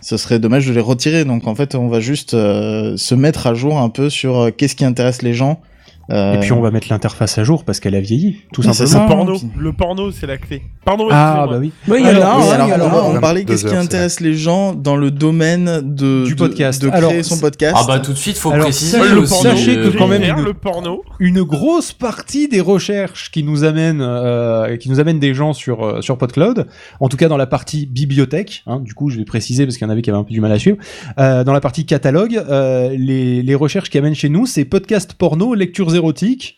ce 0.00 0.16
serait 0.16 0.40
dommage 0.40 0.66
de 0.66 0.72
les 0.72 0.80
retirer. 0.80 1.24
Donc 1.24 1.46
en 1.46 1.54
fait, 1.54 1.76
on 1.76 1.86
va 1.86 2.00
juste 2.00 2.32
se 2.32 3.14
mettre 3.14 3.46
à 3.46 3.54
jour 3.54 3.78
un 3.78 3.90
peu 3.90 4.10
sur 4.10 4.50
qu'est-ce 4.56 4.74
qui 4.74 4.84
intéresse 4.84 5.22
les 5.22 5.34
gens. 5.34 5.60
Euh, 6.10 6.34
Et 6.34 6.40
puis 6.40 6.52
on 6.52 6.60
va 6.60 6.70
mettre 6.70 6.86
l'interface 6.90 7.36
à 7.38 7.42
jour 7.44 7.64
parce 7.64 7.80
qu'elle 7.80 7.94
a 7.96 8.00
vieilli, 8.00 8.36
tout 8.52 8.62
Mais 8.64 8.72
c'est 8.72 8.86
simplement. 8.86 9.24
ça, 9.26 9.32
Le 9.32 9.38
porno, 9.38 9.50
le 9.58 9.72
porno, 9.72 10.10
c'est 10.12 10.26
la 10.26 10.36
clé. 10.38 10.62
Pardon, 10.84 11.08
Ah 11.10 11.46
excusez-moi. 11.46 11.46
bah 11.46 11.58
oui. 11.60 11.98
Il 12.00 12.06
y 12.06 12.08
en 12.08 12.22
a 12.22 12.74
Alors, 12.74 13.10
on, 13.14 13.20
parlait 13.20 13.44
qu'est-ce 13.44 13.66
qui 13.66 13.74
intéresse 13.74 14.20
les 14.20 14.34
gens 14.34 14.72
dans 14.74 14.96
le 14.96 15.10
domaine 15.10 15.80
de, 15.82 16.24
Du 16.24 16.34
de- 16.34 16.38
podcast. 16.38 16.80
de, 16.80 16.88
Alors, 16.90 17.10
créer 17.10 17.22
son 17.24 17.38
podcast. 17.38 17.74
Ah 17.76 17.84
bah 17.88 17.98
tout 17.98 18.12
de 18.12 18.16
suite, 18.18 18.36
faut 18.38 18.50
Alors, 18.52 18.66
préciser 18.66 18.98
sachez- 18.98 19.14
le 19.14 19.26
sachez 19.26 19.74
que 19.76 19.80
euh, 19.88 19.92
quand 19.98 20.06
même 20.06 20.22
une- 20.22 20.44
le 20.44 20.54
porno. 20.54 21.02
Une 21.18 21.42
grosse 21.42 21.92
partie 21.92 22.46
des 22.48 22.60
recherches 22.60 23.30
qui 23.32 23.42
nous 23.42 23.64
amènent, 23.64 24.00
euh, 24.00 24.76
qui 24.76 24.88
nous 24.90 25.00
amènent 25.00 25.18
des 25.18 25.34
gens 25.34 25.52
sur 25.54 25.84
euh, 25.84 26.00
sur 26.02 26.18
PodCloud, 26.18 26.66
en 27.00 27.08
tout 27.08 27.16
cas 27.16 27.28
dans 27.28 27.36
la 27.36 27.46
partie 27.46 27.86
bibliothèque, 27.86 28.62
hein, 28.66 28.78
du 28.80 28.94
coup 28.94 29.10
je 29.10 29.18
vais 29.18 29.24
préciser 29.24 29.64
parce 29.66 29.76
qu'il 29.76 29.86
y 29.86 29.88
en 29.88 29.92
avait 29.92 30.02
qui 30.02 30.10
avaient 30.10 30.18
un 30.20 30.24
peu 30.24 30.32
du 30.32 30.40
mal 30.40 30.52
à 30.52 30.58
suivre, 30.58 30.76
euh, 31.18 31.42
dans 31.42 31.52
la 31.52 31.60
partie 31.60 31.84
catalogue, 31.84 32.36
euh, 32.48 32.94
les, 32.96 33.42
les 33.42 33.54
recherches 33.56 33.90
qui 33.90 33.98
amènent 33.98 34.14
chez 34.14 34.28
nous, 34.28 34.46
c'est 34.46 34.64
podcast 34.64 35.14
porno, 35.14 35.54
lectures 35.54 35.95
érotiques, 35.96 36.56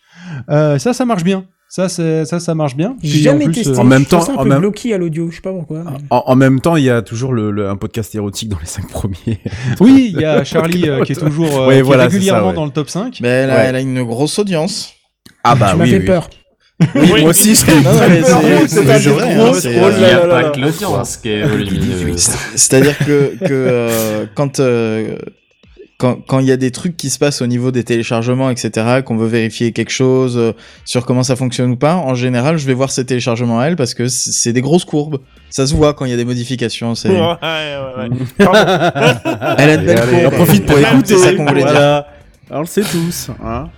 euh, 0.51 0.79
ça 0.79 0.93
ça 0.93 1.05
marche 1.05 1.25
bien, 1.25 1.45
ça 1.69 1.89
c'est- 1.89 2.25
ça 2.27 2.39
ça 2.41 2.55
marche 2.55 2.77
bien. 2.77 2.97
Puis, 3.01 3.09
jamais 3.23 3.45
en 3.45 3.47
plus, 3.47 3.55
testé. 3.63 3.71
euh, 3.71 3.79
en 3.81 3.85
même 3.85 4.05
temps- 4.05 4.21
ça 4.21 4.33
un 4.33 4.37
en 4.37 4.43
peu 4.43 4.49
même- 4.51 4.59
bloqué 4.61 4.93
à 4.95 4.99
l'audio, 4.99 5.31
je 5.31 5.37
sais 5.37 5.41
pas 5.43 5.53
pourquoi. 5.53 5.85
mais- 5.85 5.99
En, 6.11 6.25
en 6.27 6.37
même 6.37 6.61
temps, 6.61 6.77
il 6.77 6.85
y 6.85 6.91
a 6.91 7.01
toujours 7.03 7.33
le, 7.33 7.51
le- 7.51 7.69
un 7.69 7.77
podcast 7.77 8.15
érotique 8.15 8.49
dans 8.51 8.59
les 8.59 8.67
cinq 8.67 8.89
premiers. 8.89 9.17
Oui, 9.81 10.13
il 10.15 10.21
y 10.21 10.25
a 10.25 10.45
Charlie 10.45 10.89
euh, 10.89 11.03
qui 11.05 11.13
est 11.13 11.17
toujours 11.17 11.57
euh, 11.59 11.67
Ouais, 11.69 11.75
qui 11.75 11.79
est 11.79 11.83
voilà, 11.83 12.05
c'est 12.05 12.15
régulièrement 12.17 12.43
ça, 12.43 12.49
ouais. 12.49 12.55
dans 12.57 12.65
le 12.67 12.71
top 12.73 12.91
5. 12.91 13.19
Mais 13.23 13.29
elle, 13.29 13.51
a, 13.51 13.55
Ouais. 13.55 13.65
elle 13.69 13.77
a 13.77 13.81
une 13.81 14.03
grosse 14.03 14.39
audience. 14.39 14.93
Ah 15.45 15.55
bah 15.55 15.69
tu 15.73 15.77
m'as 15.79 15.85
oui, 15.85 15.91
fait 15.91 15.99
oui. 16.01 16.05
peur. 16.07 16.29
Oui, 16.95 17.11
Oui. 17.13 17.21
moi 17.23 17.31
aussi, 17.31 17.57
c'est- 17.57 17.67
pas 17.83 18.09
que 20.51 20.61
l'audience 20.61 21.17
qui 21.17 21.29
est 21.31 21.43
volumineuse. 21.43 22.31
C'est-à-dire 22.55 22.97
que, 22.99 23.37
que 23.39 23.47
euh, 23.51 24.27
quand 24.35 24.61
euh, 24.61 25.17
quand 25.99 26.21
quand 26.27 26.39
il 26.39 26.47
y 26.47 26.53
a 26.53 26.57
des 26.57 26.71
trucs 26.71 26.97
qui 26.97 27.11
se 27.11 27.19
passent 27.19 27.43
au 27.43 27.47
niveau 27.47 27.71
des 27.71 27.85
téléchargements, 27.85 28.51
etc., 28.51 29.03
qu'on 29.05 29.17
veut 29.17 29.27
vérifier 29.27 29.73
quelque 29.73 29.91
chose 29.91 30.37
euh, 30.39 30.53
sur 30.85 31.05
comment 31.05 31.25
ça 31.25 31.37
fonctionne 31.37 31.73
ou 31.73 31.77
pas, 31.77 31.97
en 31.97 32.15
général, 32.15 32.57
je 32.57 32.67
vais 32.67 32.75
voir 32.75 32.91
ces 32.91 33.05
téléchargements 33.05 33.61
à 33.61 33.67
elle 33.67 33.77
parce 33.77 33.95
que 33.95 34.09
c'est 34.09 34.53
des 34.53 34.63
grosses 34.63 34.85
courbes. 34.85 35.19
Ça 35.51 35.67
se 35.67 35.75
voit 35.75 35.95
quand 35.95 36.05
il 36.05 36.11
y 36.11 36.15
a 36.15 36.17
des 36.17 36.25
modifications. 36.25 36.95
C'est... 36.95 37.09
Ouais, 37.09 37.19
ouais, 37.19 38.09
ouais. 38.09 38.09
Pardon. 38.39 39.57
Elle 39.59 39.71
a 39.71 39.77
de 39.79 39.87
belles 39.87 40.01
courbes. 40.01 40.25
On 40.27 40.31
profite 40.31 40.67
pour 40.67 40.79
écouter. 40.79 41.17
C'est 41.17 41.19
ça 41.19 41.35
qu'on 41.35 41.47
voulait 41.47 41.63
dire. 41.63 41.73
Voilà. 41.73 42.07
Alors, 42.51 42.61
on 42.61 42.61
le 42.61 42.67
sait 42.67 42.83
tous. 42.83 43.31
Hein. 43.43 43.69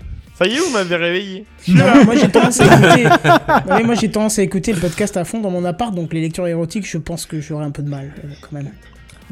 Ça 0.41 0.47
y 0.47 0.55
est, 0.55 0.59
vous 0.59 0.71
m'avez 0.73 0.97
réveillé. 0.97 1.45
Non, 1.69 2.05
moi 2.07 2.15
j'ai 2.17 2.29
tendance 2.29 2.61
à 2.61 2.65
écouter. 2.75 3.05
Non, 3.05 3.77
mais 3.77 3.83
moi 3.83 3.95
j'ai 3.95 4.11
tendance 4.11 4.39
à 4.39 4.43
écouter 4.43 4.73
le 4.73 4.81
podcast 4.81 5.19
à 5.19 5.25
fond 5.25 5.39
dans 5.39 5.51
mon 5.51 5.67
appart, 5.67 5.95
donc 5.95 6.15
les 6.15 6.23
lectures 6.23 6.47
érotiques, 6.47 6.89
je 6.89 6.97
pense 6.97 7.27
que 7.27 7.43
j'aurais 7.43 7.67
un 7.67 7.71
peu 7.71 7.83
de 7.83 7.91
mal 7.91 8.11
euh, 8.25 8.29
quand 8.41 8.53
même. 8.53 8.71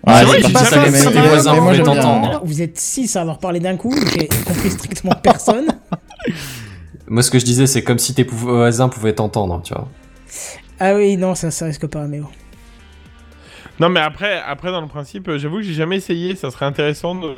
Ah, 0.09 0.19
C'est 0.21 0.25
vrai 0.25 0.37
c'est 0.37 0.39
que 0.49 0.53
comme 0.53 0.57
ça 0.57 0.65
ça, 0.71 0.81
fait- 0.83 0.91
mais- 0.91 0.99
ça 0.99 1.11
mais- 1.11 1.21
fait- 1.23 1.29
voisins 1.29 1.53
mais 1.55 1.59
pouvaient 1.61 1.83
t'entendre. 1.83 2.41
Vous 2.45 2.63
êtes 2.63 2.79
six 2.79 3.15
à 3.17 3.21
avoir 3.23 3.39
parlé 3.39 3.61
d'un 3.61 3.77
coup, 3.77 3.95
j'ai 4.15 4.29
compris 4.47 4.71
strictement 4.71 5.13
personne. 5.23 5.67
Moi, 7.07 7.23
ce 7.23 7.31
que 7.31 7.39
je 7.39 7.45
disais, 7.45 7.67
c'est 7.67 7.83
comme 7.83 7.99
si 7.99 8.15
tes 8.15 8.23
voisins 8.25 8.89
pouvaient 8.89 9.15
t'entendre, 9.15 9.63
tu 9.65 9.73
vois. 9.75 9.89
Ah 10.81 10.95
oui, 10.95 11.17
non, 11.17 11.35
ça, 11.35 11.51
ça 11.51 11.65
risque 11.67 11.87
pas, 11.87 12.07
mais 12.07 12.21
bon. 12.21 12.29
Non, 13.81 13.89
mais 13.89 14.01
après, 14.01 14.41
après 14.47 14.73
dans 14.73 14.81
le 14.81 14.89
principe, 14.89 15.29
euh, 15.29 15.39
j'avoue 15.39 15.57
que 15.59 15.63
j'ai 15.63 15.73
jamais 15.73 15.97
essayé. 15.97 16.35
Ça 16.37 16.51
serait 16.51 16.67
intéressant 16.67 17.15
de, 17.15 17.35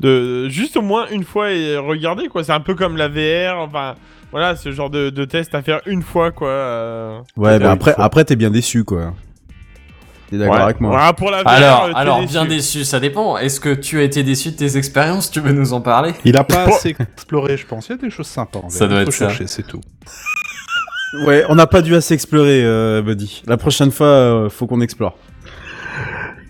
de 0.00 0.48
juste 0.48 0.76
au 0.76 0.82
moins 0.82 1.06
une 1.10 1.24
fois 1.24 1.50
et 1.52 1.76
regarder 1.78 2.28
quoi. 2.28 2.44
C'est 2.44 2.52
un 2.52 2.60
peu 2.60 2.74
comme 2.74 2.96
la 2.98 3.08
VR. 3.08 3.58
Enfin, 3.58 3.94
voilà, 4.30 4.56
ce 4.56 4.70
genre 4.72 4.90
de, 4.90 5.08
de 5.10 5.24
test 5.24 5.54
à 5.54 5.62
faire 5.62 5.80
une 5.86 6.02
fois 6.02 6.32
quoi. 6.32 6.48
euh. 6.48 7.18
Ouais, 7.36 7.54
C'est 7.54 7.58
bah 7.60 7.70
après, 7.72 7.94
après 7.96 8.24
t'es 8.26 8.36
bien 8.36 8.50
déçu, 8.50 8.84
quoi. 8.84 9.14
T'es 10.30 10.36
d'accord 10.38 10.56
Ouais. 10.56 10.62
avec 10.62 10.80
moi 10.80 10.90
Voilà, 10.90 11.12
pour 11.14 11.30
la 11.30 11.42
VR, 11.42 11.48
Alors, 11.48 11.84
euh, 11.84 11.92
alors 11.94 12.20
déçu. 12.20 12.32
bien 12.32 12.44
déçu, 12.44 12.84
ça 12.84 13.00
dépend. 13.00 13.38
Est-ce 13.38 13.60
que 13.60 13.72
tu 13.74 13.98
as 13.98 14.02
été 14.02 14.22
déçu 14.22 14.50
de 14.50 14.56
tes 14.56 14.76
expériences? 14.76 15.30
Tu 15.30 15.40
veux 15.40 15.52
nous 15.52 15.72
en 15.72 15.80
parler? 15.80 16.12
Il 16.24 16.36
a 16.36 16.44
pas 16.44 16.64
assez 16.64 16.94
exploré, 16.98 17.56
je 17.56 17.66
pense. 17.66 17.88
Il 17.88 17.92
y 17.92 17.94
a 17.94 17.98
des 17.98 18.10
choses 18.10 18.26
sympas. 18.26 18.60
en 18.64 18.68
Ça 18.68 18.86
doit 18.86 19.00
être 19.02 19.12
ça. 19.12 19.28
chercher, 19.28 19.46
c'est 19.46 19.66
tout. 19.66 19.80
Ouais, 21.26 21.44
on 21.48 21.54
n'a 21.54 21.66
pas 21.66 21.80
dû 21.80 21.94
assez 21.94 22.12
explorer, 22.12 22.62
euh, 22.62 23.00
Buddy. 23.00 23.42
La 23.46 23.56
prochaine 23.56 23.90
fois, 23.90 24.06
euh, 24.08 24.50
faut 24.50 24.66
qu'on 24.66 24.82
explore. 24.82 25.16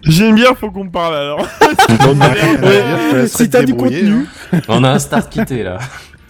J'aime 0.03 0.35
bien, 0.37 0.55
faut 0.55 0.71
qu'on 0.71 0.89
parle 0.89 1.15
alors. 1.17 1.47
si 3.27 3.51
t'as 3.51 3.63
du 3.63 3.75
contenu. 3.75 4.27
On 4.69 4.83
a 4.85 4.91
un 4.91 4.99
start 4.99 5.29
quitté 5.31 5.63
là. 5.63 5.79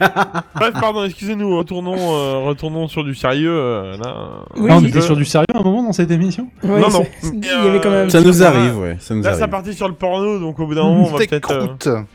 Bref, 0.01 0.73
pardon, 0.81 1.05
excusez-nous, 1.05 1.57
retournons, 1.57 1.97
euh, 1.97 2.39
retournons 2.47 2.89
sur 2.89 3.05
du 3.05 3.15
sérieux. 3.15 3.51
euh, 3.53 3.97
là, 3.97 4.15
Oui, 4.57 4.69
Ah, 4.73 4.79
on 4.79 4.85
était 4.85 5.01
sur 5.01 5.17
du 5.17 5.25
sérieux 5.25 5.47
à 5.55 5.59
un 5.59 5.63
moment 5.63 5.83
dans 5.83 5.93
cette 5.93 6.11
émission 6.11 6.49
Ouais, 6.63 6.81
Non, 6.81 6.89
non. 6.91 7.07
c'est- 7.21 7.33
Il 7.35 7.45
y 7.45 7.49
avait 7.49 7.81
quand 7.81 7.91
même. 7.91 8.11
Ça 8.11 8.21
nous 8.21 8.43
arrive, 8.43 8.79
ouais. 8.79 8.97
Ça 9.01 9.15
nous 9.15 9.23
Là, 9.23 9.33
ça 9.35 9.41
arrive. 9.43 9.51
partit 9.51 9.75
sur 9.75 9.89
le 9.89 9.95
porno, 9.95 10.39
donc 10.39 10.59
au 10.61 10.67
bout 10.67 10.75
d'un 10.75 10.85
moment, 10.85 11.09
on 11.09 11.13
va 11.13 11.19
peut-être. 11.19 11.51
euh. 11.53 11.67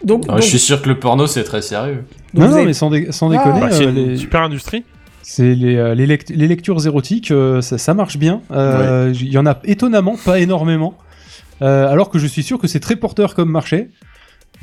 Donc, 0.04 0.26
Ah, 0.28 0.34
donc- 0.34 0.42
je 0.42 0.48
suis 0.48 0.60
sûr 0.60 0.82
que 0.82 0.90
le 0.90 1.00
porno 1.00 1.28
c'est 1.28 1.44
très 1.44 1.62
sérieux. 1.62 2.04
donc 2.34 2.42
Non, 2.44 2.46
vous 2.46 2.52
non, 2.52 2.58
avez- 2.58 2.66
mais 2.68 2.74
sans, 2.74 2.90
dé- 2.90 3.12
sans 3.12 3.30
Ah. 3.32 3.38
déconner, 3.38 3.60
bah, 3.62 3.72
c'est 3.72 3.86
euh, 3.86 3.90
une 3.90 3.96
les- 4.12 4.18
super 4.18 4.42
industrie. 4.42 4.84
c'est 5.22 5.54
les, 5.56 5.76
euh, 5.76 5.94
les, 5.96 6.06
lect- 6.06 6.32
les 6.36 6.48
lectures 6.48 6.86
érotiques, 6.86 7.32
euh, 7.32 7.62
ça, 7.62 7.78
ça 7.78 7.94
marche 7.94 8.18
bien. 8.18 8.42
Euh, 8.52 9.12
Il 9.14 9.30
y 9.32 9.38
en 9.38 9.46
a 9.46 9.58
étonnamment, 9.66 10.16
pas 10.24 10.40
énormément. 10.40 10.96
Euh, 11.62 11.88
alors 11.88 12.10
que 12.10 12.18
je 12.20 12.28
suis 12.28 12.44
sûr 12.44 12.58
que 12.60 12.68
c'est 12.68 12.80
très 12.80 12.96
porteur 12.96 13.36
comme 13.36 13.50
marché. 13.50 13.90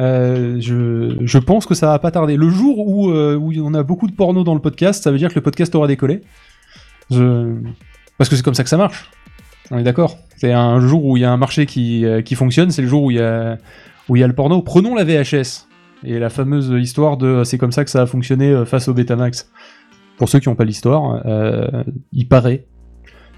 Euh, 0.01 0.56
je, 0.60 1.16
je 1.20 1.39
pense 1.39 1.66
que 1.66 1.74
ça 1.74 1.89
va 1.89 1.98
pas 1.98 2.10
tarder. 2.10 2.36
Le 2.36 2.48
jour 2.48 2.78
où, 2.89 3.10
euh, 3.10 3.36
où 3.36 3.52
on 3.62 3.74
a 3.74 3.82
beaucoup 3.82 4.06
de 4.06 4.12
porno 4.12 4.43
dans 4.44 4.55
le 4.55 4.60
podcast, 4.60 5.05
ça 5.05 5.10
veut 5.10 5.18
dire 5.18 5.28
que 5.28 5.35
le 5.35 5.43
podcast 5.43 5.74
aura 5.74 5.86
décollé. 5.86 6.22
Je... 7.10 7.55
Parce 8.18 8.28
que 8.31 8.36
c'est 8.36 8.43
comme 8.43 8.55
ça 8.55 8.62
que 8.64 8.70
ça 8.70 8.77
marche. 8.77 9.10
On 9.70 9.78
est 9.78 9.82
d'accord. 9.82 10.16
C'est 10.36 10.52
un 10.52 10.81
jour 10.81 11.05
où 11.05 11.16
il 11.16 11.20
y 11.20 11.24
a 11.24 11.31
un 11.32 11.36
marché 11.36 11.66
qui, 11.66 12.05
euh, 12.06 12.22
qui 12.22 12.35
fonctionne, 12.35 12.70
c'est 12.70 12.82
le 12.82 12.89
jour 12.89 13.02
où 13.05 13.10
il 13.10 13.18
y 13.18 13.20
a, 13.20 13.59
où 14.09 14.16
il 14.16 14.20
y 14.20 14.22
a 14.22 14.27
le 14.27 14.32
porno. 14.35 14.62
Prenons 14.62 14.94
la 14.94 15.05
VHS 15.05 15.66
et 16.05 16.18
la 16.18 16.31
fameuse 16.31 16.72
histoire 16.81 17.16
de 17.18 17.44
c'est 17.44 17.59
comme 17.59 17.72
ça 17.72 17.85
que 17.85 17.90
ça 17.90 18.02
a 18.02 18.06
fonctionné 18.06 18.64
face 18.64 18.89
au 18.89 18.94
Betamax. 18.94 19.51
Pour 20.16 20.28
ceux 20.28 20.39
qui 20.39 20.48
n'ont 20.48 20.55
pas 20.55 20.64
l'histoire, 20.64 21.22
euh, 21.27 21.82
il 22.12 22.27
paraît 22.28 22.66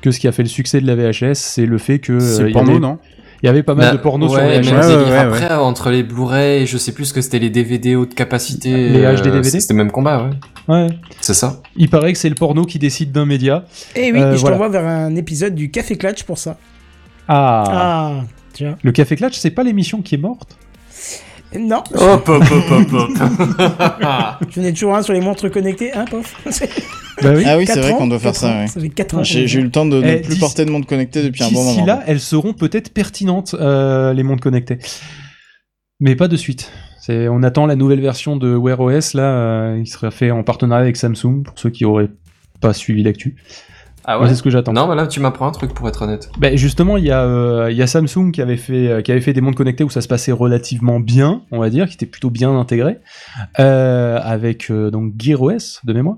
que 0.00 0.10
ce 0.10 0.18
qui 0.18 0.26
a 0.26 0.32
fait 0.32 0.42
le 0.42 0.48
succès 0.48 0.80
de 0.80 0.86
la 0.86 0.96
VHS, 0.96 1.34
c'est 1.34 1.66
le 1.66 1.78
fait 1.78 1.98
que 2.00 2.18
C'est 2.18 2.50
porno, 2.50 2.70
avait- 2.72 2.80
non? 2.80 2.98
Il 3.42 3.46
y 3.46 3.48
avait 3.48 3.62
pas 3.62 3.74
mal 3.74 3.86
Bah, 3.86 3.92
de 3.92 4.02
porno 4.02 4.28
sur 4.28 4.38
VHS. 4.38 4.70
même 4.72 5.08
Ouais, 5.10 5.16
Après, 5.18 5.50
euh, 5.52 5.58
entre 5.58 5.90
les 5.90 6.02
Blu-ray, 6.02 6.66
je 6.66 6.78
sais 6.78 6.92
plus 6.92 7.06
ce 7.06 7.12
que 7.14 7.20
c'était 7.20 7.38
les 7.40 7.50
DVD 7.50 7.96
haute 7.96 8.14
capacité. 8.14 8.88
Les 8.90 9.04
euh, 9.04 9.16
HD 9.16 9.24
DVD? 9.24 9.60
C'était 9.60 9.74
le 9.74 9.78
même 9.78 9.90
combat, 9.90 10.24
ouais. 10.24 10.30
Ouais. 10.74 10.86
C'est 11.20 11.34
ça. 11.34 11.60
Il 11.76 11.90
paraît 11.90 12.12
que 12.12 12.18
c'est 12.18 12.28
le 12.28 12.34
porno 12.36 12.64
qui 12.64 12.78
décide 12.78 13.10
d'un 13.12 13.26
média. 13.26 13.64
Eh 13.96 14.12
oui, 14.12 14.20
Euh, 14.20 14.32
et 14.32 14.36
je 14.36 14.40
voilà. 14.42 14.56
t'envoie 14.56 14.68
vers 14.68 14.86
un 14.86 15.16
épisode 15.16 15.54
du 15.56 15.70
Café 15.70 15.96
Clutch 15.96 16.22
pour 16.22 16.38
ça. 16.38 16.56
Ah. 17.28 17.64
Ah, 17.66 18.12
vois. 18.60 18.76
Le 18.82 18.92
Café 18.92 19.16
Clutch, 19.16 19.34
c'est 19.36 19.50
pas 19.50 19.62
l'émission 19.64 20.02
qui 20.02 20.14
est 20.14 20.18
morte? 20.18 20.56
Non, 21.58 21.82
Hop, 21.94 22.28
hop, 22.28 22.42
hop, 22.50 22.70
hop, 22.70 22.92
hop. 22.92 23.10
j'en 24.50 24.62
ai 24.62 24.72
toujours 24.72 24.94
un 24.96 25.02
sur 25.02 25.12
les 25.12 25.20
montres 25.20 25.50
connectées, 25.50 25.92
hein, 25.92 26.04
pof. 26.10 26.34
Bah 27.22 27.34
oui. 27.36 27.44
Ah 27.46 27.58
oui, 27.58 27.66
c'est 27.66 27.78
vrai 27.80 27.92
qu'on 27.92 28.06
doit 28.08 28.18
faire 28.18 28.34
ça. 28.34 28.48
ans, 28.50 28.60
ouais. 28.62 28.66
Ça 28.66 28.80
fait 28.80 28.88
4 28.88 29.18
ans. 29.18 29.22
J'ai 29.22 29.44
eu 29.58 29.62
le 29.62 29.70
temps 29.70 29.84
de 29.86 30.00
ne 30.00 30.08
Eh, 30.08 30.16
plus 30.16 30.28
d'ici- 30.30 30.40
porter 30.40 30.64
de 30.64 30.70
montre 30.70 30.86
connectée 30.86 31.22
depuis 31.22 31.44
un 31.44 31.50
bon 31.50 31.62
D'ici 31.62 31.74
moment. 31.80 31.86
là, 31.86 32.02
elles 32.06 32.20
seront 32.20 32.54
peut-être 32.54 32.92
pertinentes, 32.92 33.54
euh, 33.60 34.12
les 34.14 34.22
montres 34.22 34.42
connectées. 34.42 34.78
Mais 36.00 36.16
pas 36.16 36.26
de 36.26 36.36
suite. 36.36 36.72
On 37.08 37.42
attend 37.42 37.66
la 37.66 37.76
nouvelle 37.76 38.00
version 38.00 38.36
de 38.36 38.56
Wear 38.56 38.80
OS, 38.80 39.12
là, 39.14 39.22
euh, 39.24 39.78
il 39.78 39.86
sera 39.86 40.10
fait 40.10 40.30
en 40.30 40.42
partenariat 40.42 40.82
avec 40.84 40.96
Samsung, 40.96 41.42
pour 41.44 41.58
ceux 41.58 41.70
qui 41.70 41.84
auraient 41.84 42.10
pas 42.60 42.72
suivi 42.72 43.02
l'actu. 43.02 43.36
Ah 44.04 44.20
ouais 44.20 44.28
c'est 44.28 44.34
ce 44.34 44.42
que 44.42 44.50
j'attends. 44.50 44.72
Non, 44.72 44.88
mais 44.88 44.96
là, 44.96 45.06
tu 45.06 45.20
m'apprends 45.20 45.46
un 45.46 45.52
truc 45.52 45.74
pour 45.74 45.88
être 45.88 46.02
honnête. 46.02 46.30
Ben 46.38 46.56
justement, 46.56 46.96
il 46.96 47.04
y, 47.04 47.10
a, 47.10 47.22
euh, 47.22 47.68
il 47.70 47.76
y 47.76 47.82
a 47.82 47.86
Samsung 47.86 48.32
qui 48.32 48.42
avait, 48.42 48.56
fait, 48.56 48.88
euh, 48.88 49.00
qui 49.00 49.12
avait 49.12 49.20
fait 49.20 49.32
des 49.32 49.40
montres 49.40 49.56
connectées 49.56 49.84
où 49.84 49.90
ça 49.90 50.00
se 50.00 50.08
passait 50.08 50.32
relativement 50.32 50.98
bien, 50.98 51.42
on 51.52 51.60
va 51.60 51.70
dire, 51.70 51.86
qui 51.88 51.94
était 51.94 52.06
plutôt 52.06 52.30
bien 52.30 52.50
intégré, 52.58 52.98
euh, 53.60 54.18
avec 54.22 54.70
euh, 54.70 54.90
donc 54.90 55.12
Gear 55.18 55.40
OS 55.40 55.80
de 55.84 55.92
mémoire. 55.92 56.16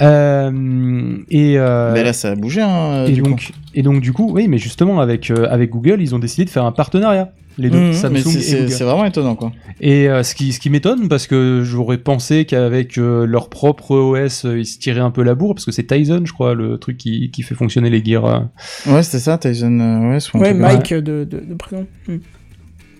Euh, 0.00 1.18
et, 1.30 1.58
euh, 1.58 1.92
Mais 1.92 2.04
là, 2.04 2.12
ça 2.12 2.30
a 2.30 2.34
bougé, 2.34 2.62
hein, 2.62 3.04
et, 3.06 3.12
du 3.12 3.22
coup. 3.22 3.30
donc, 3.30 3.52
et 3.74 3.82
donc, 3.82 4.00
du 4.00 4.12
coup, 4.12 4.30
oui, 4.32 4.48
mais 4.48 4.58
justement, 4.58 5.00
avec, 5.00 5.30
euh, 5.30 5.46
avec 5.50 5.70
Google, 5.70 6.00
ils 6.00 6.14
ont 6.14 6.18
décidé 6.18 6.44
de 6.44 6.50
faire 6.50 6.64
un 6.64 6.72
partenariat. 6.72 7.32
Les 7.60 7.68
deux, 7.68 7.78
Mhm, 7.88 7.92
Samsung 7.92 8.12
mais 8.14 8.20
c'est- 8.68 8.84
vraiment 8.84 9.04
étonnant, 9.04 9.34
quoi. 9.36 9.52
Et 9.82 10.08
euh, 10.08 10.22
ce 10.22 10.34
qui, 10.34 10.52
ce 10.52 10.60
qui 10.60 10.70
m'étonne, 10.70 11.08
parce 11.08 11.26
que 11.26 11.60
j'aurais 11.62 11.98
pensé 11.98 12.44
qu'avec 12.46 12.96
euh, 12.96 13.26
leur 13.26 13.50
propre 13.50 13.94
OS, 13.96 14.44
euh, 14.46 14.58
ils 14.58 14.64
se 14.66 14.78
tiraient 14.78 15.00
un 15.00 15.10
peu 15.10 15.22
la 15.22 15.34
bourre, 15.34 15.54
parce 15.54 15.66
que 15.66 15.72
c'est 15.72 15.86
Tizen, 15.86 16.26
je 16.26 16.32
crois, 16.32 16.54
le 16.54 16.78
truc 16.78 16.96
qui, 16.96 17.30
qui 17.30 17.42
fait 17.42 17.54
fonctionner 17.54 17.90
les 17.90 18.02
gears. 18.02 18.24
euh. 18.24 18.38
Ouais, 18.86 19.02
c'était 19.02 19.18
ça, 19.18 19.36
Tyson 19.36 19.78
euh, 19.78 20.16
OS. 20.16 20.32
Ouais. 20.34 20.54
Mike 20.54 20.94
de, 20.94 21.24
de, 21.24 21.40
de 21.40 21.54
présent. 21.54 21.84
Hmm. 22.08 22.16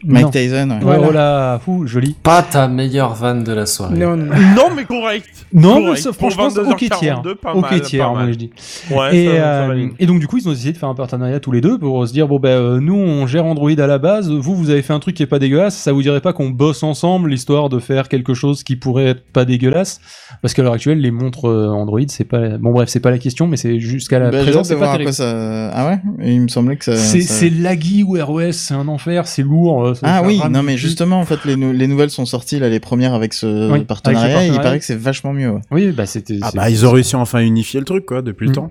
Mike 0.05 0.25
Non. 0.25 0.31
Tyson, 0.31 0.71
ouais. 0.71 0.79
Voilà. 0.81 1.07
Oh 1.09 1.13
là, 1.13 1.59
fou, 1.65 1.87
joli. 1.87 2.17
Pas 2.23 2.43
ta 2.43 2.69
meilleure 2.69 3.15
vanne 3.15 3.45
de 3.45 3.53
la 3.53 3.67
soirée. 3.67 3.99
Non, 3.99 4.17
non. 4.17 4.27
Non, 4.57 4.69
mais 4.75 4.85
correct. 4.85 5.27
Non, 5.53 5.77
mais 5.81 5.85
Correct. 5.87 6.03
ça, 6.03 6.11
Pour 6.13 6.31
franchement, 6.33 6.49
c'est 6.51 6.61
ok 6.61 6.99
tiers. 6.99 7.23
22h42, 7.23 7.35
pas 7.35 7.55
Ok 7.55 7.81
tiers, 7.83 8.11
moi 8.13 8.27
je 8.31 8.35
dis. 8.37 8.51
Ouais, 8.91 9.17
et, 9.17 9.27
ça- 9.27 9.33
euh, 9.33 9.89
et 9.99 10.07
donc 10.07 10.21
du 10.21 10.27
coup, 10.27 10.39
ils 10.39 10.49
ont 10.49 10.53
décidé 10.53 10.73
de 10.73 10.79
faire 10.79 10.89
un 10.89 10.95
partenariat 10.95 11.41
tous 11.41 11.53
les 11.53 11.61
deux 11.61 11.79
pour 11.79 12.07
se 12.07 12.13
dire 12.13 12.29
bon 12.29 12.39
ben 12.39 12.49
euh, 12.51 12.81
nous 12.81 12.95
on 12.95 13.27
gère 13.27 13.45
Android 13.47 13.71
à 13.71 13.87
la 13.87 13.99
base, 13.99 14.31
vous 14.31 14.55
vous 14.55 14.71
avez 14.71 14.83
fait 14.83 14.93
un 14.93 15.01
truc 15.01 15.17
qui 15.17 15.23
est 15.23 15.27
pas 15.27 15.39
dégueulasse, 15.39 15.77
ça 15.77 15.93
vous 15.93 16.03
dirait 16.03 16.21
pas 16.21 16.33
qu'on 16.33 16.51
bosse 16.51 16.83
ensemble 16.83 17.31
l'histoire 17.31 17.69
de 17.69 17.79
faire 17.79 18.09
quelque 18.09 18.33
chose 18.35 18.63
qui 18.63 18.77
pourrait 18.77 19.07
être 19.07 19.25
pas 19.33 19.45
dégueulasse? 19.45 20.01
Parce 20.43 20.55
qu'à 20.55 20.63
l'heure 20.63 20.73
actuelle, 20.75 21.01
les 21.01 21.11
montres 21.11 21.49
euh, 21.49 21.69
Android, 21.69 22.01
c'est 22.09 22.25
pas 22.25 22.57
bon 22.59 22.71
bref, 22.73 22.89
c'est 22.89 23.01
pas 23.01 23.11
la 23.11 23.19
question, 23.19 23.47
mais 23.49 23.57
c'est 23.57 23.81
jusqu'à 23.81 24.19
la 24.19 24.31
Bah, 24.31 24.39
hâte 24.39 24.47
de 24.47 24.63
c'est 24.63 24.77
pas 24.77 24.87
terrible. 24.93 25.05
quoi 25.05 25.13
ça. 25.13 25.71
Ah 25.73 25.87
ouais? 25.89 26.01
Il 26.25 26.43
me 26.43 26.49
semblait 26.49 26.77
que 26.77 26.85
ça. 26.85 26.97
C'est 26.97 27.21
ça- 27.23 27.35
c'est 27.35 27.51
laggy 27.51 28.03
Wear 28.05 28.31
OS, 28.31 28.57
c'est 28.57 28.75
un 28.75 28.89
enfer, 28.89 29.27
c'est 29.27 29.43
lourd. 29.43 29.90
Euh, 29.91 29.95
ça 29.95 30.01
Ah 30.05 30.23
oui, 30.25 30.41
non 30.51 30.63
mais 30.63 30.77
justement 30.77 31.21
en 31.21 31.25
fait 31.25 31.45
les, 31.45 31.57
nou- 31.57 31.73
les 31.73 31.87
nouvelles 31.87 32.11
sont 32.11 32.27
sorties 32.27 32.59
là 32.59 32.69
les 32.69 32.81
premières 32.81 33.15
avec 33.15 33.33
ce 33.35 33.47
Oui, 33.47 33.71
avec 33.71 33.83
ce 33.83 33.87
partenariat, 33.87 34.45
et 34.45 34.49
il 34.49 34.57
paraît 34.57 34.79
que 34.79 34.85
c'est 34.85 34.99
vachement 34.99 35.33
mieux. 35.33 35.51
ouais. 35.51 35.61
Oui, 35.71 35.93
bah 35.93 36.07
c'était. 36.07 36.39
Ah 36.43 36.51
bah 36.55 36.71
ils 36.71 36.87
ont 36.87 36.91
réussi 36.91 37.17
à 37.17 37.19
enfin 37.19 37.41
unifier 37.41 37.81
le 37.81 37.87
truc 37.87 38.07
quoi 38.07 38.23
depuis 38.23 38.47
Mm. 38.47 38.51
le 38.51 38.55
temps. 38.55 38.69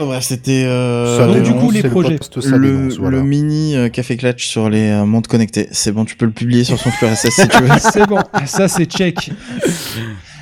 Oh, 0.00 0.06
bref, 0.06 0.24
c'était 0.24 0.64
euh, 0.66 1.34
donc, 1.34 1.42
du 1.44 1.52
coup, 1.54 1.70
les 1.70 1.82
le 1.82 1.88
projets. 1.90 2.18
le, 2.46 2.58
dénonce, 2.58 2.96
voilà. 2.98 3.18
le 3.18 3.22
mini 3.22 3.76
euh, 3.76 3.88
café 3.88 4.16
clutch 4.16 4.48
sur 4.48 4.68
les 4.68 4.90
euh, 4.90 5.04
montres 5.04 5.28
connectées. 5.30 5.68
C'est 5.70 5.92
bon, 5.92 6.04
tu 6.04 6.16
peux 6.16 6.24
le 6.26 6.32
publier 6.32 6.64
sur 6.64 6.80
son 6.80 6.90
flux 6.90 7.06
RSS 7.06 7.30
si 7.30 7.46
tu 7.48 7.62
veux. 7.62 7.68
c'est 7.78 8.06
bon, 8.08 8.18
ça 8.46 8.66
c'est 8.66 8.86
check. 8.86 9.30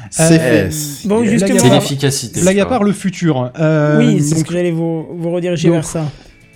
C'est 0.09 0.41
Euh, 0.41 0.71
fait. 0.71 1.09
Bon, 1.09 1.21
à 1.23 1.25
justement. 1.27 1.59
C'est 1.59 1.69
l'efficacité. 1.69 2.41
Blague 2.41 2.61
à 2.61 2.63
quoi. 2.63 2.71
part 2.77 2.85
le 2.85 2.93
futur. 2.93 3.51
euh, 3.59 3.99
Oui, 3.99 4.21
c'est 4.23 4.31
ce 4.31 4.35
donc- 4.37 4.47
que 4.47 4.53
j'allais 4.55 4.71
vous, 4.71 5.07
vous 5.19 5.31
rediriger 5.33 5.69
donc- 5.69 5.75
vers 5.75 5.85
ça. 5.85 6.05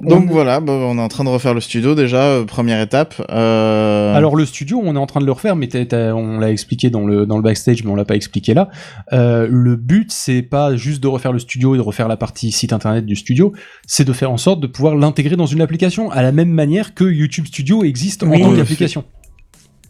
Donc 0.02 0.24
on- 0.28 0.32
voilà, 0.32 0.60
bah, 0.60 0.72
on 0.72 0.96
est 0.98 1.00
en 1.00 1.08
train 1.08 1.24
de 1.24 1.28
refaire 1.28 1.52
le 1.54 1.60
studio 1.60 1.94
déjà, 1.94 2.22
euh, 2.22 2.44
première 2.44 2.80
étape. 2.80 3.14
Euh... 3.30 4.14
Alors 4.14 4.36
le 4.36 4.46
studio, 4.46 4.80
on 4.84 4.94
est 4.94 4.98
en 4.98 5.06
train 5.06 5.20
de 5.20 5.26
le 5.26 5.32
refaire, 5.32 5.56
mais 5.56 5.68
on 5.94 6.38
l'a 6.38 6.50
expliqué 6.50 6.90
dans 6.90 7.06
le 7.06 7.26
dans 7.26 7.36
le 7.36 7.42
backstage, 7.42 7.84
mais 7.84 7.90
on 7.90 7.94
l'a 7.96 8.04
pas 8.04 8.16
expliqué 8.16 8.54
là. 8.54 8.68
Euh, 9.12 9.46
le 9.50 9.76
but, 9.76 10.10
c'est 10.12 10.42
pas 10.42 10.76
juste 10.76 11.02
de 11.02 11.08
refaire 11.08 11.32
le 11.32 11.38
studio 11.38 11.74
et 11.74 11.78
de 11.78 11.82
refaire 11.82 12.08
la 12.08 12.16
partie 12.16 12.50
site 12.52 12.72
internet 12.72 13.04
du 13.04 13.16
studio, 13.16 13.52
c'est 13.86 14.04
de 14.04 14.12
faire 14.12 14.30
en 14.30 14.36
sorte 14.38 14.60
de 14.60 14.66
pouvoir 14.66 14.94
l'intégrer 14.96 15.36
dans 15.36 15.46
une 15.46 15.60
application, 15.60 16.10
à 16.10 16.22
la 16.22 16.32
même 16.32 16.50
manière 16.50 16.94
que 16.94 17.04
YouTube 17.04 17.46
Studio 17.46 17.84
existe 17.84 18.22
Oui. 18.22 18.36
en 18.36 18.40
tant 18.40 18.46
On 18.46 18.50
le 18.52 18.56
qu'application. 18.58 19.04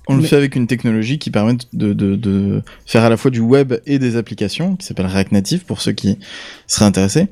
On 0.09 0.17
le 0.17 0.23
fait 0.23 0.37
avec 0.37 0.57
une 0.57 0.67
technologie 0.67 1.19
qui 1.21 1.31
permet 1.31 1.53
de, 1.73 1.93
de, 1.93 2.17
de 2.17 2.63
faire 2.85 3.05
à 3.05 3.09
la 3.11 3.17
fois 3.17 3.31
du 3.31 3.39
web 3.39 3.75
et 3.87 4.01
des 4.01 4.17
applications, 4.17 4.75
qui 4.75 4.85
s'appelle 4.85 5.07
React 5.07 5.31
Native 5.31 5.65
pour 5.65 5.81
ceux 5.81 5.93
qui 5.93 6.19
seraient 6.67 6.87
intéressés. 6.87 7.29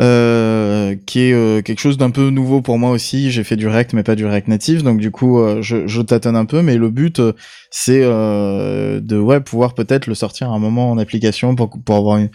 Euh, 0.00 0.94
qui 1.06 1.20
est 1.20 1.32
euh, 1.32 1.62
quelque 1.62 1.78
chose 1.80 1.96
d'un 1.96 2.10
peu 2.10 2.28
nouveau 2.28 2.60
pour 2.60 2.78
moi 2.78 2.90
aussi. 2.90 3.30
J'ai 3.30 3.42
fait 3.42 3.56
du 3.56 3.66
React 3.68 3.94
mais 3.94 4.02
pas 4.02 4.16
du 4.16 4.26
React 4.26 4.48
Native, 4.48 4.82
donc 4.82 4.98
du 5.00 5.10
coup 5.10 5.40
euh, 5.40 5.62
je, 5.62 5.86
je 5.86 6.02
tâtonne 6.02 6.36
un 6.36 6.44
peu. 6.44 6.60
Mais 6.60 6.76
le 6.76 6.90
but 6.90 7.20
euh, 7.20 7.32
c'est 7.70 8.02
euh, 8.02 9.00
de 9.00 9.18
ouais 9.18 9.40
pouvoir 9.40 9.74
peut-être 9.74 10.06
le 10.06 10.14
sortir 10.14 10.50
à 10.50 10.54
un 10.54 10.58
moment 10.58 10.90
en 10.90 10.98
application 10.98 11.54
pour 11.56 11.70
pour 11.82 11.96
avoir 11.96 12.18
une- 12.18 12.28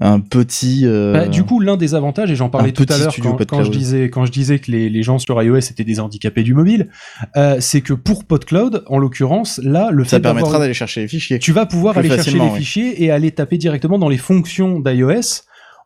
un 0.00 0.20
petit. 0.20 0.82
euh, 0.84 1.12
Bah, 1.12 1.28
du 1.28 1.44
coup, 1.44 1.60
l'un 1.60 1.76
des 1.76 1.94
avantages, 1.94 2.30
et 2.30 2.34
j'en 2.34 2.48
parlais 2.48 2.72
tout 2.72 2.86
à 2.88 2.96
l'heure 2.96 3.14
quand, 3.46 3.62
je 3.62 3.70
disais 3.70 4.08
quand 4.08 4.24
je 4.24 4.32
disais 4.32 4.58
que 4.58 4.70
les, 4.70 4.88
les 4.88 5.02
gens 5.02 5.18
sur 5.18 5.42
iOS 5.42 5.58
étaient 5.58 5.84
des 5.84 6.00
handicapés 6.00 6.42
du 6.44 6.54
mobile, 6.54 6.88
euh, 7.36 7.56
c'est 7.60 7.82
que 7.82 7.92
pour 7.92 8.24
PodCloud, 8.24 8.84
en 8.86 8.96
l'occurrence, 8.96 9.60
là, 9.62 9.90
le 9.92 10.04
ça 10.04 10.16
fait 10.16 10.22
permettra 10.22 10.58
d'aller 10.58 10.72
chercher 10.72 11.02
les 11.02 11.08
fichiers. 11.08 11.38
tu 11.38 11.52
vas 11.52 11.66
pouvoir 11.66 11.98
aller 11.98 12.08
chercher 12.08 12.30
les 12.30 12.40
oui. 12.40 12.56
fichiers 12.56 13.04
et 13.04 13.10
aller 13.10 13.32
taper 13.32 13.58
directement 13.58 13.98
dans 13.98 14.08
les 14.08 14.16
fonctions 14.16 14.80
d'iOS 14.80 15.42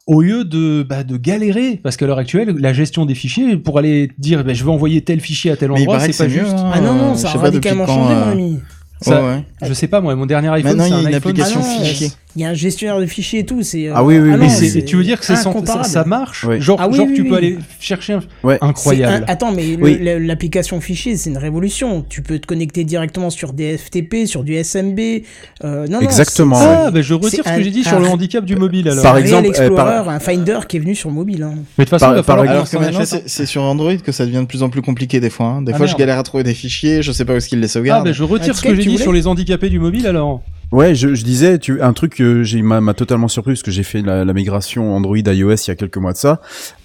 au 0.07 0.21
lieu 0.23 0.45
de, 0.45 0.85
bah, 0.89 1.03
de 1.05 1.17
galérer. 1.17 1.81
Parce 1.83 1.97
qu'à 1.97 2.07
l'heure 2.07 2.19
actuelle, 2.19 2.55
la 2.59 2.73
gestion 2.73 3.07
des 3.07 3.15
fichiers, 3.15 3.57
pour 3.57 3.79
aller 3.79 4.11
dire 4.19 4.45
bah, 4.45 4.55
je 4.55 4.65
vais 4.65 4.71
envoyer 4.71 5.01
tel 5.03 5.21
fichier 5.21 5.51
à 5.51 5.57
tel 5.57 5.71
Mais 5.71 5.77
il 5.77 5.81
endroit, 5.83 5.97
paraît 5.99 6.13
c'est 6.13 6.25
pas 6.25 6.31
c'est 6.31 6.37
mieux. 6.37 6.45
juste. 6.45 6.57
hein, 6.59 6.71
Ah 6.73 6.81
non, 6.81 6.95
non, 6.95 7.13
euh, 7.13 7.15
ça 7.15 7.23
je 7.23 7.27
a 7.29 7.33
sais 7.33 7.39
pas 7.39 7.51
depuis 7.51 7.69
radicalement 7.69 7.87
quand, 7.87 7.95
changé, 7.95 8.15
euh, 8.15 8.25
mon 8.25 8.33
ami. 8.33 8.59
Ça- 9.03 9.23
ouais, 9.23 9.29
ouais. 9.29 9.45
Je 9.69 9.73
sais 9.75 9.89
pas, 9.89 10.01
moi, 10.01 10.15
mon 10.17 10.25
dernier 10.27 10.49
iPhone, 10.49 10.77
Maintenant, 10.77 10.85
c'est 10.85 10.91
il 10.91 10.93
y 10.93 10.95
a 10.95 10.97
un 10.97 11.01
une 11.01 11.07
iPhone. 11.15 11.31
application 11.33 11.61
Ah 11.63 11.79
non, 11.81 11.85
fichier. 11.85 12.11
Il 12.37 12.43
y 12.43 12.45
a 12.45 12.51
un 12.51 12.55
gestionnaire 12.55 13.01
de 13.01 13.07
fichiers 13.07 13.41
et 13.41 13.47
tout. 13.47 13.63
c'est. 13.63 13.89
euh, 13.89 13.93
Ah 13.95 14.05
oui, 14.05 14.19
oui, 14.19 14.31
non, 14.37 14.49
c'est- 14.51 14.85
tu 14.85 14.97
veux 14.97 15.03
dire 15.05 15.19
que 15.19 15.25
c'est 15.25 15.37
sans- 15.37 15.65
ça, 15.65 15.83
ça 15.85 16.05
marche 16.05 16.45
Oui. 16.45 16.61
Genre, 16.61 16.79
Ah 16.81 16.87
oui, 16.89 16.97
genre 16.99 17.07
oui, 17.07 17.15
tu 17.15 17.23
oui. 17.23 17.29
peux 17.31 17.37
aller 17.37 17.59
chercher 17.81 18.13
un... 18.13 18.21
Ouais. 18.45 18.59
incroyable. 18.61 19.25
Un- 19.27 19.33
Attends, 19.33 19.53
mais 19.53 19.77
le- 19.77 19.83
Oui. 19.83 19.99
le- 19.99 20.19
l'application 20.19 20.81
fichier, 20.83 21.17
c'est 21.17 21.31
une 21.31 21.39
révolution. 21.39 22.05
Tu 22.09 22.21
peux 22.23 22.39
te 22.39 22.47
connecter 22.47 22.85
directement 22.85 23.31
sur 23.31 23.53
des 23.55 23.79
FTP, 23.79 24.27
sur 24.27 24.45
du 24.45 24.55
SMB. 24.55 25.23
Euh, 25.65 25.87
non, 25.87 25.99
non, 25.99 26.01
Exactement, 26.01 26.57
c'est- 26.57 26.67
ouais. 26.67 26.75
Ah, 26.87 26.91
bah, 26.91 27.01
je 27.01 27.15
retire 27.15 27.31
c'est 27.31 27.37
ce 27.39 27.43
que 27.43 27.49
un- 27.49 27.63
j'ai 27.63 27.71
dit 27.71 27.85
sur 27.85 27.99
le 27.99 28.07
handicap 28.07 28.45
du 28.45 28.57
mobile 28.57 28.89
alors. 28.91 29.03
Par 29.03 29.17
exemple, 29.17 29.45
Real 29.45 29.47
euh, 29.47 29.65
Explorer, 29.67 29.75
par- 30.05 30.09
un 30.11 30.21
Finder 30.21 30.59
qui 30.69 30.77
est 30.77 30.81
venu 30.81 30.95
sur 30.95 31.11
mobile. 31.11 31.43
hein. 31.43 31.55
Mais 31.79 31.85
de 31.87 31.91
toute 31.91 31.99
façon, 31.99 32.23
Par- 32.23 32.41
un. 32.41 33.05
c'est 33.07 33.29
c'est 33.29 33.47
sur 33.47 33.63
Android 33.63 33.97
que 33.97 34.13
ça 34.13 34.27
devient 34.27 34.41
de 34.41 34.45
plus 34.47 34.63
en 34.63 34.69
plus 34.69 34.83
compliqué 34.83 35.21
des 35.21 35.31
fois. 35.31 35.47
hein. 35.47 35.63
Des 35.63 35.73
Ah, 35.73 35.77
fois, 35.79 35.87
je 35.87 35.97
galère 35.97 36.19
à 36.19 36.23
trouver 36.23 36.45
des 36.45 36.55
fichiers, 36.55 37.03
je 37.03 37.13
sais 37.13 37.25
pas 37.25 37.33
où 37.33 37.37
est-ce 37.37 37.49
qu'ils 37.49 37.61
les 37.61 37.65
Ah, 37.67 37.69
sauvegardent. 37.69 38.05
bah, 38.05 38.13
je 38.13 38.23
retire 38.23 38.53
Ah, 38.55 38.59
ce 38.59 38.63
que 38.63 38.75
j'ai 38.75 38.85
dit 38.85 38.99
sur 38.99 39.13
les 39.13 39.27
handicapés 39.27 39.71
du 39.71 39.79
mobile 39.79 40.07
alors. 40.07 40.43
Ouais, 40.73 40.97
je, 40.97 41.15
je 41.15 41.25
disais, 41.25 41.59
tu, 41.59 41.81
un 41.81 41.93
truc 41.93 42.17
que 42.17 42.43
j'ai 42.43 42.61
m'a 42.61 42.93
totalement 42.93 43.29
surpris 43.29 43.53
parce 43.53 43.63
que 43.63 43.71
j'ai 43.71 43.85
fait 43.85 44.03
la, 44.03 44.25
la 44.25 44.33
migration 44.33 44.97
Android 44.97 45.17
iOS 45.17 45.55
il 45.55 45.69
y 45.69 45.71
a 45.71 45.75
quelques 45.77 45.97
mois 45.97 46.13
de 46.13 46.19
ça. 46.19 46.41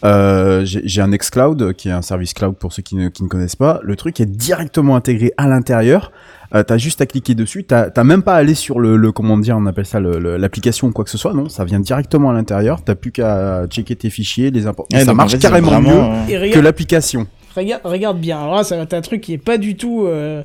Euh, 0.06 0.62
j'ai 0.64 1.02
un 1.02 1.08
Nextcloud 1.08 1.74
qui 1.74 1.90
est 1.90 1.92
un 1.92 2.04
service 2.04 2.34
cloud 2.34 2.56
pour 2.58 2.74
ceux 2.74 2.84
qui 2.84 2.96
ne, 2.96 3.10
qui 3.10 3.24
ne 3.24 3.28
connaissent 3.28 3.56
pas. 3.56 3.80
Le 3.84 3.96
truc 3.96 4.20
est 4.20 4.28
directement 4.28 4.96
intégré 4.96 5.34
à 5.38 5.48
l'intérieur. 5.48 6.12
Euh, 6.54 6.64
t'as 6.64 6.78
juste 6.78 7.02
à 7.02 7.06
cliquer 7.06 7.34
dessus. 7.34 7.64
T'as 7.64 7.90
t'as 7.90 8.04
même 8.04 8.22
pas 8.22 8.36
à 8.36 8.38
aller 8.38 8.54
sur 8.56 8.80
le, 8.80 8.98
le 8.98 9.12
comment 9.12 9.38
dire, 9.38 9.58
on 9.58 9.66
appelle 9.66 9.86
ça 9.86 10.00
l'application 10.00 10.88
ou 10.88 10.92
quoi 10.92 11.04
que 11.04 11.10
ce 11.10 11.18
soit. 11.18 11.34
Non, 11.34 11.50
ça 11.50 11.66
vient 11.66 11.80
directement 11.80 12.30
à 12.30 12.34
l'intérieur. 12.34 12.84
T'as 12.84 12.96
plus 12.96 13.12
qu'à 13.12 13.66
checker 13.68 13.96
tes 13.96 14.10
fichiers, 14.10 14.52
les 14.52 14.68
imports. 14.68 14.88
Ouais, 14.94 15.06
ça 15.06 15.12
en 15.12 15.16
marche 15.16 15.32
fait, 15.32 15.38
c'est 15.38 15.42
carrément 15.42 15.82
mieux 15.82 15.90
euh, 15.92 16.26
que 16.28 16.40
regarde, 16.40 16.64
l'application. 16.64 17.26
regarde, 17.56 17.82
regarde 17.84 18.20
bien. 18.20 18.40
Alors 18.42 18.56
là, 18.58 18.64
ça 18.64 18.76
va 18.76 18.84
être 18.84 18.94
un 18.94 19.02
truc 19.02 19.22
qui 19.22 19.34
est 19.34 19.38
pas 19.38 19.58
du 19.58 19.76
tout 19.76 20.06
euh, 20.06 20.44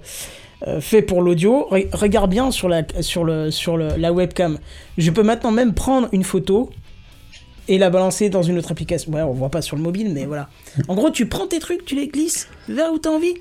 euh, 0.67 0.81
fait 0.81 1.03
pour 1.03 1.23
l'audio. 1.23 1.69
Re- 1.71 1.89
regarde 1.95 2.31
bien 2.31 2.51
sur 2.51 2.69
la 2.69 2.83
sur 3.01 3.25
le 3.25 3.51
sur 3.51 3.77
le, 3.77 3.89
la 3.97 4.13
webcam. 4.13 4.59
Je 4.99 5.11
peux 5.11 5.23
maintenant 5.23 5.51
même 5.53 5.75
prendre 5.75 6.09
une 6.13 6.25
photo 6.25 6.71
et 7.69 7.79
la 7.79 7.91
balancer 7.91 8.31
dans 8.31 8.43
une 8.43 8.59
autre 8.59 8.71
application. 8.71 9.13
Ouais, 9.13 9.23
on 9.23 9.33
voit 9.33 9.51
pas 9.51 9.63
sur 9.63 9.77
le 9.77 9.83
mobile, 9.83 10.13
mais 10.13 10.25
voilà. 10.25 10.49
En 10.89 10.95
gros, 10.95 11.11
tu 11.11 11.27
prends 11.27 11.47
tes 11.47 11.59
trucs, 11.59 11.85
tu 11.85 11.97
les 11.97 12.09
glisses 12.09 12.49
vers 12.69 12.93
où 12.93 12.99
t'as 12.99 13.11
envie. 13.11 13.35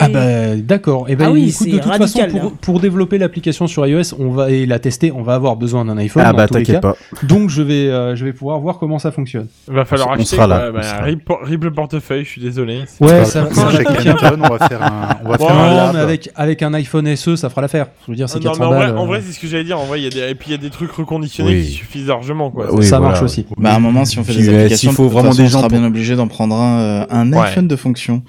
Ah 0.00 0.08
bah 0.08 0.56
d'accord. 0.56 1.08
Et 1.08 1.16
ben 1.16 1.26
Ah 1.28 1.30
oui, 1.32 1.50
écoute, 1.50 1.68
de 1.68 1.78
toute 1.78 1.84
radical, 1.84 2.30
façon, 2.30 2.38
pour, 2.40 2.50
là. 2.50 2.56
pour 2.60 2.80
développer 2.80 3.18
l'application 3.18 3.66
sur 3.66 3.86
iOS, 3.86 4.14
on 4.18 4.30
va 4.30 4.50
et 4.50 4.66
la 4.66 4.78
tester, 4.78 5.12
on 5.12 5.22
va 5.22 5.34
avoir 5.34 5.56
besoin 5.56 5.84
d'un 5.84 5.96
iPhone. 5.98 6.22
Ah 6.26 6.32
bah 6.32 6.48
t'inquiète 6.48 6.76
cas. 6.76 6.80
pas. 6.80 6.96
Donc 7.22 7.48
je 7.50 7.62
vais, 7.62 7.88
euh, 7.88 8.16
je 8.16 8.24
vais 8.24 8.32
pouvoir 8.32 8.58
voir 8.58 8.78
comment 8.78 8.98
ça 8.98 9.12
fonctionne. 9.12 9.46
Il 9.68 9.74
va 9.74 9.84
falloir 9.84 10.08
On 10.10 10.12
acheter. 10.14 10.24
sera 10.36 10.46
là, 10.46 10.72
Bah, 10.72 10.82
sera 10.82 10.98
là. 10.98 11.04
rip, 11.04 11.22
rip 11.42 11.64
le 11.64 11.72
portefeuille, 11.72 12.24
je 12.24 12.30
suis 12.30 12.40
désolé. 12.40 12.80
Ouais, 13.00 13.24
ça, 13.24 13.42
va 13.42 13.48
on 13.50 14.48
va 14.48 14.68
faire 14.68 14.82
un, 14.82 15.16
on 15.24 15.28
va 15.28 15.38
faire 15.38 15.50
un 15.58 15.92
mais 15.92 15.98
avec, 16.00 16.30
avec 16.34 16.62
un 16.62 16.74
iPhone 16.74 17.14
SE, 17.16 17.36
ça 17.36 17.48
fera 17.48 17.60
l'affaire. 17.62 17.86
Je 18.06 18.12
veux 18.12 18.16
dire, 18.16 18.28
c'est 18.28 18.38
non, 18.38 18.50
400 18.52 18.60
mais 18.60 18.66
en 18.66 18.70
vrai, 18.70 18.86
balles. 18.86 18.98
en 18.98 19.04
euh, 19.04 19.06
vrai, 19.06 19.20
c'est 19.24 19.32
ce 19.32 19.38
que 19.40 19.46
j'allais 19.46 19.64
dire. 19.64 19.78
En 19.78 19.84
vrai, 19.84 20.00
il 20.00 20.04
y 20.04 20.06
a 20.06 20.10
des... 20.10 20.30
et 20.32 20.34
puis 20.34 20.48
il 20.48 20.52
y 20.52 20.54
a 20.54 20.58
des 20.58 20.70
trucs 20.70 20.90
reconditionnés 20.90 21.50
Oui. 21.50 21.62
qui 21.64 21.70
suffisent 21.72 22.06
largement, 22.08 22.50
quoi. 22.50 22.66
Oui, 22.72 22.84
ça 22.84 22.98
voilà. 22.98 23.12
marche 23.12 23.22
aussi. 23.22 23.46
Bah, 23.56 23.72
à 23.72 23.76
un 23.76 23.80
moment, 23.80 24.04
si 24.04 24.18
on 24.18 24.24
fait 24.24 24.34
des 24.34 24.48
euh, 24.48 24.56
applications, 24.60 24.90
s'il 24.90 24.96
faut 24.96 25.08
vraiment 25.08 25.30
des 25.34 25.42
on 25.44 25.48
sera 25.48 25.62
gens 25.62 25.68
bien 25.68 25.84
obligé 25.84 26.16
d'en 26.16 26.26
prendre 26.28 26.56
un, 26.56 27.06
un 27.10 27.32
iPhone 27.32 27.68
de 27.68 27.76
fonction. 27.76 28.22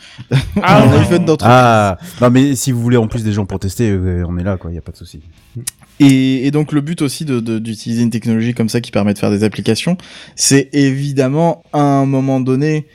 Ah, 0.61 0.83
un 0.83 0.91
iPhone 1.01 1.25
Ah 1.41 1.97
non 2.21 2.29
mais 2.29 2.55
si 2.55 2.71
vous 2.71 2.81
voulez 2.81 2.97
en 2.97 3.07
plus 3.07 3.23
des 3.23 3.31
gens 3.33 3.45
pour 3.45 3.59
tester, 3.59 3.89
euh, 3.89 4.23
on 4.27 4.37
est 4.37 4.43
là 4.43 4.57
quoi. 4.57 4.71
Y 4.71 4.77
a 4.77 4.81
pas 4.81 4.91
de 4.91 4.97
souci. 4.97 5.21
Et, 5.99 6.47
et 6.47 6.51
donc 6.51 6.71
le 6.71 6.81
but 6.81 7.01
aussi 7.01 7.25
de- 7.25 7.39
de- 7.39 7.59
d'utiliser 7.59 8.03
une 8.03 8.09
technologie 8.09 8.53
comme 8.53 8.69
ça 8.69 8.79
qui 8.81 8.91
permet 8.91 9.13
de 9.13 9.19
faire 9.19 9.31
des 9.31 9.43
applications, 9.43 9.97
c'est 10.35 10.69
évidemment 10.73 11.63
à 11.73 11.81
un 11.81 12.05
moment 12.05 12.39
donné, 12.39 12.87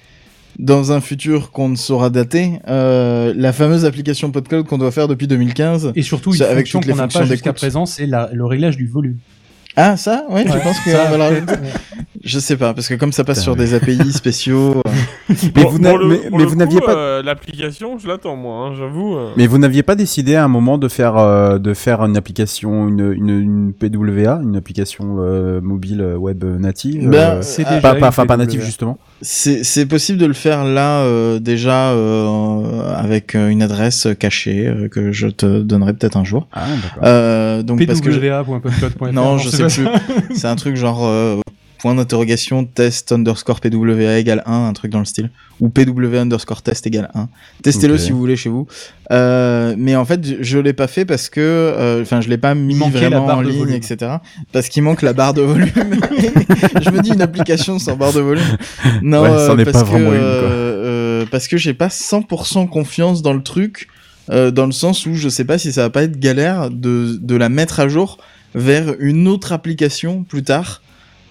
dans 0.58 0.92
un 0.92 1.00
futur 1.00 1.50
qu'on 1.50 1.68
ne 1.68 1.76
saura 1.76 2.10
dater, 2.10 2.60
euh, 2.68 3.34
la 3.36 3.52
fameuse 3.52 3.84
application 3.84 4.30
PodCloud 4.30 4.66
qu'on 4.66 4.78
doit 4.78 4.92
faire 4.92 5.08
depuis 5.08 5.26
2015. 5.26 5.92
Et 5.96 6.02
surtout, 6.02 6.32
une 6.34 6.42
avec 6.42 6.58
fonction 6.66 6.78
toutes 6.80 6.86
les 6.86 6.92
qu'on 6.92 6.96
n'a 6.98 7.02
fonctions 7.04 7.20
pas 7.20 7.26
jusqu'à 7.26 7.52
présent, 7.52 7.86
c'est 7.86 8.06
le 8.06 8.44
réglage 8.44 8.76
du 8.76 8.86
volume. 8.86 9.18
Ah 9.76 9.96
ça, 9.96 10.24
ouais, 10.30 10.44
tu 10.44 10.52
Ouais, 10.52 10.60
penses 10.62 10.78
que 10.84 10.92
ça, 10.92 11.10
va 11.10 11.18
la 11.18 11.30
Je 12.24 12.38
sais 12.38 12.56
pas, 12.56 12.72
parce 12.74 12.88
que 12.88 12.94
comme 12.94 13.12
ça 13.12 13.22
passe 13.24 13.42
sur 13.42 13.54
des 13.56 13.74
API 13.74 14.12
spéciaux. 14.12 14.82
euh, 15.30 15.34
Mais 15.52 16.44
vous 16.44 16.54
n'aviez 16.56 16.80
pas- 16.80 16.94
euh, 16.96 17.22
L'application, 17.22 17.98
je 17.98 18.06
l'attends, 18.08 18.36
moi, 18.36 18.66
hein, 18.68 18.74
j'avoue. 18.78 19.16
euh. 19.16 19.30
Mais 19.36 19.46
vous 19.46 19.58
n'aviez 19.58 19.82
pas 19.82 19.94
décidé 19.94 20.34
à 20.34 20.44
un 20.44 20.48
moment 20.48 20.78
de 20.78 20.88
faire 20.88 21.16
euh, 21.16 21.58
de 21.58 21.74
faire 21.74 22.02
une 22.04 22.16
application, 22.16 22.88
une, 22.88 23.12
une, 23.12 23.28
une 23.28 23.72
PWA, 23.72 24.40
une 24.42 24.56
application 24.56 25.16
euh, 25.20 25.60
mobile 25.60 26.00
euh, 26.00 26.16
web 26.16 26.44
native. 26.44 27.08
Ben, 27.08 27.16
euh, 27.36 27.42
C'est 27.42 27.64
Ah, 27.66 27.76
déjà 27.76 27.80
pas, 27.80 27.94
pas, 27.94 28.08
enfin 28.08 28.26
pas 28.26 28.36
PWA. 28.36 28.44
native 28.46 28.62
justement. 28.62 28.98
C'est 29.22 29.64
c'est 29.64 29.86
possible 29.86 30.18
de 30.18 30.26
le 30.26 30.34
faire 30.34 30.64
là 30.64 31.00
euh, 31.00 31.38
déjà 31.38 31.90
euh, 31.90 32.94
avec 32.96 33.34
une 33.34 33.62
adresse 33.62 34.08
cachée 34.18 34.66
euh, 34.66 34.88
que 34.88 35.12
je 35.12 35.28
te 35.28 35.60
donnerai 35.62 35.92
peut-être 35.94 36.16
un 36.16 36.24
jour. 36.24 36.48
Ah 36.52 36.60
d'accord. 36.82 37.02
Euh, 37.04 37.62
donc 37.62 37.84
parce 37.86 38.00
que 38.00 38.10
je- 38.10 38.20
non, 39.12 39.38
je 39.38 39.48
sais 39.48 39.66
plus. 39.66 39.88
C'est 40.34 40.48
un 40.48 40.56
truc 40.56 40.76
genre 40.76 41.04
euh, 41.04 41.36
point 41.84 41.94
d'interrogation 41.94 42.64
test 42.64 43.12
underscore 43.12 43.60
PWA 43.60 44.16
égale 44.16 44.42
1, 44.46 44.68
un 44.68 44.72
truc 44.72 44.90
dans 44.90 45.00
le 45.00 45.04
style. 45.04 45.28
Ou 45.60 45.68
PW 45.68 46.16
underscore 46.16 46.62
test 46.62 46.86
égale 46.86 47.10
1. 47.14 47.28
Testez-le 47.62 47.98
si 47.98 48.10
vous 48.10 48.18
voulez 48.18 48.36
chez 48.36 48.48
vous. 48.48 48.66
Euh, 49.12 49.74
mais 49.76 49.94
en 49.94 50.06
fait, 50.06 50.42
je, 50.42 50.58
l'ai 50.58 50.72
pas 50.72 50.86
fait 50.86 51.04
parce 51.04 51.28
que, 51.28 51.40
euh, 51.42 52.00
enfin, 52.00 52.22
je 52.22 52.30
l'ai 52.30 52.38
pas 52.38 52.54
mis 52.54 52.78
vraiment 52.88 53.26
en 53.26 53.42
ligne, 53.42 53.58
volume. 53.58 53.74
etc. 53.74 54.12
Parce 54.50 54.70
qu'il 54.70 54.82
manque 54.82 55.02
la 55.02 55.12
barre 55.12 55.34
de 55.34 55.42
volume. 55.42 55.68
je 56.80 56.88
me 56.90 57.02
dis 57.02 57.10
une 57.10 57.20
application 57.20 57.78
sans 57.78 57.96
barre 57.96 58.14
de 58.14 58.20
volume. 58.20 58.42
Non, 59.02 59.20
Ouais, 59.20 59.28
euh, 59.30 59.54
parce 59.64 59.72
pas 59.72 59.80
que 59.82 59.86
vraiment 59.86 60.12
une, 60.12 60.18
quoi. 60.18 60.26
euh, 60.26 60.42
euh, 60.42 61.22
euh, 61.22 61.26
parce 61.30 61.48
que 61.48 61.58
j'ai 61.58 61.74
pas 61.74 61.88
100% 61.88 62.66
confiance 62.70 63.20
dans 63.20 63.34
le 63.34 63.42
truc, 63.42 63.88
euh, 64.30 64.50
dans 64.50 64.64
le 64.64 64.72
sens 64.72 65.04
où 65.04 65.14
je 65.16 65.28
sais 65.28 65.44
pas 65.44 65.58
si 65.58 65.70
ça 65.70 65.82
va 65.82 65.90
pas 65.90 66.04
être 66.04 66.18
galère 66.18 66.70
de, 66.70 67.18
de 67.20 67.36
la 67.36 67.50
mettre 67.50 67.78
à 67.78 67.88
jour 67.88 68.16
vers 68.54 68.94
une 69.00 69.28
autre 69.28 69.52
application 69.52 70.24
plus 70.24 70.44
tard. 70.44 70.80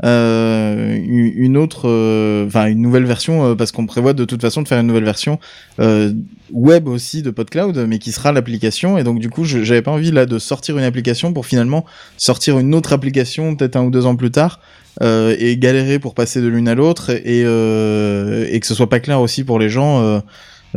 Euh, 0.04 0.98
une 1.06 1.56
autre, 1.56 1.88
euh, 1.88 2.46
enfin 2.48 2.66
une 2.66 2.82
nouvelle 2.82 3.06
version, 3.06 3.46
euh, 3.46 3.56
parce 3.56 3.72
qu'on 3.72 3.86
prévoit 3.86 4.14
de 4.14 4.26
toute 4.26 4.42
façon 4.42 4.62
de 4.62 4.68
faire 4.68 4.80
une 4.80 4.88
nouvelle 4.88 5.04
version 5.04 5.40
euh, 5.80 6.12
web 6.52 6.88
aussi 6.88 7.22
de 7.22 7.30
PodCloud, 7.30 7.86
mais 7.88 8.00
qui 8.00 8.12
sera 8.12 8.32
l'application. 8.32 8.98
Et 8.98 9.04
donc 9.04 9.20
du 9.20 9.30
coup, 9.30 9.44
j'avais 9.44 9.82
pas 9.82 9.92
envie 9.92 10.12
là 10.12 10.26
de 10.26 10.40
sortir 10.40 10.78
une 10.78 10.84
application 10.84 11.32
pour 11.34 11.46
finalement 11.46 11.86
sortir 12.18 12.60
une 12.60 12.74
autre 12.76 12.94
application 12.94 13.56
peut-être 13.56 13.76
un 13.76 13.84
ou 13.84 13.92
deux 13.92 14.06
ans 14.06 14.16
plus 14.16 14.32
tard 14.32 14.60
euh, 15.02 15.36
et 15.40 15.58
galérer 15.58 16.00
pour 16.00 16.16
passer 16.16 16.42
de 16.42 16.48
l'une 16.48 16.68
à 16.68 16.76
l'autre 16.76 17.12
et, 17.12 17.42
et 17.42 18.60
que 18.60 18.68
ce 18.68 18.76
soit 18.76 18.90
pas 18.90 19.00
clair 19.00 19.22
aussi 19.22 19.44
pour 19.44 19.60
les 19.60 19.70
gens. 19.70 20.22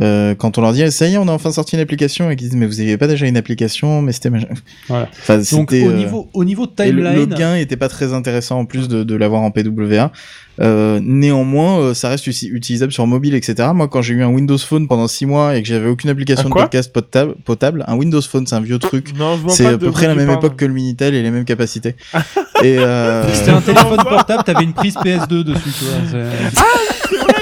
Euh, 0.01 0.35
quand 0.35 0.57
on 0.57 0.61
leur 0.61 0.73
dit 0.73 0.91
ça 0.91 1.07
y 1.07 1.15
est 1.15 1.17
on 1.17 1.27
a 1.27 1.31
enfin 1.31 1.51
sorti 1.51 1.75
une 1.75 1.81
application 1.81 2.29
et 2.29 2.35
qu'ils 2.35 2.49
disent 2.49 2.57
mais 2.57 2.67
vous 2.67 2.79
aviez 2.79 2.97
pas 2.97 3.07
déjà 3.07 3.25
une 3.25 3.37
application 3.37 4.01
mais 4.01 4.11
c'était 4.11 4.29
Voilà. 4.87 5.09
enfin, 5.11 5.37
Donc 5.37 5.71
c'était, 5.71 5.85
au 5.85 5.91
euh, 5.91 5.97
niveau, 5.97 6.29
au 6.33 6.43
niveau 6.43 6.65
le, 6.65 6.83
timeline, 6.83 7.15
le 7.15 7.25
gain 7.25 7.55
était 7.55 7.77
pas 7.77 7.89
très 7.89 8.13
intéressant 8.13 8.59
en 8.59 8.65
plus 8.65 8.87
de, 8.87 9.03
de 9.03 9.15
l'avoir 9.15 9.41
en 9.41 9.51
PWA. 9.51 10.11
Euh, 10.59 10.99
néanmoins, 11.03 11.79
euh, 11.79 11.93
ça 11.93 12.09
reste 12.09 12.25
utilisable 12.27 12.91
sur 12.91 13.05
mobile, 13.05 13.35
etc. 13.35 13.69
Moi, 13.75 13.87
quand 13.87 14.01
j'ai 14.01 14.15
eu 14.15 14.23
un 14.23 14.29
Windows 14.29 14.57
Phone 14.57 14.87
pendant 14.87 15.07
6 15.07 15.25
mois 15.27 15.55
et 15.55 15.61
que 15.61 15.67
j'avais 15.67 15.87
aucune 15.87 16.09
application 16.09 16.49
de 16.49 16.53
podcast 16.53 16.91
potable, 16.91 17.35
potable, 17.45 17.83
un 17.87 17.95
Windows 17.95 18.21
Phone, 18.21 18.47
c'est 18.47 18.55
un 18.55 18.61
vieux 18.61 18.79
truc. 18.79 19.13
Non, 19.17 19.35
je 19.37 19.41
vois 19.41 19.53
C'est 19.53 19.67
à 19.67 19.71
de 19.73 19.77
peu 19.77 19.91
près 19.91 20.07
la 20.07 20.15
même 20.15 20.31
époque 20.31 20.55
que 20.55 20.65
le 20.65 20.73
Minitel 20.73 21.13
et 21.13 21.21
les 21.21 21.31
mêmes 21.31 21.45
capacités. 21.45 21.95
et 22.63 22.77
euh... 22.79 23.31
c'était 23.33 23.51
un 23.51 23.61
téléphone 23.61 23.97
portable, 23.97 24.43
t'avais 24.43 24.63
une 24.63 24.73
prise 24.73 24.95
PS2 24.95 25.43
dessus, 25.43 25.69
tu 25.77 25.85
vois. 25.85 26.21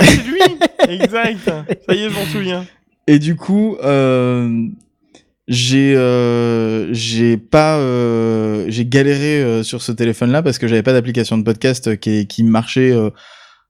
C'est 0.01 0.27
lui 0.27 0.41
Exact 0.89 1.39
Ça 1.45 1.95
y 1.95 2.03
est, 2.03 2.09
je 2.09 2.15
m'en 2.15 2.25
souviens. 2.25 2.65
Et 3.07 3.19
du 3.19 3.35
coup, 3.35 3.77
euh, 3.83 4.67
j'ai 5.47 5.95
euh, 5.95 6.91
j'ai 6.91 7.37
pas 7.37 7.77
euh, 7.77 8.65
j'ai 8.67 8.85
galéré 8.85 9.63
sur 9.63 9.81
ce 9.81 9.91
téléphone-là 9.91 10.41
parce 10.41 10.57
que 10.57 10.67
j'avais 10.67 10.83
pas 10.83 10.93
d'application 10.93 11.37
de 11.37 11.43
podcast 11.43 11.99
qui 11.99 12.25
qui 12.25 12.43
marchait, 12.43 12.93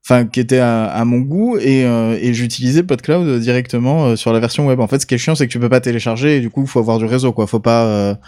enfin 0.04 0.26
qui 0.26 0.40
était 0.40 0.58
à, 0.58 1.04
mon 1.04 1.18
goût 1.18 1.58
et 1.58 1.82
et 1.82 2.34
j'utilisais 2.34 2.82
PodCloud 2.82 3.40
directement 3.40 4.16
sur 4.16 4.32
la 4.32 4.40
version 4.40 4.66
web. 4.66 4.80
En 4.80 4.86
fait, 4.86 5.00
ce 5.00 5.06
qui 5.06 5.14
est 5.14 5.18
chiant, 5.18 5.34
c'est 5.34 5.46
que 5.46 5.52
tu 5.52 5.60
peux 5.60 5.68
pas 5.68 5.80
télécharger 5.80 6.38
et 6.38 6.40
du 6.40 6.48
coup, 6.48 6.62
il 6.62 6.68
faut 6.68 6.80
avoir 6.80 6.98
du 6.98 7.04
réseau, 7.04 7.32
quoi. 7.32 7.46
Faut 7.46 7.60
pas 7.60 8.18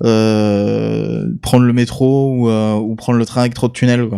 prendre 0.00 1.64
le 1.64 1.72
métro 1.72 2.48
ou 2.80 2.96
prendre 2.96 3.18
le 3.18 3.26
train 3.26 3.42
avec 3.42 3.54
trop 3.54 3.68
de 3.68 3.72
tunnels. 3.72 4.08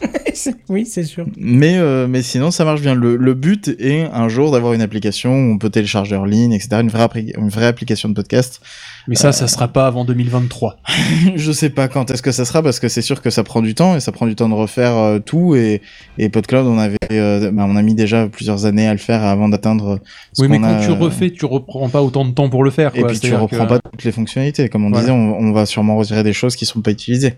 oui, 0.68 0.84
c'est 0.86 1.04
sûr. 1.04 1.26
Mais, 1.36 1.76
euh, 1.78 2.06
mais 2.08 2.22
sinon, 2.22 2.50
ça 2.50 2.64
marche 2.64 2.80
bien. 2.82 2.94
Le, 2.94 3.16
le 3.16 3.34
but 3.34 3.68
est 3.78 4.02
un 4.12 4.28
jour 4.28 4.50
d'avoir 4.50 4.72
une 4.74 4.82
application 4.82 5.32
où 5.32 5.52
on 5.54 5.58
peut 5.58 5.70
télécharger 5.70 6.16
en 6.16 6.24
ligne, 6.24 6.52
etc. 6.52 6.78
Une 6.80 6.88
vraie, 6.88 7.08
une 7.36 7.48
vraie 7.48 7.66
application 7.66 8.08
de 8.08 8.14
podcast. 8.14 8.60
Mais 9.08 9.14
ça, 9.14 9.32
ça 9.32 9.46
sera 9.48 9.68
pas 9.68 9.86
avant 9.86 10.04
2023. 10.04 10.76
je 11.36 11.52
sais 11.52 11.70
pas 11.70 11.86
quand 11.88 12.10
est-ce 12.10 12.22
que 12.22 12.32
ça 12.32 12.44
sera 12.44 12.62
parce 12.62 12.80
que 12.80 12.88
c'est 12.88 13.02
sûr 13.02 13.22
que 13.22 13.30
ça 13.30 13.44
prend 13.44 13.62
du 13.62 13.74
temps 13.74 13.94
et 13.96 14.00
ça 14.00 14.10
prend 14.12 14.26
du 14.26 14.34
temps 14.34 14.48
de 14.48 14.54
refaire 14.54 14.96
euh, 14.96 15.18
tout 15.20 15.54
et, 15.54 15.80
et 16.18 16.28
PodCloud, 16.28 16.66
on 16.66 16.78
avait, 16.78 16.96
euh, 17.12 17.50
bah, 17.52 17.64
on 17.68 17.76
a 17.76 17.82
mis 17.82 17.94
déjà 17.94 18.26
plusieurs 18.28 18.66
années 18.66 18.88
à 18.88 18.92
le 18.92 18.98
faire 18.98 19.24
avant 19.24 19.48
d'atteindre. 19.48 20.00
ce 20.32 20.42
Oui, 20.42 20.48
mais 20.48 20.58
quand 20.58 20.64
a, 20.76 20.84
tu 20.84 20.90
euh, 20.90 20.94
refais, 20.94 21.30
tu 21.30 21.44
reprends 21.46 21.88
pas 21.88 22.02
autant 22.02 22.24
de 22.24 22.32
temps 22.32 22.48
pour 22.50 22.64
le 22.64 22.70
faire. 22.70 22.90
Et 22.96 23.00
quoi. 23.00 23.08
puis 23.10 23.20
tu 23.20 23.34
reprends 23.34 23.64
que- 23.64 23.68
pas 23.70 23.78
toutes 23.78 24.04
les 24.04 24.12
fonctionnalités. 24.12 24.68
Comme 24.68 24.84
on 24.84 24.90
Voilà. 24.90 25.02
disait, 25.06 25.12
on, 25.12 25.38
on 25.38 25.52
va 25.52 25.66
sûrement 25.66 25.96
retirer 25.96 26.22
des 26.24 26.32
choses 26.32 26.56
qui 26.56 26.66
sont 26.66 26.80
pas 26.80 26.90
utilisées. 26.90 27.34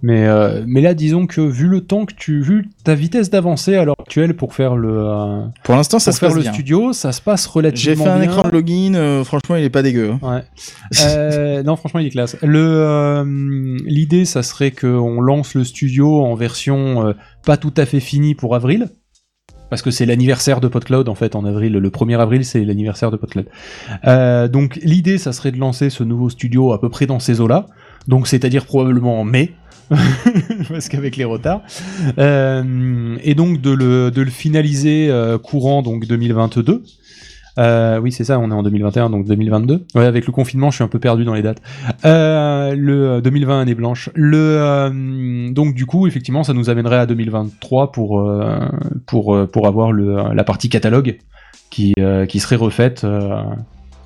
Mais, 0.00 0.26
euh, 0.28 0.62
mais 0.66 0.80
là, 0.80 0.94
disons 0.94 1.26
que 1.26 1.40
vu 1.40 1.66
le 1.66 1.80
temps 1.80 2.04
que 2.06 2.14
tu, 2.14 2.40
vu 2.40 2.68
ta 2.84 2.94
vitesse 2.94 3.30
d'avancée 3.30 3.74
à 3.76 3.84
l'heure 3.84 3.96
actuelle 3.98 4.34
pour 4.36 4.54
faire 4.54 4.76
le, 4.76 4.90
euh, 4.96 5.44
Pour 5.64 5.74
l'instant, 5.74 5.98
ça 5.98 6.10
pour 6.12 6.14
se 6.14 6.20
faire 6.20 6.28
passe 6.28 6.36
le 6.36 6.42
bien. 6.42 6.52
studio, 6.52 6.92
ça 6.92 7.10
se 7.12 7.20
passe 7.20 7.44
J'ai 7.44 7.50
relativement 7.52 8.04
fait 8.04 8.10
un 8.10 8.18
bien. 8.20 8.30
écran 8.30 8.42
de 8.42 8.52
login, 8.52 8.94
euh, 8.94 9.24
franchement, 9.24 9.56
il 9.56 9.64
est 9.64 9.70
pas 9.70 9.82
dégueu. 9.82 10.12
hein. 10.22 10.42
Ouais. 11.02 11.62
Non, 11.64 11.74
franchement, 11.76 12.00
il 12.00 12.06
est 12.06 12.10
classe. 12.10 12.36
Le, 12.42 13.24
l'idée, 13.86 14.24
ça 14.24 14.42
serait 14.42 14.70
qu'on 14.70 15.20
lance 15.20 15.54
le 15.54 15.64
studio 15.64 16.20
en 16.24 16.34
version 16.34 17.14
pas 17.44 17.56
tout 17.56 17.74
à 17.76 17.84
fait 17.86 18.00
finie 18.00 18.34
pour 18.34 18.54
avril. 18.54 18.88
Parce 19.70 19.82
que 19.82 19.90
c'est 19.90 20.06
l'anniversaire 20.06 20.60
de 20.60 20.68
PodCloud 20.68 21.10
en 21.10 21.14
fait 21.14 21.36
en 21.36 21.44
avril, 21.44 21.74
le 21.74 21.90
1er 21.90 22.18
avril 22.18 22.42
c'est 22.46 22.64
l'anniversaire 22.64 23.10
de 23.10 23.18
PodCloud. 23.18 23.44
Euh, 24.06 24.48
donc 24.48 24.76
l'idée 24.82 25.18
ça 25.18 25.32
serait 25.34 25.52
de 25.52 25.58
lancer 25.58 25.90
ce 25.90 26.02
nouveau 26.04 26.30
studio 26.30 26.72
à 26.72 26.80
peu 26.80 26.88
près 26.88 27.04
dans 27.04 27.18
ces 27.18 27.42
eaux-là, 27.42 27.66
donc 28.06 28.28
c'est-à-dire 28.28 28.64
probablement 28.64 29.20
en 29.20 29.24
mai, 29.24 29.52
parce 30.68 30.88
qu'avec 30.88 31.16
les 31.16 31.24
retards, 31.24 31.62
Euh, 32.18 33.16
et 33.22 33.34
donc 33.34 33.60
de 33.60 33.70
le, 33.70 34.10
de 34.10 34.22
le 34.22 34.30
finaliser 34.30 35.08
euh, 35.10 35.38
courant 35.38 35.82
donc 35.82 36.06
2022. 36.06 36.82
Euh, 37.58 37.98
oui, 37.98 38.12
c'est 38.12 38.22
ça, 38.22 38.38
on 38.38 38.50
est 38.52 38.54
en 38.54 38.62
2021, 38.62 39.10
donc 39.10 39.26
2022. 39.26 39.84
Ouais, 39.96 40.04
avec 40.04 40.26
le 40.26 40.32
confinement, 40.32 40.70
je 40.70 40.76
suis 40.76 40.84
un 40.84 40.88
peu 40.88 41.00
perdu 41.00 41.24
dans 41.24 41.34
les 41.34 41.42
dates. 41.42 41.60
Le 42.04 42.08
euh, 42.08 43.20
2020 43.20 43.60
année 43.60 43.74
blanche. 43.74 44.10
Le 44.14 45.50
donc 45.52 45.74
du 45.74 45.86
coup, 45.86 46.06
effectivement, 46.06 46.44
ça 46.44 46.52
nous 46.52 46.70
amènerait 46.70 46.98
à 46.98 47.06
2023 47.06 47.92
pour 47.92 48.30
pour 49.06 49.48
pour 49.48 49.66
avoir 49.66 49.92
la 49.92 50.44
partie 50.44 50.68
catalogue 50.68 51.18
qui 51.70 51.94
qui 52.28 52.40
serait 52.40 52.56
refaite 52.56 53.04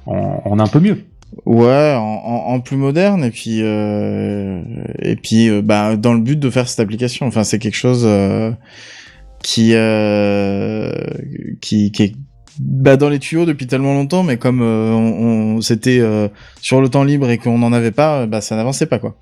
en 0.06 0.58
un 0.58 0.66
peu 0.66 0.80
mieux. 0.80 1.04
Ouais, 1.46 1.94
en, 1.96 2.00
en, 2.02 2.54
en 2.54 2.60
plus 2.60 2.76
moderne 2.76 3.24
et 3.24 3.30
puis 3.30 3.60
euh, 3.62 4.62
et 5.00 5.16
puis 5.16 5.48
euh, 5.48 5.62
bah 5.62 5.96
dans 5.96 6.12
le 6.14 6.20
but 6.20 6.38
de 6.38 6.50
faire 6.50 6.68
cette 6.68 6.80
application. 6.80 7.26
Enfin, 7.26 7.42
c'est 7.42 7.58
quelque 7.58 7.76
chose 7.76 8.02
euh, 8.06 8.50
qui 9.42 9.70
euh, 9.74 10.92
qui 11.60 11.90
qui 11.90 12.02
est 12.02 12.12
bah, 12.60 12.96
dans 12.98 13.08
les 13.08 13.18
tuyaux 13.18 13.46
depuis 13.46 13.66
tellement 13.66 13.94
longtemps, 13.94 14.22
mais 14.22 14.36
comme 14.36 14.60
euh, 14.60 14.92
on, 14.92 15.56
on- 15.56 15.60
c'était 15.62 16.02
sur 16.60 16.80
le 16.82 16.88
temps 16.90 17.02
libre 17.04 17.30
et 17.30 17.38
qu'on 17.38 17.58
n'en 17.58 17.72
avait 17.72 17.92
pas, 17.92 18.26
bah 18.26 18.40
ça 18.42 18.54
n'avançait 18.56 18.86
pas 18.86 18.98
quoi. 18.98 19.16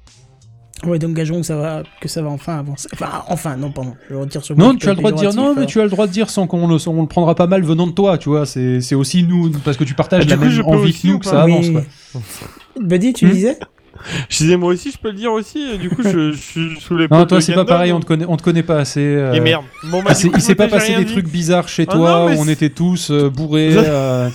Ouais, 0.86 0.98
donc 0.98 1.14
gageons 1.14 1.40
que 1.40 1.46
ça 1.46 1.56
va, 1.56 1.82
que 2.00 2.08
ça 2.08 2.22
va 2.22 2.28
enfin 2.30 2.58
avancer. 2.58 2.88
Enfin, 2.92 3.22
enfin, 3.28 3.56
non, 3.56 3.70
pardon. 3.70 3.94
Je 4.08 4.14
retire 4.14 4.44
ce 4.44 4.52
mot 4.52 4.60
Non, 4.60 4.74
tu 4.74 4.88
as 4.88 4.92
le 4.92 4.96
droit 4.96 5.12
de 5.12 5.16
dire 5.16 5.34
non, 5.34 5.54
mais 5.54 5.66
tu 5.66 5.80
as 5.80 5.84
le 5.84 5.90
droit 5.90 6.06
de 6.06 6.12
dire 6.12 6.30
sans 6.30 6.46
qu'on 6.46 6.66
le, 6.66 6.88
on 6.88 7.02
le 7.02 7.08
prendra 7.08 7.34
pas 7.34 7.46
mal 7.46 7.62
venant 7.62 7.86
de 7.86 7.92
toi, 7.92 8.18
tu 8.18 8.28
vois. 8.28 8.46
C'est 8.46 8.80
c'est 8.80 8.94
aussi 8.94 9.22
nous 9.22 9.50
parce 9.64 9.76
que 9.76 9.84
tu 9.84 9.94
partages 9.94 10.24
Ah, 10.26 10.30
la 10.30 10.36
coup, 10.36 10.44
même 10.44 10.64
envie 10.64 10.92
que 10.92 11.06
nous 11.06 11.14
ou 11.14 11.18
que 11.18 11.26
ça 11.26 11.42
avance. 11.42 11.66
Oui. 11.66 11.72
Quoi. 11.72 12.22
Buddy, 12.80 13.12
tu 13.12 13.26
Hmm 13.26 13.30
disais? 13.30 13.58
Je 14.28 14.36
disais, 14.38 14.56
moi 14.56 14.72
aussi, 14.72 14.90
je 14.90 14.98
peux 14.98 15.08
le 15.08 15.14
dire 15.16 15.32
aussi. 15.32 15.78
Du 15.78 15.90
coup, 15.90 16.02
je, 16.02 16.32
je 16.32 16.36
suis 16.36 16.80
sous 16.80 16.96
les 16.96 17.06
Non, 17.08 17.26
toi 17.26 17.40
c'est 17.40 17.54
pas 17.54 17.64
pareil, 17.64 17.92
on 17.92 18.00
te 18.00 18.06
connaît, 18.06 18.24
on 18.28 18.36
te 18.36 18.42
connaît 18.42 18.62
pas 18.62 18.78
assez. 18.78 19.00
euh, 19.00 19.32
Et 19.32 19.40
merde. 19.40 19.64
Bon, 19.90 20.02
bah, 20.02 20.10
Ah, 20.10 20.14
coup, 20.14 20.30
il 20.34 20.40
s'est 20.40 20.54
pas 20.54 20.68
passé 20.68 20.94
des 20.96 21.04
dit. 21.04 21.12
trucs 21.12 21.28
bizarres 21.28 21.68
chez 21.68 21.84
Ah 21.88 21.92
toi 21.92 22.10
non, 22.30 22.36
où 22.36 22.40
on 22.42 22.48
était 22.48 22.70
tous 22.70 23.10
euh, 23.10 23.28
bourrés. 23.30 23.70
Vous- 23.70 23.78
euh, 23.84 24.28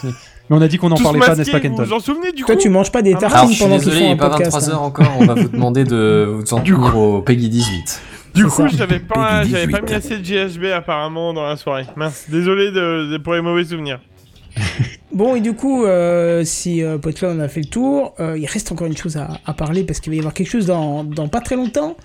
mais 0.50 0.58
on 0.58 0.62
a 0.62 0.68
dit 0.68 0.78
qu'on 0.78 0.90
n'en 0.90 0.96
parlait 0.98 1.20
pas, 1.20 1.36
n'est-ce 1.36 1.50
pas, 1.50 1.58
Vous 1.58 1.64
Kenton 1.64 1.84
vous 1.84 1.94
en 1.94 2.00
souvenez 2.00 2.32
du 2.32 2.44
coup 2.44 2.52
Toi, 2.52 2.62
tu 2.62 2.70
manges 2.70 2.92
pas 2.92 3.02
des 3.02 3.14
Ah, 3.16 3.20
tartines 3.20 3.38
Alors, 3.40 3.50
je 3.50 3.54
suis 3.56 3.64
pendant 3.64 3.78
désolé, 3.78 3.98
il 4.02 4.06
un 4.06 4.12
est 4.12 4.16
pas 4.16 4.30
podcast. 4.30 4.56
23h 4.70 4.72
hein. 4.74 4.78
encore, 4.78 5.12
on 5.20 5.26
va 5.26 5.34
vous 5.34 5.48
demander 5.50 5.84
de 5.86 6.30
vous 6.32 6.54
en 6.54 6.60
Du 6.60 6.76
coup- 6.76 6.82
prendre 6.82 6.98
au 6.98 7.22
Peggy 7.24 7.50
18. 7.50 8.02
Du 8.36 8.46
coup, 8.46 8.68
j'avais 8.68 9.00
pas, 9.00 9.44
j'avais 9.44 9.68
pas 9.68 9.80
18. 9.82 9.90
mis 9.90 9.94
assez 9.96 10.18
de 10.20 10.24
GHB 10.24 10.66
apparemment 10.76 11.34
dans 11.34 11.48
la 11.48 11.56
soirée. 11.58 11.86
Mince, 11.96 12.26
désolé 12.30 12.70
de, 12.70 13.12
de- 13.14 13.18
pour 13.18 13.34
les 13.34 13.42
mauvais 13.42 13.64
souvenirs. 13.64 14.00
Bon, 15.16 15.34
et 15.34 15.40
du 15.40 15.54
coup, 15.54 15.86
euh, 15.86 16.44
si 16.44 16.84
euh, 16.84 16.98
PodCloud 16.98 17.38
en 17.38 17.40
a 17.40 17.48
fait 17.48 17.62
le 17.62 17.68
tour, 17.68 18.14
euh, 18.20 18.38
il 18.38 18.46
reste 18.46 18.72
encore 18.74 18.86
une 18.86 18.98
chose 18.98 19.16
à, 19.16 19.40
à 19.46 19.54
parler 19.54 19.86
parce 19.86 20.02
qu'il 20.02 20.12
va 20.12 20.16
y 20.18 20.20
avoir 20.20 20.34
quelque 20.34 20.50
chose 20.50 20.66
dans, 20.66 21.06
dans 21.06 21.30
pas 21.30 21.40
très 21.40 21.56
longtemps, 21.56 21.96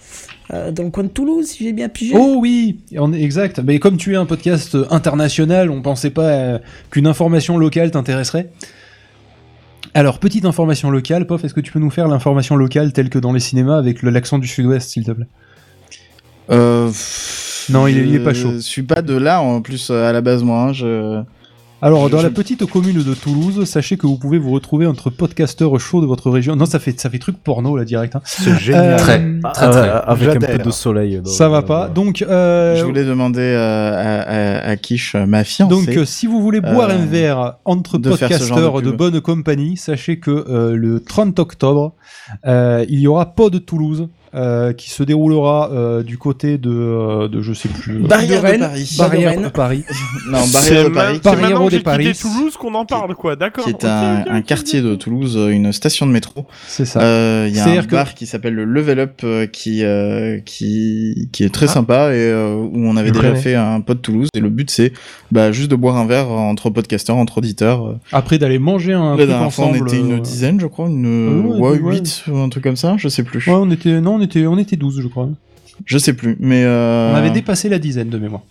euh, 0.54 0.70
dans 0.70 0.84
le 0.84 0.90
coin 0.90 1.02
de 1.02 1.08
Toulouse, 1.08 1.44
si 1.48 1.64
j'ai 1.64 1.72
bien 1.72 1.88
pigé. 1.88 2.14
Oh 2.16 2.36
oui, 2.38 2.78
on 2.96 3.12
est 3.12 3.20
exact. 3.20 3.58
Mais 3.64 3.80
comme 3.80 3.96
tu 3.96 4.12
es 4.12 4.16
un 4.16 4.26
podcast 4.26 4.76
international, 4.90 5.70
on 5.70 5.82
pensait 5.82 6.10
pas 6.10 6.22
euh, 6.28 6.58
qu'une 6.92 7.08
information 7.08 7.58
locale 7.58 7.90
t'intéresserait. 7.90 8.48
Alors, 9.92 10.20
petite 10.20 10.44
information 10.44 10.88
locale, 10.92 11.26
Pof, 11.26 11.42
est-ce 11.42 11.52
que 11.54 11.60
tu 11.60 11.72
peux 11.72 11.80
nous 11.80 11.90
faire 11.90 12.06
l'information 12.06 12.54
locale 12.54 12.92
telle 12.92 13.10
que 13.10 13.18
dans 13.18 13.32
les 13.32 13.40
cinémas 13.40 13.76
avec 13.76 14.04
l'accent 14.04 14.38
du 14.38 14.46
sud-ouest, 14.46 14.88
s'il 14.88 15.02
te 15.04 15.10
plaît? 15.10 15.26
Euh, 16.50 16.88
Non, 17.70 17.88
il 17.88 17.98
est- 17.98 18.02
il 18.06 18.14
est 18.14 18.18
je 18.18 18.22
pas 18.24 18.34
chaud. 18.34 18.60
suis 18.60 18.84
pas 18.84 19.02
de 19.02 19.14
là 19.16 19.42
en 19.42 19.60
plus 19.62 19.90
à 19.90 20.12
la 20.12 20.20
base 20.20 20.44
moi. 20.44 20.62
hein, 20.68 20.72
je... 20.72 21.22
Alors, 21.82 22.06
Je- 22.08 22.12
dans 22.12 22.20
la 22.22 22.30
petite 22.30 22.66
commune 22.66 23.02
de 23.02 23.14
Toulouse, 23.14 23.64
sachez 23.64 23.96
que 23.96 24.06
vous 24.06 24.16
pouvez 24.18 24.38
vous 24.38 24.50
retrouver 24.50 24.86
entre 24.86 25.08
podcasteurs 25.08 25.78
chauds 25.80 26.02
de 26.02 26.06
votre 26.06 26.30
région. 26.30 26.54
Non, 26.54 26.66
ça 26.66 26.78
fait, 26.78 26.98
ça 27.00 27.08
fait 27.08 27.18
truc 27.18 27.36
porno, 27.42 27.76
là, 27.76 27.84
direct. 27.86 28.16
hein. 28.16 28.20
C'est 28.24 28.58
génial. 28.58 28.96
Très, 28.98 29.18
Euh, 29.20 29.40
très, 29.54 29.70
très. 29.70 29.88
Ah, 29.88 29.98
avec 30.10 30.28
un 30.28 30.38
peu 30.40 30.58
de 30.58 30.70
soleil. 30.70 31.20
dans- 31.24 31.30
Ça 31.30 31.48
va 31.48 31.62
pas. 31.62 31.88
Donc, 31.88 32.20
euh, 32.22 32.76
Je 32.76 32.84
voulais 32.84 33.04
demander 33.04 33.40
euh, 33.40 33.92
à, 33.94 34.66
à, 34.66 34.70
à 34.72 34.76
Kish, 34.76 35.14
ma 35.14 35.42
fiancée. 35.44 35.74
Donc, 35.86 35.88
euh, 35.96 36.04
si 36.04 36.26
vous 36.26 36.42
voulez 36.42 36.60
boire 36.60 36.90
euh, 36.90 36.94
un 36.98 37.06
verre 37.06 37.54
entre 37.64 37.96
de 37.96 38.10
de 38.10 38.10
podcasteurs 38.10 38.82
de, 38.82 38.90
pub. 38.90 38.96
bonne 38.98 39.20
compagnie, 39.22 39.76
sachez 39.78 40.18
que 40.18 40.30
euh, 40.30 40.76
le 40.76 41.00
30 41.00 41.38
octobre, 41.38 41.94
euh, 42.46 42.84
il 42.90 43.00
y 43.00 43.06
aura 43.06 43.24
Pod 43.34 43.64
Toulouse 43.64 44.08
euh, 44.34 44.72
qui 44.72 44.90
se 44.90 45.02
déroulera 45.02 45.70
euh, 45.72 46.02
du 46.02 46.16
côté 46.18 46.56
de, 46.58 46.70
euh, 46.70 47.28
de 47.28 47.40
je 47.42 47.52
sais 47.52 47.68
plus. 47.68 47.98
Barrière 47.98 48.42
de 48.42 48.46
de, 48.46 48.50
Rennes. 48.52 48.60
Paris. 48.60 48.96
Barrière 48.98 49.36
de 49.38 49.42
de. 49.44 49.48
Paris. 49.48 49.84
Non, 50.28 50.38
Barrière 50.52 50.84
de 50.84 50.88
Paris. 50.94 51.20
c'est 51.22 51.24
Barrière 51.24 51.68
de 51.70 51.78
Paris. 51.78 52.12
Toulouse 52.20 52.56
qu'on 52.56 52.74
en 52.74 52.84
parle, 52.84 53.14
quoi. 53.14 53.34
D'accord. 53.36 53.64
qui 53.64 53.70
est 53.70 53.74
ok, 53.74 53.84
un, 53.84 54.42
quartier 54.42 54.82
de 54.82 54.94
Toulouse, 54.94 55.36
une 55.50 55.72
station 55.72 56.06
de 56.06 56.12
métro. 56.12 56.46
C'est 56.66 56.84
ça. 56.84 57.00
Euh, 57.00 57.46
Il 57.48 57.56
y 57.56 57.60
a 57.60 57.66
un 57.66 57.82
que- 57.82 57.90
bar 57.90 58.14
qui 58.14 58.26
s'appelle 58.26 58.54
le 58.54 58.64
Level 58.64 59.00
Up 59.00 59.22
qui 59.52 59.82
euh, 59.84 60.38
qui 60.44 61.28
qui 61.32 61.44
est 61.44 61.50
très 61.52 61.66
Ah. 61.66 61.72
sympa 61.72 61.94
et 62.14 62.18
euh, 62.30 62.54
où 62.54 62.86
on 62.86 62.96
avait 62.96 63.08
Je 63.08 63.14
déjà 63.14 63.28
connais. 63.30 63.40
fait 63.40 63.54
un 63.54 63.80
pod 63.80 64.00
Toulouse 64.00 64.28
et 64.34 64.40
le 64.40 64.48
but 64.50 64.70
c'est 64.70 64.92
bah, 65.32 65.50
juste 65.52 65.70
de 65.70 65.76
boire 65.76 65.96
un 65.96 66.06
verre 66.06 66.30
entre 66.30 66.70
podcasteurs, 66.70 67.16
entre 67.16 67.38
auditeurs. 67.38 67.96
Après 68.12 68.38
d'aller 68.38 68.58
manger 68.58 68.92
un 68.92 69.16
truc 69.16 69.28
fois 69.28 69.38
on 69.38 69.44
ensemble. 69.46 69.78
était 69.88 69.98
une 69.98 70.20
dizaine 70.20 70.60
je 70.60 70.66
crois, 70.66 70.88
une 70.88 71.46
Ouais, 71.60 71.70
ouais, 71.70 71.80
ouais. 71.80 71.94
8 71.96 72.24
un 72.34 72.48
truc 72.48 72.64
comme 72.64 72.76
ça, 72.76 72.94
je 72.98 73.08
sais 73.08 73.22
plus. 73.22 73.44
Ouais, 73.46 73.54
on 73.54 73.70
était 73.70 74.00
non, 74.00 74.19
on 74.20 74.24
était 74.24 74.46
on 74.46 74.58
était 74.58 74.76
12 74.76 75.00
je 75.02 75.08
crois. 75.08 75.28
Je 75.86 75.98
sais 75.98 76.12
plus 76.12 76.36
mais 76.40 76.62
euh, 76.64 77.12
On 77.12 77.16
avait 77.16 77.30
dépassé 77.30 77.68
la 77.68 77.78
dizaine 77.78 78.10
de 78.10 78.18
mémoire. 78.18 78.42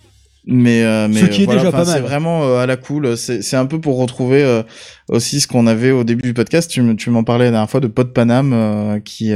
Mais, 0.46 0.82
euh, 0.84 1.06
mais 1.06 1.20
Ce 1.20 1.26
qui 1.26 1.42
est 1.42 1.44
voilà, 1.44 1.60
déjà 1.60 1.70
pas 1.70 1.84
C'est 1.84 1.92
mal. 2.00 2.02
vraiment 2.02 2.44
euh, 2.44 2.56
à 2.58 2.66
la 2.66 2.76
cool. 2.78 3.16
C'est 3.16 3.42
c'est 3.42 3.56
un 3.56 3.66
peu 3.66 3.78
pour 3.78 3.98
retrouver 3.98 4.42
euh, 4.42 4.62
aussi 5.08 5.38
ce 5.38 5.46
qu'on 5.46 5.66
avait 5.66 5.90
au 5.90 6.02
début 6.02 6.22
du 6.22 6.32
podcast. 6.34 6.70
Tu, 6.70 6.96
tu 6.96 7.10
m'en 7.10 7.24
parlais 7.24 7.44
la 7.46 7.50
dernière 7.50 7.68
fois 7.70 7.80
de 7.80 7.88
Pod 7.88 8.12
Paname 8.14 8.52
euh, 8.54 9.00
qui 9.00 9.32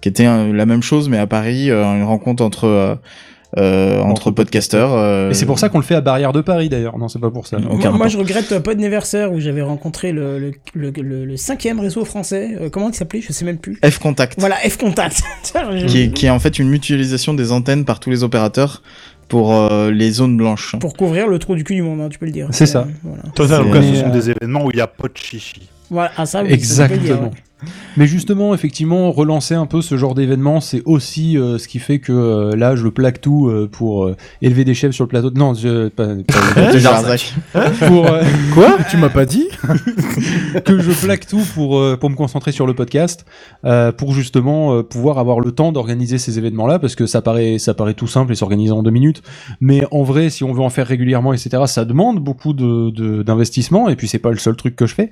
qui 0.00 0.08
était 0.08 0.24
la 0.24 0.64
même 0.66 0.82
chose 0.82 1.08
mais 1.08 1.18
à 1.18 1.26
Paris, 1.26 1.70
une 1.70 2.04
rencontre 2.04 2.44
entre 2.44 2.98
euh, 3.56 4.00
entre, 4.02 4.30
podcasteurs. 4.30 4.92
euh, 4.92 5.30
Et 5.30 5.34
c'est 5.34 5.46
pour 5.46 5.58
ça 5.58 5.68
qu'on 5.70 5.78
le 5.78 5.84
fait 5.84 5.94
à 5.94 6.00
Barrière 6.02 6.32
de 6.32 6.40
Paris 6.42 6.68
d'ailleurs. 6.68 6.98
Non, 6.98 7.08
c'est 7.08 7.18
pas 7.18 7.30
pour 7.30 7.46
ça. 7.46 7.56
Aucun 7.70 7.92
Moi, 7.92 8.08
je 8.08 8.18
regrette 8.18 8.52
euh, 8.52 8.60
pas 8.60 8.74
d'anniversaire 8.74 9.32
où 9.32 9.40
j'avais 9.40 9.62
rencontré 9.62 10.12
le, 10.12 10.38
le, 10.38 10.50
le, 10.74 10.90
le- 10.90 11.24
le 11.24 11.36
cinquième 11.36 11.80
réseau 11.80 12.04
français. 12.04 12.56
Euh, 12.60 12.68
comment 12.70 12.90
il 12.90 12.94
s'appelait? 12.94 13.20
Je 13.22 13.32
sais 13.32 13.44
même 13.46 13.58
plus. 13.58 13.78
F 13.84 13.98
Contact, 13.98 14.38
Voilà, 14.38 14.56
F 14.56 14.76
Contact. 14.76 15.22
Tiens, 15.42 15.68
je- 15.76 15.86
qui, 15.86 16.02
est, 16.02 16.10
qui 16.12 16.26
est 16.26 16.30
en 16.30 16.38
fait 16.38 16.58
une 16.58 16.68
mutualisation 16.68 17.32
des 17.34 17.50
antennes 17.52 17.84
par 17.86 18.00
tous 18.00 18.10
les 18.10 18.22
opérateurs 18.22 18.82
pour 19.28 19.54
euh, 19.54 19.90
les 19.90 20.10
zones 20.10 20.36
blanches. 20.36 20.76
Pour 20.80 20.94
couvrir 20.94 21.26
le 21.26 21.38
trou 21.38 21.54
du 21.54 21.64
cul 21.64 21.74
du 21.74 21.82
monde, 21.82 22.00
hein, 22.00 22.08
tu 22.10 22.18
peux 22.18 22.26
le 22.26 22.32
dire. 22.32 22.48
C'est 22.50 22.66
ça. 22.66 22.80
euh, 22.80 22.92
voilà. 23.02 23.22
Total, 23.34 23.64
ce 23.94 24.00
sont 24.00 24.08
des 24.10 24.30
événements 24.30 24.64
où 24.64 24.70
il 24.72 24.76
n'y 24.76 24.82
a 24.82 24.86
pas 24.86 25.08
de 25.08 25.16
chichi. 25.16 25.68
Voilà, 25.90 26.10
ah, 26.18 26.26
ça, 26.26 26.42
dire, 26.42 26.52
Exactement. 26.52 27.22
ouais. 27.24 27.30
Mais 27.96 28.06
justement, 28.06 28.54
effectivement, 28.54 29.10
relancer 29.10 29.54
un 29.54 29.66
peu 29.66 29.82
ce 29.82 29.96
genre 29.96 30.14
d'événement, 30.14 30.60
c'est 30.60 30.82
aussi 30.84 31.36
euh, 31.36 31.58
ce 31.58 31.66
qui 31.68 31.78
fait 31.78 31.98
que 31.98 32.12
euh, 32.12 32.56
là, 32.56 32.76
je 32.76 32.88
plaque 32.88 33.20
tout 33.20 33.48
euh, 33.48 33.68
pour 33.70 34.04
euh, 34.06 34.16
élever 34.42 34.64
des 34.64 34.74
chefs 34.74 34.92
sur 34.92 35.04
le 35.04 35.08
plateau. 35.08 35.30
Non, 35.30 35.54
je, 35.54 35.88
pas, 35.88 36.06
pas- 36.54 36.72
De 36.72 36.78
Jarzac. 36.78 37.34
pour 37.86 38.06
euh, 38.06 38.22
Quoi? 38.54 38.76
Tu 38.90 38.96
m'as 38.96 39.08
pas 39.08 39.24
dit? 39.26 39.48
que 40.64 40.78
je 40.80 40.92
plaque 41.04 41.26
tout 41.26 41.42
pour 41.54 41.78
euh, 41.78 41.96
pour 41.96 42.10
me 42.10 42.14
concentrer 42.16 42.52
sur 42.52 42.66
le 42.66 42.74
podcast, 42.74 43.24
euh, 43.64 43.92
pour 43.92 44.12
justement 44.14 44.74
euh, 44.74 44.82
pouvoir 44.82 45.18
avoir 45.18 45.40
le 45.40 45.52
temps 45.52 45.72
d'organiser 45.72 46.18
ces 46.18 46.38
événements-là, 46.38 46.78
parce 46.78 46.94
que 46.94 47.06
ça 47.06 47.22
paraît 47.22 47.58
ça 47.58 47.74
paraît 47.74 47.94
tout 47.94 48.06
simple 48.06 48.32
et 48.32 48.34
s'organiser 48.36 48.72
en 48.72 48.82
deux 48.82 48.90
minutes. 48.90 49.22
Mais 49.60 49.82
en 49.90 50.02
vrai, 50.02 50.30
si 50.30 50.44
on 50.44 50.52
veut 50.52 50.62
en 50.62 50.70
faire 50.70 50.86
régulièrement, 50.86 51.32
etc., 51.32 51.62
ça 51.66 51.84
demande 51.84 52.20
beaucoup 52.20 52.52
de 52.52 52.90
de- 52.90 53.22
d'investissement. 53.22 53.88
Et 53.88 53.96
puis 53.96 54.08
c'est 54.08 54.18
pas 54.18 54.30
le 54.30 54.38
seul 54.38 54.56
truc 54.56 54.76
que 54.76 54.86
je 54.86 54.94
fais. 54.94 55.10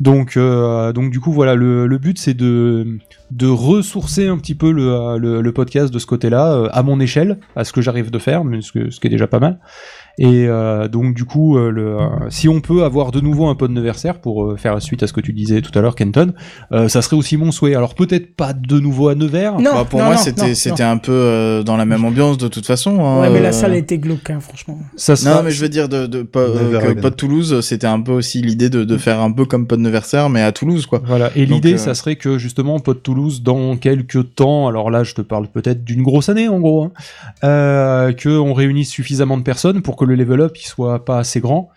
Donc, 0.00 0.36
euh, 0.36 0.92
donc 0.92 1.10
du 1.10 1.20
coup, 1.20 1.32
voilà, 1.32 1.54
le, 1.54 1.98
but 1.98 2.18
c'est 2.18 2.34
de, 2.34 2.98
de 3.30 3.46
ressourcer 3.46 4.28
un 4.28 4.38
petit 4.38 4.54
peu 4.54 4.72
le, 4.72 5.40
le 5.40 5.52
podcast 5.52 5.92
de 5.92 5.98
ce 5.98 6.06
côté-là, 6.06 6.52
euh, 6.52 6.68
à 6.72 6.82
mon 6.82 7.00
échelle, 7.00 7.38
à 7.54 7.64
ce 7.64 7.72
que 7.72 7.82
j'arrive 7.82 8.10
de 8.10 8.18
faire, 8.18 8.42
ce 8.60 9.00
qui 9.00 9.06
est 9.06 9.10
déjà 9.10 9.26
pas 9.26 9.40
mal. 9.40 9.58
Et 10.18 10.46
euh, 10.48 10.88
donc 10.88 11.14
du 11.14 11.24
coup, 11.24 11.56
euh, 11.56 11.70
le, 11.70 11.96
euh, 11.98 12.06
si 12.28 12.48
on 12.48 12.60
peut 12.60 12.84
avoir 12.84 13.10
de 13.10 13.20
nouveau 13.20 13.46
un 13.46 13.54
pod 13.54 13.70
anniversaire 13.70 14.18
pour 14.20 14.44
euh, 14.44 14.56
faire 14.56 14.80
suite 14.82 15.02
à 15.02 15.06
ce 15.06 15.12
que 15.12 15.20
tu 15.20 15.32
disais 15.32 15.62
tout 15.62 15.76
à 15.78 15.80
l'heure, 15.82 15.94
Kenton, 15.94 16.32
euh, 16.72 16.88
ça 16.88 17.00
serait 17.02 17.16
aussi 17.16 17.36
mon 17.36 17.52
souhait. 17.52 17.74
Alors 17.74 17.94
peut-être 17.94 18.34
pas 18.36 18.52
de 18.52 18.78
nouveau 18.80 19.08
à 19.08 19.14
Nevers. 19.14 19.58
Non, 19.60 19.70
Bah, 19.74 19.86
pour 19.88 20.00
non, 20.00 20.06
moi, 20.06 20.16
c'était 20.16 20.54
c'était 20.54 20.82
un 20.82 20.98
peu 20.98 21.12
euh, 21.12 21.62
dans 21.62 21.76
la 21.76 21.84
même 21.86 22.04
ambiance 22.04 22.36
de 22.38 22.48
toute 22.48 22.66
façon. 22.66 23.04
hein, 23.04 23.20
Ouais, 23.22 23.30
mais 23.30 23.40
la 23.40 23.48
euh, 23.48 23.52
salle 23.52 23.74
était 23.76 23.98
glauque, 23.98 24.28
hein, 24.30 24.40
franchement. 24.40 24.78
Ça 24.96 25.16
sera- 25.16 25.36
Non, 25.36 25.42
mais 25.42 25.50
je 25.52 25.60
veux 25.62 25.68
dire 25.68 25.88
de, 25.88 26.06
de, 26.06 26.26
euh, 26.36 26.94
que. 26.94 27.00
Pod 27.00 27.16
Toulouse, 27.16 27.60
c'était 27.62 27.86
un 27.86 28.00
peu 28.00 28.12
aussi 28.12 28.42
l'idée 28.42 28.68
de, 28.68 28.84
de 28.84 28.96
faire 28.98 29.20
un 29.20 29.32
peu 29.32 29.44
comme 29.46 29.66
Pod 29.66 29.78
Anniversaire, 29.78 30.28
mais 30.28 30.42
à 30.42 30.52
Toulouse, 30.52 30.86
quoi. 30.86 31.00
Voilà. 31.06 31.30
Et 31.36 31.46
l'idée, 31.46 31.74
euh, 31.74 31.78
ça 31.78 31.94
serait 31.94 32.16
que 32.16 32.36
justement, 32.38 32.78
Pod 32.80 33.02
Toulouse, 33.02 33.42
dans 33.42 33.76
quelques 33.76 34.34
temps, 34.34 34.68
alors 34.68 34.90
là, 34.90 35.02
je 35.04 35.14
te 35.14 35.22
parle 35.22 35.46
peut-être 35.48 35.84
d'une 35.84 36.02
grosse 36.02 36.28
année, 36.28 36.48
en 36.48 36.58
gros, 36.60 36.84
hein, 36.84 36.92
euh, 37.44 38.12
que 38.12 38.28
on 38.28 38.52
réunisse 38.54 38.90
suffisamment 38.90 39.36
de 39.38 39.42
personnes 39.42 39.82
pour 39.82 39.96
que 40.00 40.04
le 40.06 40.14
level 40.16 40.40
up 40.40 40.56
il 40.56 40.66
soit 40.66 41.04
pas 41.04 41.18
assez 41.18 41.40
grand 41.40 41.68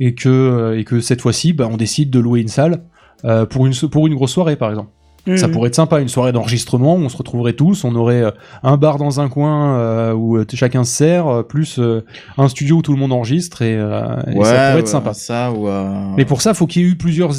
et 0.00 0.14
que 0.14 0.28
euh, 0.28 0.78
et 0.78 0.84
que 0.84 1.00
cette 1.00 1.20
fois-ci, 1.20 1.52
bah, 1.52 1.68
on 1.70 1.76
décide 1.76 2.10
de 2.10 2.18
louer 2.18 2.40
une 2.40 2.48
salle 2.48 2.82
euh, 3.24 3.44
pour 3.46 3.66
une 3.66 3.74
pour 3.90 4.06
une 4.06 4.14
grosse 4.14 4.32
soirée, 4.32 4.56
par 4.56 4.70
exemple. 4.70 4.90
Ça 5.36 5.46
Mhm. 5.46 5.52
pourrait 5.52 5.68
être 5.68 5.76
sympa, 5.76 6.00
une 6.00 6.08
soirée 6.08 6.32
d'enregistrement, 6.32 6.96
où 6.96 6.98
on 6.98 7.08
se 7.08 7.16
retrouverait 7.16 7.52
tous, 7.52 7.84
on 7.84 7.94
aurait 7.94 8.22
euh, 8.24 8.30
un 8.64 8.76
bar 8.76 8.98
dans 8.98 9.20
un 9.20 9.28
coin 9.28 9.76
euh, 9.78 10.12
où 10.14 10.36
chacun 10.52 10.82
se 10.82 10.92
sert, 10.96 11.44
plus 11.48 11.78
euh, 11.78 12.04
un 12.38 12.48
studio 12.48 12.78
où 12.78 12.82
tout 12.82 12.92
le 12.92 12.98
monde 12.98 13.12
enregistre 13.12 13.62
et, 13.62 13.76
euh, 13.76 14.16
et 14.26 14.32
ça 14.32 14.32
pourrait 14.32 14.74
ouais, 14.74 14.80
être 14.80 14.88
sympa. 14.88 15.14
Ça, 15.14 15.52
ou, 15.52 15.68
Mais 16.16 16.24
pour 16.24 16.42
ça, 16.42 16.54
faut 16.54 16.66
qu'il 16.66 16.82
y 16.82 16.84
ait 16.84 16.88
eu 16.88 16.96
plusieurs, 16.96 17.30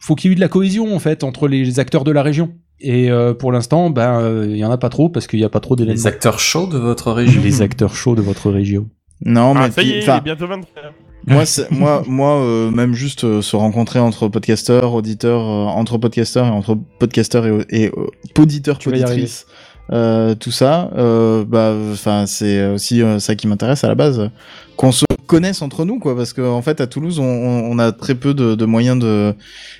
faut 0.00 0.16
qu'il 0.16 0.28
y 0.28 0.32
ait 0.32 0.32
eu 0.32 0.34
de 0.34 0.40
la 0.40 0.48
cohésion 0.48 0.92
en 0.92 0.98
fait 0.98 1.22
entre 1.22 1.46
les 1.46 1.78
acteurs 1.78 2.02
de 2.02 2.10
la 2.10 2.24
région. 2.24 2.50
Et 2.80 3.10
euh, 3.12 3.32
pour 3.34 3.52
l'instant, 3.52 3.90
ben 3.90 4.18
euh, 4.20 4.46
il 4.50 4.56
y 4.56 4.64
en 4.64 4.70
a 4.72 4.78
pas 4.78 4.88
trop 4.88 5.08
parce 5.10 5.26
qu'il 5.28 5.38
y 5.38 5.44
a 5.44 5.48
pas 5.50 5.60
trop 5.60 5.76
Les 5.76 5.84
d'événements. 5.84 6.06
acteurs 6.06 6.40
chauds 6.40 6.66
de 6.66 6.78
votre 6.78 7.12
région. 7.12 7.42
Les 7.44 7.62
acteurs 7.62 7.94
chauds 7.94 8.16
de 8.16 8.22
votre 8.22 8.50
région. 8.50 8.88
Non, 9.24 9.54
mais 9.54 9.60
Ah, 9.64 9.70
ça 9.70 9.82
y 9.82 9.90
est, 9.92 10.02
il 10.04 10.08
est 10.10 10.20
bientôt 10.22 10.46
23. 10.46 10.82
moi, 11.26 11.44
c'est- 11.44 11.70
moi, 11.70 12.02
moi, 12.06 12.36
euh, 12.40 12.70
même 12.70 12.94
juste 12.94 13.24
euh, 13.24 13.42
se 13.42 13.54
rencontrer 13.56 13.98
entre 13.98 14.28
podcasteurs, 14.28 14.94
auditeurs, 14.94 15.40
euh, 15.42 15.66
entre 15.66 15.98
podcasteurs 15.98 16.46
et 16.46 16.50
entre 16.50 16.76
podcasteurs 16.98 17.46
et, 17.46 17.52
et 17.68 17.86
euh, 17.88 18.06
poditeurs, 18.34 18.78
y 18.80 18.84
poditrices, 18.84 19.46
euh, 19.92 20.34
tout 20.34 20.50
ça, 20.52 20.90
euh, 20.96 21.44
bah, 21.46 21.74
enfin, 21.92 22.24
c'est 22.26 22.66
aussi 22.68 23.02
euh, 23.02 23.18
ça 23.18 23.34
qui 23.34 23.46
m'intéresse 23.46 23.84
à 23.84 23.88
la 23.88 23.94
base, 23.94 24.20
euh, 24.20 24.28
qu'on 24.76 24.92
se 24.92 25.04
connaisse 25.26 25.60
entre 25.62 25.84
nous, 25.84 25.98
quoi, 25.98 26.16
parce 26.16 26.32
qu'en 26.32 26.54
en 26.56 26.62
fait, 26.62 26.80
à 26.80 26.86
Toulouse, 26.86 27.18
on, 27.18 27.24
on, 27.24 27.70
on 27.72 27.78
a 27.78 27.92
très 27.92 28.14
peu 28.14 28.32
de, 28.34 28.54
de 28.54 28.64
moyens 28.64 28.98
de, 28.98 29.34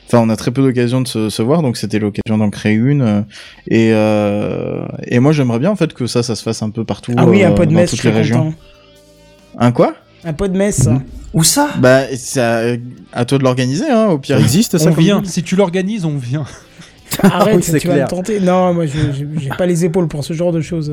enfin, 0.07 0.19
on 0.19 0.29
a 0.29 0.37
très 0.37 0.51
peu 0.51 0.63
d'occasions 0.63 1.01
de 1.01 1.09
se, 1.09 1.29
se 1.31 1.43
voir, 1.43 1.63
donc 1.63 1.77
c'était 1.79 1.99
l'occasion 1.99 2.37
d'en 2.39 2.51
créer 2.51 2.75
une, 2.75 3.03
euh, 3.03 3.21
et 3.69 3.93
euh, 3.95 4.85
et 5.07 5.19
moi, 5.19 5.33
j'aimerais 5.33 5.59
bien 5.59 5.71
en 5.71 5.77
fait 5.77 5.93
que 5.95 6.07
ça, 6.07 6.23
ça 6.23 6.35
se 6.37 6.43
fasse 6.43 6.63
un 6.63 6.71
peu 6.71 6.85
partout, 6.85 7.13
Ah 7.17 7.25
oui, 7.25 7.43
un 7.43 7.51
euh, 7.53 7.55
pot 7.55 7.65
de 7.65 7.75
dans 7.75 7.85
toutes 7.87 8.05
les 8.05 8.11
régions. 8.11 8.45
content. 8.51 8.57
Un 9.59 9.73
quoi? 9.73 9.95
Un 10.25 10.33
pot 10.33 10.49
de 10.49 10.57
messe. 10.57 10.89
Où 11.33 11.45
ça? 11.45 11.71
Bah, 11.79 12.03
c'est 12.17 12.41
à, 12.41 12.77
à 13.13 13.25
toi 13.25 13.39
de 13.39 13.45
l'organiser, 13.45 13.89
hein, 13.91 14.07
au 14.07 14.19
pire. 14.19 14.37
Ça 14.37 14.43
existe 14.43 14.79
ça 14.79 14.91
on 14.91 14.95
vient. 14.95 15.23
Si 15.25 15.43
tu 15.43 15.57
l'organises, 15.57 16.05
on 16.05 16.17
vient. 16.17 16.45
Arrête, 17.23 17.57
Oui, 17.57 17.63
c'est 17.63 17.79
tu 17.79 17.89
vas 17.89 17.95
clair. 17.95 18.07
me 18.07 18.11
tenter. 18.11 18.41
Non, 18.41 18.73
moi, 18.75 18.85
j'ai 18.87 19.49
pas 19.59 19.67
les 19.67 19.85
épaules 19.85 20.09
pour 20.09 20.25
ce 20.25 20.33
genre 20.33 20.53
de 20.53 20.61
choses. 20.61 20.93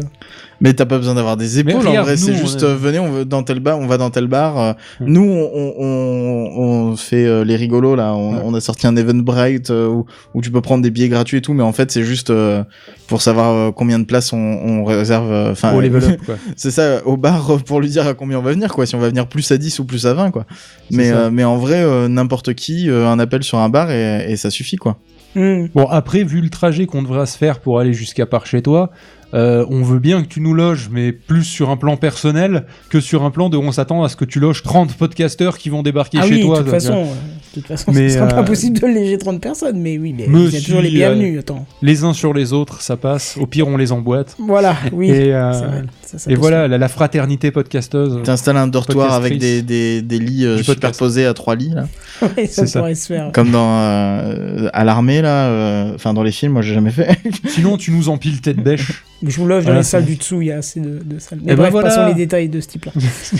Mais 0.59 0.73
t'as 0.73 0.85
pas 0.85 0.97
besoin 0.97 1.13
d'avoir 1.13 1.37
des 1.37 1.59
épaules, 1.59 1.87
en 1.87 2.01
vrai, 2.03 2.17
c'est 2.17 2.33
juste, 2.33 2.63
on 2.63 2.67
euh, 2.67 2.75
venez, 2.75 2.97
on 2.99 3.11
va 3.11 3.23
dans 3.25 3.43
tel 3.43 3.59
bar, 3.59 3.77
on 3.79 3.85
va 3.85 3.97
dans 3.97 4.09
tel 4.09 4.25
bar. 4.27 4.57
euh, 4.59 4.73
Hmm. 4.99 5.05
Nous, 5.05 5.21
on, 5.23 5.51
on, 5.53 5.73
on, 5.79 6.61
on 6.91 6.95
fait 6.95 7.25
euh, 7.25 7.43
les 7.43 7.55
rigolos, 7.55 7.95
là, 7.95 8.13
on, 8.15 8.33
Ouais. 8.33 8.41
on 8.43 8.53
a 8.55 8.59
sorti 8.61 8.87
un 8.87 8.95
Eventbrite 8.95 9.69
euh, 9.69 9.87
où, 9.87 10.05
où 10.33 10.41
tu 10.41 10.49
peux 10.51 10.61
prendre 10.61 10.81
des 10.83 10.89
billets 10.89 11.09
gratuits 11.09 11.37
et 11.37 11.41
tout, 11.41 11.53
mais 11.53 11.63
en 11.63 11.71
fait, 11.73 11.91
c'est 11.91 12.03
juste 12.03 12.29
euh, 12.31 12.63
pour 13.07 13.21
savoir 13.21 13.53
euh, 13.53 13.71
combien 13.71 13.99
de 13.99 14.05
places 14.05 14.33
on, 14.33 14.37
on 14.37 14.83
réserve, 14.83 15.31
euh, 15.31 15.51
enfin, 15.51 15.73
Au 15.73 15.81
level 15.81 16.03
up, 16.03 16.19
quoi. 16.25 16.35
c'est 16.55 16.71
ça, 16.71 17.05
au 17.05 17.17
bar, 17.17 17.57
pour 17.65 17.79
lui 17.79 17.89
dire 17.89 18.07
à 18.07 18.13
combien 18.15 18.39
on 18.39 18.41
va 18.43 18.51
venir, 18.51 18.73
quoi, 18.73 18.85
si 18.87 18.95
on 18.95 18.99
va 18.99 19.09
venir 19.09 19.27
plus 19.27 19.49
à 19.51 19.57
10 19.57 19.77
ou 19.79 19.85
plus 19.85 20.07
à 20.07 20.13
20, 20.15 20.31
quoi. 20.31 20.45
Mais, 20.91 21.11
euh, 21.11 21.29
mais 21.31 21.43
en 21.43 21.57
vrai, 21.57 21.83
euh, 21.83 22.07
n'importe 22.07 22.53
qui, 22.55 22.89
euh, 22.89 23.07
un 23.07 23.19
appel 23.19 23.43
sur 23.43 23.59
un 23.59 23.69
bar 23.69 23.91
et, 23.91 24.25
et 24.31 24.35
ça 24.37 24.49
suffit, 24.49 24.77
quoi. 24.77 24.97
Hmm. 25.37 25.67
Bon, 25.75 25.85
après, 25.85 26.23
vu 26.23 26.41
le 26.41 26.49
trajet 26.49 26.87
qu'on 26.87 27.03
devra 27.03 27.27
se 27.27 27.37
faire 27.37 27.59
pour 27.59 27.79
aller 27.79 27.93
jusqu'à 27.93 28.25
par 28.25 28.47
chez 28.47 28.63
toi, 28.63 28.89
euh, 29.33 29.65
on 29.69 29.83
veut 29.83 29.99
bien 29.99 30.23
que 30.23 30.27
tu 30.27 30.39
nous 30.41 30.53
loges, 30.53 30.89
mais 30.91 31.11
plus 31.11 31.43
sur 31.43 31.69
un 31.69 31.77
plan 31.77 31.95
personnel 31.95 32.65
que 32.89 32.99
sur 32.99 33.23
un 33.23 33.29
plan 33.29 33.49
de 33.49 33.57
on 33.57 33.71
s'attend 33.71 34.03
à 34.03 34.09
ce 34.09 34.15
que 34.15 34.25
tu 34.25 34.39
loges 34.39 34.63
30 34.63 34.93
podcasteurs 34.95 35.57
qui 35.57 35.69
vont 35.69 35.83
débarquer 35.83 36.17
Ah 36.21 36.25
chez 36.27 36.35
oui, 36.35 36.41
toi. 36.45 36.57
de 36.57 36.63
toute 36.63 36.71
façon, 36.71 37.03
euh, 37.05 37.13
de 37.55 37.61
toute 37.61 37.67
façon, 37.67 37.91
Mais, 37.93 38.09
ce 38.09 38.15
sera 38.17 38.27
pas 38.27 38.39
euh, 38.41 38.43
possible 38.43 38.79
de 38.79 38.87
léger 38.87 39.17
30 39.17 39.41
personnes, 39.41 39.79
mais 39.79 39.97
oui, 39.97 40.13
mais 40.15 40.25
Mais 40.27 40.37
vous 40.39 40.55
êtes 40.55 40.63
toujours 40.63 40.81
les 40.81 40.89
bienvenus, 40.91 41.39
attends. 41.39 41.65
Les 41.81 42.03
uns 42.03 42.13
sur 42.13 42.33
les 42.33 42.53
autres, 42.53 42.81
ça 42.81 42.97
passe. 42.97 43.37
Au 43.39 43.45
pire, 43.47 43.67
on 43.67 43.77
les 43.77 43.91
emboîte. 43.91 44.35
Voilà, 44.39 44.75
oui. 44.91 45.09
Et, 45.09 45.33
euh, 45.33 45.51
vrai, 45.51 45.83
ça, 46.03 46.17
ça 46.17 46.31
et 46.31 46.35
voilà, 46.35 46.67
la, 46.67 46.77
la 46.77 46.87
fraternité 46.87 47.51
podcasteuse. 47.51 48.21
T'installes 48.23 48.57
un 48.57 48.67
dortoir 48.67 49.13
avec 49.13 49.37
des, 49.39 49.61
des, 49.61 50.01
des 50.01 50.19
lits 50.19 50.45
euh, 50.45 50.61
superposés 50.61 51.25
à 51.25 51.33
trois 51.33 51.55
lits, 51.55 51.73
là. 51.73 51.87
Ouais, 52.35 52.47
ça 52.47 52.61
c'est 52.63 52.67
ça. 52.67 52.79
pourrait 52.79 52.95
se 52.95 53.07
faire. 53.07 53.31
Comme 53.31 53.51
dans 53.51 53.77
euh, 53.79 54.69
à 54.73 54.83
l'armée 54.83 55.21
là, 55.21 55.45
euh, 55.49 55.91
enfin 55.93 56.15
dans 56.15 56.23
les 56.23 56.31
films, 56.31 56.53
moi 56.53 56.63
j'ai 56.63 56.73
jamais 56.73 56.89
fait. 56.91 57.15
Sinon, 57.47 57.77
tu 57.77 57.91
nous 57.91 58.09
empiles 58.09 58.41
tête 58.41 58.57
bêche. 58.57 59.03
Je 59.25 59.35
vous 59.37 59.47
loge 59.47 59.63
dans 59.63 59.69
Voilà, 59.69 59.79
les 59.79 59.83
salles 59.83 60.05
du 60.05 60.15
dessous, 60.15 60.41
il 60.41 60.47
y 60.49 60.51
a 60.51 60.57
assez 60.57 60.79
de, 60.79 60.99
de 61.03 61.17
salles. 61.17 61.39
Mais 61.43 61.53
Eh 61.53 61.55
ben 61.55 61.61
bref, 61.63 61.71
voilà. 61.71 61.89
passons 61.89 62.05
les 62.05 62.13
détails 62.13 62.49
de 62.49 62.59
ce 62.61 62.67
type-là. 62.67 62.91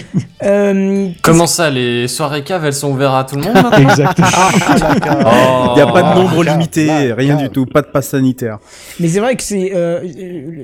euh, 0.44 1.10
Comment 1.22 1.46
ça, 1.46 1.70
les 1.70 2.08
soirées 2.08 2.44
caves, 2.44 2.66
elles 2.66 2.74
sont 2.74 2.92
ouvertes 2.92 3.14
à 3.16 3.24
tout 3.26 3.36
le 3.36 3.44
monde 3.44 3.54
maintenant 3.54 3.78
Exactement. 3.90 4.28
Oh. 5.30 5.70
Il 5.72 5.76
n'y 5.76 5.82
a 5.82 5.92
pas 5.92 6.02
de 6.04 6.20
nombre 6.20 6.44
Ah, 6.48 6.52
limité, 6.54 7.14
rien 7.14 7.36
du 7.36 7.50
tout, 7.50 7.66
pas 7.66 7.82
de 7.82 7.88
passe 7.88 8.10
sanitaire. 8.10 8.58
Mais 9.00 9.08
c'est 9.08 9.20
vrai 9.20 9.36
que 9.36 9.44
c'est. 9.44 9.72
euh, 9.76 10.00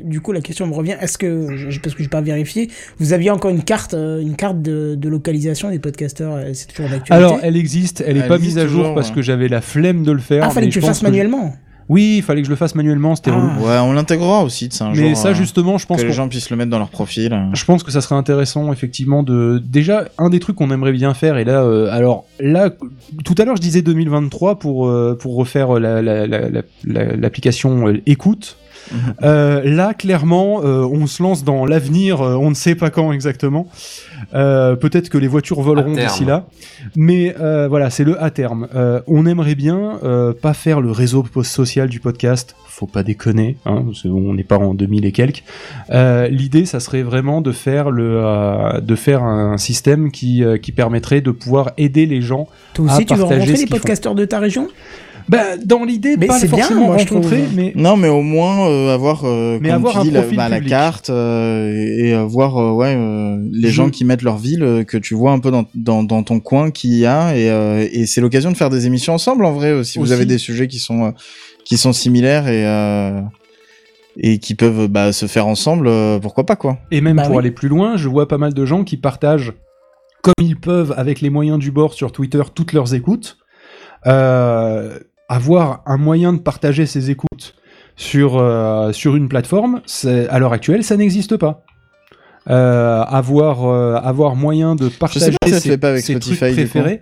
du 0.04 0.22
coup, 0.22 0.32
la 0.32 0.42
question 0.42 0.66
me 0.68 0.74
revient. 0.74 0.96
Est-ce 1.00 1.18
que, 1.18 1.56
je- 1.70 1.80
parce 1.80 1.96
que 1.96 2.02
j'ai 2.04 2.10
pas 2.10 2.22
vérifié, 2.22 2.70
vous 3.00 3.14
aviez 3.14 3.30
encore 3.30 3.52
une 3.52 3.64
carte, 3.64 3.94
euh, 3.94 4.20
une 4.22 4.36
carte 4.36 4.62
de, 4.62 4.96
de 4.96 5.10
localisation 5.10 5.70
des 5.70 5.80
podcasteurs 5.80 6.40
C'est 6.54 6.68
toujours 6.68 6.90
d'actualité. 6.90 7.14
Alors, 7.14 7.40
elle 7.44 7.58
existe, 7.58 8.04
elle 8.06 8.18
est 8.18 8.22
Elle 8.22 8.28
pas 8.28 8.38
mise 8.40 8.58
à 8.58 8.68
jour 8.68 8.82
toujours, 8.82 8.96
parce 8.96 9.12
que 9.12 9.22
j'avais 9.22 9.48
la 9.48 9.62
flemme 9.62 10.04
de 10.04 10.12
le 10.12 10.20
faire. 10.20 10.44
ah, 10.46 10.50
fallait 10.50 10.68
que 10.70 10.74
tu 10.74 10.80
je 10.80 10.86
le 10.86 10.88
fasses 10.88 11.04
manuellement. 11.04 11.54
Oui, 11.90 12.16
il 12.18 12.22
fallait 12.24 12.42
que 12.42 12.46
je 12.46 12.50
le 12.52 12.56
fasse 12.56 12.76
manuellement, 12.76 13.16
c'était 13.16 13.32
relou. 13.32 13.48
Ouais, 13.66 13.78
on 13.80 13.94
l'intégrera 13.94 14.44
aussi, 14.44 14.68
de 14.70 14.74
ça, 14.74 14.86
un 14.86 14.94
Mais 14.94 15.16
ça, 15.16 15.30
euh, 15.30 15.34
justement, 15.34 15.78
je 15.78 15.86
pense 15.86 16.02
que 16.02 16.08
les 16.08 16.14
gens 16.14 16.28
puissent 16.30 16.50
le 16.50 16.56
mettre 16.58 16.70
dans 16.72 16.80
leur 16.80 16.90
profil. 16.90 17.38
Je 17.54 17.66
pense 17.66 17.84
que 17.84 17.92
ça 17.92 18.02
serait 18.02 18.16
intéressant, 18.16 18.72
effectivement, 18.72 19.24
de. 19.24 19.62
Déjà, 19.64 20.06
un 20.18 20.30
des 20.30 20.40
trucs 20.40 20.56
qu'on 20.56 20.72
aimerait 20.72 20.94
bien 20.94 21.14
faire, 21.14 21.38
et 21.38 21.44
là, 21.44 21.62
euh, 21.64 21.90
alors, 21.92 22.26
là, 22.40 22.70
tout 23.26 23.36
à 23.38 23.46
l'heure, 23.46 23.56
je 23.58 23.62
disais 23.62 23.82
2023 23.82 24.60
pour, 24.60 24.88
euh, 24.88 25.18
pour 25.20 25.36
refaire 25.36 25.80
la- 25.80 26.02
la- 26.02 26.26
la- 26.28 26.50
la- 26.50 26.62
la- 26.86 27.16
l'application 27.16 27.88
euh, 27.90 28.02
écoute. 28.06 28.58
Euh, 29.24 29.62
là, 29.64 29.94
clairement, 29.94 30.62
euh, 30.64 30.84
on 30.84 31.08
se 31.08 31.24
lance 31.24 31.44
dans 31.44 31.66
l'avenir, 31.66 32.22
euh, 32.22 32.36
on 32.36 32.50
ne 32.50 32.56
sait 32.56 32.76
pas 32.76 32.90
quand 32.90 33.12
exactement. 33.12 33.68
Euh, 34.34 34.76
Peut-être 34.76 35.10
que 35.10 35.18
les 35.18 35.28
voitures 35.28 35.62
voleront 35.62 35.96
À 35.96 36.06
d'ici 36.06 36.26
là. 36.26 36.48
Mais 36.96 37.36
euh, 37.40 37.68
voilà, 37.68 37.90
c'est 37.90 38.04
le 38.04 38.22
à 38.22 38.30
terme. 38.30 38.68
Euh, 38.76 39.02
on 39.08 39.26
aimerait 39.26 39.56
bien 39.56 40.00
euh, 40.04 40.34
pas 40.34 40.54
faire 40.54 40.82
le 40.82 40.92
réseau 40.92 41.26
social 41.44 41.90
du 41.90 42.00
podcast. 42.00 42.56
Faut 42.68 42.88
pas 42.88 43.04
déconner, 43.04 43.58
hein, 43.66 43.84
parce 43.86 44.02
qu'on 44.02 44.34
n'est 44.34 44.44
pas 44.44 44.58
en 44.58 44.74
2000 44.74 45.06
et 45.06 45.12
quelques. 45.12 45.44
Euh, 45.92 46.28
L'idée, 46.28 46.66
ça 46.66 46.80
serait 46.80 47.04
vraiment 47.04 47.42
de 47.42 47.52
faire 47.52 47.92
le, 47.92 48.18
euh, 48.24 48.80
de 48.82 48.96
faire 48.96 49.24
un 49.24 49.58
système 49.58 50.12
qui, 50.12 50.44
euh, 50.44 50.58
qui 50.58 50.72
permettrait 50.72 51.22
de 51.22 51.32
pouvoir 51.32 51.72
aider 51.78 52.06
les 52.06 52.22
gens 52.22 52.48
Toi 52.74 52.90
à 52.90 52.96
aussi, 52.96 53.06
tu 53.06 53.14
veux 53.14 53.20
partager 53.22 53.42
rencontrer 53.42 53.66
les 53.66 53.70
podcasteurs 53.70 54.16
de 54.16 54.26
ta 54.26 54.40
région? 54.40 54.68
Bah, 55.30 55.58
dans 55.64 55.84
l'idée, 55.86 56.18
Mais 56.18 56.28
pas 56.28 56.40
c'est 56.40 56.48
bien, 56.48 56.58
forcément 56.66 56.86
moi, 56.88 56.98
je 56.98 57.06
rencontrer, 57.06 57.38
trouve. 57.44 57.56
mais 57.56 57.72
Non, 57.76 57.96
mais 57.98 58.10
au 58.10 58.22
moins 58.22 58.68
euh, 58.70 58.94
avoir, 58.94 59.24
euh, 59.26 59.58
Mais 59.62 59.70
comme 59.70 59.78
avoir 59.78 59.94
tu 59.94 60.00
un 60.00 60.04
dis, 60.04 60.12
la, 60.12 60.22
bah, 60.24 60.50
la 60.50 60.60
carte 60.62 61.10
euh, 61.10 61.72
et, 61.74 62.10
et, 62.10 62.14
euh, 62.16 62.24
voir 62.26 62.58
euh, 62.58 62.72
ouais, 62.72 62.96
euh, 62.98 63.38
les 63.52 63.70
Je- 63.70 63.74
gens 63.74 63.90
qui 63.90 64.06
mettent 64.06 64.22
leur 64.22 64.38
ville, 64.38 64.64
euh, 64.64 64.84
que 64.84 64.98
tu 64.98 65.14
vois 65.16 65.32
un 65.32 65.40
peu 65.40 65.52
dans, 65.52 65.66
dans, 65.76 66.04
dans 66.04 66.24
ton 66.24 66.40
coin 66.40 66.72
qui 66.72 67.00
y 67.00 67.06
a. 67.06 67.36
Et, 67.38 67.50
euh, 67.50 67.88
et 67.92 68.06
c'est 68.06 68.22
l'occasion 68.22 68.52
de 68.52 68.58
faire 68.58 68.70
des 68.70 68.86
émissions 68.86 69.14
ensemble, 69.14 69.46
en 69.46 69.52
vrai, 69.54 69.68
euh, 69.72 69.84
si 69.84 70.00
vous 70.00 70.12
avez 70.12 70.26
des 70.26 70.38
sujets 70.38 70.68
qui 70.68 70.80
sont, 70.80 71.06
euh, 71.06 71.12
qui 71.66 71.78
sont 71.78 71.94
similaires 71.94 72.48
et, 72.48 72.66
euh, 72.68 73.22
et 74.18 74.38
qui 74.40 74.56
peuvent 74.56 74.88
bah, 74.88 75.12
se 75.14 75.26
faire 75.26 75.48
ensemble, 75.48 75.88
euh, 75.88 76.20
pourquoi 76.20 76.46
pas, 76.46 76.56
quoi. 76.56 76.78
Et 76.92 77.02
même 77.02 77.16
Bah 77.18 77.24
pour 77.24 77.34
oui. 77.34 77.40
aller 77.40 77.52
plus 77.52 77.70
loin, 77.70 77.98
je 77.98 78.08
vois 78.10 78.28
pas 78.28 78.38
mal 78.38 78.54
de 78.54 78.66
gens 78.66 78.84
qui 78.84 78.98
partagent 78.98 79.54
comme 80.22 80.34
ils 80.42 80.60
peuvent 80.60 80.94
avec 80.98 81.20
les 81.22 81.30
moyens 81.30 81.60
du 81.60 81.72
bord 81.72 81.94
sur 81.94 82.12
Twitter 82.12 82.42
toutes 82.54 82.74
leurs 82.74 82.94
écoutes. 82.94 83.38
Euh, 84.06 85.00
avoir 85.30 85.84
un 85.86 85.98
moyen 85.98 86.34
de 86.34 86.40
partager 86.40 86.86
ses 86.86 87.10
écoutes 87.10 87.56
sur, 87.96 88.38
euh, 88.38 88.92
sur 88.92 89.16
une 89.16 89.30
plateforme, 89.30 89.82
à 90.30 90.40
l'heure 90.40 90.54
actuelle, 90.54 90.84
ça 90.84 90.98
n'existe 90.98 91.38
pas. 91.38 91.64
Euh, 92.50 93.02
avoir, 93.04 93.66
euh, 93.66 93.96
avoir 93.96 94.36
moyen 94.36 94.76
de 94.76 94.90
partager 94.90 95.36
pas 95.42 95.50
ça 95.50 95.60
ses, 95.62 95.70
fait 95.70 95.78
pas 95.78 95.90
avec 95.90 96.04
ses 96.04 96.14
Spotify, 96.16 96.38
trucs 96.38 96.54
préférés. 96.54 97.02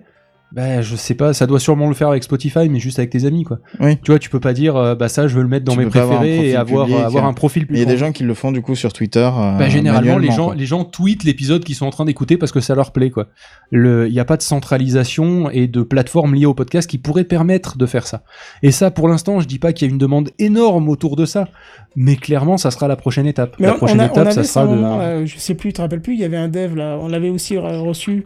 Ben, 0.54 0.82
je 0.82 0.96
sais 0.98 1.14
pas, 1.14 1.32
ça 1.34 1.48
doit 1.48 1.62
sûrement 1.62 1.88
le 1.88 1.94
faire 1.94 2.10
avec 2.10 2.24
Spotify, 2.24 2.68
mais 2.70 2.80
juste 2.80 3.00
avec 3.00 3.10
tes 3.10 3.24
amis, 3.26 3.44
quoi. 3.46 3.60
Oui. 3.80 3.98
Tu 4.04 4.12
vois, 4.12 4.20
tu 4.20 4.30
peux 4.30 4.42
pas 4.42 4.52
dire, 4.52 4.76
euh, 4.76 4.96
bah 4.96 5.08
ça, 5.08 5.28
je 5.30 5.36
veux 5.36 5.44
le 5.44 5.48
mettre 5.48 5.64
dans 5.64 5.74
Tu 5.74 5.80
mes 5.80 5.86
préférés 5.86 6.50
et 6.50 6.56
avoir, 6.58 6.88
public, 6.88 7.02
avoir 7.04 7.26
euh, 7.26 7.30
un 7.30 7.34
profil 7.34 7.66
plus 7.68 7.74
Mais 7.74 7.80
il 7.80 7.84
y 7.84 7.90
a 7.90 7.90
des 7.92 7.98
gens 7.98 8.12
qui 8.12 8.24
le 8.24 8.34
font 8.34 8.52
du 8.52 8.62
coup 8.62 8.76
sur 8.76 8.92
Twitter. 8.92 9.20
euh, 9.34 9.58
Bah, 9.58 9.70
généralement, 9.70 10.18
les 10.18 10.30
gens, 10.30 10.48
quoi. 10.48 10.56
les 10.56 10.66
gens 10.66 10.84
tweetent 10.84 11.24
l'épisode 11.24 11.64
qu'ils 11.64 11.76
sont 11.76 11.86
en 11.86 11.90
train 11.90 12.04
d'écouter 12.04 12.36
parce 12.36 12.52
que 12.52 12.60
ça 12.60 12.76
leur 12.76 12.92
plaît, 12.92 13.12
quoi. 13.12 13.28
Le, 13.72 14.08
il 14.08 14.12
n'y 14.14 14.20
a 14.20 14.26
pas 14.26 14.36
de 14.36 14.42
centralisation 14.42 15.50
et 15.50 15.68
de 15.68 15.84
plateforme 15.84 16.36
liée 16.36 16.46
au 16.46 16.54
podcast 16.54 16.90
qui 16.90 16.98
pourrait 16.98 17.24
permettre 17.24 17.78
de 17.78 17.86
faire 17.86 18.06
ça. 18.06 18.24
Et 18.64 18.72
ça, 18.72 18.92
pour 18.92 19.08
l'instant, 19.08 19.40
je 19.40 19.48
dis 19.48 19.60
pas 19.60 19.72
qu'il 19.72 19.88
y 19.88 19.90
a 19.90 19.94
une 19.94 20.00
demande 20.00 20.32
énorme 20.38 20.90
autour 20.90 21.16
de 21.16 21.26
ça, 21.26 21.48
mais 21.96 22.16
clairement, 22.18 22.58
ça 22.58 22.72
sera 22.72 22.88
la 22.90 22.96
prochaine 22.98 23.26
étape. 23.26 23.56
Mais 23.60 23.68
la 23.68 23.76
on, 23.76 23.78
prochaine 23.78 24.02
a- 24.02 24.04
on 24.04 24.08
étape, 24.08 24.18
avait 24.28 24.32
ça 24.32 24.44
ça 24.44 24.54
sera 24.54 24.66
de. 24.68 24.76
moment, 24.76 24.98
là, 24.98 25.26
je 25.26 25.38
sais 25.38 25.56
plus, 25.56 25.70
tu 25.70 25.74
te 25.74 25.82
rappelles 25.82 26.02
plus, 26.02 26.14
il 26.16 26.20
y 26.20 26.26
avait 26.26 26.36
un 26.38 26.50
dev 26.50 26.76
là, 26.76 26.98
on 27.02 27.08
l'avait 27.08 27.30
aussi 27.30 27.56
re- 27.56 27.80
reçu. 27.80 28.24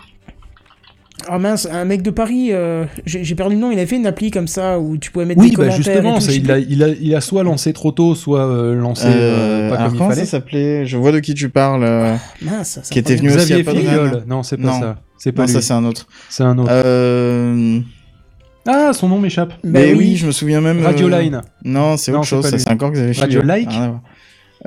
Ah 1.28 1.40
mince, 1.40 1.68
un 1.72 1.86
mec 1.86 2.02
de 2.02 2.12
Paris, 2.12 2.50
euh, 2.52 2.86
j'ai 3.06 3.36
perdu 3.36 3.56
le 3.56 3.62
nom, 3.62 3.72
il 3.72 3.78
avait 3.78 3.88
fait 3.88 3.96
une 3.96 4.06
appli 4.06 4.32
comme 4.32 4.48
ça 4.48 4.80
où 4.80 4.98
tu 4.98 5.12
pouvais 5.12 5.26
mettre 5.26 5.40
Oui, 5.42 5.50
des 5.50 5.56
bah 5.56 5.64
commentaires. 5.64 5.78
justement, 5.84 6.12
et 6.18 6.20
tout, 6.20 6.26
ça, 6.26 6.32
il, 6.34 6.52
a, 6.52 6.56
plus. 6.56 6.66
il, 6.70 6.84
a, 6.84 6.88
il 6.90 7.16
a 7.16 7.22
soit 7.22 7.44
lancé 7.44 7.74
trop 7.74 7.92
tôt, 7.92 8.14
soit 8.16 8.46
euh, 8.46 8.76
lancé 8.76 9.08
Euh, 9.08 9.12
euh, 9.12 9.70
pas 9.70 9.78
comme 9.86 9.96
il 9.96 9.98
fallait. 10.00 10.16
ça 10.16 10.26
s'appelait 10.26 10.86
Je 10.86 10.98
vois 10.98 11.12
de 11.12 11.20
qui 11.20 11.34
tu 11.34 11.50
parles. 11.50 11.84
euh, 11.84 12.16
Mince, 12.42 12.68
ça, 12.70 12.84
ça 12.84 12.90
qui 12.92 13.00
était 13.00 13.16
venu 13.16 13.34
aussi 13.34 13.54
à. 13.54 13.64
Filiol. 13.64 14.24
Non, 14.28 14.44
c'est 14.44 14.58
pas 14.58 14.64
Non. 14.64 14.80
ça. 14.80 14.96
C'est 15.18 15.32
pas 15.32 15.44
Non, 15.44 15.48
ça 15.48 15.54
lui. 15.60 15.64
c'est 15.64 15.74
un 15.74 15.86
autre. 15.86 16.08
C'est 16.30 16.44
un 16.44 16.58
autre. 16.58 16.70
Euh... 16.72 17.80
Ah, 18.68 18.92
son 18.94 19.08
nom 19.10 19.20
m'échappe. 19.20 19.50
Bah 19.50 19.58
mais 19.64 19.94
oui. 19.94 19.98
oui. 20.00 20.16
je 20.18 20.26
me 20.28 20.32
souviens 20.32 20.60
même. 20.60 20.80
euh, 20.80 20.86
Radio 20.86 21.08
Line. 21.08 21.42
Non, 21.64 21.98
c'est 21.98 22.12
autre 22.12 22.24
chose. 22.24 22.46
Ça 22.48 22.58
c'est 22.60 22.70
encore 22.70 22.92
que 22.92 22.98
vous 22.98 23.04
avez 23.04 23.14
fait. 23.14 23.22
Radio 23.22 23.42
Like 23.42 23.70
Euh, 23.72 23.90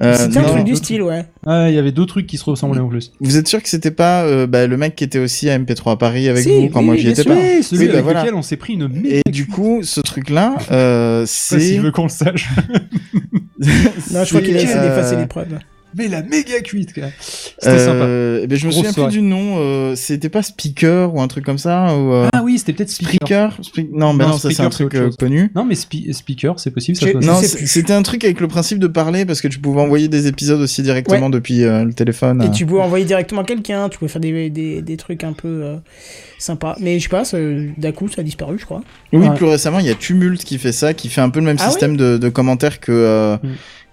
C'était 0.00 0.38
un 0.38 0.42
non. 0.42 0.48
truc 0.50 0.64
du 0.64 0.76
style, 0.76 1.02
ouais. 1.02 1.24
Ah, 1.46 1.68
il 1.68 1.74
y 1.74 1.78
avait 1.78 1.90
deux 1.92 2.06
trucs 2.06 2.26
qui 2.26 2.36
se 2.36 2.44
ressemblaient 2.44 2.80
en 2.80 2.88
plus. 2.88 3.12
Vous 3.20 3.36
êtes 3.36 3.48
sûr 3.48 3.60
que 3.62 3.68
c'était 3.68 3.90
pas 3.90 4.22
euh, 4.22 4.46
bah, 4.46 4.66
le 4.66 4.76
mec 4.76 4.94
qui 4.94 5.02
était 5.04 5.18
aussi 5.18 5.50
à 5.50 5.58
MP3 5.58 5.92
à 5.92 5.96
Paris 5.96 6.28
avec 6.28 6.44
Si, 6.44 6.50
vous 6.50 6.68
quand 6.68 6.80
oui, 6.80 6.86
moi 6.86 6.96
j'y 6.96 7.08
étais 7.08 7.22
sûr. 7.22 7.32
pas 7.32 7.38
Oui, 7.40 7.62
celui 7.64 7.80
Oui, 7.82 7.86
bah 7.88 7.92
avec 7.94 8.04
voilà. 8.04 8.20
lequel 8.22 8.34
on 8.34 8.42
s'est 8.42 8.56
pris 8.56 8.74
une 8.74 8.86
méga 8.88 9.20
Et 9.26 9.30
du 9.30 9.46
coup, 9.48 9.80
ce 9.82 10.00
truc-là, 10.00 10.54
euh, 10.70 11.22
Je 11.22 11.26
c'est. 11.26 11.60
s'il 11.60 11.80
veut 11.80 11.90
qu'on 11.90 12.04
le 12.04 12.08
sache. 12.10 12.48
Non, 14.12 14.24
je 14.24 14.28
crois 14.28 14.40
qu'il 14.42 14.56
a 14.56 14.60
essayé 14.62 14.78
euh, 14.78 14.88
d'effacer 14.88 15.16
les 15.16 15.26
preuves. 15.26 15.58
Mais 15.98 16.08
la 16.08 16.22
méga 16.22 16.60
cuite, 16.60 16.94
quoi. 16.94 17.04
C'était 17.20 17.78
sympa. 17.78 18.04
Euh, 18.04 18.40
eh 18.44 18.46
ben, 18.46 18.56
je 18.56 18.66
me 18.66 18.70
Grosse 18.70 18.76
souviens 18.78 18.92
soirée. 18.92 19.10
plus 19.10 19.18
du 19.20 19.22
nom. 19.26 19.56
euh, 19.58 19.94
c'était 19.96 20.28
pas 20.28 20.42
Speaker 20.42 21.14
ou 21.14 21.20
un 21.20 21.28
truc 21.28 21.44
comme 21.44 21.58
ça 21.58 21.94
ou, 21.96 22.12
euh, 22.12 22.28
Ah 22.32 22.42
oui, 22.44 22.58
c'était 22.58 22.72
peut-être 22.72 22.90
Speaker. 22.90 23.52
Speaker 23.52 23.58
Spe- 23.62 23.88
Non, 23.92 24.12
mais 24.14 24.24
Non, 24.24 24.30
non, 24.30 24.38
ça 24.38 24.50
c'est 24.50 24.62
un 24.62 24.70
truc 24.70 24.94
euh, 24.94 25.10
connu. 25.18 25.50
Non, 25.54 25.64
mais 25.64 25.74
spe- 25.74 26.12
Speaker, 26.12 26.58
c'est 26.60 26.70
possible, 26.70 26.96
ça 26.96 27.06
Je 27.06 27.18
Non, 27.18 27.40
c'était 27.42 27.92
un 27.92 28.02
truc 28.02 28.24
avec 28.24 28.40
le 28.40 28.48
principe 28.48 28.78
de 28.78 28.86
parler 28.86 29.24
parce 29.24 29.40
que 29.40 29.48
tu 29.48 29.58
pouvais 29.58 29.80
envoyer 29.80 30.08
des 30.08 30.26
épisodes 30.28 30.60
aussi 30.60 30.82
directement 30.82 31.30
depuis 31.30 31.64
euh, 31.64 31.84
le 31.84 31.92
téléphone. 31.92 32.42
Et 32.42 32.50
tu 32.50 32.64
pouvais 32.64 32.80
envoyer 32.82 33.04
directement 33.04 33.40
à 33.40 33.44
quelqu'un, 33.44 33.88
tu 33.88 33.98
pouvais 33.98 34.10
faire 34.10 34.20
des, 34.20 34.50
des, 34.50 34.82
des 34.82 34.96
trucs 34.96 35.24
un 35.24 35.32
peu 35.32 35.48
euh, 35.48 35.76
sympas. 36.38 36.76
Mais 36.80 36.98
je 36.98 37.04
sais 37.04 37.08
pas, 37.08 37.22
d'un 37.76 37.92
coup, 37.92 38.08
ça 38.08 38.20
a 38.20 38.24
disparu, 38.24 38.56
je 38.58 38.64
crois. 38.64 38.82
Oui, 39.12 39.26
Ouais. 39.26 39.34
plus 39.34 39.46
récemment, 39.46 39.78
il 39.80 39.86
y 39.86 39.90
a 39.90 39.94
Tumult 39.94 40.38
qui 40.44 40.58
fait 40.58 40.72
ça, 40.72 40.94
qui 40.94 41.08
fait 41.08 41.20
un 41.20 41.30
peu 41.30 41.40
le 41.40 41.46
même 41.46 41.56
Ah 41.60 41.68
système 41.68 41.96
de, 41.96 42.18
de 42.18 42.28
commentaires 42.28 42.78
que 42.80 42.92
euh, 42.92 43.36
Mm. 43.42 43.48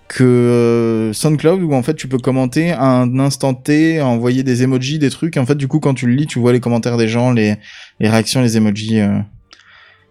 Que 0.07 0.23
euh, 0.23 1.13
SoundCloud 1.13 1.61
où 1.63 1.73
en 1.73 1.83
fait 1.83 1.95
tu 1.95 2.07
peux 2.07 2.17
commenter 2.19 2.71
un 2.71 3.19
instant 3.19 3.53
T, 3.53 4.01
envoyer 4.01 4.43
des 4.43 4.63
emojis, 4.63 4.99
des 4.99 5.09
trucs. 5.09 5.37
En 5.37 5.45
fait, 5.45 5.55
du 5.55 5.67
coup, 5.67 5.79
quand 5.79 5.93
tu 5.93 6.07
le 6.07 6.13
lis, 6.13 6.27
tu 6.27 6.39
vois 6.39 6.53
les 6.53 6.59
commentaires 6.59 6.97
des 6.97 7.07
gens, 7.07 7.31
les 7.31 7.55
les 7.99 8.09
réactions, 8.09 8.41
les 8.41 8.57
emojis. 8.57 8.99
euh. 8.99 9.19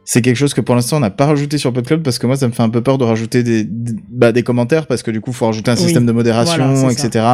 C'est 0.06 0.20
quelque 0.20 0.36
chose 0.36 0.52
que 0.52 0.60
pour 0.60 0.74
l'instant 0.74 0.98
on 0.98 1.00
n'a 1.00 1.10
pas 1.10 1.24
rajouté 1.26 1.56
sur 1.56 1.72
PodCloud 1.72 2.02
parce 2.02 2.18
que 2.18 2.26
moi 2.26 2.36
ça 2.36 2.46
me 2.46 2.52
fait 2.52 2.62
un 2.62 2.68
peu 2.68 2.82
peur 2.82 2.98
de 2.98 3.04
rajouter 3.04 3.42
des, 3.42 3.64
des- 3.64 3.94
bah, 4.10 4.32
des 4.32 4.42
commentaires 4.42 4.86
parce 4.86 5.02
que 5.02 5.10
du 5.10 5.20
coup 5.22 5.32
faut 5.32 5.46
rajouter 5.46 5.70
un 5.70 5.76
Oui. 5.76 5.80
système 5.82 6.04
de 6.04 6.12
modération 6.12 6.74
Voilà, 6.74 6.92
etc 6.92 7.26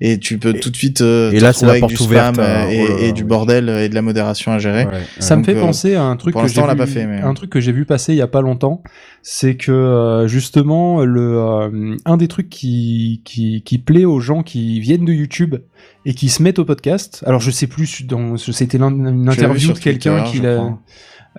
et 0.00 0.18
tu 0.18 0.38
peux 0.38 0.54
tout 0.54 0.70
de 0.70 0.76
suite 0.76 1.02
euh, 1.02 1.30
et 1.32 1.38
te 1.38 1.42
là, 1.44 1.52
la 1.60 1.68
avec 1.68 1.80
porte 1.80 1.92
du 1.92 2.02
ouverte, 2.02 2.34
spam, 2.36 2.44
hein. 2.46 2.66
euh, 2.66 2.70
et, 2.70 2.86
Oh 2.88 2.92
là 2.96 3.06
et 3.08 3.12
du 3.12 3.24
bordel 3.24 3.68
et 3.68 3.88
de 3.90 3.94
la 3.94 4.00
modération 4.02 4.52
à 4.52 4.58
gérer. 4.58 4.86
Ouais. 4.86 4.92
Ça 5.18 5.36
me 5.36 5.44
fait 5.44 5.54
euh, 5.54 5.60
penser 5.60 5.94
à 5.96 6.04
un 6.04 6.16
truc 6.16 6.32
pour 6.32 6.40
que 6.40 6.46
l'instant, 6.46 6.64
j'ai 6.66 6.72
vu, 6.72 6.76
pas 6.78 6.86
fait, 6.86 7.06
mais- 7.06 7.20
un 7.20 7.34
truc 7.34 7.50
que 7.50 7.60
j'ai 7.60 7.72
vu 7.72 7.84
passer 7.84 8.14
il 8.14 8.16
y 8.18 8.22
a 8.22 8.26
pas 8.26 8.40
longtemps, 8.40 8.82
c'est 9.22 9.56
que 9.56 9.70
euh, 9.72 10.26
justement 10.26 11.04
le 11.04 11.38
euh, 11.38 11.96
un 12.06 12.16
des 12.16 12.28
trucs 12.28 12.48
qui, 12.48 13.20
qui 13.24 13.62
qui 13.64 13.78
plaît 13.78 14.06
aux 14.06 14.20
gens 14.20 14.42
qui 14.42 14.80
viennent 14.80 15.04
de 15.04 15.12
YouTube 15.12 15.56
et 16.06 16.14
qui 16.14 16.28
se 16.30 16.42
mettent 16.42 16.58
au 16.58 16.64
podcast. 16.64 17.22
Alors 17.26 17.40
je 17.40 17.50
sais 17.50 17.66
plus 17.66 18.06
dans 18.06 18.36
c'était 18.38 18.78
l'un- 18.78 18.90
une 18.94 19.28
interview 19.28 19.72
de 19.72 19.78
quelqu'un 19.78 20.22
Twitter, 20.22 20.38
qui 20.38 20.42
l'a 20.42 20.56
crois. 20.56 20.78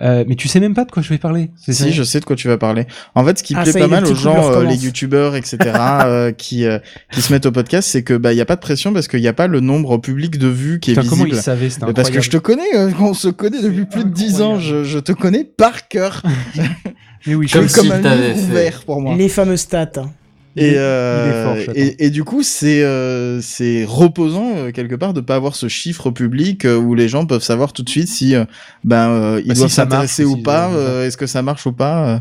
Euh, 0.02 0.24
mais 0.28 0.34
tu 0.34 0.48
sais 0.48 0.60
même 0.60 0.74
pas 0.74 0.84
de 0.84 0.90
quoi 0.90 1.02
je 1.02 1.08
vais 1.08 1.18
parler. 1.18 1.50
c'est 1.56 1.72
ça 1.72 1.84
Si, 1.84 1.92
je 1.92 2.02
sais 2.02 2.20
de 2.20 2.24
quoi 2.24 2.36
tu 2.36 2.48
vas 2.48 2.58
parler. 2.58 2.86
En 3.14 3.24
fait, 3.24 3.38
ce 3.38 3.42
qui 3.42 3.54
Ah, 3.56 3.62
plaît 3.62 3.72
pas 3.72 3.88
mal 3.88 4.04
aux 4.06 4.14
gens, 4.14 4.52
euh, 4.52 4.64
les 4.64 4.84
youtubeurs, 4.84 5.36
etc., 5.36 5.56
euh, 6.04 6.32
qui 6.32 6.64
euh, 6.66 6.78
qui 7.12 7.22
se 7.22 7.32
mettent 7.32 7.46
au 7.46 7.52
podcast, 7.52 7.88
c'est 7.88 8.02
que 8.02 8.14
bah 8.14 8.32
il 8.32 8.36
y 8.36 8.40
a 8.40 8.44
pas 8.46 8.56
de 8.56 8.60
pression 8.60 8.92
parce 8.92 9.08
qu'il 9.08 9.20
y 9.20 9.28
a 9.28 9.32
pas 9.32 9.46
le 9.46 9.60
nombre 9.60 9.98
public 9.98 10.38
de 10.38 10.48
vues 10.48 10.80
qui 10.80 10.90
est 10.90 10.94
Putain, 10.94 11.08
comment 11.08 11.24
visible. 11.24 11.38
il 11.40 11.42
savait 11.42 11.70
c'était 11.70 11.86
Mais 11.86 11.92
parce 11.94 12.10
que 12.10 12.20
je 12.20 12.30
te 12.30 12.36
connais, 12.36 12.74
euh, 12.76 12.90
on 13.00 13.14
se 13.14 13.28
connaît 13.28 13.62
depuis 13.62 13.84
plus 13.86 14.04
de 14.04 14.10
10 14.10 14.42
ans, 14.42 14.58
je, 14.58 14.84
je 14.84 14.98
te 14.98 15.12
connais 15.12 15.44
par 15.44 15.88
cœur. 15.88 16.22
Mais 17.26 17.34
oui, 17.34 17.48
Comme, 17.48 17.68
je- 17.68 17.74
Comme 17.74 17.88
comme 17.88 18.06
un 18.06 18.32
ouvert 18.34 18.82
pour 18.84 19.00
moi. 19.00 19.14
Les 19.16 19.28
fameuses 19.28 19.60
stats. 19.60 19.90
hein. 19.96 20.10
Et, 20.58 20.78
euh, 20.78 21.44
fort, 21.44 21.74
et, 21.76 22.06
et 22.06 22.10
du 22.10 22.24
coup, 22.24 22.42
c'est 22.42 22.82
euh, 22.82 23.40
c'est 23.42 23.84
reposant 23.86 24.56
euh, 24.56 24.70
quelque 24.72 24.94
part 24.94 25.12
de 25.12 25.20
pas 25.20 25.34
avoir 25.36 25.54
ce 25.54 25.68
chiffre 25.68 26.10
public 26.10 26.64
euh, 26.64 26.76
où 26.78 26.94
les 26.94 27.08
gens 27.08 27.26
peuvent 27.26 27.42
savoir 27.42 27.72
tout 27.74 27.82
de 27.82 27.90
suite 27.90 28.08
si 28.08 28.34
euh, 28.34 28.44
ben 28.82 29.10
euh, 29.10 29.40
ils 29.44 29.48
Bah, 29.48 29.54
doivent 29.54 29.70
s'intéresser 29.70 30.24
ou 30.24 30.36
si- 30.36 30.42
pas, 30.42 30.70
euh, 30.72 31.06
est-ce 31.06 31.16
que 31.18 31.26
ça 31.26 31.42
marche 31.42 31.66
ou 31.66 31.72
pas. 31.72 32.08
euh. 32.08 32.18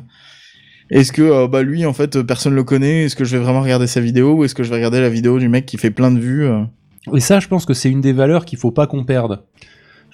Est-ce 0.92 1.12
que 1.12 1.48
bah 1.48 1.64
lui 1.64 1.86
en 1.86 1.94
fait 1.94 2.22
personne 2.22 2.54
le 2.54 2.64
connaît 2.64 3.06
Est-ce 3.06 3.16
que 3.16 3.24
je 3.24 3.36
vais 3.38 3.44
vraiment 3.44 3.62
regarder 3.62 3.88
sa 3.88 4.02
vidéo 4.02 4.34
ou 4.36 4.44
est-ce 4.44 4.54
que 4.54 4.64
je 4.64 4.70
vais 4.70 4.76
regarder 4.76 5.00
la 5.02 5.10
vidéo 5.10 5.40
du 5.40 5.50
mec 5.50 5.66
qui 5.66 5.78
fait 5.78 5.90
plein 5.90 6.12
de 6.12 6.20
vues 6.20 6.46
euh 6.46 6.62
Et 7.16 7.20
ça, 7.22 7.40
je 7.40 7.48
pense 7.48 7.66
que 7.66 7.74
c'est 7.74 7.90
une 7.90 8.02
des 8.02 8.14
valeurs 8.14 8.46
qu'il 8.46 8.60
faut 8.60 8.72
pas 8.72 8.86
qu'on 8.86 9.04
perde. 9.04 9.42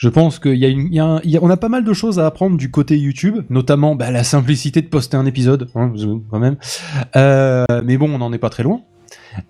Je 0.01 0.09
pense 0.09 0.39
qu'il 0.39 0.55
y 0.55 0.65
a 0.65 0.67
une, 0.67 0.87
il 0.87 0.95
y 0.95 0.99
a 0.99 1.05
un- 1.05 1.21
il 1.23 1.29
y 1.29 1.37
a- 1.37 1.43
on 1.43 1.49
a 1.51 1.57
pas 1.57 1.69
mal 1.69 1.83
de 1.83 1.93
choses 1.93 2.17
à 2.17 2.25
apprendre 2.25 2.57
du 2.57 2.71
côté 2.71 2.97
YouTube, 2.97 3.37
notamment 3.51 3.93
bah, 3.95 4.09
la 4.09 4.23
simplicité 4.23 4.81
de 4.81 4.87
poster 4.87 5.15
un 5.15 5.27
épisode, 5.27 5.69
hein, 5.75 5.93
quand 6.31 6.39
même. 6.39 6.55
Euh, 7.15 7.65
mais 7.85 7.97
bon, 7.97 8.09
on 8.11 8.17
n'en 8.17 8.33
est 8.33 8.39
pas 8.39 8.49
très 8.49 8.63
loin. 8.63 8.81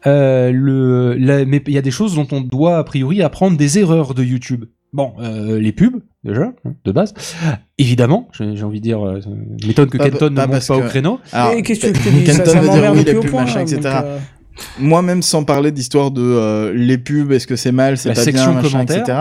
Euh, 0.08 0.52
le, 0.54 1.14
la- 1.18 1.46
mais 1.46 1.64
il 1.68 1.74
y 1.74 1.78
a 1.78 1.82
des 1.82 1.90
choses 1.90 2.16
dont 2.16 2.28
on 2.34 2.42
doit 2.42 2.80
a 2.80 2.84
priori 2.84 3.22
apprendre 3.22 3.56
des 3.56 3.80
erreurs 3.80 4.14
de 4.14 4.24
YouTube. 4.26 4.66
Bon, 4.92 5.14
euh, 5.22 5.58
les 5.58 5.72
pubs 5.72 6.02
déjà 6.26 6.52
hein, 6.66 6.74
de 6.84 6.92
base. 6.92 7.14
Évidemment, 7.78 8.28
j'ai 8.38 8.62
envie 8.64 8.80
de 8.80 8.84
dire, 8.84 9.08
euh, 9.08 9.22
ça 9.22 9.30
m'étonne 9.66 9.90
que 9.90 9.98
Pas- 9.98 10.10
Kenton 10.10 10.34
pas 10.36 10.48
ne 10.48 10.52
monte 10.52 10.68
pas 10.68 10.76
au 10.76 10.82
que- 10.82 10.88
créneau. 10.90 11.20
Alors, 11.32 11.54
Et 11.54 11.62
qu'est-ce 11.64 11.88
que 11.88 11.98
tu 11.98 12.04
Ça, 12.04 12.34
Kenton 12.34 12.52
ça 12.52 12.60
dire 12.60 12.64
m'emmerde 12.64 12.98
oui, 13.08 13.16
au 13.16 13.22
point. 13.22 13.44
machin, 13.44 13.60
donc, 13.64 13.72
etc. 13.72 14.00
euh, 14.04 14.18
moi-même 14.80 15.22
sans 15.22 15.44
parler 15.44 15.72
d'histoire 15.72 16.12
de 16.12 16.22
euh, 16.22 16.74
les 16.74 16.98
pubs, 16.98 17.32
est-ce 17.32 17.48
que 17.48 17.56
c'est 17.56 17.72
mal, 17.72 17.98
c'est 17.98 18.14
pas 18.14 18.26
bien, 18.26 18.52
machin, 18.52 18.82
etc. 18.82 19.18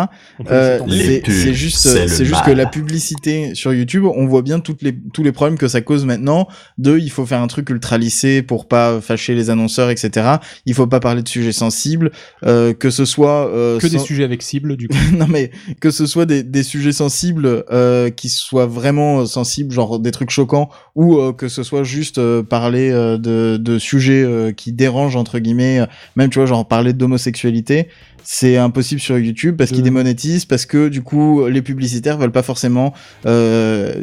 Euh, 0.51 0.79
c'est 0.89 1.55
juste, 1.55 1.79
c'est 1.79 2.25
juste 2.25 2.45
que 2.45 2.51
la 2.51 2.67
publicité 2.67 3.55
sur 3.55 3.73
YouTube, 3.73 4.05
on 4.05 4.27
voit 4.27 4.43
bien 4.43 4.61
toutes 4.61 4.83
les 4.83 4.97
tous 5.13 5.23
les 5.23 5.33
problèmes 5.33 5.59
que 5.59 5.69
ça 5.69 5.81
cause 5.81 6.05
maintenant. 6.05 6.49
De, 6.79 6.99
il 6.99 7.11
faut 7.11 7.27
faire 7.27 7.41
un 7.41 7.47
truc 7.47 7.71
ultra 7.71 7.99
lissé 7.99 8.43
pour 8.43 8.69
pas 8.69 9.01
fâcher 9.01 9.35
les 9.35 9.51
annonceurs, 9.51 9.91
etc. 9.91 10.37
Il 10.67 10.75
faut 10.75 10.87
pas 10.87 11.01
parler 11.01 11.23
de 11.23 11.29
sujets 11.29 11.53
sensibles, 11.53 12.13
euh, 12.45 12.73
que 12.73 12.91
ce 12.91 13.05
soit 13.05 13.49
euh, 13.49 13.79
Que 13.79 13.87
des 13.87 13.99
sujets 13.99 14.25
avec 14.25 14.43
cible, 14.43 14.77
du 14.77 14.89
coup. 14.89 14.97
non 15.17 15.27
mais 15.29 15.51
que 15.81 15.91
ce 15.91 16.07
soit 16.07 16.27
des, 16.27 16.43
des 16.43 16.63
sujets 16.63 16.93
sensibles 16.93 17.65
euh, 17.71 18.11
qui 18.11 18.29
soient 18.29 18.67
vraiment 18.67 19.27
sensibles, 19.27 19.73
genre 19.73 19.99
des 19.99 20.11
trucs 20.11 20.31
choquants, 20.31 20.71
ou 20.95 21.19
euh, 21.19 21.33
que 21.33 21.49
ce 21.49 21.63
soit 21.63 21.85
juste 21.85 22.19
euh, 22.19 22.43
parler 22.43 22.91
euh, 22.91 23.19
de, 23.19 23.57
de 23.57 23.79
sujets 23.79 24.23
euh, 24.23 24.53
qui 24.53 24.73
dérangent 24.73 25.17
entre 25.17 25.30
guillemets, 25.39 25.81
euh, 25.81 25.87
même 26.17 26.29
tu 26.31 26.39
vois 26.39 26.47
genre 26.47 26.67
parler 26.67 26.93
d'homosexualité, 26.93 27.89
c'est 28.25 28.57
impossible 28.57 29.01
sur 29.01 29.19
YouTube 29.19 29.57
parce 29.57 29.71
qu'ils 29.71 29.83
démonétisent, 29.83 30.45
parce 30.45 30.67
que 30.67 30.89
du 30.89 31.03
coup 31.03 31.47
les 31.47 31.63
publicitaires 31.63 32.19
veulent 32.19 32.33
pas 32.33 32.43
forcément 32.43 32.93
euh, 33.27 33.95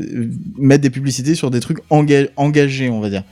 mettre 0.58 0.82
des 0.82 0.90
publicités 0.90 1.36
sur 1.36 1.52
des 1.52 1.60
trucs 1.60 1.80
enga- 1.90 2.30
engagés, 2.36 2.90
on 2.90 2.99
va 2.99 3.10
dire 3.10 3.24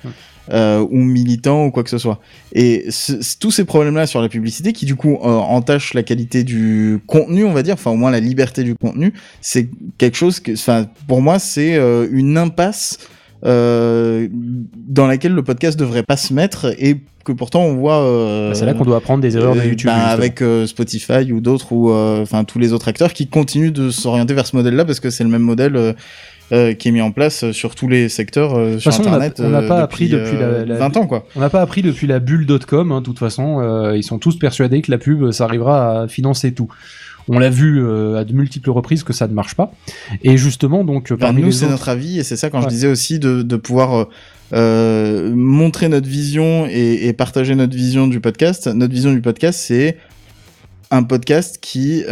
euh, 0.51 0.85
ou 0.91 0.97
militants 0.99 1.65
ou 1.65 1.71
quoi 1.71 1.83
que 1.83 1.89
ce 1.89 1.97
soit. 1.97 2.19
Et 2.53 2.85
ce- 2.89 3.37
tous 3.39 3.49
ces 3.49 3.65
problèmes-là 3.65 4.05
sur 4.05 4.21
la 4.21 4.29
publicité, 4.29 4.73
qui 4.73 4.85
du 4.85 4.95
coup 4.95 5.15
euh, 5.15 5.27
entachent 5.27 5.95
la 5.95 6.03
qualité 6.03 6.43
du 6.43 6.99
contenu, 7.07 7.43
on 7.45 7.51
va 7.53 7.63
dire, 7.63 7.73
enfin 7.73 7.89
au 7.89 7.95
moins 7.95 8.11
la 8.11 8.19
liberté 8.19 8.63
du 8.63 8.75
contenu, 8.75 9.11
c'est 9.41 9.69
quelque 9.97 10.15
chose 10.17 10.39
que, 10.39 10.51
enfin 10.53 10.87
pour 11.07 11.19
moi, 11.21 11.39
c'est 11.39 11.75
euh, 11.75 12.07
une 12.11 12.37
impasse 12.37 12.99
euh, 13.43 14.27
dans 14.31 15.07
laquelle 15.07 15.33
le 15.33 15.43
podcast 15.43 15.77
devrait 15.79 16.03
pas 16.03 16.17
se 16.17 16.33
mettre 16.33 16.73
et 16.79 16.97
que 17.23 17.31
pourtant 17.31 17.61
on 17.63 17.75
voit. 17.75 18.01
euh, 18.03 18.49
Bah, 18.49 18.55
c'est 18.55 18.65
là 18.65 18.73
qu'on 18.73 18.85
doit 18.85 18.97
apprendre 18.97 19.21
des 19.21 19.35
erreurs 19.35 19.55
de 19.55 19.59
euh, 19.59 19.65
YouTube, 19.65 19.89
justement. 19.89 20.05
avec 20.11 20.41
euh, 20.41 20.65
Spotify 20.67 21.31
ou 21.31 21.41
d'autres 21.41 21.71
ou 21.73 21.91
enfin 21.91 22.43
tous 22.43 22.59
les 22.59 22.71
autres 22.73 22.87
acteurs 22.87 23.13
qui 23.13 23.27
continuent 23.27 23.71
de 23.71 23.89
s'orienter 23.89 24.33
vers 24.33 24.45
ce 24.47 24.55
modèle-là 24.55 24.85
parce 24.85 24.99
que 24.99 25.09
c'est 25.09 25.23
le 25.23 25.29
même 25.29 25.41
modèle. 25.41 25.95
qui 26.51 26.87
est 26.87 26.91
mis 26.91 27.01
en 27.01 27.11
place 27.11 27.49
sur 27.53 27.73
tous 27.73 27.87
les 27.87 28.07
secteurs 28.07 28.51
sur 28.79 28.91
façon, 28.91 29.01
internet 29.01 29.41
on 29.43 29.49
n'a 29.49 29.63
pas 29.63 29.81
appris 29.81 30.09
depuis 30.09 30.37
la, 30.37 30.63
la- 30.63 30.75
20 30.77 30.97
ans 30.97 31.07
quoi. 31.07 31.25
On 31.35 31.39
n'a 31.39 31.49
pas 31.49 31.61
appris 31.61 31.81
depuis 31.81 32.05
la 32.05 32.19
bulle.com. 32.19 32.91
Hein, 32.91 32.99
de 32.99 33.05
toute 33.05 33.17
façon, 33.17 33.91
ils 33.95 34.03
sont 34.03 34.19
tous 34.19 34.37
persuadés 34.37 34.83
que 34.83 34.91
la 34.91 34.99
pub, 34.99 35.31
ça 35.31 35.45
arrivera 35.45 36.01
à 36.03 36.07
financer 36.07 36.53
tout. 36.53 36.67
On 37.27 37.39
l'a 37.39 37.49
vu 37.49 37.81
euh, 37.83 38.17
à 38.17 38.23
de 38.23 38.33
multiples 38.33 38.69
reprises 38.69 39.03
que 39.03 39.11
ça 39.13 39.27
ne 39.27 39.33
marche 39.33 39.55
pas. 39.55 39.71
Et 40.23 40.37
justement, 40.37 40.83
donc 40.83 41.09
Bah, 41.11 41.17
parmi 41.19 41.41
nous, 41.41 41.51
c'est 41.51 41.65
autres- 41.65 41.71
notre 41.71 41.89
avis, 41.89 42.19
et 42.19 42.23
c'est 42.23 42.35
ça 42.37 42.49
quand 42.49 42.61
je 42.61 42.67
disais 42.67 42.87
aussi 42.87 43.17
de, 43.19 43.41
de 43.41 43.55
pouvoir 43.55 43.95
euh, 43.95 44.05
euh, 44.53 45.33
montrer 45.35 45.89
notre 45.89 46.07
vision 46.07 46.67
et, 46.69 47.07
et 47.07 47.13
partager 47.13 47.55
notre 47.55 47.75
vision 47.75 48.07
du 48.07 48.19
podcast. 48.19 48.67
Notre 48.67 48.93
vision 48.93 49.11
du 49.11 49.21
podcast, 49.21 49.59
c'est 49.59 49.97
un 50.91 51.01
podcast 51.03 51.57
qui 51.59 52.03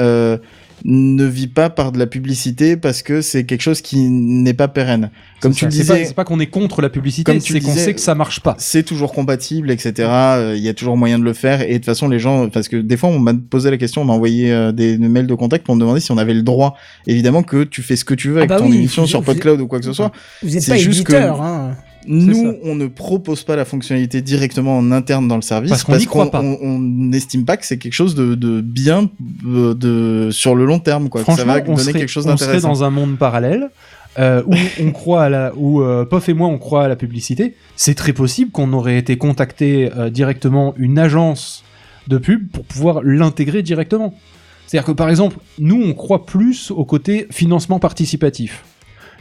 ne 0.85 1.23
vit 1.25 1.47
pas 1.47 1.69
par 1.69 1.91
de 1.91 1.99
la 1.99 2.07
publicité 2.07 2.75
parce 2.75 3.01
que 3.01 3.21
c'est 3.21 3.45
quelque 3.45 3.61
chose 3.61 3.81
qui 3.81 4.09
n'est 4.09 4.53
pas 4.53 4.67
pérenne. 4.67 5.11
Comme 5.39 5.53
tu 5.53 5.59
ça, 5.61 5.65
pas- 5.67 5.71
disais, 5.71 6.05
c'est 6.05 6.13
pas 6.13 6.25
qu'on 6.25 6.39
est 6.39 6.47
contre 6.47 6.81
la 6.81 6.89
publicité, 6.89 7.39
c'est 7.39 7.59
qu'on 7.61 7.73
sait 7.73 7.93
que 7.93 8.01
ça 8.01 8.15
marche 8.15 8.41
pas. 8.41 8.55
C'est 8.59 8.83
toujours 8.83 9.13
compatible, 9.13 9.71
etc. 9.71 9.93
Euh, 9.99 10.53
Il 10.57 10.63
y 10.63 10.69
a 10.69 10.73
toujours 10.73 10.97
moyen 10.97 11.19
de 11.19 11.23
le 11.23 11.33
faire. 11.33 11.61
Et 11.61 11.69
de 11.73 11.73
toute 11.77 11.85
façon, 11.85 12.09
les 12.09 12.19
gens, 12.19 12.49
parce 12.49 12.67
que 12.67 12.77
des 12.77 12.97
fois, 12.97 13.09
on 13.09 13.19
m'a 13.19 13.33
posé 13.33 13.71
la 13.71 13.77
question, 13.77 14.01
on 14.01 14.05
m'a 14.05 14.13
envoyé 14.13 14.51
euh, 14.51 14.71
des, 14.71 14.97
mails 14.97 15.27
de 15.27 15.35
contact 15.35 15.65
pour 15.65 15.75
me 15.75 15.79
demander 15.79 15.99
si 15.99 16.11
on 16.11 16.17
avait 16.17 16.33
le 16.33 16.43
droit. 16.43 16.75
Évidemment 17.07 17.43
que 17.43 17.63
tu 17.63 17.81
fais 17.81 17.95
ce 17.95 18.05
que 18.05 18.13
tu 18.13 18.29
veux 18.29 18.37
avec 18.37 18.49
bah 18.49 18.57
ton 18.59 18.69
oui, 18.69 18.75
émission 18.77 19.03
vous- 19.03 19.07
sur 19.07 19.19
vous- 19.21 19.25
PodCloud 19.25 19.61
ou 19.61 19.67
quoi 19.67 19.79
que 19.79 19.85
ce 19.85 19.93
soit. 19.93 20.11
Vous 20.41 20.55
êtes 20.57 20.67
pas 20.67 20.77
juste 20.77 21.03
que 21.05 21.13
éditeur, 21.13 21.41
hein. 21.41 21.75
Nous, 22.07 22.55
on 22.63 22.75
ne 22.75 22.87
propose 22.87 23.43
pas 23.43 23.55
la 23.55 23.65
fonctionnalité 23.65 24.21
directement 24.21 24.77
en 24.77 24.91
interne 24.91 25.27
dans 25.27 25.35
le 25.35 25.41
service 25.41 25.69
Parce 25.69 25.83
qu'on 25.83 25.95
n'y 25.97 26.05
croit 26.05 26.31
pas. 26.31 26.41
N'estime 26.43 27.45
pas 27.45 27.57
que 27.57 27.65
c'est 27.65 27.77
quelque 27.77 27.93
chose 27.93 28.15
de, 28.15 28.35
de 28.35 28.61
bien 28.61 29.09
euh, 29.47 29.73
de 29.73 30.29
sur 30.31 30.55
le 30.55 30.65
long 30.65 30.79
terme, 30.79 31.09
quoi. 31.09 31.21
que 31.21 31.27
ça 31.27 31.33
Franchement, 31.33 31.53
va 31.53 31.59
on 31.61 31.75
donner 31.75 31.79
serait, 31.79 31.93
quelque 31.99 32.07
chose 32.09 32.25
on 32.27 32.35
serait 32.37 32.47
d'intéressant. 32.47 32.69
dans 32.69 32.83
un 32.83 32.89
monde 32.89 33.17
parallèle 33.17 33.69
euh, 34.19 34.43
où 34.45 34.53
on 34.83 34.91
croit 34.91 35.23
à 35.23 35.29
la, 35.29 35.53
où 35.55 35.81
euh, 35.81 36.05
Pof 36.05 36.29
et 36.29 36.33
moi 36.33 36.47
on 36.47 36.57
croit 36.57 36.85
à 36.85 36.87
la 36.87 36.95
publicité. 36.95 37.55
C'est 37.75 37.95
très 37.95 38.13
possible 38.13 38.51
qu'on 38.51 38.73
aurait 38.73 38.97
été 38.97 39.17
contacté 39.17 39.91
euh, 39.97 40.09
directement 40.09 40.73
une 40.77 40.99
agence 40.99 41.63
de 42.07 42.17
pub 42.17 42.49
pour 42.51 42.65
pouvoir 42.65 43.01
l'intégrer 43.03 43.63
directement. 43.63 44.13
C'est-à-dire 44.67 44.87
que 44.87 44.91
par 44.91 45.09
exemple, 45.09 45.37
nous 45.59 45.81
on 45.81 45.93
croit 45.93 46.25
plus 46.25 46.71
au 46.71 46.85
côté 46.85 47.27
financement 47.31 47.79
participatif. 47.79 48.63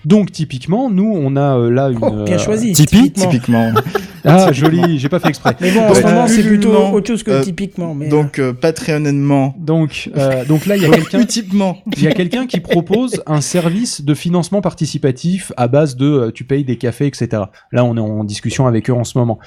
Donc 0.04 0.32
typiquement, 0.32 0.90
nous 0.90 1.12
on 1.14 1.36
a 1.36 1.56
euh, 1.58 1.70
là 1.70 1.90
une 1.90 1.98
Oh, 2.02 2.24
bien 2.24 2.36
euh, 2.36 2.38
choisi, 2.38 2.72
Tipeee, 2.72 3.10
typiquement. 3.12 3.30
typiquement. 3.30 3.72
Ah 4.24 4.52
joli, 4.52 5.00
j'ai 5.00 5.08
pas 5.08 5.18
fait 5.18 5.30
exprès. 5.30 5.56
Mais 5.60 5.72
bon, 5.72 5.80
en 5.80 5.94
ce 5.94 6.02
moment, 6.02 6.28
c'est 6.28 6.44
plutôt 6.44 6.72
autre 6.72 7.08
chose 7.08 7.22
que 7.24 7.32
euh, 7.32 7.42
typiquement. 7.42 7.92
Mais, 7.94 8.08
Donc 8.08 8.38
euh, 8.38 8.52
Patreonement. 8.52 9.54
Donc, 9.58 10.10
euh, 10.16 10.44
donc 10.44 10.66
là, 10.66 10.76
il 10.76 10.82
y 10.82 10.86
a 10.86 10.90
quelqu'un. 10.90 11.18
Ultimement. 11.22 11.78
Il 11.96 12.04
y 12.04 12.06
a 12.06 12.12
quelqu'un 12.12 12.46
qui 12.46 12.60
propose 12.60 13.20
un 13.26 13.40
service 13.40 14.02
de 14.02 14.14
financement 14.14 14.60
participatif 14.60 15.52
à 15.56 15.66
base 15.66 15.96
de 15.96 16.06
euh, 16.06 16.30
tu 16.30 16.44
payes 16.44 16.64
des 16.64 16.76
cafés, 16.76 17.06
etc. 17.06 17.42
Là, 17.72 17.84
on 17.84 17.96
est 17.96 18.00
en 18.00 18.22
discussion 18.22 18.68
avec 18.68 18.90
eux 18.90 18.94
en 18.94 19.02
ce 19.04 19.18
moment. 19.18 19.40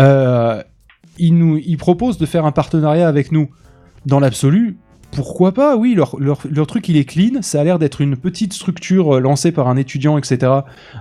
Euh, 0.00 0.62
il 1.18 1.36
nous, 1.36 1.58
il 1.58 1.76
propose 1.76 2.16
de 2.16 2.24
faire 2.24 2.46
un 2.46 2.52
partenariat 2.52 3.08
avec 3.08 3.32
nous. 3.32 3.50
Dans 4.06 4.18
l'absolu, 4.18 4.78
pourquoi 5.12 5.52
pas 5.52 5.76
Oui, 5.76 5.94
leur, 5.94 6.66
truc 6.66 6.88
il 6.88 6.96
est 6.96 7.04
clean. 7.04 7.42
Ça 7.42 7.60
a 7.60 7.64
l'air 7.64 7.78
d'être 7.78 8.00
une 8.00 8.16
petite 8.16 8.52
structure 8.54 9.16
euh, 9.16 9.20
lancée 9.20 9.52
par 9.52 9.68
un 9.68 9.76
étudiant, 9.76 10.18
etc. 10.18 10.52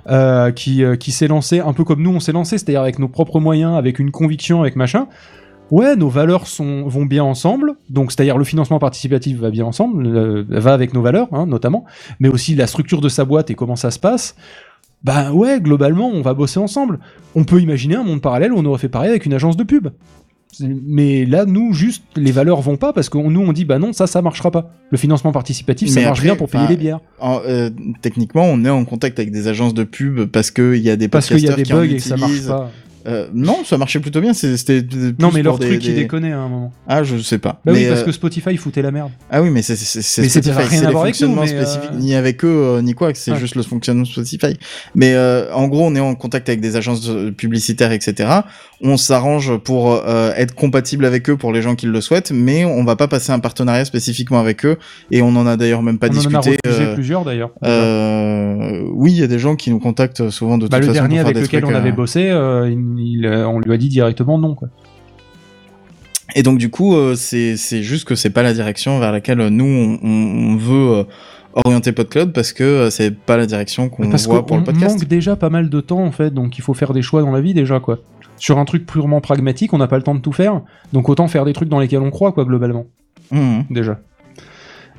euh, 0.07 0.51
qui, 0.51 0.83
euh, 0.83 0.95
qui 0.95 1.11
s'est 1.11 1.27
lancé 1.27 1.59
un 1.59 1.73
peu 1.73 1.83
comme 1.83 2.03
nous 2.03 2.11
on 2.11 2.19
s'est 2.19 2.33
lancé, 2.33 2.57
c'est-à-dire 2.57 2.81
avec 2.81 2.99
nos 2.99 3.07
propres 3.07 3.39
moyens, 3.39 3.75
avec 3.75 3.99
une 3.99 4.11
conviction, 4.11 4.61
avec 4.61 4.75
machin. 4.75 5.07
Ouais, 5.71 5.95
nos 5.95 6.09
valeurs 6.09 6.43
vont 6.59 7.05
bien 7.05 7.23
ensemble, 7.23 7.75
donc 7.89 8.11
c'est-à-dire 8.11 8.37
le 8.37 8.43
financement 8.43 8.77
participatif 8.77 9.39
va 9.39 9.51
bien 9.51 9.63
ensemble, 9.63 10.41
va 10.49 10.73
avec 10.73 10.93
nos 10.93 11.01
valeurs 11.01 11.29
hein, 11.31 11.45
notamment, 11.45 11.85
mais 12.19 12.27
aussi 12.27 12.55
la 12.55 12.67
structure 12.67 12.99
de 12.99 13.07
sa 13.07 13.23
boîte 13.23 13.51
et 13.51 13.55
comment 13.55 13.77
ça 13.77 13.89
se 13.89 13.97
passe. 13.97 14.35
Bah 15.03 15.31
ouais, 15.31 15.61
globalement, 15.61 16.09
on 16.09 16.21
va 16.21 16.33
bosser 16.33 16.59
ensemble. 16.59 16.99
On 17.35 17.45
peut 17.45 17.61
imaginer 17.61 17.95
un 17.95 18.03
monde 18.03 18.21
parallèle 18.21 18.51
où 18.51 18.57
on 18.57 18.65
aurait 18.65 18.79
fait 18.79 18.89
pareil 18.89 19.09
avec 19.09 19.25
une 19.25 19.33
agence 19.33 19.55
de 19.55 19.63
pub. 19.63 19.87
Mais 20.59 21.25
là, 21.25 21.45
nous, 21.45 21.73
juste, 21.73 22.03
les 22.15 22.31
valeurs 22.31 22.61
vont 22.61 22.77
pas 22.77 22.93
parce 22.93 23.09
que 23.09 23.17
nous, 23.17 23.41
on 23.41 23.53
dit, 23.53 23.65
bah 23.65 23.79
non, 23.79 23.93
ça, 23.93 24.07
ça 24.07 24.21
marchera 24.21 24.51
pas. 24.51 24.71
Le 24.91 24.97
financement 24.97 25.31
participatif, 25.31 25.89
ça 25.89 25.95
Mais 25.99 26.05
marche 26.05 26.19
après, 26.19 26.27
bien 26.29 26.35
pour 26.35 26.49
payer 26.49 26.67
les 26.67 26.77
bières. 26.77 26.99
en- 27.19 27.41
euh, 27.47 27.69
techniquement, 28.01 28.43
on 28.45 28.63
est 28.65 28.69
en 28.69 28.83
contact 28.85 29.19
avec 29.19 29.31
des 29.31 29.47
agences 29.47 29.73
de 29.73 29.83
pub 29.83 30.25
parce 30.25 30.51
qu'il 30.51 30.75
y 30.77 30.89
a 30.89 30.95
des 30.95 31.07
Parce 31.07 31.27
qu'il 31.27 31.39
y 31.39 31.49
a 31.49 31.55
des 31.55 31.63
bugs 31.63 31.83
et 31.85 31.95
que 31.95 32.01
ça 32.01 32.17
marche 32.17 32.45
pas. 32.45 32.71
Euh, 33.07 33.27
non, 33.33 33.63
ça 33.65 33.79
marchait 33.79 33.99
plutôt 33.99 34.21
bien. 34.21 34.31
C'était 34.31 34.85
Non, 35.17 35.31
mais 35.33 35.41
leur 35.41 35.57
des- 35.57 35.65
truc, 35.69 35.83
il 35.83 35.95
des- 35.95 36.01
déconnait 36.01 36.33
à 36.33 36.37
un 36.39 36.47
moment. 36.47 36.71
Ah, 36.87 37.01
je 37.03 37.17
sais 37.17 37.39
pas. 37.39 37.59
Bah 37.65 37.71
oui, 37.73 37.79
Mais, 37.81 37.87
parce 37.89 38.01
euh, 38.01 38.05
que 38.05 38.11
Spotify 38.11 38.55
foutait 38.57 38.83
la 38.83 38.91
merde. 38.91 39.09
Ah 39.31 39.41
oui, 39.41 39.49
mais 39.49 39.63
c'est 39.63 39.75
c'est 39.75 40.03
Spotify, 40.03 40.39
c'est 40.69 40.91
voir 40.91 41.05
avec 41.05 41.19
nous, 41.19 41.33
mais, 41.33 41.51
euh, 41.51 41.65
ni 41.97 42.13
avec 42.13 42.45
eux 42.45 42.79
ni 42.83 42.93
quoi. 42.93 43.09
C'est 43.15 43.35
juste 43.37 43.55
le 43.55 43.63
fonctionnement 43.63 44.05
Spotify. 44.05 44.55
Mais 44.93 45.17
en 45.51 45.67
gros, 45.67 45.87
on 45.87 45.95
est 45.95 45.99
en 45.99 46.13
contact 46.13 46.47
avec 46.49 46.61
des 46.61 46.75
agences 46.75 47.09
publicitaires, 47.35 47.91
etc. 47.91 48.29
On 48.83 48.97
s'arrange 48.97 49.57
pour 49.57 49.91
euh, 49.93 50.31
être 50.35 50.55
compatible 50.55 51.05
avec 51.05 51.29
eux 51.29 51.37
pour 51.37 51.53
les 51.53 51.61
gens 51.61 51.75
qui 51.75 51.85
le 51.85 52.01
souhaitent, 52.01 52.31
mais 52.31 52.65
on 52.65 52.83
va 52.83 52.95
pas 52.95 53.07
passer 53.07 53.31
un 53.31 53.37
partenariat 53.39 53.85
spécifiquement 53.85 54.39
avec 54.39 54.65
eux. 54.65 54.77
Et 55.11 55.21
on 55.21 55.35
en 55.35 55.45
a 55.45 55.55
d'ailleurs 55.55 55.83
même 55.83 55.99
pas 55.99 56.07
on 56.07 56.09
en 56.09 56.13
a 56.13 56.15
discuté. 56.17 56.57
refusé 56.65 56.83
euh, 56.85 56.93
plusieurs 56.95 57.23
d'ailleurs. 57.23 57.51
euh, 57.63 58.81
oui, 58.93 59.11
il 59.11 59.19
y 59.19 59.23
a 59.23 59.27
des 59.27 59.37
gens 59.39 59.55
qui 59.55 59.69
nous 59.69 59.79
contactent 59.79 60.29
souvent 60.31 60.57
de 60.57 60.67
Bah, 60.67 60.77
toute 60.79 60.87
le 60.87 60.93
façon 60.93 61.07
dernier 61.07 61.17
pour 61.21 61.27
faire 61.29 61.37
avec 61.37 61.43
lequel 61.51 61.65
on 61.65 61.75
avait 61.75 61.91
bossé, 61.91 62.21
il- 62.21 62.95
il, 62.97 63.27
on 63.27 63.59
lui 63.59 63.71
a 63.73 63.77
dit 63.77 63.89
directement 63.89 64.39
non. 64.39 64.55
Quoi. 64.55 64.69
Et 66.35 66.43
donc 66.43 66.57
du 66.57 66.69
coup, 66.69 66.95
euh, 66.95 67.15
c'est 67.15 67.55
juste 67.83 68.05
que 68.05 68.15
c'est 68.15 68.29
pas 68.29 68.41
la 68.43 68.53
direction 68.53 68.99
vers 68.99 69.11
laquelle 69.11 69.41
euh, 69.41 69.49
nous 69.49 69.65
on, 69.65 69.99
on- 70.01 70.53
on 70.53 70.55
veut 70.55 70.97
euh, 70.99 71.03
orienter 71.65 71.91
PodCloud 71.91 72.31
parce 72.31 72.53
que 72.53 72.89
c'est 72.89 73.11
pas 73.13 73.35
la 73.37 73.45
direction 73.45 73.89
qu'on 73.89 74.09
voit 74.09 74.45
pour 74.45 74.57
le 74.57 74.63
podcast. 74.63 74.95
manque 74.99 75.07
déjà 75.07 75.35
pas 75.35 75.49
mal 75.49 75.69
de 75.69 75.81
temps 75.81 76.03
en 76.03 76.11
fait, 76.11 76.33
donc 76.33 76.57
il 76.57 76.61
faut 76.61 76.73
faire 76.73 76.93
des 76.93 77.01
choix 77.01 77.21
dans 77.21 77.31
la 77.31 77.41
vie 77.41 77.53
déjà 77.53 77.79
quoi. 77.81 77.99
Sur 78.41 78.57
un 78.57 78.65
truc 78.65 78.85
purement 78.87 79.21
pragmatique, 79.21 79.71
on 79.73 79.77
n'a 79.77 79.87
pas 79.87 79.97
le 79.97 80.03
temps 80.03 80.15
de 80.15 80.19
tout 80.19 80.31
faire, 80.31 80.61
donc 80.93 81.09
autant 81.09 81.27
faire 81.27 81.45
des 81.45 81.53
trucs 81.53 81.69
dans 81.69 81.79
lesquels 81.79 82.01
on 82.01 82.09
croit 82.09 82.31
quoi 82.31 82.43
globalement. 82.43 82.85
Mhm. 83.31 83.65
Déjà. 83.69 83.99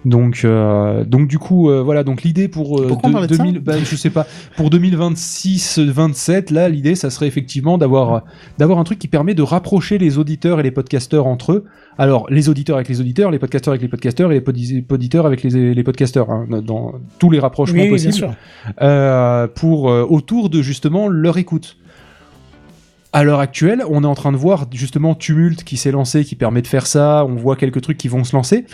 Donc, 0.05 0.40
euh, 0.44 1.05
donc 1.05 1.28
du 1.28 1.39
coup, 1.39 1.70
euh, 1.70 1.81
voilà. 1.81 2.02
Donc 2.02 2.23
l'idée 2.24 2.48
pour 2.48 2.81
euh, 2.81 2.89
Pourquoi 2.89 3.09
on 3.09 3.10
de- 3.10 3.12
parlait 3.14 3.28
de 3.28 3.35
ça 3.36 3.44
2000, 3.44 3.60
bah, 3.60 3.74
je 3.78 3.94
sais 3.97 4.10
pas, 4.10 4.27
pour 4.56 4.69
2026-27, 4.70 6.52
là, 6.52 6.69
l'idée, 6.69 6.94
ça 6.94 7.10
serait 7.10 7.27
effectivement 7.28 7.78
d'avoir 7.78 8.24
d'avoir 8.59 8.78
un 8.78 8.85
truc 8.85 8.98
qui 8.98 9.09
permet 9.09 9.35
de 9.35 9.43
rapprocher 9.43 9.98
les 9.98 10.19
auditeurs 10.19 10.59
et 10.60 10.62
les 10.62 10.70
podcasteurs 10.70 11.27
entre 11.27 11.52
eux. 11.52 11.64
Alors, 11.98 12.27
les 12.31 12.48
auditeurs 12.48 12.77
avec 12.77 12.89
les 12.89 13.01
auditeurs, 13.01 13.31
les 13.31 13.39
podcasteurs 13.39 13.73
avec 13.73 13.82
les 13.82 13.89
podcasteurs 13.89 14.32
et 14.32 14.35
les 14.35 14.40
podi- 14.40 14.82
poditeurs 14.82 15.27
avec 15.27 15.43
les, 15.43 15.74
les 15.74 15.85
podcasteurs, 15.85 16.31
hein, 16.31 16.47
dans 16.64 16.94
tous 17.19 17.31
les 17.31 17.39
rapprochements 17.39 17.82
Oui, 17.82 17.90
oui, 17.90 17.97
bien 18.01 18.06
possibles, 18.10 18.14
sûr. 18.14 18.35
euh, 18.81 19.47
pour 19.47 19.90
euh, 19.90 20.05
autour 20.09 20.51
de 20.51 20.62
justement 20.62 21.09
leur 21.09 21.39
écoute. 21.39 21.77
À 23.12 23.24
l'heure 23.24 23.40
actuelle, 23.40 23.82
on 23.90 24.05
est 24.05 24.06
en 24.06 24.14
train 24.14 24.32
de 24.32 24.39
voir 24.39 24.66
justement 24.72 25.14
Tumult 25.14 25.64
qui 25.64 25.76
s'est 25.76 25.90
lancé, 25.90 26.24
qui 26.24 26.34
permet 26.34 26.62
de 26.62 26.66
faire 26.66 26.86
ça. 26.86 27.24
On 27.28 27.34
voit 27.34 27.56
quelques 27.56 27.82
trucs 27.82 27.98
qui 27.98 28.09
vont 28.09 28.24
se 28.24 28.34
lancer. 28.34 28.64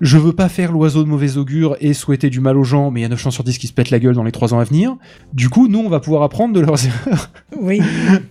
je 0.00 0.16
veux 0.16 0.32
pas 0.32 0.48
faire 0.48 0.72
l'oiseau 0.72 1.04
de 1.04 1.08
mauvais 1.10 1.36
augure 1.36 1.76
et 1.78 1.92
souhaiter 1.92 2.30
du 2.30 2.40
mal 2.40 2.56
aux 2.56 2.64
gens, 2.64 2.90
mais 2.90 3.00
il 3.00 3.02
y 3.02 3.06
a 3.06 3.10
9 3.10 3.20
chances 3.20 3.34
sur 3.34 3.44
10 3.44 3.58
qui 3.58 3.66
se 3.66 3.74
pètent 3.74 3.90
la 3.90 3.98
gueule 3.98 4.14
dans 4.14 4.24
les 4.24 4.32
3 4.32 4.54
ans 4.54 4.58
à 4.58 4.64
venir. 4.64 4.96
Du 5.34 5.50
coup, 5.50 5.68
nous, 5.68 5.80
on 5.80 5.90
va 5.90 6.00
pouvoir 6.00 6.22
apprendre 6.22 6.54
de 6.54 6.60
leurs 6.60 6.82
erreurs. 6.86 7.30
Oui. 7.60 7.82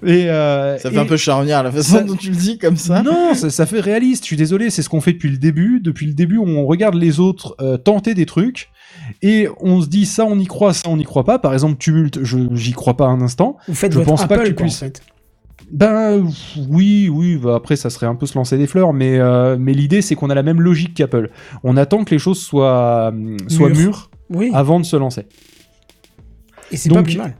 Et, 0.03 0.31
euh, 0.31 0.79
Ça 0.79 0.89
fait 0.89 0.95
et- 0.95 0.99
un 0.99 1.05
peu 1.05 1.15
charognard 1.15 1.61
la 1.61 1.71
façon 1.71 1.97
Ça- 1.97 2.03
dont 2.03 2.15
tu 2.15 2.31
le 2.31 2.35
dis 2.35 2.57
comme 2.57 2.75
ça. 2.75 3.03
Non, 3.03 3.35
ça, 3.35 3.51
ça 3.51 3.67
fait 3.67 3.81
réaliste. 3.81 4.23
Je 4.23 4.29
suis 4.29 4.35
désolé, 4.35 4.71
c'est 4.71 4.81
ce 4.81 4.89
qu'on 4.89 4.99
fait 5.01 5.13
depuis 5.13 5.29
le 5.29 5.37
début. 5.37 5.79
Depuis 5.79 6.07
le 6.07 6.13
début, 6.15 6.39
on 6.39 6.65
regarde 6.65 6.95
les 6.95 7.19
autres 7.19 7.55
euh, 7.61 7.77
tenter 7.77 8.15
des 8.15 8.25
trucs 8.25 8.71
et 9.21 9.47
on 9.61 9.79
se 9.79 9.87
dit 9.89 10.07
ça, 10.07 10.25
on 10.25 10.39
y 10.39 10.47
croit, 10.47 10.73
ça, 10.73 10.89
on 10.89 10.97
n'y 10.97 11.03
croit 11.03 11.23
pas. 11.23 11.37
Par 11.37 11.53
exemple, 11.53 11.77
Tumult, 11.77 12.17
je 12.23 12.39
j'y 12.55 12.71
crois 12.71 12.97
pas 12.97 13.05
un 13.05 13.21
instant. 13.21 13.57
Vous 13.67 13.75
faites 13.75 13.91
je 13.91 13.97
votre 13.99 14.09
pense 14.09 14.25
pas 14.25 14.33
Apple, 14.33 14.45
que 14.45 14.47
tu 14.49 14.55
quoi, 14.55 14.63
en 14.63 14.65
puisses. 14.69 14.79
fait. 14.79 15.03
Ben 15.71 16.25
oui, 16.69 17.09
oui. 17.11 17.37
bah, 17.37 17.55
après, 17.55 17.75
ça 17.75 17.89
serait 17.89 18.07
un 18.07 18.15
peu 18.15 18.25
se 18.25 18.35
lancer 18.37 18.57
des 18.57 18.67
fleurs, 18.67 18.93
mais 18.93 19.19
euh, 19.19 19.57
mais 19.59 19.73
l'idée 19.73 20.01
c'est 20.01 20.15
qu'on 20.15 20.29
a 20.29 20.35
la 20.35 20.43
même 20.43 20.61
logique 20.61 20.93
qu'Apple. 20.95 21.29
On 21.63 21.77
attend 21.77 22.03
que 22.03 22.11
les 22.11 22.19
choses 22.19 22.39
soient 22.41 23.09
hum, 23.09 23.37
soient 23.47 23.69
Mûres. 23.69 23.77
mûres 23.79 24.09
Oui. 24.31 24.51
avant 24.53 24.79
de 24.79 24.85
se 24.85 24.95
lancer. 24.95 25.25
Et 26.71 26.77
c'est 26.77 26.89
pas 26.89 27.03
plus 27.03 27.17
mal. 27.17 27.35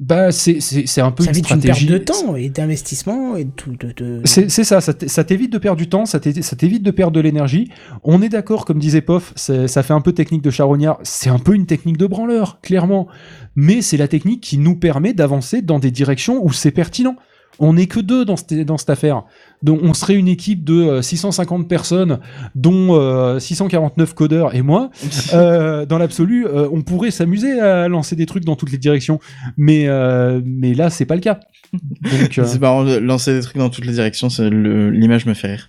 Bah 0.00 0.32
c'est 0.32 0.58
un 1.00 1.12
peu 1.12 1.22
Ça 1.22 1.30
une 1.30 1.36
une 1.36 1.42
perte 1.42 1.60
stratégie. 1.60 1.86
de 1.86 1.98
temps 1.98 2.34
et 2.34 2.48
d'investissement 2.48 3.36
et 3.36 3.46
tout. 3.46 3.76
De, 3.78 3.92
de- 3.92 4.20
C'est 4.24 4.50
c'est 4.50 4.64
ça, 4.64 4.80
ça 4.80 5.24
t'évite 5.24 5.52
de 5.52 5.58
perdre 5.58 5.76
du 5.78 5.88
temps, 5.88 6.06
ça 6.06 6.18
t'é- 6.18 6.42
ça 6.42 6.56
t'évite 6.56 6.82
de 6.82 6.90
perdre 6.90 7.12
de 7.12 7.20
l'énergie. 7.20 7.70
On 8.02 8.20
est 8.20 8.28
d'accord, 8.28 8.64
comme 8.64 8.78
disait 8.80 9.02
Poff, 9.02 9.32
ça 9.36 9.82
fait 9.84 9.92
un 9.92 10.00
peu 10.00 10.12
technique 10.12 10.42
de 10.42 10.50
charognard, 10.50 10.98
c'est 11.04 11.30
un 11.30 11.38
peu 11.38 11.54
une 11.54 11.66
technique 11.66 11.98
de 11.98 12.06
branleur, 12.06 12.60
clairement. 12.62 13.06
Mais 13.54 13.80
c'est 13.82 13.96
la 13.98 14.08
technique 14.08 14.40
qui 14.40 14.58
nous 14.58 14.74
permet 14.76 15.12
d'avancer 15.12 15.62
dans 15.62 15.78
des 15.78 15.92
directions 15.92 16.44
où 16.44 16.50
c'est 16.52 16.72
pertinent. 16.72 17.14
On 17.58 17.74
n'est 17.74 17.86
que 17.86 18.00
deux 18.00 18.24
dans 18.24 18.36
cette, 18.36 18.54
dans 18.64 18.78
cette 18.78 18.90
affaire. 18.90 19.24
Donc 19.62 19.80
on 19.82 19.94
serait 19.94 20.14
une 20.14 20.28
équipe 20.28 20.64
de 20.64 20.74
euh, 20.74 21.02
650 21.02 21.68
personnes, 21.68 22.18
dont 22.54 22.96
euh, 22.98 23.38
649 23.38 24.14
codeurs 24.14 24.54
et 24.54 24.62
moi. 24.62 24.90
Euh, 25.34 25.86
dans 25.86 25.98
l'absolu, 25.98 26.46
euh, 26.46 26.68
on 26.72 26.82
pourrait 26.82 27.10
s'amuser 27.10 27.58
à 27.60 27.88
lancer 27.88 28.16
des 28.16 28.26
trucs 28.26 28.44
dans 28.44 28.56
toutes 28.56 28.70
les 28.72 28.78
directions. 28.78 29.18
Mais, 29.56 29.86
euh, 29.86 30.40
mais 30.44 30.74
là, 30.74 30.90
c'est 30.90 31.06
pas 31.06 31.14
le 31.14 31.20
cas. 31.20 31.40
Euh, 31.74 32.26
C'est 32.44 32.60
marrant, 32.60 32.82
lancer 32.82 33.32
des 33.34 33.40
trucs 33.40 33.56
dans 33.56 33.70
toutes 33.70 33.86
les 33.86 33.92
directions, 33.92 34.28
l'image 34.50 35.26
me 35.26 35.34
fait 35.34 35.48
rire. 35.48 35.68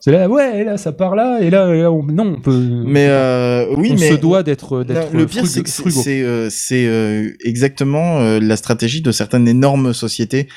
C'est 0.00 0.12
là, 0.12 0.28
ouais, 0.28 0.60
et 0.60 0.64
là 0.64 0.76
ça 0.76 0.92
part 0.92 1.14
là, 1.16 1.38
et 1.40 1.48
là, 1.48 1.74
et 1.74 1.80
là, 1.80 1.90
on- 1.90 2.02
non, 2.02 2.34
on 2.36 2.40
peut. 2.42 2.58
Mais 2.84 3.06
euh, 3.08 3.64
oui, 3.76 3.92
on 3.92 3.98
mais 3.98 4.10
se 4.10 4.14
doit 4.16 4.42
d'être 4.42 4.84
le 5.14 5.24
pire, 5.26 5.46
c'est 5.46 5.62
que 5.62 5.70
c'est- 5.70 6.22
euh, 6.22 6.50
euh, 6.72 7.30
exactement 7.42 8.18
euh, 8.20 8.38
la 8.38 8.56
stratégie 8.56 9.00
de 9.00 9.10
certaines 9.12 9.48
énormes 9.48 9.94
sociétés, 9.94 10.48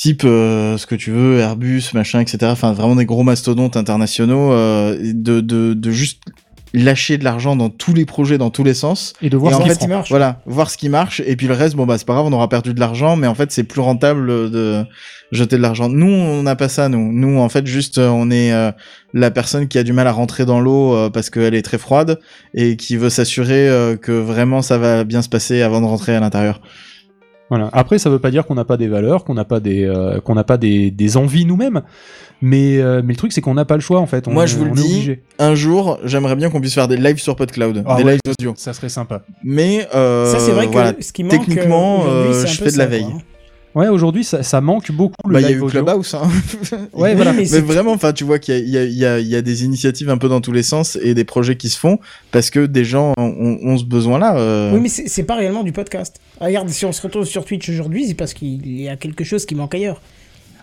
type 0.00 0.22
euh, 0.24 0.78
ce 0.78 0.86
que 0.86 0.94
tu 0.94 1.10
veux, 1.10 1.40
Airbus, 1.40 1.82
machin, 1.92 2.20
etc. 2.20 2.38
Enfin, 2.44 2.72
vraiment 2.72 2.96
des 2.96 3.04
gros 3.04 3.22
mastodontes 3.22 3.76
internationaux, 3.76 4.52
euh, 4.52 4.96
de, 4.98 5.40
de, 5.40 5.74
de 5.74 5.90
juste 5.90 6.22
lâcher 6.72 7.18
de 7.18 7.24
l'argent 7.24 7.54
dans 7.54 7.68
tous 7.68 7.92
les 7.92 8.06
projets, 8.06 8.38
dans 8.38 8.48
tous 8.48 8.64
les 8.64 8.72
sens. 8.72 9.12
Et 9.20 9.28
de 9.28 9.36
voir 9.36 9.52
et 9.52 9.56
ce 9.56 9.60
en 9.60 9.64
qui 9.64 9.80
fait, 9.80 9.86
marche. 9.88 10.08
voilà, 10.08 10.40
voir 10.46 10.70
ce 10.70 10.78
qui 10.78 10.88
marche. 10.88 11.20
Et 11.26 11.36
puis 11.36 11.48
le 11.48 11.52
reste, 11.52 11.74
bon 11.76 11.84
bah 11.84 11.98
c'est 11.98 12.06
pas 12.06 12.14
grave, 12.14 12.24
on 12.24 12.32
aura 12.32 12.48
perdu 12.48 12.72
de 12.72 12.80
l'argent, 12.80 13.16
mais 13.16 13.26
en 13.26 13.34
fait 13.34 13.52
c'est 13.52 13.64
plus 13.64 13.80
rentable 13.82 14.50
de 14.50 14.86
jeter 15.32 15.56
de 15.56 15.62
l'argent. 15.62 15.88
Nous, 15.88 16.06
on 16.10 16.42
n'a 16.42 16.56
pas 16.56 16.68
ça, 16.68 16.88
nous. 16.88 17.12
Nous, 17.12 17.38
en 17.38 17.48
fait, 17.48 17.66
juste, 17.66 17.98
euh, 17.98 18.08
on 18.08 18.30
est 18.30 18.52
euh, 18.52 18.72
la 19.14 19.30
personne 19.30 19.68
qui 19.68 19.78
a 19.78 19.82
du 19.82 19.92
mal 19.92 20.06
à 20.06 20.12
rentrer 20.12 20.44
dans 20.44 20.60
l'eau 20.60 20.94
euh, 20.94 21.10
parce 21.10 21.30
qu'elle 21.30 21.54
est 21.54 21.62
très 21.62 21.78
froide 21.78 22.18
et 22.54 22.76
qui 22.76 22.96
veut 22.96 23.10
s'assurer 23.10 23.68
euh, 23.68 23.96
que 23.96 24.12
vraiment 24.12 24.62
ça 24.62 24.78
va 24.78 25.04
bien 25.04 25.22
se 25.22 25.28
passer 25.28 25.62
avant 25.62 25.80
de 25.80 25.86
rentrer 25.86 26.16
à 26.16 26.20
l'intérieur. 26.20 26.60
Voilà. 27.50 27.68
Après, 27.72 27.98
ça 27.98 28.08
veut 28.08 28.18
pas 28.20 28.30
dire 28.30 28.46
qu'on 28.46 28.54
n'a 28.54 28.64
pas 28.64 28.76
des 28.78 28.88
valeurs, 28.88 29.24
qu'on 29.24 29.34
n'a 29.34 29.44
pas 29.44 29.60
des, 29.60 29.84
euh, 29.84 30.20
qu'on 30.20 30.34
n'a 30.34 30.44
pas 30.44 30.56
des, 30.56 30.90
des 30.90 31.16
envies 31.18 31.44
nous-mêmes. 31.44 31.82
Mais, 32.42 32.78
euh, 32.78 33.02
mais 33.04 33.12
le 33.12 33.16
truc, 33.18 33.32
c'est 33.32 33.42
qu'on 33.42 33.52
n'a 33.52 33.66
pas 33.66 33.74
le 33.74 33.80
choix 33.82 34.00
en 34.00 34.06
fait. 34.06 34.26
On 34.26 34.30
Moi, 34.32 34.46
je 34.46 34.56
vous 34.56 34.64
le 34.64 34.70
dis, 34.70 34.80
obligé. 34.94 35.22
un 35.38 35.54
jour, 35.54 35.98
j'aimerais 36.04 36.36
bien 36.36 36.48
qu'on 36.48 36.60
puisse 36.60 36.72
faire 36.74 36.88
des 36.88 36.96
lives 36.96 37.18
sur 37.20 37.36
PodCloud, 37.36 37.82
Ah 37.86 37.96
des 37.96 38.04
ouais, 38.04 38.12
lives 38.12 38.20
audio. 38.38 38.54
Ça 38.56 38.72
serait 38.72 38.88
sympa. 38.88 39.22
Mais 39.44 39.86
euh, 39.94 40.24
Ça, 40.32 40.38
c'est 40.38 40.52
vrai 40.52 40.66
que 40.68 40.72
voilà, 40.72 40.94
ce 41.00 41.12
qui 41.12 41.22
manque, 41.22 41.32
techniquement, 41.32 42.04
euh, 42.06 42.32
euh, 42.32 42.46
je 42.46 42.62
fais 42.62 42.70
de 42.72 42.78
la 42.78 42.86
veille. 42.86 43.02
quoi, 43.04 43.12
hein. 43.16 43.22
Ouais, 43.74 43.86
aujourd'hui, 43.88 44.24
ça, 44.24 44.42
ça 44.42 44.60
manque 44.60 44.90
beaucoup 44.90 45.14
le 45.28 45.34
Bah, 45.34 45.40
il 45.40 45.44
y 45.44 45.46
a 45.46 45.50
eu 45.52 45.60
audio. 45.60 45.84
Clubhouse, 45.84 46.14
hein. 46.14 46.28
Ouais, 46.92 47.14
voilà. 47.14 47.32
mais 47.32 47.44
vraiment, 47.44 47.92
enfin, 47.92 48.12
tu 48.12 48.24
vois 48.24 48.38
qu'il 48.40 48.68
y 48.68 48.76
a, 48.76 48.84
y, 48.84 49.22
y, 49.22 49.34
y 49.36 49.42
des 49.42 49.64
initiatives 49.64 50.10
un 50.10 50.18
peu 50.18 50.28
dans 50.28 50.40
tous 50.40 50.50
les 50.50 50.64
sens 50.64 50.98
et 51.00 51.14
des 51.14 51.24
projets 51.24 51.56
qui 51.56 51.68
se 51.68 51.78
font 51.78 51.98
parce 52.32 52.50
que 52.50 52.66
des 52.66 52.84
gens 52.84 53.14
ont, 53.16 53.58
ont 53.62 53.78
ce 53.78 53.84
besoin-là. 53.84 54.36
euh. 54.38 54.72
Oui, 54.74 54.80
mais 54.80 54.88
c'est 54.88 55.08
c'est 55.08 55.22
pas 55.22 55.36
réellement 55.36 55.62
du 55.62 55.70
podcast. 55.72 56.16
Regarde, 56.40 56.68
si 56.68 56.84
on 56.84 56.90
se 56.92 57.00
retrouve 57.02 57.24
sur 57.24 57.44
Twitch 57.44 57.68
aujourd'hui, 57.68 58.06
c'est 58.08 58.14
parce 58.14 58.34
qu'il 58.34 58.80
y 58.80 58.88
a 58.88 58.96
quelque 58.96 59.22
chose 59.22 59.46
qui 59.46 59.54
manque 59.54 59.74
ailleurs. 59.74 60.00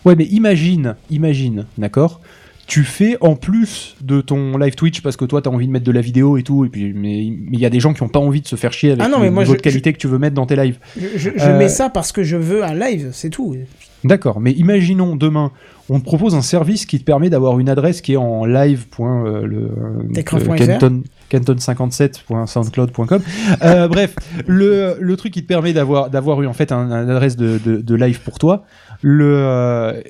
Ouais, 0.03 0.15
mais 0.15 0.25
imagine, 0.25 0.95
imagine, 1.09 1.65
d'accord? 1.77 2.19
Tu 2.68 2.84
fais 2.84 3.18
en 3.22 3.35
plus 3.35 3.95
de 4.02 4.22
ton 4.22 4.57
live 4.57 4.76
Twitch 4.76 5.02
parce 5.02 5.15
que 5.18 5.26
toi 5.26 5.41
t'as 5.41 5.49
envie 5.49 5.68
de 5.68 5.72
mettre 5.72 5.85
de 5.85 5.91
la 5.91 6.02
vidéo 6.02 6.38
et 6.38 6.44
tout 6.44 6.65
et 6.65 6.69
puis 6.69 6.94
mais 6.94 7.26
il 7.26 7.60
y 7.60 7.65
a 7.65 7.69
des 7.69 7.80
gens 7.80 7.94
qui 7.94 8.03
ont 8.03 8.10
pas 8.10 8.19
envie 8.19 8.41
de 8.41 8.48
se 8.48 8.56
faire 8.57 8.73
chier 8.73 8.91
avec 8.91 9.03
Ah 9.03 9.07
non, 9.10 9.18
le 9.18 9.23
mais 9.23 9.31
moi, 9.31 9.44
niveau 9.44 9.53
je- 9.53 9.57
de 9.57 9.64
qualité 9.64 9.94
que 9.94 9.98
tu 9.98 10.07
veux 10.07 10.19
mettre 10.19 10.35
dans 10.35 10.45
tes 10.45 10.56
lives. 10.57 10.77
Je, 10.99 11.07
je- 11.15 11.30
je 11.35 11.44
Euh, 11.45 11.57
mets 11.57 11.69
ça 11.69 11.89
parce 11.89 12.11
que 12.11 12.23
je 12.23 12.35
veux 12.38 12.64
un 12.65 12.76
live, 12.76 13.10
c'est 13.14 13.30
tout. 13.30 13.56
D'accord, 14.03 14.39
mais 14.39 14.52
imaginons 14.52 15.15
demain, 15.15 15.52
on 15.89 15.99
te 15.99 16.03
propose 16.06 16.35
un 16.35 16.41
service 16.41 16.85
qui 16.85 16.99
te 16.99 17.03
permet 17.03 17.30
d'avoir 17.31 17.57
une 17.60 17.69
adresse 17.69 18.02
qui 18.02 18.14
est 18.14 18.18
en 18.18 18.45
live. 18.45 18.85
euh, 18.99 19.45
le, 19.48 19.69
Techcraft.fr. 20.14 20.52
le 20.52 20.57
Canton, 20.68 21.03
canton57.soundcloud.com. 21.31 23.22
Euh, 23.64 23.88
bref, 23.89 24.15
le, 24.45 24.98
le 24.99 25.15
truc 25.18 25.34
qui 25.34 25.41
te 25.41 25.48
permet 25.48 25.73
d'avoir 25.73 26.10
d'avoir 26.10 26.41
eu 26.41 26.48
en 26.48 26.53
fait 26.53 26.72
un, 26.72 26.91
un 26.91 27.10
adresse 27.10 27.38
de, 27.38 27.60
de, 27.64 27.77
de 27.77 27.95
live 27.95 28.22
pour 28.22 28.39
toi. 28.39 28.65
Le 29.02 29.26
euh, 29.38 30.02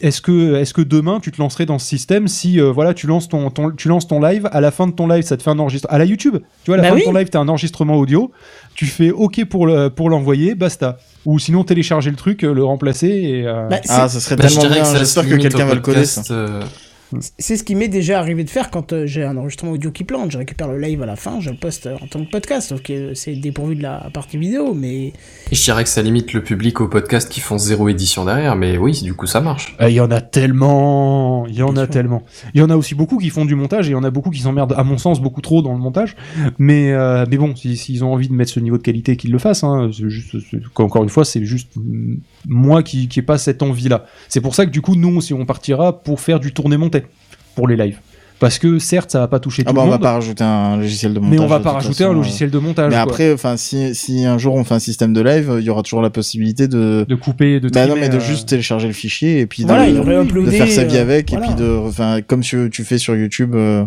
est-ce 0.00 0.20
que, 0.20 0.56
est-ce 0.56 0.74
que 0.74 0.82
demain 0.82 1.20
tu 1.20 1.30
te 1.32 1.40
lancerais 1.40 1.64
dans 1.66 1.78
ce 1.78 1.86
système 1.86 2.28
si 2.28 2.60
euh, 2.60 2.70
voilà 2.70 2.92
tu 2.94 3.06
lances 3.06 3.28
ton, 3.28 3.50
ton- 3.50 3.70
tu 3.70 3.88
lances 3.88 4.06
ton 4.06 4.20
live 4.20 4.48
à 4.52 4.60
la 4.60 4.70
fin 4.70 4.86
de 4.86 4.92
ton 4.92 5.06
live 5.08 5.22
ça 5.24 5.36
te 5.36 5.42
fait 5.42 5.50
un 5.50 5.58
enregistrement 5.58 5.94
à 5.94 5.98
la 5.98 6.04
YouTube 6.04 6.36
tu 6.64 6.70
vois 6.70 6.74
à 6.74 6.76
la 6.78 6.82
Bah 6.82 6.88
fin 6.90 6.94
oui. 6.96 7.00
de 7.00 7.04
ton 7.06 7.12
live 7.12 7.28
t'as 7.30 7.38
un 7.40 7.48
enregistrement 7.48 7.94
audio 7.96 8.30
tu 8.74 8.86
fais 8.86 9.10
OK 9.10 9.44
pour 9.46 9.66
le, 9.66 9.88
pour 9.88 10.10
l'envoyer 10.10 10.54
basta 10.54 10.98
ou 11.24 11.38
sinon 11.38 11.64
télécharger 11.64 12.10
le 12.10 12.16
truc 12.16 12.44
euh, 12.44 12.52
le 12.52 12.64
remplacer 12.64 13.08
et 13.08 13.46
euh, 13.46 13.68
Bah, 13.68 13.80
Ah, 13.88 14.08
ça 14.08 14.20
serait 14.20 14.36
Bah, 14.36 14.44
je 14.48 14.54
tellement 14.54 14.62
dirais 14.68 14.74
bien. 14.74 14.82
que 14.82 14.88
ça 14.88 14.98
J'espère 14.98 15.28
que 15.28 15.34
quelqu'un 15.36 15.64
va 15.66 15.74
le 15.74 15.80
coder. 15.80 16.04
Euh, 17.14 17.18
C'est 17.38 17.56
ce 17.56 17.64
qui 17.64 17.74
m'est 17.74 17.88
déjà 17.88 18.18
arrivé 18.18 18.44
de 18.44 18.50
faire 18.50 18.70
quand 18.70 18.92
euh, 18.92 19.06
j'ai 19.06 19.24
un 19.24 19.36
enregistrement 19.36 19.72
audio 19.72 19.90
qui 19.90 20.04
plante. 20.04 20.30
Je 20.30 20.38
récupère 20.38 20.68
le 20.68 20.78
live 20.78 21.02
à 21.02 21.06
la 21.06 21.16
fin, 21.16 21.40
je 21.40 21.50
le 21.50 21.56
poste 21.56 21.86
euh, 21.86 21.96
en 22.02 22.06
tant 22.06 22.24
que 22.24 22.30
podcast, 22.30 22.68
sauf 22.70 22.82
que 22.82 23.14
c'est 23.14 23.34
dépourvu 23.36 23.76
de 23.76 23.82
la 23.82 24.08
partie 24.12 24.38
vidéo, 24.38 24.74
mais 24.74 25.06
et 25.06 25.12
je 25.54 25.62
dirais 25.62 25.82
que 25.84 25.90
ça 25.90 26.02
limite 26.02 26.32
le 26.32 26.42
public 26.42 26.80
aux 26.80 26.88
podcasts 26.88 27.30
qui 27.30 27.40
font 27.40 27.58
zéro 27.58 27.88
édition 27.88 28.24
derrière, 28.24 28.56
mais 28.56 28.76
oui, 28.78 29.00
du 29.02 29.14
coup 29.14 29.26
ça 29.26 29.40
marche. 29.40 29.74
Ah, 29.78 29.88
Il 29.88 29.94
y 29.94 30.00
en 30.00 30.10
a 30.10 30.20
tellement, 30.20 31.46
il 31.46 31.54
y 31.54 31.62
en 31.62 31.72
Bien 31.72 31.82
a 31.82 31.84
sûr. 31.86 31.92
tellement. 31.92 32.22
Il 32.54 32.60
y 32.60 32.62
en 32.62 32.70
a 32.70 32.76
aussi 32.76 32.94
beaucoup 32.94 33.18
qui 33.18 33.30
font 33.30 33.44
du 33.44 33.54
montage 33.54 33.86
et 33.86 33.90
il 33.90 33.92
y 33.92 33.96
en 33.96 34.04
a 34.04 34.10
beaucoup 34.10 34.30
qui 34.30 34.40
s'emmerdent, 34.40 34.74
à 34.76 34.84
mon 34.84 34.98
sens, 34.98 35.20
beaucoup 35.20 35.40
trop 35.40 35.62
dans 35.62 35.72
le 35.72 35.78
montage. 35.78 36.16
Mais, 36.58 36.92
euh, 36.92 37.24
mais 37.30 37.36
bon, 37.36 37.54
si- 37.54 37.76
s'ils 37.76 38.04
ont 38.04 38.12
envie 38.12 38.28
de 38.28 38.32
mettre 38.34 38.50
ce 38.52 38.60
niveau 38.60 38.78
de 38.78 38.82
qualité, 38.82 39.16
qu'ils 39.16 39.30
le 39.32 39.38
fassent. 39.38 39.64
Hein. 39.64 39.90
Juste, 39.92 40.36
encore 40.76 41.02
une 41.02 41.08
fois, 41.08 41.24
c'est 41.24 41.44
juste 41.44 41.70
mm, 41.76 42.16
moi 42.46 42.82
qui 42.82 43.08
qui 43.08 43.18
ai 43.18 43.22
pas 43.22 43.38
cette 43.38 43.62
envie-là. 43.62 44.06
C'est 44.28 44.40
pour 44.40 44.54
ça 44.54 44.66
que 44.66 44.70
du 44.70 44.80
coup, 44.80 44.94
nous, 44.96 45.20
si 45.20 45.34
on 45.34 45.44
partira 45.44 46.02
pour 46.02 46.20
faire 46.20 46.40
du 46.40 46.52
tourné-monté 46.52 47.04
pour 47.54 47.68
les 47.68 47.76
lives. 47.76 47.98
Parce 48.38 48.58
que 48.58 48.78
certes, 48.78 49.10
ça 49.10 49.20
va 49.20 49.28
pas 49.28 49.40
toucher 49.40 49.62
Ah 49.64 49.70
tout 49.70 49.74
bah 49.74 49.80
le 49.80 49.86
on 49.86 49.90
va 49.90 49.96
monde, 49.96 50.02
pas 50.02 50.12
rajouter 50.12 50.44
un 50.44 50.76
logiciel 50.76 51.14
de 51.14 51.20
montage. 51.20 51.38
mais 51.38 51.42
on 51.42 51.46
va 51.46 51.58
pas 51.60 51.72
rajouter 51.72 52.04
un 52.04 52.08
façon, 52.08 52.18
logiciel 52.18 52.50
de 52.50 52.58
montage. 52.58 52.90
Mais 52.90 52.96
quoi. 52.96 53.02
après, 53.02 53.32
enfin, 53.32 53.56
si, 53.56 53.94
si 53.94 54.26
un 54.26 54.36
jour 54.36 54.54
on 54.56 54.64
fait 54.64 54.74
un 54.74 54.78
système 54.78 55.14
de 55.14 55.22
live, 55.22 55.56
il 55.58 55.64
y 55.64 55.70
aura 55.70 55.82
toujours 55.82 56.02
la 56.02 56.10
possibilité 56.10 56.68
de. 56.68 57.06
de 57.08 57.14
couper, 57.14 57.60
de 57.60 57.70
Bah 57.70 57.86
non, 57.86 57.94
mais 57.96 58.10
de 58.10 58.16
euh, 58.16 58.20
juste 58.20 58.46
télécharger 58.50 58.88
le 58.88 58.92
fichier 58.92 59.40
et 59.40 59.46
puis 59.46 59.62
de, 59.62 59.68
Voilà, 59.68 59.90
de 59.90 60.50
faire 60.50 60.68
sa 60.70 60.84
vie 60.84 60.98
euh, 60.98 61.02
avec 61.02 61.30
voilà. 61.30 61.46
et 61.46 61.48
puis 61.48 61.56
de, 61.56 61.78
enfin, 61.86 62.20
comme 62.20 62.42
tu, 62.42 62.68
tu 62.70 62.84
fais 62.84 62.98
sur 62.98 63.16
YouTube. 63.16 63.54
euh, 63.54 63.84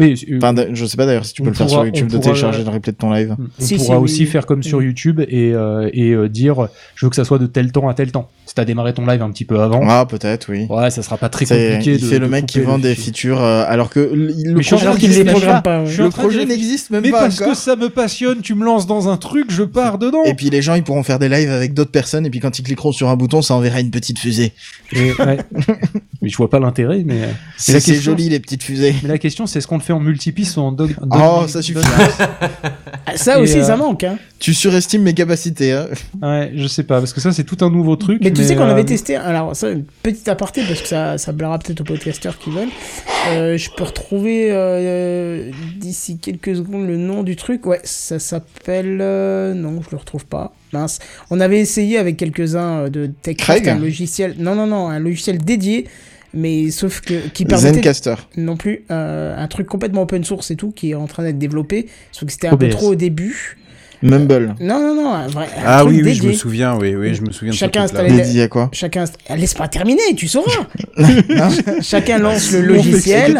oui, 0.00 0.24
euh, 0.30 0.38
Enfin, 0.42 0.54
je 0.72 0.84
sais 0.86 0.96
pas 0.96 1.06
d'ailleurs 1.06 1.24
si 1.24 1.34
tu 1.34 1.42
peux 1.42 1.48
on 1.48 1.50
le 1.50 1.56
faire 1.56 1.66
pourra- 1.66 1.78
sur 1.78 1.86
YouTube 1.86 2.04
on 2.10 2.12
de 2.12 2.12
pourra- 2.16 2.24
télécharger 2.32 2.64
le 2.64 2.70
replay 2.70 2.92
de 2.92 2.96
ton 2.96 3.12
live. 3.12 3.36
On 3.38 3.44
Si, 3.62 3.76
pourra 3.76 3.96
si, 3.96 4.02
aussi 4.02 4.20
oui. 4.22 4.26
faire 4.26 4.46
comme 4.46 4.62
sur 4.62 4.78
Oui. 4.78 4.86
YouTube 4.86 5.20
et, 5.28 5.52
euh, 5.54 5.88
et 5.92 6.10
euh, 6.12 6.28
dire 6.28 6.68
je 6.94 7.06
veux 7.06 7.10
que 7.10 7.16
ça 7.16 7.24
soit 7.24 7.38
de 7.38 7.46
tel 7.46 7.70
temps 7.72 7.88
à 7.88 7.94
tel 7.94 8.10
temps. 8.12 8.28
Si 8.50 8.54
t'as 8.56 8.64
démarré 8.64 8.92
ton 8.92 9.06
live 9.06 9.22
un 9.22 9.30
petit 9.30 9.44
peu 9.44 9.60
avant, 9.60 9.80
Ah, 9.88 10.04
peut-être, 10.06 10.50
oui. 10.50 10.66
ouais, 10.68 10.90
ça 10.90 11.04
sera 11.04 11.16
pas 11.16 11.28
très 11.28 11.46
C'est- 11.46 11.68
compliqué. 11.70 11.92
il 11.94 12.00
de- 12.00 12.06
fait 12.08 12.18
le 12.18 12.26
mec 12.28 12.46
qui 12.46 12.58
vend 12.58 12.80
des 12.80 12.96
features 12.96 13.40
euh, 13.40 13.62
alors 13.68 13.90
que 13.90 14.00
le, 14.00 14.34
Mais 14.54 14.62
projet 14.64 14.90
qu'il 14.98 15.10
les 15.12 15.22
n'existe 15.22 15.24
même 15.24 15.32
programme 15.34 15.62
pas. 15.62 15.84
Le 15.84 16.08
projet 16.10 16.44
n'existe 16.46 16.90
même 16.90 17.02
Mais 17.02 17.12
pas 17.12 17.20
parce 17.20 17.38
que 17.38 17.54
ça 17.54 17.76
me 17.76 17.88
passionne, 17.90 18.40
tu 18.40 18.56
me 18.56 18.64
lances 18.64 18.88
dans 18.88 19.08
un 19.08 19.16
truc, 19.18 19.52
je 19.52 19.62
pars 19.62 19.98
dedans. 19.98 20.24
Et 20.24 20.34
puis 20.34 20.50
les 20.50 20.62
gens 20.62 20.74
ils 20.74 20.82
pourront 20.82 21.04
faire 21.04 21.20
des 21.20 21.28
lives 21.28 21.48
avec 21.52 21.74
d'autres 21.74 21.92
personnes 21.92 22.26
et 22.26 22.30
puis 22.30 22.40
quand 22.40 22.58
ils 22.58 22.64
cliqueront 22.64 22.90
sur 22.90 23.08
un 23.08 23.14
bouton 23.14 23.40
ça 23.40 23.54
enverra 23.54 23.78
une 23.78 23.92
petite 23.92 24.18
fusée. 24.18 24.52
Et- 24.94 25.12
ouais. 25.12 25.38
mais 26.20 26.28
je 26.28 26.36
vois 26.36 26.50
pas 26.50 26.58
l'intérêt. 26.58 27.02
Mais, 27.06 27.14
euh, 27.22 27.26
mais 27.28 27.32
C'est 27.56 27.78
c'est 27.78 27.92
question, 27.92 28.10
joli 28.16 28.30
les 28.30 28.40
petites 28.40 28.64
fusées. 28.64 28.96
Mais 29.04 29.10
la 29.10 29.18
question, 29.18 29.46
c'est 29.46 29.60
est-ce 29.60 29.68
qu'on 29.68 29.76
le 29.78 29.82
fait 29.84 29.92
en 29.92 30.00
multipiste 30.00 30.56
ou 30.56 30.60
en 30.62 30.72
dog 30.72 30.96
Oh, 31.08 31.44
ça 31.46 31.62
suffit. 31.62 31.78
Ah, 33.06 33.16
ça 33.16 33.38
aussi, 33.38 33.58
euh, 33.60 33.64
ça 33.64 33.76
manque. 33.76 34.02
Hein. 34.04 34.18
Tu 34.38 34.54
surestimes 34.54 35.02
mes 35.02 35.14
capacités. 35.14 35.72
Hein. 35.72 35.86
Ouais, 36.22 36.52
je 36.56 36.66
sais 36.66 36.82
pas, 36.82 36.98
parce 36.98 37.12
que 37.12 37.20
ça, 37.20 37.30
c'est 37.32 37.44
tout 37.44 37.58
un 37.64 37.70
nouveau 37.70 37.96
truc. 37.96 38.20
Mais 38.22 38.30
tu 38.40 38.48
sais 38.48 38.56
qu'on 38.56 38.62
euh, 38.62 38.70
avait 38.72 38.84
testé, 38.84 39.16
alors 39.16 39.54
ça, 39.54 39.70
une 39.70 39.84
petite 40.02 40.28
aparté, 40.28 40.62
parce 40.66 40.82
que 40.82 40.88
ça, 40.88 41.18
ça 41.18 41.32
blaira 41.32 41.58
peut-être 41.58 41.80
aux 41.80 41.84
podcasteurs 41.84 42.38
qui 42.38 42.50
veulent. 42.50 42.68
Euh, 43.32 43.56
je 43.56 43.70
peux 43.70 43.84
retrouver 43.84 44.48
euh, 44.50 45.50
d'ici 45.76 46.18
quelques 46.18 46.56
secondes 46.56 46.86
le 46.86 46.96
nom 46.96 47.22
du 47.22 47.36
truc. 47.36 47.66
Ouais, 47.66 47.80
ça 47.84 48.18
s'appelle. 48.18 48.98
euh, 49.00 49.54
non, 49.54 49.80
je 49.82 49.90
le 49.90 49.96
retrouve 49.98 50.26
pas. 50.26 50.54
Mince. 50.72 50.98
On 51.30 51.40
avait 51.40 51.60
essayé 51.60 51.98
avec 51.98 52.16
quelques-uns 52.16 52.84
euh, 52.84 52.88
de 52.88 53.06
TechCraft 53.22 53.62
Craig 53.62 53.68
un 53.76 53.78
logiciel. 53.78 54.36
Non, 54.38 54.54
non, 54.54 54.66
non, 54.66 54.88
un 54.88 54.98
logiciel 54.98 55.38
dédié 55.38 55.86
mais 56.32 56.70
sauf 56.70 57.00
que 57.00 57.28
qui 57.28 57.44
permettait 57.44 57.74
Zencaster. 57.78 58.14
non 58.36 58.56
plus 58.56 58.84
euh, 58.92 59.34
un 59.36 59.48
truc 59.48 59.66
complètement 59.66 60.02
open 60.02 60.22
source 60.22 60.52
et 60.52 60.56
tout 60.56 60.70
qui 60.70 60.90
est 60.92 60.94
en 60.94 61.06
train 61.08 61.24
d'être 61.24 61.38
développé, 61.38 61.86
sauf 62.12 62.26
que 62.26 62.32
c'était 62.32 62.46
un 62.46 62.56
peu 62.56 62.66
OBS. 62.66 62.76
trop 62.76 62.86
au 62.90 62.94
début. 62.94 63.58
Mumble. 64.02 64.54
Non 64.60 64.78
non 64.80 64.94
non, 64.94 65.12
un 65.12 65.26
vrai. 65.28 65.46
un 65.56 65.62
Ah 65.66 65.84
oui, 65.84 66.00
oui, 66.02 66.14
je 66.14 66.26
me 66.26 66.32
souviens, 66.32 66.76
oui, 66.78 66.94
oui, 66.94 67.14
je 67.14 67.22
me 67.22 67.30
souviens 67.30 67.52
Chacun 67.52 67.82
installait- 67.84 68.10
Dédié 68.12 68.42
à 68.42 68.48
quoi? 68.48 68.68
Chacun, 68.72 69.04
Ah, 69.28 69.36
laisse 69.36 69.54
pas 69.54 69.68
terminer, 69.68 70.00
tu 70.16 70.26
sauras. 70.28 70.50
Chacun 71.82 72.18
lance 72.18 72.52
le 72.52 72.60
logiciel. 72.62 73.38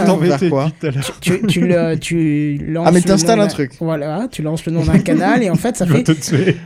Tu, 1.21 1.41
tu, 1.47 1.61
le, 1.67 1.97
tu 1.99 2.59
lances 2.69 2.87
Ah, 2.89 2.93
mais 2.93 3.01
le 3.01 3.05
t'installes 3.05 3.37
nom 3.39 3.43
un 3.43 3.47
d'un- 3.47 3.53
truc. 3.53 3.73
Voilà, 3.81 4.29
tu 4.31 4.43
lances 4.43 4.65
le 4.67 4.73
nom 4.73 4.85
d'un 4.85 4.99
canal 4.99 5.43
et 5.43 5.51
en 5.51 5.55
fait 5.55 5.77
ça 5.77 5.87
fait 5.87 6.05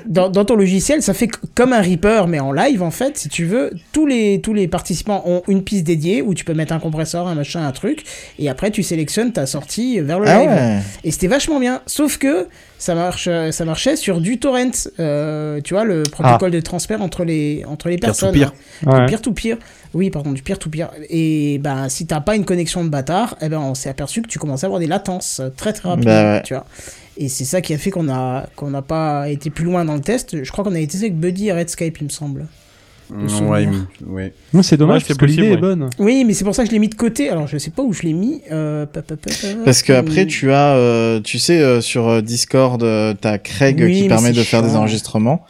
dans, 0.07 0.29
dans 0.29 0.45
ton 0.45 0.57
logiciel 0.57 1.03
ça 1.03 1.15
fait 1.15 1.29
comme 1.55 1.73
un 1.73 1.81
Reaper 1.81 2.27
mais 2.29 2.41
en 2.41 2.53
live 2.53 2.83
en 2.83 2.91
fait 2.91 3.17
si 3.19 3.29
tu 3.29 3.45
veux 3.45 3.71
tous 3.93 4.07
les 4.07 4.41
tous 4.41 4.55
les 4.55 4.69
participants 4.69 5.23
ont 5.27 5.43
une 5.49 5.63
piste 5.63 5.85
dédiée 5.85 6.23
où 6.23 6.35
tu 6.35 6.45
peux 6.45 6.55
mettre 6.55 6.73
un 6.73 6.79
compresseur 6.79 7.27
un 7.27 7.35
machin 7.35 7.67
un 7.67 7.73
truc 7.73 8.05
et 8.39 8.49
après 8.49 8.71
tu 8.71 8.83
sélectionnes 8.83 9.33
ta 9.33 9.47
sortie 9.47 10.01
vers 10.01 10.19
le 10.21 10.29
Ah 10.29 10.41
live 10.41 10.51
ouais. 10.51 10.79
et 11.05 11.11
c'était 11.11 11.27
vachement 11.29 11.61
bien 11.61 11.81
sauf 11.87 12.19
que 12.19 12.47
ça 12.85 12.95
marche 12.95 13.29
euh, 13.31 13.51
ça 13.51 13.65
marchait 13.65 13.97
sur 13.97 14.21
du 14.21 14.39
torrent 14.39 14.71
euh, 15.01 15.59
tu 15.65 15.73
vois 15.73 15.85
le 15.85 16.03
protocole 16.03 16.51
de 16.51 16.61
transfert 16.61 17.01
entre 17.01 17.25
les 17.25 17.65
entre 17.67 17.89
les 17.89 17.97
personnes 17.97 18.33
Peer-to-peer. 18.35 18.53
Du 18.83 18.89
Ouais. 19.01 19.07
peer-to-peer. 19.07 19.57
Oui, 19.95 20.11
pardon, 20.11 20.33
du 20.33 20.43
peer-to-peer. 20.43 20.91
Et 21.09 21.59
ben, 21.63 21.89
si 21.89 22.07
t'as 22.07 22.21
pas 22.21 22.37
une 22.37 22.45
connexion 22.45 22.85
de 22.85 22.91
bâtard, 22.91 23.37
eh 23.41 23.49
ben, 23.49 23.59
on 23.61 23.75
s'est 23.75 23.89
aperçu 23.89 24.21
que 24.21 24.29
tu 24.29 24.39
commençais 24.39 24.65
à 24.65 24.69
avoir 24.69 24.81
des 24.81 24.87
latences 24.87 25.41
euh, 25.41 25.49
très 25.57 25.73
très 25.73 25.89
rapidement, 25.89 26.13
Bah 26.13 26.33
ouais. 26.35 26.43
tu 26.43 26.53
vois. 26.53 26.67
Et 27.17 27.29
c'est 27.29 27.45
ça 27.45 27.61
qui 27.63 27.73
a 27.73 27.79
fait 27.79 27.91
qu'on 27.91 28.09
a 28.11 28.47
qu'on 28.57 28.71
n'a 28.71 28.83
pas 28.83 29.29
été 29.31 29.49
plus 29.49 29.65
loin 29.65 29.85
dans 29.87 29.95
le 29.95 30.01
test. 30.03 30.43
Je 30.45 30.51
crois 30.53 30.63
qu'on 30.65 30.75
a 30.75 30.79
été 30.81 30.99
avec 30.99 31.17
Buddy 31.17 31.49
et 31.49 31.53
Redscape, 31.53 31.97
il 32.01 32.05
me 32.05 32.09
semble. 32.11 32.47
Ouais, 33.11 33.69
ouais. 34.07 34.33
C'est 34.63 34.77
dommage 34.77 34.95
Ouais, 34.95 35.01
parce 35.01 35.09
c'est 35.09 35.19
que 35.19 35.25
l'idée 35.27 35.43
possible, 35.43 35.57
est 35.59 35.61
bonne. 35.61 35.91
Oui, 35.99 36.25
mais 36.27 36.33
c'est 36.33 36.45
pour 36.45 36.55
ça 36.55 36.63
que 36.63 36.69
je 36.69 36.73
l'ai 36.73 36.79
mis 36.79 36.89
de 36.89 36.95
côté. 36.95 37.29
Alors, 37.29 37.47
je 37.47 37.59
sais 37.59 37.71
pas 37.71 37.83
où 37.83 37.93
je 37.93 38.03
l'ai 38.03 38.13
mis. 38.13 38.41
Euh, 38.51 38.87
pa, 38.87 39.03
pa, 39.03 39.17
pa, 39.17 39.31
pa, 39.31 39.49
Parce 39.65 39.83
que 39.83 39.93
après 39.93 40.27
tu 40.27 40.53
as, 40.53 40.75
euh, 40.77 41.21
tu 41.21 41.39
sais, 41.39 41.61
euh, 41.61 41.81
sur 41.81 42.23
Discord, 42.23 42.83
euh, 42.83 43.15
t'as 43.21 43.39
Craig 43.39 43.81
Oui, 43.85 44.03
qui 44.03 44.09
permet 44.09 44.33
de 44.33 44.43
faire 44.43 44.63
des 44.63 44.77
enregistrements. 44.77 45.45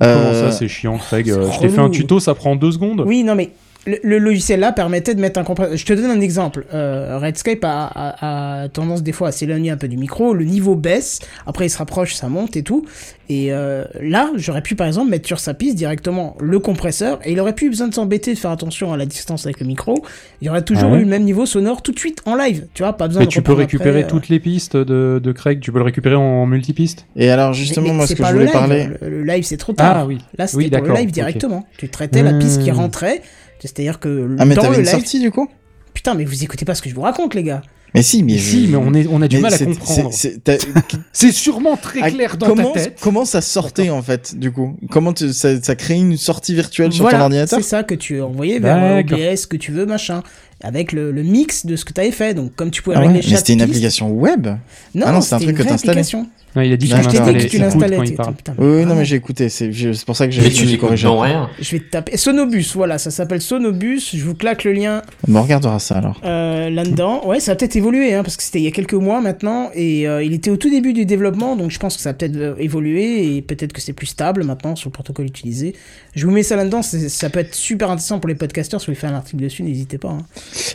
Comment 0.00 0.12
Euh, 0.12 0.50
ça, 0.50 0.56
c'est 0.56 0.68
chiant, 0.68 0.98
Craig 0.98 1.26
Je 1.26 1.60
t'ai 1.60 1.68
fait 1.68 1.80
un 1.80 1.90
tuto, 1.90 2.18
ça 2.20 2.34
prend 2.34 2.56
deux 2.56 2.72
secondes. 2.72 3.02
Oui, 3.06 3.22
non, 3.22 3.34
mais 3.34 3.50
le, 3.86 3.98
le 4.02 4.18
logiciel 4.18 4.60
là 4.60 4.72
permettait 4.72 5.14
de 5.14 5.20
mettre 5.20 5.38
un 5.40 5.44
compresseur. 5.44 5.76
Je 5.76 5.84
te 5.84 5.92
donne 5.92 6.10
un 6.10 6.20
exemple. 6.20 6.64
Euh, 6.74 7.18
Redscape 7.18 7.64
a, 7.64 7.86
a- 7.86 8.62
a 8.64 8.68
tendance 8.68 9.02
des 9.02 9.12
fois 9.12 9.28
à 9.28 9.32
s'éloigner 9.32 9.70
un 9.70 9.76
peu 9.76 9.88
du 9.88 9.96
micro. 9.96 10.34
Le 10.34 10.44
niveau 10.44 10.74
baisse. 10.74 11.20
Après, 11.46 11.66
il 11.66 11.70
se 11.70 11.78
rapproche, 11.78 12.14
ça 12.14 12.28
monte 12.28 12.56
et 12.56 12.62
tout. 12.62 12.84
Et 13.30 13.52
euh, 13.52 13.84
là, 14.02 14.30
j'aurais 14.36 14.60
pu 14.60 14.74
par 14.74 14.86
exemple 14.86 15.10
mettre 15.10 15.26
sur 15.26 15.38
sa 15.40 15.54
piste 15.54 15.76
directement 15.76 16.36
le 16.40 16.58
compresseur. 16.58 17.18
Et 17.24 17.32
il 17.32 17.40
aurait 17.40 17.54
plus 17.54 17.70
besoin 17.70 17.88
de 17.88 17.94
s'embêter 17.94 18.34
de 18.34 18.38
faire 18.38 18.50
attention 18.50 18.92
à 18.92 18.96
la 18.96 19.06
distance 19.06 19.46
avec 19.46 19.60
le 19.60 19.66
micro. 19.66 20.04
Il 20.40 20.46
y 20.46 20.50
aurait 20.50 20.62
toujours 20.62 20.88
Ah 20.90 20.92
ouais 20.92 20.98
eu 20.98 21.04
le 21.04 21.08
même 21.10 21.24
niveau 21.24 21.46
sonore 21.46 21.82
tout 21.82 21.92
de 21.92 21.98
suite 21.98 22.20
en 22.26 22.36
live. 22.36 22.66
Tu 22.74 22.82
vois, 22.82 22.92
pas 22.94 23.06
besoin 23.06 23.20
Mais 23.20 23.26
de 23.26 23.30
tu 23.32 23.40
peux 23.42 23.52
récupérer 23.54 24.00
après, 24.00 24.04
euh. 24.04 24.18
toutes 24.18 24.28
les 24.28 24.40
pistes 24.40 24.76
de, 24.76 25.20
de 25.22 25.32
Craig, 25.32 25.60
tu 25.60 25.72
peux 25.72 25.78
le 25.78 25.84
récupérer 25.84 26.14
en 26.16 26.44
multipiste? 26.46 27.06
Et 27.16 27.30
alors 27.30 27.50
Mais- 27.50 27.54
justement, 27.56 27.88
mais 27.88 27.92
moi, 27.94 28.04
ce 28.06 28.08
c'est 28.10 28.14
que 28.16 28.22
pas 28.22 28.28
je 28.28 28.34
le 28.34 28.40
voulais 28.40 28.52
live. 28.52 28.60
parler. 28.60 28.88
Le, 29.00 29.08
le 29.10 29.24
live, 29.24 29.44
c'est 29.44 29.56
trop 29.56 29.72
tard. 29.72 29.94
Ah 29.98 30.06
oui. 30.06 30.18
Là, 30.38 30.46
c'était 30.46 30.64
Oui, 30.64 30.70
pour 30.70 30.82
le 30.88 30.94
live 30.94 31.10
directement. 31.10 31.64
Tu 31.78 31.88
traitais 31.88 32.22
la 32.22 32.34
piste 32.34 32.62
qui 32.62 32.70
Hmm. 32.70 32.76
rentrait. 32.76 33.22
C'est-à-dire 33.68 33.98
que 34.00 34.36
Ah 34.38 34.44
mais 34.44 34.54
t'avais 34.54 34.68
le 34.68 34.74
une 34.76 34.80
live, 34.82 34.90
sortie 34.90 35.20
du 35.20 35.30
coup? 35.30 35.48
Putain, 35.92 36.14
mais 36.14 36.24
vous 36.24 36.42
écoutez 36.44 36.64
pas 36.64 36.74
ce 36.74 36.82
que 36.82 36.88
je 36.90 36.94
vous 36.94 37.00
raconte, 37.02 37.34
les 37.34 37.42
gars. 37.42 37.62
Mais 37.94 38.02
si, 38.02 38.24
mais 38.24 38.36
si, 38.38 38.66
je- 38.66 38.70
mais 38.72 38.76
on, 38.76 38.92
est, 38.92 39.06
on 39.06 39.22
a 39.22 39.28
du 39.28 39.36
mais 39.36 39.42
mal 39.42 39.54
à 39.54 39.56
c'est- 39.56 39.66
comprendre. 39.66 40.10
c'est- 40.12 41.30
sûrement 41.32 41.76
très 41.76 42.00
Ah, 42.02 42.10
clair 42.10 42.36
dans 42.36 42.48
comment, 42.48 42.72
ta 42.72 42.80
tête. 42.80 42.98
comment 43.00 43.24
ça 43.24 43.40
sortait 43.40 43.88
en 43.90 44.02
fait 44.02 44.36
du 44.36 44.50
coup? 44.50 44.76
Comment 44.90 45.12
tu- 45.12 45.32
ça, 45.32 45.62
ça 45.62 45.76
crée 45.76 45.94
une 45.94 46.16
sortie 46.16 46.54
virtuelle 46.54 46.92
sur 46.92 47.02
voilà, 47.04 47.18
ton 47.18 47.24
ordinateur? 47.26 47.60
c'est 47.60 47.68
ça 47.68 47.84
que 47.84 47.94
tu 47.94 48.20
envoyais 48.20 48.58
vers 48.58 48.82
euh, 48.82 48.96
D'accord. 49.02 49.18
OBS, 49.20 49.46
que 49.46 49.56
tu 49.56 49.70
veux, 49.70 49.86
machin. 49.86 50.24
Avec 50.64 50.92
le, 50.92 51.12
le 51.12 51.22
mix 51.22 51.66
de 51.66 51.76
ce 51.76 51.84
que 51.84 51.92
tu 51.92 52.00
avais 52.00 52.10
fait. 52.10 52.34
Donc, 52.34 52.54
comme 52.56 52.70
tu 52.70 52.82
pouvais 52.82 52.96
Ah 52.96 53.00
ouais 53.00 53.06
régler 53.08 53.20
Mais 53.22 53.28
chaque 53.28 53.38
c'était 53.38 53.52
une 53.52 53.58
piste- 53.60 53.70
application 53.70 54.10
web 54.10 54.46
Non, 54.94 55.04
Ah 55.06 55.12
non, 55.12 55.20
c'est 55.20 55.34
un 55.34 55.38
c'était 55.38 55.52
truc 55.52 55.66
une 55.66 55.70
que 55.70 55.74
application. 55.74 56.26
Non, 56.56 56.62
il 56.62 56.72
a 56.72 56.76
dit 56.76 56.86
Je 56.86 56.94
installait, 56.94 57.38
que 57.46 57.48
tu 57.50 57.58
l'installais. 57.58 57.98
Oui, 57.98 58.14
oui, 58.58 58.84
non 58.86 58.94
mais 58.94 59.04
j'ai 59.04 59.16
écouté, 59.16 59.48
c'est 59.48 59.70
pour 60.06 60.14
ça 60.14 60.26
que 60.28 60.32
j'ai 60.32 60.40
Mais 60.42 60.50
je 60.52 60.64
tu 60.66 60.78
corrigé. 60.78 61.08
rien. 61.08 61.50
Je 61.60 61.72
vais 61.72 61.80
te 61.80 61.90
taper. 61.90 62.16
Sonobus, 62.16 62.74
voilà, 62.74 62.96
ça 62.98 63.10
s'appelle 63.10 63.40
Sonobus. 63.42 64.14
Je 64.14 64.24
vous 64.24 64.36
claque 64.36 64.62
le 64.62 64.72
lien 64.72 65.02
Bon, 65.26 65.40
on 65.40 65.42
regardera 65.42 65.80
ça 65.80 65.96
alors. 65.96 66.20
euh, 66.24 66.70
là-dedans. 66.70 67.26
Ouais, 67.26 67.40
ça 67.40 67.52
a 67.52 67.54
peut-être 67.56 67.74
évolué, 67.74 68.14
hein, 68.14 68.22
parce 68.22 68.36
que 68.36 68.42
c'était 68.44 68.60
il 68.60 68.64
y 68.64 68.68
a 68.68 68.70
quelques 68.70 68.94
mois 68.94 69.20
maintenant, 69.20 69.70
et 69.74 70.06
euh, 70.06 70.22
il 70.22 70.32
était 70.32 70.50
au 70.52 70.56
tout 70.56 70.70
début 70.70 70.92
du 70.92 71.04
développement, 71.06 71.56
donc 71.56 71.72
je 71.72 71.78
pense 71.80 71.96
que 71.96 72.02
ça 72.02 72.10
a 72.10 72.12
peut-être 72.12 72.36
euh, 72.36 72.54
évolué, 72.60 73.34
et 73.36 73.42
peut-être 73.42 73.72
que 73.72 73.80
c'est 73.80 73.92
plus 73.92 74.06
stable 74.06 74.44
maintenant 74.44 74.76
sur 74.76 74.90
le 74.90 74.92
protocole 74.92 75.26
utilisé. 75.26 75.74
Je 76.14 76.24
vous 76.24 76.30
mets 76.32 76.44
ça 76.44 76.54
là-dedans, 76.54 76.82
ça 76.82 77.30
peut 77.30 77.40
être 77.40 77.54
super 77.56 77.90
intéressant 77.90 78.20
pour 78.20 78.28
les 78.28 78.36
podcasters, 78.36 78.80
si 78.80 78.86
vous 78.86 78.92
voulez 78.92 79.00
faire 79.00 79.10
un 79.10 79.16
article 79.16 79.42
dessus, 79.42 79.64
n'hésitez 79.64 79.98
pas. 79.98 80.10
hein. 80.10 80.18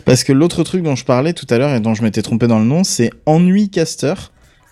Parce 0.06 0.24
que 0.24 0.34
l'autre 0.34 0.64
truc 0.64 0.84
dont 0.84 0.96
je 0.96 1.06
parlais 1.06 1.34
tout 1.34 1.48
à 1.50 1.58
l'heure 1.58 1.74
et 1.74 1.80
dont 1.80 1.94
je 1.94 2.04
m'étais 2.04 2.22
trompé 2.22 2.48
dans 2.48 2.60
le 2.60 2.66
nom, 2.66 2.84
c'est 2.84 3.12
Ennui 3.26 3.70
Caster, 3.70 4.14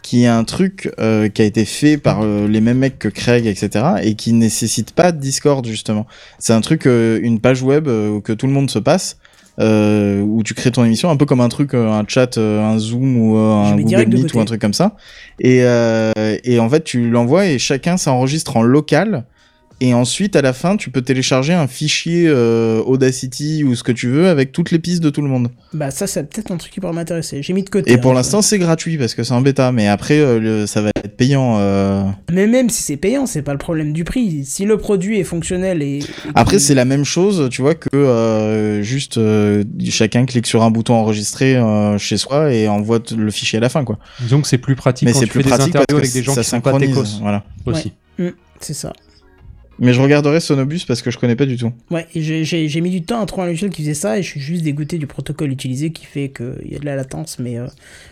qui 0.01 0.23
est 0.23 0.27
un 0.27 0.43
truc 0.43 0.91
euh, 0.99 1.27
qui 1.29 1.41
a 1.41 1.45
été 1.45 1.65
fait 1.65 1.97
par 1.97 2.21
euh, 2.21 2.47
les 2.47 2.61
mêmes 2.61 2.77
mecs 2.77 2.99
que 2.99 3.09
Craig, 3.09 3.45
etc., 3.45 3.85
et 4.03 4.15
qui 4.15 4.33
nécessite 4.33 4.93
pas 4.93 5.11
de 5.11 5.19
Discord 5.19 5.65
justement. 5.65 6.07
C'est 6.39 6.53
un 6.53 6.61
truc, 6.61 6.87
euh, 6.87 7.19
une 7.21 7.39
page 7.39 7.61
web 7.61 7.87
euh, 7.87 8.21
que 8.21 8.33
tout 8.33 8.47
le 8.47 8.53
monde 8.53 8.69
se 8.69 8.79
passe. 8.79 9.17
Euh, 9.59 10.21
où 10.21 10.43
tu 10.43 10.53
crées 10.53 10.69
ton 10.69 10.85
émission 10.85 11.09
un 11.09 11.17
peu 11.17 11.25
comme 11.25 11.41
un 11.41 11.49
truc 11.49 11.73
euh, 11.73 11.89
un 11.89 12.03
chat 12.07 12.37
euh, 12.37 12.61
un 12.63 12.77
zoom 12.77 13.17
ou 13.17 13.37
un 13.37 13.75
Google 13.75 14.05
Meet 14.07 14.31
ou 14.35 14.39
un 14.39 14.45
truc 14.45 14.61
comme 14.61 14.75
ça 14.75 14.95
et, 15.39 15.63
euh, 15.63 16.11
et 16.43 16.59
en 16.59 16.69
fait 16.69 16.83
tu 16.83 17.09
l'envoies 17.09 17.47
et 17.47 17.57
chacun 17.57 17.97
s'enregistre 17.97 18.55
en 18.55 18.61
local 18.61 19.25
et 19.79 19.93
ensuite 19.93 20.35
à 20.35 20.41
la 20.41 20.53
fin 20.53 20.75
tu 20.77 20.89
peux 20.89 21.01
télécharger 21.01 21.53
un 21.53 21.67
fichier 21.67 22.25
euh, 22.27 22.81
Audacity 22.85 23.63
ou 23.63 23.75
ce 23.75 23.83
que 23.83 23.91
tu 23.91 24.07
veux 24.09 24.27
avec 24.27 24.51
toutes 24.51 24.71
les 24.71 24.79
pistes 24.79 25.03
de 25.03 25.09
tout 25.09 25.21
le 25.21 25.27
monde 25.27 25.49
Bah, 25.73 25.91
ça, 25.91 26.07
c'est 26.07 26.23
peut-être 26.29 26.51
un 26.51 26.57
truc 26.57 26.71
qui 26.71 26.79
pourrait 26.79 26.93
m'intéresser. 26.93 27.41
J'ai 27.43 27.53
mis 27.53 27.63
de 27.63 27.69
côté. 27.69 27.91
et 27.91 27.97
pour 27.97 28.11
hein, 28.11 28.15
l'instant, 28.15 28.41
c'est 28.41 28.57
gratuit 28.59 28.97
parce 28.97 29.13
que 29.15 29.23
c'est 29.23 29.33
en 29.33 29.41
bêta, 29.41 29.71
mais 29.71 29.87
après, 29.87 30.17
euh, 30.19 30.39
le- 30.39 30.65
ça 30.67 30.81
va 30.81 30.89
être 31.03 31.15
payant. 31.15 31.57
euh. 31.59 32.03
Mais 32.31 32.47
même 32.47 32.69
si 32.69 32.81
c'est 32.83 32.97
payant, 32.97 33.25
c'est 33.25 33.41
pas 33.41 33.51
le 33.53 33.57
problème 33.59 33.93
du 33.93 34.03
prix. 34.03 34.45
Si 34.45 34.65
le 34.65 34.77
produit 34.77 35.19
est 35.19 35.23
fonctionnel 35.23 35.81
et. 35.81 35.99
et 35.99 36.03
Après, 36.35 36.59
c'est 36.59 36.75
la 36.75 36.85
même 36.85 37.03
chose, 37.05 37.47
tu 37.51 37.61
vois, 37.61 37.75
que 37.75 37.89
euh, 37.95 38.81
juste 38.81 39.17
euh, 39.17 39.63
chacun 39.89 40.25
clique 40.25 40.47
sur 40.47 40.63
un 40.63 40.71
bouton 40.71 40.93
enregistré 40.95 41.55
euh, 41.55 41.97
chez 41.97 42.17
soi 42.17 42.53
et 42.53 42.67
envoie 42.67 42.99
le 43.15 43.31
fichier 43.31 43.57
à 43.57 43.61
la 43.61 43.69
fin, 43.69 43.83
quoi. 43.83 43.99
Disons 44.21 44.41
que 44.41 44.47
c'est 44.47 44.57
plus 44.57 44.75
pratique 44.75 45.05
Mais 45.07 45.13
quand 45.13 45.19
c'est 45.19 45.25
tu 45.25 45.31
plus 45.31 45.39
fais 45.43 45.49
des 45.49 45.55
pratique 45.55 45.75
interviews 45.75 45.85
parce 45.89 45.99
avec 45.99 46.13
des 46.13 46.19
que 46.21 46.25
gens 46.25 46.33
ça 46.35 46.41
qui 46.43 46.49
sont 46.49 46.61
pas 46.61 46.71
synchronise, 46.71 46.95
techos 46.95 47.19
voilà. 47.21 47.43
aussi. 47.65 47.91
Mm, 48.17 48.29
c'est 48.59 48.73
ça. 48.73 48.93
Mais 49.79 49.93
je 49.93 50.01
regarderai 50.01 50.39
Sonobus 50.39 50.85
parce 50.87 51.01
que 51.01 51.11
je 51.11 51.17
connais 51.17 51.35
pas 51.35 51.45
du 51.45 51.55
tout. 51.57 51.71
Ouais, 51.91 52.07
j'ai- 52.15 52.81
mis 52.81 52.89
du 52.89 53.03
temps 53.03 53.21
à 53.21 53.25
trouver 53.25 53.43
un 53.43 53.47
logiciel 53.47 53.69
qui 53.71 53.81
faisait 53.83 53.93
ça 53.93 54.17
et 54.17 54.23
je 54.23 54.27
suis 54.29 54.39
juste 54.39 54.63
dégoûté 54.63 54.97
du 54.97 55.05
protocole 55.07 55.51
utilisé 55.51 55.91
qui 55.91 56.05
fait 56.05 56.29
qu'il 56.29 56.71
y 56.71 56.75
a 56.75 56.79
de 56.79 56.85
la 56.85 56.95
latence, 56.95 57.37
mais 57.39 57.57
euh, 57.59 57.67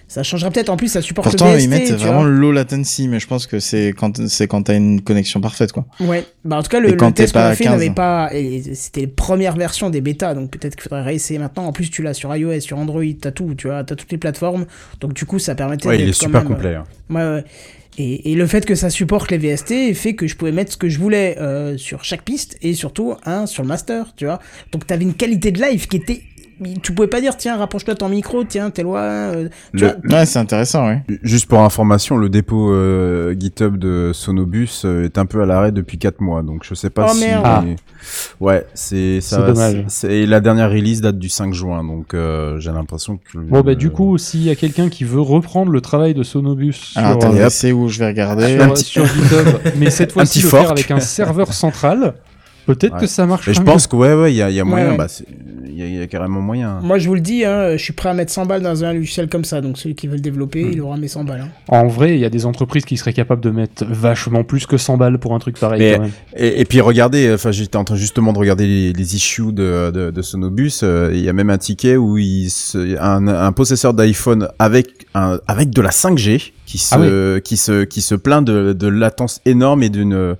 ça 0.07 0.21
changera 0.23 0.51
peut-être. 0.51 0.69
En 0.69 0.77
plus, 0.77 0.89
ça 0.89 1.01
supporte 1.01 1.27
Pourtant, 1.29 1.47
le 1.51 1.57
BST, 1.57 1.63
ils 1.63 1.69
mettent 1.69 1.85
tu 1.87 1.93
vraiment 1.93 2.21
vois. 2.21 2.29
low 2.29 2.51
latency, 2.51 3.07
mais 3.07 3.19
je 3.19 3.27
pense 3.27 3.47
que 3.47 3.59
c'est 3.59 3.93
quand 3.97 4.27
c'est 4.27 4.47
quand 4.47 4.63
t'as 4.63 4.75
une 4.75 5.01
connexion 5.01 5.41
parfaite, 5.41 5.71
quoi. 5.71 5.85
Ouais, 5.99 6.23
bah 6.43 6.57
en 6.57 6.63
tout 6.63 6.69
cas, 6.69 6.79
le, 6.79 6.89
Et 6.93 6.97
quand 6.97 7.07
le 7.07 7.13
test 7.13 7.33
t'es 7.33 7.39
qu'on 7.39 7.43
pas 7.45 7.49
a 7.49 7.55
fait 7.55 7.63
15. 7.63 7.73
n'avait 7.73 7.89
pas. 7.93 8.29
et 8.33 8.61
C'était 8.75 9.01
les 9.01 9.07
premières 9.07 9.55
versions 9.55 9.89
des 9.89 10.01
bêtas, 10.01 10.33
donc 10.35 10.51
peut-être 10.51 10.75
qu'il 10.75 10.83
faudrait 10.83 11.01
réessayer 11.03 11.39
maintenant. 11.39 11.65
En 11.65 11.71
plus, 11.73 11.89
tu 11.89 12.03
l'as 12.03 12.13
sur 12.13 12.35
iOS, 12.35 12.59
sur 12.61 12.77
Android, 12.77 13.03
t'as 13.19 13.31
tout, 13.31 13.55
tu 13.57 13.67
vois, 13.67 13.83
t'as 13.83 13.95
toutes 13.95 14.11
les 14.11 14.17
plateformes. 14.19 14.65
Donc 15.01 15.13
du 15.13 15.25
coup, 15.25 15.39
ça 15.39 15.55
permettait 15.55 15.87
Ouais, 15.87 15.95
il 15.99 16.09
est 16.09 16.19
quand 16.19 16.25
super 16.27 16.43
même, 16.43 16.51
euh, 16.51 16.55
complet. 16.55 16.75
hein. 16.75 16.83
Ouais, 17.09 17.21
ouais. 17.37 17.43
Et, 17.97 18.31
et 18.31 18.35
le 18.35 18.45
fait 18.47 18.65
que 18.65 18.75
ça 18.75 18.89
supporte 18.89 19.31
les 19.31 19.37
VST 19.37 19.93
fait 19.93 20.15
que 20.15 20.27
je 20.27 20.35
pouvais 20.35 20.51
mettre 20.51 20.71
ce 20.71 20.77
que 20.77 20.89
je 20.89 20.99
voulais 20.99 21.37
euh, 21.39 21.77
sur 21.77 22.03
chaque 22.03 22.23
piste 22.23 22.57
et 22.61 22.73
surtout 22.73 23.15
un 23.25 23.45
sur 23.45 23.63
le 23.63 23.69
master, 23.69 24.13
tu 24.15 24.25
vois. 24.25 24.39
Donc 24.71 24.85
t'avais 24.85 25.03
une 25.03 25.13
qualité 25.13 25.51
de 25.51 25.61
live 25.61 25.87
qui 25.87 25.97
était. 25.97 26.21
Tu 26.81 26.93
pouvais 26.93 27.07
pas 27.09 27.19
dire, 27.19 27.35
tiens, 27.35 27.57
rapproche-toi 27.57 27.95
ton 27.95 28.07
micro, 28.07 28.43
tiens, 28.45 28.69
t'es 28.69 28.83
loin. 28.83 29.01
euh, 29.01 29.49
tu 29.75 29.81
Le- 29.83 29.87
vois. 30.07 30.19
Ouais, 30.19 30.25
c'est 30.25 30.39
intéressant, 30.39 30.87
ouais. 30.87 31.01
Juste 31.21 31.47
pour 31.47 31.59
information, 31.59 32.15
le 32.15 32.29
dépôt 32.29 32.71
euh, 32.71 33.35
GitHub 33.37 33.75
de 33.77 34.11
Sonobus 34.13 34.83
euh, 34.85 35.03
est 35.03 35.17
un 35.17 35.25
peu 35.25 35.41
à 35.41 35.45
l'arrêt 35.45 35.71
depuis 35.73 35.97
4 35.97 36.21
mois, 36.21 36.43
donc 36.43 36.63
je 36.63 36.73
sais 36.73 36.89
pas 36.89 37.07
Oh, 37.09 37.13
si. 37.13 37.19
merde. 37.25 37.41
Ah. 37.45 37.63
Ouais, 38.39 38.65
c'est 38.73 39.19
ça. 39.21 39.53
C'est 39.87 40.25
la 40.25 40.39
dernière 40.39 40.69
release 40.69 41.01
date 41.01 41.19
du 41.19 41.27
5 41.29 41.53
juin, 41.53 41.83
donc 41.83 42.13
euh, 42.13 42.59
j'ai 42.59 42.71
l'impression 42.71 43.17
que. 43.17 43.37
Bon, 43.37 43.61
bah, 43.61 43.75
du 43.75 43.89
coup, 43.89 44.17
s'il 44.17 44.43
y 44.43 44.49
a 44.49 44.55
quelqu'un 44.55 44.87
qui 44.89 45.03
veut 45.03 45.21
reprendre 45.21 45.71
le 45.71 45.81
travail 45.81 46.13
de 46.13 46.23
Sonobus 46.23 46.93
Alors, 46.95 47.11
sur, 47.11 47.17
attendez, 47.17 47.41
euh, 47.41 47.49
c'est 47.49 47.71
où 47.73 47.89
je 47.89 47.99
vais 47.99 48.07
regarder. 48.07 48.57
sur, 48.75 48.77
sur 48.77 49.05
GitHub, 49.07 49.47
mais 49.77 49.89
cette 49.89 50.13
fois-ci 50.13 50.39
petit 50.41 50.47
faire 50.49 50.71
avec 50.71 50.89
un 50.91 50.99
serveur 50.99 51.51
central, 51.53 52.13
peut-être 52.65 52.93
Ouais. 52.95 52.99
que 53.01 53.07
ça 53.07 53.25
marche. 53.25 53.47
Mais 53.47 53.53
je 53.53 53.61
pense 53.61 53.87
que 53.87 53.95
ouais, 53.95 54.13
ouais, 54.13 54.33
il 54.33 54.37
y 54.37 54.41
a, 54.41 54.49
y 54.49 54.61
moyen. 54.63 54.91
ouais. 54.91 54.97
Bah, 54.97 55.07
il 55.67 55.79
y, 55.79 55.83
a- 55.83 55.87
il 55.87 55.95
y 55.95 56.01
a 56.01 56.07
carrément 56.07 56.39
moyen. 56.41 56.79
Moi, 56.81 56.97
je 56.99 57.07
vous 57.09 57.15
le 57.15 57.21
dis, 57.21 57.43
hein, 57.43 57.71
je 57.73 57.77
suis 57.83 57.91
prêt 57.93 58.07
à 58.09 58.13
mettre 58.13 58.31
100 58.31 58.45
balles 58.45 58.61
dans 58.61 58.83
un 58.85 58.93
logiciel 58.93 59.27
comme 59.27 59.43
ça. 59.43 59.59
Donc 59.61 59.77
celui 59.77 59.93
qui 59.95 60.07
veut 60.07 60.15
le 60.15 60.21
développer, 60.21 60.63
Hmm. 60.63 60.71
il 60.71 60.81
aura 60.81 60.95
mes 60.97 61.07
100 61.09 61.23
balles. 61.25 61.41
hein. 61.41 61.49
En 61.67 61.87
vrai, 61.87 62.15
il 62.15 62.19
y 62.21 62.25
a 62.25 62.29
des 62.29 62.45
entreprises 62.45 62.85
qui 62.85 62.95
seraient 62.97 63.11
capables 63.13 63.41
de 63.41 63.49
mettre 63.49 63.83
vachement 63.85 64.43
plus 64.43 64.65
que 64.67 64.77
100 64.77 64.95
balles 64.97 65.19
pour 65.19 65.33
un 65.35 65.39
truc 65.39 65.59
pareil. 65.59 65.79
Mais- 65.81 65.93
quand 65.95 66.01
même. 66.03 66.11
Et, 66.37 66.61
et 66.61 66.65
puis 66.65 66.79
regardez, 66.81 67.31
enfin 67.33 67.51
j'étais 67.51 67.75
en 67.77 67.83
train 67.83 67.95
justement 67.95 68.31
de 68.31 68.37
regarder 68.39 68.65
les, 68.67 68.93
les 68.93 69.15
issues 69.15 69.51
de, 69.51 69.91
de, 69.91 70.11
de 70.11 70.21
Sonobus. 70.21 70.81
euh, 70.83 71.11
Il 71.13 71.19
y 71.21 71.27
a 71.29 71.33
même 71.33 71.49
un 71.49 71.57
ticket 71.57 71.97
où 71.97 72.17
il 72.17 72.49
se, 72.49 72.97
un, 73.01 73.27
un 73.27 73.51
possesseur 73.51 73.93
d'iPhone 73.93 74.47
avec 74.59 75.07
un, 75.13 75.39
avec 75.47 75.71
de 75.71 75.81
la 75.81 75.89
5G 75.91 76.51
qui 76.65 76.77
se 76.77 77.37
Ah 77.37 77.41
qui 77.41 77.57
se 77.57 77.83
qui 77.83 78.01
se 78.01 78.15
plaint 78.15 78.45
de, 78.45 78.73
de 78.73 78.87
latence 78.87 79.41
énorme 79.45 79.83
et 79.83 79.89
d'une 79.89 80.35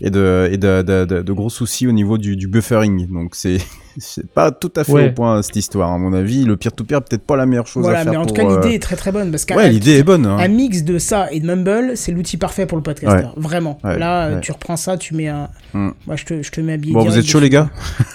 et 0.00 0.10
de 0.10 0.48
et 0.50 0.56
de, 0.56 0.82
de, 0.82 1.04
de, 1.04 1.22
de 1.22 1.32
gros 1.32 1.50
soucis 1.50 1.86
au 1.86 1.92
niveau 1.92 2.18
du, 2.18 2.36
du 2.36 2.48
buffering. 2.48 3.06
Donc 3.12 3.34
c'est 3.34 3.58
c'est 4.00 4.26
pas 4.30 4.50
tout 4.50 4.72
à 4.76 4.84
fait 4.84 4.92
Ouais. 4.92 5.08
au 5.08 5.12
point 5.12 5.42
cette 5.42 5.56
histoire. 5.56 5.92
À 5.92 5.98
mon 5.98 6.12
avis, 6.12 6.44
le 6.44 6.56
peer-to-peer 6.56 7.02
peut-être 7.02 7.22
pas 7.26 7.36
la 7.36 7.46
meilleure 7.46 7.66
chose 7.66 7.82
Voilà, 7.82 8.00
à 8.00 8.02
faire 8.04 8.12
mais 8.12 8.16
en 8.18 8.26
tout 8.26 8.34
pour, 8.34 8.48
cas, 8.48 8.54
l'idée 8.56 8.68
euh, 8.68 8.76
est 8.76 8.82
très 8.82 8.96
très 8.96 9.12
bonne 9.12 9.30
parce 9.30 9.44
qu'un 9.44 9.56
Ouais, 9.56 9.68
l'idée 9.70 9.96
est 9.98 10.02
bonne. 10.02 10.26
hein. 10.26 10.36
un 10.38 10.48
mix 10.48 10.82
de 10.84 10.98
ça 10.98 11.28
et 11.32 11.40
de 11.40 11.46
Mumble, 11.46 11.96
c'est 11.96 12.12
l'outil 12.12 12.36
parfait 12.36 12.66
pour 12.66 12.76
le 12.76 12.82
podcaster. 12.82 13.24
Ouais. 13.26 13.32
Vraiment. 13.36 13.78
Ouais, 13.84 13.98
Là, 13.98 14.26
euh, 14.26 14.34
ouais. 14.36 14.40
tu 14.40 14.52
reprends 14.52 14.76
ça, 14.76 14.96
tu 14.96 15.14
mets 15.14 15.28
un. 15.28 15.48
Hmm. 15.74 15.90
Moi, 16.06 16.16
je 16.16 16.24
te, 16.24 16.42
je 16.42 16.50
te 16.50 16.60
mets 16.60 16.74
un 16.74 16.78
billet. 16.78 16.94
Bon, 16.94 17.04
vous 17.04 17.18
êtes 17.18 17.26
chaud 17.26 17.40
les 17.40 17.50
gars 17.50 17.70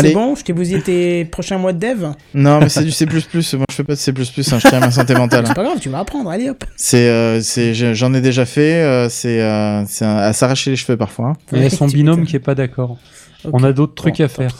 c'est 0.00 0.12
bon 0.12 0.34
Je 0.34 0.44
t'ai 0.44 0.52
bousillé 0.52 0.80
tes 0.80 1.24
prochains 1.24 1.58
mois 1.58 1.72
de 1.72 1.78
dev 1.78 2.06
Non, 2.34 2.60
mais 2.60 2.68
c'est 2.68 2.84
du 2.84 2.90
C++. 2.90 3.06
Moi, 3.06 3.20
je 3.70 3.74
fais 3.74 3.84
pas 3.84 3.94
de 3.94 3.98
C++. 3.98 4.10
Hein, 4.12 4.58
je 4.58 4.68
tiens 4.68 4.78
à 4.78 4.80
ma 4.80 4.90
santé 4.90 5.14
mentale. 5.14 5.44
C'est 5.46 5.54
pas 5.54 5.64
grave, 5.64 5.78
tu 5.80 5.88
vas 5.88 5.98
apprendre. 6.00 6.30
Allez 6.30 6.50
hop. 6.50 6.64
C'est, 6.76 7.08
euh, 7.08 7.40
c'est, 7.40 7.74
j'en 7.94 8.12
ai 8.14 8.20
déjà 8.20 8.44
fait. 8.44 8.82
euh, 8.82 9.08
c'est, 9.08 9.40
euh, 9.40 9.82
à 10.00 10.32
s'arracher 10.32 10.70
les 10.70 10.76
cheveux 10.76 10.96
parfois. 10.96 11.28
hein. 11.28 11.32
Il 11.52 11.62
y 11.62 11.66
a 11.66 11.70
son 11.70 11.86
binôme 11.86 12.24
qui 12.24 12.36
est 12.36 12.40
pas 12.40 12.54
d'accord. 12.54 12.96
Ok. 13.44 13.50
On 13.54 13.62
a 13.62 13.72
d'autres 13.72 13.94
trucs 13.94 14.18
Bon, 14.18 14.24
à 14.24 14.28
faire. 14.28 14.54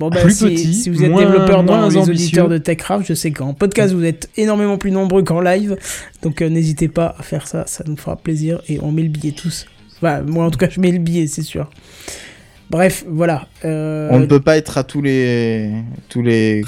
Bon, 0.00 0.08
bah, 0.10 0.20
Plus 0.22 0.36
si, 0.38 0.44
petit, 0.46 0.74
si 0.74 0.90
vous 0.90 1.02
êtes 1.04 1.10
moins- 1.10 1.22
développeur 1.24 1.62
dans 1.62 1.76
moins 1.76 1.88
les 1.88 1.96
ambitieux. 1.96 2.12
auditeurs 2.24 2.48
de 2.48 2.58
TechCraft, 2.58 3.06
je 3.06 3.14
sais 3.14 3.30
qu'en 3.30 3.54
podcast, 3.54 3.94
vous 3.94 4.04
êtes 4.04 4.28
énormément 4.36 4.76
plus 4.76 4.90
nombreux 4.90 5.22
qu'en 5.22 5.40
live. 5.40 5.76
Donc, 6.22 6.42
euh, 6.42 6.48
n'hésitez 6.48 6.88
pas 6.88 7.14
à 7.18 7.22
faire 7.22 7.46
ça, 7.46 7.64
ça 7.66 7.84
nous 7.86 7.96
fera 7.96 8.16
plaisir. 8.16 8.60
Et 8.68 8.80
on 8.82 8.90
met 8.90 9.02
le 9.02 9.08
billet 9.08 9.32
tous. 9.32 9.66
Enfin, 9.96 10.22
moi, 10.22 10.44
en 10.46 10.50
tout 10.50 10.58
cas, 10.58 10.68
je 10.68 10.80
mets 10.80 10.90
le 10.90 10.98
billet, 10.98 11.26
c'est 11.28 11.42
sûr. 11.42 11.70
Bref, 12.70 13.04
voilà. 13.08 13.46
Euh, 13.64 14.08
On 14.10 14.18
ne 14.18 14.26
peut 14.26 14.40
pas 14.40 14.56
être 14.56 14.78
à 14.78 14.84
tous 14.84 15.00
les, 15.02 15.70
tous 16.08 16.22
les, 16.22 16.62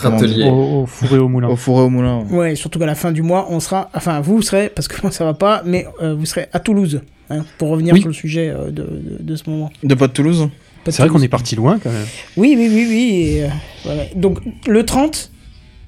Au, 0.45 0.83
au 0.83 0.87
four 0.87 1.13
et 1.17 1.19
au 1.19 1.27
moulin. 1.29 1.49
au 1.49 1.57
four 1.57 1.81
et 1.81 1.83
au 1.83 1.89
moulin. 1.91 2.25
Ouais, 2.31 2.55
surtout 2.55 2.79
qu'à 2.79 2.87
la 2.87 2.95
fin 2.95 3.11
du 3.13 3.23
mois, 3.23 3.49
on 3.51 3.61
sera. 3.61 3.91
Enfin, 3.95 4.21
vous 4.21 4.41
serez, 4.43 4.69
parce 4.69 4.89
que 4.89 5.01
moi 5.03 5.11
ça 5.11 5.25
va 5.25 5.35
pas, 5.35 5.63
mais 5.65 5.87
euh, 6.03 6.15
vous 6.15 6.27
serez 6.27 6.47
à 6.53 6.61
Toulouse. 6.61 7.01
hein, 7.31 7.45
pour 7.59 7.71
revenir 7.71 7.95
Oui. 7.95 8.01
sur 8.01 8.09
le 8.09 8.15
sujet 8.15 8.51
euh, 8.51 8.67
de, 8.67 8.83
de, 8.83 9.17
de 9.21 9.37
ce 9.37 9.49
moment. 9.51 9.71
De 9.83 9.95
pas 9.95 10.07
de 10.07 10.13
Toulouse. 10.13 10.49
C'est 10.91 11.03
vrai 11.03 11.09
qu'on 11.09 11.23
est 11.23 11.29
parti 11.29 11.57
loin 11.57 11.79
quand 11.83 11.91
même. 11.91 12.07
Oui, 12.37 12.55
oui, 12.57 12.69
oui, 12.73 12.87
oui. 12.89 13.41
euh, 13.43 13.49
voilà. 13.85 14.03
Donc, 14.15 14.41
le 14.67 14.85
30, 14.85 15.31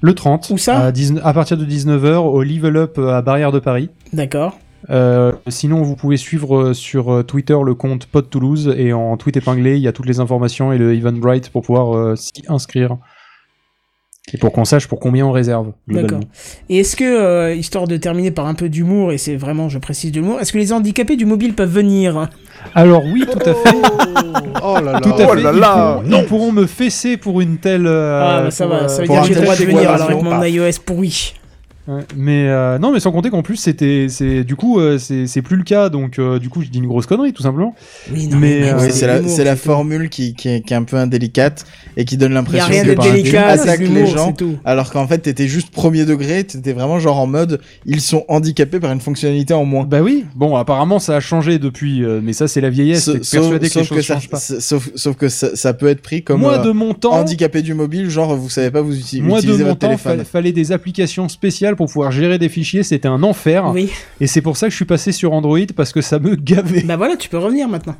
Le 0.01 0.13
30, 0.13 0.49
Où 0.51 0.57
ça 0.57 0.79
à, 0.85 0.91
19 0.91 1.25
à 1.25 1.33
partir 1.33 1.57
de 1.57 1.65
19h 1.65 2.15
au 2.17 2.41
Level 2.43 2.77
Up 2.77 2.97
euh, 2.97 3.17
à 3.17 3.21
Barrière 3.21 3.51
de 3.51 3.59
Paris. 3.59 3.89
d'accord. 4.13 4.57
Euh, 4.89 5.33
sinon, 5.49 5.81
vous 5.81 5.95
pouvez 5.97 6.15
suivre 6.15 6.71
sur 6.73 7.23
Twitter 7.25 7.57
le 7.63 7.75
compte 7.75 8.05
Pod 8.05 8.29
Toulouse 8.29 8.73
et 8.77 8.93
en 8.93 9.17
tweet 9.17 9.35
épinglé, 9.35 9.75
il 9.75 9.81
y 9.81 9.87
a 9.89 9.91
toutes 9.91 10.05
les 10.05 10.21
informations 10.21 10.71
et 10.71 10.77
le 10.77 10.95
Eventbrite 10.95 11.49
pour 11.49 11.63
pouvoir 11.63 11.95
euh, 11.95 12.15
s'y 12.15 12.43
inscrire. 12.47 12.97
Et 14.33 14.37
pour 14.37 14.51
qu'on 14.51 14.65
sache 14.65 14.87
pour 14.87 14.99
combien 14.99 15.25
on 15.25 15.31
réserve. 15.31 15.71
D'accord. 15.87 16.19
Et 16.69 16.79
est-ce 16.79 16.95
que, 16.95 17.03
euh, 17.03 17.53
histoire 17.55 17.87
de 17.87 17.97
terminer 17.97 18.31
par 18.31 18.45
un 18.45 18.53
peu 18.53 18.69
d'humour, 18.69 19.11
et 19.11 19.17
c'est 19.17 19.35
vraiment, 19.35 19.69
je 19.69 19.79
précise 19.79 20.11
de 20.11 20.19
l'humour, 20.19 20.39
est-ce 20.39 20.53
que 20.53 20.57
les 20.57 20.71
handicapés 20.71 21.15
du 21.15 21.25
mobile 21.25 21.53
peuvent 21.55 21.71
venir? 21.73 22.29
Alors 22.75 23.03
oui, 23.05 23.25
tout 23.31 23.39
à 23.39 23.53
fait. 23.53 23.75
Oh 24.63 24.75
là 24.83 24.91
là. 24.93 24.99
Tout 25.01 25.09
à 25.09 25.27
Oh 25.29 25.33
fait. 25.35 25.41
là 25.41 25.51
ils, 25.53 25.59
là. 25.59 25.99
pourront, 26.01 26.19
ils 26.21 26.25
pourront 26.25 26.51
me 26.51 26.65
fesser 26.65 27.17
pour 27.17 27.41
une 27.41 27.57
telle. 27.57 27.87
euh, 27.87 28.21
Ah, 28.21 28.41
bah 28.43 28.51
ça 28.51 28.65
pour, 28.67 28.75
va, 28.75 28.87
ça 28.87 29.01
veut 29.01 29.07
dire 29.07 29.21
que 29.21 29.27
j'ai 29.27 29.33
le 29.35 29.41
droit 29.41 29.55
de 29.55 29.63
venir 29.63 29.89
alors 29.91 30.09
avec 30.09 30.21
mon 30.21 30.43
iOS 30.43 30.71
pourri. 30.85 31.33
Ouais, 31.89 32.03
mais 32.15 32.47
euh, 32.49 32.77
non, 32.77 32.91
mais 32.93 32.99
sans 32.99 33.11
compter 33.11 33.31
qu'en 33.31 33.41
plus 33.41 33.55
c'était, 33.55 34.05
c'est 34.09 34.43
du 34.43 34.55
coup 34.55 34.79
euh, 34.79 34.99
c'est 34.99 35.25
c'est 35.25 35.41
plus 35.41 35.55
le 35.55 35.63
cas, 35.63 35.89
donc 35.89 36.19
euh, 36.19 36.37
du 36.37 36.47
coup 36.47 36.61
je 36.61 36.67
dis 36.69 36.77
une 36.77 36.85
grosse 36.85 37.07
connerie 37.07 37.33
tout 37.33 37.41
simplement. 37.41 37.73
Oui, 38.13 38.29
Mais, 38.31 38.71
euh, 38.71 38.89
c'est 38.91 39.07
la, 39.07 39.27
c'est 39.27 39.55
formule 39.55 40.09
qui, 40.09 40.35
qui, 40.35 40.49
est, 40.49 40.61
qui 40.61 40.73
est 40.73 40.77
un 40.77 40.83
peu 40.83 40.97
indélicate 40.97 41.65
et 41.97 42.05
qui 42.05 42.15
donne 42.15 42.33
l'impression 42.33 42.67
rien 42.67 42.83
que 42.83 42.89
de 42.89 42.93
par 42.93 43.07
un 43.07 43.11
délicat, 43.11 43.57
c'est 43.57 43.63
attaque 43.63 43.79
les 43.79 44.05
gens 44.05 44.35
alors 44.65 44.91
qu'en 44.91 45.07
fait 45.07 45.17
t'étais 45.17 45.47
juste 45.47 45.71
premier 45.71 46.05
degré, 46.05 46.43
t'étais 46.43 46.73
vraiment 46.73 46.99
genre 46.99 47.17
en 47.17 47.25
mode 47.25 47.59
ils 47.87 48.01
sont 48.01 48.23
handicapés 48.27 48.79
par 48.79 48.91
une 48.91 49.01
fonctionnalité 49.01 49.55
en 49.55 49.65
moins. 49.65 49.85
Bah 49.85 50.01
oui. 50.01 50.25
Bon, 50.35 50.55
apparemment 50.57 50.99
ça 50.99 51.15
a 51.15 51.19
changé 51.19 51.57
depuis, 51.57 52.03
euh, 52.03 52.19
mais 52.23 52.33
ça 52.33 52.47
c'est 52.47 52.61
la 52.61 52.69
vieillesse. 52.69 53.05
Sa- 53.05 53.13
T'es 53.13 53.19
persuadé 53.19 53.67
que 53.67 53.73
sauf 53.73 53.87
choses 53.87 54.05
ça, 54.05 54.19
pas. 54.29 54.37
sauf, 54.39 54.89
sauf 54.93 55.15
que 55.15 55.27
ça, 55.27 55.55
ça 55.55 55.73
peut 55.73 55.87
être 55.87 56.01
pris 56.01 56.23
comme 56.23 56.41
Moi 56.41 56.59
euh, 56.59 56.63
de 56.65 56.71
mon 56.71 56.93
temps, 56.93 57.13
handicapé 57.13 57.63
du 57.63 57.73
mobile, 57.73 58.09
genre 58.11 58.35
vous 58.35 58.49
savez 58.49 58.69
pas 58.69 58.81
vous 58.81 58.93
uti- 58.95 59.21
moi 59.23 59.39
de 59.39 59.45
utiliser 59.45 59.63
mon 59.63 59.69
votre 59.69 59.79
temps, 59.79 59.87
téléphone. 59.87 60.11
fallait, 60.11 60.23
fallait 60.23 60.51
des 60.51 60.71
applications 60.71 61.27
spéciales 61.29 61.75
pour 61.79 61.87
pouvoir 61.87 62.11
gérer 62.11 62.37
des 62.37 62.49
fichiers. 62.49 62.83
C'était 62.83 63.07
un 63.07 63.23
enfer. 63.23 63.71
Oui. 63.73 63.89
Et 64.19 64.27
c'est 64.27 64.41
pour 64.41 64.57
ça 64.57 64.67
que 64.67 64.71
je 64.71 64.75
suis 64.75 64.83
passé 64.85 65.13
sur 65.13 65.31
Android 65.31 65.57
parce 65.77 65.93
que 65.93 66.01
ça 66.01 66.19
me 66.19 66.35
gavait. 66.35 66.81
Bah 66.81 66.97
voilà, 66.97 67.15
tu 67.15 67.29
peux 67.29 67.37
revenir 67.37 67.69
maintenant. 67.69 67.95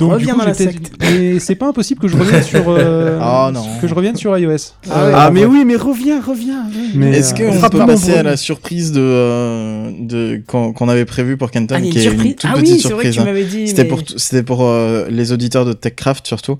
Donc, 0.00 0.08
du 0.10 0.14
Reviens 0.14 0.34
coup, 0.34 0.40
dans 0.40 0.46
la 0.46 0.52
j'étais- 0.52 0.72
secte. 0.72 0.92
Mais 1.00 1.38
c'est 1.38 1.54
pas 1.54 1.68
impossible 1.68 2.00
que 2.00 2.08
je 2.08 2.16
revienne 2.16 2.42
sur. 2.42 2.64
euh, 2.68 3.18
Oh 3.22 3.50
non. 3.54 3.64
Que 3.80 3.86
je 3.86 3.94
revienne 3.94 4.16
sur 4.16 4.36
iOS. 4.36 4.56
Ah 4.90 5.04
ouais. 5.06 5.12
Ah, 5.14 5.30
mais 5.32 5.44
oui, 5.44 5.64
mais 5.64 5.76
reviens, 5.76 6.20
reviens. 6.20 6.64
Mais, 6.94 7.10
Est-ce 7.18 7.32
euh, 7.40 7.52
qu'on 7.52 7.60
peut 7.70 7.78
pas 7.78 7.86
passer 7.86 8.14
à 8.14 8.24
la 8.24 8.36
surprise 8.36 8.90
de, 8.90 9.00
euh, 9.00 9.90
de 10.00 10.42
qu'on 10.46 10.72
qu'on 10.72 10.88
avait 10.88 11.04
prévu 11.04 11.36
pour 11.36 11.52
Kenton, 11.52 11.76
Ah, 11.76 11.80
il 11.80 11.86
y 11.86 11.88
a 11.88 11.92
qui 11.92 11.98
une 11.98 12.00
est 12.00 12.08
surprise. 12.08 12.30
une 12.30 12.34
toute 12.36 12.50
Ah 12.52 12.54
petite 12.58 12.74
oui, 12.74 12.80
c'est 12.80 12.88
vrai 12.92 13.04
que 13.04 13.12
surprise 13.12 13.14
tu 13.14 13.20
hein. 13.20 13.24
m'avais 13.24 13.44
dit. 13.44 13.68
C'était 13.68 13.84
mais- 13.84 13.88
pour, 13.88 14.02
t- 14.02 14.14
c'était 14.16 14.42
pour 14.42 14.64
euh, 14.64 15.06
les 15.10 15.30
auditeurs 15.30 15.64
de 15.64 15.72
TechCraft 15.72 16.26
surtout. 16.26 16.58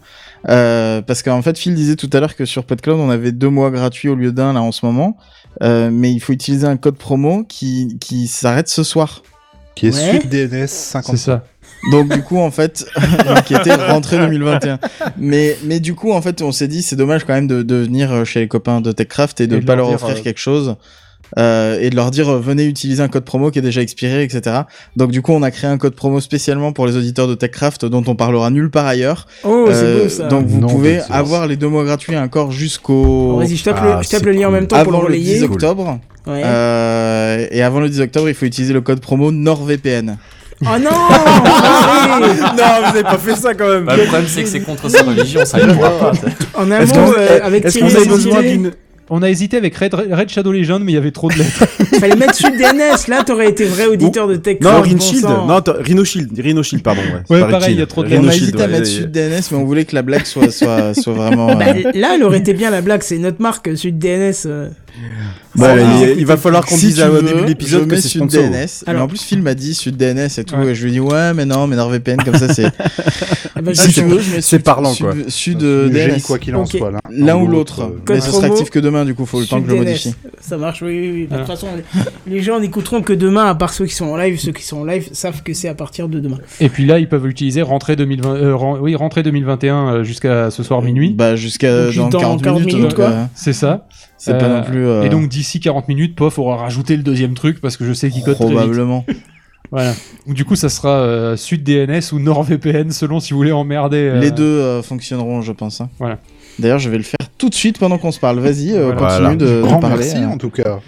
Euh, 0.49 1.03
parce 1.03 1.23
qu'en 1.23 1.41
fait, 1.43 1.57
Phil 1.59 1.75
disait 1.75 1.97
tout 1.97 2.11
à 2.13 2.21
l'heure 2.21 2.35
que 2.37 2.45
sur 2.45 2.65
PodCloud, 2.65 2.99
on 2.99 3.11
avait 3.11 3.33
deux 3.33 3.49
mois 3.49 3.71
gratuits 3.71 4.09
au 4.09 4.15
lieu 4.15 4.33
d'un 4.33 4.53
là 4.53 4.63
en 4.63 4.73
ce 4.73 4.85
moment. 4.85 5.17
Euh, 5.63 5.91
mais 5.93 6.13
il 6.13 6.21
faut 6.21 6.33
utiliser 6.33 6.67
un 6.67 6.77
code 6.77 6.97
promo 6.97 7.45
qui, 7.45 7.99
qui 8.01 8.27
s'arrête 8.27 8.69
ce 8.69 8.83
soir. 8.83 9.23
Qui 9.75 9.89
est 9.89 9.95
Ouais. 9.95 10.19
suite 10.21 10.29
DNS 10.29 10.67
50. 10.67 11.17
C'est 11.17 11.23
ça. 11.25 11.45
Donc 11.91 12.13
du 12.13 12.23
coup, 12.23 12.39
en 12.39 12.51
fait, 12.51 12.87
qui 13.47 13.55
était 13.55 13.75
rentrée 13.75 14.19
2021. 14.19 14.79
Mais, 15.17 15.57
mais 15.65 15.81
du 15.81 15.95
coup, 15.95 16.13
en 16.13 16.23
fait, 16.23 16.43
on 16.43 16.53
s'est 16.53 16.69
dit, 16.69 16.83
c'est 16.83 16.95
dommage 16.97 17.25
quand 17.25 17.33
même 17.33 17.47
de, 17.49 17.63
de 17.63 17.77
venir 17.77 18.13
euh, 18.13 18.25
chez 18.25 18.41
les 18.41 18.49
copains 18.49 18.81
de 18.81 18.93
TechCraft 18.93 19.41
et 19.41 19.47
de 19.47 19.57
Et 19.57 19.61
pas 19.61 19.75
leur 19.75 19.89
offrir 19.91 20.17
euh, 20.17 20.21
quelque 20.21 20.39
chose. 20.41 20.77
Euh, 21.39 21.79
et 21.81 21.91
de 21.91 21.97
leur 21.97 22.11
dire 22.11 22.29
euh, 22.29 22.39
venez 22.41 22.65
utiliser 22.65 23.03
un 23.03 23.09
code 23.09 23.25
promo 23.25 23.51
qui 23.51 23.59
est 23.59 23.63
déjà 23.63 23.81
expiré, 23.83 24.23
etc. 24.23 24.63
Donc 24.97 25.11
du 25.11 25.23
coup, 25.23 25.33
on 25.33 25.43
a 25.43 25.51
créé 25.51 25.71
un 25.71 25.79
code 25.79 25.95
promo 25.95 26.21
spécialement 26.21 26.73
pour 26.73 26.87
les 26.87 26.97
auditeurs 26.97 27.29
de 27.29 27.35
TechCraft 27.35 27.85
dont 27.87 28.03
on 28.07 28.15
parlera 28.15 28.51
nulle 28.51 28.71
part 28.71 28.87
ailleurs. 28.87 29.27
Oh, 29.45 29.67
c'est 29.69 29.75
Euh, 29.85 30.03
beau 30.05 30.09
ça. 30.09 30.29
Donc 30.29 30.47
vous 30.47 30.61
Non, 30.61 30.69
pouvez 30.69 31.01
avoir 31.11 31.47
les 31.47 31.57
deux 31.57 31.69
mois 31.69 31.85
gratuits 31.85 32.17
encore 32.17 32.53
jusqu'au 32.53 33.37
Vas-y, 33.39 33.57
je 33.57 33.65
tape, 33.65 33.77
Ah, 33.81 33.97
le, 33.99 34.03
je 34.03 34.09
tape 34.11 34.21
c'est 34.21 34.27
le 34.27 34.33
lien 34.33 34.49
en 34.49 34.53
même 34.53 34.67
temps 34.67 34.83
pour 34.83 34.93
le 34.93 34.99
avant 34.99 35.09
le 35.09 35.15
10 35.17 35.21
relayer. 35.31 35.43
octobre. 35.45 35.99
Ouais. 36.27 36.43
Euh, 36.45 37.47
et 37.51 37.63
avant 37.63 37.81
le 37.81 37.89
10 37.89 38.01
octobre, 38.03 38.29
il 38.29 38.35
faut 38.35 38.45
utiliser 38.47 38.73
le 38.73 38.81
code 38.81 39.01
promo 39.01 39.31
NordVPN. 39.33 40.17
Oh 40.65 40.65
non 40.79 40.91
non, 40.91 42.29
vous 42.29 42.89
avez 42.95 43.03
pas 43.03 43.19
fait 43.19 43.35
ça 43.35 43.55
quand 43.55 43.69
même. 43.69 43.85
Bah, 43.85 43.97
le 43.97 44.05
problème, 44.05 44.27
c'est 44.29 44.43
que 44.45 44.49
c'est 44.49 44.61
contre 44.61 44.89
sa 44.89 45.03
religion, 45.03 45.45
ça 45.45 45.59
il 45.61 45.67
pourra 45.75 45.91
pas. 45.91 46.13
En 46.55 46.71
un 46.71 46.85
mot, 46.85 47.15
euh, 47.19 47.41
avec 47.43 47.67
Thierry 47.67 47.93
besoin 48.07 48.43
d'une 48.43 48.71
On 49.15 49.21
a 49.21 49.29
hésité 49.29 49.59
avec 49.59 49.77
Red, 49.77 49.93
Red 49.93 50.31
Shadow 50.31 50.53
Legend, 50.53 50.83
mais 50.83 50.93
il 50.93 50.95
y 50.95 50.99
avait 50.99 51.11
trop 51.11 51.29
de 51.29 51.35
lettres. 51.35 51.67
fallait 52.01 52.17
mettre 52.17 52.35
Sud 52.35 52.57
DNS. 52.57 53.09
Là, 53.09 53.23
t'aurais 53.23 53.51
été 53.51 53.67
vrai 53.67 53.85
auditeur 53.85 54.27
de 54.27 54.37
Tech. 54.37 54.57
Non, 54.63 54.81
Rhino 54.81 55.01
Shield. 55.03 55.25
Non, 55.25 55.63
Rhino 55.81 56.03
Shield. 56.03 56.41
Rhino 56.41 56.63
Shield, 56.63 56.83
pardon. 56.83 57.03
Ouais, 57.29 57.41
pareil, 57.41 57.61
Shield. 57.61 57.77
il 57.77 57.79
y 57.81 57.83
a 57.83 57.87
trop 57.87 58.03
de 58.03 58.09
Rhino 58.09 58.23
on 58.23 58.29
a 58.29 58.31
Shield, 58.31 58.45
hésité 58.45 58.63
à 58.63 58.69
mettre 58.69 58.89
ouais. 58.89 58.95
Sud 58.95 59.11
DNS, 59.11 59.43
mais 59.51 59.59
on 59.59 59.65
voulait 59.65 59.85
que 59.85 59.95
la 59.95 60.01
blague 60.01 60.25
soit, 60.25 60.51
soit, 60.51 60.95
soit 60.95 61.13
vraiment. 61.13 61.55
Bah, 61.55 61.67
euh, 61.77 61.93
là, 61.93 62.13
elle 62.15 62.23
aurait 62.23 62.39
été 62.39 62.55
bien 62.55 62.71
la 62.71 62.81
blague. 62.81 63.03
C'est 63.03 63.19
notre 63.19 63.43
marque, 63.43 63.77
Sud 63.77 63.99
DNS. 63.99 64.49
Bah, 65.55 65.75
Ah, 65.79 66.05
il, 66.17 66.25
va 66.27 66.37
falloir 66.37 66.65
qu'on 66.65 66.77
si 66.77 66.87
dise 66.87 67.01
au 67.03 67.11
veux, 67.13 67.23
début 67.23 67.41
de 67.43 67.47
l'épisode 67.47 67.87
que 67.89 67.97
c'est 67.97 68.09
Sud 68.09 68.23
sponsor. 68.23 68.43
DNS. 68.51 68.67
Alors- 68.87 68.99
Mais 69.01 69.05
en 69.05 69.09
plus, 69.09 69.23
Phil 69.23 69.43
m'a 69.43 69.55
dit 69.55 69.75
Sud 69.75 69.97
DNS 69.97 70.29
et 70.39 70.45
tout, 70.45 70.55
Ouais. 70.57 70.69
et 70.71 70.75
je 70.75 70.83
lui 70.85 70.91
ai 70.91 70.93
dit 70.95 71.01
ouais, 71.01 71.35
mais 71.35 71.45
non, 71.45 71.67
mais 71.67 71.77
NordVPN 71.77 72.17
comme 72.25 72.37
ça, 72.37 72.53
c'est. 72.53 72.71
Ah 73.55 73.61
bah, 73.61 73.75
si 73.75 73.91
je- 73.91 74.01
tu 74.01 74.07
veux, 74.07 74.19
je 74.19 74.31
mets 74.31 74.41
c'est 74.41 74.57
Sud- 74.57 74.63
parlant, 74.63 74.93
Sud, 74.95 75.05
quoi. 75.07 75.15
Sud 75.29 75.63
euh, 75.63 75.93
génie, 75.93 76.15
DNS. 76.15 76.21
quoi 76.27 76.39
qu'il 76.39 76.57
en 76.57 76.63
Ok. 76.63 76.71
soit. 76.79 76.91
L'un 77.11 77.37
ou 77.37 77.47
l'autre. 77.47 77.83
euh, 77.83 78.01
Mais 78.09 78.21
ce 78.21 78.31
sera 78.33 78.47
actif 78.47 78.71
que 78.71 78.79
demain, 78.79 79.05
du 79.05 79.15
coup, 79.15 79.27
faut 79.27 79.41
le 79.41 79.47
temps 79.47 79.57
Sud 79.59 79.67
que 79.67 79.71
je 79.73 79.77
le 79.77 79.83
modifie. 79.85 80.15
Ça 80.41 80.57
marche, 80.57 80.81
oui, 80.83 80.89
oui. 80.99 81.11
oui. 81.13 81.27
De 81.27 81.35
Ah. 81.35 81.39
toute 81.39 81.47
façon, 81.49 81.67
les, 82.27 82.43
gens 82.43 82.59
n'écouteront 82.61 83.03
que 83.03 83.13
demain, 83.13 83.45
à 83.47 83.55
part 83.55 83.73
ceux 83.75 83.85
qui 83.87 83.95
sont 83.95 84.07
en 84.07 84.17
live. 84.17 84.41
Ceux 84.41 84.53
qui 84.53 84.65
sont 84.65 84.79
en 84.79 84.85
live 84.85 85.09
savent 85.13 85.43
que 85.43 85.53
c'est 85.53 85.69
à 85.69 85.75
partir 85.75 86.09
de 86.09 86.19
demain. 86.19 86.39
Et 86.61 86.71
puis 86.71 86.87
là, 86.87 86.99
ils 86.99 87.09
peuvent 87.09 87.27
l'utiliser 87.27 87.61
rentrée 87.63 87.95
2020, 87.95 88.35
euh, 88.35 88.57
oui, 88.81 88.97
rentrée 88.97 89.23
2021 89.23 89.89
euh, 89.97 90.03
jusqu'à 90.03 90.51
ce 90.51 90.63
soir 90.63 90.81
minuit. 90.83 91.11
Bah, 91.13 91.37
jusqu'à 91.37 91.91
dans 91.93 92.09
dans 92.09 92.19
40 92.19 92.43
40 92.43 92.65
minutes, 92.65 92.95
quoi. 92.95 93.29
C'est 93.35 93.53
ça. 93.53 93.87
C'est 94.25 94.39
pas 94.39 94.45
Euh, 94.45 94.59
non 94.59 94.63
plus. 94.65 94.87
euh, 94.87 95.03
Et 95.03 95.09
donc 95.09 95.29
d'ici 95.29 95.59
40 95.59 95.89
minutes, 95.89 96.15
Pof 96.15 96.39
aura 96.39 96.57
rajouté 96.57 96.97
le 96.97 97.03
deuxième 97.03 97.35
truc 97.35 97.61
parce 97.61 97.77
que 97.77 97.85
je 97.85 97.93
sais 97.93 98.09
qu'il 98.09 98.23
code 98.23 98.37
très 98.37 98.45
vite. 98.47 98.55
Probablement. 98.55 99.05
Voilà. 99.71 99.95
Donc, 100.27 100.37
du 100.37 100.45
coup, 100.45 100.55
ça 100.55 100.69
sera 100.69 100.91
euh, 100.99 101.35
Sud 101.35 101.63
DNS 101.65 102.13
ou 102.13 102.19
NordVPN 102.19 102.91
selon 102.91 103.21
si 103.21 103.33
vous 103.33 103.39
voulez 103.39 103.53
emmerder. 103.53 103.97
euh, 104.13 104.21
Les 104.21 104.31
deux 104.31 104.43
euh, 104.45 104.83
fonctionneront, 104.83 105.41
je 105.41 105.51
pense. 105.53 105.81
hein. 105.81 105.89
Voilà. 105.99 106.19
D'ailleurs, 106.59 106.79
je 106.79 106.91
vais 106.91 106.99
le 106.99 107.03
faire 107.05 107.17
tout 107.39 107.49
de 107.49 107.55
suite 107.55 107.79
pendant 107.79 107.97
qu'on 107.97 108.13
se 108.13 108.21
parle. 108.21 108.39
Vas-y, 108.39 108.73
euh, 108.73 108.93
Voilà. 108.95 109.31
continue 109.31 109.37
de, 109.39 109.47
de 109.47 109.63
Grand 109.63 109.81
parler. 109.81 109.97
merci 110.05 110.19
en 110.27 110.37
tout 110.37 110.51
cas. 110.51 110.81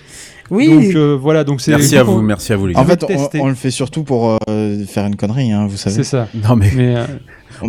Oui. 0.50 0.68
Donc 0.68 0.94
euh, 0.96 1.16
voilà, 1.18 1.44
donc 1.44 1.62
c'est. 1.62 1.70
Merci 1.70 1.96
à 1.96 2.02
vous, 2.02 2.20
merci 2.20 2.52
à 2.52 2.56
vous 2.56 2.66
les 2.66 2.76
En 2.76 2.84
gars. 2.84 2.98
fait, 2.98 3.04
on, 3.38 3.44
on 3.44 3.48
le 3.48 3.54
fait 3.54 3.70
surtout 3.70 4.04
pour 4.04 4.36
euh, 4.50 4.84
faire 4.86 5.06
une 5.06 5.16
connerie, 5.16 5.50
hein, 5.52 5.66
vous 5.66 5.78
savez. 5.78 5.96
C'est 5.96 6.04
ça. 6.04 6.28
Non 6.46 6.54
mais 6.54 6.70
Mais 6.76 6.94
euh, 6.96 7.04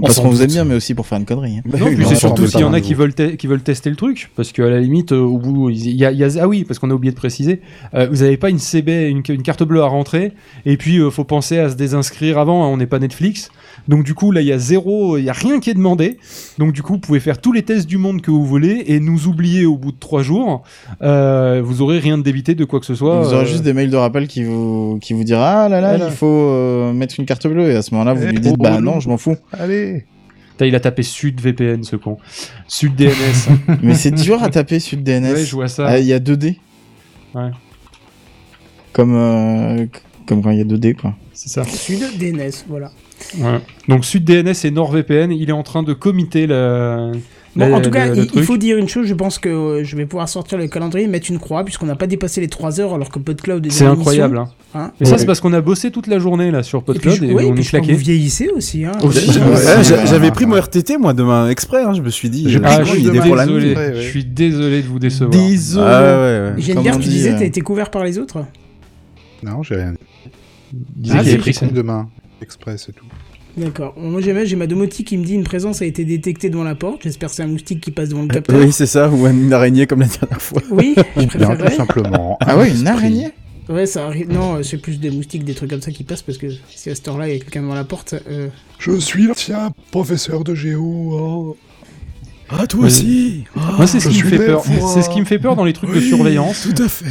Parce 0.01 0.19
qu'on 0.19 0.29
vous 0.29 0.41
aime 0.41 0.47
bien, 0.47 0.65
mais 0.65 0.75
aussi 0.75 0.93
pour 0.93 1.05
faire 1.07 1.17
une 1.17 1.25
connerie. 1.25 1.57
hein. 1.57 1.61
non, 1.65 1.85
oui, 1.87 1.95
puis 1.95 2.03
non, 2.03 2.09
c'est 2.09 2.15
surtout 2.15 2.47
s'il 2.47 2.59
y 2.59 2.63
en 2.63 2.73
a 2.73 2.81
qui 2.81 2.93
veulent, 2.93 3.13
qui 3.13 3.47
veulent 3.47 3.61
tester 3.63 3.89
le 3.89 3.95
truc, 3.95 4.31
parce 4.35 4.51
qu'à 4.51 4.69
la 4.69 4.79
limite, 4.79 5.11
euh, 5.11 5.19
au 5.19 5.37
bout, 5.37 5.69
il 5.69 5.95
y 5.95 6.05
a, 6.05 6.11
il 6.11 6.17
y 6.17 6.23
a- 6.23 6.29
ah 6.41 6.47
oui, 6.47 6.63
parce 6.63 6.79
qu'on 6.79 6.91
a 6.91 6.93
oublié 6.93 7.11
de 7.11 7.17
préciser, 7.17 7.61
euh, 7.93 8.07
vous 8.11 8.17
n'avez 8.23 8.37
pas 8.37 8.49
une 8.49 8.59
CB, 8.59 9.07
une, 9.09 9.21
une 9.29 9.43
carte 9.43 9.63
bleue 9.63 9.81
à 9.81 9.87
rentrer, 9.87 10.33
et 10.65 10.77
puis 10.77 10.97
euh, 10.99 11.09
faut 11.09 11.23
penser 11.23 11.59
à 11.59 11.69
se 11.69 11.75
désinscrire 11.75 12.37
avant, 12.37 12.63
hein, 12.65 12.67
on 12.67 12.77
n'est 12.77 12.87
pas 12.87 12.99
Netflix, 12.99 13.49
donc 13.87 14.03
du 14.03 14.13
coup 14.13 14.31
là 14.31 14.41
il 14.41 14.47
y 14.47 14.51
a 14.51 14.57
zéro, 14.57 15.17
il 15.17 15.23
y 15.23 15.29
a 15.29 15.33
rien 15.33 15.59
qui 15.59 15.69
est 15.69 15.73
demandé, 15.75 16.17
donc 16.57 16.71
du 16.73 16.81
coup 16.81 16.93
vous 16.93 16.99
pouvez 16.99 17.19
faire 17.19 17.39
tous 17.39 17.51
les 17.53 17.63
tests 17.63 17.87
du 17.87 17.97
monde 17.97 18.21
que 18.21 18.31
vous 18.31 18.45
voulez 18.45 18.83
et 18.87 18.99
nous 18.99 19.27
oublier 19.27 19.65
au 19.65 19.77
bout 19.77 19.91
de 19.91 19.99
trois 19.99 20.23
jours, 20.23 20.63
euh, 21.01 21.61
vous 21.63 21.81
aurez 21.81 21.99
rien 21.99 22.17
de 22.17 22.23
débité 22.23 22.55
de 22.55 22.65
quoi 22.65 22.79
que 22.79 22.85
ce 22.85 22.95
soit. 22.95 23.21
vous 23.21 23.33
aurez 23.33 23.43
euh, 23.43 23.47
juste 23.47 23.63
des 23.63 23.73
mails 23.73 23.89
de 23.89 23.97
rappel 23.97 24.27
qui 24.27 24.43
vous, 24.43 24.97
qui 25.01 25.13
vous 25.13 25.23
dira 25.23 25.65
Ah 25.65 25.69
là 25.69 25.81
là, 25.81 25.97
il 25.97 26.11
faut 26.13 26.25
euh, 26.27 26.93
mettre 26.93 27.15
une 27.19 27.25
carte 27.25 27.45
bleue. 27.47 27.69
Et 27.71 27.75
à 27.75 27.81
ce 27.81 27.93
moment-là, 27.93 28.13
vous 28.13 28.23
Eh, 28.27 28.31
lui 28.31 28.39
dites 28.39 28.57
Bah 28.57 28.79
non, 28.81 28.99
je 28.99 29.09
m'en 29.09 29.17
fous. 29.17 29.35
Allez. 29.53 29.74
Il 30.61 30.75
a 30.75 30.79
tapé 30.79 31.03
Sud 31.03 31.41
VPN, 31.41 31.83
ce 31.83 31.95
con. 31.97 32.17
Sud 32.67 32.95
DNS. 32.95 33.75
Mais 33.83 33.93
c'est 33.95 34.11
dur 34.11 34.41
à 34.41 34.49
taper 34.49 34.79
Sud 34.79 35.03
DNS. 35.03 35.33
Ouais, 35.33 35.45
je 35.45 35.55
vois 35.55 35.67
ça. 35.67 35.87
Ah, 35.87 35.99
Il 35.99 36.05
y 36.05 36.13
a 36.13 36.19
2D. 36.19 36.57
Ouais. 37.33 37.51
Comme, 38.93 39.15
euh, 39.15 39.85
comme 40.25 40.41
quand 40.41 40.51
il 40.51 40.59
y 40.59 40.61
a 40.61 40.63
2D, 40.63 40.95
quoi. 40.95 41.13
C'est 41.33 41.49
ça. 41.49 41.65
Sud 41.65 41.99
DNS, 42.17 42.63
voilà. 42.69 42.91
Ouais. 43.37 43.59
Donc 43.89 44.05
Sud 44.05 44.23
DNS 44.23 44.53
et 44.63 44.71
NordVPN, 44.71 45.31
il 45.31 45.49
est 45.49 45.53
en 45.53 45.63
train 45.63 45.83
de 45.83 45.93
commiter 45.93 46.47
la. 46.47 47.11
Bon, 47.55 47.73
en 47.73 47.79
tout 47.81 47.89
cas, 47.89 48.07
le- 48.07 48.15
le 48.15 48.27
il, 48.35 48.43
faut 48.43 48.57
dire 48.57 48.77
une 48.77 48.89
chose, 48.89 49.07
je 49.07 49.13
pense 49.13 49.39
que 49.39 49.47
euh, 49.47 49.83
je 49.85 49.95
vais 49.95 50.05
pouvoir 50.05 50.27
sortir 50.27 50.57
le 50.57 50.67
calendrier 50.67 51.05
et 51.05 51.07
mettre 51.07 51.31
une 51.31 51.39
croix, 51.39 51.63
puisqu'on 51.63 51.85
n'a 51.85 51.95
pas 51.95 52.07
dépassé 52.07 52.41
les 52.41 52.49
3 52.49 52.81
heures 52.81 52.93
alors 52.93 53.09
que 53.09 53.17
PodCloud 53.19 53.65
est 53.65 53.69
C'est 53.69 53.85
incroyable. 53.85 54.37
Hein. 54.37 54.49
Hein 54.73 54.91
Mais 54.99 55.05
ça, 55.05 55.17
c'est 55.17 55.25
parce 55.25 55.39
qu'on 55.39 55.53
a 55.53 55.61
bossé 55.61 55.89
toute 55.89 56.07
la 56.07 56.19
journée 56.19 56.51
là 56.51 56.63
sur 56.63 56.79
Et 56.79 56.81
puis, 56.83 56.93
PodCloud 56.93 57.23
et, 57.23 57.33
ouais, 57.33 57.45
on 57.45 57.55
est 57.55 57.63
claqué. 57.63 57.93
Vous 57.93 57.99
vieillissez 57.99 58.49
aussi. 58.49 58.83
Hein. 58.83 58.91
Aussi. 59.01 59.29
Ouais, 59.39 59.45
ouais, 59.45 59.77
ouais. 59.77 60.05
J'avais 60.05 60.31
pris 60.31 60.45
mon 60.45 60.59
RTT 60.59 60.97
moi 60.97 61.13
demain 61.13 61.49
exprès, 61.49 61.83
hein, 61.83 61.93
je 61.93 62.01
me 62.01 62.09
suis 62.09 62.29
dit. 62.29 62.45
Euh, 62.53 62.59
Ah, 62.63 62.83
je 62.83 62.89
suis 62.91 63.03
désolé. 63.03 63.29
Ouais, 63.29 63.75
ouais. 63.75 63.93
Je 63.95 64.01
suis 64.09 64.25
désolé 64.25 64.81
de 64.81 64.87
vous 64.87 64.99
décevoir. 64.99 65.29
Désolé. 65.29 65.85
Ah 65.87 66.01
ouais, 66.01 66.07
ouais. 66.07 66.53
J'aime 66.57 66.81
bien 66.81 66.91
que 66.91 66.97
tu 66.97 67.03
dit, 67.03 67.09
disais, 67.15 67.33
euh, 67.33 67.39
t'as 67.39 67.45
été 67.45 67.61
couvert 67.61 67.89
par 67.89 68.03
les 68.03 68.19
autres 68.19 68.43
Non, 69.43 69.63
j'ai 69.63 69.75
rien. 69.75 69.93
Disait 70.73 71.15
Ah, 71.17 71.21
qu'il 71.21 71.29
avait 71.29 71.37
pris 71.37 71.53
J'ai 71.53 71.59
ça. 71.59 71.65
pris 71.67 71.75
demain. 71.75 72.09
Express 72.41 72.89
et 72.89 72.91
tout. 72.91 73.05
D'accord. 73.57 73.93
Moi 73.97 74.21
j'ai 74.21 74.55
ma 74.55 74.67
domotique 74.67 75.07
qui 75.07 75.17
me 75.17 75.23
dit 75.23 75.33
une 75.33 75.43
présence 75.43 75.81
a 75.81 75.85
été 75.85 76.03
détectée 76.03 76.49
devant 76.49 76.63
la 76.63 76.75
porte. 76.75 77.03
J'espère 77.03 77.29
que 77.29 77.35
c'est 77.35 77.43
un 77.43 77.47
moustique 77.47 77.79
qui 77.81 77.91
passe 77.91 78.09
devant 78.09 78.23
le 78.23 78.27
capteur. 78.27 78.59
Oui, 78.59 78.71
c'est 78.71 78.85
ça, 78.85 79.09
ou 79.09 79.25
une 79.27 79.53
araignée 79.53 79.87
comme 79.87 80.01
la 80.01 80.07
dernière 80.07 80.41
fois. 80.41 80.61
Oui, 80.71 80.95
je 81.15 81.37
Bien, 81.37 81.55
tout 81.55 81.71
simplement. 81.71 82.37
Ah 82.41 82.57
ouais, 82.57 82.71
une 82.71 82.87
araignée? 82.87 83.29
Ouais, 83.69 83.85
ça 83.85 84.05
arrive. 84.05 84.29
Non, 84.29 84.55
euh, 84.57 84.63
c'est 84.63 84.77
plus 84.77 84.99
des 84.99 85.09
moustiques, 85.09 85.43
des 85.43 85.53
trucs 85.55 85.69
comme 85.71 85.81
ça 85.81 85.91
qui 85.91 86.03
passent 86.03 86.21
parce 86.21 86.37
que 86.37 86.47
si 86.69 86.89
à 86.89 86.95
cette 86.95 87.07
heure-là 87.07 87.27
il 87.29 87.33
y 87.33 87.35
a 87.37 87.39
quelqu'un 87.39 87.61
devant 87.63 87.73
la 87.75 87.83
porte. 87.83 88.13
euh, 88.29 88.49
Je 88.77 88.99
suis 88.99 89.25
l'ancien 89.25 89.71
professeur 89.91 90.43
de 90.43 90.53
géo. 90.53 90.83
oh. 90.83 91.57
Ah, 92.49 92.67
toi 92.67 92.85
aussi 92.85 93.43
Moi, 93.55 93.87
c'est 93.87 93.99
ce 93.99 94.07
qui 94.09 94.23
me 94.23 94.29
fait 94.29 94.37
peur. 94.37 94.63
C'est 94.93 95.01
ce 95.01 95.09
qui 95.09 95.19
me 95.19 95.25
fait 95.25 95.39
peur 95.39 95.55
dans 95.55 95.63
les 95.65 95.73
trucs 95.73 95.93
de 95.93 95.99
surveillance. 95.99 96.61
Tout 96.75 96.83
à 96.83 96.87
fait. 96.87 97.05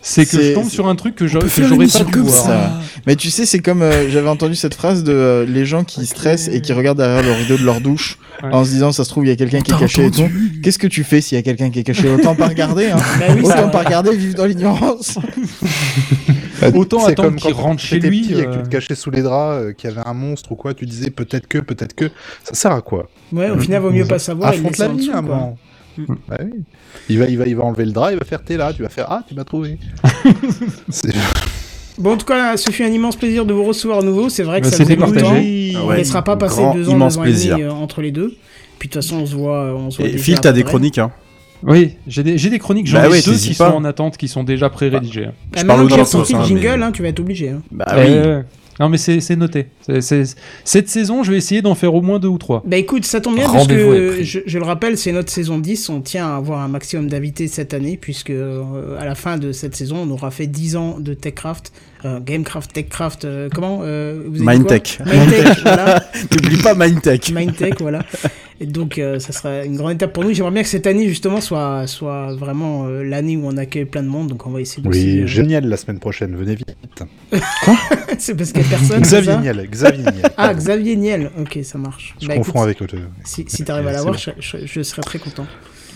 C'est 0.00 0.24
que 0.26 0.40
je 0.40 0.54
tombe 0.54 0.68
sur 0.70 0.86
un 0.88 0.94
truc 0.94 1.16
que 1.16 1.26
j'aurais 1.26 1.48
pas 1.48 2.04
dû 2.04 2.10
comme 2.12 2.22
voir. 2.22 2.44
ça. 2.46 2.80
Mais 3.06 3.16
tu 3.16 3.30
sais, 3.30 3.46
c'est 3.46 3.58
comme 3.58 3.82
euh, 3.82 4.08
j'avais 4.10 4.28
entendu 4.28 4.54
cette 4.54 4.74
phrase 4.74 5.02
de 5.04 5.12
euh, 5.12 5.44
les 5.46 5.64
gens 5.66 5.82
qui 5.84 6.06
stressent 6.06 6.48
et 6.48 6.60
qui 6.60 6.72
regardent 6.72 6.98
derrière 6.98 7.22
le 7.22 7.32
rideau 7.32 7.56
de 7.56 7.64
leur 7.64 7.80
douche 7.80 8.18
Ouais. 8.42 8.50
en 8.52 8.66
se 8.66 8.70
disant 8.70 8.92
ça 8.92 9.02
se 9.04 9.08
trouve 9.08 9.24
il 9.24 9.28
y 9.28 9.32
a 9.32 9.36
quelqu'un 9.36 9.62
qui 9.62 9.72
est 9.72 9.78
caché 9.78 10.04
et 10.04 10.10
tout. 10.10 10.28
Qu'est-ce 10.62 10.78
que 10.78 10.86
tu 10.86 11.04
fais 11.04 11.22
s'il 11.22 11.36
y 11.36 11.38
a 11.38 11.42
quelqu'un 11.42 11.70
qui 11.70 11.78
est 11.78 11.84
caché? 11.84 12.06
Autant 12.10 12.34
pas 12.34 12.48
regarder, 12.48 12.88
hein. 12.90 12.98
Bah 13.18 13.24
oui, 13.34 13.46
ça- 13.46 13.60
Autant 13.60 13.70
pas 13.70 13.78
regarder, 13.82 14.14
vivre 14.14 14.34
dans 14.34 14.44
l'ignorance. 14.44 15.18
Bah, 16.60 16.68
Autant 16.74 17.00
c'est 17.00 17.12
attendre 17.12 17.28
comme 17.30 17.36
qu'il 17.36 17.54
quand 17.54 17.62
rentre 17.62 17.80
chez 17.82 17.98
lui, 17.98 18.22
petit 18.22 18.32
et 18.32 18.44
que 18.44 18.48
euh. 18.48 18.52
tu 18.56 18.62
te 18.62 18.68
cachais 18.68 18.94
sous 18.94 19.10
les 19.10 19.22
draps, 19.22 19.64
euh, 19.66 19.72
qu'il 19.72 19.90
y 19.90 19.92
avait 19.92 20.06
un 20.06 20.14
monstre 20.14 20.52
ou 20.52 20.54
quoi, 20.56 20.74
tu 20.74 20.86
disais 20.86 21.10
peut-être 21.10 21.46
que, 21.48 21.58
peut-être 21.58 21.94
que. 21.94 22.10
Ça 22.44 22.54
sert 22.54 22.72
à 22.72 22.80
quoi? 22.82 23.08
Ouais, 23.32 23.50
au 23.50 23.58
final, 23.58 23.82
vaut 23.82 23.90
mieux 23.90 24.06
pas 24.06 24.18
savoir. 24.18 24.50
Affronte 24.50 24.78
la 24.78 24.88
vie, 24.88 25.10
un 25.12 25.22
moment. 25.22 25.58
Mm. 25.98 26.04
Bah 26.28 26.36
oui. 26.42 26.62
Il 27.08 27.18
va, 27.18 27.26
il, 27.26 27.38
va, 27.38 27.46
il 27.46 27.56
va 27.56 27.64
enlever 27.64 27.84
le 27.86 27.92
drap, 27.92 28.12
il 28.12 28.18
va 28.18 28.24
faire 28.24 28.42
t'es 28.44 28.56
là, 28.58 28.72
tu 28.72 28.82
vas 28.82 28.88
faire 28.90 29.06
Ah, 29.08 29.22
tu 29.26 29.34
m'as 29.34 29.44
trouvé. 29.44 29.78
C'est- 30.90 31.12
Bon, 31.98 32.12
en 32.12 32.16
tout 32.18 32.26
cas, 32.26 32.58
ce 32.58 32.70
fut 32.70 32.84
un 32.84 32.88
immense 32.92 33.16
plaisir 33.16 33.46
de 33.46 33.54
vous 33.54 33.64
recevoir 33.64 34.00
à 34.00 34.02
nouveau. 34.02 34.28
C'est 34.28 34.42
vrai 34.42 34.60
que 34.60 34.66
Bah, 34.66 34.70
ça 34.72 34.84
faisait 34.84 34.96
longtemps. 34.96 35.12
partagé. 35.14 35.72
Ah 35.74 35.78
On 35.82 35.86
ouais, 35.86 35.92
ne 35.94 35.98
laissera 35.98 36.22
pas 36.22 36.36
passer 36.36 36.60
grand, 36.60 36.74
deux 36.74 36.90
ans, 36.90 36.98
deux 36.98 37.02
ans 37.02 37.08
et 37.08 37.14
demi 37.14 37.22
plaisir. 37.22 37.56
euh, 37.58 37.70
entre 37.70 38.02
les 38.02 38.12
deux. 38.12 38.34
Puis 38.78 38.88
de 38.90 38.92
toute 38.92 39.02
façon, 39.02 39.16
on 39.16 39.24
se 39.26 39.34
voit. 39.34 39.56
euh, 39.62 39.72
On 39.72 39.90
se 39.90 39.96
voit 39.98 40.06
Et 40.08 40.12
déjà 40.12 40.22
Phil, 40.22 40.38
t'as 40.40 40.52
des 40.52 40.62
chroniques, 40.62 40.98
hein 40.98 41.10
Oui, 41.62 41.96
j'ai 42.06 42.22
des, 42.22 42.38
j'ai 42.38 42.50
des 42.50 42.58
chroniques. 42.58 42.86
J'en 42.86 42.98
Bah 42.98 43.06
ai 43.06 43.10
ouais, 43.10 43.22
deux 43.22 43.34
qui 43.36 43.54
pas. 43.54 43.70
sont 43.70 43.76
en 43.76 43.84
attente, 43.84 44.16
qui 44.16 44.28
sont 44.28 44.44
déjà 44.44 44.68
pré-rédigées. 44.70 45.26
Bah, 45.26 45.32
Je 45.60 45.64
maintenant 45.64 45.88
parle 45.88 46.02
au 46.02 46.36
hein, 46.36 46.44
jingle, 46.44 46.60
mais- 46.78 46.82
hein, 46.84 46.92
tu 46.92 47.02
vas 47.02 47.08
être 47.08 47.20
obligé. 47.20 47.50
hein. 47.50 47.62
Bah 47.72 47.86
oui. 47.96 48.04
Euh, 48.08 48.42
Non, 48.78 48.90
mais 48.90 48.98
c'est 48.98 49.20
c'est 49.20 49.36
noté. 49.36 49.68
Cette 50.64 50.88
saison, 50.90 51.22
je 51.22 51.30
vais 51.32 51.38
essayer 51.38 51.62
d'en 51.62 51.74
faire 51.74 51.94
au 51.94 52.02
moins 52.02 52.18
deux 52.18 52.28
ou 52.28 52.36
trois. 52.38 52.62
Bah 52.66 52.76
écoute, 52.76 53.06
ça 53.06 53.20
tombe 53.22 53.36
bien 53.36 53.50
parce 53.50 53.66
que 53.66 54.22
je, 54.22 54.40
je 54.44 54.58
le 54.58 54.64
rappelle, 54.64 54.98
c'est 54.98 55.12
notre 55.12 55.30
saison 55.30 55.58
10. 55.58 55.88
On 55.88 56.00
tient 56.02 56.26
à 56.28 56.36
avoir 56.36 56.60
un 56.60 56.68
maximum 56.68 57.08
d'invités 57.08 57.48
cette 57.48 57.72
année 57.72 57.96
puisque 57.98 58.28
euh, 58.30 58.62
à 59.00 59.06
la 59.06 59.14
fin 59.14 59.38
de 59.38 59.52
cette 59.52 59.74
saison, 59.74 59.96
on 60.06 60.10
aura 60.10 60.30
fait 60.30 60.46
10 60.46 60.76
ans 60.76 60.98
de 61.00 61.14
TechCraft, 61.14 61.72
euh, 61.72 61.95
Gamecraft, 62.04 62.72
TechCraft. 62.72 63.24
euh, 63.24 63.48
comment 63.52 63.80
euh, 63.82 64.22
vous 64.26 64.42
quoi 64.44 64.52
Mindtech. 64.54 65.00
Mindtech, 65.04 65.58
voilà. 65.62 66.04
N'oublie 66.32 66.62
pas 66.62 66.74
Mindtech. 66.74 67.30
Mindtech, 67.32 67.80
voilà. 67.80 68.02
Et 68.58 68.64
donc, 68.64 68.98
euh, 68.98 69.18
ça 69.18 69.32
sera 69.32 69.64
une 69.66 69.76
grande 69.76 69.92
étape 69.92 70.14
pour 70.14 70.24
nous. 70.24 70.32
J'aimerais 70.32 70.50
bien 70.52 70.62
que 70.62 70.68
cette 70.68 70.86
année, 70.86 71.06
justement, 71.08 71.42
soit, 71.42 71.86
soit 71.86 72.34
vraiment 72.34 72.86
euh, 72.86 73.02
l'année 73.02 73.36
où 73.36 73.42
on 73.46 73.54
accueille 73.58 73.84
plein 73.84 74.02
de 74.02 74.08
monde. 74.08 74.28
Donc, 74.28 74.46
on 74.46 74.50
va 74.50 74.62
essayer 74.62 74.82
de. 74.82 74.88
Oui, 74.88 75.26
génial 75.26 75.66
la 75.68 75.76
semaine 75.76 75.98
prochaine, 75.98 76.34
venez 76.34 76.54
vite. 76.54 76.66
c'est 78.18 78.34
parce 78.34 78.52
qu'il 78.52 78.62
n'y 78.62 78.66
a 78.68 78.70
personne. 78.70 79.02
Xavier 79.02 79.36
Niel, 79.36 79.68
Xavier 79.70 80.02
Niel. 80.04 80.30
Ah, 80.38 80.54
Xavier 80.54 80.96
Niel. 80.96 81.30
Ok, 81.38 81.58
ça 81.64 81.76
marche. 81.76 82.14
Je 82.20 82.28
Bah, 82.28 82.36
confonds 82.36 82.52
écoute, 82.52 82.62
avec 82.62 82.80
l'autre. 82.80 82.96
Si, 83.24 83.44
si 83.46 83.62
t'arrives 83.64 83.86
à 83.88 83.90
C'est 83.90 83.96
l'avoir, 83.96 84.14
bon. 84.14 84.20
je, 84.40 84.58
je- 84.58 84.66
je 84.66 84.82
serais 84.82 85.02
très 85.02 85.18
content. 85.18 85.46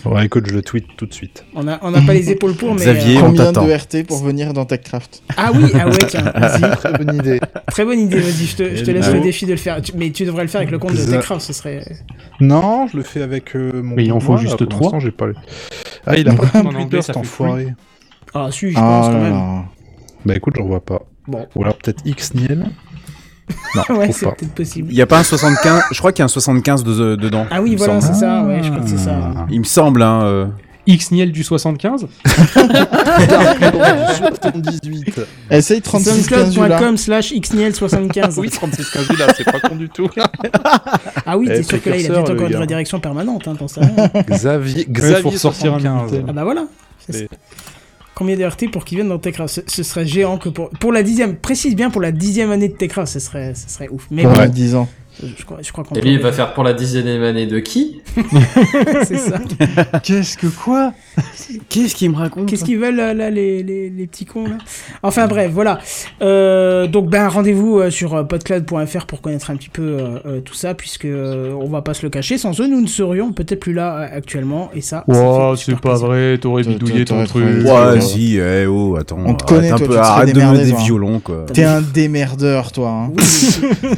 Ouais, 0.05 0.25
écoute, 0.25 0.45
je 0.47 0.53
le 0.55 0.61
tweet 0.63 0.85
tout 0.97 1.05
de 1.05 1.13
suite. 1.13 1.45
On 1.53 1.63
n'a 1.63 1.79
on 1.83 1.91
n'a 1.91 2.01
pas 2.01 2.13
les 2.13 2.31
épaules 2.31 2.55
pour, 2.55 2.73
mais. 2.73 2.81
Xavier, 2.81 3.17
euh, 3.17 3.21
Combien 3.21 3.51
de 3.51 3.59
RT 3.59 4.07
pour 4.07 4.23
venir 4.23 4.53
dans 4.53 4.65
TechCraft 4.65 5.21
Ah 5.37 5.51
oui, 5.53 5.65
ah 5.79 5.87
ouais, 5.87 5.97
tiens. 6.07 6.23
Très 6.77 6.93
bonne 6.97 7.15
idée. 7.15 7.39
Très 7.67 7.85
bonne 7.85 7.99
idée, 7.99 8.19
vas-y, 8.19 8.45
je 8.45 8.55
te, 8.55 8.75
je 8.75 8.83
te 8.83 8.89
Et 8.89 8.93
laisse 8.93 9.11
le 9.11 9.19
défi 9.21 9.45
de 9.45 9.51
le 9.51 9.57
faire. 9.57 9.81
Tu- 9.81 9.91
Mais 9.95 10.09
tu 10.11 10.25
devrais 10.25 10.41
le 10.43 10.47
faire 10.49 10.61
avec 10.61 10.71
le 10.71 10.79
compte 10.79 10.93
de 10.95 11.03
Techcraft, 11.05 11.41
ce 11.41 11.53
serait. 11.53 11.85
Non, 12.39 12.87
je 12.87 12.97
le 12.97 13.03
fais 13.03 13.21
avec 13.21 13.55
euh, 13.55 13.81
mon. 13.83 13.95
Mais 13.95 14.05
il 14.05 14.11
en 14.11 14.19
faut 14.19 14.31
moi, 14.33 14.41
juste 14.41 14.67
trois. 14.69 14.97
j'ai 14.99 15.11
pas 15.11 15.27
le- 15.27 15.35
Ah, 16.07 16.17
il 16.17 16.27
a 16.27 16.33
pas 16.35 16.61
de 16.63 16.69
Twitter, 16.69 16.97
ça 17.01 17.13
cet 17.13 17.15
fait 17.15 17.19
enfoiré. 17.19 17.67
Ah, 18.33 18.47
si, 18.51 18.71
je 18.71 18.77
Ah 18.77 18.81
pense 18.81 19.05
quand 19.07 19.13
là 19.13 19.19
même. 19.19 19.33
là. 19.33 19.63
Bah 20.25 20.35
écoute, 20.35 20.55
j'en 20.57 20.65
vois 20.65 20.83
pas. 20.83 21.03
Bon. 21.27 21.45
Ou 21.55 21.61
alors 21.63 21.77
peut-être 21.77 22.01
X 22.05 22.33
Niel. 22.33 22.65
Non, 23.75 23.83
Ouais, 23.97 24.11
c'est 24.11 24.25
peut-être 24.25 24.53
possible. 24.53 24.87
Il 24.91 24.97
y 24.97 25.01
a 25.01 25.05
pas 25.07 25.19
un 25.19 25.23
75, 25.23 25.83
je 25.91 25.97
crois 25.99 26.11
qu'il 26.11 26.19
y 26.19 26.23
a 26.23 26.25
un 26.25 26.29
75 26.29 26.83
de- 26.83 27.15
dedans. 27.15 27.45
Ah 27.51 27.61
oui, 27.61 27.75
voilà, 27.75 28.01
c'est 28.01 28.13
ça, 28.13 28.43
ouais, 28.43 28.61
je 28.63 28.69
crois 28.69 28.81
que 28.83 28.89
c'est 28.89 28.97
ça. 28.97 29.11
Ah. 29.37 29.45
Il 29.49 29.59
me 29.59 29.65
semble, 29.65 30.01
hein. 30.01 30.21
euh. 30.23 30.45
X-Niel 30.87 31.31
du 31.31 31.43
75 31.43 32.07
78. 34.15 35.21
Essaye 35.51 35.79
36 35.81 36.27
15 36.27 36.39
là. 36.39 36.45
Soundcloud.com 36.79 36.97
slash 36.97 37.31
xniel75. 37.33 38.33
Oui, 38.39 38.49
36 38.49 38.89
15 38.89 39.09
là, 39.19 39.27
c'est 39.37 39.43
pas 39.43 39.59
con 39.59 39.75
du 39.75 39.89
tout. 39.89 40.09
Ah 41.25 41.37
oui, 41.37 41.47
Eh, 41.51 41.55
t'es 41.57 41.63
sûr 41.63 41.81
que 41.83 41.89
là, 41.91 41.97
il 41.97 42.05
a 42.07 42.09
peut-être 42.09 42.31
encore 42.31 42.47
une 42.47 42.57
redirection 42.57 42.99
permanente, 42.99 43.47
hein, 43.47 43.55
t'en 43.57 43.67
sais 43.67 43.81
rien. 43.81 44.09
Xavier, 44.29 44.85
faut 44.85 44.91
Xavier 44.91 45.29
ressortir 45.31 45.73
un 45.75 45.79
75. 45.79 46.11
Minitel. 46.11 46.25
Ah 46.29 46.33
bah 46.33 46.43
voilà. 46.43 46.65
Combien 48.21 48.37
de 48.37 48.45
RT 48.45 48.69
pour 48.71 48.85
qu'ils 48.85 48.99
viennent 48.99 49.09
dans 49.09 49.17
Techcraft 49.17 49.51
ce, 49.51 49.61
ce 49.65 49.81
serait 49.81 50.05
géant 50.05 50.37
que 50.37 50.47
pour... 50.47 50.69
Pour 50.69 50.91
la 50.91 51.01
dixième, 51.01 51.35
précise 51.35 51.75
bien 51.75 51.89
pour 51.89 52.01
la 52.01 52.11
dixième 52.11 52.51
année 52.51 52.67
de 52.67 52.75
Techcraft, 52.75 53.11
ce 53.11 53.19
serait, 53.19 53.55
ce 53.55 53.67
serait 53.67 53.89
ouf. 53.89 54.05
Mais 54.11 54.21
Pour 54.21 54.33
bon, 54.33 54.45
10 54.45 54.75
ans. 54.75 54.87
Je, 55.21 55.45
crois, 55.45 55.57
je 55.61 55.71
crois 55.71 55.83
qu'on 55.83 55.95
Et 55.95 56.01
lui, 56.01 56.13
il 56.13 56.19
va 56.19 56.31
faire 56.31 56.53
pour 56.53 56.63
la 56.63 56.73
dixième 56.73 57.21
année 57.23 57.45
de 57.47 57.59
qui 57.59 58.01
c'est 59.03 59.17
ça. 59.17 59.39
Qu'est-ce 60.03 60.37
que 60.37 60.47
quoi 60.47 60.93
Qu'est-ce 61.69 61.95
qu'il 61.95 62.11
me 62.11 62.15
raconte 62.15 62.47
Qu'est-ce 62.47 62.63
qu'ils 62.63 62.77
veulent 62.79 62.95
là, 62.95 63.13
là, 63.13 63.29
les, 63.29 63.63
les, 63.63 63.89
les 63.89 64.07
petits 64.07 64.25
cons 64.25 64.45
là 64.45 64.57
Enfin 65.03 65.27
bref, 65.27 65.51
voilà. 65.51 65.79
Euh, 66.21 66.87
donc 66.87 67.09
ben 67.09 67.27
rendez-vous 67.27 67.79
euh, 67.79 67.89
sur 67.89 68.15
euh, 68.15 68.23
podcloud.fr 68.23 69.05
pour 69.05 69.21
connaître 69.21 69.49
un 69.51 69.55
petit 69.55 69.69
peu 69.69 69.81
euh, 69.81 70.19
euh, 70.25 70.39
tout 70.41 70.53
ça, 70.53 70.73
puisque 70.73 71.05
euh, 71.05 71.51
on 71.53 71.67
va 71.67 71.81
pas 71.81 71.93
se 71.93 72.03
le 72.03 72.09
cacher. 72.09 72.37
Sans 72.37 72.59
eux, 72.61 72.67
nous 72.67 72.81
ne 72.81 72.87
serions 72.87 73.31
peut-être 73.33 73.59
plus 73.59 73.73
là 73.73 73.95
euh, 73.97 74.17
actuellement, 74.17 74.69
et 74.73 74.81
ça. 74.81 75.03
Oh, 75.07 75.53
fait 75.55 75.63
c'est 75.71 75.79
pas 75.79 75.89
plaisir. 75.91 76.07
vrai, 76.07 76.37
t'aurais 76.37 76.63
bidouillé 76.63 77.05
ton 77.05 77.23
truc. 77.25 77.65
Ouais, 77.65 78.01
si, 78.01 78.37
eh 78.37 78.65
oh, 78.65 78.95
attends. 78.99 79.19
On 79.25 79.33
te 79.35 79.43
arrête 79.43 79.61
connaît, 79.61 79.71
un 79.71 79.77
toi, 79.77 79.87
peu, 79.87 79.97
arrête 79.97 80.35
de 80.35 80.41
me 80.41 80.57
des 80.63 80.71
toi. 80.71 80.79
violons, 80.79 81.19
quoi. 81.19 81.45
T'es 81.53 81.63
un 81.63 81.81
démerdeur, 81.81 82.71
toi. 82.71 82.89
Hein. 82.89 83.11
Oui. 83.17 83.23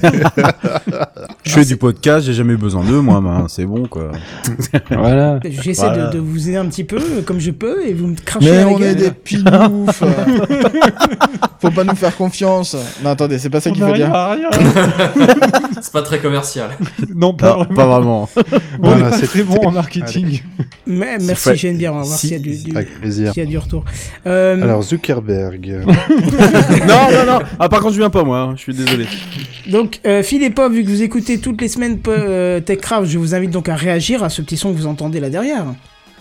Je 1.43 1.51
fais 1.51 1.65
du 1.65 1.77
podcast, 1.77 2.25
j'ai 2.25 2.33
jamais 2.33 2.56
besoin 2.56 2.83
d'eux, 2.83 3.01
moi, 3.01 3.22
ben, 3.22 3.45
c'est 3.49 3.65
bon, 3.65 3.88
quoi. 3.88 4.11
Voilà. 4.90 5.40
J'essaie 5.43 5.85
Voilà. 5.85 6.07
de, 6.07 6.14
de 6.14 6.19
vous 6.19 6.48
aider 6.49 6.57
un 6.57 6.65
petit 6.65 6.83
peu 6.83 6.98
euh, 6.98 7.22
comme 7.25 7.40
je 7.40 7.51
peux, 7.51 7.85
et 7.85 7.93
vous 7.93 8.07
me 8.07 8.15
crachez 8.15 8.49
Mais 8.49 8.57
la 8.57 8.67
on 8.67 8.77
est 8.77 8.82
gueule. 8.82 8.95
des 8.95 9.11
pinoufs. 9.11 10.03
Faut 11.59 11.72
pas 11.72 11.83
nous 11.85 11.95
faire 11.95 12.15
confiance. 12.15 12.75
Non, 13.03 13.11
attendez, 13.11 13.40
c'est 13.40 13.49
pas 13.49 13.61
ça 13.61 13.72
qu'il 13.72 13.82
faut 13.82 13.93
dire. 13.93 14.11
C'est 15.82 15.91
pas 15.93 16.01
très 16.01 16.19
commercial. 16.19 16.69
non, 17.15 17.33
pas 17.33 17.48
Non, 17.57 17.64
vraiment. 17.64 17.75
pas 17.75 17.85
vraiment. 17.85 18.30
On 18.33 18.41
est 18.41 18.59
Voilà, 18.80 19.09
pas 19.09 19.17
c'est 19.17 19.27
très 19.27 19.43
bon 19.43 19.57
en 19.65 19.72
marketing. 19.72 20.41
Mais, 20.85 21.17
merci, 21.19 21.49
fait. 21.49 21.56
j'aime 21.56 21.77
bien, 21.77 21.91
on 21.91 21.98
va 21.98 22.03
voir 22.03 22.17
Si, 22.17 22.27
s'il 22.27 22.38
y, 22.38 22.40
a 22.40 22.43
du- 22.43 22.64
du- 22.64 22.75
Avec 22.75 22.99
plaisir. 22.99 23.33
s'il 23.33 23.43
y 23.43 23.45
a 23.45 23.49
du 23.49 23.57
retour. 23.57 23.83
Euh, 24.27 24.61
Alors 24.61 24.82
Zuckerberg. 24.83 25.83
non, 25.85 25.95
non, 27.11 27.25
non. 27.33 27.40
Ah, 27.59 27.69
par 27.69 27.80
contre, 27.82 27.93
je 27.93 27.99
viens 27.99 28.09
pas, 28.09 28.23
moi, 28.23 28.40
hein, 28.40 28.53
je 28.56 28.61
suis 28.61 28.73
désolé. 28.73 29.06
Donc, 29.69 29.99
euh, 30.06 30.22
et 30.32 30.49
Pop, 30.49 30.72
vu 30.72 30.83
que 30.83 30.90
vous 30.93 31.01
écoutez 31.01 31.39
toutes 31.39 31.59
les 31.61 31.67
semaines 31.67 31.99
euh, 32.07 32.59
TechCraft, 32.59 33.05
je 33.09 33.17
vous 33.17 33.33
invite 33.35 33.51
donc 33.51 33.69
à 33.69 33.75
réagir 33.75 34.23
à 34.23 34.30
ce 34.30 34.41
petit 34.41 34.57
son 34.57 34.72
que 34.73 34.77
vous 34.77 34.88
entendez 34.88 35.19
là 35.19 35.30
derrière. 35.30 35.65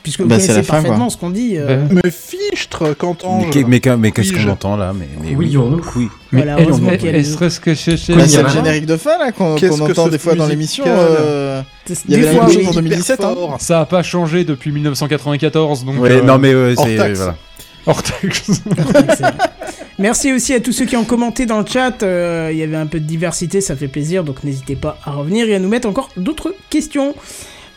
Puisque 0.02 0.20
vous 0.22 0.26
Bah, 0.26 0.34
connaissez 0.34 0.52
fin, 0.64 0.82
parfaitement 0.82 1.10
ce 1.10 1.16
qu'on 1.16 1.30
dit. 1.30 1.52
euh, 1.56 1.86
Mais 1.92 2.10
fichtre, 2.10 2.92
qu'entends-je 2.98 3.56
Mais, 3.60 3.64
mais, 3.68 3.78
qu'est- 3.80 3.96
mais 3.96 4.10
qu'est-ce 4.10 4.32
qu'on 4.32 4.40
je- 4.40 4.48
entend 4.48 4.76
là 4.76 4.92
mais, 4.92 5.06
mais 5.22 5.36
Oui, 5.36 5.56
on 5.56 5.68
nous. 5.70 5.80
oui. 5.94 6.08
Voilà, 6.32 6.56
elle- 6.58 6.64
heureusement 6.64 6.90
serait 7.24 7.50
ce 7.50 7.60
que 7.60 7.70
Bah, 8.16 8.26
c'est 8.26 8.42
le 8.42 8.48
générique 8.48 8.86
de 8.86 8.96
fin 8.96 9.16
là 9.18 9.30
qu'on 9.30 9.54
entend 9.54 10.08
des 10.08 10.18
fois 10.18 10.34
dans 10.34 10.48
l'émission. 10.48 10.82
euh, 10.88 11.62
Des 11.86 11.94
Il 12.08 12.10
y 12.10 12.14
avait 12.16 12.24
la 12.26 12.32
fois, 12.32 12.46
même 12.48 12.52
chose 12.58 12.68
en 12.68 12.72
2017. 12.80 13.20
Hein. 13.24 13.34
Ça 13.60 13.80
a 13.82 13.86
pas 13.86 14.02
changé 14.02 14.42
depuis 14.44 14.72
1994, 14.72 15.84
donc. 15.84 16.00
Ouais, 16.00 16.10
euh, 16.12 16.22
non, 16.22 16.38
mais 16.38 16.52
euh, 16.52 16.74
hors 16.76 16.84
c'est. 16.84 16.96
Merci 19.98 20.32
aussi 20.32 20.54
à 20.54 20.60
tous 20.60 20.72
ceux 20.72 20.86
qui 20.86 20.96
ont 20.96 21.04
commenté 21.04 21.46
dans 21.46 21.60
le 21.60 21.66
chat. 21.66 22.02
euh, 22.02 22.50
Il 22.52 22.58
y 22.58 22.62
avait 22.62 22.76
un 22.76 22.86
peu 22.86 23.00
de 23.00 23.04
diversité, 23.04 23.60
ça 23.60 23.76
fait 23.76 23.88
plaisir. 23.88 24.24
Donc 24.24 24.44
n'hésitez 24.44 24.76
pas 24.76 24.98
à 25.04 25.12
revenir 25.12 25.48
et 25.48 25.54
à 25.54 25.58
nous 25.58 25.68
mettre 25.68 25.88
encore 25.88 26.08
d'autres 26.16 26.54
questions. 26.70 27.14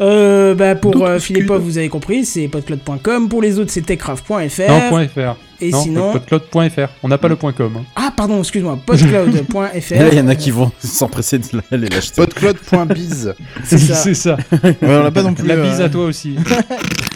Euh, 0.01 0.53
bah, 0.55 0.75
pour 0.75 0.91
D'autres 0.91 1.05
euh, 1.07 1.19
Philippov, 1.19 1.61
vous 1.61 1.77
avez 1.77 1.87
compris, 1.89 2.25
c'est 2.25 2.47
podcloud.com. 2.47 3.29
Pour 3.29 3.41
les 3.41 3.59
autres, 3.59 3.71
c'est 3.71 3.81
techcraft.fr. 3.85 4.33
Non, 4.67 4.89
point 4.89 5.07
.fr. 5.07 5.37
Et 5.61 5.69
non, 5.71 5.81
sinon- 5.81 6.11
podcloud.fr. 6.11 6.89
On 7.01 7.07
n'a 7.07 7.17
pas 7.17 7.29
le 7.29 7.37
point 7.37 7.53
.com. 7.53 7.77
hein. 7.79 7.83
Ah, 7.95 8.11
pardon, 8.15 8.39
excuse-moi, 8.39 8.77
podcloud.fr. 8.85 9.93
Et 9.93 9.99
là, 9.99 10.09
il 10.11 10.17
y 10.17 10.21
en 10.21 10.27
a 10.27 10.35
qui 10.35 10.51
vont 10.51 10.69
s'empresser 10.79 11.37
de 11.39 11.45
aller 11.71 11.87
l'acheter. 11.87 12.25
Podcloud.biz. 12.25 13.33
C'est 13.63 13.77
ça. 13.77 13.95
C'est 13.95 14.13
ça. 14.15 14.37
Ouais, 14.63 14.75
on 14.81 15.03
l'a 15.03 15.11
pas 15.11 15.23
non 15.23 15.33
plus. 15.33 15.47
La 15.47 15.55
euh, 15.55 15.63
bise 15.69 15.79
à 15.79 15.87
toi 15.89 16.05
aussi. 16.05 16.35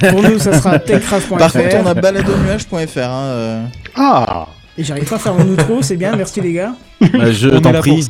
Pour 0.09 0.21
nous, 0.23 0.39
ça 0.39 0.53
sera 0.53 0.79
techcraft.fr. 0.79 1.35
Par 1.37 1.51
contre, 1.51 1.75
on 1.83 1.85
a 1.85 1.93
baladonuage.fr. 1.93 2.97
Hein, 2.99 3.23
euh. 3.25 3.63
Ah 3.95 4.47
Et 4.77 4.83
j'arrive 4.85 5.03
pas 5.03 5.17
à 5.17 5.19
faire 5.19 5.33
mon 5.33 5.47
outro, 5.49 5.81
c'est 5.81 5.97
bien, 5.97 6.15
merci 6.15 6.39
les 6.39 6.53
gars. 6.53 6.73
Bah, 7.01 7.31
je 7.31 7.49
t'en 7.49 7.73
prie. 7.73 8.05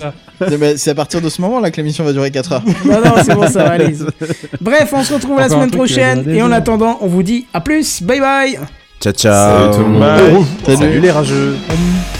C'est 0.77 0.91
à 0.91 0.95
partir 0.95 1.21
de 1.21 1.29
ce 1.29 1.41
moment 1.41 1.59
là 1.59 1.71
que 1.71 1.77
l'émission 1.77 2.03
va 2.03 2.13
durer 2.13 2.31
4 2.31 2.51
heures. 2.53 2.63
Non, 2.85 3.01
non, 3.05 3.13
c'est 3.23 3.35
bon, 3.35 3.47
ça 3.47 3.63
va 3.63 3.71
aller. 3.71 3.95
Bref, 4.61 4.89
on 4.93 5.03
se 5.03 5.13
retrouve 5.13 5.37
la 5.37 5.45
Encore 5.45 5.57
semaine 5.57 5.71
prochaine. 5.71 6.29
Et 6.29 6.41
en 6.41 6.51
attendant, 6.51 6.97
on 7.01 7.07
vous 7.07 7.23
dit 7.23 7.45
à 7.53 7.61
plus. 7.61 8.01
Bye 8.01 8.19
bye. 8.19 8.59
Ciao, 8.99 9.13
ciao. 9.13 9.71
Salut 9.71 9.75
tout 9.75 9.83
le 9.83 9.99
monde. 9.99 10.45
Salut. 10.65 10.77
Salut 10.77 10.99
les 10.99 11.11
rageux. 11.11 11.57
TechCraft 11.67 12.18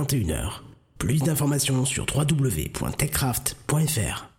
21h. 0.00 0.60
Plus 0.98 1.18
d'informations 1.18 1.84
sur 1.84 2.06
www.techcraft.fr. 2.14 4.30